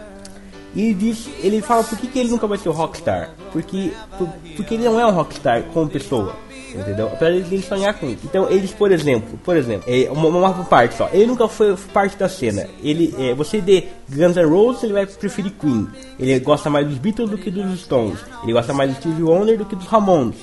E 0.75 0.81
ele 0.83 0.93
diz, 0.93 1.27
ele 1.43 1.61
fala 1.61 1.83
por 1.83 1.97
que, 1.97 2.07
que 2.07 2.19
ele 2.19 2.29
nunca 2.29 2.47
vai 2.47 2.57
ser 2.57 2.69
um 2.69 2.73
rockstar. 2.73 3.31
Porque, 3.51 3.91
por- 4.17 4.29
porque 4.55 4.73
ele 4.75 4.83
não 4.85 4.99
é 4.99 5.05
um 5.05 5.11
rockstar 5.11 5.63
como 5.73 5.89
pessoa. 5.89 6.33
Entendeu? 6.73 7.07
Apesar 7.07 7.31
de 7.31 7.37
ele 7.53 7.61
sonhar 7.61 7.93
com 7.93 8.07
isso. 8.07 8.21
Então, 8.23 8.49
eles, 8.49 8.71
por 8.71 8.91
exemplo, 8.91 9.37
por 9.43 9.57
exemplo, 9.57 9.83
é, 9.87 10.09
uma, 10.11 10.27
uma 10.29 10.53
parte 10.65 10.95
só. 10.95 11.09
Ele 11.11 11.25
nunca 11.27 11.47
foi 11.47 11.75
parte 11.93 12.17
da 12.17 12.29
cena. 12.29 12.67
Ele, 12.83 13.13
é, 13.19 13.33
você 13.33 13.59
de 13.59 13.83
Guns 14.09 14.35
N' 14.37 14.45
Roses, 14.45 14.83
ele 14.83 14.93
vai 14.93 15.05
preferir 15.05 15.51
Queen. 15.59 15.87
Ele 16.19 16.39
gosta 16.39 16.69
mais 16.69 16.87
dos 16.87 16.97
Beatles 16.97 17.29
do 17.29 17.37
que 17.37 17.51
dos 17.51 17.81
Stones. 17.81 18.19
Ele 18.43 18.53
gosta 18.53 18.73
mais 18.73 18.89
do 18.91 18.95
Stevie 18.97 19.23
Wonder 19.23 19.57
do 19.57 19.65
que 19.65 19.75
dos 19.75 19.87
Ramones. 19.87 20.37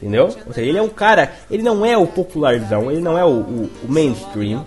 Entendeu? 0.00 0.24
Ou 0.46 0.52
seja, 0.52 0.68
ele 0.68 0.78
é 0.78 0.82
um 0.82 0.88
cara, 0.88 1.32
ele 1.48 1.62
não 1.62 1.86
é 1.86 1.96
o 1.96 2.06
popularzão, 2.08 2.90
ele 2.90 3.00
não 3.00 3.16
é 3.16 3.24
o, 3.24 3.28
o- 3.28 3.70
o 3.84 3.88
mainstream, 3.92 4.64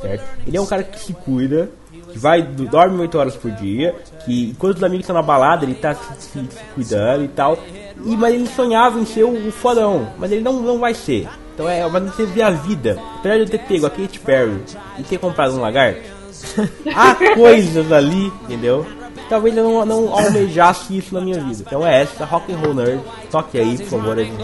certo? 0.00 0.22
Ele 0.46 0.56
é 0.56 0.60
um 0.60 0.66
cara 0.66 0.84
que 0.84 1.00
se 1.00 1.12
cuida, 1.12 1.68
que 2.12 2.16
vai, 2.16 2.42
do- 2.42 2.64
dorme 2.66 3.00
8 3.00 3.18
horas 3.18 3.34
por 3.34 3.50
dia, 3.50 3.92
que 4.24 4.50
enquanto 4.50 4.76
os 4.76 4.84
amigos 4.84 5.02
estão 5.02 5.16
na 5.16 5.22
balada, 5.22 5.64
ele 5.64 5.74
tá 5.74 5.94
se, 5.96 6.22
se- 6.22 6.38
se 6.38 6.64
cuidando 6.76 7.24
e 7.24 7.28
tal. 7.28 7.58
E, 8.04 8.16
mas 8.16 8.34
ele 8.34 8.46
sonhava 8.46 8.98
em 8.98 9.04
ser 9.04 9.24
o, 9.24 9.48
o 9.48 9.52
fodão, 9.52 10.12
mas 10.18 10.30
ele 10.30 10.42
não, 10.42 10.54
não 10.54 10.78
vai 10.78 10.94
ser. 10.94 11.28
Então 11.54 11.68
é, 11.68 11.86
mas 11.88 12.04
você 12.04 12.24
vê 12.24 12.42
a 12.42 12.50
vida. 12.50 12.98
Apesar 13.18 13.34
de 13.34 13.40
eu 13.40 13.48
ter 13.48 13.58
pego 13.58 13.86
a 13.86 13.90
Katy 13.90 14.20
Perry 14.20 14.62
e 14.98 15.02
ter 15.02 15.18
comprado 15.18 15.56
um 15.56 15.60
lagarto, 15.60 16.02
há 16.94 17.16
coisas 17.34 17.90
ali, 17.90 18.32
entendeu? 18.44 18.86
Talvez 19.28 19.56
eu 19.56 19.64
não, 19.64 19.84
não 19.84 20.16
almejasse 20.16 20.96
isso 20.96 21.12
na 21.12 21.20
minha 21.20 21.42
vida. 21.42 21.64
Então 21.66 21.84
é 21.86 22.02
essa, 22.02 22.24
Rock 22.24 22.52
and 22.52 22.58
Roll 22.58 22.74
Nerd. 22.74 23.02
Toque 23.30 23.58
aí, 23.58 23.76
por 23.76 23.86
favor, 23.86 24.18
é 24.18 24.22
a 24.22 24.24
rock 24.24 24.42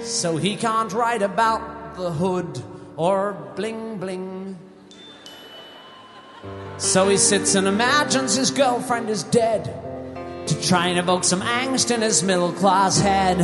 So 0.00 0.38
he 0.38 0.56
can't 0.56 0.90
write 0.94 1.20
about 1.20 1.96
the 1.96 2.12
hood 2.12 2.62
or 2.96 3.34
bling 3.56 3.98
bling. 3.98 4.58
So 6.78 7.10
he 7.10 7.18
sits 7.18 7.56
and 7.56 7.68
imagines 7.68 8.36
his 8.36 8.50
girlfriend 8.50 9.10
is 9.10 9.22
dead 9.24 9.91
to 10.46 10.54
try 10.60 10.88
and 10.88 10.98
evoke 10.98 11.24
some 11.24 11.42
angst 11.42 11.90
in 11.94 12.02
his 12.02 12.22
middle 12.22 12.52
class 12.52 13.00
head. 13.00 13.38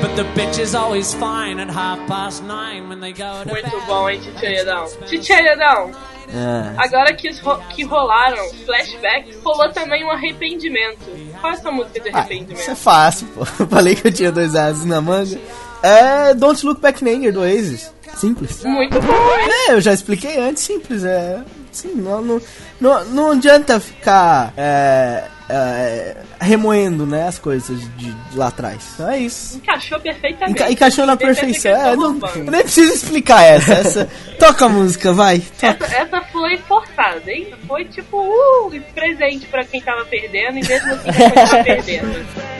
But 0.00 0.16
the 0.16 0.24
bitch 0.34 0.58
is 0.58 0.74
always 0.74 1.14
fine 1.14 1.58
at 1.58 1.70
half 1.70 1.98
past 2.06 2.42
nine 2.44 2.88
when 2.88 3.00
they 3.00 3.12
go 3.12 3.42
to 3.42 3.50
Muito 3.50 3.86
bom, 3.86 4.08
hein, 4.10 4.20
Titianhedão? 4.20 4.86
Titianhedão, 5.06 5.90
Ah, 6.36 6.72
agora 6.78 7.14
que, 7.14 7.28
os 7.28 7.38
ro- 7.40 7.60
que 7.70 7.84
rolaram 7.84 8.48
flashbacks, 8.66 9.36
rolou 9.42 9.70
também 9.72 10.04
um 10.04 10.10
arrependimento. 10.10 10.98
Qual 11.40 11.52
é 11.52 11.56
essa 11.56 11.70
música 11.70 12.00
de 12.00 12.08
isso 12.08 12.16
é 12.16 12.20
arrependimento? 12.20 12.76
fácil, 12.76 13.26
pô. 13.28 13.44
Falei 13.66 13.94
que 13.94 14.08
eu 14.08 14.12
tinha 14.12 14.32
dois 14.32 14.54
ases 14.54 14.84
na 14.84 15.00
manga. 15.00 15.38
É 15.82 16.34
Don't 16.34 16.64
Look 16.66 16.80
Back 16.80 17.04
in 17.04 17.08
Anger 17.16 17.32
do 17.32 17.40
Oasis. 17.40 17.92
Simples. 18.16 18.62
Muito 18.64 19.00
bom, 19.00 19.12
hein? 19.38 19.48
É, 19.68 19.72
eu 19.72 19.80
já 19.80 19.92
expliquei 19.92 20.38
antes, 20.38 20.62
simples, 20.62 21.04
é. 21.04 21.42
Sim, 21.72 21.92
não, 21.96 22.22
não, 22.22 22.40
não, 22.80 23.04
não 23.06 23.30
adianta 23.32 23.78
ficar 23.80 24.52
é, 24.56 25.24
é, 25.48 26.16
remoendo 26.40 27.04
né, 27.04 27.28
as 27.28 27.38
coisas 27.38 27.80
de, 27.96 28.12
de 28.12 28.36
lá 28.36 28.48
atrás. 28.48 28.92
Então 28.94 29.10
é 29.10 29.18
isso. 29.18 29.56
Encaixou 29.58 30.00
perfeitamente. 30.00 30.62
Enca, 30.62 30.70
encaixou 30.70 31.06
na 31.06 31.16
perfeição. 31.16 31.72
tô 31.72 31.78
É, 31.78 31.96
não, 31.96 32.18
eu 32.36 32.50
nem 32.50 32.62
preciso 32.62 32.92
explicar 32.92 33.42
essa. 33.42 33.74
essa 33.74 34.08
toca 34.38 34.64
a 34.64 34.68
música, 34.68 35.12
vai. 35.12 35.40
Toca. 35.40 35.84
Essa, 35.84 35.96
essa 35.96 36.20
foi 36.32 36.56
forçada, 36.58 37.30
hein? 37.30 37.52
Foi 37.66 37.84
tipo, 37.84 38.18
uh, 38.18 38.80
presente 38.94 39.46
pra 39.46 39.64
quem 39.64 39.80
tava 39.80 40.04
perdendo 40.06 40.58
e 40.58 40.66
mesmo 40.66 40.92
assim 40.92 41.12
quem 41.12 41.30
tava 41.30 41.64
perdendo. 41.64 42.54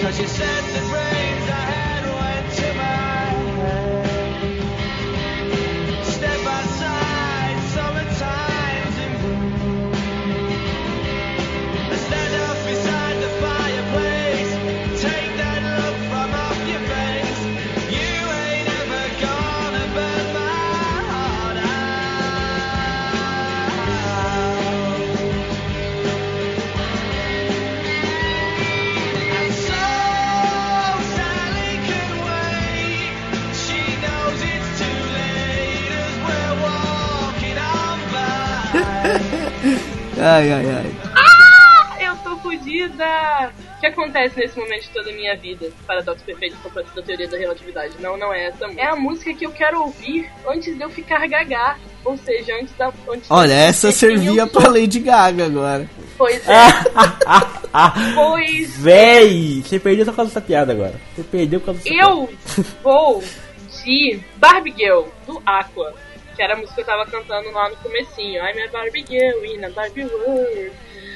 Cause 0.00 0.20
you 0.22 0.28
said 0.28 0.75
Ai, 40.18 40.52
ai, 40.52 40.66
ai. 40.70 40.94
Ah, 41.14 41.96
eu 42.02 42.16
tô 42.18 42.36
fodida! 42.38 43.52
O 43.76 43.80
que 43.80 43.86
acontece 43.86 44.38
nesse 44.38 44.58
momento 44.58 44.82
de 44.84 44.88
toda 44.90 45.10
a 45.10 45.12
minha 45.12 45.36
vida? 45.36 45.70
Paradoxo 45.86 46.24
perfeito 46.24 46.56
complexo 46.62 46.94
da 46.96 47.02
teoria 47.02 47.28
da 47.28 47.36
relatividade. 47.36 47.94
Não, 48.00 48.16
não 48.16 48.32
é 48.32 48.46
essa. 48.46 48.66
É 48.76 48.86
a 48.86 48.96
música 48.96 49.34
que 49.34 49.44
eu 49.44 49.50
quero 49.52 49.82
ouvir 49.82 50.30
antes 50.48 50.74
de 50.74 50.82
eu 50.82 50.88
ficar 50.88 51.26
gagá. 51.28 51.76
Ou 52.04 52.16
seja, 52.16 52.54
antes 52.60 52.74
da. 52.76 52.90
Antes 53.12 53.30
Olha, 53.30 53.48
da- 53.54 53.54
essa 53.62 53.92
servia 53.92 54.46
pra 54.46 54.68
Lady 54.70 55.00
Gaga 55.00 55.44
agora. 55.46 55.88
Pois 56.16 56.40
é. 56.48 58.14
pois 58.14 58.76
Véi, 58.78 59.62
você 59.62 59.78
perdeu 59.78 60.06
por 60.06 60.16
causa 60.16 60.30
dessa 60.30 60.40
piada 60.40 60.72
agora. 60.72 60.94
Você 61.14 61.22
perdeu 61.24 61.60
por 61.60 61.66
causa 61.66 61.82
dessa 61.82 61.94
eu 61.94 62.28
vou 62.82 63.22
de 63.84 64.18
Barbie 64.36 64.74
Girl, 64.76 65.04
do 65.26 65.40
Aqua. 65.44 65.94
Que 66.36 66.42
era 66.42 66.52
a 66.52 66.56
música 66.56 66.74
que 66.74 66.80
eu 66.82 66.84
tava 66.84 67.10
cantando 67.10 67.50
lá 67.50 67.70
no 67.70 67.76
comecinho. 67.76 68.42
I'm 68.44 68.62
a 68.62 68.68
Barbie 68.68 69.04
Girl 69.08 69.44
in 69.44 69.64
a 69.64 69.70
Barbie 69.70 70.04
World. 70.04 70.72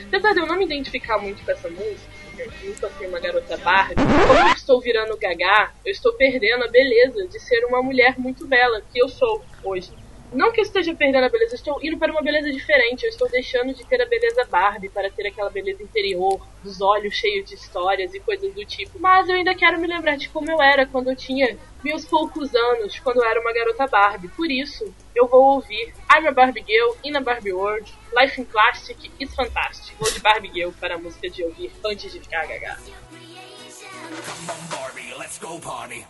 Apesar 0.08 0.32
de 0.32 0.40
eu 0.40 0.46
não 0.46 0.56
me 0.56 0.64
identificar 0.64 1.18
muito 1.18 1.44
com 1.44 1.52
essa 1.52 1.68
música, 1.68 2.10
eu 2.38 2.50
nunca 2.64 2.88
fui 2.88 3.06
uma 3.06 3.20
garota 3.20 3.56
Barbie, 3.58 3.94
como 3.94 4.48
eu 4.48 4.54
estou 4.54 4.80
virando 4.80 5.16
gaga, 5.16 5.70
eu 5.84 5.92
estou 5.92 6.14
perdendo 6.14 6.64
a 6.64 6.68
beleza 6.68 7.28
de 7.28 7.38
ser 7.38 7.64
uma 7.66 7.82
mulher 7.82 8.18
muito 8.18 8.46
bela, 8.46 8.80
que 8.92 8.98
eu 9.00 9.08
sou 9.08 9.44
hoje. 9.62 9.92
Não 10.32 10.52
que 10.52 10.60
eu 10.60 10.64
esteja 10.64 10.94
perdendo 10.94 11.24
a 11.24 11.28
beleza, 11.28 11.54
eu 11.54 11.56
estou 11.56 11.78
indo 11.82 11.98
para 11.98 12.12
uma 12.12 12.22
beleza 12.22 12.50
diferente. 12.52 13.04
Eu 13.04 13.10
estou 13.10 13.28
deixando 13.28 13.74
de 13.74 13.84
ter 13.84 14.00
a 14.00 14.06
beleza 14.06 14.44
Barbie 14.44 14.88
para 14.88 15.10
ter 15.10 15.26
aquela 15.26 15.50
beleza 15.50 15.82
interior, 15.82 16.40
dos 16.62 16.80
olhos 16.80 17.14
cheios 17.14 17.48
de 17.48 17.54
histórias 17.56 18.14
e 18.14 18.20
coisas 18.20 18.52
do 18.54 18.64
tipo. 18.64 18.98
Mas 19.00 19.28
eu 19.28 19.34
ainda 19.34 19.54
quero 19.54 19.78
me 19.78 19.86
lembrar 19.86 20.16
de 20.16 20.28
como 20.28 20.50
eu 20.50 20.62
era 20.62 20.86
quando 20.86 21.10
eu 21.10 21.16
tinha 21.16 21.58
meus 21.82 22.04
poucos 22.04 22.54
anos, 22.54 22.98
quando 23.00 23.16
eu 23.16 23.24
era 23.24 23.40
uma 23.40 23.52
garota 23.52 23.86
Barbie. 23.86 24.28
Por 24.28 24.50
isso, 24.50 24.92
eu 25.14 25.26
vou 25.26 25.54
ouvir 25.54 25.92
I'm 26.14 26.26
a 26.28 26.32
Barbie 26.32 26.64
Girl, 26.66 26.96
In 27.04 27.16
a 27.16 27.20
Barbie 27.20 27.52
World, 27.52 27.92
Life 28.16 28.40
in 28.40 28.44
Plastic 28.44 29.10
is 29.18 29.34
Fantastic. 29.34 29.96
Vou 29.98 30.10
de 30.12 30.20
Barbie 30.20 30.50
Girl 30.52 30.70
para 30.78 30.94
a 30.94 30.98
música 30.98 31.28
de 31.28 31.44
ouvir 31.44 31.72
antes 31.84 32.12
de 32.12 32.20
ficar 32.20 32.46
gaga. 32.46 32.76
Come 32.76 34.50
on, 34.50 34.76
Barbie, 34.76 35.14
let's 35.18 35.38
go 35.38 35.58
party. 35.58 36.04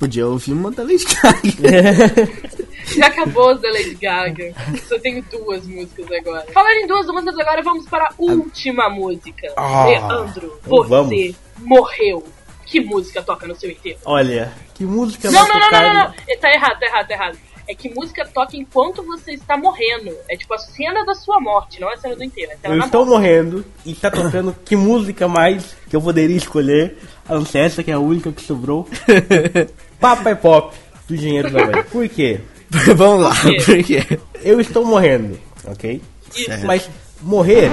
Podia 0.00 0.26
ouvir 0.26 0.52
uma 0.52 0.70
da 0.70 0.82
Lady 0.82 1.04
Gaga. 1.04 2.50
Já 2.96 3.06
acabou 3.06 3.50
as 3.50 3.60
da 3.60 3.70
Lady 3.70 3.94
Gaga. 3.94 4.52
Só 4.88 4.98
tenho 4.98 5.22
duas 5.30 5.64
músicas 5.66 6.06
agora. 6.10 6.46
Falando 6.52 6.76
em 6.78 6.86
duas 6.86 7.06
músicas 7.06 7.38
agora, 7.38 7.62
vamos 7.62 7.86
para 7.86 8.04
a 8.04 8.14
última 8.18 8.88
música. 8.88 9.52
Ah, 9.56 9.84
Leandro, 9.86 10.58
então 10.66 10.76
você 10.78 10.88
vamos. 10.88 11.36
morreu. 11.58 12.24
Que 12.64 12.80
música 12.80 13.20
toca 13.22 13.46
no 13.46 13.54
seu 13.54 13.70
enterro? 13.70 13.98
Olha, 14.04 14.52
que 14.74 14.84
música 14.84 15.30
Não, 15.30 15.46
não, 15.46 15.58
não, 15.58 15.70
não, 15.70 15.82
não, 15.82 15.94
não. 16.04 16.12
Tá 16.40 16.52
errado, 16.52 16.78
tá 16.78 16.86
errado, 16.86 17.08
tá 17.08 17.14
errado. 17.14 17.38
É 17.68 17.74
que 17.74 17.88
música 17.92 18.26
toca 18.26 18.56
enquanto 18.56 19.02
você 19.02 19.32
está 19.32 19.56
morrendo. 19.56 20.12
É 20.28 20.36
tipo 20.36 20.52
a 20.54 20.58
cena 20.58 21.04
da 21.04 21.14
sua 21.14 21.40
morte, 21.40 21.80
não 21.80 21.88
a 21.88 21.96
cena 21.96 22.16
do 22.16 22.24
enterro. 22.24 22.52
É 22.62 22.68
a 22.68 22.70
Eu 22.70 22.80
estou 22.80 23.04
morte. 23.04 23.10
morrendo 23.20 23.64
e 23.84 23.94
tá 23.94 24.10
tocando 24.10 24.54
que 24.64 24.74
música 24.74 25.28
mais 25.28 25.76
que 25.88 25.94
eu 25.94 26.00
poderia 26.02 26.36
escolher, 26.36 26.96
a 27.30 27.58
essa 27.58 27.82
que 27.82 27.90
é 27.90 27.94
a 27.94 27.98
única 27.98 28.32
que 28.32 28.42
sobrou. 28.42 28.88
Papai 30.00 30.34
Pop, 30.34 30.74
do 31.08 31.14
Engenheiro 31.14 31.50
da 31.50 31.62
Havaí. 31.62 31.84
Por 31.84 32.08
quê? 32.08 32.40
Vamos 32.96 33.24
lá, 33.24 33.34
Por 33.34 33.50
quê? 33.50 33.64
por 33.64 33.84
quê? 33.84 34.18
Eu 34.42 34.60
estou 34.60 34.84
morrendo, 34.84 35.38
ok? 35.66 36.00
Isso. 36.34 36.64
Mas 36.66 36.88
morrer 37.20 37.68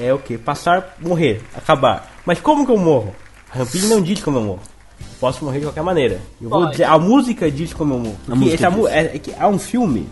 é 0.00 0.12
o 0.12 0.18
quê? 0.18 0.36
Passar, 0.38 0.96
morrer, 1.00 1.40
acabar. 1.56 2.12
Mas 2.26 2.40
como 2.40 2.66
que 2.66 2.72
eu 2.72 2.76
morro? 2.78 3.14
A 3.50 3.58
Rampini 3.58 3.86
não 3.88 4.02
diz 4.02 4.22
como 4.22 4.38
eu 4.38 4.42
morro. 4.42 4.60
Eu 5.00 5.06
posso 5.18 5.44
morrer 5.44 5.60
de 5.60 5.66
qualquer 5.66 5.82
maneira. 5.82 6.20
Eu 6.40 6.48
vou 6.50 6.70
dizer, 6.70 6.84
a 6.84 6.98
música 6.98 7.50
diz 7.50 7.72
como 7.72 7.94
eu 7.94 7.98
morro. 8.00 8.52
Essa 8.52 8.70
mu- 8.70 8.86
é, 8.88 9.16
é 9.16 9.18
que 9.18 9.32
há 9.38 9.48
um 9.48 9.58
filme 9.58 10.06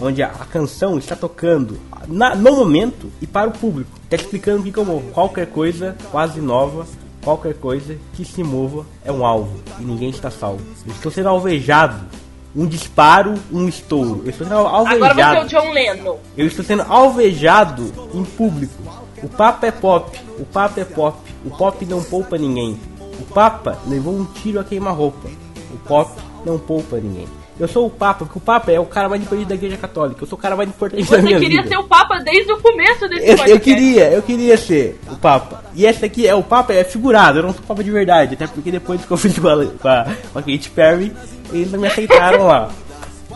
onde 0.00 0.22
a, 0.22 0.28
a 0.28 0.44
canção 0.46 0.96
está 0.98 1.14
tocando 1.14 1.78
na- 2.08 2.34
no 2.34 2.52
momento 2.56 3.10
e 3.20 3.26
para 3.26 3.48
o 3.48 3.52
público. 3.52 3.90
Está 4.04 4.16
explicando 4.16 4.60
o 4.60 4.64
que, 4.64 4.72
que 4.72 4.78
eu 4.78 4.84
morro. 4.84 5.10
Qualquer 5.12 5.46
coisa 5.48 5.94
quase 6.10 6.40
nova, 6.40 6.86
qualquer 7.24 7.54
coisa 7.54 7.98
que 8.12 8.24
se 8.24 8.44
mova 8.44 8.84
é 9.04 9.10
um 9.10 9.24
alvo 9.24 9.58
e 9.80 9.82
ninguém 9.82 10.10
está 10.10 10.30
salvo. 10.30 10.62
Eu 10.86 10.92
estou 10.92 11.10
sendo 11.10 11.28
alvejado. 11.30 12.06
Um 12.54 12.66
disparo, 12.66 13.34
um 13.50 13.68
estouro. 13.68 14.22
Eu 14.24 14.30
estou 14.30 14.46
sendo 14.46 14.58
alvejado. 14.58 15.04
Agora 15.04 15.44
você 15.44 15.56
é 15.56 15.60
o 15.60 15.62
John 15.62 15.72
Lennon. 15.72 16.16
Eu 16.36 16.46
estou 16.46 16.64
sendo 16.64 16.82
alvejado 16.82 17.92
em 18.14 18.22
público. 18.22 18.80
O 19.20 19.28
Papa 19.28 19.66
é 19.66 19.72
pop, 19.72 20.16
o 20.38 20.44
Papa 20.44 20.80
é 20.80 20.84
pop, 20.84 21.18
o 21.44 21.50
pop 21.50 21.84
não 21.86 22.02
poupa 22.02 22.38
ninguém. 22.38 22.78
O 23.18 23.24
Papa 23.24 23.78
levou 23.86 24.14
um 24.14 24.24
tiro 24.24 24.60
a 24.60 24.64
queima-roupa. 24.64 25.28
O 25.72 25.78
pop 25.78 26.12
não 26.44 26.58
poupa 26.58 26.98
ninguém. 26.98 27.26
Eu 27.58 27.68
sou 27.68 27.86
o 27.86 27.90
Papa, 27.90 28.24
porque 28.24 28.36
o 28.38 28.40
Papa 28.40 28.72
é 28.72 28.80
o 28.80 28.84
cara 28.84 29.08
mais 29.08 29.22
importante 29.22 29.48
da 29.48 29.54
Igreja 29.54 29.76
Católica. 29.76 30.24
Eu 30.24 30.26
sou 30.26 30.36
o 30.36 30.40
cara 30.40 30.56
mais 30.56 30.68
importante 30.68 31.02
da 31.02 31.08
Você 31.08 31.22
minha 31.22 31.38
queria 31.38 31.62
vida. 31.62 31.68
ser 31.76 31.80
o 31.80 31.84
Papa 31.84 32.18
desde 32.18 32.52
o 32.52 32.60
começo 32.60 33.08
desse 33.08 33.22
Eu, 33.26 33.30
eu 33.32 33.36
podcast. 33.36 33.60
queria, 33.60 34.10
eu 34.10 34.22
queria 34.22 34.56
ser 34.58 34.98
o 35.10 35.14
Papa. 35.16 35.62
E 35.72 35.86
esse 35.86 36.04
aqui 36.04 36.26
é 36.26 36.34
o 36.34 36.42
Papa, 36.42 36.72
é 36.72 36.82
figurado, 36.82 37.38
eu 37.38 37.42
não 37.44 37.52
sou 37.52 37.60
o 37.62 37.66
Papa 37.66 37.84
de 37.84 37.90
verdade. 37.92 38.34
Até 38.34 38.46
porque 38.48 38.72
depois 38.72 39.04
que 39.04 39.10
eu 39.10 39.16
fiz 39.16 39.38
com 39.38 39.48
a, 39.48 39.66
com 39.66 39.88
a, 39.88 40.04
com 40.32 40.38
a 40.38 40.42
Katy 40.42 40.70
Perry, 40.70 41.12
eles 41.52 41.70
não 41.70 41.78
me 41.78 41.86
aceitaram 41.86 42.44
lá. 42.44 42.70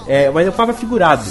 É, 0.08 0.28
mas 0.30 0.46
é 0.46 0.50
o 0.50 0.52
Papa 0.52 0.72
figurado. 0.72 1.22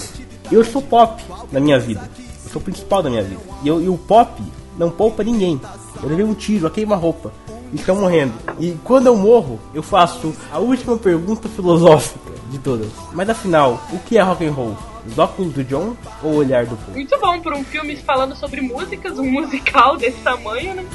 Eu 0.49 0.63
sou 0.63 0.81
pop 0.81 1.21
na 1.51 1.59
minha 1.59 1.77
vida. 1.77 2.09
Eu 2.45 2.51
sou 2.51 2.61
o 2.61 2.63
principal 2.63 3.03
da 3.03 3.09
minha 3.09 3.23
vida. 3.23 3.41
E, 3.63 3.67
eu- 3.67 3.81
e 3.81 3.89
o 3.89 3.97
pop 3.97 4.41
não 4.77 4.89
poupa 4.89 5.23
ninguém. 5.25 5.59
Eu 6.01 6.07
levei 6.07 6.23
um 6.23 6.33
tiro, 6.33 6.65
a 6.67 6.71
queima-roupa. 6.71 7.33
E 7.46 7.46
estão 7.73 7.95
morrendo. 7.95 8.33
E 8.59 8.77
quando 8.83 9.07
eu 9.07 9.15
morro, 9.15 9.59
eu 9.73 9.83
faço 9.83 10.33
a 10.51 10.59
última 10.59 10.97
pergunta 10.97 11.49
filosófica 11.49 12.31
de 12.49 12.57
todas. 12.59 12.89
Mas 13.13 13.29
afinal, 13.29 13.81
o 13.91 13.99
que 13.99 14.17
é 14.17 14.21
rock 14.21 14.45
and 14.45 14.51
roll? 14.51 14.77
Os 15.05 15.17
óculos 15.17 15.53
do 15.53 15.63
John 15.63 15.95
ou 16.21 16.33
o 16.33 16.35
olhar 16.37 16.65
do 16.65 16.75
povo? 16.75 16.91
Muito 16.91 17.17
bom 17.19 17.39
por 17.39 17.53
um 17.53 17.63
filme 17.63 17.95
falando 17.95 18.35
sobre 18.35 18.61
músicas, 18.61 19.17
um 19.17 19.29
musical 19.29 19.95
desse 19.95 20.19
tamanho, 20.21 20.73
né? 20.75 20.85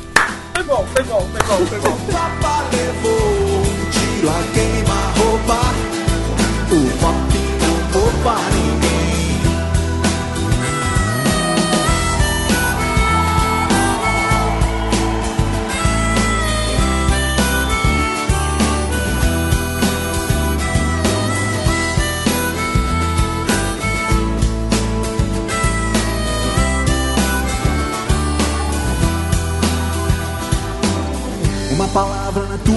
Foi 0.54 0.62
bom, 0.64 0.86
foi 0.94 1.02
bom, 1.04 1.20
foi 1.20 1.40
bom, 1.48 1.66
foi 1.66 1.80
bom. 1.80 1.96
Papa 2.12 2.64
levou 2.72 3.10
um 3.10 3.90
tiro 3.90 4.28
a 4.28 4.42
queima-roupa. 4.52 5.60
O 6.72 6.98
pop 7.00 7.42
não. 8.24 8.81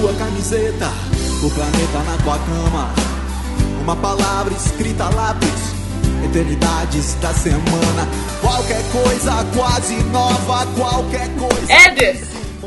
Tua 0.00 0.12
camiseta, 0.14 0.90
o 1.42 1.50
planeta 1.50 1.98
na 2.04 2.16
tua 2.22 2.38
cama. 2.38 2.90
Uma 3.80 3.96
palavra 3.96 4.52
escrita 4.52 5.04
a 5.04 5.10
lápis, 5.10 5.48
eternidades 6.24 7.14
da 7.14 7.32
semana. 7.32 8.06
Qualquer 8.42 8.82
coisa 8.92 9.32
quase 9.56 9.94
nova, 10.04 10.66
qualquer 10.76 11.28
coisa. 11.36 11.72
Éder, 11.72 12.22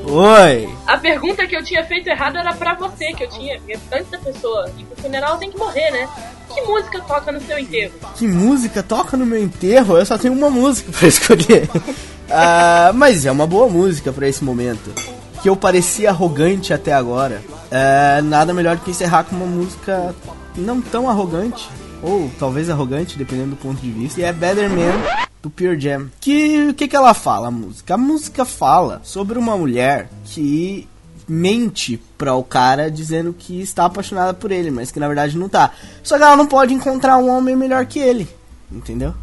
Oi! 0.06 0.70
a 0.88 0.98
pergunta 0.98 1.46
que 1.46 1.56
eu 1.56 1.64
tinha 1.64 1.84
feito 1.84 2.08
errado 2.08 2.38
era 2.38 2.54
pra 2.54 2.74
você, 2.74 3.14
que 3.14 3.26
eu 3.26 3.30
tinha. 3.30 3.62
Antes 3.92 4.10
da 4.10 4.18
pessoa 4.18 4.72
ir 4.78 4.86
pro 4.86 5.04
funeral, 5.04 5.38
tem 5.38 5.52
que 5.52 5.58
morrer, 5.58 5.92
né? 5.92 6.10
Que 6.52 6.62
música 6.62 7.00
toca 7.02 7.32
no 7.32 7.42
seu 7.42 7.60
enterro? 7.60 7.94
Que 8.16 8.28
música 8.28 8.82
toca 8.82 9.16
no 9.16 9.26
meu 9.26 9.40
enterro? 9.40 9.98
Eu 9.98 10.06
só 10.06 10.18
tenho 10.18 10.34
uma 10.34 10.50
música 10.50 10.92
pra 10.98 11.06
escolher. 11.08 11.70
Ah, 12.32 12.92
mas 12.96 13.24
é 13.24 13.32
uma 13.32 13.46
boa 13.46 13.70
música 13.70 14.12
pra 14.12 14.28
esse 14.28 14.44
momento. 14.44 14.92
Que 15.41 15.49
eu 15.49 15.56
parecia 15.56 16.10
arrogante 16.10 16.74
até 16.74 16.94
agora. 16.94 17.41
É, 17.72 18.22
nada 18.22 18.53
melhor 18.53 18.76
do 18.76 18.84
que 18.84 18.91
encerrar 18.91 19.24
com 19.24 19.36
uma 19.36 19.45
música 19.45 20.14
não 20.56 20.82
tão 20.82 21.10
arrogante. 21.10 21.70
Ou 22.02 22.30
talvez 22.40 22.70
arrogante, 22.70 23.18
dependendo 23.18 23.52
do 23.52 23.56
ponto 23.56 23.82
de 23.82 23.91
vista. 23.91 24.20
E 24.20 24.24
é 24.24 24.34
Better 24.34 24.70
Man 24.70 25.02
do 25.41 25.49
Pure 25.49 25.80
Jam. 25.80 26.10
Que 26.20 26.70
o 26.70 26.74
que, 26.74 26.88
que 26.88 26.95
ela 26.95 27.14
fala, 27.14 27.48
a 27.48 27.52
música? 27.52 27.94
A 27.94 27.98
música 27.98 28.45
fala 28.45 29.02
sobre 29.03 29.38
uma 29.38 29.57
mulher 29.57 30.10
que 30.26 30.88
mente 31.28 32.02
pra 32.18 32.34
o 32.34 32.44
cara 32.44 32.90
dizendo 32.90 33.34
que 33.38 33.61
está 33.61 33.86
apaixonada 33.86 34.34
por 34.34 34.52
ele, 34.52 34.72
mas 34.72 34.91
que 34.91 34.99
na 34.99 35.07
verdade 35.07 35.38
não 35.38 35.48
tá. 35.48 35.72
Só 36.03 36.18
que 36.18 36.24
ela 36.24 36.36
não 36.36 36.48
pode 36.48 36.74
encontrar 36.74 37.18
um 37.18 37.30
homem 37.30 37.56
melhor 37.56 37.86
que 37.86 37.99
ele, 37.99 38.28
entendeu? 38.72 39.14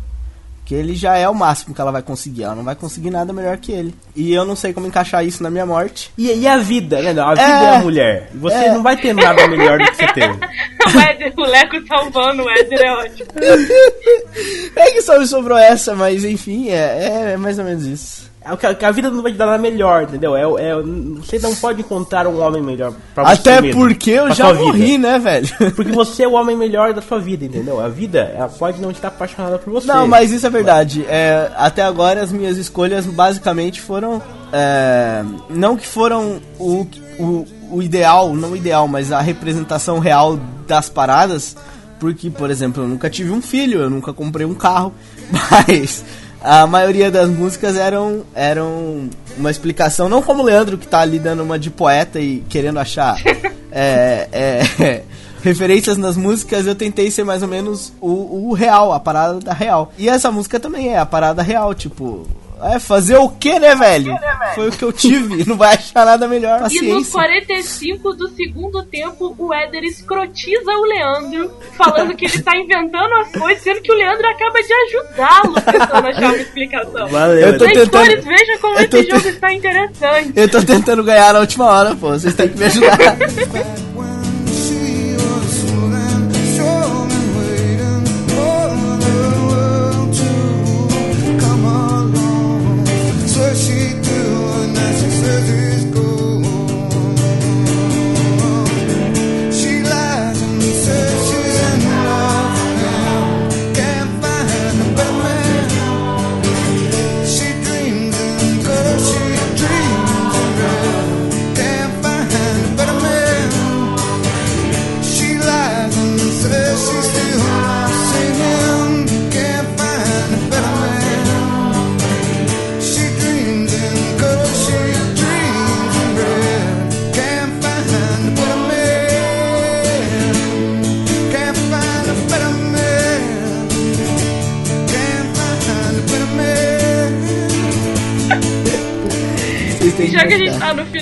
Que 0.67 0.75
ele 0.75 0.95
já 0.97 1.17
é 1.17 1.29
o 1.29 1.35
máximo 1.35 1.73
que 1.75 1.81
ela 1.81 1.93
vai 1.93 2.03
conseguir. 2.03 2.43
Ela 2.43 2.57
não 2.57 2.65
vai 2.65 2.75
conseguir 2.75 3.09
nada 3.11 3.33
melhor 3.33 3.57
que 3.57 3.71
ele. 3.71 3.95
E 4.17 4.35
eu 4.35 4.45
não 4.45 4.57
sei 4.57 4.73
como 4.73 4.87
encaixar 4.87 5.25
isso 5.25 5.41
na 5.43 5.49
minha 5.49 5.65
morte. 5.65 6.11
E, 6.19 6.27
e 6.31 6.47
a 6.47 6.59
vida, 6.59 7.01
né? 7.01 7.11
A 7.23 7.31
vida 7.31 7.43
É. 7.43 7.65
é, 7.65 7.77
a 7.77 7.79
mulher. 7.79 8.31
Você 8.35 8.55
É. 8.57 8.73
não 8.75 8.83
vai 8.83 8.97
ter 8.97 9.15
nada 9.15 9.47
melhor 9.47 9.79
do 9.79 9.85
que 9.87 9.95
você 9.97 10.13
teve. 10.13 10.33
o 10.35 11.01
Éder, 11.01 11.33
o 11.37 11.43
Leco 11.47 11.87
salvando 11.87 12.43
o 12.43 12.51
Éder 12.51 12.81
é 12.83 12.93
ótimo. 12.93 13.29
É 14.77 14.91
que 14.91 15.01
só 15.03 15.19
me 15.19 15.27
sobrou 15.27 15.57
essa, 15.57 15.95
mas 15.95 16.23
enfim, 16.25 16.69
é, 16.69 17.33
é 17.33 17.37
mais 17.37 17.59
ou 17.59 17.65
menos 17.65 17.85
isso. 17.87 18.31
É 18.47 18.87
a, 18.87 18.91
vida 18.93 19.11
não 19.11 19.23
vai 19.23 19.33
te 19.33 19.39
dar 19.39 19.47
nada 19.47 19.59
melhor, 19.59 20.05
entendeu? 20.05 20.37
É, 20.37 20.43
é, 20.43 20.75
você 21.17 21.39
não 21.41 21.53
pode 21.57 21.81
encontrar 21.81 22.29
um 22.29 22.41
homem 22.41 22.63
melhor 22.63 22.93
pra 23.13 23.25
você 23.25 23.41
Até 23.41 23.61
mesmo, 23.61 23.81
porque 23.81 24.11
eu 24.11 24.29
já 24.29 24.47
sua 24.47 24.53
vida. 24.53 24.65
morri, 24.65 24.99
né, 24.99 25.19
velho? 25.19 25.49
Porque 25.75 25.91
você 25.91 26.23
é 26.23 26.29
o 26.29 26.35
homem 26.35 26.57
melhor 26.57 26.95
da 26.95 27.03
sua 27.03 27.19
vida, 27.19 27.45
entendeu? 27.45 27.81
A 27.81 27.89
vida, 27.89 28.33
ela 28.37 28.49
pode 28.49 28.81
não 28.81 28.91
estar 28.91 29.09
apaixonada 29.09 29.59
por 29.59 29.73
você. 29.73 29.89
Não, 29.89 30.07
mas 30.07 30.31
isso 30.31 30.47
é 30.47 30.51
verdade. 30.51 31.05
É, 31.09 31.51
até 31.57 31.83
agora 31.83 32.23
as 32.23 32.31
minhas 32.31 32.57
escolhas 32.57 33.05
basicamente 33.05 33.81
foram. 33.81 34.23
é, 34.53 35.25
não 35.51 35.77
que 35.77 35.87
foram 35.87 36.41
o, 36.59 36.87
o, 37.19 37.47
o 37.73 37.83
ideal, 37.83 38.33
não 38.35 38.53
o 38.53 38.57
ideal, 38.57 38.87
mas 38.87 39.11
a 39.11 39.21
representação 39.21 39.99
real 39.99 40.39
das 40.67 40.89
paradas. 40.89 41.57
Porque, 41.99 42.31
por 42.31 42.51
exemplo, 42.51 42.85
eu 42.85 42.89
nunca 42.89 43.09
tive 43.09 43.31
um 43.31 43.41
filho, 43.41 43.81
eu 43.81 43.91
nunca 43.91 44.13
comprei 44.13 44.47
um 44.47 44.55
carro, 44.55 44.93
mas 45.51 46.05
a 46.43 46.67
maioria 46.67 47.11
das 47.11 47.29
músicas 47.29 47.77
eram, 47.77 48.23
eram 48.35 49.09
uma 49.37 49.51
explicação, 49.51 50.09
não 50.09 50.23
como 50.23 50.43
o 50.43 50.47
Leandro 50.47 50.79
que 50.79 50.87
tá 50.87 51.01
ali 51.01 51.19
dando 51.19 51.43
uma 51.43 51.59
de 51.59 51.71
poeta 51.71 52.21
e 52.21 52.45
querendo 52.49 52.79
achar 52.79 53.21
é, 53.73 54.29
é, 54.33 55.03
referências 55.43 55.97
nas 55.97 56.17
músicas, 56.17 56.67
eu 56.67 56.75
tentei 56.75 57.11
ser 57.11 57.25
mais 57.25 57.43
ou 57.43 57.49
menos 57.49 57.93
o, 58.01 58.49
o 58.49 58.53
real, 58.53 58.93
a 58.93 59.01
parada 59.01 59.39
da 59.39 59.53
real. 59.53 59.93
E 59.97 60.09
essa 60.09 60.31
música 60.31 60.59
também 60.59 60.89
é 60.89 60.99
a 60.99 61.07
parada 61.07 61.43
real, 61.43 61.75
tipo. 61.75 62.27
É 62.63 62.79
fazer 62.79 63.17
o 63.19 63.29
que, 63.29 63.59
né, 63.59 63.75
velho? 63.75 64.17
Foi 64.55 64.69
o 64.69 64.73
que 64.73 64.83
eu 64.83 64.91
tive, 64.93 65.45
não 65.49 65.57
vai 65.57 65.75
achar 65.75 66.07
nada 66.07 66.27
melhor. 66.27 66.59
E 66.71 66.81
nos 66.81 67.09
Paciência. 67.11 67.13
45 67.13 68.15
do 68.15 68.29
segundo 68.31 68.83
tempo, 68.85 69.35
o 69.39 69.53
Éder 69.53 69.85
escrotiza 69.85 70.71
o 70.73 70.85
Leandro, 70.85 71.51
falando 71.77 72.15
que 72.17 72.25
ele 72.25 72.43
tá 72.43 72.57
inventando 72.57 73.13
as 73.21 73.31
coisas, 73.33 73.63
sendo 73.63 73.83
que 73.83 73.93
o 73.93 73.95
Leandro 73.95 74.27
acaba 74.27 74.59
de 74.63 74.73
ajudá-lo 74.73 75.55
tentando 75.55 76.07
achar 76.09 76.29
uma 76.33 76.37
explicação. 76.37 77.09
Valeu, 77.09 77.39
Eu 77.49 77.59
tô 77.59 77.65
tentando- 77.67 78.23
veja 78.23 78.59
como 78.59 78.75
esse 78.79 78.89
te- 78.89 79.11
jogo 79.11 79.29
está 79.29 79.53
interessante. 79.53 80.33
Eu 80.35 80.49
tô 80.51 80.63
tentando 80.63 81.05
ganhar 81.05 81.35
na 81.35 81.41
última 81.41 81.67
hora, 81.67 81.95
pô. 81.95 82.09
Vocês 82.11 82.35
têm 82.35 82.49
que 82.49 82.59
me 82.59 82.65
ajudar. 82.65 82.97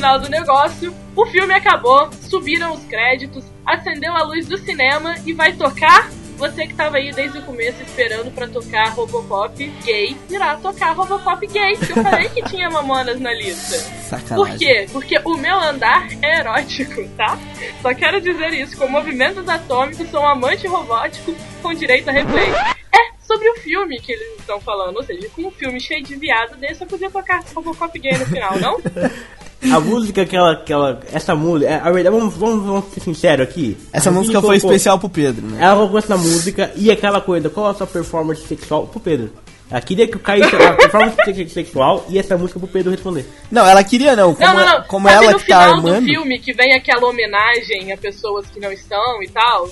final 0.04 0.18
do 0.18 0.28
negócio, 0.28 0.94
o 1.16 1.24
filme 1.24 1.54
acabou, 1.54 2.10
subiram 2.20 2.74
os 2.74 2.84
créditos, 2.84 3.42
acendeu 3.64 4.14
a 4.14 4.22
luz 4.22 4.46
do 4.46 4.58
cinema 4.58 5.14
e 5.24 5.32
vai 5.32 5.54
tocar. 5.54 6.10
Você 6.36 6.66
que 6.66 6.74
tava 6.74 6.98
aí 6.98 7.10
desde 7.10 7.38
o 7.38 7.42
começo 7.42 7.80
esperando 7.82 8.30
pra 8.30 8.46
tocar 8.46 8.90
Robocop 8.90 9.66
gay, 9.82 10.14
irá 10.28 10.56
tocar 10.56 10.92
Robocop 10.92 11.46
gay, 11.46 11.76
que 11.78 11.98
eu 11.98 12.02
falei 12.02 12.28
que 12.28 12.42
tinha 12.42 12.68
mamonas 12.68 13.18
na 13.18 13.32
lista. 13.32 13.78
Sacanagem. 13.78 14.36
Por 14.36 14.58
quê? 14.58 14.86
Porque 14.92 15.18
o 15.24 15.38
meu 15.38 15.58
andar 15.58 16.06
é 16.20 16.40
erótico, 16.40 17.08
tá? 17.16 17.38
Só 17.80 17.94
quero 17.94 18.20
dizer 18.20 18.52
isso, 18.52 18.76
com 18.76 18.86
movimentos 18.86 19.48
atômicos, 19.48 20.10
sou 20.10 20.20
um 20.20 20.28
amante 20.28 20.66
robótico 20.66 21.34
com 21.62 21.72
direito 21.72 22.10
a 22.10 22.12
replay. 22.12 22.50
É 22.92 23.14
sobre 23.26 23.48
o 23.48 23.54
filme 23.60 23.98
que 24.00 24.12
eles 24.12 24.38
estão 24.40 24.60
falando, 24.60 24.98
ou 24.98 25.02
seja, 25.02 25.30
com 25.30 25.46
um 25.46 25.50
filme 25.50 25.80
cheio 25.80 26.02
de 26.02 26.14
viado 26.14 26.58
desse, 26.58 26.82
eu 26.82 26.86
podia 26.86 27.10
tocar 27.10 27.42
Robocop 27.54 27.98
gay 27.98 28.18
no 28.18 28.26
final, 28.26 28.58
não? 28.58 28.78
A 29.72 29.80
música, 29.80 30.22
aquela, 30.22 30.52
aquela, 30.52 31.00
essa 31.12 31.34
música, 31.34 31.70
é, 31.70 31.74
a 31.76 31.90
verdade, 31.90 32.16
vamos, 32.16 32.34
vamos, 32.34 32.64
vamos 32.66 32.84
ser 32.92 33.00
sinceros 33.00 33.46
aqui. 33.48 33.76
Essa 33.92 34.10
A 34.10 34.12
música 34.12 34.40
foi 34.40 34.58
colocou- 34.58 34.70
especial 34.72 34.98
pro 34.98 35.08
Pedro, 35.08 35.46
né? 35.46 35.58
Ela 35.62 35.74
colocou 35.76 35.98
essa 35.98 36.16
música 36.16 36.70
e 36.76 36.90
aquela 36.90 37.20
coisa, 37.20 37.48
qual 37.50 37.68
a 37.68 37.74
sua 37.74 37.86
performance 37.86 38.46
sexual 38.46 38.86
pro 38.86 39.00
Pedro? 39.00 39.30
Ela 39.70 39.80
queria 39.80 40.06
que 40.06 40.18
caísse 40.18 40.54
a 40.54 40.74
performance 40.74 41.16
sex- 41.24 41.52
sexual 41.52 42.04
e 42.08 42.18
essa 42.18 42.36
música 42.36 42.58
pro 42.60 42.68
Pedro 42.68 42.92
responder. 42.92 43.24
Não, 43.50 43.66
ela 43.66 43.82
queria 43.82 44.14
não. 44.14 44.34
Como, 44.34 44.46
não, 44.46 44.54
não, 44.54 44.66
não. 44.78 44.82
como 44.84 45.08
Sabe 45.08 45.24
ela 45.24 45.32
no 45.32 45.38
que 45.40 45.46
tá 45.46 45.60
final 45.62 45.74
armando. 45.76 46.00
do 46.00 46.04
filme 46.06 46.38
que 46.38 46.52
vem 46.52 46.74
aquela 46.74 47.06
homenagem 47.08 47.90
a 47.90 47.96
pessoas 47.96 48.46
que 48.52 48.60
não 48.60 48.70
estão 48.70 49.22
e 49.22 49.28
tal? 49.28 49.68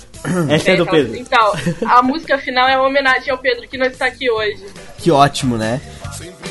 Essa 0.49 0.71
é 0.71 0.77
do 0.77 0.85
aquela- 0.85 0.91
Pedro. 1.05 1.17
Então, 1.17 1.53
a 1.87 2.03
música 2.03 2.39
final 2.39 2.67
é 2.69 2.77
uma 2.79 2.89
homenagem 2.89 3.31
ao 3.31 3.39
Pedro 3.39 3.69
que 3.69 3.77
não 3.77 3.87
está 3.87 4.07
aqui 4.07 4.31
hoje. 4.31 4.65
Que 4.99 5.11
ótimo, 5.11 5.59
né? 5.59 5.81
Sempre 6.17 6.51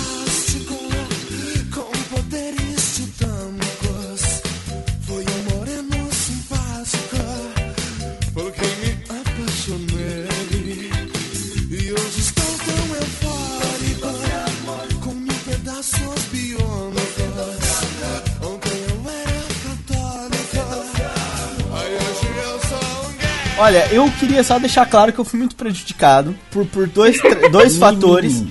Olha, 23.61 23.87
eu 23.91 24.09
queria 24.19 24.43
só 24.43 24.57
deixar 24.57 24.87
claro 24.87 25.13
que 25.13 25.19
eu 25.19 25.23
fui 25.23 25.37
muito 25.37 25.55
prejudicado 25.55 26.35
por, 26.49 26.65
por 26.65 26.87
dois, 26.87 27.19
dois 27.51 27.77
fatores. 27.77 28.43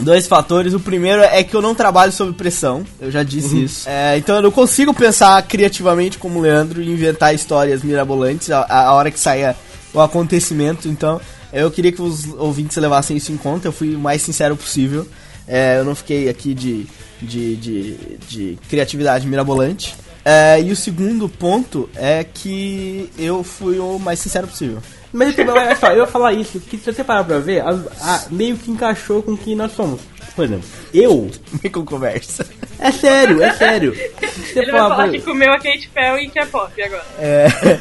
Dois 0.00 0.26
fatores. 0.26 0.72
O 0.72 0.80
primeiro 0.80 1.20
é 1.20 1.44
que 1.44 1.54
eu 1.54 1.60
não 1.60 1.74
trabalho 1.74 2.10
sob 2.10 2.32
pressão. 2.32 2.86
Eu 2.98 3.10
já 3.10 3.22
disse 3.22 3.62
isso. 3.64 3.86
É, 3.86 4.16
então 4.16 4.36
eu 4.36 4.40
não 4.40 4.50
consigo 4.50 4.94
pensar 4.94 5.42
criativamente 5.42 6.16
como 6.16 6.38
o 6.38 6.42
Leandro 6.42 6.80
e 6.80 6.90
inventar 6.90 7.34
histórias 7.34 7.82
mirabolantes 7.82 8.50
a, 8.50 8.64
a 8.66 8.94
hora 8.94 9.10
que 9.10 9.20
saia 9.20 9.54
o 9.92 10.00
acontecimento. 10.00 10.88
Então 10.88 11.20
eu 11.52 11.70
queria 11.70 11.92
que 11.92 12.00
os 12.00 12.32
ouvintes 12.32 12.78
levassem 12.78 13.14
isso 13.14 13.30
em 13.30 13.36
conta. 13.36 13.68
Eu 13.68 13.72
fui 13.72 13.94
o 13.94 13.98
mais 13.98 14.22
sincero 14.22 14.56
possível. 14.56 15.06
É, 15.46 15.80
eu 15.80 15.84
não 15.84 15.94
fiquei 15.94 16.30
aqui 16.30 16.54
de, 16.54 16.86
de, 17.20 17.56
de, 17.56 17.96
de 18.26 18.58
criatividade 18.70 19.26
mirabolante. 19.26 19.94
É, 20.30 20.60
e 20.60 20.70
o 20.70 20.76
segundo 20.76 21.26
ponto 21.26 21.88
é 21.96 22.22
que 22.22 23.08
eu 23.18 23.42
fui 23.42 23.78
o 23.78 23.98
mais 23.98 24.18
sincero 24.18 24.46
possível. 24.46 24.78
Mas 25.10 25.34
tipo, 25.34 25.50
olha 25.50 25.74
só, 25.74 25.90
eu 25.90 26.00
ia 26.00 26.06
falar 26.06 26.34
isso, 26.34 26.60
que 26.60 26.76
se 26.76 26.92
você 26.92 27.02
parar 27.02 27.24
pra 27.24 27.38
ver, 27.38 27.60
a- 27.62 27.70
a- 28.02 28.24
meio 28.30 28.54
que 28.58 28.70
encaixou 28.70 29.22
com 29.22 29.32
o 29.32 29.38
que 29.38 29.54
nós 29.54 29.72
somos. 29.72 30.02
Por 30.36 30.44
exemplo, 30.44 30.68
eu. 30.92 31.30
Vem 31.62 31.72
com 31.72 31.82
conversa. 31.82 32.46
É 32.78 32.92
sério, 32.92 33.42
é 33.42 33.54
sério. 33.54 33.94
Você 33.94 34.58
Ele 34.60 34.70
vai 34.70 34.80
falar 34.80 34.94
falar 34.96 35.08
pra- 35.08 35.12
que 35.18 35.24
comeu 35.24 35.50
a 35.50 35.56
Kate 35.56 35.88
Perry 35.94 36.24
e 36.26 36.28
que 36.28 36.38
é 36.38 36.44
pop 36.44 36.82
agora. 36.82 37.04
É, 37.18 37.78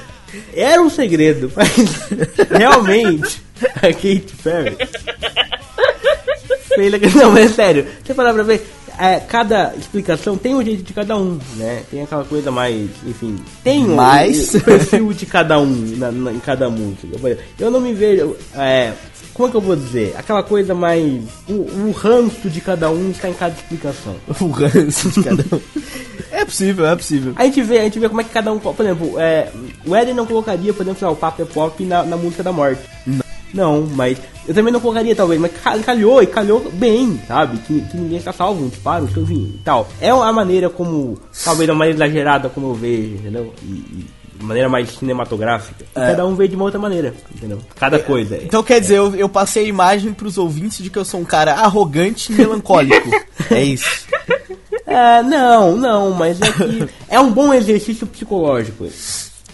Era 0.55 0.81
um 0.81 0.89
segredo, 0.89 1.51
mas 1.55 1.67
realmente 2.49 3.41
a 3.75 3.81
Kate 3.93 4.33
Perry. 4.41 4.77
Não, 7.15 7.31
mas 7.31 7.51
é 7.51 7.53
sério. 7.53 7.87
Você 8.03 8.13
parar 8.13 8.33
pra 8.33 8.43
ver, 8.43 8.65
é, 8.99 9.19
cada 9.19 9.73
explicação 9.77 10.37
tem 10.37 10.55
um 10.55 10.63
jeito 10.63 10.83
de 10.83 10.93
cada 10.93 11.15
um, 11.17 11.37
né? 11.55 11.83
Tem 11.89 12.01
aquela 12.03 12.23
coisa 12.25 12.51
mais, 12.51 12.89
enfim, 13.05 13.37
tem 13.63 13.83
um 13.85 13.95
Mas- 13.95 14.53
o 14.55 14.61
perfil 14.61 15.13
de 15.13 15.25
cada 15.25 15.59
um 15.59 15.67
na- 15.97 16.11
na- 16.11 16.31
em 16.31 16.39
cada 16.39 16.69
música. 16.69 17.07
Eu 17.59 17.69
não 17.71 17.79
me 17.79 17.93
vejo, 17.93 18.35
é, 18.55 18.93
como 19.33 19.47
é 19.47 19.51
que 19.51 19.57
eu 19.57 19.61
vou 19.61 19.75
dizer? 19.75 20.15
Aquela 20.17 20.41
coisa 20.43 20.73
mais, 20.73 21.21
o, 21.47 21.53
o 21.53 21.91
ranço 21.95 22.49
de 22.49 22.59
cada 22.61 22.89
um 22.89 23.11
está 23.11 23.29
em 23.29 23.33
cada 23.33 23.53
explicação. 23.55 24.15
O 24.41 24.47
ranço 24.49 25.09
de 25.09 25.23
cada 25.23 25.43
um. 25.55 25.59
É 26.29 26.43
possível, 26.45 26.85
é 26.85 26.95
possível. 26.95 27.33
A 27.35 27.45
gente 27.45 27.61
vê, 27.63 27.79
a 27.79 27.83
gente 27.83 27.97
vê 27.99 28.07
como 28.07 28.21
é 28.21 28.23
que 28.23 28.29
cada 28.29 28.51
um. 28.51 28.59
Por 28.59 28.75
exemplo, 28.85 29.17
é, 29.17 29.49
o 29.85 29.95
Éden 29.95 30.13
não 30.13 30.25
colocaria, 30.25 30.71
por 30.73 30.83
exemplo, 30.83 31.07
lá, 31.07 31.11
o 31.11 31.15
Papo 31.15 31.41
é 31.41 31.45
Pop 31.45 31.83
na, 31.83 32.03
na 32.03 32.15
música 32.17 32.43
da 32.43 32.51
morte. 32.51 32.81
Não. 33.07 33.25
Mas 33.95 34.17
eu 34.47 34.53
também 34.53 34.71
não 34.71 34.79
colocaria, 34.79 35.15
talvez, 35.15 35.39
mas 35.39 35.51
ca- 35.61 35.77
calhou 35.79 36.21
e 36.21 36.27
calhou 36.27 36.69
bem, 36.73 37.19
sabe? 37.27 37.57
Que, 37.59 37.81
que 37.81 37.97
ninguém 37.97 38.17
está 38.17 38.31
salvo, 38.31 38.63
um 38.63 38.69
disparo, 38.69 39.05
enfim, 39.05 39.53
e 39.55 39.61
tal. 39.63 39.87
É 39.99 40.09
a 40.09 40.31
maneira 40.33 40.69
como, 40.69 41.19
talvez 41.43 41.69
a 41.69 41.73
maneira 41.73 41.97
exagerada 41.97 42.49
como 42.49 42.67
eu 42.67 42.73
vejo, 42.73 43.15
entendeu? 43.15 43.53
E, 43.63 43.65
e 43.67 44.05
de 44.37 44.45
maneira 44.45 44.69
mais 44.69 44.89
cinematográfica. 44.89 45.83
É. 45.95 46.09
Cada 46.11 46.25
um 46.25 46.35
vê 46.35 46.47
de 46.47 46.55
uma 46.55 46.65
outra 46.65 46.79
maneira, 46.79 47.13
entendeu? 47.35 47.59
Cada 47.75 47.97
coisa. 47.97 48.37
Então 48.37 48.61
quer 48.61 48.79
dizer, 48.79 48.97
eu, 48.97 49.15
eu 49.15 49.27
passei 49.27 49.65
a 49.65 49.67
imagem 49.67 50.13
pros 50.13 50.37
ouvintes 50.37 50.83
de 50.83 50.89
que 50.91 50.99
eu 50.99 51.05
sou 51.05 51.19
um 51.19 51.25
cara 51.25 51.53
arrogante 51.55 52.31
e 52.31 52.35
melancólico. 52.35 53.09
é 53.49 53.63
isso. 53.63 54.05
É, 54.85 55.21
não, 55.23 55.75
não, 55.75 56.11
mas 56.11 56.39
é 56.39 56.51
que 56.51 56.87
é 57.09 57.19
um 57.19 57.31
bom 57.31 57.51
exercício 57.53 58.05
psicológico. 58.05 58.87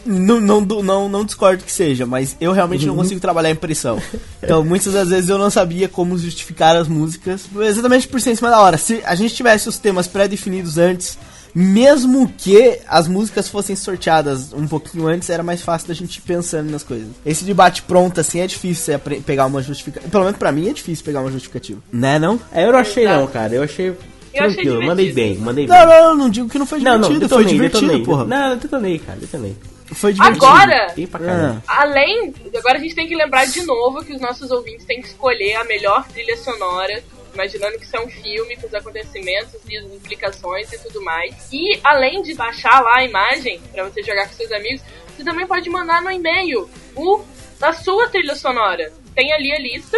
Não, 0.06 0.42
não, 0.42 0.62
não, 0.62 1.10
não 1.10 1.26
discordo 1.26 1.64
que 1.64 1.72
seja, 1.72 2.06
mas 2.06 2.36
eu 2.42 2.52
realmente 2.52 2.86
não 2.86 2.96
consigo 2.96 3.20
trabalhar 3.20 3.50
a 3.50 3.54
impressão. 3.54 4.02
Então, 4.42 4.64
muitas 4.64 4.94
das 4.94 5.10
vezes 5.10 5.30
eu 5.30 5.38
não 5.38 5.50
sabia 5.50 5.88
como 5.88 6.18
justificar 6.18 6.76
as 6.76 6.88
músicas, 6.88 7.46
exatamente 7.62 8.08
por 8.08 8.20
ser 8.20 8.32
em 8.32 8.36
cima 8.36 8.50
da 8.50 8.60
hora. 8.60 8.78
Se 8.78 9.02
a 9.06 9.16
gente 9.16 9.34
tivesse 9.34 9.70
os 9.70 9.78
temas 9.78 10.06
pré-definidos 10.08 10.78
antes, 10.78 11.18
mesmo 11.56 12.32
que 12.38 12.80
as 12.88 13.08
músicas 13.08 13.48
fossem 13.48 13.76
sorteadas 13.76 14.52
um 14.54 14.68
pouquinho 14.68 15.08
antes, 15.08 15.30
era 15.30 15.44
mais 15.44 15.62
fácil 15.62 15.88
da 15.88 15.94
gente 15.94 16.18
ir 16.18 16.22
pensando 16.22 16.72
nas 16.72 16.84
coisas. 16.84 17.08
Esse 17.26 17.46
debate 17.46 17.84
pronto, 17.84 18.20
assim, 18.20 18.40
é 18.40 18.48
difícil 18.48 18.84
você 18.84 18.98
pegar 19.22 19.46
uma 19.46 19.62
justificativa. 19.62 20.10
Pelo 20.12 20.24
menos 20.26 20.38
pra 20.40 20.52
mim 20.52 20.70
é 20.70 20.74
difícil 20.74 21.06
pegar 21.06 21.22
uma 21.22 21.32
justificativa. 21.32 21.80
Né, 21.92 22.18
não? 22.20 22.40
É, 22.52 22.66
eu 22.66 22.72
não 22.72 22.80
achei 22.80 23.06
não, 23.06 23.28
cara. 23.28 23.54
Eu 23.54 23.64
achei 23.64 23.96
tranquilo, 24.34 24.84
mandei 24.84 25.14
bem, 25.14 25.38
mandei 25.38 25.68
bem. 25.68 25.78
Não, 25.78 25.86
não, 25.86 26.18
não 26.18 26.30
digo 26.30 26.50
que 26.50 26.58
não 26.58 26.66
foi 26.66 26.80
Não, 26.80 26.96
divertido, 26.96 27.22
não, 27.22 27.30
foi 27.30 27.46
detonei, 27.46 27.54
divertido, 27.54 27.82
detonei. 27.86 28.06
porra. 28.06 28.26
Não, 28.26 28.58
detonei, 28.58 29.00
cara, 29.00 29.20
detonei. 29.20 29.56
Foi 29.92 30.14
divertido. 30.14 30.46
Agora, 30.46 30.94
caramba. 31.28 31.64
além. 31.68 32.34
Agora 32.58 32.78
a 32.78 32.82
gente 32.82 32.96
tem 32.96 33.08
que 33.08 33.16
lembrar 33.16 33.46
de 33.46 33.64
novo 33.64 34.04
que 34.04 34.14
os 34.14 34.22
nossos 34.22 34.50
ouvintes 34.52 34.86
têm 34.86 35.02
que 35.02 35.08
escolher 35.08 35.56
a 35.56 35.64
melhor 35.66 36.08
trilha 36.08 36.38
sonora. 36.38 37.04
Imaginando 37.34 37.78
que 37.80 37.86
isso 37.86 37.96
é 37.96 38.00
um 38.00 38.10
filme 38.10 38.56
com 38.58 38.68
os 38.68 38.74
acontecimentos 38.76 39.56
e 39.68 39.76
as 39.78 39.86
implicações 39.86 40.72
e 40.72 40.78
tudo 40.78 41.02
mais. 41.04 41.36
E 41.52 41.80
além 41.84 42.22
de 42.22 42.36
baixar 42.36 42.80
lá 42.82 42.98
a 42.98 43.04
imagem 43.04 43.60
pra 43.72 43.84
você 43.84 44.04
jogar 44.04 44.28
com 44.28 44.36
seus 44.36 44.52
amigos, 44.52 44.82
você 45.16 45.24
também 45.24 45.48
pode 45.48 45.68
mandar 45.70 46.02
no 46.04 46.12
e-mail 46.12 46.70
o 46.96 47.24
da 47.60 47.74
sua 47.74 48.08
trilha 48.08 48.36
sonora. 48.36 48.92
Tem 49.16 49.32
ali 49.34 49.52
a 49.52 49.58
lista 49.60 49.98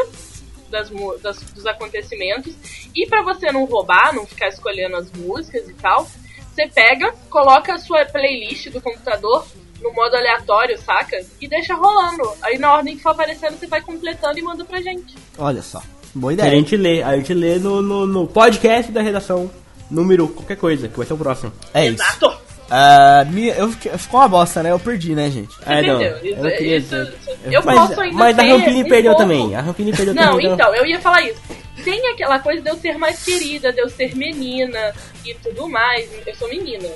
das, 0.69 0.89
das- 1.21 1.41
dos 1.51 1.65
acontecimentos. 1.65 2.53
E 2.95 3.05
pra 3.07 3.21
você 3.21 3.51
não 3.51 3.65
roubar, 3.65 4.13
não 4.15 4.25
ficar 4.25 4.47
escolhendo 4.47 4.95
as 4.95 5.11
músicas 5.11 5.67
e 5.69 5.73
tal, 5.73 6.09
você 6.53 6.67
pega, 6.69 7.13
coloca 7.29 7.73
a 7.73 7.77
sua 7.79 8.05
playlist 8.05 8.69
do 8.69 8.79
computador 8.81 9.45
no 9.85 9.93
modo 9.93 10.15
aleatório, 10.15 10.77
saca? 10.81 11.23
E 11.39 11.47
deixa 11.47 11.75
rolando. 11.75 12.23
Aí 12.41 12.57
na 12.57 12.73
ordem 12.73 12.95
que 12.97 13.03
for 13.03 13.09
aparecendo, 13.09 13.57
você 13.57 13.67
vai 13.67 13.81
completando 13.81 14.37
e 14.39 14.41
manda 14.41 14.65
pra 14.65 14.81
gente. 14.81 15.15
Olha 15.37 15.61
só, 15.61 15.81
boa 16.13 16.33
Que 16.35 16.41
a 16.41 16.45
ideia. 16.47 16.59
gente 16.59 16.75
lê, 16.77 17.03
a 17.03 17.15
gente 17.15 17.33
lê 17.33 17.57
no, 17.59 17.81
no, 17.81 18.05
no 18.07 18.27
podcast 18.27 18.91
da 18.91 19.01
redação, 19.01 19.49
número 19.89 20.27
qualquer 20.27 20.57
coisa, 20.57 20.87
que 20.87 20.97
vai 20.97 21.05
ser 21.05 21.13
o 21.13 21.17
próximo. 21.17 21.53
É 21.73 21.85
isso. 21.87 22.01
Exato! 22.01 22.45
Ah, 22.69 23.23
minha, 23.29 23.53
eu 23.53 23.69
fiquei- 23.69 23.95
ficou 23.95 24.19
uma 24.19 24.27
bosta, 24.27 24.63
né? 24.63 24.71
Eu 24.71 24.79
perdi, 24.79 25.13
né, 25.13 25.29
gente? 25.29 25.53
Você 25.53 25.63
Ah, 25.67 25.81
não, 25.83 26.01
eu 26.01 26.17
Isso- 26.25 26.41
não 26.41 26.49
queria 26.49 26.77
isso- 26.77 26.89
dizer. 26.89 27.13
eu 27.51 27.61
mas, 27.63 27.75
posso 27.79 28.01
ainda 28.01 28.17
mas 28.17 28.39
a 28.39 28.41
Rampini 28.41 28.83
um 28.83 28.87
perdeu 28.89 29.11
pouco- 29.11 29.17
também. 29.21 29.55
A 29.55 29.61
Rampini 29.61 29.93
perdeu 29.95 30.15
Não, 30.15 30.31
também. 30.31 30.47
então, 30.51 30.75
eu 30.75 30.83
ia 30.85 30.99
falar 30.99 31.21
isso. 31.21 31.39
Tem 31.83 32.07
aquela 32.11 32.39
coisa 32.39 32.63
de 32.63 32.69
eu 32.69 32.75
ser 32.77 32.97
mais 32.97 33.23
querida, 33.23 33.71
de 33.71 33.79
eu 33.79 33.87
ser 33.87 34.15
menina 34.15 34.91
e 35.23 35.35
tudo 35.35 35.69
mais. 35.69 36.09
Eu 36.25 36.33
sou 36.35 36.49
menina. 36.49 36.87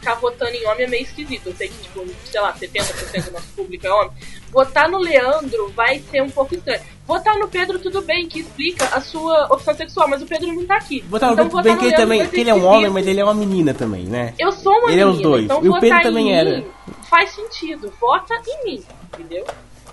Ficar 0.00 0.14
votando 0.14 0.50
em 0.52 0.66
homem 0.66 0.84
é 0.84 0.88
meio 0.88 1.02
esquisito. 1.04 1.46
Eu 1.48 1.54
sei 1.56 1.68
que, 1.68 1.82
tipo, 1.82 2.04
sei 2.24 2.40
lá, 2.40 2.52
70% 2.54 3.24
do 3.26 3.30
nosso 3.32 3.48
público 3.56 3.86
é 3.86 3.90
homem. 3.92 4.10
Votar 4.50 4.88
no 4.88 4.98
Leandro 4.98 5.72
vai 5.74 5.98
ser 6.10 6.22
um 6.22 6.30
pouco 6.30 6.54
estranho. 6.54 6.80
Votar 7.06 7.36
no 7.38 7.48
Pedro, 7.48 7.78
tudo 7.78 8.02
bem, 8.02 8.28
que 8.28 8.40
explica 8.40 8.84
a 8.86 9.00
sua 9.00 9.46
opção 9.52 9.74
sexual, 9.74 10.08
mas 10.08 10.22
o 10.22 10.26
Pedro 10.26 10.52
não 10.52 10.64
tá 10.66 10.76
aqui. 10.76 11.00
Botar 11.02 11.28
no 11.28 11.32
Então, 11.32 11.44
Pedro 11.46 11.58
votar 11.58 11.64
bem 11.64 11.72
no 11.74 11.78
que 11.80 11.86
ele 11.86 11.96
também, 11.96 12.28
que 12.28 12.40
ele 12.40 12.50
é 12.50 12.54
um 12.54 12.64
homem, 12.66 12.90
mas 12.90 13.06
ele 13.06 13.20
é 13.20 13.24
uma 13.24 13.34
menina 13.34 13.72
também, 13.74 14.04
né? 14.04 14.34
Eu 14.38 14.52
sou 14.52 14.72
uma 14.72 14.90
Ele 14.92 15.00
é 15.00 15.04
menina, 15.04 15.10
os 15.10 15.20
dois. 15.22 15.44
então 15.44 15.64
E 15.64 15.68
o 15.68 15.72
votar 15.72 15.80
Pedro 15.82 16.02
também 16.02 16.24
mim 16.24 16.32
era. 16.32 16.64
faz 17.08 17.30
sentido. 17.30 17.92
Vota 18.00 18.34
em 18.46 18.64
mim, 18.64 18.84
entendeu? 19.14 19.44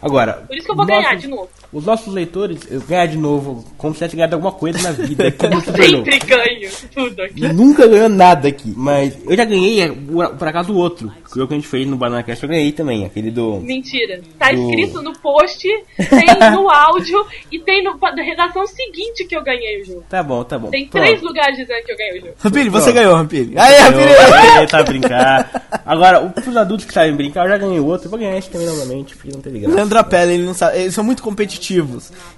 Agora, 0.01 0.33
Por 0.47 0.55
isso 0.55 0.65
que 0.65 0.71
eu 0.71 0.75
vou 0.75 0.85
nossos- 0.85 1.03
ganhar 1.03 1.15
de 1.17 1.27
novo. 1.27 1.49
Os 1.71 1.85
nossos 1.85 2.11
leitores, 2.11 2.59
eu 2.71 2.81
ganhar 2.81 3.05
de 3.05 3.15
novo, 3.17 3.63
como 3.77 3.93
se 3.93 3.99
tivesse 3.99 4.15
ganhado 4.15 4.35
alguma 4.35 4.51
coisa 4.51 4.81
na 4.81 4.91
vida. 4.91 5.31
Como 5.31 5.53
Eu 5.53 5.61
se 5.61 5.71
tornou. 5.71 6.03
sempre 6.03 6.19
ganho 6.19 6.71
tudo 6.95 7.21
aqui. 7.21 7.45
E 7.45 7.53
nunca 7.53 7.85
ganhou 7.87 8.09
nada 8.09 8.47
aqui. 8.47 8.73
Mas 8.75 9.15
eu 9.23 9.37
já 9.37 9.45
ganhei, 9.45 9.81
é, 9.83 9.87
por, 9.89 10.47
acaso, 10.47 10.73
o 10.73 10.77
outro. 10.77 11.11
Que 11.31 11.39
o 11.39 11.47
que 11.47 11.53
a 11.53 11.57
gente 11.57 11.67
fez 11.67 11.85
no 11.87 11.95
Banana 11.95 12.23
Cast, 12.23 12.41
eu 12.43 12.49
ganhei 12.49 12.71
também. 12.71 13.05
Aquele 13.05 13.29
do. 13.29 13.57
Mentira. 13.59 14.19
Tá 14.39 14.51
Do- 14.51 14.67
escrito 14.67 14.99
no 15.03 15.13
post, 15.19 15.61
tem 15.95 16.51
no 16.51 16.67
áudio 16.73 17.23
e 17.51 17.59
tem 17.59 17.83
no, 17.83 17.95
na 17.99 18.23
redação 18.23 18.65
seguinte 18.65 19.25
que 19.25 19.35
eu 19.35 19.43
ganhei 19.43 19.83
o 19.83 19.85
jogo. 19.85 20.03
Tá 20.09 20.23
bom, 20.23 20.43
tá 20.43 20.57
bom. 20.57 20.71
Tem 20.71 20.87
Pronto. 20.87 21.03
três 21.05 21.21
lugares 21.21 21.55
dizendo 21.55 21.85
que 21.85 21.91
eu 21.91 21.97
ganhei 21.97 22.17
o 22.17 22.21
jogo. 22.21 22.33
Rampini, 22.39 22.69
você 22.69 22.91
ganhou, 22.91 23.13
Rampini. 23.15 23.55
Aê, 23.55 23.77
Rampini! 23.77 24.61
Eu 24.61 24.67
tá 24.67 24.81
brincar. 24.81 25.81
Agora, 25.85 26.19
o- 26.25 26.31
pros 26.31 26.57
adultos 26.57 26.85
que 26.87 26.93
sabem 26.93 27.15
brincar, 27.15 27.45
eu 27.45 27.49
já 27.51 27.57
ganhei 27.59 27.79
o 27.79 27.85
outro. 27.85 28.07
Eu 28.07 28.09
vou 28.09 28.19
ganhar 28.19 28.35
esse 28.35 28.49
também 28.49 28.65
novamente, 28.65 29.15
porque 29.15 29.31
não 29.31 29.39
teve 29.41 29.59
graça. 29.59 29.75
Leandro 29.75 29.99
Apella, 29.99 30.33
ele 30.33 30.43
não 30.45 30.55
sabe. 30.55 30.79
Eles 30.79 30.95
são 30.95 31.03
muito 31.03 31.21
competitivos. 31.21 31.58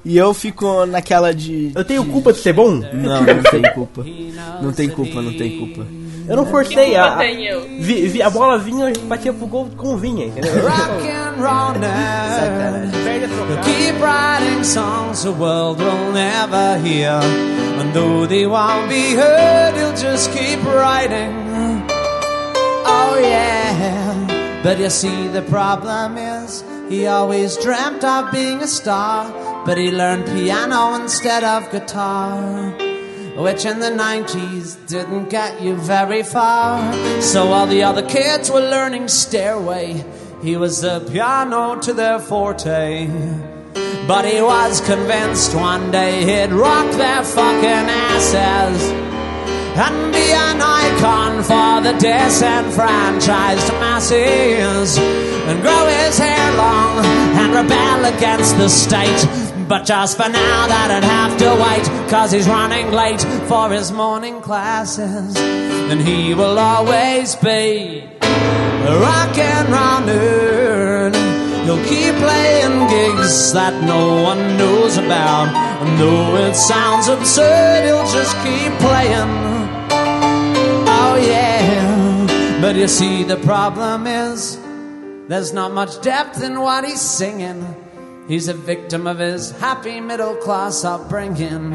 E 0.04 0.18
eu 0.18 0.34
fico 0.34 0.86
naquela 0.86 1.34
de. 1.34 1.72
Eu 1.76 1.86
tenho 1.86 2.04
culpa 2.06 2.34
de 2.34 2.40
ser 2.40 2.54
bom? 2.54 2.72
Não, 2.72 3.22
não 3.24 3.44
tem 3.44 3.62
culpa. 3.74 4.06
Não 4.62 4.72
tem 4.74 4.90
culpa, 4.90 5.22
não 5.22 5.34
tem 5.34 5.58
culpa. 5.58 5.86
Eu 6.28 6.36
não 6.36 6.46
forcei 6.46 6.96
a. 6.96 7.16
a, 7.16 7.18
vi- 7.80 8.08
vi- 8.08 8.22
a 8.22 8.30
bola 8.30 8.58
vinha, 8.58 8.90
eu 8.90 9.02
batia 9.06 9.34
pro 9.34 9.48
gol 9.48 9.70
como 9.76 9.98
vinha, 9.98 10.28
entendeu? 10.28 10.54
Rock 10.68 11.08
and 11.10 11.36
roll 11.42 11.74
now. 11.80 12.92
He'll 13.50 13.64
keep 13.64 14.00
writing 14.02 14.64
songs 14.64 15.24
the 15.24 15.32
world 15.32 15.82
will 15.82 16.12
never 16.14 16.78
hear. 16.86 17.20
And 17.80 17.92
though 17.94 18.26
they 18.28 18.46
won't 18.46 18.88
be 18.88 19.16
heard, 19.16 19.76
he'll 19.76 19.96
just 19.96 20.32
keep 20.32 20.60
writing. 20.64 21.34
Oh 22.86 23.18
yeah. 23.20 24.62
But 24.64 24.78
you 24.80 24.90
see, 24.90 25.28
the 25.30 25.42
problem 25.42 26.18
is 26.18 26.64
he 26.92 27.08
always 27.08 27.56
dreamt 27.56 28.04
of 28.04 28.34
being 28.34 28.62
a 28.62 28.68
star. 28.68 29.32
But 29.66 29.78
he 29.78 29.92
learned 29.92 30.26
piano 30.26 30.96
instead 30.96 31.42
of 31.42 31.72
guitar. 31.72 32.72
Which 33.38 33.66
in 33.66 33.80
the 33.80 33.92
90s 33.92 34.76
didn't 34.88 35.30
get 35.30 35.62
you 35.62 35.76
very 35.76 36.22
far. 36.22 36.94
So 37.22 37.50
while 37.50 37.66
the 37.66 37.82
other 37.84 38.06
kids 38.06 38.52
were 38.52 38.60
learning 38.60 39.08
Stairway, 39.08 40.04
he 40.44 40.58
was 40.58 40.82
the 40.82 41.00
piano 41.10 41.80
to 41.80 41.94
their 41.94 42.20
forte. 42.20 43.08
But 44.06 44.26
he 44.26 44.42
was 44.42 44.82
convinced 44.82 45.56
one 45.56 45.92
day 45.92 46.26
he'd 46.26 46.54
rock 46.54 46.92
their 46.92 47.24
fucking 47.24 47.88
asses 48.10 49.21
and 49.76 50.14
be 50.14 50.32
an 50.32 50.62
icon 50.62 51.44
for 51.44 51.82
the 51.82 51.98
disenfranchised 52.00 53.72
masses 53.80 54.98
and 54.98 55.62
grow 55.62 55.88
his 55.88 56.18
hair 56.18 56.58
long 56.58 57.06
and 57.06 57.54
rebel 57.54 58.06
against 58.18 58.58
the 58.58 58.68
state. 58.68 59.68
But 59.68 59.86
just 59.86 60.18
for 60.18 60.28
now, 60.28 60.68
that'd 60.68 61.04
have 61.04 61.38
to 61.38 61.50
wait, 61.64 62.10
cause 62.10 62.32
he's 62.32 62.48
running 62.48 62.92
late 62.92 63.22
for 63.48 63.70
his 63.70 63.92
morning 63.92 64.42
classes. 64.42 65.38
And 65.38 66.02
he 66.02 66.34
will 66.34 66.60
always 66.60 67.36
be 67.36 68.04
a 68.22 69.00
rock 69.00 69.38
and 69.38 69.70
roll 69.70 70.02
nerd. 70.10 71.16
He'll 71.64 71.86
keep 71.86 72.16
playing 72.16 72.88
gigs 72.90 73.54
that 73.54 73.82
no 73.84 74.22
one 74.24 74.58
knows 74.58 74.98
about. 74.98 75.48
And 75.82 75.98
though 76.00 76.36
it 76.36 76.56
sounds 76.56 77.08
absurd, 77.08 77.86
he'll 77.86 78.12
just 78.12 78.36
keep 78.44 78.74
playing. 78.80 79.61
Yeah. 81.16 82.60
But 82.62 82.76
you 82.76 82.88
see, 82.88 83.24
the 83.24 83.38
problem 83.38 84.08
is 84.08 84.60
there's 85.28 85.54
not 85.54 85.72
much 85.74 86.02
depth 86.02 86.44
in 86.44 86.60
what 86.60 86.86
he's 86.86 87.02
singing. 87.02 87.66
He's 88.28 88.48
a 88.48 88.54
victim 88.54 89.08
of 89.08 89.20
his 89.20 89.52
happy 89.60 90.00
middle 90.00 90.36
class 90.36 90.84
upbringing. 90.84 91.74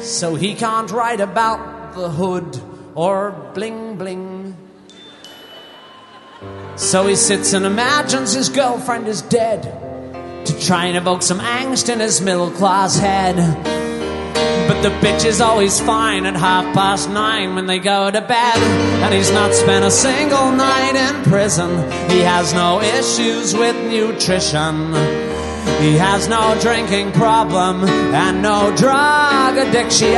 So 0.00 0.34
he 0.34 0.54
can't 0.54 0.90
write 0.90 1.20
about 1.20 1.94
the 1.94 2.08
hood 2.08 2.60
or 2.94 3.32
bling 3.54 3.96
bling. 3.96 4.56
So 6.76 7.06
he 7.06 7.16
sits 7.16 7.52
and 7.52 7.66
imagines 7.66 8.32
his 8.32 8.48
girlfriend 8.48 9.08
is 9.08 9.22
dead 9.22 9.62
to 10.46 10.60
try 10.60 10.86
and 10.86 10.96
evoke 10.96 11.22
some 11.22 11.40
angst 11.40 11.92
in 11.92 12.00
his 12.00 12.20
middle 12.20 12.50
class 12.50 12.98
head. 12.98 13.36
But 14.70 14.82
the 14.82 14.90
bitch 15.04 15.24
is 15.24 15.40
always 15.40 15.80
fine 15.80 16.26
at 16.26 16.36
half 16.36 16.64
past 16.76 17.10
nine 17.10 17.56
when 17.56 17.66
they 17.66 17.80
go 17.80 18.08
to 18.08 18.20
bed. 18.20 18.56
And 19.02 19.12
he's 19.12 19.32
not 19.32 19.52
spent 19.52 19.84
a 19.84 19.90
single 19.90 20.52
night 20.52 20.94
in 20.94 21.24
prison. 21.24 21.70
He 22.08 22.20
has 22.20 22.54
no 22.54 22.80
issues 22.80 23.52
with 23.52 23.74
nutrition. 23.90 24.94
He 25.82 25.96
has 25.96 26.28
no 26.28 26.56
drinking 26.60 27.10
problem 27.10 27.82
and 27.82 28.42
no 28.42 28.72
drug 28.76 29.56
addiction. 29.56 30.14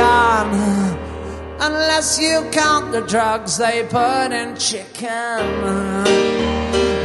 Unless 1.59 2.19
you 2.19 2.47
count 2.51 2.91
the 2.91 3.01
drugs 3.01 3.57
they 3.57 3.87
put 3.89 4.31
in 4.31 4.55
chicken. 4.55 6.32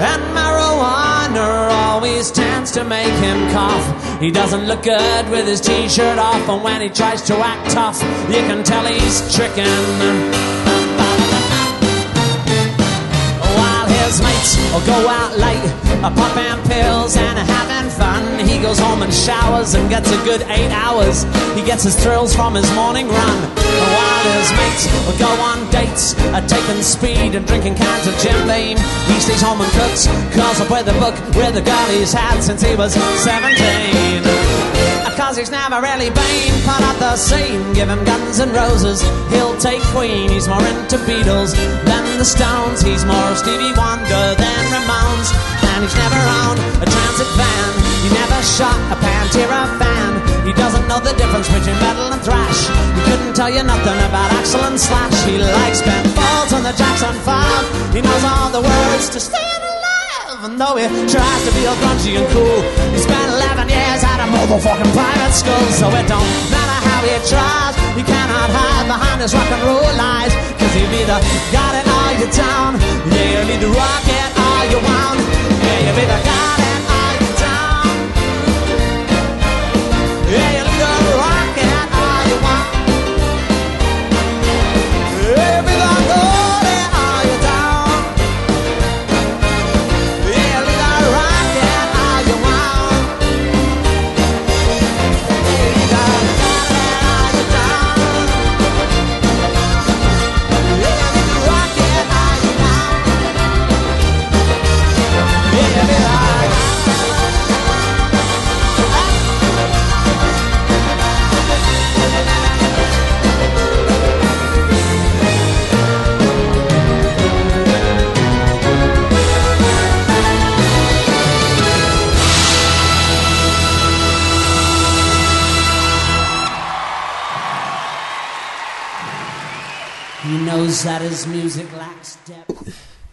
And 0.00 0.22
marijuana 0.36 1.70
always 1.72 2.30
tends 2.30 2.70
to 2.72 2.84
make 2.84 3.12
him 3.14 3.50
cough. 3.50 4.20
He 4.20 4.30
doesn't 4.30 4.66
look 4.66 4.84
good 4.84 5.28
with 5.28 5.46
his 5.46 5.60
t 5.60 5.88
shirt 5.88 6.18
off, 6.18 6.48
and 6.48 6.62
when 6.62 6.80
he 6.80 6.88
tries 6.88 7.20
to 7.22 7.34
act 7.34 7.72
tough, 7.72 8.00
you 8.28 8.40
can 8.46 8.62
tell 8.62 8.84
he's 8.84 9.34
tricking. 9.34 10.67
His 14.08 14.22
mates 14.22 14.56
will 14.72 14.86
go 14.86 15.06
out 15.06 15.36
late, 15.36 15.68
a 16.00 16.08
popping 16.08 16.64
pills 16.64 17.14
and 17.14 17.38
a 17.38 17.44
having 17.44 17.90
fun. 17.90 18.24
He 18.48 18.56
goes 18.56 18.78
home 18.78 19.02
and 19.02 19.12
showers 19.12 19.74
and 19.74 19.86
gets 19.90 20.10
a 20.10 20.16
good 20.24 20.40
eight 20.48 20.72
hours. 20.72 21.24
He 21.54 21.60
gets 21.62 21.84
his 21.84 21.94
thrills 21.94 22.34
from 22.34 22.54
his 22.54 22.64
morning 22.72 23.06
run. 23.06 23.38
While 23.52 24.24
his 24.32 24.50
mates 24.56 24.88
will 25.04 25.18
go 25.18 25.28
on 25.44 25.68
dates, 25.68 26.14
a 26.32 26.40
taking 26.48 26.80
speed 26.80 27.34
and 27.36 27.46
drinking 27.46 27.74
cans 27.74 28.06
of 28.06 28.16
Jim 28.16 28.48
Beam. 28.48 28.78
He 29.12 29.20
stays 29.20 29.42
home 29.42 29.60
and 29.60 29.70
cooks, 29.72 30.06
curls 30.32 30.58
up 30.58 30.70
with 30.70 30.88
a 30.88 30.96
book 30.96 31.14
with 31.36 31.52
the 31.52 31.60
girl 31.60 31.86
he's 31.92 32.14
had 32.14 32.40
since 32.40 32.62
he 32.62 32.74
was 32.76 32.94
17. 32.94 34.37
Cause 35.18 35.36
he's 35.36 35.50
never 35.50 35.82
really 35.82 36.14
been 36.14 36.54
part 36.62 36.78
of 36.78 36.96
the 37.02 37.16
scene. 37.16 37.74
Give 37.74 37.90
him 37.90 38.04
guns 38.06 38.38
and 38.38 38.54
roses, 38.54 39.02
he'll 39.34 39.58
take 39.58 39.82
Queen. 39.90 40.30
He's 40.30 40.46
more 40.46 40.62
into 40.62 40.94
Beatles 41.10 41.58
than 41.58 42.04
the 42.22 42.24
Stones. 42.24 42.80
He's 42.80 43.02
more 43.04 43.34
Stevie 43.34 43.74
Wonder 43.74 44.24
than 44.38 44.62
Ramones. 44.70 45.28
And 45.74 45.82
he's 45.82 45.98
never 45.98 46.22
owned 46.46 46.62
a 46.78 46.86
transit 46.86 47.30
van. 47.34 47.70
He 48.06 48.14
never 48.14 48.38
shot 48.46 48.78
a 48.94 48.96
Pantera 49.02 49.66
fan. 49.82 50.22
He 50.46 50.54
doesn't 50.54 50.86
know 50.86 51.02
the 51.02 51.12
difference 51.18 51.50
between 51.50 51.74
metal 51.82 52.14
and 52.14 52.22
thrash. 52.22 52.70
He 52.94 53.02
couldn't 53.10 53.34
tell 53.34 53.50
you 53.50 53.66
nothing 53.66 53.98
about 54.06 54.30
Axel 54.38 54.62
and 54.70 54.78
Slash. 54.78 55.18
He 55.26 55.36
likes 55.42 55.82
Ben 55.82 56.06
Folds 56.14 56.54
and 56.54 56.62
the 56.62 56.72
Jackson 56.78 57.18
5. 57.26 57.92
He 57.92 58.00
knows 58.06 58.22
all 58.22 58.54
the 58.54 58.62
words 58.62 59.10
to 59.10 59.18
staying 59.18 59.66
alive. 59.66 60.46
And 60.46 60.54
though 60.60 60.78
he 60.78 60.86
tries 61.10 61.42
to 61.42 61.50
be 61.58 61.66
all 61.66 61.74
grungy 61.82 62.14
and 62.14 62.28
cool, 62.30 62.62
he 62.94 62.98
spent 63.02 63.07
11 63.07 63.07
years 63.68 64.00
at 64.02 64.18
a 64.18 64.26
motherfucking 64.28 64.92
private 64.92 65.34
school. 65.34 65.66
So 65.76 65.86
it 65.92 66.06
don't 66.08 66.32
matter 66.50 66.78
how 66.88 67.00
he 67.04 67.16
tries, 67.28 67.74
he 67.94 68.02
cannot 68.02 68.48
hide 68.50 68.86
behind 68.88 69.20
his 69.20 69.34
rock 69.34 69.50
and 69.52 69.62
roll 69.62 69.92
lies. 69.96 70.32
Cause 70.58 70.72
you've 70.76 70.92
either 70.92 71.20
got 71.52 71.72
it 71.78 71.86
or 71.86 72.08
you're. 72.20 72.74
Yeah, 73.12 73.40
you'll 73.40 73.50
either 73.54 73.70
rock 73.72 74.06
it 74.06 74.30
or 74.36 74.58
you 74.72 74.80
won't. 74.80 75.20
Yeah, 75.64 75.86
you've 75.86 76.00
either 76.02 76.20
got 76.24 76.57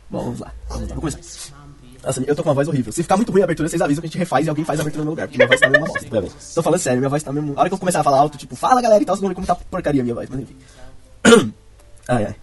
Bom, 0.10 0.24
vamos 0.26 0.40
lá. 0.40 0.52
Vamos 0.70 0.90
lá, 0.90 0.96
vou 0.96 1.02
começar. 1.02 1.56
Nossa, 2.04 2.22
eu 2.22 2.36
tô 2.36 2.44
com 2.44 2.50
uma 2.50 2.56
voz 2.56 2.68
horrível. 2.68 2.92
Se 2.94 3.02
ficar 3.02 3.16
muito 3.18 3.32
ruim 3.32 3.42
a 3.42 3.46
abertura, 3.46 3.68
vocês 3.68 3.82
avisam 3.82 4.02
que 4.02 4.06
a 4.06 4.10
gente 4.10 4.20
refaz 4.20 4.46
e 4.46 4.50
alguém 4.50 4.64
faz 4.64 4.80
a 4.80 4.84
abertura 4.84 5.04
no 5.04 5.06
meu 5.06 5.14
lugar, 5.14 5.28
porque 5.28 5.38
minha 5.38 5.48
voz 5.48 5.60
tá 5.60 5.68
mesmo 5.68 5.86
uma 5.86 5.92
bosta. 5.92 6.08
Pera 6.10 6.26
aí. 6.26 6.32
Tô 6.54 6.62
falando 6.62 6.80
sério, 6.80 7.00
minha 7.00 7.10
voz 7.10 7.24
tá 7.24 7.34
mesmo. 7.34 7.54
A 7.56 7.60
hora 7.62 7.70
que 7.70 7.74
eu 7.74 7.80
começar 7.80 8.02
a 8.02 8.04
falar 8.04 8.20
alto, 8.20 8.38
tipo, 8.38 8.56
fala 8.56 8.80
galera 8.82 9.02
e 9.02 9.06
tal, 9.06 9.16
vocês 9.16 9.22
vão 9.22 9.30
ver 9.30 9.36
como 9.36 9.48
tá 9.48 9.56
porcaria 9.56 10.02
a 10.02 10.04
minha 10.04 10.14
voz, 10.14 10.30
mas 10.30 10.40
enfim. 10.42 10.56
Ai, 12.08 12.26
ai. 12.26 12.36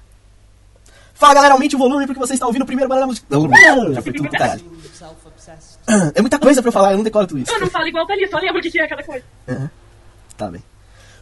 Fala 1.14 1.34
galera, 1.34 1.54
aumente 1.54 1.76
o 1.76 1.78
volume 1.78 2.04
porque 2.04 2.18
você 2.18 2.34
está 2.34 2.44
ouvindo 2.48 2.62
o 2.62 2.66
primeiro 2.66 2.88
Banana 2.88 3.06
Música. 3.06 3.24
Já 3.94 4.02
foi 4.02 4.12
tudo 4.12 4.28
pro 4.28 4.38
caralho. 4.38 4.64
É 6.16 6.20
muita 6.20 6.38
coisa 6.40 6.60
pra 6.60 6.68
eu 6.68 6.72
falar, 6.72 6.90
eu 6.90 6.96
não 6.96 7.04
decoro 7.04 7.28
tudo 7.28 7.38
isso. 7.40 7.52
Eu 7.52 7.60
não 7.60 7.70
falo 7.70 7.86
igual 7.86 8.02
o 8.04 8.06
Thalys, 8.08 8.28
só 8.28 8.38
lembro 8.38 8.58
o 8.58 8.62
que 8.62 8.70
que 8.72 8.80
é 8.80 8.88
cada 8.88 9.04
coisa. 9.04 9.24
Tá 10.36 10.50
bem. 10.50 10.64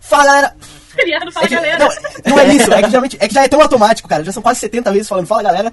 Fala 0.01 0.25
galera! 0.25 0.57
Feriado, 0.95 1.33
fala 1.33 1.47
É 1.47 1.49
que, 1.49 1.55
galera. 1.55 1.79
não, 1.79 1.89
não 2.33 2.39
é 2.41 2.55
isso, 2.55 2.73
é 2.73 2.83
que, 2.83 2.89
geralmente, 2.91 3.17
é 3.21 3.29
que 3.29 3.35
já 3.35 3.45
é 3.45 3.49
tão 3.49 3.61
automático, 3.61 4.09
cara. 4.09 4.25
Já 4.25 4.33
são 4.33 4.43
quase 4.43 4.61
70 4.61 4.93
vezes 4.93 5.09
falando 5.09 5.27
fala 5.27 5.43
galera. 5.43 5.73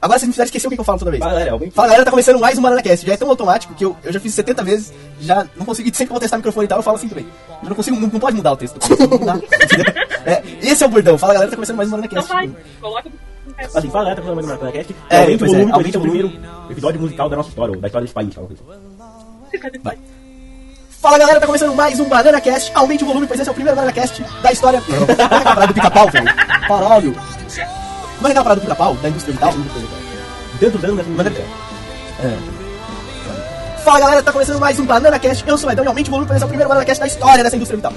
Agora 0.00 0.16
vocês 0.18 0.28
me 0.28 0.32
fizeram 0.32 0.46
esquecer 0.46 0.68
o 0.68 0.70
que, 0.70 0.78
eu 0.78 0.84
falo 0.84 0.98
toda 0.98 1.10
vez. 1.10 1.20
Fala, 1.20 1.32
galera, 1.32 1.52
alguém- 1.52 1.70
Fala 1.72 1.88
galera, 1.88 2.04
tá 2.04 2.10
começando 2.12 2.38
mais 2.38 2.56
um 2.56 2.62
BananaCast. 2.62 3.04
Já 3.04 3.14
é 3.14 3.16
tão 3.16 3.28
automático 3.28 3.74
que 3.74 3.84
eu, 3.84 3.96
eu 4.04 4.12
já 4.12 4.20
fiz 4.20 4.32
70 4.32 4.62
vezes, 4.62 4.92
já 5.20 5.44
não 5.56 5.66
consegui, 5.66 5.88
sempre 5.88 6.06
que 6.06 6.10
eu 6.10 6.14
vou 6.14 6.20
testar 6.20 6.36
o 6.36 6.38
microfone 6.38 6.66
e 6.66 6.68
tal, 6.68 6.78
eu 6.78 6.82
falo 6.84 6.96
assim 6.96 7.08
também. 7.08 7.26
Eu 7.62 7.68
não 7.68 7.74
consigo, 7.74 7.96
não, 7.98 8.06
não 8.08 8.20
pode 8.20 8.36
mudar 8.36 8.52
o 8.52 8.56
texto. 8.56 8.78
Mudar? 9.08 9.40
É, 10.26 10.42
esse 10.60 10.84
é 10.84 10.86
o 10.86 10.90
bordão. 10.90 11.16
Fala 11.16 11.32
galera, 11.32 11.50
tá 11.50 11.56
começando 11.56 11.76
mais 11.76 11.90
um 11.90 11.98
Então 11.98 12.22
BananaCast. 12.22 12.32
vai, 12.32 12.64
coloca. 12.80 13.10
Assim, 13.74 13.90
fala, 13.90 14.04
galera, 14.04 14.16
tá 14.16 14.22
falando 14.22 14.36
mais 14.36 14.46
do 14.46 14.64
Maracast. 14.64 14.96
É, 15.10 15.20
o 15.20 15.30
é, 15.30 15.36
volume, 15.36 15.72
é 15.72 15.74
o 15.74 15.78
o 15.78 16.00
primeiro 16.00 16.32
episódio 16.70 17.00
musical 17.00 17.28
da 17.28 17.36
nossa 17.36 17.48
história, 17.48 17.74
ou 17.74 17.80
da 17.80 17.88
história 17.88 18.04
desse 18.04 18.14
país, 18.14 18.34
fala 18.34 18.46
assim. 18.46 19.80
Vai. 19.82 19.98
Fala 21.00 21.16
galera, 21.18 21.38
tá 21.40 21.46
começando 21.46 21.74
mais 21.74 22.00
um 22.00 22.04
BananaCast. 22.04 22.72
Aumente 22.74 23.04
o 23.04 23.06
volume, 23.06 23.26
pois 23.26 23.38
esse 23.38 23.48
é 23.48 23.52
o 23.52 23.54
primeiro 23.54 23.76
BananaCast 23.76 24.22
da 24.42 24.50
história. 24.52 24.80
Como 24.82 24.96
é 25.02 25.14
que 25.14 25.20
é 25.20 25.24
aquela 25.24 25.40
parada 25.42 25.66
do 25.68 25.74
pica-pau, 25.74 26.10
velho? 26.10 26.26
Caralho. 26.66 27.12
Como 27.14 27.22
é 27.22 27.52
que 27.52 28.26
é 28.26 28.30
aquela 28.30 28.42
parada 28.42 28.56
do 28.56 28.60
pica-pau, 28.62 28.94
da 28.96 29.08
indústria 29.08 29.34
vital? 29.34 29.52
Tantos 30.60 30.84
anos 30.84 30.96
nessa 30.96 31.08
Mas 31.10 31.26
é- 31.26 31.30
música. 31.30 31.44
Fala 33.84 34.00
galera, 34.00 34.22
tá 34.22 34.32
começando 34.32 34.58
mais 34.58 34.78
um 34.80 34.84
BananaCast. 34.84 35.44
Eu 35.46 35.56
sou 35.56 35.68
o 35.68 35.72
Edão 35.72 35.84
e 35.84 35.88
aumente 35.88 36.08
o 36.08 36.10
volume, 36.10 36.26
pois 36.26 36.36
esse 36.36 36.42
é 36.42 36.46
o 36.46 36.48
primeiro 36.48 36.68
BananaCast 36.68 37.00
da 37.00 37.06
história 37.06 37.44
dessa 37.44 37.54
indústria 37.56 37.76
vital. 37.76 37.92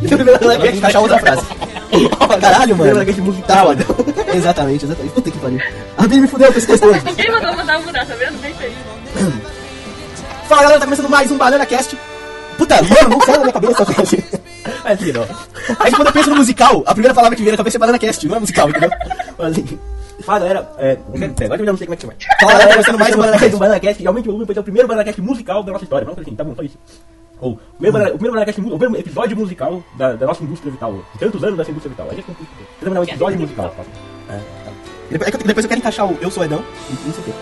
Tem 0.00 0.72
que 0.72 0.78
encaixar 0.78 1.02
outra 1.02 1.18
frase. 1.18 1.42
Caralho, 2.40 2.74
mano. 2.76 2.90
BananaCast 2.90 3.20
musical, 3.20 3.76
Tá 3.76 3.84
foda. 3.84 3.84
Exatamente, 4.34 4.84
exatamente. 4.86 5.12
Puta 5.12 5.30
que 5.30 5.38
pariu. 5.38 5.60
A 5.98 6.06
Bia 6.06 6.20
me 6.22 6.26
fudeu 6.26 6.50
com 6.50 6.58
esse 6.58 6.66
texto 6.66 6.86
hoje. 6.86 7.00
Quem 7.00 7.30
mandou 7.30 7.54
mandar 7.54 7.78
mudar, 7.80 8.06
tá 8.06 8.14
vendo? 8.14 8.40
Bem 8.40 8.54
feito. 8.54 8.76
Fala 10.48 10.62
galera, 10.62 10.80
tá 10.80 10.86
começando 10.86 11.10
mais 11.10 11.30
um 11.30 11.36
BananaCast. 11.36 11.98
Puta, 12.60 12.74
mano, 12.82 13.08
não 13.08 13.20
sai 13.22 13.34
da 13.36 13.40
minha 13.40 13.52
cabeça, 13.52 13.84
velho. 13.84 14.24
É 14.84 14.92
assim, 14.92 15.12
não. 15.12 15.22
É 15.22 15.90
que 15.90 15.96
quando 15.96 16.06
eu 16.08 16.12
penso 16.12 16.30
no 16.30 16.36
musical, 16.36 16.82
a 16.86 16.92
primeira 16.92 17.14
palavra 17.14 17.34
que 17.36 17.42
vem 17.42 17.52
na 17.52 17.56
cabeça 17.56 17.76
é 17.76 17.80
BananaCast, 17.80 18.28
não 18.28 18.36
é 18.36 18.40
musical, 18.40 18.68
entendeu? 18.68 18.90
Mas, 19.38 19.52
assim, 19.52 19.78
Fala, 20.22 20.40
galera, 20.40 20.70
é, 20.78 20.98
agora 21.44 21.62
eu 21.62 21.64
já 21.64 21.72
não 21.72 21.78
sei 21.78 21.86
como 21.86 21.94
é 21.94 21.96
que 21.96 22.02
chama. 22.02 22.14
Fala 22.40 22.52
galera, 22.52 22.68
tá 22.68 22.74
começando 22.74 22.98
mais 22.98 23.14
um 23.14 23.18
BananaCast. 23.18 23.54
um 23.54 23.58
Bananacast, 23.58 24.02
realmente 24.02 24.28
o 24.28 24.42
é 24.54 24.60
o 24.60 24.62
primeiro 24.62 24.86
Bananacast 24.88 25.22
musical 25.22 25.62
da 25.62 25.72
nossa 25.72 25.84
história. 25.84 26.04
Vamos 26.04 26.20
assim, 26.20 26.34
tá 26.36 26.44
bom, 26.44 26.54
só 26.54 26.62
isso. 26.62 26.78
Ou, 27.40 27.52
o 27.52 27.56
primeiro, 27.78 27.92
Banana- 27.94 28.10
o 28.10 28.18
primeiro 28.18 28.32
Bananacast, 28.34 28.60
o 28.60 28.78
primeiro 28.78 28.96
episódio 29.06 29.36
musical 29.38 29.82
da, 29.96 30.12
da 30.12 30.26
nossa 30.26 30.44
indústria 30.44 30.70
vital. 30.70 30.92
De 31.14 31.18
tantos 31.18 31.42
anos 31.42 31.56
dessa 31.56 31.70
indústria 31.70 31.90
vital. 31.90 32.08
A 32.10 32.14
gente 32.14 32.26
não 32.28 32.34
tem 32.92 32.98
um 32.98 33.02
episódio 33.02 33.40
musical. 33.40 33.74
tá? 33.74 33.82
E 35.08 35.12
Depois, 35.12 35.28
é 35.28 35.30
que 35.30 35.36
eu- 35.42 35.46
depois 35.46 35.64
eu 35.64 35.68
quero 35.70 35.78
encaixar 35.80 36.06
o 36.06 36.18
Eu 36.20 36.30
Sou 36.30 36.44
Edão 36.44 36.62
e 36.90 36.92
não 37.06 37.14
sei 37.14 37.22
o 37.22 37.24
quê. 37.24 37.32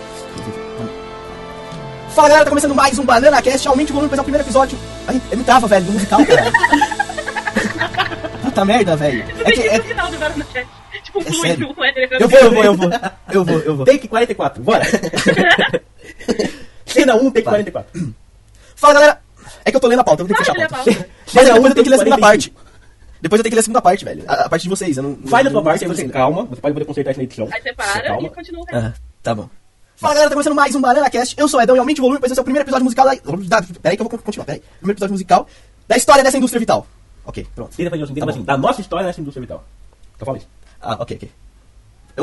Fala 2.15 2.27
galera, 2.27 2.45
tá 2.45 2.49
começando 2.49 2.75
mais 2.75 2.97
um 2.99 3.05
BananaCast. 3.05 3.67
Aumente 3.67 3.91
o 3.91 3.95
volume, 3.95 4.09
pois 4.09 4.17
é 4.17 4.21
o 4.21 4.25
primeiro 4.25 4.43
episódio. 4.45 4.77
Ai, 5.07 5.21
eu 5.31 5.37
me 5.37 5.43
trava, 5.43 5.67
velho, 5.67 5.85
do 5.85 5.91
musical, 5.93 6.19
cara. 6.25 6.51
Puta 8.43 8.65
merda, 8.65 8.95
velho. 8.95 9.23
É 9.45 9.51
que, 9.51 9.61
é, 9.61 9.79
final 9.81 10.09
do. 10.09 10.17
Tipo, 11.03 11.19
É 11.21 11.31
sério? 11.31 11.75
eu 12.19 12.27
vou, 12.27 12.39
eu 12.39 12.51
vou, 12.51 12.63
eu 12.63 12.75
vou. 12.75 12.89
Eu 13.31 13.45
vou, 13.45 13.59
eu 13.59 13.75
vou. 13.77 13.85
Take 13.85 14.07
44, 14.07 14.63
bora! 14.63 14.83
Cena 16.85 17.15
1, 17.15 17.31
take 17.31 17.45
Vai. 17.45 17.63
44. 17.63 18.13
Fala 18.75 18.93
galera. 18.95 19.21
É 19.65 19.71
que 19.71 19.77
eu 19.77 19.81
tô 19.81 19.87
lendo 19.87 19.99
a 19.99 20.03
pauta, 20.03 20.23
eu 20.23 20.27
vou 20.27 20.35
ter 20.35 20.43
que 20.43 20.49
fechar 20.51 20.65
a 20.65 20.69
pauta. 20.69 20.89
lê 20.89 20.95
a 20.95 20.99
pauta. 20.99 21.09
Mas 21.33 21.45
depois 21.45 21.69
eu 21.69 21.73
tenho 21.75 21.83
que 21.83 21.89
ler 21.89 21.95
a 21.95 21.99
segunda 21.99 22.17
parte. 22.17 22.53
Depois 23.21 23.39
eu 23.39 23.43
tenho 23.43 23.51
que 23.51 23.55
ler 23.55 23.59
a 23.59 23.63
segunda 23.63 23.81
parte, 23.81 24.05
velho. 24.05 24.23
A, 24.27 24.33
a 24.45 24.49
parte 24.49 24.63
de 24.63 24.69
vocês, 24.69 24.97
eu 24.97 25.03
não. 25.03 25.15
Faz 25.27 25.45
a 25.45 25.49
não- 25.49 25.61
tua 25.61 25.63
parte, 25.63 25.83
aí 25.85 25.89
você 25.89 26.07
calma, 26.09 26.45
você 26.45 26.61
pode 26.61 26.73
poder 26.73 26.85
consertar 26.85 27.11
isso 27.11 27.19
na 27.19 27.23
edição. 27.23 27.47
Aí 27.51 27.61
separa 27.61 28.01
Calma. 28.03 28.27
e 28.27 28.29
continua 28.31 28.61
o 28.61 28.65
resto. 28.65 28.87
Ah, 28.87 28.93
tá 29.21 29.35
bom. 29.35 29.49
Fala 29.99 30.13
galera, 30.13 30.29
tá 30.29 30.35
começando 30.35 30.55
mais 30.55 30.73
um 30.75 30.81
Banana 30.81 31.09
Cast. 31.09 31.35
Eu 31.37 31.47
sou 31.47 31.59
o 31.59 31.63
Edão 31.63 31.75
e 31.75 31.79
aumente 31.79 31.99
o 31.99 32.03
volume, 32.03 32.19
pois 32.19 32.31
esse 32.31 32.39
é 32.39 32.41
o 32.41 32.45
primeiro 32.45 32.63
episódio 32.63 32.85
musical 32.85 33.05
da. 33.05 33.13
da- 33.15 33.67
Peraí 33.81 33.97
que 33.97 34.01
eu 34.03 34.07
vou 34.07 34.19
continuar, 34.19 34.45
peraí. 34.45 34.61
Primeiro 34.77 34.93
episódio 34.95 35.11
musical 35.13 35.47
da 35.87 35.97
história 35.97 36.23
dessa 36.23 36.37
indústria 36.37 36.59
vital. 36.59 36.87
Ok, 37.25 37.45
pronto. 37.53 37.75
Tenta 37.75 37.89
fazer 37.89 38.03
assim, 38.03 38.13
Tá 38.15 38.25
assim. 38.29 38.43
Da 38.43 38.57
nossa 38.57 38.79
história 38.81 39.05
nessa 39.05 39.19
indústria 39.19 39.41
vital. 39.41 39.63
Então 40.15 40.25
fala 40.25 40.37
isso. 40.37 40.47
Ah, 40.81 40.97
ok, 41.01 41.17
ok. 41.17 41.31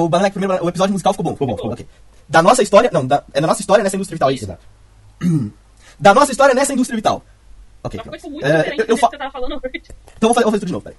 O, 0.03 0.09
Banana, 0.09 0.31
primeiro, 0.31 0.65
o 0.65 0.69
episódio 0.69 0.93
musical 0.93 1.13
ficou 1.13 1.25
bom, 1.25 1.33
ficou 1.33 1.47
bom, 1.47 1.57
ficou 1.57 1.69
bom. 1.69 1.75
Ok. 1.75 1.87
Da 2.29 2.43
nossa 2.43 2.63
história. 2.63 2.91
Não, 2.93 3.07
da, 3.07 3.23
é 3.35 3.41
da 3.41 3.47
nossa 3.47 3.61
história 3.61 3.85
nessa 3.85 3.97
indústria 3.97 4.17
vital, 4.17 4.31
é 4.31 4.35
isso? 4.35 4.45
Exato. 4.45 4.63
Da 5.99 6.13
nossa 6.13 6.31
história 6.31 6.55
nessa 6.55 6.75
indústria 6.75 6.95
vital. 6.97 7.23
Ok, 7.83 7.99
pronto. 8.03 8.21
foi 8.21 8.31
muito 8.31 8.45
É, 8.45 8.59
diferente 8.59 8.81
eu, 8.81 8.87
do 8.87 8.93
eu 8.93 8.95
que 8.97 9.01
fa- 9.01 9.09
você 9.09 9.17
tava 9.17 9.31
falando 9.31 9.53
hoje. 9.53 9.83
Então 10.17 10.29
eu 10.29 10.29
vou 10.29 10.35
fazer, 10.35 10.43
vou 10.45 10.53
fazer 10.53 10.59
tudo 10.61 10.67
de 10.67 10.73
novo, 10.73 10.83
peraí. 10.85 10.99